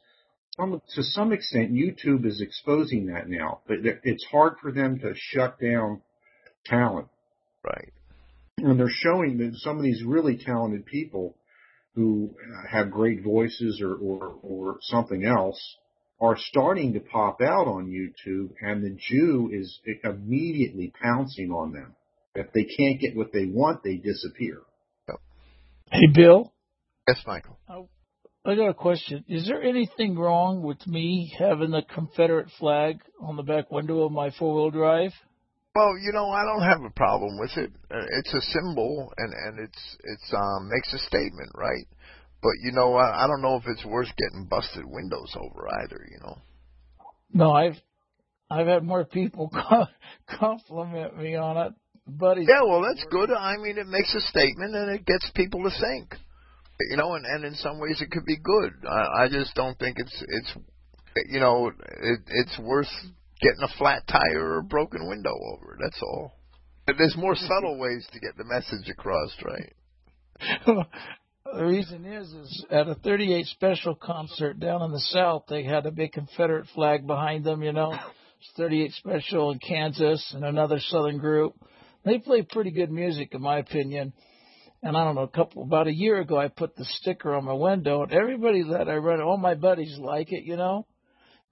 some, 0.58 0.82
to 0.94 1.02
some 1.02 1.32
extent 1.32 1.72
YouTube 1.72 2.26
is 2.26 2.40
exposing 2.40 3.06
that 3.06 3.28
now. 3.28 3.60
But 3.66 3.78
it's 4.04 4.24
hard 4.30 4.54
for 4.60 4.72
them 4.72 4.98
to 5.00 5.12
shut 5.14 5.58
down 5.60 6.02
talent, 6.66 7.08
Right. 7.64 7.92
and 8.58 8.78
they're 8.78 8.88
showing 8.90 9.38
that 9.38 9.54
some 9.56 9.76
of 9.78 9.82
these 9.82 10.02
really 10.04 10.36
talented 10.36 10.84
people 10.86 11.36
who 11.94 12.34
uh, 12.38 12.68
have 12.70 12.90
great 12.90 13.22
voices 13.22 13.80
or, 13.82 13.94
or 13.94 14.34
or 14.42 14.78
something 14.82 15.24
else 15.24 15.76
are 16.20 16.36
starting 16.36 16.92
to 16.94 17.00
pop 17.00 17.40
out 17.40 17.66
on 17.68 17.86
YouTube, 17.86 18.50
and 18.60 18.82
the 18.82 18.96
Jew 18.98 19.50
is 19.52 19.78
immediately 20.02 20.92
pouncing 21.00 21.50
on 21.52 21.72
them. 21.72 21.94
If 22.34 22.52
they 22.52 22.64
can't 22.64 23.00
get 23.00 23.16
what 23.16 23.32
they 23.32 23.46
want, 23.46 23.82
they 23.84 23.96
disappear. 23.96 24.58
Hey, 25.90 26.06
Bill, 26.12 26.52
Yes, 27.08 27.22
Michael. 27.26 27.58
I 28.48 28.54
got 28.56 28.70
a 28.70 28.74
question. 28.74 29.26
Is 29.28 29.46
there 29.46 29.62
anything 29.62 30.18
wrong 30.18 30.62
with 30.62 30.86
me 30.86 31.34
having 31.38 31.70
the 31.70 31.82
Confederate 31.82 32.48
flag 32.58 33.02
on 33.20 33.36
the 33.36 33.42
back 33.42 33.70
window 33.70 34.04
of 34.04 34.12
my 34.12 34.30
four 34.30 34.54
wheel 34.54 34.70
drive? 34.70 35.12
Well, 35.74 35.98
you 35.98 36.12
know, 36.12 36.30
I 36.30 36.44
don't 36.44 36.62
have 36.62 36.82
a 36.82 36.94
problem 36.96 37.38
with 37.38 37.50
it. 37.58 37.70
Uh, 37.90 38.06
It's 38.18 38.32
a 38.32 38.40
symbol, 38.40 39.12
and 39.18 39.34
and 39.34 39.58
it's 39.60 39.96
it's 40.02 40.32
um 40.32 40.70
makes 40.70 40.94
a 40.94 40.98
statement, 41.06 41.50
right? 41.54 41.86
But 42.42 42.52
you 42.62 42.72
know, 42.72 42.94
I, 42.94 43.24
I 43.24 43.26
don't 43.26 43.42
know 43.42 43.56
if 43.56 43.64
it's 43.66 43.84
worth 43.84 44.08
getting 44.16 44.46
busted 44.48 44.84
windows 44.86 45.36
over 45.36 45.68
either. 45.84 46.00
You 46.10 46.18
know. 46.22 46.38
No, 47.34 47.52
I've 47.52 47.76
I've 48.50 48.66
had 48.66 48.82
more 48.82 49.04
people 49.04 49.52
compliment 50.40 51.18
me 51.18 51.34
on 51.34 51.58
it, 51.58 51.74
buddy. 52.06 52.46
Yeah, 52.48 52.62
well, 52.66 52.80
that's 52.80 53.04
good. 53.10 53.30
I 53.30 53.58
mean, 53.58 53.76
it 53.76 53.86
makes 53.86 54.14
a 54.14 54.22
statement, 54.22 54.74
and 54.74 54.90
it 54.94 55.04
gets 55.04 55.30
people 55.34 55.64
to 55.64 55.70
think. 55.70 56.14
You 56.80 56.96
know, 56.96 57.14
and 57.14 57.24
and 57.26 57.44
in 57.44 57.54
some 57.54 57.80
ways 57.80 58.00
it 58.00 58.10
could 58.10 58.24
be 58.24 58.36
good. 58.36 58.72
I, 58.88 59.24
I 59.24 59.28
just 59.28 59.54
don't 59.54 59.78
think 59.78 59.98
it's 59.98 60.24
it's 60.28 60.54
you 61.28 61.40
know 61.40 61.68
it, 61.68 62.20
it's 62.28 62.58
worth 62.60 62.90
getting 63.40 63.62
a 63.62 63.78
flat 63.78 64.06
tire 64.06 64.44
or 64.44 64.58
a 64.58 64.64
broken 64.64 65.08
window 65.08 65.34
over. 65.54 65.76
That's 65.82 66.00
all. 66.02 66.32
There's 66.86 67.16
more 67.16 67.34
subtle 67.34 67.78
ways 67.78 68.06
to 68.12 68.20
get 68.20 68.36
the 68.36 68.44
message 68.44 68.88
across, 68.88 69.36
right? 69.44 69.72
the 71.54 71.64
reason 71.64 72.04
is, 72.06 72.28
is 72.28 72.64
at 72.70 72.88
a 72.88 72.94
38 72.94 73.46
special 73.46 73.94
concert 73.94 74.58
down 74.58 74.82
in 74.82 74.92
the 74.92 75.00
South, 75.00 75.44
they 75.48 75.64
had 75.64 75.84
a 75.84 75.90
big 75.90 76.12
Confederate 76.12 76.66
flag 76.74 77.06
behind 77.06 77.44
them. 77.44 77.62
You 77.62 77.72
know, 77.72 77.92
it's 77.92 78.50
38 78.56 78.92
special 78.92 79.50
in 79.50 79.58
Kansas 79.58 80.32
and 80.34 80.44
another 80.44 80.78
Southern 80.80 81.18
group. 81.18 81.54
They 82.04 82.18
play 82.18 82.42
pretty 82.42 82.70
good 82.70 82.90
music, 82.90 83.34
in 83.34 83.42
my 83.42 83.58
opinion. 83.58 84.12
And 84.82 84.96
I 84.96 85.04
don't 85.04 85.16
know, 85.16 85.22
a 85.22 85.28
couple 85.28 85.62
about 85.62 85.88
a 85.88 85.94
year 85.94 86.20
ago, 86.20 86.38
I 86.38 86.48
put 86.48 86.76
the 86.76 86.84
sticker 86.84 87.34
on 87.34 87.44
my 87.44 87.52
window, 87.52 88.02
and 88.02 88.12
everybody 88.12 88.62
that 88.70 88.88
I 88.88 88.96
run, 88.96 89.20
all 89.20 89.36
my 89.36 89.54
buddies 89.54 89.98
like 89.98 90.32
it, 90.32 90.44
you 90.44 90.56
know. 90.56 90.86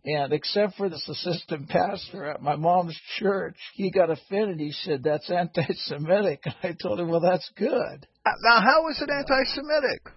And 0.04 0.32
except 0.32 0.76
for 0.76 0.88
this 0.88 1.04
assistant 1.08 1.68
pastor 1.68 2.26
at 2.26 2.40
my 2.40 2.54
mom's 2.54 2.96
church, 3.18 3.56
he 3.74 3.90
got 3.90 4.08
offended. 4.08 4.60
He 4.60 4.70
said, 4.70 5.02
that's 5.02 5.28
anti-Semitic. 5.28 6.42
And 6.46 6.54
I 6.62 6.76
told 6.80 7.00
him, 7.00 7.08
well, 7.08 7.20
that's 7.20 7.50
good. 7.56 8.06
Uh, 8.24 8.30
now, 8.44 8.60
how 8.60 8.88
is 8.88 9.02
it 9.02 9.10
anti-Semitic? 9.10 10.14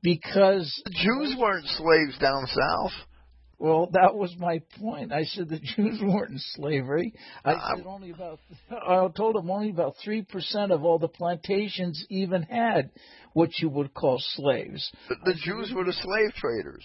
Because 0.00 0.82
The 0.84 0.92
Jews 0.92 1.36
weren't 1.36 1.66
slaves 1.66 2.16
down 2.20 2.46
south. 2.46 2.92
Well, 3.60 3.88
that 3.92 4.14
was 4.14 4.34
my 4.38 4.62
point. 4.80 5.12
I 5.12 5.24
said 5.24 5.48
the 5.48 5.58
Jews 5.76 6.00
weren't 6.00 6.30
in 6.30 6.38
slavery. 6.38 7.12
I 7.44 7.74
said 7.76 7.86
only 7.86 8.10
about. 8.10 8.38
I 8.70 9.08
told 9.16 9.36
him 9.36 9.50
only 9.50 9.70
about 9.70 9.96
three 10.04 10.22
percent 10.22 10.70
of 10.70 10.84
all 10.84 10.98
the 10.98 11.08
plantations 11.08 12.04
even 12.08 12.42
had 12.42 12.90
what 13.32 13.50
you 13.58 13.68
would 13.68 13.94
call 13.94 14.18
slaves. 14.20 14.90
The, 15.08 15.16
the 15.24 15.34
Jews 15.42 15.72
were 15.74 15.84
the 15.84 15.92
slave 15.92 16.34
traders. 16.34 16.84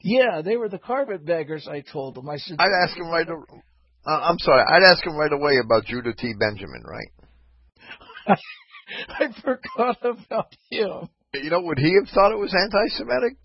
Yeah, 0.00 0.42
they 0.42 0.56
were 0.56 0.68
the 0.68 0.78
carpetbaggers. 0.78 1.66
I 1.68 1.80
told 1.80 2.16
him. 2.16 2.28
I 2.28 2.36
said. 2.36 2.56
I'd 2.60 2.70
ask 2.84 2.96
him 2.96 3.08
right. 3.08 3.26
Uh, 3.28 4.10
I'm 4.10 4.38
sorry. 4.38 4.62
I'd 4.68 4.84
ask 4.84 5.04
him 5.04 5.16
right 5.16 5.32
away 5.32 5.58
about 5.64 5.86
Judah 5.86 6.14
P. 6.16 6.34
Benjamin, 6.38 6.84
right? 6.84 8.38
I 9.08 9.26
forgot 9.42 9.98
about 10.04 10.54
him. 10.70 11.08
You 11.34 11.50
know, 11.50 11.60
would 11.62 11.78
he 11.78 11.96
have 12.00 12.08
thought 12.14 12.32
it 12.32 12.38
was 12.38 12.54
anti-Semitic? 12.54 13.36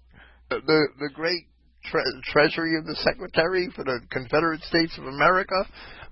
The 0.49 0.59
the, 0.65 0.87
the 0.99 1.09
great 1.13 1.45
tre- 1.85 2.03
treasury 2.23 2.77
of 2.77 2.85
the 2.85 2.95
secretary 2.95 3.69
for 3.75 3.83
the 3.83 3.99
Confederate 4.09 4.61
States 4.63 4.97
of 4.97 5.05
America 5.05 5.65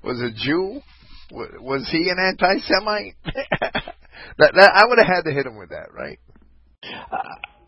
was 0.03 0.21
a 0.21 0.31
Jew. 0.31 0.81
W- 1.29 1.61
was 1.61 1.87
he 1.91 2.09
an 2.09 2.17
anti-Semite? 2.19 3.15
that, 4.37 4.53
that 4.53 4.71
I 4.73 4.85
would 4.87 4.97
have 4.97 5.07
had 5.07 5.21
to 5.25 5.31
hit 5.31 5.45
him 5.45 5.57
with 5.57 5.69
that, 5.69 5.93
right? 5.93 6.19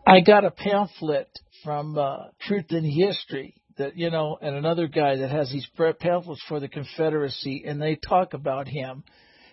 I 0.05 0.21
got 0.21 0.45
a 0.45 0.51
pamphlet 0.51 1.29
from 1.63 1.97
uh, 1.97 2.27
Truth 2.39 2.71
in 2.71 2.83
History 2.83 3.55
that 3.77 3.97
you 3.97 4.09
know, 4.09 4.37
and 4.41 4.55
another 4.55 4.87
guy 4.87 5.17
that 5.17 5.31
has 5.31 5.51
these 5.51 5.67
pamphlets 5.99 6.43
for 6.47 6.59
the 6.59 6.67
Confederacy, 6.67 7.63
and 7.65 7.81
they 7.81 7.95
talk 7.95 8.33
about 8.33 8.67
him, 8.67 9.03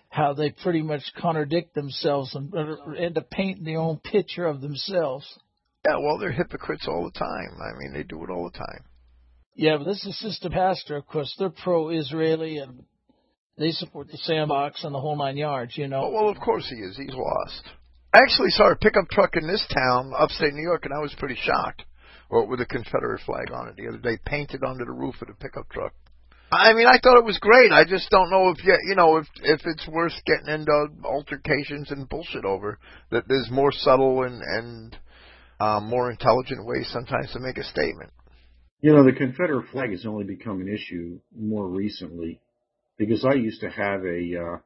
how 0.09 0.33
they 0.33 0.51
pretty 0.51 0.81
much 0.81 1.01
contradict 1.17 1.73
themselves 1.75 2.35
and 2.35 2.53
end 2.97 3.17
up 3.17 3.29
painting 3.29 3.63
their 3.63 3.79
own 3.79 3.97
picture 3.97 4.45
of 4.45 4.61
themselves. 4.61 5.25
Yeah, 5.87 5.97
well, 5.97 6.17
they're 6.17 6.31
hypocrites 6.31 6.87
all 6.87 7.05
the 7.05 7.17
time. 7.17 7.57
I 7.61 7.77
mean, 7.77 7.93
they 7.93 8.03
do 8.03 8.23
it 8.23 8.29
all 8.29 8.49
the 8.51 8.57
time. 8.57 8.83
Yeah, 9.55 9.77
but 9.77 9.85
this 9.85 10.05
assistant 10.05 10.53
pastor, 10.53 10.97
of 10.97 11.07
course, 11.07 11.33
they're 11.37 11.49
pro-Israeli 11.49 12.57
and 12.57 12.83
they 13.57 13.71
support 13.71 14.07
the 14.09 14.17
sandbox 14.17 14.83
and 14.83 14.93
the 14.93 14.99
whole 14.99 15.17
nine 15.17 15.37
yards. 15.37 15.77
You 15.77 15.87
know. 15.87 16.03
Oh, 16.05 16.11
well, 16.11 16.29
of 16.29 16.39
course 16.39 16.67
he 16.69 16.77
is. 16.77 16.97
He's 16.97 17.13
lost. 17.13 17.63
I 18.13 18.19
actually 18.23 18.49
saw 18.49 18.71
a 18.71 18.75
pickup 18.75 19.09
truck 19.11 19.35
in 19.35 19.47
this 19.47 19.65
town, 19.73 20.13
upstate 20.17 20.53
New 20.53 20.63
York, 20.63 20.85
and 20.85 20.93
I 20.93 20.99
was 20.99 21.13
pretty 21.17 21.37
shocked. 21.39 21.83
Well, 22.31 22.47
with 22.47 22.61
a 22.61 22.65
Confederate 22.65 23.21
flag 23.25 23.51
on 23.51 23.69
it 23.69 23.75
the 23.75 23.87
other 23.87 23.97
day, 23.97 24.17
painted 24.25 24.63
onto 24.63 24.85
the 24.85 24.91
roof 24.91 25.15
of 25.21 25.27
the 25.27 25.33
pickup 25.33 25.69
truck. 25.69 25.93
I 26.51 26.73
mean, 26.73 26.87
I 26.87 26.99
thought 27.01 27.19
it 27.19 27.25
was 27.25 27.37
great. 27.37 27.71
I 27.71 27.83
just 27.83 28.09
don't 28.09 28.31
know 28.31 28.49
if 28.49 28.63
you, 28.63 28.75
you 28.87 28.95
know 28.95 29.17
if 29.17 29.27
if 29.43 29.61
it's 29.65 29.87
worth 29.87 30.13
getting 30.25 30.47
into 30.47 30.87
altercations 31.03 31.91
and 31.91 32.09
bullshit 32.09 32.45
over. 32.45 32.79
That 33.11 33.25
there's 33.27 33.49
more 33.51 33.71
subtle 33.71 34.23
and 34.23 34.41
and 34.41 34.97
um, 35.59 35.85
more 35.85 36.09
intelligent 36.09 36.65
ways 36.65 36.89
sometimes 36.91 37.31
to 37.33 37.39
make 37.39 37.57
a 37.57 37.63
statement. 37.63 38.11
You 38.81 38.93
know, 38.93 39.03
the 39.03 39.11
Confederate 39.11 39.67
flag 39.71 39.91
has 39.91 40.05
only 40.05 40.23
become 40.23 40.61
an 40.61 40.69
issue 40.69 41.19
more 41.35 41.67
recently 41.67 42.39
because 42.97 43.25
I 43.25 43.33
used 43.33 43.61
to 43.61 43.69
have 43.69 44.05
a 44.05 44.39
uh, 44.39 44.57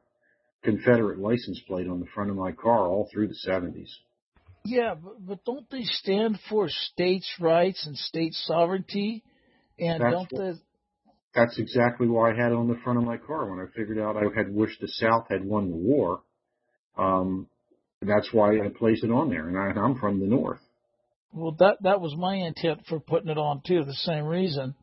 Confederate 0.62 1.18
license 1.18 1.60
plate 1.66 1.88
on 1.88 2.00
the 2.00 2.06
front 2.14 2.30
of 2.30 2.36
my 2.36 2.52
car 2.52 2.86
all 2.88 3.08
through 3.12 3.28
the 3.28 3.38
70s. 3.46 3.90
Yeah, 4.64 4.94
but, 4.94 5.26
but 5.26 5.44
don't 5.44 5.68
they 5.70 5.82
stand 5.82 6.38
for 6.48 6.68
states' 6.68 7.30
rights 7.40 7.86
and 7.86 7.96
state 7.96 8.32
sovereignty? 8.32 9.22
And 9.78 10.00
That's 10.00 10.12
don't 10.12 10.32
what- 10.32 10.40
the 10.40 10.60
That's 11.34 11.58
exactly 11.58 12.06
why 12.06 12.30
I 12.30 12.36
had 12.36 12.52
it 12.52 12.56
on 12.56 12.68
the 12.68 12.78
front 12.84 12.98
of 12.98 13.04
my 13.04 13.16
car 13.16 13.50
when 13.50 13.58
I 13.58 13.68
figured 13.76 13.98
out 13.98 14.16
I 14.16 14.22
had 14.34 14.54
wished 14.54 14.80
the 14.80 14.88
South 14.88 15.26
had 15.28 15.44
won 15.44 15.70
the 15.70 15.76
war. 15.76 16.22
Um, 16.96 17.48
that's 18.00 18.32
why 18.32 18.60
I 18.60 18.68
placed 18.68 19.02
it 19.02 19.10
on 19.10 19.30
there, 19.30 19.48
and 19.48 19.58
I, 19.58 19.80
I'm 19.80 19.98
from 19.98 20.20
the 20.20 20.26
North. 20.26 20.60
Well, 21.34 21.56
that 21.58 21.78
that 21.82 22.00
was 22.00 22.14
my 22.16 22.36
intent 22.36 22.82
for 22.88 23.00
putting 23.00 23.28
it 23.28 23.38
on 23.38 23.62
too. 23.66 23.84
The 23.84 23.92
same 23.92 24.24
reason, 24.24 24.74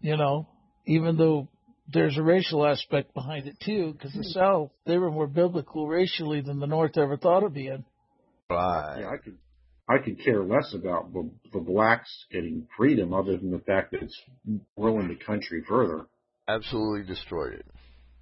you 0.00 0.16
know, 0.16 0.48
even 0.86 1.16
though 1.16 1.48
there's 1.92 2.18
a 2.18 2.22
racial 2.22 2.66
aspect 2.66 3.14
behind 3.14 3.46
it 3.46 3.56
too, 3.64 3.92
because 3.92 4.12
the 4.12 4.24
South 4.24 4.70
they 4.86 4.98
were 4.98 5.10
more 5.10 5.28
biblical 5.28 5.86
racially 5.86 6.40
than 6.40 6.58
the 6.58 6.66
North 6.66 6.96
ever 6.96 7.16
thought 7.16 7.44
of 7.44 7.54
being. 7.54 7.84
Right. 8.50 8.98
Yeah, 9.00 9.08
I 9.08 9.16
could 9.18 9.38
I 9.88 9.98
could 9.98 10.18
care 10.24 10.42
less 10.42 10.74
about 10.74 11.12
the, 11.12 11.30
the 11.52 11.60
blacks 11.60 12.10
getting 12.32 12.66
freedom, 12.76 13.12
other 13.12 13.36
than 13.36 13.50
the 13.50 13.58
fact 13.58 13.92
that 13.92 14.02
it's 14.02 14.18
ruined 14.76 15.10
the 15.10 15.24
country 15.24 15.62
further. 15.68 16.06
Absolutely 16.48 17.06
destroyed 17.06 17.54
it. 17.54 17.66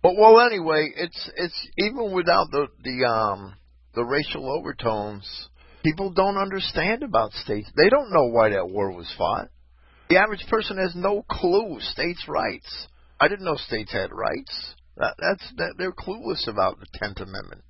But 0.03 0.17
well, 0.19 0.41
anyway, 0.41 0.91
it's 0.97 1.31
it's 1.37 1.69
even 1.79 2.13
without 2.13 2.51
the 2.51 2.67
the 2.83 3.07
um 3.09 3.55
the 3.95 4.05
racial 4.05 4.51
overtones, 4.51 5.49
people 5.83 6.11
don't 6.11 6.37
understand 6.37 7.03
about 7.03 7.33
states. 7.33 7.71
They 7.77 7.89
don't 7.89 8.13
know 8.13 8.29
why 8.29 8.51
that 8.51 8.69
war 8.69 8.93
was 8.93 9.13
fought. 9.17 9.49
The 10.09 10.19
average 10.19 10.45
person 10.49 10.77
has 10.79 10.95
no 10.95 11.25
clue 11.31 11.79
states' 11.81 12.29
rights. 12.29 12.89
I 13.21 13.29
didn't 13.29 13.45
know 13.45 13.57
states 13.57 13.93
had 13.93 14.11
rights. 14.13 14.75
That, 14.97 15.15
that's 15.19 15.53
that 15.57 15.75
they're 15.79 15.93
clueless 15.93 16.49
about 16.49 16.79
the 16.81 16.87
Tenth 16.93 17.19
Amendment. 17.21 17.63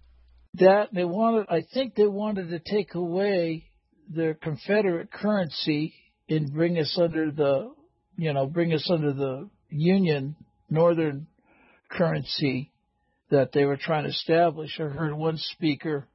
That 0.55 0.89
they 0.93 1.05
wanted, 1.05 1.47
I 1.49 1.63
think 1.73 1.95
they 1.95 2.07
wanted 2.07 2.51
to 2.51 2.59
take 2.59 2.95
away 2.95 3.67
their 4.09 4.35
Confederate 4.35 5.13
currency 5.13 5.95
and 6.29 6.53
bring 6.53 6.79
us 6.79 6.99
under 7.01 7.31
the, 7.31 7.73
you 8.17 8.33
know, 8.33 8.47
bring 8.47 8.73
us 8.73 8.89
under 8.91 9.13
the 9.13 9.49
Union 9.71 10.37
Northern 10.69 11.27
currency 11.91 12.73
that 13.31 13.53
they 13.53 13.65
were 13.65 13.77
trying 13.77 14.05
to 14.05 14.11
establish. 14.11 14.79
I 14.79 14.85
heard 14.85 15.15
one 15.15 15.39
speaker, 15.39 16.09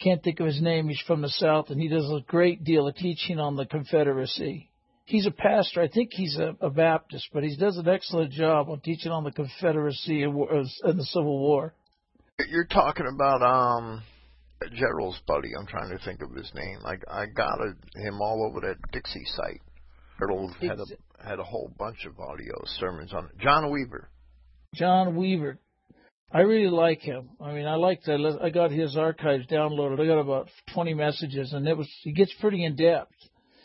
can't 0.00 0.22
think 0.22 0.40
of 0.40 0.46
his 0.46 0.60
name, 0.62 0.88
he's 0.88 1.02
from 1.06 1.22
the 1.22 1.28
South, 1.28 1.70
and 1.70 1.80
he 1.80 1.88
does 1.88 2.10
a 2.10 2.24
great 2.26 2.64
deal 2.64 2.88
of 2.88 2.96
teaching 2.96 3.38
on 3.38 3.56
the 3.56 3.66
Confederacy. 3.66 4.68
He's 5.04 5.26
a 5.26 5.30
pastor, 5.30 5.82
I 5.82 5.88
think 5.88 6.10
he's 6.12 6.38
a, 6.38 6.56
a 6.60 6.70
Baptist, 6.70 7.28
but 7.32 7.42
he 7.42 7.56
does 7.56 7.76
an 7.76 7.88
excellent 7.88 8.32
job 8.32 8.68
on 8.68 8.80
teaching 8.80 9.12
on 9.12 9.24
the 9.24 9.32
Confederacy 9.32 10.22
and, 10.22 10.34
and 10.34 10.98
the 10.98 11.04
Civil 11.04 11.38
War. 11.38 11.74
You're 12.48 12.66
talking 12.66 13.06
about 13.12 13.42
um 13.42 14.02
Gerald's 14.74 15.20
buddy. 15.26 15.50
I'm 15.58 15.66
trying 15.66 15.90
to 15.90 16.04
think 16.04 16.22
of 16.22 16.34
his 16.34 16.50
name. 16.54 16.78
I 16.84 16.96
I 17.10 17.26
got 17.26 17.58
him 17.94 18.20
all 18.20 18.48
over 18.48 18.66
that 18.66 18.76
Dixie 18.92 19.24
site. 19.24 19.60
Gerald 20.18 20.54
had 20.60 20.78
a 20.78 21.26
had 21.26 21.38
a 21.38 21.44
whole 21.44 21.70
bunch 21.78 22.06
of 22.06 22.18
audio 22.18 22.54
sermons 22.78 23.12
on 23.12 23.26
it. 23.26 23.38
John 23.38 23.70
Weaver. 23.70 24.08
John 24.74 25.16
Weaver. 25.16 25.58
I 26.32 26.40
really 26.40 26.70
like 26.70 27.00
him. 27.00 27.30
I 27.40 27.52
mean, 27.52 27.66
I 27.66 27.74
like 27.74 28.04
that. 28.04 28.38
I 28.40 28.50
got 28.50 28.70
his 28.70 28.96
archives 28.96 29.46
downloaded. 29.46 30.00
I 30.00 30.06
got 30.06 30.20
about 30.20 30.48
20 30.72 30.94
messages, 30.94 31.52
and 31.52 31.66
it 31.66 31.76
was 31.76 31.88
he 32.02 32.12
gets 32.12 32.32
pretty 32.40 32.64
in 32.64 32.76
depth, 32.76 33.12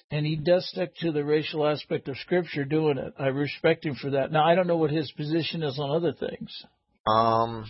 and 0.09 0.25
he 0.25 0.35
does 0.35 0.67
stick 0.69 0.95
to 1.01 1.11
the 1.11 1.23
racial 1.23 1.67
aspect 1.67 2.07
of 2.07 2.17
Scripture 2.17 2.65
doing 2.65 2.97
it. 2.97 3.13
I 3.19 3.27
respect 3.27 3.85
him 3.85 3.95
for 3.95 4.11
that. 4.11 4.31
Now, 4.31 4.45
I 4.45 4.55
don't 4.55 4.65
know 4.65 4.77
what 4.77 4.89
his 4.89 5.11
position 5.11 5.61
is 5.61 5.77
on 5.77 5.91
other 5.95 6.13
things. 6.13 6.65
Um, 7.07 7.65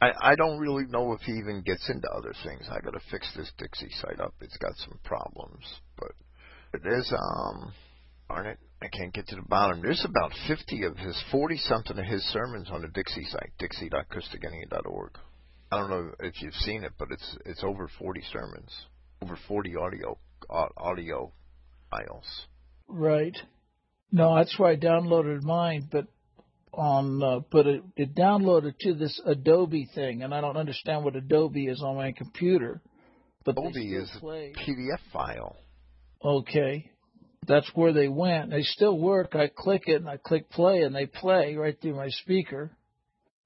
I 0.00 0.12
I 0.20 0.34
don't 0.36 0.58
really 0.58 0.86
know 0.86 1.12
if 1.12 1.20
he 1.20 1.32
even 1.32 1.62
gets 1.62 1.90
into 1.90 2.08
other 2.10 2.32
things. 2.42 2.66
I 2.70 2.80
got 2.80 2.94
to 2.94 3.00
fix 3.10 3.30
this 3.36 3.52
Dixie 3.58 3.90
site 4.00 4.20
up. 4.20 4.34
It's 4.40 4.56
got 4.56 4.74
some 4.76 4.98
problems, 5.04 5.64
but 5.98 6.12
it 6.72 6.82
is 6.86 7.12
um, 7.12 7.72
darn 8.28 8.46
it, 8.46 8.58
I 8.82 8.88
can't 8.88 9.12
get 9.12 9.28
to 9.28 9.36
the 9.36 9.42
bottom. 9.42 9.82
There's 9.82 10.04
about 10.04 10.32
50 10.48 10.84
of 10.84 10.96
his 10.96 11.22
40 11.30 11.56
something 11.58 11.98
of 11.98 12.04
his 12.04 12.22
sermons 12.32 12.68
on 12.70 12.82
the 12.82 12.88
Dixie 12.88 13.24
site, 13.26 13.52
dixie.christogenea.org. 13.58 15.18
I 15.72 15.78
don't 15.78 15.90
know 15.90 16.10
if 16.20 16.40
you've 16.40 16.54
seen 16.54 16.82
it, 16.84 16.92
but 16.98 17.08
it's 17.10 17.36
it's 17.44 17.62
over 17.62 17.88
40 17.98 18.22
sermons, 18.32 18.72
over 19.22 19.38
40 19.46 19.76
audio 19.76 20.18
au- 20.48 20.68
audio 20.76 21.32
files. 21.90 22.46
Right. 22.88 23.36
No, 24.10 24.34
that's 24.34 24.58
why 24.58 24.72
I 24.72 24.76
downloaded 24.76 25.42
mine, 25.42 25.88
but 25.92 26.06
on 26.72 27.22
uh, 27.22 27.40
but 27.52 27.66
it, 27.66 27.82
it 27.96 28.14
downloaded 28.14 28.78
to 28.80 28.94
this 28.94 29.20
Adobe 29.24 29.88
thing, 29.94 30.22
and 30.22 30.34
I 30.34 30.40
don't 30.40 30.56
understand 30.56 31.04
what 31.04 31.14
Adobe 31.14 31.66
is 31.66 31.82
on 31.82 31.96
my 31.96 32.12
computer. 32.12 32.80
But 33.44 33.58
Adobe 33.58 33.94
is 33.94 34.10
play. 34.18 34.52
a 34.56 34.58
PDF 34.58 34.98
file. 35.12 35.56
Okay. 36.24 36.90
That's 37.46 37.70
where 37.74 37.92
they 37.92 38.08
went. 38.08 38.50
They 38.50 38.62
still 38.62 38.98
work. 38.98 39.34
I 39.34 39.48
click 39.48 39.84
it 39.86 39.96
and 39.96 40.08
I 40.08 40.18
click 40.18 40.50
play 40.50 40.82
and 40.82 40.94
they 40.94 41.06
play 41.06 41.56
right 41.56 41.76
through 41.80 41.96
my 41.96 42.08
speaker. 42.08 42.70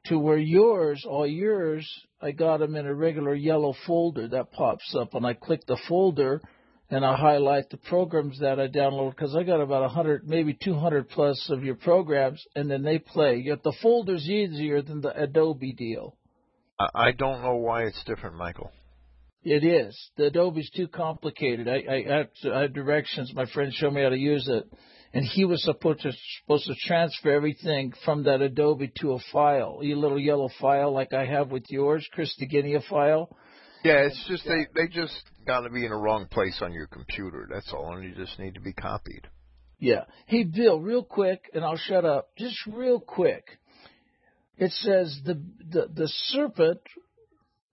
To 0.07 0.19
where 0.19 0.39
yours, 0.39 1.07
all 1.09 1.27
yours, 1.27 1.89
I 2.21 2.33
got 2.33 2.59
them 2.59 2.77
in 2.77 2.87
a 2.87 2.95
regular 2.95 3.35
yellow 3.35 3.75
folder 3.87 4.29
that 4.29 4.53
pops 4.53 4.95
up 4.95 5.15
and 5.15 5.25
I 5.27 5.33
click 5.33 5.65
the 5.67 5.79
folder 5.89 6.43
and 6.91 7.07
I 7.07 7.17
highlight 7.17 7.71
the 7.71 7.79
programs 7.79 8.39
that 8.41 8.61
I 8.61 8.69
download 8.69 9.11
because 9.11 9.35
I 9.35 9.45
got 9.45 9.63
about 9.63 9.81
100, 9.83 10.29
maybe 10.29 10.53
200 10.63 11.09
plus 11.09 11.49
of 11.49 11.65
your 11.65 11.77
programs 11.77 12.45
and 12.55 12.71
then 12.71 12.83
they 12.83 12.99
play. 12.99 13.37
Yet 13.37 13.63
the 13.63 13.75
folder's 13.81 14.29
easier 14.29 14.83
than 14.83 15.01
the 15.01 15.19
Adobe 15.19 15.73
deal. 15.73 16.17
I, 16.79 16.89
I 16.95 17.13
don't 17.13 17.43
know 17.43 17.57
why 17.57 17.85
it's 17.85 18.05
different, 18.05 18.37
Michael. 18.37 18.71
It 19.45 19.63
is. 19.63 20.11
The 20.17 20.27
Adobe's 20.27 20.71
too 20.71 20.89
complicated. 20.89 21.69
I, 21.69 21.85
I, 21.89 21.95
I, 21.95 22.17
have 22.17 22.53
I 22.53 22.67
directions. 22.67 23.33
My 23.35 23.45
friend 23.45 23.73
showed 23.75 23.93
me 23.93 24.03
how 24.03 24.09
to 24.09 24.17
use 24.17 24.49
it, 24.49 24.65
and 25.13 25.23
he 25.23 25.45
was 25.45 25.63
supposed 25.63 26.01
to 26.01 26.13
supposed 26.43 26.67
to 26.67 26.75
transfer 26.87 27.31
everything 27.31 27.93
from 28.07 28.25
that 28.25 28.41
Adobe 28.41 28.91
to 29.01 29.13
a 29.13 29.19
file, 29.31 29.81
a 29.83 29.95
little 29.95 30.19
yellow 30.19 30.49
file 30.61 30.93
like 30.93 31.13
I 31.13 31.27
have 31.27 31.51
with 31.51 31.65
yours, 31.69 32.09
Christogenea 32.17 32.83
file. 32.89 33.37
Yeah, 33.85 34.07
it's 34.07 34.25
just 34.29 34.47
they 34.47 34.67
they 34.75 34.89
just 34.89 35.15
got 35.47 35.61
to 35.61 35.71
be 35.71 35.85
in 35.85 35.91
the 35.91 35.97
wrong 35.97 36.27
place 36.27 36.61
on 36.63 36.73
your 36.73 36.87
computer. 36.87 37.47
That's 37.53 37.71
all, 37.71 37.95
and 37.97 38.05
you 38.05 38.15
just 38.15 38.39
need 38.39 38.55
to 38.55 38.61
be 38.63 38.73
copied. 38.73 39.29
Yeah. 39.79 40.05
Hey, 40.25 40.45
Bill, 40.45 40.81
real 40.81 41.05
quick, 41.05 41.51
and 41.53 41.63
I'll 41.63 41.77
shut 41.77 42.07
up. 42.07 42.31
Just 42.39 42.57
real 42.67 42.99
quick. 42.99 43.45
It 44.57 44.73
says 44.73 45.21
the 45.27 45.35
the, 45.71 45.89
the 45.93 46.09
serpent 46.09 46.81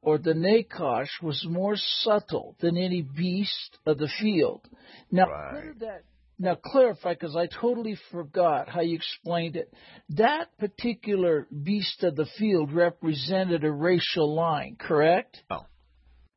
or 0.01 0.17
the 0.17 0.33
Nachash 0.33 1.21
was 1.21 1.45
more 1.47 1.75
subtle 1.75 2.55
than 2.59 2.77
any 2.77 3.01
beast 3.01 3.77
of 3.85 3.97
the 3.97 4.09
field. 4.19 4.67
Now, 5.11 5.27
Right. 5.29 5.79
that? 5.79 6.03
Now 6.39 6.55
clarify, 6.55 7.13
because 7.13 7.35
I 7.35 7.45
totally 7.45 7.93
forgot 8.09 8.67
how 8.67 8.81
you 8.81 8.95
explained 8.95 9.55
it. 9.55 9.71
That 10.09 10.47
particular 10.57 11.47
beast 11.51 12.03
of 12.03 12.15
the 12.15 12.25
field 12.25 12.71
represented 12.73 13.63
a 13.63 13.71
racial 13.71 14.33
line, 14.33 14.75
correct? 14.79 15.43
No. 15.51 15.67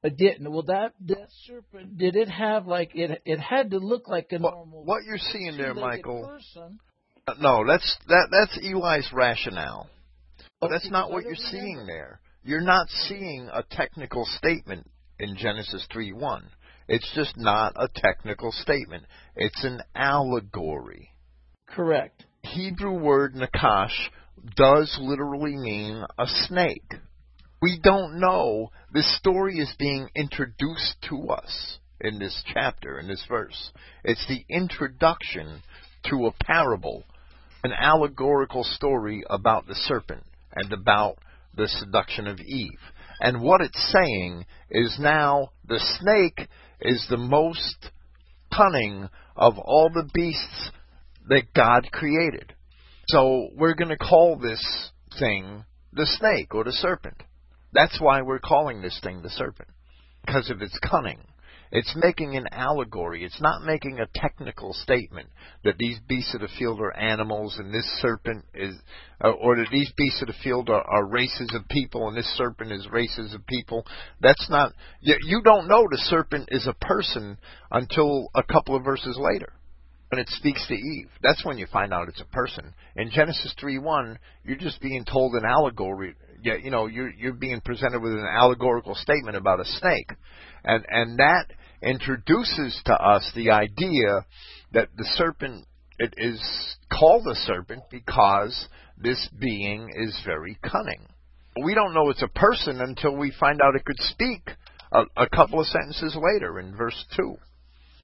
It 0.02 0.18
didn't. 0.18 0.52
Well, 0.52 0.64
that 0.64 0.92
that 1.06 1.28
serpent 1.46 1.96
did 1.96 2.16
it 2.16 2.28
have 2.28 2.66
like 2.66 2.94
it? 2.94 3.22
It 3.24 3.40
had 3.40 3.70
to 3.70 3.78
look 3.78 4.06
like 4.06 4.32
a 4.32 4.38
normal. 4.38 4.84
What 4.84 5.04
you're 5.04 5.16
seeing 5.16 5.56
there, 5.56 5.72
Michael? 5.72 6.26
Person. 6.26 6.78
Uh, 7.26 7.34
No, 7.40 7.66
that's 7.66 7.96
that 8.08 8.28
that's 8.30 8.58
Eli's 8.58 9.10
rationale. 9.14 9.88
But 10.60 10.68
that's 10.68 10.90
not 10.90 11.10
what 11.10 11.24
you're 11.24 11.34
seeing 11.34 11.86
there. 11.86 12.20
You're 12.46 12.60
not 12.60 12.90
seeing 12.90 13.48
a 13.50 13.62
technical 13.62 14.26
statement 14.26 14.90
in 15.18 15.34
Genesis 15.34 15.86
3:1. 15.90 16.50
It's 16.86 17.10
just 17.14 17.38
not 17.38 17.72
a 17.74 17.88
technical 17.88 18.52
statement. 18.52 19.06
It's 19.34 19.64
an 19.64 19.80
allegory. 19.94 21.14
Correct. 21.66 22.26
Hebrew 22.42 22.98
word 23.00 23.34
nachash 23.34 24.10
does 24.56 24.94
literally 25.00 25.56
mean 25.56 26.04
a 26.18 26.26
snake. 26.26 26.92
We 27.62 27.78
don't 27.82 28.20
know. 28.20 28.72
This 28.92 29.16
story 29.16 29.58
is 29.58 29.74
being 29.78 30.10
introduced 30.14 31.00
to 31.08 31.30
us 31.30 31.78
in 31.98 32.18
this 32.18 32.44
chapter, 32.52 32.98
in 32.98 33.08
this 33.08 33.24
verse. 33.26 33.72
It's 34.04 34.26
the 34.26 34.44
introduction 34.50 35.62
to 36.10 36.26
a 36.26 36.44
parable, 36.44 37.04
an 37.62 37.72
allegorical 37.72 38.64
story 38.64 39.24
about 39.30 39.66
the 39.66 39.74
serpent 39.74 40.24
and 40.54 40.70
about 40.74 41.16
the 41.56 41.68
seduction 41.68 42.26
of 42.26 42.40
Eve. 42.40 42.78
And 43.20 43.42
what 43.42 43.60
it's 43.60 43.92
saying 43.92 44.44
is 44.70 44.98
now 45.00 45.50
the 45.66 45.80
snake 46.00 46.48
is 46.80 47.06
the 47.08 47.16
most 47.16 47.90
cunning 48.54 49.08
of 49.36 49.58
all 49.58 49.90
the 49.92 50.08
beasts 50.12 50.70
that 51.28 51.54
God 51.54 51.90
created. 51.92 52.54
So 53.08 53.48
we're 53.56 53.74
going 53.74 53.90
to 53.90 53.96
call 53.96 54.36
this 54.36 54.90
thing 55.18 55.64
the 55.92 56.06
snake 56.06 56.54
or 56.54 56.64
the 56.64 56.72
serpent. 56.72 57.22
That's 57.72 58.00
why 58.00 58.22
we're 58.22 58.40
calling 58.40 58.82
this 58.82 58.98
thing 59.02 59.22
the 59.22 59.30
serpent, 59.30 59.68
because 60.24 60.50
of 60.50 60.62
its 60.62 60.78
cunning. 60.78 61.20
It's 61.74 61.92
making 61.96 62.36
an 62.36 62.46
allegory. 62.52 63.24
It's 63.24 63.40
not 63.40 63.64
making 63.64 63.98
a 63.98 64.06
technical 64.14 64.72
statement 64.74 65.28
that 65.64 65.76
these 65.76 65.98
beasts 66.08 66.32
of 66.32 66.40
the 66.40 66.48
field 66.56 66.80
are 66.80 66.96
animals 66.96 67.56
and 67.58 67.74
this 67.74 67.84
serpent 68.00 68.44
is, 68.54 68.76
uh, 69.20 69.30
or 69.30 69.56
that 69.56 69.66
these 69.72 69.92
beasts 69.96 70.22
of 70.22 70.28
the 70.28 70.34
field 70.44 70.70
are, 70.70 70.82
are 70.82 71.04
races 71.04 71.50
of 71.52 71.66
people 71.66 72.06
and 72.06 72.16
this 72.16 72.32
serpent 72.36 72.70
is 72.70 72.86
races 72.92 73.34
of 73.34 73.44
people. 73.48 73.84
That's 74.20 74.48
not, 74.48 74.72
you, 75.00 75.42
don't 75.42 75.66
know 75.66 75.88
the 75.90 75.98
serpent 75.98 76.50
is 76.52 76.68
a 76.68 76.74
person 76.74 77.38
until 77.72 78.28
a 78.36 78.44
couple 78.44 78.76
of 78.76 78.84
verses 78.84 79.18
later 79.20 79.52
when 80.10 80.20
it 80.20 80.28
speaks 80.28 80.64
to 80.68 80.74
Eve. 80.74 81.08
That's 81.24 81.44
when 81.44 81.58
you 81.58 81.66
find 81.72 81.92
out 81.92 82.08
it's 82.08 82.20
a 82.20 82.26
person. 82.26 82.72
In 82.94 83.10
Genesis 83.10 83.52
3:1, 83.60 84.16
you're 84.44 84.56
just 84.56 84.80
being 84.80 85.04
told 85.04 85.34
an 85.34 85.44
allegory. 85.44 86.14
You 86.40 86.70
know, 86.70 86.86
you're 86.86 87.10
you're 87.10 87.32
being 87.32 87.60
presented 87.62 88.00
with 88.00 88.12
an 88.12 88.28
allegorical 88.30 88.94
statement 88.94 89.36
about 89.36 89.58
a 89.58 89.64
snake, 89.64 90.12
and 90.62 90.84
and 90.88 91.18
that 91.18 91.46
introduces 91.84 92.80
to 92.86 92.94
us 92.94 93.30
the 93.34 93.50
idea 93.50 94.24
that 94.72 94.88
the 94.96 95.04
serpent 95.16 95.66
it 95.98 96.14
is 96.16 96.40
called 96.92 97.26
a 97.28 97.34
serpent 97.34 97.82
because 97.90 98.68
this 98.98 99.28
being 99.38 99.90
is 99.94 100.18
very 100.24 100.58
cunning. 100.62 101.06
We 101.62 101.74
don't 101.74 101.94
know 101.94 102.10
it's 102.10 102.22
a 102.22 102.28
person 102.28 102.80
until 102.80 103.16
we 103.16 103.32
find 103.38 103.60
out 103.62 103.76
it 103.76 103.84
could 103.84 104.00
speak 104.00 104.50
a, 104.90 105.04
a 105.16 105.28
couple 105.28 105.60
of 105.60 105.66
sentences 105.66 106.16
later 106.20 106.58
in 106.58 106.74
verse 106.74 107.04
2. 107.16 107.36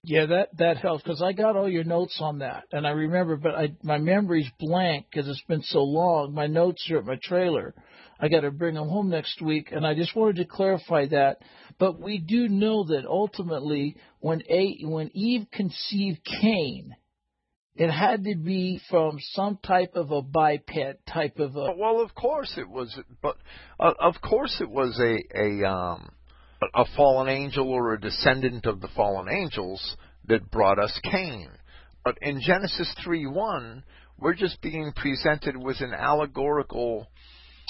Yeah, 0.03 0.27
that 0.27 0.49
that 0.57 0.79
helps 0.79 1.03
because 1.03 1.21
I 1.21 1.33
got 1.33 1.57
all 1.57 1.69
your 1.69 1.85
notes 1.85 2.17
on 2.23 2.39
that, 2.39 2.65
and 2.73 2.87
I 2.87 2.91
remember, 2.91 3.37
but 3.37 3.55
I 3.55 3.73
my 3.83 3.99
memory's 3.99 4.51
blank 4.59 5.07
because 5.11 5.29
it's 5.29 5.43
been 5.47 5.63
so 5.63 5.83
long. 5.83 6.33
My 6.33 6.47
notes 6.47 6.89
are 6.91 6.99
at 6.99 7.05
my 7.05 7.19
trailer. 7.23 7.75
I 8.21 8.29
got 8.29 8.41
to 8.41 8.51
bring 8.51 8.75
them 8.75 8.89
home 8.89 9.09
next 9.09 9.41
week, 9.41 9.71
and 9.73 9.87
I 9.87 9.95
just 9.95 10.15
wanted 10.15 10.37
to 10.37 10.45
clarify 10.45 11.07
that. 11.07 11.39
But 11.79 11.99
we 11.99 12.19
do 12.19 12.49
know 12.49 12.85
that 12.85 13.07
ultimately, 13.07 13.97
when 14.19 14.43
a 14.49 14.79
when 14.83 15.11
Eve 15.15 15.47
conceived 15.51 16.21
Cain, 16.25 16.95
it 17.77 17.91
had 17.91 18.25
to 18.25 18.37
be 18.37 18.81
from 18.91 19.19
some 19.33 19.59
type 19.65 19.93
of 19.95 20.11
a 20.11 20.21
biped 20.21 20.71
type 21.09 21.39
of 21.39 21.57
a. 21.57 21.73
Well, 21.75 22.03
of 22.03 22.15
course 22.15 22.53
it 22.59 22.69
was, 22.69 22.99
but 23.23 23.37
uh, 23.79 23.95
of 23.99 24.17
course 24.21 24.61
it 24.61 24.69
was 24.69 25.01
a 25.01 25.23
a 25.35 25.67
um 25.67 26.11
a 26.75 26.85
fallen 26.95 27.29
angel 27.29 27.71
or 27.71 27.95
a 27.95 28.01
descendant 28.01 28.67
of 28.67 28.83
the 28.83 28.89
fallen 28.89 29.29
angels 29.33 29.97
that 30.27 30.51
brought 30.51 30.79
us 30.79 30.99
Cain. 31.11 31.49
But 32.05 32.19
in 32.21 32.43
Genesis 32.43 32.95
3:1, 33.07 33.83
we're 34.19 34.35
just 34.35 34.61
being 34.61 34.93
presented 34.95 35.57
with 35.57 35.81
an 35.81 35.95
allegorical 35.95 37.07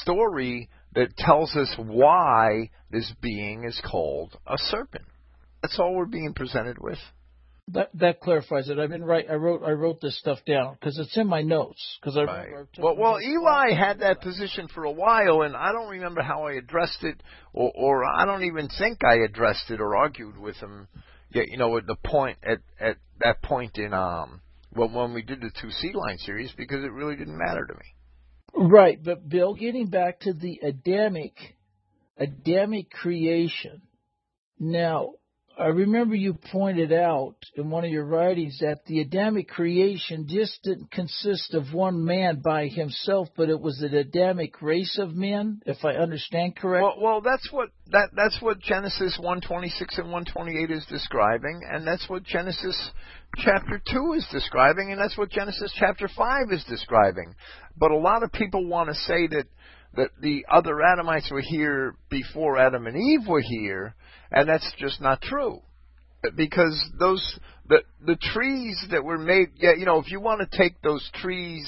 story 0.02 0.68
that 0.94 1.16
tells 1.16 1.54
us 1.56 1.72
why 1.76 2.70
this 2.90 3.12
being 3.20 3.64
is 3.64 3.80
called 3.88 4.36
a 4.46 4.56
serpent. 4.58 5.04
That's 5.62 5.78
all 5.78 5.94
we're 5.94 6.06
being 6.06 6.34
presented 6.34 6.78
with. 6.78 6.98
That 7.68 7.90
that 7.94 8.20
clarifies 8.20 8.68
it. 8.68 8.80
I've 8.80 8.90
been 8.90 9.04
right. 9.04 9.24
I 9.30 9.34
wrote 9.34 9.62
I 9.64 9.70
wrote 9.70 10.00
this 10.00 10.18
stuff 10.18 10.38
down 10.44 10.74
because 10.74 10.98
it's 10.98 11.16
in 11.16 11.28
my 11.28 11.42
notes. 11.42 11.80
Because 12.00 12.16
I 12.16 12.24
Right. 12.24 12.48
Well, 12.78 12.96
well, 12.96 13.20
Eli 13.20 13.72
had 13.72 14.00
that 14.00 14.22
position 14.22 14.66
for 14.74 14.84
a 14.84 14.90
while, 14.90 15.42
and 15.42 15.54
I 15.54 15.70
don't 15.70 15.90
remember 15.90 16.20
how 16.20 16.46
I 16.46 16.54
addressed 16.54 17.04
it, 17.04 17.22
or, 17.52 17.70
or 17.74 18.04
I 18.04 18.24
don't 18.24 18.44
even 18.44 18.68
think 18.76 19.04
I 19.04 19.18
addressed 19.24 19.70
it 19.70 19.80
or 19.80 19.96
argued 19.96 20.36
with 20.36 20.56
him. 20.56 20.88
Yet, 21.32 21.46
you 21.48 21.58
know, 21.58 21.76
at 21.76 21.86
the 21.86 21.96
point 22.04 22.38
at 22.42 22.58
at 22.80 22.96
that 23.20 23.40
point 23.42 23.78
in 23.78 23.94
um, 23.94 24.40
well, 24.74 24.88
when 24.88 25.14
we 25.14 25.22
did 25.22 25.40
the 25.40 25.50
two 25.60 25.68
Seedline 25.68 26.18
series, 26.18 26.52
because 26.56 26.82
it 26.82 26.92
really 26.92 27.14
didn't 27.14 27.38
matter 27.38 27.66
to 27.66 27.74
me. 27.74 27.94
Right, 28.54 29.02
but 29.02 29.28
Bill, 29.28 29.54
getting 29.54 29.86
back 29.86 30.20
to 30.20 30.32
the 30.32 30.60
Adamic, 30.62 31.56
Adamic 32.18 32.90
creation. 32.90 33.82
Now, 34.58 35.14
I 35.60 35.66
remember 35.66 36.14
you 36.14 36.38
pointed 36.50 36.90
out 36.90 37.36
in 37.54 37.68
one 37.68 37.84
of 37.84 37.90
your 37.90 38.06
writings 38.06 38.60
that 38.60 38.86
the 38.86 39.00
Adamic 39.02 39.48
creation 39.48 40.26
just 40.26 40.62
didn't 40.62 40.90
consist 40.90 41.52
of 41.52 41.74
one 41.74 42.02
man 42.02 42.40
by 42.42 42.68
himself, 42.68 43.28
but 43.36 43.50
it 43.50 43.60
was 43.60 43.82
an 43.82 43.94
Adamic 43.94 44.62
race 44.62 44.98
of 44.98 45.14
men, 45.14 45.60
if 45.66 45.84
I 45.84 45.96
understand 45.96 46.56
correct. 46.56 46.82
Well, 46.82 46.96
well, 46.98 47.20
that's 47.20 47.46
what 47.52 47.68
that 47.90 48.08
that's 48.16 48.40
what 48.40 48.58
Genesis 48.60 49.18
126 49.18 49.98
and 49.98 50.10
128 50.10 50.70
is 50.70 50.86
describing, 50.86 51.60
and 51.70 51.86
that's 51.86 52.08
what 52.08 52.24
Genesis 52.24 52.90
chapter 53.36 53.82
2 53.92 54.14
is 54.16 54.26
describing, 54.32 54.92
and 54.92 55.00
that's 55.00 55.18
what 55.18 55.28
Genesis 55.28 55.74
chapter 55.78 56.08
5 56.08 56.52
is 56.52 56.64
describing. 56.70 57.34
But 57.76 57.90
a 57.90 57.98
lot 57.98 58.22
of 58.22 58.32
people 58.32 58.66
want 58.66 58.88
to 58.88 58.94
say 58.94 59.26
that 59.26 59.44
that 59.94 60.10
the 60.22 60.46
other 60.50 60.80
Adamites 60.80 61.30
were 61.30 61.42
here 61.42 61.96
before 62.08 62.56
Adam 62.56 62.86
and 62.86 62.96
Eve 62.96 63.28
were 63.28 63.42
here, 63.42 63.94
and 64.30 64.48
that's 64.48 64.72
just 64.78 65.00
not 65.00 65.20
true. 65.20 65.60
Because 66.36 66.78
those 66.98 67.38
the 67.66 67.82
the 68.04 68.16
trees 68.16 68.84
that 68.90 69.04
were 69.04 69.16
made, 69.16 69.48
yeah, 69.56 69.72
you 69.78 69.86
know, 69.86 69.98
if 69.98 70.10
you 70.10 70.20
want 70.20 70.40
to 70.40 70.58
take 70.58 70.82
those 70.82 71.08
trees 71.14 71.66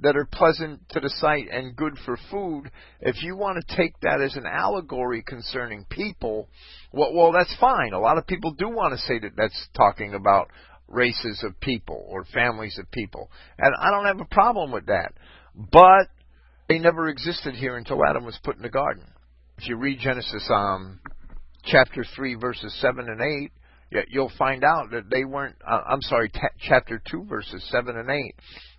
that 0.00 0.16
are 0.16 0.24
pleasant 0.24 0.80
to 0.88 0.98
the 0.98 1.10
sight 1.10 1.46
and 1.52 1.76
good 1.76 1.96
for 2.04 2.18
food, 2.30 2.70
if 3.00 3.22
you 3.22 3.36
want 3.36 3.64
to 3.64 3.76
take 3.76 3.94
that 4.00 4.20
as 4.20 4.34
an 4.34 4.44
allegory 4.46 5.22
concerning 5.22 5.84
people, 5.88 6.48
well, 6.92 7.14
well, 7.14 7.30
that's 7.30 7.54
fine. 7.60 7.92
A 7.92 8.00
lot 8.00 8.18
of 8.18 8.26
people 8.26 8.52
do 8.52 8.68
want 8.68 8.92
to 8.92 9.06
say 9.06 9.20
that 9.20 9.36
that's 9.36 9.68
talking 9.76 10.14
about 10.14 10.48
races 10.88 11.44
of 11.46 11.60
people 11.60 12.04
or 12.08 12.24
families 12.24 12.78
of 12.78 12.90
people, 12.90 13.30
and 13.58 13.72
I 13.78 13.90
don't 13.90 14.06
have 14.06 14.20
a 14.20 14.34
problem 14.34 14.72
with 14.72 14.86
that. 14.86 15.12
But 15.54 16.08
they 16.68 16.78
never 16.78 17.08
existed 17.08 17.54
here 17.54 17.76
until 17.76 18.04
Adam 18.04 18.24
was 18.24 18.38
put 18.42 18.56
in 18.56 18.62
the 18.62 18.70
garden. 18.70 19.04
If 19.58 19.68
you 19.68 19.76
read 19.76 20.00
Genesis 20.00 20.48
um, 20.50 21.00
chapter 21.64 22.04
3, 22.16 22.34
verses 22.34 22.74
7 22.80 23.08
and 23.08 23.20
8, 23.20 23.52
yeah, 23.92 24.00
you'll 24.08 24.32
find 24.38 24.64
out 24.64 24.90
that 24.92 25.10
they 25.10 25.24
weren't. 25.24 25.56
Uh, 25.66 25.82
I'm 25.86 26.00
sorry, 26.00 26.30
ta 26.30 26.48
chapter 26.58 27.02
2, 27.10 27.24
verses 27.24 27.62
7 27.70 27.96
and 27.96 28.10
8. 28.10 28.34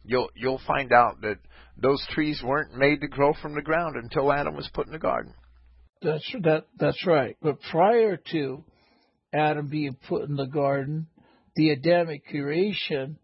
You'll 0.05 0.29
you'll 0.35 0.61
find 0.65 0.91
out 0.91 1.21
that 1.21 1.37
those 1.77 2.03
trees 2.11 2.41
weren't 2.43 2.75
made 2.75 3.01
to 3.01 3.07
grow 3.07 3.33
from 3.41 3.53
the 3.53 3.61
ground 3.61 3.95
until 3.95 4.31
Adam 4.33 4.55
was 4.55 4.69
put 4.73 4.87
in 4.87 4.93
the 4.93 4.99
garden. 4.99 5.33
That's 6.01 6.35
that. 6.41 6.65
That's 6.79 7.05
right. 7.05 7.37
But 7.41 7.61
prior 7.71 8.17
to 8.31 8.63
Adam 9.31 9.67
being 9.67 9.95
put 10.07 10.27
in 10.27 10.35
the 10.35 10.47
garden, 10.47 11.07
the 11.55 11.69
Adamic 11.69 12.25
creation 12.27 13.17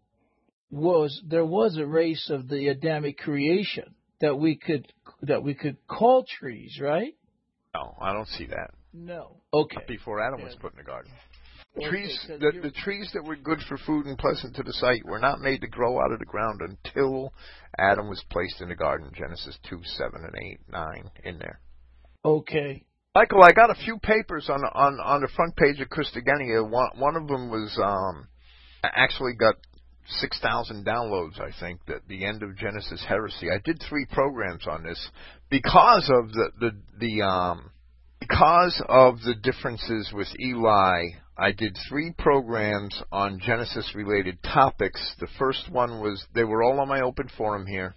was 0.70 1.20
there 1.26 1.44
was 1.44 1.76
a 1.76 1.86
race 1.86 2.30
of 2.30 2.48
the 2.48 2.68
Adamic 2.68 3.18
creation 3.18 3.94
that 4.20 4.38
we 4.38 4.56
could 4.56 4.86
that 5.22 5.42
we 5.42 5.54
could 5.54 5.76
call 5.88 6.24
trees, 6.38 6.78
right? 6.80 7.14
No, 7.74 7.96
I 8.00 8.12
don't 8.12 8.28
see 8.28 8.46
that. 8.46 8.70
No. 8.92 9.36
Okay. 9.52 9.84
Before 9.86 10.20
Adam 10.20 10.42
was 10.42 10.56
put 10.60 10.72
in 10.72 10.78
the 10.78 10.84
garden. 10.84 11.12
Okay, 11.76 11.88
trees, 11.88 12.18
'cause 12.26 12.40
the, 12.40 12.60
the 12.62 12.70
trees 12.72 13.10
that 13.14 13.24
were 13.24 13.36
good 13.36 13.60
for 13.68 13.78
food 13.78 14.06
and 14.06 14.18
pleasant 14.18 14.56
to 14.56 14.62
the 14.64 14.72
sight 14.72 15.04
were 15.04 15.20
not 15.20 15.40
made 15.40 15.60
to 15.60 15.68
grow 15.68 16.00
out 16.00 16.10
of 16.10 16.18
the 16.18 16.24
ground 16.24 16.60
until 16.62 17.32
Adam 17.78 18.08
was 18.08 18.24
placed 18.28 18.60
in 18.60 18.68
the 18.68 18.74
garden. 18.74 19.12
Genesis 19.16 19.56
two, 19.68 19.80
seven, 19.84 20.24
and 20.24 20.34
eight, 20.44 20.58
nine, 20.68 21.10
in 21.22 21.38
there. 21.38 21.60
Okay. 22.24 22.84
Michael, 23.14 23.42
I 23.42 23.52
got 23.52 23.70
a 23.70 23.74
few 23.74 23.98
papers 23.98 24.48
on 24.48 24.64
on 24.64 24.98
on 25.00 25.20
the 25.20 25.28
front 25.28 25.54
page 25.56 25.80
of 25.80 25.88
Christogenea. 25.88 26.68
One 26.68 26.90
one 26.98 27.16
of 27.16 27.28
them 27.28 27.50
was 27.50 27.78
um 27.82 28.28
actually 28.82 29.34
got 29.34 29.54
six 30.06 30.40
thousand 30.40 30.84
downloads. 30.84 31.40
I 31.40 31.50
think 31.60 31.84
that 31.86 32.06
the 32.08 32.24
end 32.24 32.42
of 32.42 32.56
Genesis 32.56 33.04
heresy. 33.08 33.48
I 33.50 33.58
did 33.64 33.80
three 33.88 34.06
programs 34.06 34.66
on 34.66 34.82
this 34.82 35.10
because 35.50 36.10
of 36.12 36.32
the 36.32 36.50
the 36.58 36.70
the 36.98 37.22
um 37.22 37.70
because 38.20 38.80
of 38.88 39.20
the 39.22 39.34
differences 39.34 40.12
with 40.14 40.28
Eli. 40.38 41.08
I 41.36 41.52
did 41.52 41.76
three 41.88 42.12
programs 42.18 43.02
on 43.10 43.40
Genesis 43.40 43.92
related 43.94 44.38
topics. 44.42 45.00
The 45.18 45.28
first 45.38 45.70
one 45.70 46.00
was 46.00 46.24
they 46.34 46.44
were 46.44 46.62
all 46.62 46.80
on 46.80 46.88
my 46.88 47.00
open 47.00 47.30
forum 47.36 47.66
here. 47.66 47.94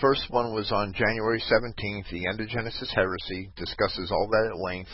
First 0.00 0.30
one 0.30 0.54
was 0.54 0.70
on 0.70 0.94
January 0.94 1.42
17th, 1.50 2.10
the 2.10 2.28
end 2.28 2.40
of 2.40 2.48
Genesis 2.48 2.92
heresy, 2.94 3.50
discusses 3.56 4.12
all 4.12 4.28
that 4.30 4.52
at 4.52 4.60
length. 4.60 4.90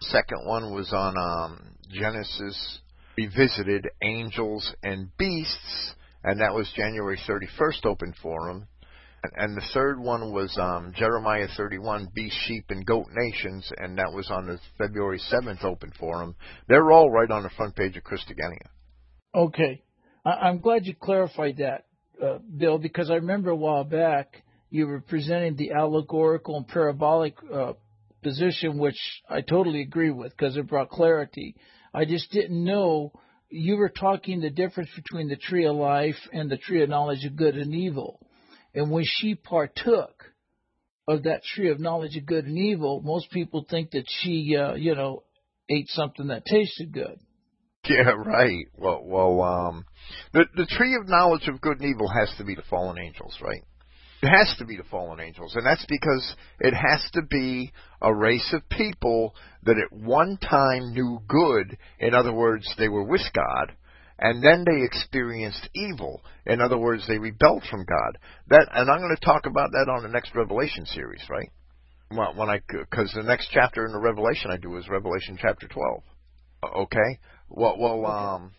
Second 0.00 0.46
one 0.46 0.74
was 0.74 0.92
on 0.92 1.16
um, 1.18 1.74
Genesis 1.90 2.80
revisited, 3.16 3.88
angels 4.02 4.72
and 4.82 5.08
beasts, 5.16 5.94
and 6.22 6.40
that 6.40 6.54
was 6.54 6.72
January 6.76 7.18
31st 7.28 7.86
open 7.86 8.14
forum. 8.22 8.68
And, 9.36 9.56
the 9.56 9.64
third 9.72 10.00
one 10.00 10.32
was 10.32 10.56
um, 10.60 10.92
Jeremiah 10.96 11.48
31, 11.56 12.08
beast, 12.14 12.36
sheep, 12.46 12.66
and 12.68 12.84
goat 12.84 13.06
nations, 13.12 13.70
and 13.78 13.98
that 13.98 14.12
was 14.12 14.30
on 14.30 14.46
the 14.46 14.58
February 14.78 15.20
7th 15.32 15.64
open 15.64 15.92
forum. 15.98 16.34
They're 16.68 16.92
all 16.92 17.10
right 17.10 17.30
on 17.30 17.42
the 17.42 17.50
front 17.50 17.76
page 17.76 17.96
of 17.96 18.04
Christogenea. 18.04 18.68
Okay. 19.34 19.82
I, 20.24 20.30
I'm 20.30 20.60
glad 20.60 20.86
you 20.86 20.94
clarified 20.94 21.58
that, 21.58 21.86
uh, 22.22 22.38
Bill, 22.56 22.78
because 22.78 23.10
I 23.10 23.14
remember 23.14 23.50
a 23.50 23.56
while 23.56 23.84
back 23.84 24.42
you 24.70 24.86
were 24.88 25.00
presenting 25.00 25.54
the 25.54 25.70
allegorical 25.72 26.56
and 26.56 26.66
parabolic 26.66 27.34
uh, 27.52 27.74
position, 28.24 28.76
which 28.76 28.98
I 29.28 29.40
totally 29.40 29.82
agree 29.82 30.10
with 30.10 30.32
because 30.32 30.56
it 30.56 30.66
brought 30.66 30.90
clarity. 30.90 31.54
I 31.92 32.04
just 32.06 32.32
didn't 32.32 32.64
know 32.64 33.12
you 33.50 33.76
were 33.76 33.88
talking 33.88 34.40
the 34.40 34.50
difference 34.50 34.90
between 34.96 35.28
the 35.28 35.36
tree 35.36 35.66
of 35.66 35.76
life 35.76 36.16
and 36.32 36.50
the 36.50 36.56
tree 36.56 36.82
of 36.82 36.88
knowledge 36.88 37.24
of 37.24 37.36
good 37.36 37.56
and 37.56 37.72
evil. 37.72 38.18
And 38.74 38.90
when 38.90 39.04
she 39.06 39.34
partook 39.34 40.24
of 41.06 41.24
that 41.24 41.42
tree 41.44 41.70
of 41.70 41.78
knowledge 41.78 42.16
of 42.16 42.26
good 42.26 42.46
and 42.46 42.58
evil, 42.58 43.00
most 43.02 43.30
people 43.30 43.64
think 43.68 43.92
that 43.92 44.06
she, 44.08 44.56
uh, 44.56 44.74
you 44.74 44.94
know, 44.94 45.22
ate 45.68 45.88
something 45.88 46.28
that 46.28 46.44
tasted 46.44 46.92
good. 46.92 47.18
Yeah, 47.86 48.12
right. 48.16 48.66
Well, 48.76 49.02
well, 49.04 49.42
um, 49.42 49.84
the 50.32 50.46
the 50.56 50.66
tree 50.66 50.96
of 51.00 51.08
knowledge 51.08 51.48
of 51.48 51.60
good 51.60 51.80
and 51.80 51.90
evil 51.90 52.08
has 52.08 52.34
to 52.38 52.44
be 52.44 52.54
the 52.54 52.62
fallen 52.70 52.98
angels, 52.98 53.36
right? 53.42 53.62
It 54.22 54.28
has 54.28 54.56
to 54.58 54.64
be 54.64 54.78
the 54.78 54.84
fallen 54.84 55.20
angels, 55.20 55.54
and 55.54 55.66
that's 55.66 55.84
because 55.86 56.34
it 56.60 56.72
has 56.72 57.06
to 57.12 57.22
be 57.28 57.72
a 58.00 58.14
race 58.14 58.54
of 58.54 58.66
people 58.70 59.34
that 59.64 59.76
at 59.76 59.94
one 59.94 60.38
time 60.38 60.94
knew 60.94 61.20
good. 61.28 61.76
In 61.98 62.14
other 62.14 62.32
words, 62.32 62.66
they 62.78 62.88
were 62.88 63.04
with 63.04 63.20
God, 63.34 63.76
and 64.18 64.42
then 64.42 64.64
they 64.64 64.84
experienced 64.84 65.68
evil. 65.74 66.22
In 66.46 66.60
other 66.60 66.78
words, 66.78 67.06
they 67.06 67.18
rebelled 67.18 67.64
from 67.70 67.84
God. 67.84 68.18
That, 68.48 68.68
and 68.72 68.90
I'm 68.90 69.00
going 69.00 69.16
to 69.16 69.24
talk 69.24 69.46
about 69.46 69.70
that 69.72 69.90
on 69.90 70.02
the 70.02 70.08
next 70.08 70.34
Revelation 70.34 70.86
series, 70.86 71.22
right? 71.28 71.50
When 72.10 72.36
when 72.36 72.48
I, 72.48 72.60
because 72.68 73.12
the 73.14 73.22
next 73.22 73.48
chapter 73.52 73.84
in 73.86 73.92
the 73.92 73.98
Revelation 73.98 74.50
I 74.50 74.56
do 74.56 74.76
is 74.76 74.88
Revelation 74.88 75.38
chapter 75.40 75.66
12. 75.66 76.02
Okay. 76.76 77.18
Well, 77.48 77.76
well, 77.78 78.06
um, 78.06 78.52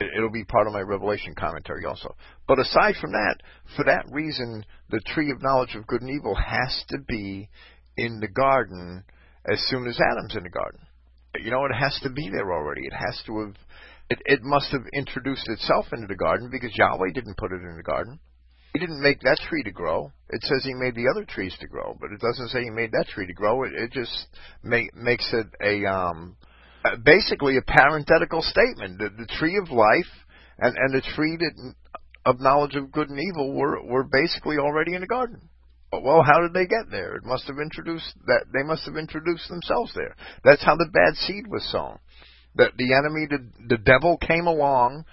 it- 0.00 0.12
it'll 0.16 0.30
be 0.30 0.44
part 0.44 0.66
of 0.66 0.72
my 0.72 0.80
Revelation 0.80 1.34
commentary 1.34 1.84
also. 1.84 2.14
But 2.48 2.58
aside 2.58 2.96
from 2.96 3.12
that, 3.12 3.36
for 3.76 3.84
that 3.84 4.04
reason, 4.10 4.64
the 4.90 5.00
tree 5.00 5.30
of 5.30 5.42
knowledge 5.42 5.74
of 5.74 5.86
good 5.86 6.02
and 6.02 6.10
evil 6.10 6.34
has 6.34 6.84
to 6.88 6.98
be 6.98 7.48
in 7.96 8.20
the 8.20 8.28
garden 8.28 9.04
as 9.50 9.60
soon 9.68 9.86
as 9.86 10.00
Adam's 10.00 10.36
in 10.36 10.42
the 10.42 10.50
garden. 10.50 10.80
You 11.38 11.50
know, 11.50 11.64
it 11.66 11.74
has 11.74 11.98
to 12.00 12.10
be 12.10 12.28
there 12.30 12.52
already. 12.52 12.86
It 12.86 12.94
has 12.94 13.22
to 13.26 13.40
have. 13.40 13.56
It, 14.08 14.20
it 14.24 14.42
must 14.42 14.70
have 14.70 14.82
introduced 14.92 15.48
itself 15.48 15.86
into 15.92 16.06
the 16.06 16.14
garden 16.14 16.48
because 16.50 16.76
Yahweh 16.76 17.12
didn't 17.12 17.36
put 17.36 17.52
it 17.52 17.62
in 17.62 17.76
the 17.76 17.82
garden. 17.82 18.20
He 18.72 18.78
didn't 18.78 19.02
make 19.02 19.20
that 19.20 19.38
tree 19.48 19.62
to 19.62 19.70
grow. 19.70 20.12
It 20.28 20.42
says 20.42 20.62
he 20.62 20.74
made 20.74 20.94
the 20.94 21.08
other 21.08 21.24
trees 21.24 21.56
to 21.60 21.66
grow, 21.66 21.96
but 21.98 22.12
it 22.12 22.20
doesn't 22.20 22.48
say 22.48 22.62
he 22.62 22.70
made 22.70 22.92
that 22.92 23.08
tree 23.08 23.26
to 23.26 23.32
grow. 23.32 23.64
It, 23.64 23.72
it 23.74 23.92
just 23.92 24.26
make, 24.62 24.94
makes 24.94 25.32
it 25.32 25.46
a 25.62 25.90
um, 25.90 26.36
basically 27.04 27.56
a 27.56 27.62
parenthetical 27.62 28.42
statement. 28.42 28.98
The, 28.98 29.08
the 29.16 29.26
tree 29.38 29.56
of 29.56 29.70
life 29.70 30.12
and, 30.58 30.76
and 30.76 30.94
the 30.94 31.02
tree 31.14 31.36
that, 31.38 31.74
of 32.26 32.40
knowledge 32.40 32.74
of 32.74 32.92
good 32.92 33.08
and 33.08 33.18
evil 33.18 33.54
were, 33.54 33.82
were 33.82 34.04
basically 34.04 34.58
already 34.58 34.94
in 34.94 35.00
the 35.00 35.06
garden. 35.06 35.48
Well, 35.92 36.22
how 36.22 36.40
did 36.40 36.52
they 36.52 36.66
get 36.66 36.90
there? 36.90 37.14
It 37.16 37.24
must 37.24 37.46
have 37.46 37.56
introduced 37.62 38.12
that 38.26 38.44
they 38.52 38.62
must 38.62 38.84
have 38.86 38.96
introduced 38.96 39.48
themselves 39.48 39.92
there. 39.94 40.16
That's 40.44 40.64
how 40.64 40.76
the 40.76 40.90
bad 40.92 41.14
seed 41.14 41.46
was 41.46 41.66
sown. 41.70 41.98
That 42.56 42.72
the 42.76 42.94
enemy, 42.94 43.26
the, 43.28 43.76
the 43.76 43.82
devil, 43.82 44.16
came 44.16 44.46
along, 44.46 45.04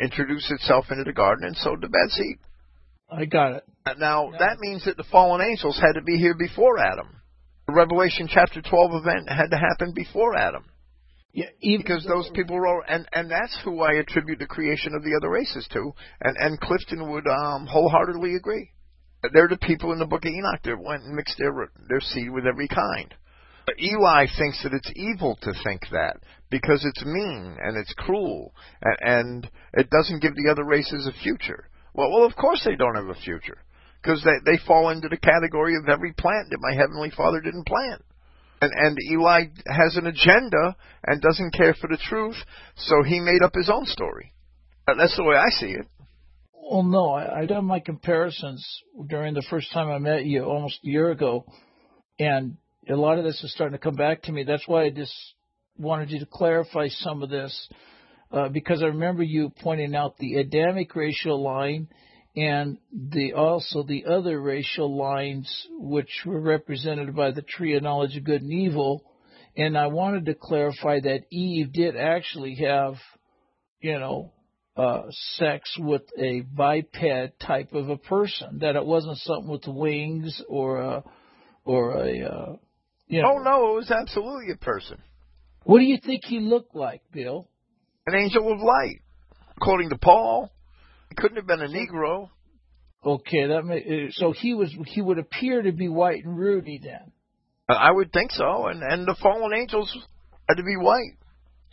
introduced 0.00 0.50
itself 0.50 0.86
into 0.90 1.04
the 1.04 1.12
garden, 1.12 1.46
and 1.46 1.56
sowed 1.56 1.80
the 1.80 1.88
bad 1.88 2.10
seed. 2.10 2.38
I 3.10 3.24
got 3.24 3.52
it. 3.52 3.64
Now 3.98 4.30
that 4.38 4.58
means 4.58 4.84
that 4.84 4.96
the 4.96 5.04
fallen 5.10 5.40
angels 5.40 5.80
had 5.80 5.98
to 5.98 6.02
be 6.02 6.18
here 6.18 6.34
before 6.34 6.78
Adam. 6.78 7.08
The 7.66 7.72
Revelation 7.72 8.28
chapter 8.30 8.60
12 8.62 8.90
event 8.94 9.28
had 9.28 9.50
to 9.50 9.58
happen 9.58 9.92
before 9.94 10.36
Adam. 10.36 10.64
Yeah, 11.32 11.46
even 11.60 11.82
because 11.82 12.04
those 12.04 12.30
people 12.34 12.56
were, 12.56 12.82
and 12.88 13.06
and 13.12 13.30
that's 13.30 13.56
who 13.62 13.82
I 13.82 13.94
attribute 13.94 14.38
the 14.38 14.46
creation 14.46 14.94
of 14.94 15.02
the 15.02 15.14
other 15.16 15.30
races 15.30 15.68
to, 15.72 15.92
and 16.20 16.36
and 16.38 16.60
Clifton 16.60 17.10
would 17.10 17.26
um, 17.26 17.66
wholeheartedly 17.66 18.34
agree. 18.34 18.72
They're 19.32 19.48
the 19.48 19.58
people 19.58 19.92
in 19.92 19.98
the 19.98 20.06
Book 20.06 20.24
of 20.24 20.32
Enoch 20.32 20.62
that 20.64 20.82
went 20.82 21.02
and 21.02 21.14
mixed 21.14 21.36
their 21.38 21.52
their 21.88 22.00
seed 22.00 22.30
with 22.30 22.46
every 22.46 22.68
kind. 22.68 23.14
Eli 23.80 24.26
thinks 24.38 24.62
that 24.62 24.72
it's 24.72 24.92
evil 24.94 25.36
to 25.42 25.52
think 25.64 25.82
that 25.90 26.16
because 26.50 26.84
it's 26.84 27.04
mean 27.04 27.56
and 27.60 27.76
it's 27.76 27.92
cruel 27.94 28.54
and, 28.80 28.96
and 29.00 29.50
it 29.74 29.90
doesn't 29.90 30.22
give 30.22 30.34
the 30.34 30.50
other 30.50 30.64
races 30.64 31.06
a 31.06 31.22
future. 31.22 31.68
Well, 31.94 32.10
well, 32.12 32.24
of 32.24 32.36
course 32.36 32.62
they 32.64 32.76
don't 32.76 32.94
have 32.94 33.08
a 33.08 33.20
future 33.20 33.58
because 34.02 34.22
they 34.24 34.52
they 34.52 34.58
fall 34.66 34.90
into 34.90 35.08
the 35.08 35.16
category 35.16 35.74
of 35.76 35.88
every 35.88 36.12
plant 36.12 36.48
that 36.50 36.60
my 36.60 36.74
heavenly 36.74 37.10
Father 37.10 37.40
didn't 37.40 37.66
plant. 37.66 38.04
And, 38.60 38.72
and 38.74 38.96
Eli 39.10 39.44
has 39.66 39.96
an 39.96 40.06
agenda 40.06 40.76
and 41.06 41.20
doesn't 41.20 41.54
care 41.54 41.74
for 41.74 41.88
the 41.88 41.98
truth, 42.08 42.36
so 42.76 43.02
he 43.04 43.20
made 43.20 43.42
up 43.42 43.54
his 43.54 43.70
own 43.70 43.86
story. 43.86 44.32
That's 44.86 45.16
the 45.16 45.24
way 45.24 45.36
I 45.36 45.50
see 45.50 45.72
it. 45.72 45.86
Well, 46.52 46.82
no, 46.82 47.10
I, 47.10 47.40
I 47.40 47.46
done 47.46 47.64
my 47.64 47.80
comparisons 47.80 48.66
during 49.08 49.34
the 49.34 49.46
first 49.48 49.72
time 49.72 49.90
I 49.90 49.98
met 49.98 50.24
you 50.24 50.44
almost 50.44 50.80
a 50.84 50.88
year 50.88 51.10
ago, 51.10 51.44
and 52.18 52.56
a 52.88 52.96
lot 52.96 53.18
of 53.18 53.24
this 53.24 53.42
is 53.42 53.52
starting 53.52 53.76
to 53.76 53.82
come 53.82 53.96
back 53.96 54.22
to 54.22 54.32
me. 54.32 54.44
That's 54.44 54.66
why 54.66 54.84
I 54.84 54.90
just 54.90 55.14
wanted 55.76 56.10
you 56.10 56.20
to 56.20 56.26
clarify 56.26 56.88
some 56.88 57.22
of 57.22 57.30
this, 57.30 57.68
uh, 58.32 58.48
because 58.48 58.82
I 58.82 58.86
remember 58.86 59.22
you 59.22 59.52
pointing 59.62 59.94
out 59.94 60.16
the 60.18 60.36
Adamic 60.36 60.94
racial 60.96 61.42
line 61.42 61.88
and 62.34 62.78
the 62.92 63.32
also 63.32 63.82
the 63.82 64.06
other 64.06 64.40
racial 64.40 64.96
lines 64.96 65.66
which 65.72 66.22
were 66.24 66.40
represented 66.40 67.14
by 67.14 67.30
the 67.30 67.42
tree 67.42 67.76
of 67.76 67.82
knowledge 67.82 68.16
of 68.16 68.24
good 68.24 68.42
and 68.42 68.52
evil. 68.52 69.04
And 69.56 69.76
I 69.76 69.88
wanted 69.88 70.26
to 70.26 70.34
clarify 70.34 71.00
that 71.00 71.24
Eve 71.30 71.72
did 71.72 71.96
actually 71.96 72.54
have, 72.56 72.94
you 73.80 73.98
know, 73.98 74.32
uh, 74.76 75.06
sex 75.36 75.76
with 75.78 76.02
a 76.16 76.42
biped 76.42 76.96
type 77.40 77.72
of 77.72 77.88
a 77.88 77.96
person. 77.96 78.60
That 78.60 78.76
it 78.76 78.86
wasn't 78.86 79.18
something 79.18 79.50
with 79.50 79.66
wings 79.66 80.40
or 80.48 80.80
a, 80.80 81.04
or 81.64 82.04
a, 82.04 82.22
uh, 82.22 82.56
you 83.08 83.22
know. 83.22 83.34
Oh 83.34 83.38
no, 83.38 83.72
it 83.72 83.76
was 83.76 83.90
absolutely 83.90 84.52
a 84.52 84.56
person, 84.56 84.98
What 85.64 85.78
do 85.78 85.84
you 85.84 85.98
think 86.04 86.24
he 86.24 86.40
looked 86.40 86.74
like, 86.74 87.02
Bill? 87.12 87.48
an 88.06 88.14
angel 88.14 88.50
of 88.50 88.58
light, 88.60 89.00
according 89.56 89.90
to 89.90 89.98
Paul. 89.98 90.50
He 91.10 91.14
couldn't 91.14 91.36
have 91.36 91.46
been 91.46 91.60
a 91.60 91.68
Negro. 91.68 92.30
Okay, 93.04 93.46
that 93.48 93.64
may, 93.64 93.78
uh, 93.78 94.10
so 94.12 94.32
he 94.32 94.54
was 94.54 94.74
he 94.86 95.00
would 95.02 95.18
appear 95.18 95.62
to 95.62 95.72
be 95.72 95.88
white 95.88 96.24
and 96.24 96.36
Rudy 96.36 96.80
then. 96.82 97.12
Uh, 97.68 97.74
I 97.74 97.90
would 97.90 98.12
think 98.12 98.30
so, 98.32 98.66
and 98.66 98.82
and 98.82 99.06
the 99.06 99.14
fallen 99.22 99.52
angels 99.54 99.94
had 100.48 100.56
to 100.56 100.62
be 100.62 100.76
white, 100.76 101.16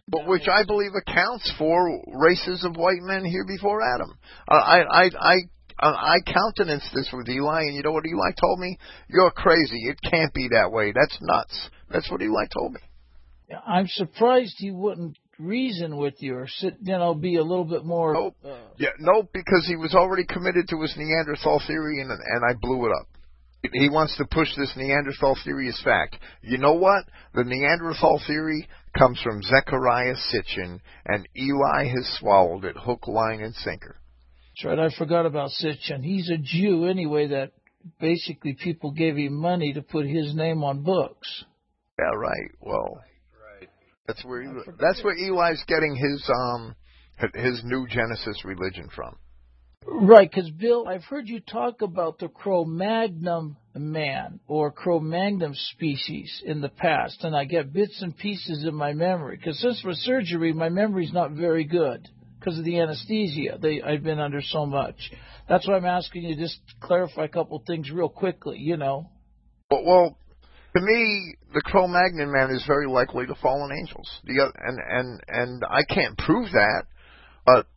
but 0.07 0.27
which 0.27 0.47
I 0.47 0.65
believe 0.65 0.91
accounts 0.95 1.51
for 1.57 2.01
races 2.13 2.63
of 2.65 2.75
white 2.75 3.01
men 3.01 3.23
here 3.25 3.45
before 3.47 3.81
Adam. 3.81 4.13
Uh, 4.47 4.55
I 4.55 4.79
I 4.83 5.09
I 5.19 5.35
I 5.79 6.17
countenanced 6.25 6.89
this 6.93 7.09
with 7.11 7.27
Eli, 7.27 7.61
and 7.61 7.75
you 7.75 7.83
know 7.83 7.91
what 7.91 8.05
Eli 8.05 8.31
told 8.39 8.59
me? 8.59 8.77
You're 9.09 9.31
crazy. 9.31 9.77
It 9.87 9.99
can't 10.09 10.33
be 10.33 10.47
that 10.51 10.71
way. 10.71 10.93
That's 10.93 11.17
nuts. 11.21 11.69
That's 11.89 12.09
what 12.09 12.21
Eli 12.21 12.45
told 12.53 12.73
me. 12.73 12.79
I'm 13.65 13.87
surprised 13.87 14.55
he 14.57 14.71
wouldn't 14.71 15.17
reason 15.37 15.97
with 15.97 16.15
you 16.19 16.35
or 16.35 16.47
sit, 16.47 16.77
you 16.81 16.97
know, 16.97 17.13
be 17.13 17.35
a 17.35 17.43
little 17.43 17.65
bit 17.65 17.83
more. 17.85 18.13
Nope. 18.13 18.35
Uh, 18.43 18.57
Yeah, 18.77 18.89
no, 18.99 19.23
because 19.33 19.65
he 19.67 19.75
was 19.75 19.93
already 19.93 20.25
committed 20.25 20.67
to 20.69 20.81
his 20.81 20.95
Neanderthal 20.97 21.61
theory, 21.67 22.01
and 22.01 22.09
and 22.09 22.43
I 22.49 22.53
blew 22.59 22.85
it 22.85 22.91
up. 22.91 23.07
He 23.73 23.89
wants 23.89 24.15
to 24.17 24.25
push 24.25 24.55
this 24.55 24.71
Neanderthal 24.77 25.37
theory 25.43 25.67
as 25.69 25.81
fact. 25.83 26.17
You 26.41 26.57
know 26.57 26.73
what? 26.73 27.05
The 27.33 27.43
Neanderthal 27.43 28.21
theory 28.27 28.67
comes 28.97 29.19
from 29.21 29.41
Zecharia 29.41 30.15
Sitchin, 30.31 30.79
and 31.05 31.27
Eli 31.35 31.85
has 31.87 32.07
swallowed 32.19 32.63
it 32.65 32.77
hook, 32.77 33.07
line, 33.07 33.41
and 33.41 33.55
sinker. 33.55 33.97
That's 34.55 34.65
right. 34.65 34.79
I 34.79 34.89
forgot 34.97 35.25
about 35.25 35.51
Sitchin. 35.61 36.03
He's 36.03 36.29
a 36.29 36.37
Jew 36.37 36.85
anyway. 36.85 37.27
That 37.27 37.51
basically 37.99 38.53
people 38.53 38.91
gave 38.91 39.15
him 39.17 39.33
money 39.33 39.73
to 39.73 39.81
put 39.81 40.05
his 40.05 40.33
name 40.35 40.63
on 40.63 40.83
books. 40.83 41.43
Yeah, 41.99 42.05
right. 42.15 42.51
Well, 42.61 43.01
Right. 43.59 43.69
that's 44.07 44.23
where 44.23 44.41
he, 44.41 44.49
that's 44.79 45.03
where 45.03 45.15
Eli's 45.15 45.63
getting 45.67 45.95
his 45.95 46.29
um 46.29 46.75
his 47.33 47.61
new 47.65 47.87
Genesis 47.87 48.43
religion 48.45 48.89
from. 48.95 49.15
Right, 49.87 50.29
because 50.29 50.49
Bill, 50.49 50.87
I've 50.87 51.03
heard 51.03 51.27
you 51.27 51.39
talk 51.39 51.83
about 51.83 52.17
the 52.17 52.27
Cro-Magnon 52.27 53.55
man 53.75 54.39
or 54.47 54.71
Cro-Magnon 54.71 55.53
species 55.53 56.41
in 56.43 56.59
the 56.59 56.69
past, 56.69 57.23
and 57.23 57.35
I 57.35 57.45
get 57.45 57.71
bits 57.71 58.01
and 58.01 58.17
pieces 58.17 58.65
in 58.67 58.73
my 58.73 58.93
memory. 58.93 59.37
Because 59.37 59.59
since 59.59 59.79
for 59.81 59.93
surgery, 59.93 60.53
my 60.53 60.69
memory's 60.69 61.13
not 61.13 61.31
very 61.33 61.65
good 61.65 62.09
because 62.45 62.59
of 62.59 62.65
the 62.65 62.79
anesthesia 62.79 63.57
they 63.59 63.81
I've 63.81 64.03
been 64.03 64.19
under 64.19 64.41
so 64.41 64.65
much. 64.65 65.11
That's 65.49 65.67
why 65.67 65.75
I'm 65.75 65.85
asking 65.85 66.23
you 66.23 66.35
just 66.35 66.59
to 66.67 66.87
clarify 66.87 67.25
a 67.25 67.29
couple 67.29 67.61
things 67.65 67.89
real 67.91 68.09
quickly. 68.09 68.57
You 68.59 68.77
know. 68.77 69.09
Well, 69.71 69.83
well 69.85 70.17
to 70.75 70.81
me, 70.81 71.35
the 71.53 71.61
Cro-Magnon 71.61 72.31
man 72.31 72.51
is 72.51 72.65
very 72.67 72.87
likely 72.87 73.25
the 73.25 73.35
fallen 73.35 73.71
angels. 73.71 74.09
The 74.25 74.41
oth- 74.41 74.55
and 74.57 74.79
and 74.87 75.21
and 75.27 75.63
I 75.67 75.83
can't 75.83 76.17
prove 76.17 76.51
that, 76.51 76.83
but 77.45 77.67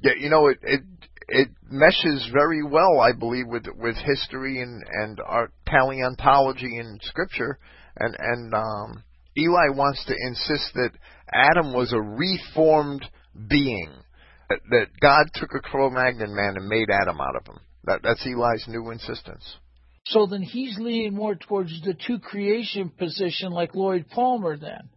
yeah, 0.00 0.12
you 0.18 0.30
know 0.30 0.48
it 0.48 0.58
it 0.62 0.80
it 1.28 1.48
meshes 1.68 2.28
very 2.32 2.62
well, 2.62 3.00
I 3.00 3.12
believe, 3.12 3.46
with 3.48 3.66
with 3.76 3.96
history 3.96 4.60
and 4.60 4.84
and 4.88 5.20
our 5.20 5.50
paleontology 5.66 6.78
and 6.78 7.00
scripture. 7.02 7.58
And 7.96 8.16
and 8.18 8.54
um, 8.54 9.04
Eli 9.36 9.68
wants 9.74 10.04
to 10.06 10.14
insist 10.16 10.74
that 10.74 10.90
Adam 11.32 11.72
was 11.72 11.92
a 11.92 12.00
reformed 12.00 13.04
being. 13.48 13.92
That, 14.48 14.88
God 15.00 15.26
took 15.34 15.50
a 15.54 15.60
Cro-Magnon 15.60 16.34
man 16.34 16.56
and 16.56 16.68
made 16.68 16.88
Adam 16.90 17.20
out 17.20 17.36
of 17.36 17.46
him. 17.46 17.60
That 17.84 18.00
that's 18.02 18.24
Eli's 18.26 18.64
new 18.68 18.90
insistence. 18.90 19.56
So 20.06 20.26
then 20.26 20.42
he's 20.42 20.78
leaning 20.78 21.14
more 21.14 21.34
towards 21.34 21.80
the 21.82 21.94
two 21.94 22.18
creation 22.18 22.90
position, 22.90 23.52
like 23.52 23.74
Lloyd 23.74 24.06
Palmer. 24.10 24.56
Then. 24.56 24.88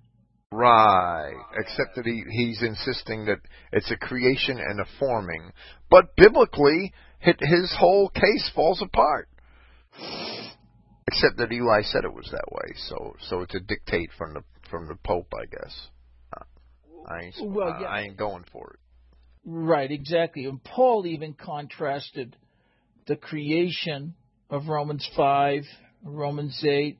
Right. 0.52 1.34
Except 1.58 1.96
that 1.96 2.06
he, 2.06 2.24
he's 2.30 2.62
insisting 2.62 3.26
that 3.26 3.40
it's 3.72 3.92
a 3.92 3.98
creation 3.98 4.60
and 4.60 4.80
a 4.80 4.86
forming. 5.00 5.52
But 5.90 6.16
biblically, 6.16 6.94
his 7.20 7.74
whole 7.78 8.10
case 8.10 8.50
falls 8.54 8.82
apart. 8.82 9.28
Except 11.08 11.38
that 11.38 11.52
Eli 11.52 11.82
said 11.84 12.04
it 12.04 12.14
was 12.14 12.30
that 12.32 12.52
way, 12.52 12.74
so 12.90 13.16
so 13.30 13.42
it's 13.42 13.56
a 13.56 13.60
dictate 13.62 14.12
from 14.18 14.34
the 14.34 14.42
from 14.70 14.88
the 14.88 14.96
Pope, 15.06 15.34
I 15.34 15.46
guess. 15.46 15.88
I 17.10 17.24
ain't 17.24 17.36
Well, 17.40 17.78
yeah. 17.80 17.88
I 17.88 18.02
ain't 18.02 18.18
going 18.18 18.44
for 18.52 18.72
it. 18.72 18.80
Right, 19.50 19.90
exactly. 19.90 20.44
And 20.44 20.62
Paul 20.62 21.08
even 21.08 21.34
contrasted 21.34 22.36
the 23.08 23.16
creation 23.16 24.14
of 24.50 24.68
Romans 24.68 25.10
5, 25.16 25.64
Romans 26.04 26.62
8, 26.62 27.00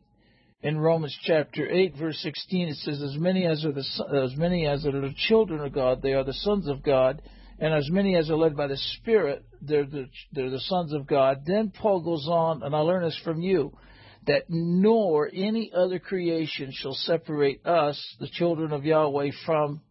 in 0.62 0.80
Romans 0.80 1.16
chapter 1.24 1.70
8 1.70 1.98
verse 1.98 2.18
16 2.24 2.70
it 2.70 2.78
says 2.78 3.00
as 3.00 3.16
many 3.16 3.46
as 3.46 3.64
are 3.64 3.74
the 3.74 3.86
as 4.24 4.36
many 4.36 4.66
as 4.66 4.88
are 4.88 4.92
the 4.92 5.14
children 5.28 5.60
of 5.60 5.72
God 5.72 6.02
they 6.02 6.14
are 6.14 6.24
the 6.24 6.34
sons 6.34 6.68
of 6.68 6.82
God. 6.82 7.22
And 7.60 7.74
as 7.74 7.90
many 7.92 8.16
as 8.16 8.32
are 8.32 8.38
led 8.38 8.58
by 8.58 8.66
the 8.66 8.78
spirit 8.78 9.46
they're 9.62 9.86
the 9.86 10.08
they're 10.32 10.50
the 10.50 10.60
sons 10.62 10.94
of 10.94 11.06
God. 11.06 11.44
Then 11.46 11.72
Paul 11.72 12.02
goes 12.02 12.28
on 12.28 12.64
and 12.64 12.76
I 12.76 12.80
learn 12.80 13.04
this 13.04 13.20
from 13.24 13.40
you 13.40 13.78
that 14.26 14.46
nor 14.50 15.30
any 15.32 15.72
other 15.76 16.00
creation 16.00 16.72
shall 16.72 16.96
separate 16.96 17.66
us 17.66 18.16
the 18.20 18.28
children 18.28 18.72
of 18.72 18.84
Yahweh 18.84 19.32
from 19.46 19.82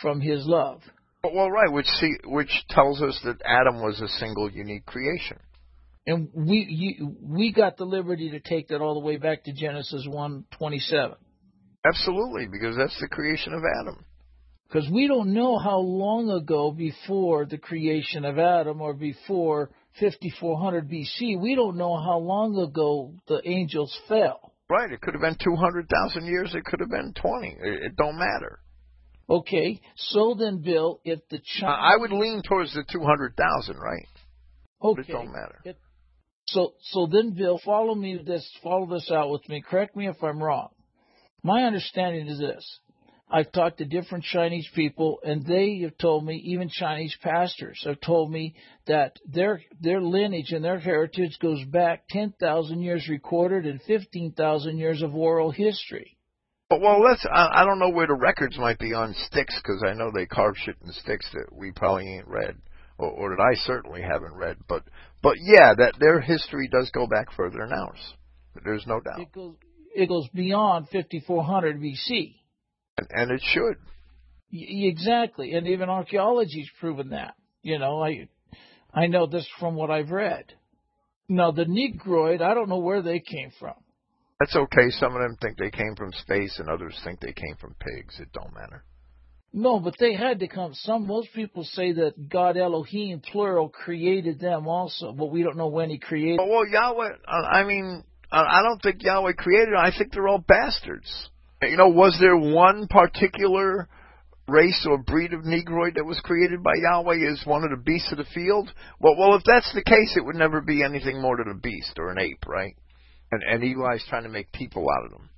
from 0.00 0.20
his 0.20 0.44
love 0.44 0.80
well, 1.22 1.50
right, 1.50 1.72
which 1.72 1.86
see, 1.86 2.14
which 2.24 2.50
tells 2.70 3.02
us 3.02 3.18
that 3.24 3.40
Adam 3.44 3.82
was 3.82 4.00
a 4.00 4.08
single, 4.18 4.50
unique 4.50 4.86
creation. 4.86 5.38
And 6.06 6.28
we 6.34 6.66
you, 6.68 7.16
we 7.22 7.52
got 7.52 7.76
the 7.76 7.84
liberty 7.84 8.30
to 8.30 8.40
take 8.40 8.68
that 8.68 8.80
all 8.80 8.94
the 8.94 9.06
way 9.06 9.16
back 9.16 9.44
to 9.44 9.52
Genesis 9.52 10.06
one 10.08 10.44
twenty 10.50 10.80
seven. 10.80 11.16
Absolutely, 11.86 12.46
because 12.50 12.76
that's 12.76 12.98
the 13.00 13.08
creation 13.08 13.52
of 13.52 13.62
Adam. 13.80 14.04
Because 14.68 14.88
we 14.90 15.08
don't 15.08 15.34
know 15.34 15.58
how 15.58 15.78
long 15.78 16.30
ago 16.30 16.70
before 16.70 17.44
the 17.44 17.58
creation 17.58 18.24
of 18.24 18.38
Adam 18.38 18.80
or 18.80 18.94
before 18.94 19.70
5400 19.98 20.88
BC, 20.88 21.40
we 21.40 21.56
don't 21.56 21.76
know 21.76 21.96
how 21.96 22.18
long 22.18 22.56
ago 22.56 23.12
the 23.26 23.40
angels 23.44 23.96
fell. 24.08 24.52
Right, 24.68 24.92
it 24.92 25.00
could 25.00 25.14
have 25.14 25.22
been 25.22 25.36
200,000 25.42 26.24
years, 26.24 26.54
it 26.54 26.64
could 26.64 26.78
have 26.78 26.90
been 26.90 27.12
20. 27.20 27.48
It, 27.48 27.82
it 27.82 27.96
don't 27.96 28.16
matter. 28.16 28.60
Okay, 29.30 29.80
so 29.96 30.34
then, 30.36 30.58
Bill, 30.60 31.00
if 31.04 31.20
the 31.28 31.36
I 31.36 31.60
child. 31.60 31.78
I 31.80 31.96
would 31.96 32.10
lean 32.10 32.42
towards 32.42 32.74
the 32.74 32.84
200,000, 32.90 33.76
right? 33.78 34.08
But 34.80 34.88
Okay. 34.88 35.02
it 35.02 35.12
don't 35.12 35.32
matter. 35.32 35.60
It- 35.64 35.78
So, 36.48 36.74
so 36.80 37.06
then, 37.06 37.30
Bill, 37.34 37.58
follow 37.58 37.94
me 37.94 38.16
this, 38.16 38.44
follow 38.60 38.86
this 38.86 39.08
out 39.10 39.30
with 39.30 39.48
me. 39.48 39.60
Correct 39.62 39.94
me 39.94 40.08
if 40.08 40.20
I'm 40.24 40.42
wrong. 40.42 40.70
My 41.44 41.62
understanding 41.62 42.26
is 42.26 42.40
this: 42.40 42.80
I've 43.30 43.52
talked 43.52 43.78
to 43.78 43.84
different 43.84 44.24
Chinese 44.24 44.68
people, 44.74 45.20
and 45.22 45.46
they 45.46 45.78
have 45.82 45.96
told 45.96 46.24
me, 46.24 46.34
even 46.46 46.68
Chinese 46.68 47.16
pastors 47.22 47.80
have 47.84 48.00
told 48.00 48.32
me 48.32 48.56
that 48.86 49.16
their 49.24 49.62
their 49.80 50.00
lineage 50.00 50.50
and 50.50 50.64
their 50.64 50.80
heritage 50.80 51.38
goes 51.38 51.62
back 51.66 52.08
ten 52.08 52.32
thousand 52.40 52.82
years 52.82 53.08
recorded 53.08 53.64
and 53.64 53.80
fifteen 53.82 54.32
thousand 54.32 54.78
years 54.78 55.02
of 55.02 55.14
oral 55.14 55.52
history. 55.52 56.16
But, 56.70 56.80
well, 56.80 57.00
let's. 57.02 57.26
I, 57.30 57.62
I 57.62 57.64
don't 57.64 57.80
know 57.80 57.90
where 57.90 58.06
the 58.06 58.14
records 58.14 58.56
might 58.56 58.78
be 58.78 58.94
on 58.94 59.12
sticks 59.26 59.54
because 59.60 59.82
I 59.86 59.92
know 59.92 60.10
they 60.14 60.24
carve 60.26 60.54
shit 60.56 60.76
in 60.84 60.92
sticks 60.92 61.28
that 61.34 61.46
we 61.52 61.72
probably 61.72 62.06
ain't 62.14 62.28
read, 62.28 62.56
or, 62.96 63.10
or 63.10 63.30
that 63.36 63.42
I 63.42 63.54
certainly 63.66 64.00
haven't 64.02 64.34
read. 64.34 64.56
But, 64.68 64.84
but 65.20 65.34
yeah, 65.40 65.74
that 65.76 65.94
their 65.98 66.20
history 66.20 66.68
does 66.68 66.90
go 66.94 67.08
back 67.08 67.32
further 67.36 67.58
than 67.58 67.72
ours. 67.72 68.14
There's 68.64 68.86
no 68.86 69.00
doubt, 69.00 69.20
It 69.20 69.32
goes 69.32 69.56
it 69.94 70.08
goes 70.08 70.28
beyond 70.32 70.86
5400 70.92 71.80
BC. 71.80 72.36
and, 72.98 73.08
and 73.10 73.30
it 73.32 73.40
should. 73.42 73.76
Y- 74.52 74.88
Exactly, 74.88 75.54
and 75.54 75.66
even 75.66 75.88
archaeology's 75.88 76.68
proven 76.78 77.10
that. 77.10 77.34
You 77.62 77.78
know, 77.80 78.00
I 78.02 78.28
I 78.94 79.06
know 79.08 79.26
this 79.26 79.48
from 79.58 79.74
what 79.74 79.90
I've 79.90 80.10
read. 80.10 80.44
Now 81.28 81.50
the 81.50 81.64
Negroid, 81.64 82.40
I 82.42 82.54
don't 82.54 82.68
know 82.68 82.78
where 82.78 83.02
they 83.02 83.18
came 83.20 83.50
from. 83.58 83.74
That's 84.40 84.56
okay. 84.56 84.88
Some 84.90 85.14
of 85.14 85.20
them 85.20 85.36
think 85.40 85.58
they 85.58 85.70
came 85.70 85.94
from 85.96 86.12
space, 86.12 86.58
and 86.58 86.68
others 86.68 86.98
think 87.04 87.20
they 87.20 87.32
came 87.32 87.56
from 87.60 87.76
pigs. 87.78 88.18
It 88.18 88.32
don't 88.32 88.54
matter. 88.54 88.84
No, 89.52 89.80
but 89.80 89.94
they 89.98 90.14
had 90.14 90.40
to 90.40 90.48
come. 90.48 90.72
Some 90.74 91.06
most 91.06 91.28
people 91.34 91.64
say 91.64 91.92
that 91.92 92.28
God 92.28 92.56
Elohim 92.56 93.20
plural 93.20 93.68
created 93.68 94.40
them 94.40 94.66
also, 94.66 95.12
but 95.12 95.26
we 95.26 95.42
don't 95.42 95.56
know 95.56 95.68
when 95.68 95.90
He 95.90 95.98
created. 95.98 96.40
Well, 96.40 96.66
Yahweh. 96.66 97.08
uh, 97.28 97.30
I 97.30 97.64
mean, 97.64 98.02
I 98.32 98.40
I 98.40 98.62
don't 98.62 98.80
think 98.80 99.02
Yahweh 99.02 99.32
created. 99.32 99.74
I 99.76 99.90
think 99.96 100.12
they're 100.12 100.28
all 100.28 100.44
bastards. 100.46 101.28
You 101.62 101.76
know, 101.76 101.88
was 101.88 102.16
there 102.18 102.36
one 102.36 102.86
particular 102.88 103.88
race 104.48 104.86
or 104.88 104.98
breed 104.98 105.34
of 105.34 105.44
Negroid 105.44 105.96
that 105.96 106.06
was 106.06 106.18
created 106.20 106.62
by 106.62 106.72
Yahweh 106.76 107.30
as 107.30 107.42
one 107.44 107.64
of 107.64 107.70
the 107.70 107.76
beasts 107.76 108.10
of 108.12 108.18
the 108.18 108.24
field? 108.32 108.72
Well, 109.00 109.16
well, 109.18 109.34
if 109.34 109.42
that's 109.44 109.72
the 109.74 109.84
case, 109.84 110.14
it 110.16 110.24
would 110.24 110.36
never 110.36 110.62
be 110.62 110.82
anything 110.82 111.20
more 111.20 111.36
than 111.36 111.48
a 111.54 111.58
beast 111.58 111.98
or 111.98 112.10
an 112.10 112.18
ape, 112.18 112.46
right? 112.46 112.74
And 113.32 113.42
and 113.42 113.62
Eli's 113.62 114.04
trying 114.08 114.24
to 114.24 114.28
make 114.28 114.52
people 114.52 114.86
out 114.90 115.06
of 115.06 115.12
them. 115.12 115.30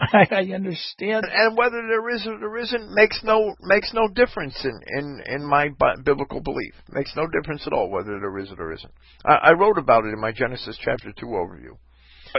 I, 0.00 0.26
I 0.30 0.54
understand. 0.54 1.26
And 1.30 1.56
whether 1.56 1.82
there 1.88 2.08
is 2.10 2.26
or 2.26 2.38
there 2.38 2.56
isn't 2.56 2.94
makes 2.94 3.20
no 3.24 3.54
makes 3.60 3.92
no 3.92 4.08
difference 4.08 4.64
in 4.64 4.80
in 4.86 5.22
in 5.26 5.44
my 5.44 5.68
bi- 5.70 5.96
biblical 6.04 6.40
belief. 6.40 6.74
Makes 6.88 7.14
no 7.16 7.26
difference 7.26 7.66
at 7.66 7.72
all 7.72 7.90
whether 7.90 8.18
there 8.20 8.38
is 8.38 8.50
or 8.50 8.56
there 8.56 8.72
isn't. 8.72 8.92
I, 9.24 9.34
I 9.34 9.52
wrote 9.52 9.78
about 9.78 10.04
it 10.04 10.12
in 10.12 10.20
my 10.20 10.32
Genesis 10.32 10.78
chapter 10.82 11.12
two 11.12 11.26
overview. 11.26 11.76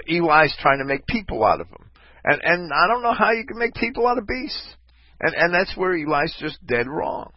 Eli's 0.08 0.56
trying 0.62 0.80
to 0.80 0.86
make 0.86 1.06
people 1.08 1.44
out 1.44 1.62
of 1.62 1.70
them, 1.70 1.90
and 2.24 2.42
and 2.44 2.72
I 2.74 2.88
don't 2.88 3.04
know 3.04 3.14
how 3.14 3.32
you 3.32 3.46
can 3.46 3.58
make 3.58 3.74
people 3.74 4.08
out 4.08 4.18
of 4.18 4.28
beasts. 4.28 4.76
And 5.20 5.36
and 5.36 5.54
that's 5.54 5.76
where 5.76 5.94
Eli's 5.94 6.36
just 6.40 6.66
dead 6.66 6.88
wrong. 6.88 7.32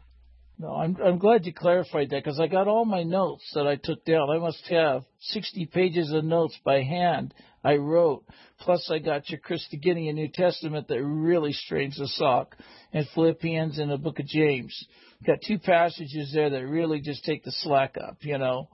No, 0.62 0.76
I'm 0.76 0.96
I'm 1.04 1.18
glad 1.18 1.44
you 1.44 1.52
clarified 1.52 2.10
that 2.10 2.22
because 2.22 2.38
I 2.38 2.46
got 2.46 2.68
all 2.68 2.84
my 2.84 3.02
notes 3.02 3.42
that 3.54 3.66
I 3.66 3.74
took 3.74 4.04
down. 4.04 4.30
I 4.30 4.38
must 4.38 4.64
have 4.68 5.02
60 5.18 5.66
pages 5.66 6.12
of 6.12 6.24
notes 6.24 6.56
by 6.64 6.84
hand 6.84 7.34
I 7.64 7.78
wrote. 7.78 8.24
Plus, 8.60 8.88
I 8.88 9.00
got 9.00 9.28
your 9.28 9.40
Christogenea 9.40 10.14
New 10.14 10.28
Testament 10.28 10.86
that 10.86 11.02
really 11.02 11.52
strains 11.52 11.98
the 11.98 12.06
sock, 12.06 12.54
and 12.92 13.08
Philippians 13.12 13.80
and 13.80 13.90
the 13.90 13.96
Book 13.96 14.20
of 14.20 14.26
James. 14.26 14.86
got 15.26 15.38
two 15.44 15.58
passages 15.58 16.30
there 16.32 16.50
that 16.50 16.64
really 16.64 17.00
just 17.00 17.24
take 17.24 17.42
the 17.42 17.50
slack 17.50 17.96
up, 18.00 18.18
you 18.20 18.38
know, 18.38 18.68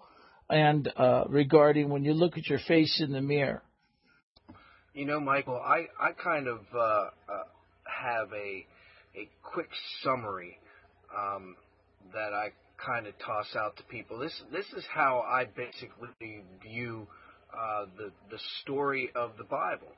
and 0.50 0.92
uh, 0.94 1.24
regarding 1.30 1.88
when 1.88 2.04
you 2.04 2.12
look 2.12 2.36
at 2.36 2.48
your 2.48 2.60
face 2.68 3.00
in 3.02 3.12
the 3.12 3.22
mirror. 3.22 3.62
You 4.92 5.06
know, 5.06 5.20
Michael, 5.20 5.56
I 5.56 5.86
I 5.98 6.12
kind 6.12 6.48
of 6.48 6.60
uh, 6.74 6.78
uh, 6.78 7.08
have 7.86 8.30
a 8.34 8.66
a 9.16 9.30
quick 9.42 9.70
summary 10.02 10.58
um, 11.16 11.56
that 12.12 12.32
I 12.32 12.52
kind 12.84 13.06
of 13.06 13.14
toss 13.18 13.54
out 13.56 13.76
to 13.76 13.82
people. 13.84 14.18
This 14.18 14.42
this 14.52 14.66
is 14.76 14.84
how 14.92 15.20
I 15.20 15.44
basically 15.44 16.42
view 16.62 17.06
uh, 17.52 17.86
the 17.96 18.10
the 18.30 18.40
story 18.62 19.10
of 19.14 19.32
the 19.36 19.44
Bible. 19.44 19.92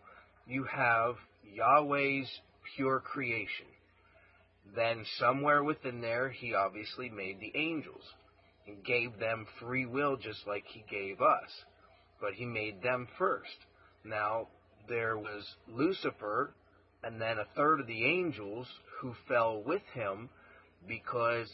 You 0.46 0.64
have 0.64 1.16
Yahweh's 1.54 2.30
pure 2.76 3.00
creation. 3.00 3.66
Then 4.74 5.04
somewhere 5.18 5.64
within 5.64 6.00
there, 6.00 6.28
he 6.28 6.54
obviously 6.54 7.08
made 7.08 7.40
the 7.40 7.52
angels 7.54 8.02
and 8.66 8.84
gave 8.84 9.18
them 9.18 9.46
free 9.58 9.86
will 9.86 10.16
just 10.16 10.46
like 10.46 10.64
he 10.66 10.84
gave 10.88 11.20
us. 11.20 11.50
But 12.20 12.34
he 12.34 12.44
made 12.44 12.82
them 12.82 13.08
first. 13.18 13.48
Now, 14.04 14.48
there 14.88 15.16
was 15.16 15.44
Lucifer 15.68 16.54
and 17.02 17.20
then 17.20 17.38
a 17.38 17.46
third 17.56 17.80
of 17.80 17.86
the 17.86 18.04
angels 18.04 18.66
who 19.00 19.14
fell 19.26 19.62
with 19.64 19.82
him 19.94 20.28
because 20.86 21.48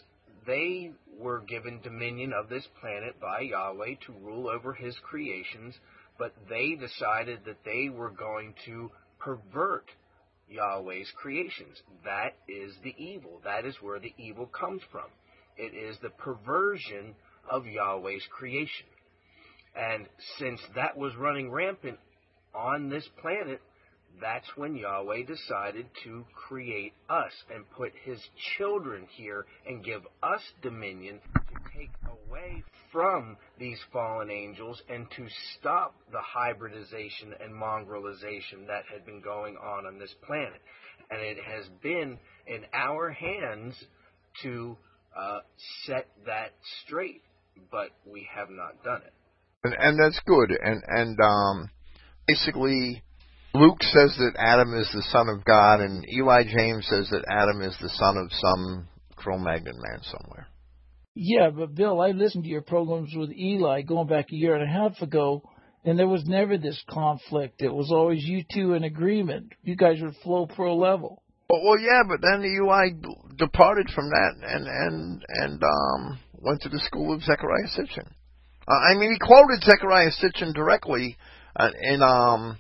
they 0.47 0.93
were 1.19 1.41
given 1.41 1.81
dominion 1.83 2.33
of 2.33 2.49
this 2.49 2.67
planet 2.81 3.21
by 3.21 3.41
Yahweh 3.41 3.95
to 4.07 4.13
rule 4.23 4.49
over 4.49 4.73
his 4.73 4.97
creations, 5.03 5.75
but 6.19 6.35
they 6.49 6.75
decided 6.75 7.41
that 7.45 7.65
they 7.65 7.89
were 7.89 8.11
going 8.11 8.55
to 8.67 8.91
pervert 9.19 9.87
Yahweh's 10.49 11.11
creations. 11.17 11.81
That 12.05 12.37
is 12.49 12.73
the 12.83 12.95
evil. 12.97 13.41
That 13.45 13.65
is 13.65 13.75
where 13.81 13.99
the 13.99 14.15
evil 14.19 14.47
comes 14.47 14.83
from. 14.93 15.07
It 15.57 15.75
is 15.75 15.97
the 16.03 16.11
perversion 16.11 17.15
of 17.51 17.67
Yahweh's 17.67 18.27
creation. 18.31 18.87
And 19.75 20.09
since 20.39 20.61
that 20.75 20.97
was 20.97 21.15
running 21.17 21.51
rampant 21.51 21.99
on 22.55 22.89
this 22.89 23.07
planet, 23.21 23.61
that's 24.21 24.47
when 24.57 24.77
Yahweh 24.77 25.25
decided 25.27 25.87
to 26.05 26.25
create 26.35 26.93
us 27.09 27.33
and 27.55 27.69
put 27.71 27.93
his 28.05 28.19
children 28.57 29.07
here 29.17 29.47
and 29.67 29.85
give 29.85 30.03
us 30.23 30.41
dominion 30.63 31.21
to 31.35 31.79
take 31.79 31.91
away 32.07 32.63
from 32.93 33.37
these 33.59 33.79
fallen 33.93 34.31
angels 34.31 34.81
and 34.89 35.07
to 35.17 35.27
stop 35.59 35.95
the 36.13 36.21
hybridization 36.21 37.35
and 37.41 37.53
mongrelization 37.53 38.67
that 38.69 38.85
had 38.93 39.05
been 39.05 39.21
going 39.21 39.57
on 39.57 39.87
on 39.87 39.99
this 39.99 40.15
planet. 40.27 40.61
And 41.11 41.21
it 41.21 41.39
has 41.45 41.69
been 41.83 42.19
in 42.47 42.65
our 42.73 43.11
hands 43.11 43.75
to 44.43 44.77
uh, 45.17 45.41
set 45.85 46.07
that 46.27 46.53
straight, 46.85 47.23
but 47.71 47.91
we 48.05 48.27
have 48.35 48.51
not 48.51 48.83
done 48.83 49.03
it. 49.07 49.13
And, 49.65 49.75
and 49.79 49.99
that's 49.99 50.21
good. 50.27 50.51
And 50.51 50.83
and 50.87 51.19
um, 51.21 51.71
basically, 52.27 53.03
Luke 53.59 53.83
says 53.83 54.15
that 54.19 54.37
Adam 54.39 54.75
is 54.75 54.89
the 54.93 55.05
son 55.11 55.29
of 55.29 55.45
God, 55.45 55.81
and 55.81 56.05
Eli 56.09 56.45
James 56.45 56.87
says 56.89 57.09
that 57.11 57.25
Adam 57.29 57.63
is 57.63 57.77
the 57.81 57.89
son 57.91 58.17
of 58.17 58.31
some 58.33 58.89
Cro-Magnon 59.17 59.77
man 59.77 60.01
somewhere. 60.03 60.47
Yeah, 61.15 61.51
but 61.51 61.75
Bill, 61.75 62.01
I 62.01 62.11
listened 62.11 62.45
to 62.45 62.51
your 62.51 62.63
programs 62.63 63.15
with 63.15 63.31
Eli 63.31 63.83
going 63.83 64.07
back 64.07 64.27
a 64.31 64.37
year 64.37 64.55
and 64.55 64.63
a 64.63 64.73
half 64.73 65.01
ago, 65.01 65.43
and 65.85 65.99
there 65.99 66.09
was 66.09 66.25
never 66.27 66.59
this 66.59 66.83
conflict. 66.91 67.63
It 67.63 67.73
was 67.73 67.91
always 67.91 68.23
you 68.23 68.45
two 68.53 68.75
in 68.75 68.85
agreement. 68.85 69.53
You 69.63 69.77
guys 69.77 69.97
would 70.03 70.17
flow 70.17 70.47
pro 70.47 70.77
level. 70.77 71.23
Well, 71.49 71.63
well, 71.65 71.79
yeah, 71.79 72.03
but 72.07 72.21
then 72.21 72.45
Eli 72.45 72.91
departed 73.37 73.89
from 73.95 74.11
that 74.11 74.33
and 74.43 74.67
and 74.67 75.25
and 75.29 75.63
um 75.63 76.19
went 76.35 76.61
to 76.63 76.69
the 76.69 76.81
school 76.81 77.15
of 77.15 77.21
Zecharia 77.21 77.69
Sitchin. 77.69 78.07
Uh, 78.69 78.91
I 78.91 78.99
mean, 78.99 79.13
he 79.13 79.19
quoted 79.19 79.63
Zecharia 79.63 80.11
Sitchin 80.11 80.53
directly 80.55 81.17
uh, 81.55 81.71
in 81.81 82.03
um 82.03 82.59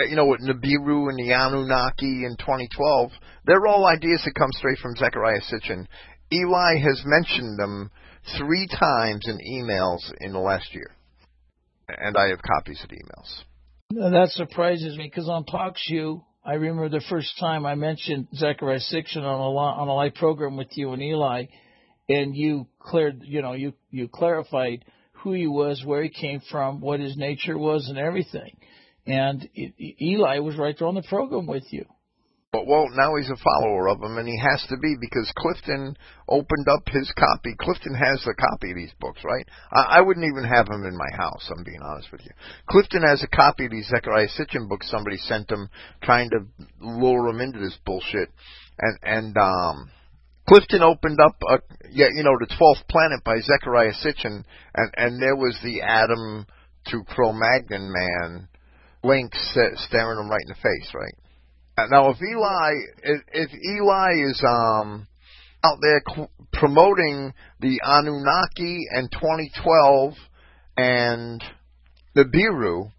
you 0.00 0.16
know, 0.16 0.26
with 0.26 0.40
Nibiru 0.40 1.08
and 1.08 1.18
the 1.18 1.32
Anunnaki 1.32 2.24
in 2.24 2.36
2012, 2.38 3.10
they're 3.44 3.66
all 3.66 3.86
ideas 3.86 4.22
that 4.24 4.34
come 4.34 4.52
straight 4.52 4.78
from 4.78 4.94
Zecharia 4.94 5.40
Sitchin. 5.42 5.86
Eli 6.32 6.78
has 6.78 7.02
mentioned 7.04 7.58
them 7.58 7.90
three 8.36 8.68
times 8.68 9.26
in 9.26 9.38
emails 9.38 10.12
in 10.20 10.32
the 10.32 10.38
last 10.38 10.74
year, 10.74 10.90
and 11.88 12.16
I 12.16 12.28
have 12.28 12.42
copies 12.42 12.80
of 12.82 12.90
the 12.90 12.96
emails. 12.96 13.44
Now, 13.90 14.10
that 14.10 14.30
surprises 14.30 14.96
me 14.96 15.04
because 15.04 15.28
on 15.28 15.44
TalkShoe, 15.44 16.22
I 16.44 16.54
remember 16.54 16.88
the 16.88 17.04
first 17.08 17.32
time 17.40 17.66
I 17.66 17.74
mentioned 17.74 18.28
Zecharia 18.34 18.80
Sitchin 18.92 19.22
on 19.22 19.40
a 19.40 19.56
on 19.56 19.88
a 19.88 19.94
live 19.94 20.14
program 20.14 20.56
with 20.56 20.68
you 20.72 20.92
and 20.92 21.02
Eli, 21.02 21.46
and 22.08 22.36
you 22.36 22.66
cleared, 22.78 23.22
you 23.24 23.42
know, 23.42 23.54
you 23.54 23.72
you 23.90 24.08
clarified 24.08 24.84
who 25.12 25.32
he 25.32 25.46
was, 25.46 25.82
where 25.84 26.02
he 26.02 26.10
came 26.10 26.40
from, 26.50 26.80
what 26.80 27.00
his 27.00 27.16
nature 27.16 27.58
was, 27.58 27.88
and 27.88 27.98
everything. 27.98 28.56
And 29.08 29.48
Eli 30.00 30.38
was 30.40 30.56
right 30.56 30.76
there 30.78 30.86
on 30.86 30.94
the 30.94 31.02
program 31.02 31.46
with 31.46 31.64
you. 31.70 31.86
But 32.52 32.66
well, 32.66 32.86
now 32.94 33.16
he's 33.16 33.28
a 33.28 33.36
follower 33.36 33.88
of 33.88 34.02
him, 34.02 34.16
and 34.16 34.26
he 34.26 34.38
has 34.38 34.64
to 34.68 34.76
be 34.78 34.96
because 35.00 35.30
Clifton 35.36 35.96
opened 36.28 36.66
up 36.68 36.82
his 36.88 37.10
copy. 37.12 37.54
Clifton 37.60 37.94
has 37.94 38.26
a 38.26 38.32
copy 38.32 38.70
of 38.70 38.76
these 38.76 38.92
books, 39.00 39.20
right? 39.22 39.46
I, 39.70 39.98
I 39.98 40.00
wouldn't 40.00 40.24
even 40.24 40.48
have 40.48 40.66
them 40.66 40.84
in 40.84 40.96
my 40.96 41.16
house. 41.16 41.50
I'm 41.50 41.64
being 41.64 41.82
honest 41.82 42.10
with 42.10 42.22
you. 42.24 42.30
Clifton 42.70 43.02
has 43.02 43.22
a 43.22 43.36
copy 43.36 43.66
of 43.66 43.70
these 43.70 43.90
Zecharia 43.92 44.28
Sitchin 44.28 44.66
books. 44.66 44.90
Somebody 44.90 45.18
sent 45.18 45.50
him, 45.50 45.68
trying 46.02 46.30
to 46.30 46.46
lure 46.80 47.28
him 47.28 47.40
into 47.40 47.58
this 47.58 47.76
bullshit, 47.84 48.30
and 48.78 48.98
and 49.02 49.36
um, 49.36 49.90
Clifton 50.48 50.82
opened 50.82 51.18
up 51.20 51.36
a 51.50 51.58
yeah, 51.90 52.08
you 52.14 52.24
know, 52.24 52.36
the 52.40 52.54
Twelfth 52.56 52.88
Planet 52.88 53.22
by 53.24 53.36
Zecharia 53.36 53.92
Sitchin, 54.02 54.42
and 54.74 54.94
and 54.96 55.22
there 55.22 55.36
was 55.36 55.58
the 55.62 55.82
Adam 55.82 56.46
to 56.86 57.04
Cro-Magnon 57.04 57.92
man 57.92 58.48
link 59.04 59.32
staring 59.34 60.18
him 60.18 60.30
right 60.30 60.42
in 60.42 60.48
the 60.48 60.54
face, 60.54 60.94
right? 60.94 61.88
Now, 61.90 62.10
if 62.10 62.18
Eli, 62.20 62.72
if, 63.04 63.22
if 63.32 63.50
Eli 63.52 64.10
is 64.28 64.42
um 64.46 65.06
out 65.64 65.78
there 65.80 66.02
promoting 66.52 67.32
the 67.60 67.80
Anunnaki 67.84 68.86
and 68.90 69.10
2012 69.12 70.14
and 70.76 71.44
Nibiru, 72.16 72.90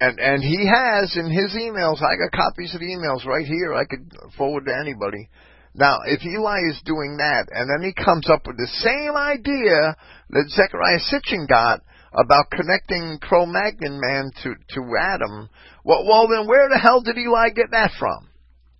and 0.00 0.18
and 0.18 0.42
he 0.42 0.68
has 0.68 1.16
in 1.16 1.30
his 1.30 1.54
emails, 1.54 2.02
I 2.02 2.16
got 2.16 2.32
copies 2.32 2.74
of 2.74 2.80
the 2.80 2.86
emails 2.86 3.24
right 3.24 3.46
here. 3.46 3.74
I 3.74 3.84
could 3.84 4.12
forward 4.36 4.66
to 4.66 4.76
anybody. 4.78 5.28
Now, 5.74 5.98
if 6.06 6.24
Eli 6.24 6.58
is 6.70 6.80
doing 6.84 7.18
that, 7.18 7.48
and 7.50 7.68
then 7.68 7.84
he 7.86 7.92
comes 7.92 8.28
up 8.30 8.46
with 8.46 8.56
the 8.56 8.68
same 8.80 9.14
idea 9.14 9.96
that 10.30 10.50
Zecharia 10.52 10.98
Sitchin 11.12 11.46
got 11.46 11.80
about 12.16 12.50
connecting 12.50 13.18
Cro-Magnon 13.20 14.00
man 14.00 14.30
to 14.42 14.54
to 14.74 14.80
Adam, 14.98 15.48
well, 15.84 16.06
well, 16.06 16.28
then 16.28 16.48
where 16.48 16.68
the 16.68 16.78
hell 16.78 17.02
did 17.02 17.18
Eli 17.18 17.50
get 17.50 17.70
that 17.72 17.92
from? 17.98 18.28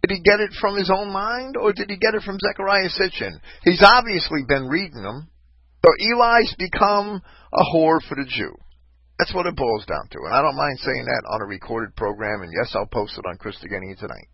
Did 0.03 0.17
he 0.17 0.23
get 0.23 0.41
it 0.41 0.53
from 0.61 0.77
his 0.77 0.91
own 0.91 1.13
mind, 1.13 1.57
or 1.57 1.73
did 1.73 1.91
he 1.91 1.97
get 1.97 2.15
it 2.15 2.23
from 2.23 2.39
Zecharia 2.39 2.89
Sitchin? 2.89 3.39
He's 3.65 3.83
obviously 3.83 4.45
been 4.47 4.69
reading 4.69 5.03
them. 5.03 5.29
So 5.85 5.93
Eli's 6.01 6.55
become 6.59 7.23
a 7.53 7.65
whore 7.75 8.01
for 8.09 8.17
the 8.17 8.27
Jew. 8.29 8.55
That's 9.19 9.35
what 9.35 9.47
it 9.47 9.57
boils 9.57 9.87
down 9.87 10.09
to. 10.11 10.19
And 10.27 10.35
I 10.35 10.43
don't 10.43 10.57
mind 10.57 10.79
saying 10.81 11.05
that 11.07 11.23
on 11.33 11.43
a 11.43 11.47
recorded 11.47 11.97
program, 11.97 12.43
and 12.43 12.53
yes, 12.53 12.75
I'll 12.75 12.87
post 12.87 13.19
it 13.19 13.27
on 13.27 13.39
Christogenea 13.39 13.99
tonight. 13.99 14.29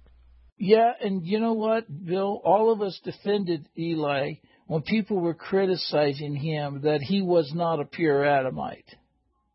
Yeah, 0.58 0.92
and 1.00 1.24
you 1.24 1.40
know 1.40 1.54
what, 1.54 1.84
Bill? 2.04 2.40
All 2.44 2.72
of 2.72 2.82
us 2.82 3.00
defended 3.04 3.68
Eli 3.76 4.34
when 4.72 4.80
people 4.80 5.20
were 5.20 5.34
criticizing 5.34 6.34
him 6.34 6.80
that 6.84 7.02
he 7.02 7.20
was 7.20 7.52
not 7.54 7.78
a 7.78 7.84
pure 7.84 8.24
Adamite. 8.24 8.88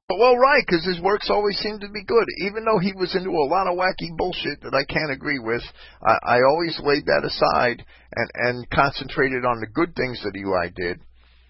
Well, 0.08 0.38
right, 0.38 0.62
because 0.64 0.86
his 0.86 1.02
works 1.02 1.32
always 1.32 1.58
seemed 1.58 1.82
to 1.82 1.90
be 1.90 2.06
good. 2.06 2.26
Even 2.46 2.64
though 2.64 2.78
he 2.78 2.94
was 2.94 3.16
into 3.16 3.32
a 3.32 3.50
lot 3.50 3.66
of 3.66 3.74
wacky 3.74 4.16
bullshit 4.16 4.62
that 4.62 4.78
I 4.78 4.86
can't 4.86 5.12
agree 5.12 5.40
with, 5.40 5.64
I, 6.06 6.38
I 6.38 6.38
always 6.48 6.80
laid 6.84 7.08
that 7.08 7.26
aside 7.26 7.84
and, 8.16 8.30
and 8.36 8.70
concentrated 8.70 9.44
on 9.44 9.60
the 9.60 9.74
good 9.74 9.96
things 9.96 10.22
that 10.22 10.38
Eli 10.38 10.70
did. 10.76 11.02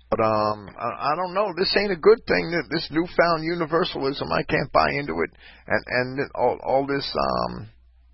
But 0.09 0.23
um, 0.23 0.69
I, 0.79 1.11
I 1.11 1.15
don't 1.17 1.33
know. 1.33 1.51
This 1.57 1.75
ain't 1.77 1.91
a 1.91 1.99
good 1.99 2.23
thing. 2.25 2.49
That 2.55 2.71
this 2.71 2.87
newfound 2.89 3.43
universalism, 3.43 4.31
I 4.31 4.43
can't 4.43 4.71
buy 4.71 4.95
into 4.95 5.19
it. 5.27 5.31
And 5.67 5.83
and 5.85 6.31
all 6.33 6.57
all 6.63 6.87
this 6.87 7.05
um 7.19 7.67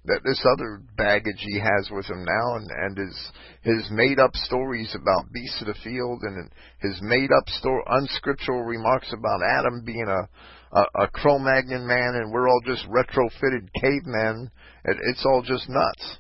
that 0.06 0.22
this 0.26 0.44
other 0.46 0.82
baggage 0.98 1.40
he 1.40 1.60
has 1.60 1.90
with 1.90 2.06
him 2.06 2.26
now, 2.26 2.56
and 2.56 2.70
and 2.70 2.98
his 2.98 3.32
his 3.62 3.92
made 3.92 4.20
up 4.20 4.36
stories 4.36 4.94
about 4.96 5.32
beasts 5.32 5.62
of 5.62 5.68
the 5.68 5.80
field, 5.84 6.20
and 6.24 6.52
his 6.80 7.00
made 7.02 7.32
up 7.32 7.48
story, 7.48 7.82
unscriptural 7.88 8.64
remarks 8.64 9.14
about 9.14 9.42
Adam 9.44 9.84
being 9.86 10.08
a 10.08 10.28
a, 10.74 11.04
a 11.04 11.08
Cro-Magnon 11.08 11.86
man, 11.88 12.16
and 12.16 12.32
we're 12.32 12.50
all 12.50 12.62
just 12.66 12.86
retrofitted 12.88 13.70
cavemen. 13.80 14.52
It, 14.86 14.98
it's 15.12 15.26
all 15.26 15.42
just 15.42 15.70
nuts. 15.70 16.18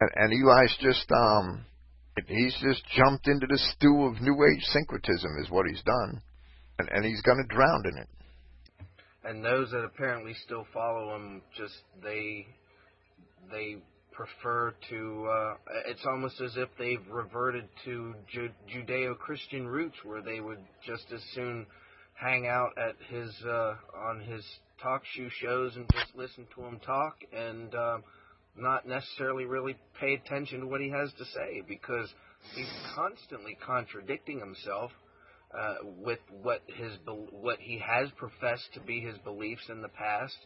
And, 0.00 0.10
and 0.14 0.32
Eli's 0.32 0.76
just 0.80 1.10
um, 1.12 1.66
he's 2.26 2.56
just 2.62 2.82
jumped 2.96 3.28
into 3.28 3.46
the 3.46 3.58
stew 3.58 4.04
of 4.04 4.22
New 4.22 4.36
Age 4.44 4.64
syncretism, 4.64 5.30
is 5.42 5.50
what 5.50 5.66
he's 5.68 5.82
done, 5.82 6.22
and 6.78 6.88
and 6.90 7.04
he's 7.04 7.20
going 7.22 7.42
to 7.42 7.54
drown 7.54 7.82
in 7.92 7.98
it. 7.98 8.08
And 9.24 9.44
those 9.44 9.70
that 9.72 9.84
apparently 9.84 10.32
still 10.46 10.66
follow 10.72 11.14
him, 11.14 11.42
just 11.54 11.74
they 12.02 12.46
they 13.50 13.76
prefer 14.12 14.74
to. 14.90 15.26
Uh, 15.26 15.54
it's 15.86 16.04
almost 16.06 16.40
as 16.40 16.56
if 16.56 16.68
they've 16.78 17.06
reverted 17.10 17.68
to 17.84 18.14
Ju- 18.32 18.50
Judeo-Christian 18.72 19.66
roots, 19.66 19.96
where 20.04 20.22
they 20.22 20.40
would 20.40 20.58
just 20.84 21.04
as 21.12 21.22
soon 21.34 21.66
hang 22.14 22.46
out 22.46 22.70
at 22.76 22.96
his 23.08 23.30
uh, 23.46 23.74
on 23.96 24.20
his 24.20 24.44
talk 24.82 25.02
show 25.14 25.28
shows 25.40 25.76
and 25.76 25.88
just 25.92 26.14
listen 26.16 26.46
to 26.54 26.64
him 26.64 26.80
talk 26.84 27.16
and 27.32 27.74
uh, 27.74 27.98
not 28.56 28.86
necessarily 28.86 29.44
really 29.44 29.76
pay 30.00 30.14
attention 30.14 30.60
to 30.60 30.66
what 30.66 30.80
he 30.80 30.90
has 30.90 31.10
to 31.18 31.24
say 31.24 31.62
because 31.68 32.08
he's 32.54 32.66
constantly 32.94 33.56
contradicting 33.64 34.40
himself 34.40 34.90
uh, 35.56 35.74
with 36.04 36.18
what 36.42 36.62
his 36.66 36.92
what 37.30 37.58
he 37.60 37.78
has 37.78 38.08
professed 38.16 38.68
to 38.74 38.80
be 38.80 39.00
his 39.00 39.16
beliefs 39.18 39.62
in 39.70 39.80
the 39.80 39.88
past, 39.88 40.36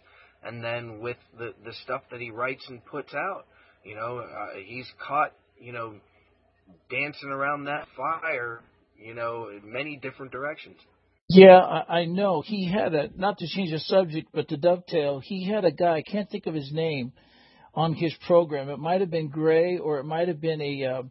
and 0.44 0.62
then 0.62 1.00
with 1.00 1.16
the 1.38 1.54
the 1.64 1.72
stuff 1.84 2.02
that 2.10 2.20
he 2.20 2.30
writes 2.30 2.64
and 2.68 2.84
puts 2.84 3.14
out. 3.14 3.46
You 3.84 3.96
know, 3.96 4.18
uh, 4.18 4.58
he's 4.64 4.86
caught 5.06 5.32
you 5.60 5.72
know 5.72 5.94
dancing 6.90 7.30
around 7.30 7.64
that 7.64 7.86
fire. 7.96 8.60
You 8.96 9.14
know, 9.14 9.48
in 9.48 9.72
many 9.72 9.96
different 9.96 10.30
directions. 10.30 10.76
Yeah, 11.28 11.58
I, 11.58 12.00
I 12.00 12.04
know. 12.04 12.42
He 12.44 12.70
had 12.70 12.94
a 12.94 13.08
not 13.16 13.38
to 13.38 13.46
change 13.48 13.70
the 13.70 13.80
subject, 13.80 14.28
but 14.32 14.48
to 14.48 14.56
dovetail, 14.56 15.20
he 15.20 15.48
had 15.48 15.64
a 15.64 15.72
guy. 15.72 15.96
I 15.96 16.02
can't 16.02 16.30
think 16.30 16.46
of 16.46 16.54
his 16.54 16.70
name 16.72 17.12
on 17.74 17.94
his 17.94 18.14
program. 18.26 18.68
It 18.68 18.78
might 18.78 19.00
have 19.00 19.10
been 19.10 19.28
Gray, 19.28 19.78
or 19.78 19.98
it 19.98 20.04
might 20.04 20.28
have 20.28 20.40
been 20.40 20.60
a 20.60 20.84
uh, 20.84 21.02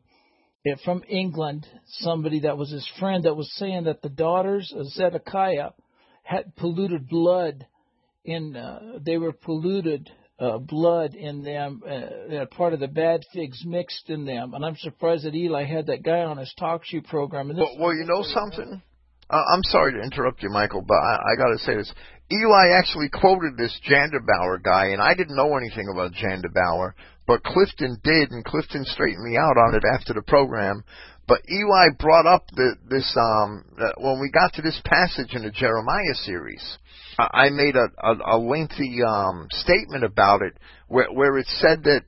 from 0.86 1.04
England, 1.10 1.66
somebody 1.88 2.42
that 2.42 2.58
was 2.58 2.70
his 2.70 2.88
friend 3.00 3.26
that 3.26 3.36
was 3.36 3.52
saying 3.56 3.86
that 3.86 4.02
the 4.02 4.10
daughters 4.10 4.72
of 4.76 4.88
Zedekiah 4.88 5.72
had 6.24 6.56
polluted 6.56 7.10
blood 7.10 7.66
in. 8.26 8.56
Uh, 8.56 9.00
they 9.04 9.18
were 9.18 9.34
polluted. 9.34 10.10
Uh, 10.40 10.58
blood 10.58 11.14
in 11.14 11.44
them, 11.44 11.84
uh, 11.88 12.46
part 12.58 12.74
of 12.74 12.80
the 12.80 12.88
bad 12.88 13.22
figs 13.32 13.62
mixed 13.64 14.10
in 14.10 14.26
them, 14.26 14.56
and 14.56 14.66
I'm 14.66 14.76
surprised 14.78 15.24
that 15.24 15.36
Eli 15.36 15.66
had 15.66 15.86
that 15.86 16.02
guy 16.02 16.22
on 16.22 16.38
his 16.38 16.52
talk 16.58 16.82
show 16.84 17.00
program. 17.02 17.52
And 17.52 17.60
Well, 17.60 17.78
well 17.78 17.94
you 17.94 18.06
know 18.06 18.24
something? 18.24 18.82
Uh, 19.30 19.44
I'm 19.54 19.64
sorry 19.66 19.94
to 19.94 20.02
interrupt 20.02 20.42
you, 20.42 20.50
Michael, 20.50 20.82
but 20.82 20.98
I, 20.98 21.34
I 21.34 21.36
got 21.38 21.56
to 21.56 21.60
say 21.60 21.76
this. 21.76 21.94
Eli 22.32 22.70
actually 22.78 23.10
quoted 23.10 23.56
this 23.56 23.80
Jandabauer 23.88 24.64
guy, 24.64 24.88
and 24.88 25.02
I 25.02 25.14
didn't 25.14 25.36
know 25.36 25.56
anything 25.58 25.88
about 25.94 26.14
Jandabauer, 26.14 26.94
but 27.28 27.44
Clifton 27.44 27.98
did, 28.04 28.32
and 28.32 28.44
Clifton 28.44 28.84
straightened 28.86 29.24
me 29.24 29.38
out 29.38 29.58
on 29.58 29.76
it 29.76 29.84
after 29.94 30.14
the 30.14 30.22
program. 30.22 30.84
But 31.28 31.42
Eli 31.50 31.90
brought 31.98 32.26
up 32.26 32.48
the, 32.54 32.76
this 32.90 33.16
um, 33.18 33.66
uh, 33.80 33.92
when 33.98 34.20
we 34.20 34.30
got 34.32 34.54
to 34.54 34.62
this 34.62 34.80
passage 34.84 35.34
in 35.34 35.44
the 35.44 35.52
Jeremiah 35.52 36.16
series. 36.24 36.78
I 37.18 37.46
I 37.46 37.50
made 37.50 37.76
a, 37.76 37.88
a, 38.04 38.36
a 38.36 38.38
lengthy 38.38 39.00
um, 39.08 39.48
statement 39.52 40.04
about 40.04 40.42
it, 40.42 40.58
where, 40.88 41.12
where 41.12 41.38
it 41.38 41.48
said 41.48 41.84
that 41.84 42.02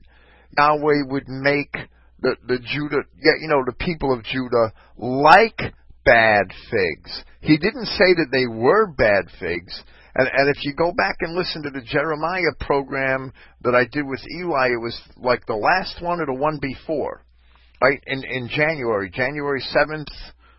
Yahweh 0.58 1.04
would 1.06 1.28
make 1.28 1.72
the 2.20 2.36
the 2.46 2.58
Judah, 2.58 3.02
you 3.20 3.48
know, 3.48 3.64
the 3.64 3.72
people 3.78 4.12
of 4.12 4.24
Judah 4.24 4.72
like 4.98 5.60
bad 6.04 6.44
figs. 6.70 7.24
He 7.40 7.56
didn't 7.56 7.86
say 7.86 8.14
that 8.14 8.28
they 8.30 8.46
were 8.46 8.86
bad 8.86 9.26
figs. 9.40 9.82
And, 10.14 10.28
and 10.32 10.48
if 10.48 10.64
you 10.64 10.74
go 10.74 10.92
back 10.92 11.16
and 11.20 11.34
listen 11.34 11.62
to 11.64 11.70
the 11.70 11.82
Jeremiah 11.84 12.54
program 12.60 13.32
that 13.62 13.74
I 13.74 13.84
did 13.90 14.06
with 14.06 14.20
Eli, 14.38 14.68
it 14.68 14.80
was 14.80 14.98
like 15.16 15.44
the 15.46 15.56
last 15.56 16.00
one 16.00 16.20
or 16.20 16.26
the 16.26 16.34
one 16.34 16.58
before, 16.60 17.23
right? 17.82 18.02
In 18.06 18.24
in 18.24 18.48
January, 18.48 19.10
January 19.10 19.60
seventh 19.60 20.08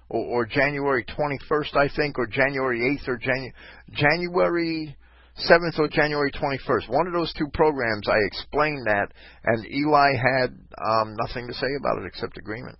or, 0.10 0.26
or 0.26 0.46
January 0.46 1.04
twenty 1.16 1.38
first, 1.48 1.76
I 1.76 1.90
think, 1.96 2.18
or 2.18 2.28
January 2.28 2.94
eighth 2.94 3.08
or 3.08 3.18
Janu- 3.18 3.54
January 3.92 4.96
seventh 5.38 5.76
or 5.78 5.88
January 5.88 6.32
twenty 6.32 6.60
first. 6.66 6.90
One 6.90 7.08
of 7.08 7.14
those 7.14 7.34
two 7.34 7.48
programs, 7.54 8.08
I 8.08 8.18
explained 8.28 8.86
that, 8.88 9.08
and 9.44 9.66
Eli 9.66 10.14
had 10.16 10.58
um, 10.84 11.16
nothing 11.16 11.48
to 11.48 11.54
say 11.54 11.68
about 11.80 12.02
it 12.02 12.08
except 12.08 12.38
agreement. 12.38 12.78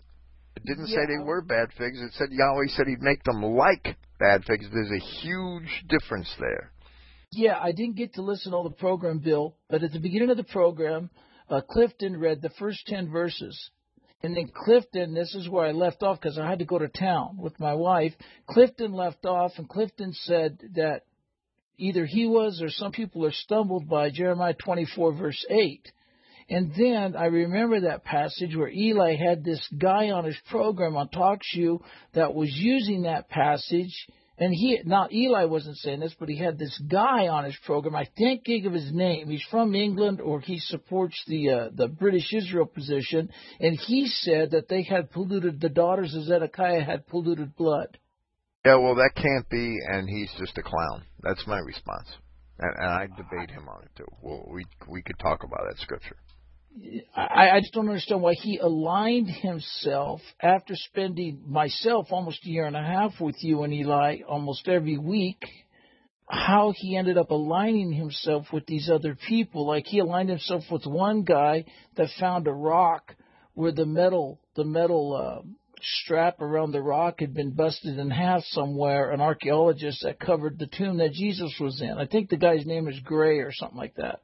It 0.56 0.64
didn't 0.66 0.88
say 0.88 1.06
they 1.06 1.24
were 1.24 1.42
bad 1.42 1.70
figs. 1.78 2.02
It 2.02 2.14
said 2.14 2.30
Yahweh 2.32 2.68
said 2.70 2.88
He'd 2.88 3.02
make 3.02 3.24
them 3.24 3.44
like 3.44 3.98
bad 4.20 4.44
figs. 4.46 4.66
There's 4.72 4.92
a 4.92 5.06
huge 5.22 5.86
difference 5.90 6.34
there. 6.40 6.72
Yeah, 7.32 7.60
I 7.62 7.74
didn't 7.74 7.98
get 7.98 8.14
to 8.14 8.22
listen 8.22 8.52
to 8.52 8.58
all 8.58 8.64
the 8.64 8.70
program, 8.70 9.20
Bill, 9.20 9.58
but 9.70 9.84
at 9.84 9.92
the 9.92 10.00
beginning 10.00 10.30
of 10.30 10.38
the 10.38 10.44
program, 10.46 11.10
uh, 11.50 11.62
Clifton 11.70 12.18
read 12.18 12.42
the 12.42 12.52
first 12.58 12.86
10 12.88 13.12
verses. 13.12 13.72
And 14.24 14.36
then 14.36 14.50
Clifton, 14.54 15.14
this 15.14 15.36
is 15.36 15.50
where 15.50 15.66
I 15.66 15.72
left 15.72 16.02
off 16.02 16.20
because 16.20 16.40
I 16.40 16.50
had 16.50 16.60
to 16.60 16.66
go 16.66 16.80
to 16.80 16.88
town 16.88 17.38
with 17.38 17.60
my 17.60 17.74
wife. 17.74 18.14
Clifton 18.48 18.94
left 18.94 19.26
off, 19.26 19.52
and 19.58 19.70
Clifton 19.70 20.14
said 20.14 20.60
that 20.76 21.04
either 21.78 22.06
he 22.06 22.26
was 22.26 22.62
or 22.62 22.70
some 22.70 22.92
people 22.92 23.26
are 23.26 23.32
stumbled 23.32 23.88
by 23.88 24.10
Jeremiah 24.10 24.56
24, 24.56 25.14
verse 25.14 25.46
8. 25.50 25.92
And 26.50 26.72
then 26.78 27.16
I 27.16 27.26
remember 27.26 27.82
that 27.82 28.04
passage 28.04 28.56
where 28.56 28.70
Eli 28.70 29.16
had 29.16 29.44
this 29.44 29.68
guy 29.80 30.12
on 30.12 30.26
his 30.26 30.38
program 30.50 30.96
on 30.96 31.10
TalkShoe 31.10 31.82
that 32.14 32.36
was 32.36 32.50
using 32.52 33.04
that 33.04 33.30
passage. 33.30 34.08
And 34.38 34.54
he, 34.54 34.82
not 34.84 35.14
Eli 35.14 35.46
wasn't 35.46 35.78
saying 35.78 36.02
this, 36.02 36.16
but 36.20 36.28
he 36.28 36.38
had 36.38 36.60
this 36.60 36.78
guy 36.92 37.28
on 37.30 37.46
his 37.46 37.56
program. 37.66 37.96
I 37.96 38.04
can't 38.18 38.44
think 38.46 38.66
of 38.66 38.74
his 38.74 38.92
name. 38.92 39.30
He's 39.30 39.46
from 39.50 39.74
England, 39.76 40.20
or 40.20 40.42
he 40.42 40.60
supports 40.60 41.22
the 41.28 41.50
uh, 41.50 41.70
the 41.74 41.88
British 41.88 42.34
Israel 42.34 42.66
position. 42.66 43.30
And 43.62 43.80
he 43.80 44.08
said 44.08 44.52
that 44.52 44.68
they 44.68 44.84
had 44.84 45.12
polluted 45.12 45.62
the 45.62 45.70
daughters 45.70 46.14
of 46.16 46.24
Zedekiah 46.24 46.84
had 46.84 47.08
polluted 47.08 47.56
blood. 47.56 47.98
Yeah, 48.66 48.76
well, 48.76 48.96
that 48.96 49.12
can't 49.16 49.48
be, 49.50 49.78
and 49.88 50.10
he's 50.10 50.32
just 50.38 50.58
a 50.58 50.64
clown. 50.64 51.04
That's 51.22 51.46
my 51.48 51.60
response, 51.60 52.08
and, 52.60 52.74
and 52.78 52.90
I 52.90 53.08
debate 53.16 53.52
him 53.52 53.70
on 53.70 53.84
it 53.84 53.92
too. 53.96 54.08
Well, 54.22 54.50
we 54.52 54.66
we 54.90 55.02
could 55.02 55.20
talk 55.20 55.44
about 55.44 55.62
that 55.70 55.80
scripture. 55.80 56.18
I, 57.16 57.50
I 57.52 57.60
just 57.62 57.74
don't 57.74 57.88
understand 57.88 58.22
why 58.22 58.34
he 58.34 58.58
aligned 58.58 59.30
himself 59.30 60.22
after 60.42 60.76
spending 60.76 61.44
myself 61.48 62.08
almost 62.12 62.46
a 62.46 62.50
year 62.50 62.66
and 62.66 62.76
a 62.76 62.82
half 62.82 63.14
with 63.20 63.36
you 63.40 63.64
and 63.64 63.74
Eli 63.74 64.22
almost 64.28 64.68
every 64.68 64.98
week. 64.98 65.44
How 66.28 66.74
he 66.76 66.98
ended 66.98 67.18
up 67.18 67.30
aligning 67.30 67.94
himself 67.94 68.48
with 68.52 68.66
these 68.66 68.90
other 68.90 69.16
people. 69.28 69.68
Like 69.68 69.86
he 69.86 70.00
aligned 70.00 70.30
himself 70.30 70.64
with 70.72 70.86
one 70.86 71.24
guy 71.24 71.66
that 71.96 72.10
found 72.20 72.48
a 72.48 72.52
rock 72.52 73.16
where 73.54 73.72
the 73.72 73.86
metal, 73.86 74.40
the 74.56 74.66
metal, 74.66 75.14
uh, 75.14 75.48
strap 75.82 76.42
around 76.42 76.72
the 76.72 76.82
rock 76.82 77.20
had 77.20 77.34
been 77.34 77.52
busted 77.52 78.00
in 78.00 78.10
half 78.10 78.44
somewhere, 78.46 79.12
an 79.12 79.22
archaeologist 79.22 80.02
that 80.04 80.20
covered 80.20 80.58
the 80.58 80.68
tomb 80.68 80.98
that 80.98 81.12
Jesus 81.14 81.54
was 81.60 81.80
in. 81.80 81.92
I 81.92 82.08
think 82.08 82.30
the 82.30 82.38
guy's 82.38 82.66
name 82.66 82.88
is 82.88 83.00
Gray 83.02 83.40
or 83.40 83.52
something 83.54 83.78
like 83.78 83.96
that. 83.96 84.22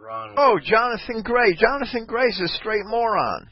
Ron. 0.00 0.34
Oh, 0.36 0.58
Jonathan 0.62 1.22
Gray. 1.22 1.54
Jonathan 1.54 2.06
Gray's 2.06 2.40
a 2.40 2.48
straight 2.48 2.84
moron. 2.86 3.48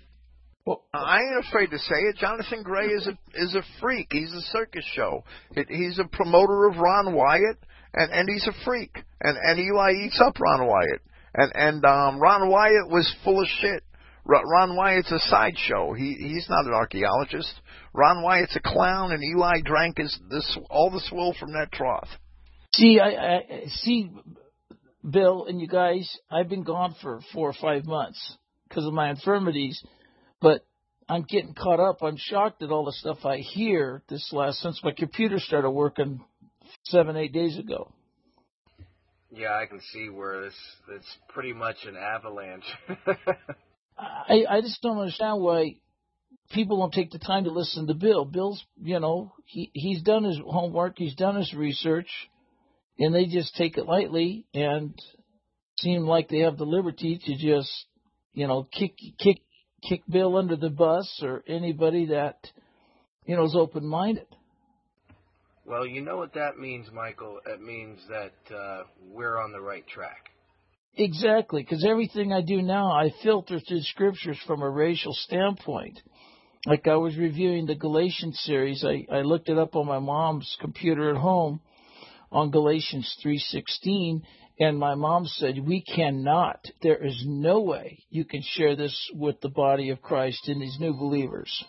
Well, 0.64 0.84
I 0.92 1.20
ain't 1.20 1.46
afraid 1.46 1.70
to 1.70 1.78
say 1.78 1.94
it. 1.94 2.16
Jonathan 2.16 2.62
Gray 2.62 2.88
is 2.88 3.06
a 3.06 3.18
is 3.34 3.54
a 3.54 3.62
freak. 3.80 4.08
He's 4.10 4.32
a 4.32 4.42
circus 4.52 4.84
show. 4.94 5.24
It, 5.52 5.66
he's 5.70 5.98
a 5.98 6.04
promoter 6.04 6.66
of 6.66 6.76
Ron 6.76 7.14
Wyatt, 7.14 7.58
and 7.94 8.12
and 8.12 8.28
he's 8.28 8.46
a 8.46 8.64
freak. 8.64 8.94
And 9.20 9.36
and 9.36 9.58
Eli 9.58 9.92
eats 10.04 10.20
up 10.20 10.38
Ron 10.38 10.66
Wyatt. 10.66 11.00
And 11.34 11.52
and 11.54 11.84
um, 11.84 12.20
Ron 12.20 12.50
Wyatt 12.50 12.90
was 12.90 13.14
full 13.24 13.40
of 13.40 13.48
shit. 13.60 13.82
Ron 14.26 14.44
Ron 14.46 14.76
Wyatt's 14.76 15.10
a 15.10 15.18
sideshow. 15.20 15.94
He 15.94 16.14
he's 16.14 16.46
not 16.50 16.66
an 16.66 16.74
archaeologist. 16.74 17.54
Ron 17.94 18.22
Wyatt's 18.22 18.56
a 18.56 18.60
clown, 18.60 19.12
and 19.12 19.22
Eli 19.22 19.60
drank 19.64 19.98
his 19.98 20.18
this 20.30 20.58
all 20.68 20.90
the 20.90 21.00
swill 21.08 21.34
from 21.38 21.52
that 21.52 21.72
trough. 21.72 22.08
See, 22.74 23.00
I, 23.00 23.36
I 23.36 23.64
see, 23.68 24.10
Bill 25.08 25.46
and 25.46 25.60
you 25.60 25.68
guys. 25.68 26.16
I've 26.30 26.48
been 26.48 26.64
gone 26.64 26.94
for 27.00 27.20
four 27.32 27.48
or 27.48 27.54
five 27.60 27.84
months 27.84 28.36
because 28.68 28.86
of 28.86 28.92
my 28.92 29.10
infirmities, 29.10 29.82
but 30.40 30.66
I'm 31.08 31.22
getting 31.22 31.54
caught 31.54 31.80
up. 31.80 32.02
I'm 32.02 32.16
shocked 32.18 32.62
at 32.62 32.70
all 32.70 32.84
the 32.84 32.92
stuff 32.92 33.24
I 33.24 33.38
hear 33.38 34.02
this 34.08 34.30
last 34.32 34.60
since 34.60 34.80
my 34.82 34.92
computer 34.92 35.38
started 35.38 35.70
working 35.70 36.20
seven 36.84 37.16
eight 37.16 37.32
days 37.32 37.58
ago. 37.58 37.92
Yeah, 39.30 39.54
I 39.54 39.66
can 39.66 39.80
see 39.92 40.08
where 40.08 40.42
this 40.42 40.54
it's 40.90 41.16
pretty 41.28 41.52
much 41.52 41.76
an 41.86 41.96
avalanche. 41.96 42.64
I 43.98 44.44
I 44.48 44.60
just 44.60 44.80
don't 44.82 44.98
understand 44.98 45.40
why 45.40 45.76
people 46.50 46.78
don't 46.78 46.92
take 46.92 47.10
the 47.10 47.18
time 47.18 47.44
to 47.44 47.50
listen 47.50 47.86
to 47.86 47.94
Bill. 47.94 48.24
Bill's, 48.24 48.64
you 48.82 49.00
know, 49.00 49.32
he 49.44 49.70
he's 49.74 50.02
done 50.02 50.24
his 50.24 50.38
homework, 50.44 50.94
he's 50.96 51.14
done 51.14 51.36
his 51.36 51.52
research, 51.54 52.08
and 52.98 53.14
they 53.14 53.26
just 53.26 53.54
take 53.56 53.78
it 53.78 53.86
lightly 53.86 54.46
and 54.54 54.94
seem 55.78 56.02
like 56.02 56.28
they 56.28 56.40
have 56.40 56.58
the 56.58 56.64
liberty 56.64 57.20
to 57.24 57.36
just, 57.36 57.70
you 58.34 58.46
know, 58.46 58.64
kick 58.64 58.94
kick 59.18 59.38
kick 59.88 60.02
Bill 60.08 60.36
under 60.36 60.56
the 60.56 60.70
bus 60.70 61.20
or 61.22 61.42
anybody 61.46 62.06
that, 62.06 62.36
you 63.26 63.36
know, 63.36 63.44
is 63.44 63.54
open 63.56 63.86
minded. 63.86 64.26
well, 65.64 65.86
you 65.86 66.00
know 66.00 66.16
what 66.16 66.34
that 66.34 66.58
means, 66.58 66.88
Michael. 66.92 67.40
It 67.46 67.60
means 67.60 68.00
that 68.08 68.54
uh, 68.54 68.84
we're 69.10 69.38
on 69.38 69.52
the 69.52 69.60
right 69.60 69.86
track. 69.86 70.30
Exactly, 70.96 71.62
because 71.62 71.84
everything 71.84 72.32
I 72.32 72.40
do 72.40 72.60
now, 72.60 72.90
I 72.90 73.12
filter 73.22 73.60
through 73.60 73.82
scriptures 73.82 74.38
from 74.46 74.62
a 74.62 74.70
racial 74.70 75.12
standpoint. 75.12 76.00
Like 76.66 76.88
I 76.88 76.96
was 76.96 77.16
reviewing 77.16 77.66
the 77.66 77.76
Galatians 77.76 78.40
series, 78.44 78.84
I, 78.84 79.06
I 79.14 79.20
looked 79.20 79.48
it 79.48 79.58
up 79.58 79.76
on 79.76 79.86
my 79.86 80.00
mom's 80.00 80.56
computer 80.60 81.10
at 81.10 81.16
home 81.16 81.60
on 82.30 82.50
Galatians 82.50 83.16
3:16, 83.24 84.22
And 84.60 84.78
my 84.78 84.94
mom 84.94 85.24
said, 85.26 85.66
We 85.66 85.82
cannot. 85.82 86.64
There 86.82 87.04
is 87.04 87.22
no 87.24 87.60
way 87.60 88.04
you 88.10 88.24
can 88.24 88.42
share 88.42 88.74
this 88.74 89.10
with 89.14 89.40
the 89.40 89.48
body 89.48 89.90
of 89.90 90.02
Christ 90.02 90.48
and 90.48 90.60
these 90.60 90.78
new 90.80 90.94
believers. 90.94 91.64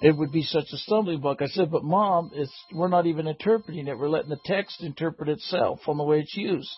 It 0.00 0.16
would 0.16 0.32
be 0.32 0.42
such 0.42 0.66
a 0.72 0.76
stumbling 0.78 1.20
block. 1.20 1.42
I 1.42 1.46
said, 1.46 1.70
But 1.70 1.84
mom, 1.84 2.30
it's, 2.34 2.52
we're 2.72 2.88
not 2.88 3.06
even 3.06 3.26
interpreting 3.26 3.88
it. 3.88 3.98
We're 3.98 4.08
letting 4.08 4.30
the 4.30 4.38
text 4.44 4.82
interpret 4.82 5.28
itself 5.28 5.80
on 5.86 5.96
the 5.98 6.04
way 6.04 6.20
it's 6.20 6.36
used. 6.36 6.70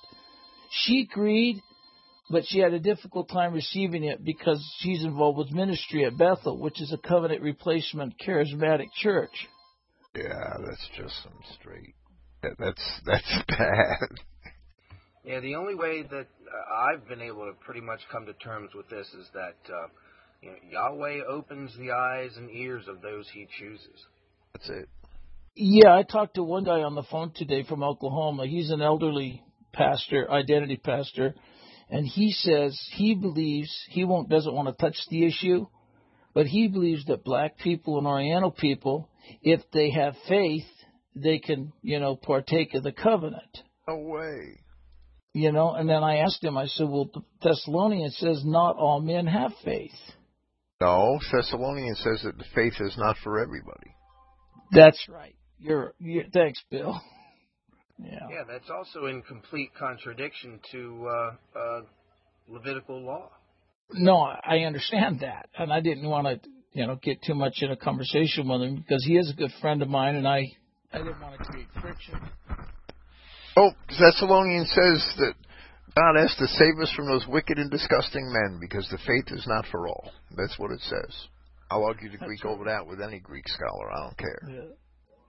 She 0.70 1.08
agreed, 1.10 1.60
but 2.30 2.44
she 2.46 2.58
had 2.58 2.72
a 2.72 2.80
difficult 2.80 3.28
time 3.28 3.52
receiving 3.52 4.04
it 4.04 4.24
because 4.24 4.64
she's 4.78 5.04
involved 5.04 5.38
with 5.38 5.52
ministry 5.52 6.04
at 6.04 6.18
Bethel, 6.18 6.58
which 6.58 6.80
is 6.80 6.92
a 6.92 6.98
covenant 6.98 7.42
replacement 7.42 8.14
charismatic 8.18 8.88
church. 8.94 9.46
Yeah, 10.14 10.56
that's 10.64 10.88
just 10.96 11.22
some 11.22 11.38
straight. 11.60 11.94
That, 12.44 12.56
that's 12.58 13.00
that's 13.06 13.44
bad. 13.48 14.08
Yeah, 15.24 15.40
the 15.40 15.54
only 15.54 15.74
way 15.74 16.02
that 16.02 16.26
uh, 16.26 16.74
I've 16.74 17.08
been 17.08 17.22
able 17.22 17.46
to 17.46 17.52
pretty 17.64 17.80
much 17.80 18.00
come 18.12 18.26
to 18.26 18.34
terms 18.34 18.70
with 18.74 18.88
this 18.90 19.06
is 19.18 19.26
that 19.32 19.56
uh, 19.72 19.88
you 20.42 20.50
know, 20.50 20.56
Yahweh 20.70 21.24
opens 21.26 21.74
the 21.78 21.92
eyes 21.92 22.32
and 22.36 22.50
ears 22.50 22.84
of 22.88 23.00
those 23.00 23.26
He 23.32 23.46
chooses. 23.58 24.06
That's 24.52 24.68
it. 24.68 24.88
Yeah, 25.56 25.94
I 25.94 26.02
talked 26.02 26.34
to 26.34 26.42
one 26.42 26.64
guy 26.64 26.82
on 26.82 26.94
the 26.94 27.04
phone 27.04 27.32
today 27.34 27.62
from 27.62 27.82
Oklahoma. 27.82 28.46
He's 28.46 28.70
an 28.70 28.82
elderly 28.82 29.42
pastor, 29.72 30.30
identity 30.30 30.76
pastor, 30.76 31.34
and 31.88 32.06
he 32.06 32.32
says 32.32 32.78
he 32.92 33.14
believes 33.14 33.72
he 33.88 34.04
won't 34.04 34.28
doesn't 34.28 34.54
want 34.54 34.68
to 34.68 34.84
touch 34.84 34.96
the 35.08 35.24
issue, 35.24 35.66
but 36.34 36.46
he 36.46 36.68
believes 36.68 37.04
that 37.06 37.24
black 37.24 37.56
people 37.58 37.98
and 37.98 38.06
Oriental 38.06 38.50
people, 38.50 39.08
if 39.42 39.60
they 39.72 39.90
have 39.90 40.14
faith, 40.28 40.66
they 41.14 41.38
can, 41.38 41.72
you 41.82 42.00
know, 42.00 42.16
partake 42.16 42.74
of 42.74 42.82
the 42.82 42.92
covenant. 42.92 43.58
No 43.86 43.98
way. 43.98 44.60
You 45.32 45.52
know, 45.52 45.72
and 45.74 45.88
then 45.88 46.02
I 46.04 46.18
asked 46.18 46.44
him, 46.44 46.56
I 46.56 46.66
said, 46.66 46.88
Well 46.88 47.10
Thessalonians 47.42 48.16
says 48.18 48.42
not 48.44 48.76
all 48.76 49.00
men 49.00 49.26
have 49.26 49.52
faith. 49.64 49.90
No, 50.80 51.18
Thessalonians 51.32 52.00
says 52.02 52.22
that 52.24 52.38
the 52.38 52.44
faith 52.54 52.74
is 52.80 52.96
not 52.96 53.16
for 53.22 53.40
everybody. 53.40 53.94
That's 54.72 55.08
right. 55.08 55.34
You're, 55.58 55.94
you're 55.98 56.24
thanks, 56.32 56.62
Bill. 56.70 57.00
Yeah. 57.98 58.28
Yeah, 58.30 58.42
that's 58.46 58.70
also 58.70 59.06
in 59.06 59.22
complete 59.22 59.70
contradiction 59.78 60.60
to 60.72 61.08
uh, 61.08 61.58
uh, 61.58 61.80
Levitical 62.48 63.00
law. 63.00 63.30
No, 63.92 64.16
I 64.16 64.60
understand 64.60 65.20
that, 65.20 65.48
and 65.56 65.72
I 65.72 65.80
didn't 65.80 66.08
want 66.08 66.26
to, 66.26 66.48
you 66.72 66.86
know, 66.86 66.96
get 66.96 67.22
too 67.22 67.34
much 67.34 67.54
in 67.60 67.70
a 67.70 67.76
conversation 67.76 68.48
with 68.48 68.62
him 68.62 68.76
because 68.76 69.04
he 69.04 69.16
is 69.16 69.30
a 69.30 69.34
good 69.34 69.52
friend 69.60 69.82
of 69.82 69.88
mine, 69.88 70.16
and 70.16 70.26
I, 70.26 70.52
I 70.94 70.98
didn't 70.98 71.20
want 71.20 71.36
to 71.38 71.44
create 71.44 71.66
friction. 71.80 72.14
Oh, 73.56 73.70
Thessalonians 73.88 74.68
says 74.68 75.14
that 75.18 75.34
God 75.96 76.20
has 76.20 76.34
to 76.38 76.46
save 76.46 76.78
us 76.80 76.92
from 76.94 77.06
those 77.06 77.26
wicked 77.26 77.58
and 77.58 77.68
disgusting 77.70 78.32
men 78.32 78.58
because 78.60 78.88
the 78.90 78.98
faith 78.98 79.36
is 79.36 79.44
not 79.46 79.64
for 79.72 79.88
all. 79.88 80.12
That's 80.36 80.56
what 80.58 80.70
it 80.70 80.80
says. 80.80 81.26
I'll 81.70 81.84
argue 81.84 82.10
the 82.10 82.18
Greek 82.18 82.44
over 82.44 82.64
that 82.66 82.86
with 82.86 83.00
any 83.00 83.18
Greek 83.18 83.48
scholar. 83.48 83.92
I 83.92 84.02
don't 84.02 84.18
care. 84.18 84.40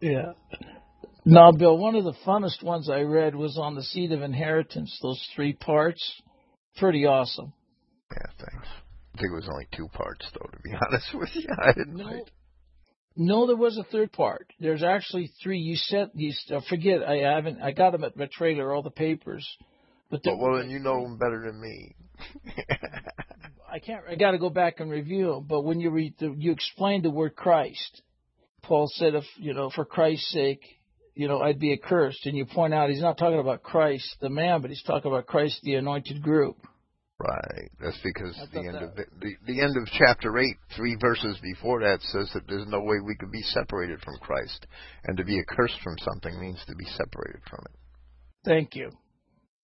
Yeah. 0.01 0.11
Yeah. 0.11 0.31
Now, 1.25 1.51
Bill, 1.51 1.77
one 1.77 1.95
of 1.95 2.03
the 2.03 2.13
funnest 2.25 2.61
ones 2.63 2.87
I 2.87 3.01
read 3.01 3.33
was 3.35 3.57
on 3.57 3.73
the 3.73 3.81
seed 3.81 4.11
of 4.11 4.21
inheritance, 4.21 4.95
those 5.01 5.23
three 5.35 5.53
parts. 5.53 6.21
Pretty 6.77 7.05
awesome. 7.05 7.53
Yeah, 8.11 8.31
thanks. 8.37 8.67
I 9.15 9.17
think 9.17 9.31
it 9.31 9.35
was 9.35 9.49
only 9.51 9.67
two 9.75 9.87
parts, 9.87 10.29
though, 10.33 10.47
to 10.51 10.59
be 10.63 10.71
honest 10.87 11.07
with 11.15 11.29
you. 11.33 11.47
I 11.57 11.71
didn't 11.73 11.95
No. 11.95 12.23
No, 13.15 13.47
there 13.47 13.55
was 13.55 13.77
a 13.77 13.83
third 13.83 14.11
part. 14.11 14.51
There's 14.59 14.83
actually 14.83 15.31
three. 15.41 15.59
You 15.59 15.75
said 15.77 16.11
you 16.15 16.33
uh, 16.51 16.59
forget. 16.69 17.01
I 17.03 17.17
haven't. 17.17 17.61
I 17.61 17.71
got 17.71 17.91
them 17.91 18.03
at 18.03 18.17
my 18.17 18.27
trailer, 18.31 18.73
all 18.73 18.81
the 18.81 18.89
papers. 18.89 19.47
But 20.09 20.21
Well, 20.25 20.37
well, 20.37 20.57
then 20.57 20.69
you 20.69 20.79
know 20.79 21.01
them 21.01 21.17
better 21.17 21.43
than 21.45 21.61
me. 21.61 21.95
I 23.71 23.79
can't. 23.79 24.03
I 24.09 24.15
got 24.15 24.31
to 24.31 24.37
go 24.37 24.49
back 24.49 24.79
and 24.79 24.91
review 24.91 25.33
them. 25.33 25.45
But 25.47 25.61
when 25.61 25.79
you 25.79 25.89
read, 25.91 26.15
the, 26.19 26.33
you 26.37 26.51
explained 26.51 27.03
the 27.03 27.09
word 27.09 27.35
Christ. 27.35 28.01
Paul 28.63 28.89
said, 28.93 29.15
"If 29.15 29.25
you 29.37 29.53
know, 29.53 29.69
for 29.69 29.85
Christ's 29.85 30.31
sake, 30.31 30.61
you 31.13 31.27
know, 31.27 31.39
I'd 31.39 31.59
be 31.59 31.71
accursed." 31.71 32.25
And 32.25 32.35
you 32.35 32.45
point 32.45 32.73
out 32.73 32.89
he's 32.89 33.01
not 33.01 33.17
talking 33.17 33.39
about 33.39 33.63
Christ 33.63 34.15
the 34.19 34.29
man, 34.29 34.61
but 34.61 34.71
he's 34.71 34.83
talking 34.83 35.09
about 35.09 35.27
Christ 35.27 35.61
the 35.63 35.75
anointed 35.75 36.21
group. 36.21 36.57
Right. 37.17 37.69
That's 37.79 37.99
because 38.03 38.35
the 38.51 38.59
end 38.59 38.75
that- 38.75 38.83
of 38.83 38.99
it, 38.99 39.07
the 39.21 39.35
the 39.45 39.61
end 39.61 39.77
of 39.77 39.87
chapter 39.87 40.37
eight, 40.37 40.57
three 40.75 40.95
verses 40.99 41.39
before 41.41 41.79
that 41.81 42.01
says 42.01 42.29
that 42.33 42.45
there's 42.47 42.67
no 42.67 42.81
way 42.81 42.97
we 43.05 43.15
could 43.15 43.31
be 43.31 43.41
separated 43.41 44.01
from 44.01 44.17
Christ, 44.17 44.67
and 45.05 45.15
to 45.17 45.23
be 45.23 45.39
accursed 45.39 45.79
from 45.81 45.97
something 45.99 46.37
means 46.41 46.63
to 46.65 46.75
be 46.75 46.85
separated 46.85 47.41
from 47.49 47.59
it. 47.69 47.75
Thank 48.43 48.75
you. 48.75 48.91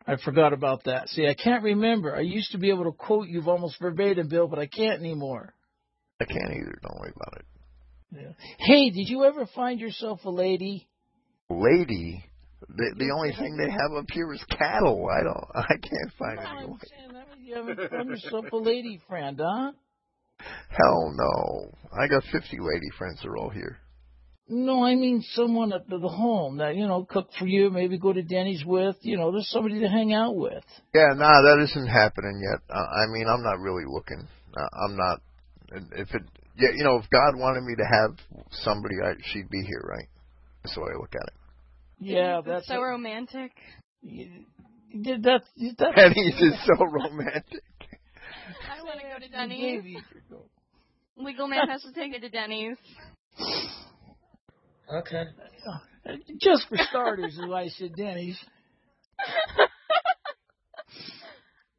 I 0.07 0.15
forgot 0.15 0.53
about 0.53 0.85
that. 0.85 1.09
See, 1.09 1.27
I 1.27 1.33
can't 1.35 1.63
remember. 1.63 2.15
I 2.15 2.21
used 2.21 2.51
to 2.53 2.57
be 2.57 2.69
able 2.69 2.85
to 2.85 2.91
quote 2.97 3.27
you 3.27 3.43
almost 3.45 3.79
verbatim, 3.79 4.29
Bill, 4.29 4.47
but 4.47 4.57
I 4.57 4.67
can't 4.67 4.99
anymore. 4.99 5.53
I 6.21 6.25
can't 6.25 6.51
either. 6.51 6.79
Don't 6.81 6.99
worry 6.99 7.13
about 7.15 7.37
it. 7.37 7.45
Yeah. 8.13 8.31
Hey, 8.59 8.89
did 8.89 9.09
you 9.09 9.25
ever 9.25 9.45
find 9.45 9.79
yourself 9.79 10.23
a 10.25 10.29
lady? 10.29 10.87
Lady, 11.49 12.25
the 12.69 12.93
the 12.97 13.11
only 13.15 13.33
thing 13.33 13.57
they 13.57 13.69
have 13.71 13.91
up 13.97 14.05
here 14.11 14.31
is 14.33 14.43
cattle. 14.49 15.07
I 15.09 15.23
don't. 15.23 15.45
I 15.55 15.75
can't 15.81 16.13
find 16.17 16.35
No, 16.35 16.41
any. 16.41 16.65
I'm 16.65 16.79
saying 16.87 17.13
that 17.13 17.27
you 17.39 17.55
haven't 17.55 17.89
found 17.89 18.09
yourself 18.09 18.45
a 18.51 18.57
lady 18.57 19.01
friend, 19.07 19.39
huh? 19.43 19.71
Hell 20.69 21.13
no. 21.15 21.71
I 21.93 22.07
got 22.07 22.23
50 22.31 22.57
lady 22.59 22.89
friends. 22.97 23.19
They're 23.21 23.37
all 23.37 23.49
here. 23.49 23.77
No, 24.47 24.83
I 24.83 24.95
mean 24.95 25.23
someone 25.33 25.71
at 25.71 25.87
the 25.87 25.97
the 25.97 26.09
home 26.09 26.57
that 26.57 26.75
you 26.75 26.87
know 26.87 27.05
cook 27.09 27.29
for 27.39 27.45
you, 27.45 27.69
maybe 27.69 27.97
go 27.97 28.11
to 28.11 28.21
Denny's 28.21 28.65
with. 28.65 28.97
You 29.01 29.17
know, 29.17 29.31
there's 29.31 29.49
somebody 29.49 29.79
to 29.79 29.87
hang 29.87 30.13
out 30.13 30.35
with. 30.35 30.63
Yeah, 30.93 31.13
nah, 31.15 31.41
that 31.41 31.59
isn't 31.63 31.87
happening 31.87 32.41
yet. 32.41 32.59
Uh, 32.69 32.79
I 32.79 33.07
mean, 33.07 33.27
I'm 33.27 33.43
not 33.43 33.59
really 33.59 33.85
looking. 33.87 34.27
Uh, 34.55 34.67
I'm 34.85 34.97
not. 34.97 35.21
If 35.95 36.13
it, 36.13 36.23
yeah, 36.57 36.69
you 36.75 36.83
know, 36.83 36.97
if 36.97 37.09
God 37.09 37.39
wanted 37.39 37.63
me 37.63 37.75
to 37.75 37.85
have 37.85 38.17
somebody, 38.51 38.95
I, 39.01 39.13
she'd 39.31 39.49
be 39.49 39.61
here, 39.61 39.81
right? 39.87 40.07
That's 40.63 40.75
the 40.75 40.81
way 40.81 40.89
I 40.93 40.97
look 40.99 41.15
at 41.15 41.27
it. 41.27 41.33
Yeah, 42.01 42.41
That's 42.43 42.47
that's 42.47 42.67
so 42.67 42.81
romantic. 42.81 43.51
Did 44.03 45.23
that? 45.23 45.43
that 45.77 45.95
Denny's 45.95 46.35
is 46.35 46.55
so 46.65 46.83
romantic. 46.85 47.63
I 48.69 48.83
want 48.83 48.99
to 48.99 49.05
go 49.07 49.19
to 49.19 49.31
Denny's. 49.31 50.01
Legal 51.15 51.47
man 51.47 51.67
has 51.69 51.83
to 51.83 51.93
take 51.93 52.11
me 52.11 52.19
to 52.19 52.29
Denny's. 52.29 52.77
Okay. 54.91 55.23
Uh, 56.05 56.13
just 56.41 56.67
for 56.67 56.77
starters, 56.89 57.33
is 57.33 57.45
why 57.47 57.63
I 57.63 57.67
said 57.69 57.91
Denny's. 57.95 58.37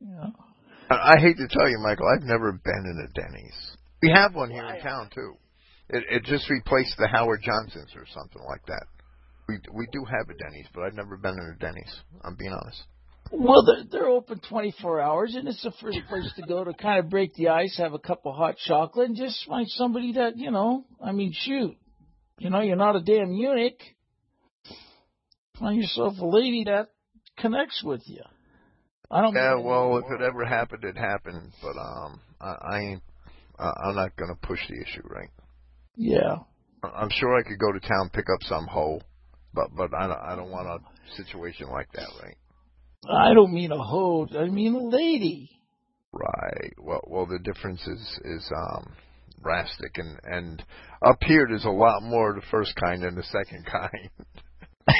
Yeah. 0.05 0.31
I 0.91 1.13
I 1.15 1.21
hate 1.21 1.37
to 1.37 1.47
tell 1.49 1.69
you, 1.69 1.79
Michael, 1.79 2.07
I've 2.09 2.25
never 2.25 2.53
been 2.53 2.85
in 2.87 3.07
a 3.09 3.21
Denny's. 3.21 3.77
We 4.03 4.11
have 4.11 4.35
one 4.35 4.51
here 4.51 4.65
in 4.65 4.83
town 4.83 5.11
too. 5.15 5.35
It, 5.89 6.05
it 6.11 6.25
just 6.25 6.51
replaced 6.51 6.97
the 6.99 7.07
Howard 7.07 7.43
Johnsons 7.45 7.93
or 7.95 8.05
something 8.13 8.43
like 8.49 8.67
that. 8.67 8.87
We 9.49 9.59
we 9.73 9.87
do 9.93 10.05
have 10.05 10.29
a 10.29 10.35
Denny's, 10.35 10.67
but 10.75 10.85
I've 10.85 10.95
never 10.95 11.17
been 11.17 11.33
in 11.33 11.55
a 11.57 11.59
Denny's. 11.59 12.01
I'm 12.25 12.37
being 12.37 12.53
honest. 12.53 12.83
Well, 13.31 13.65
they're, 13.65 13.85
they're 13.91 14.09
open 14.09 14.41
24 14.47 15.01
hours, 15.01 15.35
and 15.35 15.49
it's 15.49 15.65
a 15.65 15.73
first 15.81 15.99
place 16.09 16.31
to 16.37 16.43
go 16.43 16.65
to 16.65 16.75
kind 16.75 16.99
of 16.99 17.09
break 17.09 17.35
the 17.35 17.49
ice, 17.49 17.77
have 17.79 17.95
a 17.95 17.99
cup 17.99 18.27
of 18.27 18.35
hot 18.35 18.57
chocolate, 18.67 19.09
and 19.09 19.17
just 19.17 19.47
find 19.47 19.67
somebody 19.69 20.13
that, 20.15 20.37
you 20.37 20.51
know, 20.51 20.85
I 21.03 21.13
mean, 21.13 21.33
shoot. 21.35 21.77
You 22.39 22.51
know, 22.51 22.61
you're 22.61 22.77
not 22.77 22.97
a 22.97 23.01
damn 23.01 23.33
eunuch. 23.33 23.81
Find 25.59 25.81
yourself 25.81 26.19
a 26.19 26.27
lady 26.27 26.65
that 26.65 26.91
connects 27.39 27.83
with 27.83 28.03
you. 28.07 28.23
I 29.11 29.23
don't 29.23 29.35
Yeah, 29.35 29.55
well, 29.57 29.99
if 29.99 30.05
it 30.11 30.23
ever 30.23 30.45
happened, 30.45 30.85
it 30.85 30.97
happened. 30.97 31.53
But 31.63 31.79
um, 31.79 32.21
I, 32.41 32.57
I 32.61 32.81
ain't. 32.81 33.03
Uh, 33.59 33.73
I'm 33.85 33.95
not 33.95 34.17
gonna 34.17 34.35
push 34.43 34.61
the 34.69 34.81
issue, 34.81 35.03
right? 35.05 35.29
Yeah. 35.97 36.39
I'm 36.83 37.11
sure 37.11 37.37
I 37.37 37.43
could 37.43 37.59
go 37.59 37.73
to 37.73 37.81
town 37.81 38.11
pick 38.13 38.27
up 38.33 38.43
some 38.43 38.67
hoe, 38.67 39.01
but 39.55 39.69
but 39.77 39.95
I 39.95 40.07
don't, 40.07 40.21
I 40.21 40.37
don't 40.37 40.51
want 40.51 40.69
a 40.69 40.79
situation 41.17 41.69
like 41.71 41.91
that, 41.93 42.09
right? 42.23 42.37
I 43.09 43.35
don't 43.35 43.53
mean 43.53 43.73
a 43.73 43.83
hoe. 43.83 44.29
I 44.39 44.49
mean 44.49 44.75
a 44.75 44.89
lady. 44.89 45.51
Right. 46.13 46.73
Well, 46.79 47.03
well, 47.07 47.27
the 47.27 47.39
difference 47.39 47.81
is 47.87 48.21
is 48.25 48.51
um 48.55 48.93
drastic, 49.43 49.97
and 49.97 50.19
and 50.25 50.63
up 51.05 51.19
here 51.23 51.47
there's 51.49 51.65
a 51.65 51.71
lot 51.71 52.03
more 52.03 52.31
of 52.31 52.37
the 52.37 52.47
first 52.51 52.75
kind 52.77 53.03
than 53.03 53.15
the 53.15 53.23
second 53.25 53.67
kind. 53.71 54.11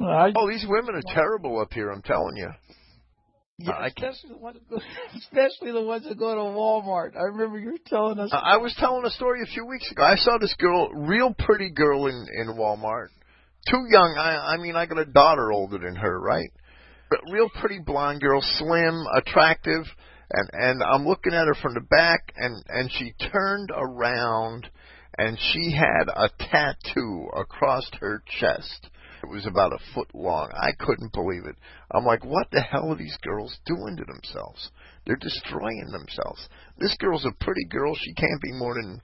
I, 0.00 0.32
oh, 0.34 0.50
these 0.50 0.66
women 0.68 0.96
are 0.96 1.14
terrible 1.14 1.60
up 1.60 1.72
here. 1.72 1.90
I'm 1.90 2.02
telling 2.02 2.36
you. 2.36 2.50
Yeah, 3.58 3.72
I 3.72 3.90
can't- 3.90 4.14
especially, 4.14 4.30
the 4.30 4.38
ones 4.38 4.58
that 4.58 4.70
go, 4.70 4.82
especially 5.16 5.72
the 5.72 5.82
ones 5.82 6.04
that 6.08 6.18
go 6.18 6.34
to 6.34 6.40
Walmart. 6.40 7.16
I 7.16 7.24
remember 7.24 7.58
you 7.58 7.72
were 7.72 7.78
telling 7.86 8.18
us. 8.18 8.30
I 8.32 8.54
I 8.54 8.56
was 8.56 8.74
telling 8.78 9.04
a 9.04 9.10
story 9.10 9.42
a 9.42 9.46
few 9.46 9.66
weeks 9.66 9.90
ago. 9.90 10.02
I 10.02 10.16
saw 10.16 10.38
this 10.38 10.54
girl, 10.54 10.90
real 10.90 11.34
pretty 11.38 11.70
girl 11.70 12.06
in 12.06 12.26
in 12.34 12.48
Walmart. 12.56 13.08
Too 13.68 13.84
young. 13.88 14.16
I 14.18 14.54
I 14.54 14.56
mean, 14.56 14.74
I 14.76 14.86
got 14.86 14.98
a 14.98 15.04
daughter 15.04 15.52
older 15.52 15.78
than 15.78 15.96
her, 15.96 16.20
right? 16.20 16.50
But 17.10 17.20
real 17.30 17.48
pretty 17.60 17.78
blonde 17.78 18.20
girl, 18.20 18.40
slim, 18.42 19.04
attractive, 19.16 19.84
and 20.30 20.50
and 20.52 20.82
I'm 20.82 21.06
looking 21.06 21.34
at 21.34 21.46
her 21.46 21.54
from 21.54 21.74
the 21.74 21.80
back, 21.80 22.32
and 22.36 22.64
and 22.68 22.90
she 22.90 23.12
turned 23.30 23.70
around, 23.74 24.68
and 25.18 25.38
she 25.38 25.72
had 25.72 26.08
a 26.08 26.30
tattoo 26.50 27.28
across 27.36 27.88
her 28.00 28.22
chest 28.40 28.88
It 29.22 29.28
was 29.30 29.46
about 29.46 29.72
a 29.72 29.78
foot 29.94 30.08
long. 30.14 30.50
I 30.52 30.72
couldn't 30.78 31.12
believe 31.12 31.44
it. 31.46 31.56
I'm 31.92 32.04
like, 32.04 32.24
what 32.24 32.48
the 32.50 32.60
hell 32.60 32.90
are 32.92 32.96
these 32.96 33.16
girls 33.22 33.56
doing 33.66 33.96
to 33.96 34.04
themselves? 34.04 34.70
They're 35.06 35.16
destroying 35.16 35.88
themselves. 35.92 36.48
This 36.78 36.96
girl's 36.98 37.24
a 37.24 37.44
pretty 37.44 37.64
girl. 37.70 37.94
She 37.94 38.14
can't 38.14 38.40
be 38.42 38.52
more 38.52 38.74
than 38.74 39.00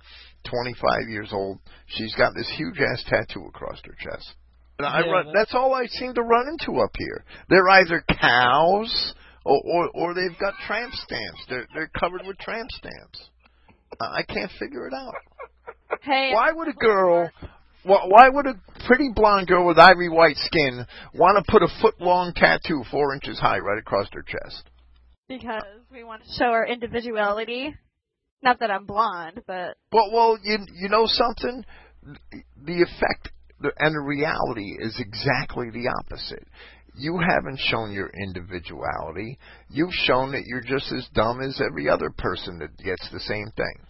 25 0.51 1.09
years 1.09 1.31
old. 1.33 1.59
She's 1.87 2.15
got 2.17 2.35
this 2.35 2.51
huge 2.57 2.79
ass 2.81 3.05
tattoo 3.09 3.45
across 3.47 3.81
her 3.85 3.95
chest. 3.99 4.35
And 4.79 4.87
I 4.87 5.01
Yeah, 5.05 5.11
run, 5.13 5.27
that- 5.27 5.35
that's 5.35 5.55
all 5.55 5.75
I 5.75 5.87
seem 5.87 6.15
to 6.15 6.23
run 6.23 6.49
into 6.49 6.81
up 6.81 6.93
here. 6.97 7.25
They're 7.49 7.69
either 7.69 8.03
cows 8.21 9.15
or 9.45 9.61
or, 9.65 9.89
or 9.95 10.15
they've 10.15 10.39
got 10.39 10.55
tramp 10.67 10.93
stamps. 10.95 11.45
They're 11.49 11.67
they're 11.75 11.91
covered 11.99 12.23
with 12.27 12.39
tramp 12.39 12.71
stamps. 12.73 13.31
I 14.01 14.19
I 14.19 14.23
can't 14.23 14.51
figure 14.59 14.87
it 14.87 14.95
out. 14.95 15.15
Hey, 16.03 16.33
Why 16.33 16.53
would 16.53 16.69
a 16.69 16.73
girl, 16.75 17.29
wh- 17.41 17.45
why 17.85 18.29
would 18.29 18.47
a 18.47 18.55
pretty 18.87 19.11
blonde 19.15 19.47
girl 19.49 19.67
with 19.67 19.79
ivory 19.79 20.09
white 20.09 20.37
skin 20.37 20.85
want 21.15 21.45
to 21.45 21.51
put 21.51 21.63
a 21.63 21.69
foot 21.81 22.01
long 22.01 22.33
tattoo 22.35 22.83
four 22.91 23.15
inches 23.15 23.39
high 23.39 23.59
right 23.59 23.79
across 23.79 24.09
her 24.13 24.23
chest? 24.23 24.69
because 25.29 25.63
we 25.93 26.05
want 26.05 26.23
to 26.25 26.29
show 26.39 26.47
our 26.47 26.67
individuality. 26.67 27.75
Not 28.43 28.61
that 28.61 28.71
I'm 28.71 28.87
blonde, 28.87 29.43
but 29.47 29.77
Well, 29.93 30.11
well, 30.13 30.39
you 30.43 30.59
you 30.75 30.89
know 30.89 31.07
something, 31.07 31.65
the 32.65 32.83
effect 32.83 33.31
and 33.61 33.95
the 33.95 34.01
reality 34.01 34.77
is 34.79 34.99
exactly 34.99 35.71
the 35.71 35.89
opposite. 36.01 36.47
You 36.95 37.19
haven't 37.19 37.59
shown 37.59 37.93
your 37.93 38.09
individuality. 38.09 39.39
You've 39.69 39.93
shown 39.93 40.33
that 40.33 40.45
you're 40.47 40.63
just 40.63 40.91
as 40.93 41.07
dumb 41.15 41.41
as 41.41 41.61
every 41.61 41.89
other 41.89 42.11
person 42.11 42.59
that 42.61 42.77
gets 42.79 43.09
the 43.13 43.21
same 43.21 43.51
thing. 43.57 43.87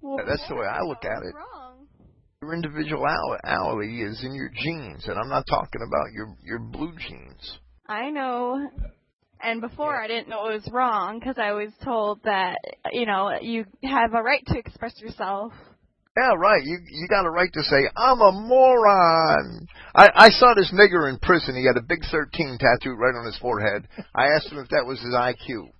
well, 0.00 0.18
That's 0.26 0.46
the 0.48 0.54
way 0.56 0.66
I 0.66 0.80
look 0.82 1.04
at 1.04 1.22
it. 1.22 1.34
wrong. 1.34 1.59
Your 2.42 2.54
individuality 2.54 4.00
is 4.00 4.24
in 4.24 4.34
your 4.34 4.48
genes, 4.48 5.06
and 5.06 5.18
I'm 5.18 5.28
not 5.28 5.44
talking 5.46 5.82
about 5.86 6.10
your 6.14 6.34
your 6.42 6.58
blue 6.58 6.94
jeans. 6.96 7.58
I 7.86 8.08
know. 8.08 8.66
And 9.42 9.60
before 9.60 10.02
I 10.02 10.08
didn't 10.08 10.30
know 10.30 10.48
it 10.48 10.54
was 10.54 10.66
wrong 10.72 11.18
because 11.18 11.36
I 11.36 11.52
was 11.52 11.68
told 11.84 12.22
that 12.24 12.56
you 12.92 13.04
know 13.04 13.30
you 13.42 13.66
have 13.84 14.14
a 14.14 14.22
right 14.22 14.42
to 14.46 14.56
express 14.56 14.98
yourself. 15.02 15.52
Yeah, 16.16 16.32
right. 16.38 16.64
You 16.64 16.78
you 16.88 17.08
got 17.08 17.26
a 17.26 17.30
right 17.30 17.52
to 17.52 17.62
say 17.62 17.76
I'm 17.94 18.22
a 18.22 18.32
moron. 18.32 19.66
I 19.94 20.08
I 20.14 20.28
saw 20.30 20.54
this 20.54 20.72
nigger 20.72 21.10
in 21.10 21.18
prison. 21.18 21.54
He 21.54 21.66
had 21.66 21.76
a 21.76 21.82
big 21.86 22.00
13 22.10 22.56
tattooed 22.58 22.98
right 22.98 23.14
on 23.14 23.26
his 23.26 23.36
forehead. 23.36 23.86
I 24.14 24.28
asked 24.28 24.50
him 24.50 24.60
if 24.60 24.70
that 24.70 24.86
was 24.86 24.98
his 24.98 25.12
IQ. 25.12 25.72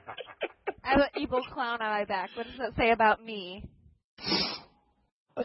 I 0.86 0.90
have 0.90 1.00
an 1.00 1.20
evil 1.22 1.42
clown 1.52 1.80
on 1.82 1.90
my 1.90 2.04
back. 2.04 2.30
What 2.36 2.46
does 2.46 2.58
that 2.58 2.76
say 2.76 2.90
about 2.92 3.24
me? 3.24 3.64
I, 5.36 5.42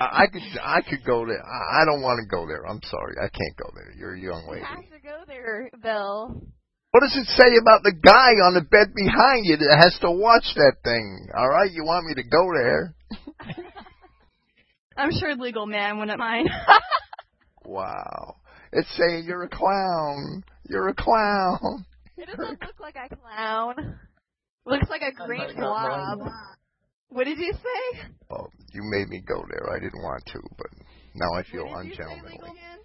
I 0.00 0.26
could 0.32 0.42
I 0.62 0.80
could 0.80 1.04
go 1.06 1.26
there. 1.26 1.44
I, 1.44 1.82
I 1.82 1.84
don't 1.84 2.02
want 2.02 2.18
to 2.22 2.26
go 2.34 2.46
there. 2.46 2.66
I'm 2.66 2.80
sorry. 2.84 3.14
I 3.18 3.28
can't 3.28 3.56
go 3.56 3.70
there. 3.74 3.92
You're 3.96 4.14
a 4.14 4.20
young 4.20 4.44
You 4.46 4.52
lady. 4.52 4.64
have 4.64 4.78
to 4.90 5.00
go 5.02 5.18
there, 5.26 5.70
Bill. 5.82 6.42
What 6.90 7.00
does 7.00 7.16
it 7.16 7.26
say 7.36 7.56
about 7.60 7.82
the 7.82 7.92
guy 7.92 8.30
on 8.46 8.54
the 8.54 8.62
bed 8.62 8.94
behind 8.94 9.46
you 9.46 9.56
that 9.56 9.78
has 9.82 9.98
to 10.00 10.10
watch 10.10 10.44
that 10.56 10.76
thing? 10.84 11.28
All 11.36 11.48
right, 11.48 11.70
you 11.70 11.84
want 11.84 12.06
me 12.06 12.14
to 12.14 12.22
go 12.22 12.52
there? 12.54 12.94
I'm 14.96 15.10
sure 15.12 15.34
legal 15.34 15.66
man 15.66 15.98
wouldn't 15.98 16.18
mind. 16.18 16.48
Wow. 17.66 18.36
It's 18.72 18.94
saying 18.98 19.24
you're 19.24 19.44
a 19.44 19.48
clown. 19.48 20.44
You're 20.68 20.88
a 20.90 20.94
clown. 20.94 21.86
It 22.18 22.26
doesn't 22.26 22.60
look 22.60 22.78
like 22.78 22.94
a 22.96 23.16
clown. 23.16 23.98
Looks 24.66 24.88
like 24.88 25.02
a 25.02 25.12
green 25.26 25.56
blob. 25.56 26.20
What 27.10 27.24
did 27.24 27.38
you 27.38 27.52
say? 27.52 28.00
Oh, 28.30 28.46
you 28.72 28.82
made 28.84 29.08
me 29.08 29.22
go 29.26 29.44
there. 29.50 29.70
I 29.70 29.78
didn't 29.78 30.02
want 30.02 30.24
to, 30.26 30.40
but 30.56 30.66
now 31.14 31.32
I 31.34 31.42
feel 31.44 31.66
What 31.66 31.82
did 31.82 31.90
you 31.90 31.94
say, 31.96 32.02
ungentlemanly. 32.02 32.38
legal 32.40 32.54
man? 32.54 32.78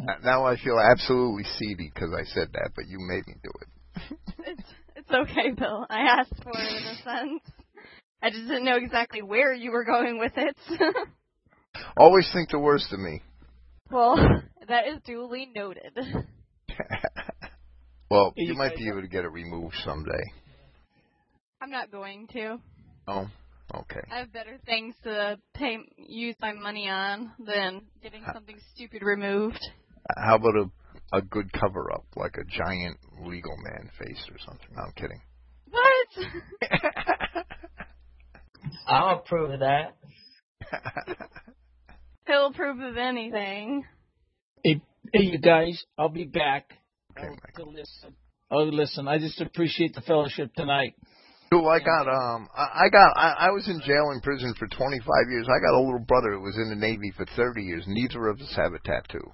N- 0.00 0.20
Now 0.22 0.44
I 0.46 0.56
feel 0.56 0.78
absolutely 0.78 1.44
seedy 1.58 1.90
because 1.92 2.10
I 2.16 2.22
said 2.24 2.48
that, 2.52 2.70
but 2.76 2.86
you 2.86 2.98
made 3.00 3.26
me 3.26 3.34
do 3.42 3.50
it. 3.60 4.18
it's 4.46 4.68
it's 4.96 5.10
okay, 5.10 5.50
Bill. 5.56 5.86
I 5.90 6.00
asked 6.20 6.42
for 6.42 6.52
it 6.54 6.76
in 6.76 6.84
a 6.86 6.94
sense. 7.02 7.42
I 8.22 8.30
just 8.30 8.46
didn't 8.46 8.64
know 8.64 8.76
exactly 8.76 9.22
where 9.22 9.52
you 9.54 9.70
were 9.72 9.84
going 9.84 10.18
with 10.18 10.32
it. 10.36 10.56
Always 11.96 12.28
think 12.32 12.50
the 12.50 12.58
worst 12.58 12.92
of 12.92 12.98
me. 13.00 13.22
Well, 13.90 14.16
that 14.68 14.86
is 14.88 15.00
duly 15.04 15.48
noted. 15.54 15.98
Well, 18.10 18.32
You 18.36 18.48
you 18.48 18.54
might 18.54 18.76
be 18.76 18.88
able 18.88 19.02
to 19.02 19.08
get 19.08 19.24
it 19.24 19.28
removed 19.28 19.74
someday. 19.84 20.22
I'm 21.60 21.70
not 21.70 21.90
going 21.90 22.26
to. 22.28 22.58
Oh, 23.06 23.26
okay. 23.74 24.00
I 24.10 24.18
have 24.20 24.32
better 24.32 24.58
things 24.64 24.94
to 25.04 25.38
pay 25.54 25.78
use 25.96 26.36
my 26.40 26.52
money 26.52 26.88
on 26.88 27.32
than 27.44 27.82
getting 28.02 28.22
something 28.32 28.56
stupid 28.74 29.02
removed. 29.02 29.58
How 30.16 30.36
about 30.36 30.56
a 30.56 30.70
a 31.12 31.22
good 31.22 31.50
cover 31.52 31.90
up, 31.92 32.04
like 32.16 32.36
a 32.36 32.44
giant 32.44 32.98
legal 33.22 33.56
man 33.56 33.90
face 33.98 34.22
or 34.30 34.38
something? 34.46 34.68
No, 34.76 34.82
I'm 34.82 34.92
kidding. 34.92 35.20
What? 35.70 36.26
I'll 38.86 39.18
approve 39.18 39.50
of 39.50 39.60
that. 39.60 39.96
He'll 42.26 42.46
approve 42.46 42.80
of 42.80 42.96
anything. 42.96 43.84
Hey, 44.62 44.80
hey, 45.12 45.22
you 45.22 45.38
guys, 45.38 45.82
I'll 45.96 46.08
be 46.10 46.24
back. 46.24 46.72
Okay, 47.18 47.26
I'll 47.26 47.36
Michael. 47.44 47.72
to 47.72 47.78
listen. 47.78 48.14
Oh, 48.50 48.62
listen, 48.64 49.08
I 49.08 49.18
just 49.18 49.40
appreciate 49.40 49.94
the 49.94 50.00
fellowship 50.02 50.54
tonight. 50.54 50.94
So 51.52 51.66
I 51.66 51.78
got 51.80 52.06
um 52.08 52.48
I, 52.54 52.84
I 52.84 52.88
got 52.90 53.16
I, 53.16 53.34
I 53.38 53.50
was 53.50 53.66
in 53.68 53.80
jail 53.80 54.10
in 54.12 54.20
prison 54.20 54.54
for 54.58 54.68
25 54.68 55.06
years. 55.30 55.46
I 55.48 55.60
got 55.60 55.78
a 55.78 55.80
little 55.80 56.04
brother 56.06 56.32
who 56.32 56.42
was 56.42 56.56
in 56.56 56.68
the 56.68 56.76
Navy 56.76 57.10
for 57.16 57.24
30 57.36 57.62
years. 57.62 57.84
Neither 57.86 58.28
of 58.28 58.40
us 58.40 58.52
have 58.56 58.72
a 58.74 58.78
tattoo. 58.80 59.32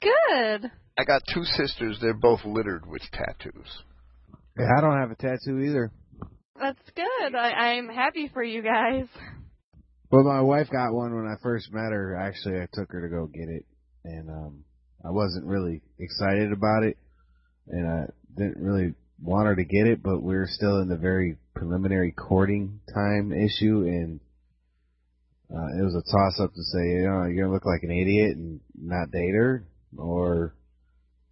Good. 0.00 0.70
I 0.98 1.04
got 1.04 1.22
two 1.32 1.44
sisters. 1.44 1.98
They're 2.00 2.14
both 2.14 2.40
littered 2.44 2.86
with 2.86 3.02
tattoos. 3.12 3.82
Yeah, 4.58 4.68
I 4.76 4.80
don't 4.80 4.98
have 4.98 5.10
a 5.10 5.14
tattoo 5.14 5.60
either. 5.60 5.90
That's 6.58 6.90
good. 6.94 7.34
I, 7.34 7.50
I'm 7.50 7.88
happy 7.88 8.30
for 8.32 8.42
you 8.42 8.62
guys. 8.62 9.06
Well, 10.10 10.24
my 10.24 10.42
wife 10.42 10.68
got 10.70 10.92
one 10.92 11.14
when 11.14 11.26
I 11.26 11.40
first 11.42 11.72
met 11.72 11.92
her. 11.92 12.16
Actually, 12.16 12.60
I 12.60 12.66
took 12.72 12.90
her 12.92 13.00
to 13.00 13.08
go 13.08 13.26
get 13.26 13.48
it, 13.48 13.64
and 14.04 14.28
um, 14.28 14.64
I 15.04 15.10
wasn't 15.10 15.46
really 15.46 15.80
excited 15.98 16.52
about 16.52 16.82
it, 16.84 16.98
and 17.72 17.88
I 17.88 18.06
didn't 18.36 18.62
really 18.62 18.94
want 19.20 19.46
her 19.46 19.56
to 19.56 19.64
get 19.64 19.86
it. 19.86 20.02
But 20.02 20.22
we 20.22 20.36
are 20.36 20.46
still 20.48 20.80
in 20.80 20.88
the 20.88 20.96
very 20.96 21.36
preliminary 21.54 22.12
courting 22.12 22.80
time 22.94 23.32
issue, 23.32 23.84
and 23.86 24.20
uh, 25.50 25.78
it 25.78 25.82
was 25.82 25.94
a 25.94 26.10
toss 26.10 26.40
up 26.40 26.54
to 26.54 26.62
say, 26.62 26.88
you 26.88 27.08
know, 27.08 27.24
you're 27.24 27.44
gonna 27.44 27.52
look 27.52 27.66
like 27.66 27.82
an 27.82 27.90
idiot 27.90 28.36
and 28.36 28.60
not 28.78 29.10
date 29.10 29.34
her, 29.34 29.64
or 29.96 30.54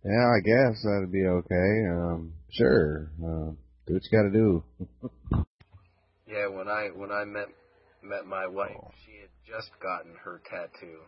yeah, 0.04 0.30
I 0.34 0.40
guess 0.40 0.82
that'd 0.82 1.12
be 1.12 1.26
okay. 1.26 1.86
Um, 1.90 2.32
sure, 2.50 3.10
uh, 3.22 3.52
do 3.86 3.94
what 3.94 4.02
you 4.04 4.10
got 4.10 4.22
to 4.22 4.30
do. 4.30 4.64
Yeah, 6.26 6.46
when 6.46 6.68
I 6.68 6.88
when 6.94 7.10
I 7.10 7.24
met 7.24 7.48
met 8.02 8.24
my 8.24 8.46
wife, 8.46 8.76
she 9.04 9.20
had 9.20 9.30
just 9.46 9.70
gotten 9.82 10.14
her 10.24 10.40
tattoo. 10.48 11.00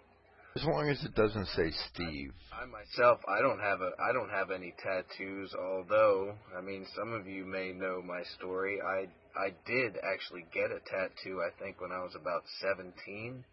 As 0.55 0.65
long 0.65 0.91
as 0.91 1.03
it 1.03 1.15
doesn't 1.15 1.47
say 1.57 1.71
Steve. 1.93 2.33
I 2.53 2.67
myself, 2.67 3.21
I 3.27 3.41
don't 3.41 3.61
have 3.61 3.81
a 3.81 3.91
I 3.99 4.13
don't 4.13 4.29
have 4.29 4.51
any 4.51 4.75
tattoos. 4.83 5.55
Although, 5.59 6.35
I 6.57 6.61
mean, 6.61 6.87
some 6.95 7.13
of 7.13 7.27
you 7.27 7.47
may 7.47 7.73
know 7.73 8.03
my 8.03 8.23
story. 8.37 8.79
I 8.83 9.09
I 9.39 9.55
did 9.65 9.97
actually 10.03 10.45
get 10.53 10.71
a 10.71 10.81
tattoo. 10.81 11.41
I 11.41 11.51
think 11.63 11.81
when 11.81 11.91
I 11.91 12.03
was 12.03 12.15
about 12.15 12.43
17, 12.61 13.45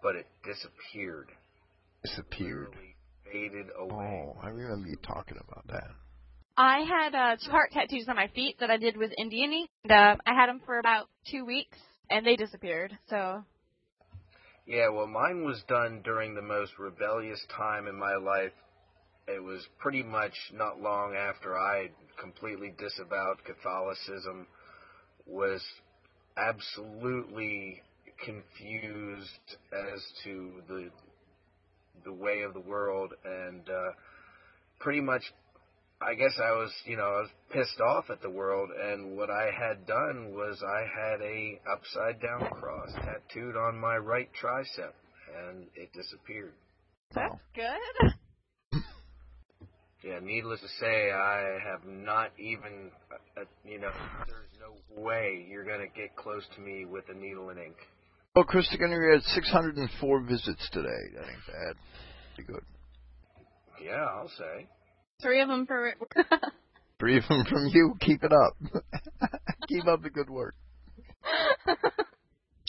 but 0.00 0.14
it 0.14 0.26
disappeared. 0.44 1.28
Disappeared. 2.04 2.68
Literally 2.68 2.94
faded 3.32 3.66
away. 3.76 4.34
Oh, 4.36 4.40
I 4.40 4.50
remember 4.50 4.88
you 4.88 4.96
talking 5.02 5.38
about 5.40 5.66
that. 5.68 5.90
I 6.56 6.80
had 6.80 7.14
uh, 7.14 7.36
two 7.44 7.50
heart 7.50 7.70
tattoos 7.72 8.08
on 8.08 8.16
my 8.16 8.28
feet 8.28 8.56
that 8.60 8.70
I 8.70 8.76
did 8.76 8.96
with 8.96 9.12
Indian 9.18 9.52
ink. 9.52 9.70
And, 9.84 9.92
uh, 9.92 10.16
I 10.26 10.34
had 10.34 10.48
them 10.48 10.60
for 10.64 10.78
about 10.78 11.08
two 11.30 11.44
weeks, 11.44 11.78
and 12.10 12.24
they 12.24 12.36
disappeared. 12.36 12.96
So 13.08 13.44
Yeah, 14.68 14.90
well, 14.90 15.06
mine 15.06 15.44
was 15.46 15.62
done 15.66 16.02
during 16.04 16.34
the 16.34 16.42
most 16.42 16.72
rebellious 16.78 17.40
time 17.56 17.86
in 17.86 17.98
my 17.98 18.16
life. 18.16 18.52
It 19.26 19.42
was 19.42 19.66
pretty 19.78 20.02
much 20.02 20.34
not 20.52 20.78
long 20.78 21.14
after 21.16 21.56
I 21.56 21.88
completely 22.20 22.74
disavowed 22.78 23.38
Catholicism, 23.46 24.46
was 25.26 25.62
absolutely 26.36 27.80
confused 28.22 29.56
as 29.72 30.02
to 30.24 30.62
the 30.68 30.90
the 32.04 32.12
way 32.12 32.42
of 32.42 32.52
the 32.52 32.60
world, 32.60 33.14
and 33.24 33.70
uh, 33.70 33.92
pretty 34.80 35.00
much, 35.00 35.22
I 36.00 36.14
guess 36.14 36.38
I 36.38 36.52
was, 36.52 36.70
you 36.84 36.96
know, 36.96 37.02
I 37.02 37.20
was 37.22 37.30
pissed 37.50 37.80
off 37.80 38.08
at 38.08 38.22
the 38.22 38.30
world, 38.30 38.70
and 38.70 39.16
what 39.16 39.30
I 39.30 39.50
had 39.50 39.84
done 39.84 40.32
was 40.32 40.62
I 40.62 40.82
had 40.86 41.20
a 41.20 41.60
upside 41.72 42.20
down 42.22 42.50
cross 42.52 42.90
tattooed 42.94 43.56
on 43.56 43.80
my 43.80 43.96
right 43.96 44.28
tricep, 44.40 44.92
and 45.36 45.66
it 45.74 45.92
disappeared. 45.92 46.52
that's 47.12 47.34
good. 47.52 48.82
yeah, 50.04 50.20
needless 50.22 50.60
to 50.60 50.68
say, 50.80 51.10
I 51.10 51.58
have 51.68 51.84
not 51.84 52.30
even, 52.38 52.92
uh, 53.10 53.40
uh, 53.40 53.44
you 53.64 53.80
know, 53.80 53.90
there's 54.28 54.54
no 54.60 55.02
way 55.02 55.46
you're 55.50 55.64
going 55.64 55.80
to 55.80 56.00
get 56.00 56.14
close 56.14 56.46
to 56.54 56.60
me 56.60 56.84
with 56.84 57.04
a 57.08 57.14
needle 57.14 57.50
and 57.50 57.58
ink. 57.58 57.76
Well, 58.36 58.44
Chris 58.44 58.68
we 58.70 58.78
had 59.12 59.22
604 59.22 60.20
visits 60.22 60.70
today. 60.70 61.02
That 61.14 61.22
ain't 61.22 61.46
bad. 61.48 61.76
Pretty 62.36 62.52
good. 62.52 62.62
Yeah, 63.84 64.04
I'll 64.04 64.30
say. 64.38 64.68
Three 65.20 65.40
of 65.40 65.48
them 65.48 65.66
for. 65.66 65.94
Three 67.00 67.18
of 67.18 67.24
them 67.28 67.44
from 67.48 67.66
you. 67.72 67.94
Keep 68.00 68.24
it 68.24 68.32
up. 68.32 68.56
Keep 69.68 69.86
up 69.86 70.02
the 70.02 70.10
good 70.10 70.30
work. 70.30 70.54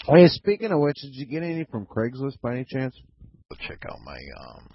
Hey, 0.07 0.27
speaking 0.29 0.71
of 0.71 0.79
which, 0.79 0.95
did 1.01 1.13
you 1.13 1.27
get 1.27 1.43
any 1.43 1.65
from 1.65 1.85
Craigslist 1.85 2.41
by 2.41 2.53
any 2.53 2.65
chance? 2.65 2.95
I'll 3.51 3.57
check 3.67 3.83
out 3.85 3.99
my 4.03 4.17
um 4.41 4.67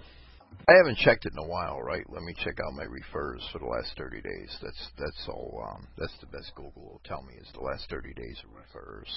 I 0.69 0.73
haven't 0.77 0.97
checked 0.97 1.25
it 1.25 1.33
in 1.33 1.43
a 1.43 1.47
while, 1.47 1.81
right? 1.81 2.05
Let 2.09 2.23
me 2.23 2.33
check 2.41 2.57
out 2.59 2.73
my 2.73 2.83
refers 2.83 3.45
for 3.51 3.59
the 3.59 3.65
last 3.65 3.97
30 3.97 4.21
days. 4.21 4.57
That's 4.61 4.89
that's 4.97 5.27
all. 5.27 5.61
Um, 5.67 5.87
that's 5.97 6.15
the 6.21 6.27
best 6.27 6.55
Google 6.55 6.81
will 6.81 7.01
tell 7.03 7.21
me 7.23 7.33
is 7.35 7.47
the 7.53 7.61
last 7.61 7.89
30 7.89 8.13
days 8.13 8.39
of 8.45 8.55
refers. 8.55 9.09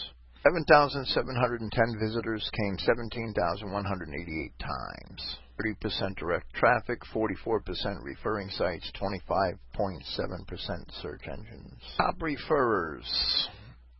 7,710 0.43 1.99
visitors 2.01 2.51
came 2.53 2.78
17,188 2.78 4.53
times. 4.59 5.39
30% 5.59 6.17
direct 6.17 6.53
traffic, 6.55 7.01
44% 7.15 8.03
referring 8.03 8.49
sites, 8.51 8.91
25.7% 9.01 9.59
search 11.03 11.23
engines. 11.28 11.81
Top 11.97 12.19
referrers. 12.19 13.09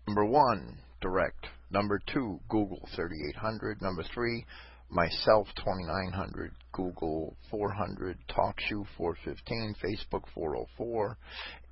Number 0.07 0.25
one, 0.25 0.78
direct. 1.01 1.47
Number 1.70 2.01
two, 2.12 2.41
Google 2.49 2.89
3800. 2.95 3.83
Number 3.83 4.03
three, 4.15 4.45
myself 4.91 5.47
2900, 5.57 6.53
Google 6.73 7.37
400, 7.51 8.17
TalkShoe 8.31 8.87
415, 8.97 9.75
Facebook 9.83 10.23
404, 10.35 11.19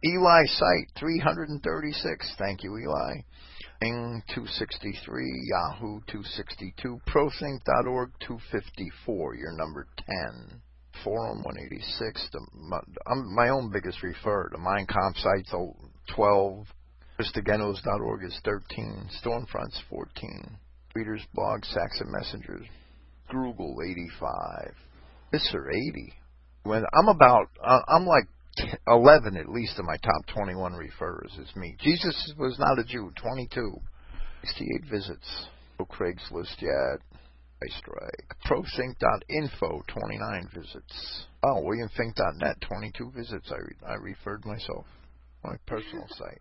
Eli 0.05 0.45
Site 0.47 0.91
336. 0.99 2.35
Thank 2.39 2.63
you, 2.63 2.77
Eli. 2.77 3.23
Bing 3.81 4.23
263, 4.35 5.49
Yahoo 5.51 6.01
262, 6.09 7.01
ProThink.org 7.07 8.11
254. 8.21 9.35
You're 9.35 9.53
number 9.53 9.87
10. 9.97 10.63
Forum 11.05 11.43
186. 11.43 12.29
The, 12.33 12.41
my, 12.55 12.81
my 13.35 13.49
own 13.51 13.71
biggest 13.71 14.03
refer. 14.03 14.49
The 14.51 14.59
Mein 14.59 14.87
Kampf 14.87 15.19
site's 15.19 15.53
12. 16.15 16.67
Christogenea.org 17.21 18.25
is 18.25 18.41
13. 18.45 19.09
Stormfront's 19.23 19.83
14. 19.91 20.59
Readers 20.95 21.23
Blog, 21.35 21.65
Saxon 21.65 22.11
Messengers, 22.11 22.67
Google 23.31 23.77
85. 23.85 24.73
Mr. 25.35 25.69
80. 25.69 26.13
When 26.63 26.85
I'm 26.95 27.09
about, 27.09 27.49
uh, 27.63 27.81
I'm 27.89 28.07
like 28.07 28.27
11 28.89 29.37
at 29.37 29.49
least 29.49 29.79
of 29.79 29.85
my 29.85 29.97
top 29.97 30.27
21 30.35 30.73
referrers 30.73 31.39
is 31.41 31.55
me. 31.57 31.77
Jesus 31.81 32.33
was 32.39 32.59
not 32.59 32.79
a 32.79 32.85
Jew, 32.85 33.13
22. 33.21 33.73
68 34.45 34.91
visits. 34.91 35.47
No 35.79 35.87
Craigslist 35.87 36.61
yet. 36.61 37.01
I 37.63 37.69
strike. 37.79 38.37
ProSync.info, 38.47 39.83
29 39.89 40.49
visits. 40.55 41.25
Oh, 41.43 41.63
WilliamFinck.net, 41.65 42.57
22 42.61 43.13
visits. 43.17 43.51
I, 43.51 43.57
re- 43.57 43.89
I 43.89 43.95
referred 43.95 44.45
myself. 44.45 44.85
My 45.43 45.57
personal 45.67 46.07
site. 46.11 46.41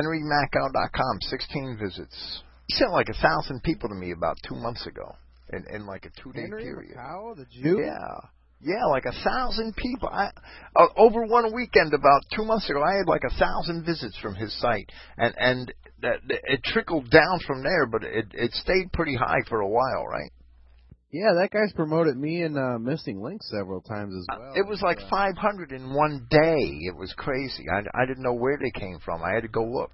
HenryMakow.com, 0.00 1.18
16 1.20 1.78
visits. 1.78 2.42
He 2.68 2.74
sent 2.74 2.92
like 2.92 3.08
a 3.08 3.22
thousand 3.22 3.62
people 3.62 3.88
to 3.88 3.94
me 3.94 4.12
about 4.12 4.36
two 4.48 4.56
months 4.56 4.86
ago 4.86 5.14
in, 5.52 5.64
in 5.74 5.86
like 5.86 6.04
a 6.06 6.22
two 6.22 6.32
day 6.32 6.42
Henry 6.42 6.64
period. 6.64 6.96
Makow, 6.96 7.36
the 7.36 7.46
Jew? 7.46 7.80
Yeah. 7.80 8.28
Yeah, 8.60 8.86
like 8.86 9.04
a 9.04 9.12
thousand 9.12 9.76
people. 9.76 10.08
I, 10.08 10.30
uh, 10.74 10.86
over 10.96 11.24
one 11.26 11.54
weekend, 11.54 11.92
about 11.92 12.22
two 12.34 12.44
months 12.44 12.68
ago, 12.70 12.82
I 12.82 12.96
had 12.96 13.06
like 13.06 13.22
a 13.24 13.38
thousand 13.38 13.84
visits 13.84 14.16
from 14.22 14.34
his 14.34 14.58
site, 14.60 14.90
and 15.18 15.34
and 15.36 15.74
that 16.02 16.20
it 16.28 16.64
trickled 16.64 17.10
down 17.10 17.40
from 17.46 17.62
there, 17.62 17.86
but 17.86 18.02
it 18.02 18.26
it 18.32 18.52
stayed 18.52 18.92
pretty 18.92 19.14
high 19.14 19.42
for 19.48 19.60
a 19.60 19.68
while, 19.68 20.06
right? 20.06 20.30
Yeah, 21.12 21.34
that 21.40 21.50
guy's 21.50 21.72
promoted 21.72 22.16
me 22.16 22.42
and 22.42 22.58
uh, 22.58 22.78
Missing 22.78 23.22
Link 23.22 23.42
several 23.44 23.80
times 23.80 24.14
as 24.14 24.26
well. 24.28 24.52
It 24.54 24.66
was 24.66 24.82
like 24.82 24.98
500 25.08 25.72
in 25.72 25.94
one 25.94 26.26
day. 26.28 26.78
It 26.82 26.96
was 26.96 27.14
crazy. 27.16 27.66
I 27.72 27.80
I 27.94 28.06
didn't 28.06 28.22
know 28.22 28.34
where 28.34 28.58
they 28.58 28.78
came 28.78 28.98
from. 29.04 29.22
I 29.22 29.32
had 29.34 29.42
to 29.42 29.48
go 29.48 29.64
look. 29.64 29.90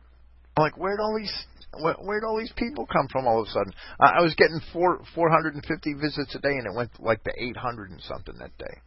I'm 0.56 0.62
like, 0.62 0.76
where'd 0.76 1.00
all 1.00 1.16
these 1.18 1.32
where, 1.80 1.94
where'd 1.94 2.24
all 2.24 2.38
these 2.38 2.52
people 2.56 2.86
come 2.86 3.08
from 3.10 3.26
all 3.26 3.40
of 3.40 3.48
a 3.48 3.50
sudden? 3.50 3.72
I, 4.00 4.18
I 4.18 4.22
was 4.22 4.34
getting 4.34 4.60
four 4.72 5.00
450 5.14 5.94
visits 5.94 6.34
a 6.34 6.38
day, 6.38 6.56
and 6.56 6.66
it 6.66 6.74
went 6.74 6.90
like 7.00 7.22
to 7.24 7.32
800 7.36 7.90
and 7.90 8.00
something 8.02 8.34
that 8.38 8.56
day. 8.58 8.80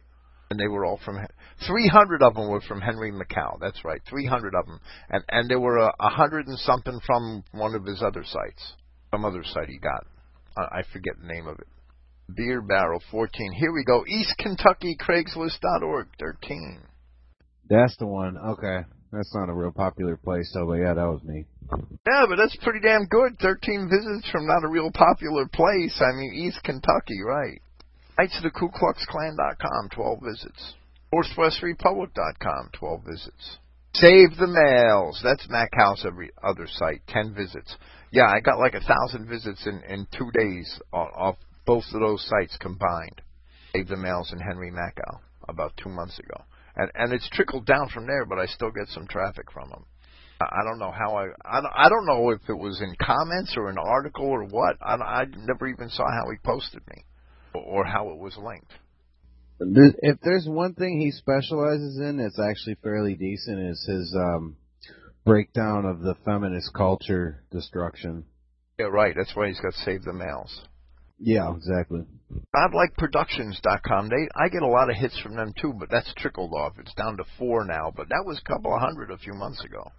And 0.50 0.60
they 0.60 0.68
were 0.68 0.84
all 0.84 1.00
from 1.04 1.18
300 1.66 2.22
of 2.22 2.34
them 2.34 2.48
were 2.48 2.60
from 2.60 2.80
Henry 2.80 3.10
Makow. 3.10 3.58
That's 3.60 3.84
right, 3.84 4.00
300 4.08 4.54
of 4.54 4.66
them, 4.66 4.80
and 5.10 5.24
and 5.28 5.50
there 5.50 5.60
were 5.60 5.78
a, 5.78 5.92
a 5.98 6.08
hundred 6.08 6.46
and 6.46 6.58
something 6.60 7.00
from 7.04 7.42
one 7.52 7.74
of 7.74 7.84
his 7.84 8.02
other 8.02 8.22
sites, 8.24 8.74
some 9.10 9.24
other 9.24 9.42
site 9.42 9.68
he 9.68 9.78
got. 9.78 10.06
I, 10.56 10.78
I 10.78 10.82
forget 10.92 11.14
the 11.20 11.26
name 11.26 11.48
of 11.48 11.58
it. 11.58 11.66
Beer 12.34 12.60
Barrel 12.60 13.02
14. 13.10 13.52
Here 13.52 13.72
we 13.72 13.84
go. 13.84 14.04
East 14.06 14.34
Kentucky 14.38 14.96
Craigslist.org 15.00 16.08
13. 16.18 16.80
That's 17.68 17.96
the 17.98 18.06
one. 18.06 18.36
Okay. 18.36 18.80
That's 19.12 19.34
not 19.34 19.48
a 19.48 19.54
real 19.54 19.72
popular 19.72 20.16
place, 20.16 20.50
so 20.52 20.66
but 20.66 20.74
yeah, 20.74 20.94
that 20.94 21.06
was 21.06 21.22
me. 21.22 21.46
Yeah, 22.06 22.26
but 22.28 22.36
that's 22.36 22.56
pretty 22.62 22.80
damn 22.80 23.06
good. 23.06 23.38
13 23.40 23.88
visits 23.88 24.30
from 24.30 24.46
not 24.46 24.64
a 24.64 24.68
real 24.68 24.90
popular 24.92 25.46
place. 25.46 26.00
I 26.00 26.12
mean, 26.12 26.32
East 26.34 26.62
Kentucky, 26.64 27.22
right. 27.24 27.60
Knights 28.18 28.36
of 28.38 28.42
the 28.42 28.50
Ku 28.50 28.68
Klux 28.74 29.04
Klan 29.08 29.36
dot 29.36 29.58
com, 29.58 29.88
12 29.90 30.20
visits. 30.22 30.74
NorthwestRepublic 31.14 32.14
dot 32.14 32.38
com, 32.40 32.70
12 32.72 33.00
visits. 33.04 33.58
Save 33.94 34.36
the 34.36 34.46
Males. 34.46 35.20
That's 35.22 35.46
Makow's, 35.48 36.04
every 36.04 36.30
other 36.42 36.66
site, 36.66 37.00
10 37.08 37.34
visits. 37.34 37.76
Yeah, 38.10 38.26
I 38.26 38.40
got 38.40 38.58
like 38.58 38.74
a 38.74 38.80
thousand 38.80 39.28
visits 39.28 39.66
in, 39.66 39.82
in 39.88 40.06
two 40.16 40.30
days 40.32 40.80
off 40.92 41.36
both 41.64 41.84
of 41.92 42.00
those 42.00 42.26
sites 42.28 42.56
combined. 42.60 43.20
Save 43.74 43.88
the 43.88 43.96
Males 43.96 44.32
and 44.32 44.40
Henry 44.40 44.70
Makow 44.70 45.20
about 45.48 45.72
two 45.76 45.90
months 45.90 46.18
ago 46.18 46.44
and 46.76 46.90
and 46.94 47.12
it's 47.12 47.28
trickled 47.30 47.66
down 47.66 47.88
from 47.88 48.06
there, 48.06 48.24
but 48.24 48.38
I 48.38 48.46
still 48.46 48.70
get 48.70 48.88
some 48.88 49.06
traffic 49.06 49.50
from 49.52 49.70
them. 49.70 49.84
I 50.40 50.64
don't 50.64 50.78
know 50.78 50.92
how 50.92 51.16
I 51.16 51.28
I 51.44 51.60
don't, 51.60 51.72
I 51.74 51.88
don't 51.88 52.06
know 52.06 52.30
if 52.30 52.40
it 52.48 52.58
was 52.58 52.80
in 52.82 52.94
comments 53.00 53.54
or 53.56 53.70
an 53.70 53.78
article 53.78 54.26
or 54.26 54.44
what. 54.44 54.76
I 54.82 54.94
I 54.94 55.24
never 55.36 55.66
even 55.66 55.88
saw 55.88 56.04
how 56.04 56.30
he 56.30 56.36
posted 56.44 56.82
me 56.88 57.04
or 57.54 57.84
how 57.84 58.10
it 58.10 58.18
was 58.18 58.36
linked. 58.36 58.72
If 59.58 60.18
there's 60.20 60.46
one 60.46 60.74
thing 60.74 61.00
he 61.00 61.12
specializes 61.12 61.98
in 61.98 62.18
that's 62.18 62.38
actually 62.38 62.76
fairly 62.82 63.14
decent 63.14 63.58
is 63.58 63.86
his 63.88 64.14
um 64.14 64.56
breakdown 65.24 65.86
of 65.86 66.00
the 66.00 66.14
feminist 66.24 66.72
culture 66.74 67.42
destruction. 67.50 68.24
Yeah, 68.78 68.86
right. 68.86 69.14
That's 69.16 69.34
why 69.34 69.48
he's 69.48 69.60
got 69.60 69.72
Save 69.72 70.02
the 70.02 70.12
Males. 70.12 70.62
Yeah, 71.18 71.54
exactly. 71.54 72.04
GodlikeProductions.com. 72.54 74.08
They, 74.08 74.28
I 74.34 74.48
get 74.48 74.62
a 74.62 74.66
lot 74.66 74.90
of 74.90 74.96
hits 74.96 75.18
from 75.20 75.36
them 75.36 75.52
too, 75.60 75.72
but 75.78 75.90
that's 75.90 76.12
trickled 76.16 76.52
off. 76.52 76.74
It's 76.78 76.94
down 76.94 77.16
to 77.16 77.24
four 77.38 77.64
now, 77.64 77.92
but 77.94 78.08
that 78.08 78.24
was 78.26 78.38
a 78.38 78.48
couple 78.48 78.74
of 78.74 78.80
hundred 78.80 79.10
a 79.10 79.18
few 79.18 79.34
months 79.34 79.64
ago. 79.64 79.90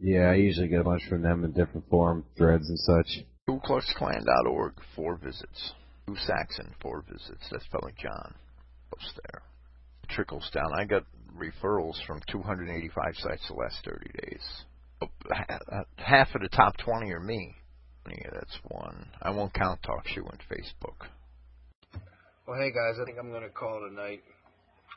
Yeah, 0.00 0.30
I 0.30 0.34
usually 0.34 0.68
get 0.68 0.80
a 0.80 0.84
bunch 0.84 1.02
from 1.08 1.22
them 1.22 1.44
in 1.44 1.52
different 1.52 1.88
form, 1.88 2.24
threads 2.36 2.68
and 2.68 2.78
such. 2.78 3.24
KuKluxKlan.org, 3.48 4.72
four 4.96 5.16
visits. 5.16 5.72
Lou 6.08 6.16
Saxon, 6.16 6.74
four 6.82 7.04
visits. 7.10 7.46
That's 7.50 7.66
probably 7.70 7.94
John. 8.02 8.34
Post 8.92 9.20
there. 9.30 9.42
It 10.02 10.10
trickles 10.10 10.50
down. 10.52 10.66
I 10.74 10.84
got 10.84 11.04
referrals 11.36 12.04
from 12.06 12.20
285 12.30 13.14
sites 13.16 13.48
the 13.48 13.54
last 13.54 13.76
30 13.84 14.10
days. 14.20 14.42
Oh, 15.02 15.08
half 15.96 16.34
of 16.34 16.42
the 16.42 16.48
top 16.48 16.76
20 16.78 17.10
are 17.12 17.20
me. 17.20 17.54
Yeah, 18.08 18.30
that's 18.32 18.58
one. 18.68 19.06
I 19.22 19.30
won't 19.30 19.54
count 19.54 19.80
TalkShoe 19.82 20.30
and 20.30 20.40
Facebook. 20.50 21.08
Well, 22.46 22.58
hey 22.60 22.70
guys, 22.70 22.98
I 23.00 23.04
think 23.04 23.18
I'm 23.18 23.32
gonna 23.32 23.48
call 23.48 23.84
it 23.84 23.92
a 23.92 23.94
night. 23.94 24.22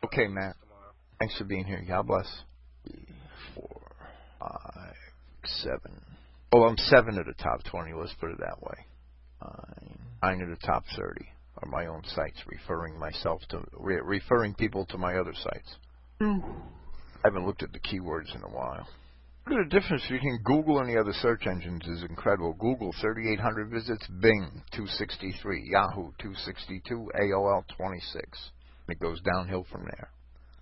Okay, 0.03 0.27
Matt. 0.27 0.55
Thanks 1.19 1.37
for 1.37 1.45
being 1.45 1.65
here. 1.65 1.83
God 1.87 2.07
bless. 2.07 2.27
Three, 2.85 3.07
four, 3.55 3.81
five, 4.39 4.95
seven. 5.45 6.01
Well, 6.51 6.63
I'm 6.63 6.77
seven 6.77 7.17
of 7.17 7.25
the 7.25 7.33
top 7.33 7.63
20. 7.63 7.93
Let's 7.93 8.13
put 8.19 8.31
it 8.31 8.39
that 8.39 8.61
way. 8.61 8.85
Nine, 9.41 9.99
nine 10.21 10.41
of 10.41 10.49
the 10.49 10.65
top 10.65 10.83
30 10.95 11.25
are 11.61 11.69
my 11.69 11.87
own 11.87 12.03
sites, 12.15 12.37
referring 12.45 12.99
myself 12.99 13.41
to 13.49 13.63
re- 13.73 14.01
referring 14.03 14.53
people 14.53 14.85
to 14.87 14.97
my 14.97 15.15
other 15.15 15.33
sites. 15.33 15.75
Mm. 16.21 16.43
I 16.43 17.19
haven't 17.27 17.45
looked 17.45 17.63
at 17.63 17.73
the 17.73 17.79
keywords 17.79 18.35
in 18.35 18.43
a 18.43 18.49
while. 18.49 18.87
Look 19.47 19.59
at 19.59 19.69
the 19.69 19.79
difference 19.79 20.03
between 20.09 20.41
Google 20.43 20.79
and 20.79 20.89
the 20.89 20.99
other 20.99 21.13
search 21.13 21.47
engines 21.47 21.87
is 21.87 22.03
incredible. 22.03 22.51
Google 22.59 22.93
3,800 22.99 23.69
visits, 23.69 24.05
Bing 24.19 24.61
263, 24.75 25.69
Yahoo 25.71 26.11
262, 26.19 27.11
AOL 27.15 27.63
26. 27.77 28.51
It 28.89 28.99
goes 28.99 29.21
downhill 29.21 29.65
from 29.71 29.85
there. 29.85 30.11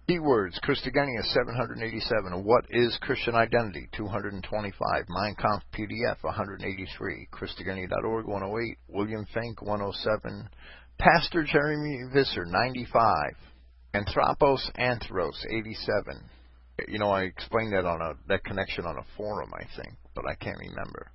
Keywords: 0.08 0.62
Christogenea 0.62 1.24
787. 1.34 2.44
What 2.44 2.66
is 2.70 2.96
Christian 3.02 3.34
identity? 3.34 3.90
225. 3.98 5.06
Mein 5.10 5.34
Kampf 5.34 5.66
PDF 5.74 6.22
183. 6.22 7.28
Christogenea.org 7.34 8.28
108. 8.28 8.78
William 8.90 9.26
Finck, 9.36 9.64
107. 9.64 10.48
Pastor 11.00 11.44
Jeremy 11.44 12.02
Visser 12.14 12.46
95. 12.46 13.02
Anthropos 13.96 14.70
Anthros 14.78 15.44
87. 15.50 16.30
You 16.88 17.00
know, 17.00 17.10
I 17.10 17.24
explained 17.24 17.74
that 17.74 17.86
on 17.86 18.02
a 18.02 18.14
that 18.28 18.44
connection 18.44 18.86
on 18.86 18.98
a 18.98 19.06
forum, 19.18 19.52
I 19.54 19.64
think, 19.76 19.96
but 20.14 20.26
I 20.28 20.36
can't 20.36 20.58
remember. 20.60 21.12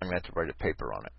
I'm 0.00 0.08
to 0.08 0.14
have 0.14 0.22
to 0.24 0.32
write 0.36 0.50
a 0.50 0.54
paper 0.54 0.92
on 0.92 1.04
it. 1.06 1.12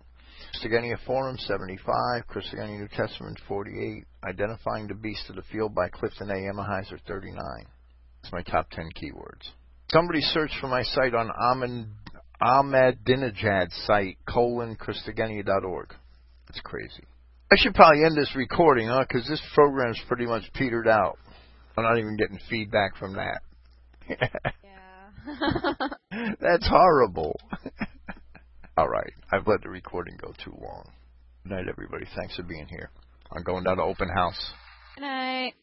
Christogenea 0.54 0.96
Forum 1.06 1.36
75, 1.38 2.26
Christogenea 2.28 2.78
New 2.78 2.88
Testament 2.88 3.38
48, 3.46 4.04
Identifying 4.24 4.88
the 4.88 4.94
Beast 4.94 5.28
of 5.28 5.36
the 5.36 5.42
Field 5.52 5.74
by 5.74 5.88
Clifton 5.88 6.30
A. 6.30 6.34
Emahiser 6.34 6.98
39. 7.06 7.36
That's 8.22 8.32
my 8.32 8.42
top 8.42 8.70
10 8.70 8.88
keywords. 8.96 9.50
Somebody 9.92 10.20
searched 10.20 10.54
for 10.60 10.68
my 10.68 10.82
site 10.82 11.14
on 11.14 11.30
Ahmed, 11.30 11.88
Ahmadinejad's 12.42 13.74
site, 13.86 14.18
colon, 14.28 14.76
Christogenea.org. 14.76 15.94
That's 16.48 16.60
crazy. 16.60 17.04
I 17.52 17.56
should 17.58 17.74
probably 17.74 18.04
end 18.04 18.16
this 18.16 18.34
recording, 18.36 18.88
huh? 18.88 19.04
Because 19.06 19.26
this 19.28 19.42
program's 19.54 20.00
pretty 20.08 20.26
much 20.26 20.44
petered 20.54 20.88
out. 20.88 21.18
I'm 21.76 21.84
not 21.84 21.98
even 21.98 22.16
getting 22.16 22.38
feedback 22.48 22.96
from 22.96 23.14
that 23.14 23.40
yeah. 24.64 25.88
That's 26.40 26.68
horrible. 26.68 27.38
All 28.76 28.88
right. 28.88 29.12
I've 29.30 29.46
let 29.46 29.62
the 29.62 29.68
recording 29.68 30.16
go 30.20 30.32
too 30.44 30.56
long. 30.60 30.90
Good 31.44 31.52
night, 31.52 31.68
everybody. 31.68 32.06
Thanks 32.16 32.36
for 32.36 32.42
being 32.42 32.66
here. 32.68 32.90
I'm 33.32 33.42
going 33.42 33.64
down 33.64 33.76
to 33.76 33.82
open 33.82 34.08
house. 34.08 34.52
Good 34.96 35.02
night. 35.02 35.54